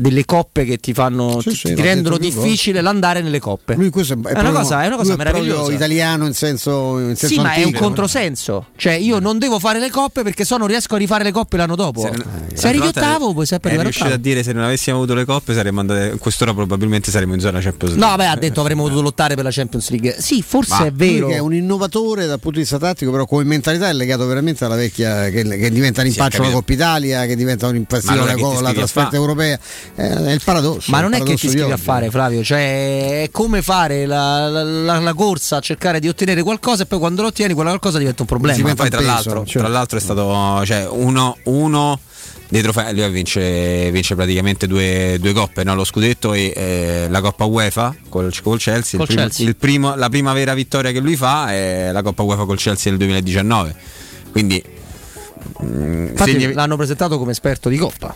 delle 0.00 0.24
coppe 0.24 0.64
che 0.64 0.76
ti 0.76 0.94
fanno 0.94 1.40
Sì, 1.40 1.50
ti, 1.50 1.56
sì, 1.56 1.74
ti 1.74 1.82
rendono 1.82 2.18
difficile 2.18 2.80
l'andare 2.80 3.20
nelle 3.20 3.40
coppe. 3.40 3.74
Lui 3.74 3.90
questo 3.90 4.12
è, 4.12 4.16
è, 4.16 4.20
una 4.20 4.30
proprio- 4.32 4.52
cosa, 4.52 4.82
è 4.84 4.86
una 4.86 4.96
cosa 4.96 5.12
lui 5.14 5.20
è 5.20 5.24
proprio 5.24 5.42
meravigliosa. 5.42 5.72
italiano 5.72 6.26
in 6.26 6.34
senso, 6.34 6.98
in 7.00 7.16
senso 7.16 7.26
Sì, 7.34 7.40
ma 7.40 7.52
è 7.54 7.58
un 7.58 7.64
antico. 7.64 7.82
controsenso. 7.82 8.66
Cioè, 8.76 8.92
io 8.92 9.18
non 9.18 9.38
devo 9.38 9.58
fare 9.58 9.80
le 9.80 9.90
coppe 9.90 10.22
perché 10.22 10.44
se 10.44 10.54
no 10.54 10.60
non 10.60 10.68
riesco 10.68 10.94
a 10.94 10.98
rifare 10.98 11.24
le 11.24 11.32
coppe 11.32 11.56
l'anno 11.56 11.74
dopo. 11.74 12.00
Se, 12.00 12.10
L'altra 12.10 12.68
arrivi 12.68 12.86
ottavo, 12.86 13.32
puoi 13.32 13.46
sempre 13.46 13.70
è 13.70 13.72
arrivare 13.74 13.90
riuscito 13.90 14.14
a 14.14 14.18
dire 14.18 14.42
se 14.44 14.52
non 14.52 14.62
avessimo 14.62 14.96
avuto 14.96 15.14
le 15.14 15.24
coppe 15.24 15.52
saremmo 15.52 15.80
andati 15.80 16.12
in 16.12 16.18
quest'ora 16.18 16.54
probabilmente 16.54 17.10
saremmo 17.10 17.34
in 17.34 17.40
zona 17.40 17.60
Champions 17.60 17.94
League 17.94 18.08
No, 18.10 18.16
beh, 18.16 18.26
ha 18.26 18.36
detto 18.36 18.60
avremmo 18.60 18.84
dovuto 18.84 19.02
lottare 19.02 19.34
per 19.34 19.42
la 19.44 19.50
Champions 19.50 19.90
League. 19.90 20.16
Sì, 20.20 20.42
forse 20.42 20.74
Ma 20.78 20.84
è 20.86 20.92
vero. 20.92 21.26
che 21.26 21.34
è 21.34 21.38
un 21.38 21.54
innovatore 21.54 22.26
dal 22.26 22.38
punto 22.38 22.58
di 22.58 22.60
vista 22.60 22.78
tattico, 22.78 23.10
però 23.10 23.26
come 23.26 23.42
mentalità 23.44 23.88
è 23.88 23.92
legato 23.92 24.26
veramente 24.26 24.64
alla 24.64 24.76
vecchia 24.76 25.28
che, 25.28 25.42
che 25.42 25.70
diventa 25.70 26.02
l'impaccio 26.02 26.36
capito. 26.36 26.48
la 26.48 26.54
Coppa 26.54 26.72
Italia, 26.72 27.26
che 27.26 27.34
diventa 27.34 27.66
un 27.66 27.84
allora 28.06 28.24
la, 28.26 28.30
che 28.30 28.36
ti 28.36 28.42
co- 28.42 28.48
la 28.48 28.56
scrivi 28.56 28.70
a 28.70 28.72
trasferta 28.74 29.16
europea. 29.16 29.58
Eh, 29.96 30.26
è 30.26 30.32
il 30.32 30.40
paradosso. 30.44 30.90
Ma 30.90 31.00
non 31.00 31.12
è 31.14 31.22
che 31.22 31.34
ti 31.34 31.48
scrivi 31.48 31.70
a 31.72 31.76
fare, 31.76 32.10
Flavio. 32.10 32.42
Cioè, 32.44 33.22
è 33.22 33.30
come 33.30 33.62
fare 33.62 34.06
la, 34.06 34.48
la- 34.48 34.62
la- 34.62 34.98
la 35.00 35.14
corsa 35.14 35.56
a 35.56 35.60
cercare 35.60 35.98
di 36.00 36.08
ottenere 36.08 36.42
qualcosa 36.42 36.84
e 36.84 36.86
poi 36.86 36.98
quando 36.98 37.22
lo 37.22 37.28
ottieni, 37.28 37.52
quella 37.54 37.70
qualcosa 37.70 37.98
diventa 37.98 38.22
un 38.22 38.28
problema. 38.28 38.58
Ma 38.62 38.74
poi 38.74 38.88
tra 38.90 38.98
peso, 38.98 39.10
l'altro, 39.10 39.44
cioè. 39.46 39.62
tra 39.62 39.70
l'altro 39.70 39.98
è 39.98 40.00
stato 40.00 40.64
cioè, 40.64 40.86
uno, 40.88 41.36
uno 41.44 41.98
dei 42.50 42.62
trofei, 42.62 42.94
lui 42.94 43.10
vince, 43.10 43.90
vince 43.90 44.14
praticamente 44.14 44.66
due, 44.66 45.18
due 45.20 45.32
coppe, 45.32 45.64
no? 45.64 45.74
lo 45.74 45.84
scudetto 45.84 46.32
e 46.32 46.52
eh, 46.54 47.06
la 47.10 47.20
Coppa 47.20 47.44
UEFA 47.44 47.94
col, 48.08 48.32
col 48.42 48.58
Chelsea. 48.58 48.98
Col 48.98 49.06
il 49.08 49.14
primo- 49.14 49.22
Chelsea. 49.28 49.46
il 49.48 49.56
primo- 49.56 49.94
la 49.96 50.08
prima 50.08 50.32
vera 50.32 50.54
vittoria 50.54 50.90
che 50.92 51.00
lui 51.00 51.16
fa 51.16 51.52
è 51.52 51.90
la 51.92 52.02
Coppa 52.02 52.22
UEFA 52.22 52.44
col 52.44 52.56
Chelsea 52.56 52.90
del 52.90 52.98
2019. 53.00 53.74
Quindi 54.30 54.62
mm, 55.64 56.06
Infatti 56.08 56.30
segni- 56.30 56.52
l'hanno 56.54 56.76
presentato 56.76 57.18
come 57.18 57.32
esperto 57.32 57.68
di 57.68 57.76
coppa. 57.76 58.14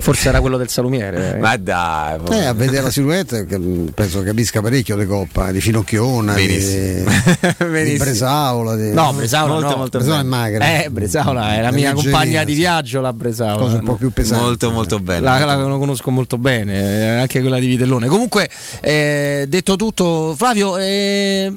Forse 0.00 0.28
era 0.28 0.40
quello 0.40 0.56
del 0.56 0.68
salumiere. 0.68 1.38
Ma 1.40 1.56
dai, 1.56 2.18
Eh, 2.30 2.44
a 2.44 2.52
vedere 2.52 2.82
la 2.82 2.90
silhouette 2.90 3.46
che, 3.46 3.58
penso 3.94 4.22
capisca 4.22 4.60
parecchio 4.60 4.96
di 4.96 5.06
Coppa, 5.06 5.50
di 5.50 5.60
Finocchiona, 5.60 6.34
di, 6.34 6.46
Benissimo. 6.46 7.10
di. 7.58 7.96
Bresaola. 7.98 8.76
Di... 8.76 8.92
No, 8.92 9.12
Bresaola 9.12 9.52
Molto, 9.54 9.68
no. 9.70 9.76
molto 9.76 9.98
Bresaola 9.98 10.20
è 10.20 10.24
magra. 10.24 10.82
Eh, 10.82 10.90
Bresaola 10.90 11.54
è 11.54 11.60
la 11.62 11.70
mia 11.70 11.92
leggerina, 11.92 12.18
compagna 12.18 12.44
di 12.44 12.54
viaggio, 12.54 13.00
la 13.00 13.12
Bresaola. 13.12 13.56
Cosa 13.56 13.76
un 13.76 13.84
po' 13.84 13.94
più 13.94 14.10
pesante. 14.10 14.44
molto 14.44 14.70
molto 14.70 14.98
bello. 15.00 15.24
La, 15.24 15.44
la 15.44 15.56
conosco 15.56 16.10
molto 16.10 16.38
bene, 16.38 16.80
eh, 16.80 17.06
anche 17.20 17.40
quella 17.40 17.58
di 17.58 17.66
Vitellone. 17.66 18.06
Comunque, 18.08 18.48
eh, 18.80 19.46
detto 19.48 19.76
tutto, 19.76 20.34
Flavio, 20.36 20.76
eh, 20.78 21.52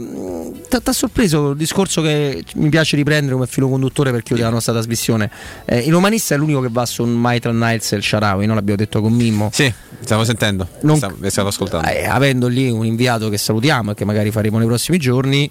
ti 0.67 0.77
ha 0.83 0.93
sorpreso 0.93 1.51
il 1.51 1.57
discorso 1.57 2.01
che 2.01 2.43
mi 2.55 2.69
piace 2.69 2.95
riprendere 2.95 3.33
come 3.33 3.47
filo 3.47 3.69
conduttore 3.69 4.11
per 4.11 4.23
chiudere 4.23 4.47
la 4.47 4.53
nostra 4.53 4.73
trasmissione. 4.73 5.29
Eh, 5.65 5.79
il 5.79 5.91
romanista 5.91 6.35
è 6.35 6.37
l'unico 6.37 6.61
che 6.61 6.69
va 6.71 6.85
su 6.85 7.03
un 7.03 7.11
Maitland 7.13 7.61
Niles 7.61 7.91
e 7.91 7.95
il 7.97 8.03
Sharawi, 8.31 8.45
non 8.45 8.55
l'abbiamo 8.55 8.77
detto 8.79 9.01
con 9.01 9.13
Mimmo. 9.13 9.49
Sì, 9.53 9.71
stavo 10.03 10.23
sentendo, 10.23 10.67
Non- 10.81 10.97
stavo, 10.97 11.15
vi 11.17 11.29
stavo 11.29 11.49
ascoltando. 11.49 11.87
Eh, 11.87 12.05
avendo 12.05 12.47
lì 12.47 12.69
un 12.69 12.85
inviato 12.85 13.29
che 13.29 13.37
salutiamo 13.37 13.91
e 13.91 13.93
che 13.93 14.05
magari 14.05 14.31
faremo 14.31 14.57
nei 14.57 14.67
prossimi 14.67 14.97
giorni. 14.97 15.49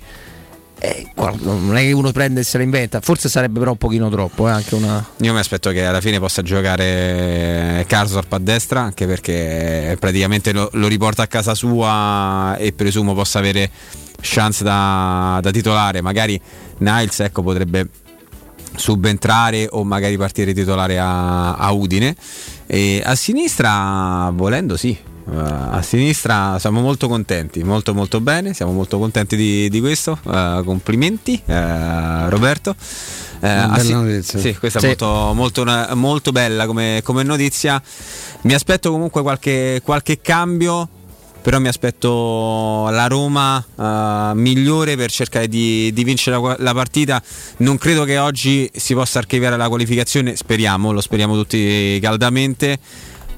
eh, 0.83 1.07
non 1.15 1.77
è 1.77 1.83
che 1.83 1.93
uno 1.93 2.11
prende 2.11 2.41
e 2.41 2.43
se 2.43 2.57
la 2.57 2.65
inventa, 2.65 3.01
forse 3.01 3.29
sarebbe 3.29 3.59
però 3.59 3.73
un 3.73 3.77
pochino 3.77 4.09
troppo. 4.09 4.49
eh, 4.49 4.53
anche 4.53 4.75
una... 4.75 5.05
Io 5.19 5.33
mi 5.33 5.39
aspetto 5.39 5.71
che 5.73 5.85
alla 5.85 6.01
fine 6.01 6.19
possa 6.19 6.41
giocare 6.43 7.85
Karsdorp 7.87 8.33
a 8.33 8.39
destra, 8.39 8.81
anche 8.81 9.07
perché 9.07 9.97
praticamente 10.01 10.53
lo, 10.53 10.71
lo 10.73 10.87
riporta 10.89 11.23
a 11.23 11.27
casa 11.27 11.55
sua 11.55 12.57
e 12.57 12.73
presumo 12.73 13.13
possa 13.15 13.39
avere 13.41 13.71
chance 14.23 14.65
da, 14.65 15.39
da 15.43 15.51
titolare. 15.51 16.01
Magari 16.01 16.41
Niles 16.79 17.21
ecco, 17.21 17.43
potrebbe 17.43 17.87
subentrare 18.77 19.67
o 19.71 19.85
magari 19.85 20.17
partire 20.17 20.55
titolare 20.55 20.99
a, 20.99 21.55
a 21.57 21.71
Udine. 21.73 22.15
E 22.73 23.03
a 23.05 23.17
sinistra, 23.17 24.31
volendo, 24.33 24.77
sì. 24.77 24.91
Eh, 24.91 25.37
a 25.37 25.83
sinistra 25.83 26.57
siamo 26.61 26.81
molto 26.81 27.09
contenti, 27.09 27.65
molto 27.65 27.95
molto 27.95 28.21
bene, 28.21 28.55
siamo 28.55 28.71
molto 28.71 28.97
contenti 28.99 29.35
di, 29.35 29.69
di 29.69 29.81
questo. 29.81 30.17
Eh, 30.25 30.63
complimenti, 30.65 31.41
eh, 31.47 32.29
Roberto. 32.29 32.77
Una 33.41 33.65
a 33.65 33.67
bella 33.71 33.83
si- 33.83 33.93
notizia. 33.93 34.39
Sì, 34.39 34.55
questa 34.57 34.79
Sì. 34.79 34.85
è 34.85 34.89
molto, 34.89 35.33
molto, 35.35 35.65
molto 35.97 36.31
bella 36.31 36.67
come, 36.67 37.01
come 37.03 37.25
notizia. 37.25 37.83
Mi 38.43 38.55
aspetto 38.55 38.93
comunque 38.93 39.23
qualche, 39.23 39.81
qualche 39.83 40.21
cambio. 40.21 40.89
Però 41.43 41.59
mi 41.59 41.69
aspetto 41.69 42.89
la 42.91 43.07
Roma 43.07 43.65
eh, 43.79 44.35
migliore 44.35 44.97
per 44.97 45.11
cercare 45.11 45.49
di, 45.49 45.91
di 45.93 46.05
vincere 46.05 46.39
la, 46.41 46.57
la 46.59 46.75
partita. 46.75 47.23
Non 47.59 47.79
credo 47.79 48.05
che 48.05 48.19
oggi 48.19 48.71
si 48.75 48.95
possa 48.95 49.19
archiviare 49.21 49.57
la 49.57 49.69
qualificazione, 49.69 50.37
speriamo, 50.37 50.93
lo 50.93 51.01
speriamo 51.01 51.35
tutti 51.35 51.99
caldamente. 52.01 52.79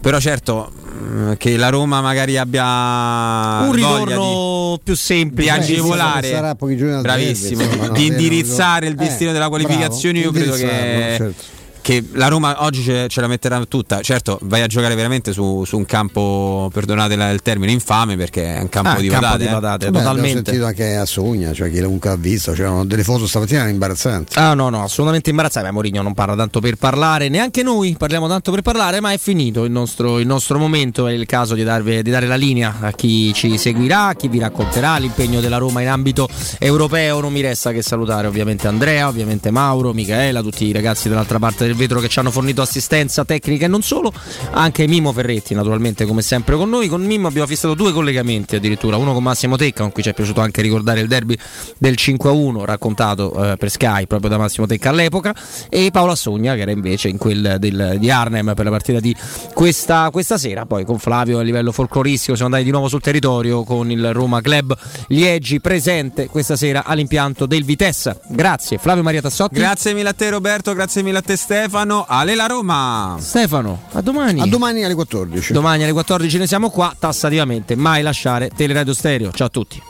però 0.00 0.18
certo 0.18 0.72
mh, 0.72 1.34
che 1.36 1.56
la 1.56 1.68
Roma 1.68 2.00
magari 2.00 2.36
abbia 2.36 3.66
un 3.66 3.72
ritorno 3.72 4.80
più 4.82 4.96
semplice 4.96 5.52
di 5.52 5.74
agevolare 5.74 6.28
sarà 6.28 6.54
pochi 6.56 6.76
giorni 6.76 7.00
bravissimo 7.02 7.62
insomma, 7.62 7.86
no? 7.86 7.92
di 7.92 8.06
indirizzare 8.06 8.88
il 8.88 8.96
destino 8.96 9.30
Eh, 9.30 9.32
della 9.32 9.48
qualificazione 9.48 10.20
bravo, 10.22 10.36
io 10.38 10.42
credo 10.42 10.56
che 10.56 11.14
certo. 11.18 11.60
Che 11.82 12.02
la 12.12 12.28
Roma 12.28 12.64
oggi 12.64 12.82
ce, 12.82 13.08
ce 13.08 13.20
la 13.20 13.26
metterà 13.26 13.62
tutta. 13.66 14.00
Certo, 14.00 14.38
vai 14.42 14.62
a 14.62 14.66
giocare 14.66 14.94
veramente 14.94 15.32
su, 15.32 15.64
su 15.66 15.76
un 15.76 15.84
campo, 15.84 16.70
perdonate 16.72 17.16
la- 17.16 17.30
il 17.30 17.42
termine, 17.42 17.72
infame 17.72 18.16
perché 18.16 18.54
è 18.56 18.60
un 18.60 18.68
campo 18.68 18.90
Ah, 18.90 19.00
di 19.00 19.08
campo 19.08 19.26
patate. 19.26 19.38
di 19.38 19.44
eh. 19.44 19.52
Beh, 19.90 19.98
totalmente. 19.98 20.08
Abbiamo 20.08 20.28
sentito 20.44 20.64
anche 20.66 20.96
a 20.96 21.04
Sogna, 21.04 21.52
cioè 21.52 21.70
chi 21.70 21.80
comunque 21.80 22.10
ha 22.10 22.16
visto, 22.16 22.52
c'erano 22.52 22.84
delle 22.84 23.02
foto 23.04 23.26
stamattina 23.26 23.68
imbarazzanti. 23.68 24.38
Ah 24.38 24.54
no, 24.54 24.68
no, 24.70 24.82
assolutamente 24.82 25.28
imbarazzante. 25.30 25.68
Beh, 25.68 25.74
Mourinho 25.74 26.02
non 26.02 26.14
parla 26.14 26.36
tanto 26.36 26.60
per 26.60 26.76
parlare, 26.76 27.28
neanche 27.28 27.62
noi 27.62 27.94
parliamo 27.98 28.28
tanto 28.28 28.50
per 28.52 28.62
parlare, 28.62 29.00
ma 29.00 29.12
è 29.12 29.18
finito 29.18 29.64
il 29.64 29.70
nostro, 29.72 30.18
il 30.18 30.26
nostro 30.26 30.58
momento. 30.58 31.06
È 31.08 31.12
il 31.12 31.26
caso 31.26 31.54
di, 31.54 31.64
darvi- 31.64 32.02
di 32.02 32.10
dare 32.10 32.26
la 32.26 32.36
linea 32.36 32.76
a 32.80 32.92
chi 32.92 33.32
ci 33.34 33.58
seguirà, 33.58 34.06
a 34.08 34.14
chi 34.14 34.28
vi 34.28 34.38
racconterà 34.38 34.96
l'impegno 34.98 35.40
della 35.40 35.58
Roma 35.58 35.80
in 35.82 35.88
ambito 35.88 36.28
europeo. 36.58 37.20
Non 37.20 37.32
mi 37.32 37.40
resta 37.40 37.72
che 37.72 37.82
salutare 37.82 38.26
ovviamente 38.26 38.68
Andrea, 38.68 39.08
ovviamente 39.08 39.50
Mauro, 39.50 39.92
Michaela, 39.92 40.42
tutti 40.42 40.64
i 40.64 40.72
ragazzi 40.72 41.08
dall'altra 41.08 41.38
parte 41.38 41.64
del 41.64 41.71
vetro 41.74 42.00
che 42.00 42.08
ci 42.08 42.18
hanno 42.18 42.30
fornito 42.30 42.62
assistenza 42.62 43.24
tecnica 43.24 43.64
e 43.64 43.68
non 43.68 43.82
solo, 43.82 44.12
anche 44.52 44.86
Mimo 44.86 45.12
Ferretti 45.12 45.54
naturalmente 45.54 46.04
come 46.04 46.22
sempre 46.22 46.56
con 46.56 46.68
noi. 46.68 46.88
Con 46.88 47.02
Mimo 47.02 47.28
abbiamo 47.28 47.46
fissato 47.46 47.74
due 47.74 47.92
collegamenti 47.92 48.56
addirittura, 48.56 48.96
uno 48.96 49.12
con 49.12 49.22
Massimo 49.22 49.56
Tecca, 49.56 49.82
con 49.82 49.92
cui 49.92 50.02
ci 50.02 50.10
è 50.10 50.14
piaciuto 50.14 50.40
anche 50.40 50.62
ricordare 50.62 51.00
il 51.00 51.08
derby 51.08 51.36
del 51.78 51.94
5-1 51.98 52.64
raccontato 52.64 53.52
eh, 53.52 53.56
per 53.56 53.70
Sky 53.70 54.06
proprio 54.06 54.30
da 54.30 54.38
Massimo 54.38 54.66
Tecca 54.66 54.90
all'epoca 54.90 55.34
e 55.68 55.90
Paola 55.90 56.14
Sogna 56.14 56.54
che 56.54 56.60
era 56.60 56.70
invece 56.70 57.08
in 57.08 57.18
quel 57.18 57.56
del- 57.58 57.96
di 57.98 58.10
Arnhem 58.10 58.52
per 58.54 58.64
la 58.64 58.70
partita 58.70 59.00
di 59.00 59.14
questa, 59.52 60.10
questa 60.10 60.38
sera. 60.38 60.66
Poi 60.66 60.84
con 60.84 60.98
Flavio 60.98 61.38
a 61.38 61.42
livello 61.42 61.72
folcloristico 61.72 62.34
siamo 62.34 62.50
andati 62.50 62.64
di 62.64 62.70
nuovo 62.70 62.88
sul 62.88 63.00
territorio 63.00 63.64
con 63.64 63.90
il 63.90 64.12
Roma 64.12 64.40
Club 64.40 64.76
Liegi 65.08 65.60
presente 65.60 66.26
questa 66.26 66.56
sera 66.56 66.84
all'impianto 66.84 67.46
del 67.46 67.64
Vitesse. 67.64 68.20
Grazie 68.28 68.78
Flavio 68.78 69.02
Maria 69.02 69.20
Tassotti. 69.20 69.54
Grazie 69.54 69.94
mille 69.94 70.10
a 70.10 70.12
te 70.12 70.30
Roberto, 70.30 70.72
grazie 70.74 71.02
mille 71.02 71.18
a 71.18 71.22
te 71.22 71.36
Stefano. 71.36 71.61
Ale 72.08 72.34
la 72.34 72.46
Roma! 72.46 73.16
Stefano, 73.20 73.82
a 73.92 74.00
domani. 74.00 74.40
A 74.40 74.46
domani 74.46 74.82
alle 74.84 74.94
14. 74.94 75.52
Domani 75.52 75.84
alle 75.84 75.92
14 75.92 76.38
ne 76.38 76.46
siamo 76.46 76.70
qua 76.70 76.94
tassativamente. 76.98 77.76
Mai 77.76 78.02
lasciare 78.02 78.50
Teleradio 78.50 78.92
Stereo. 78.92 79.30
Ciao 79.30 79.46
a 79.46 79.50
tutti. 79.50 79.82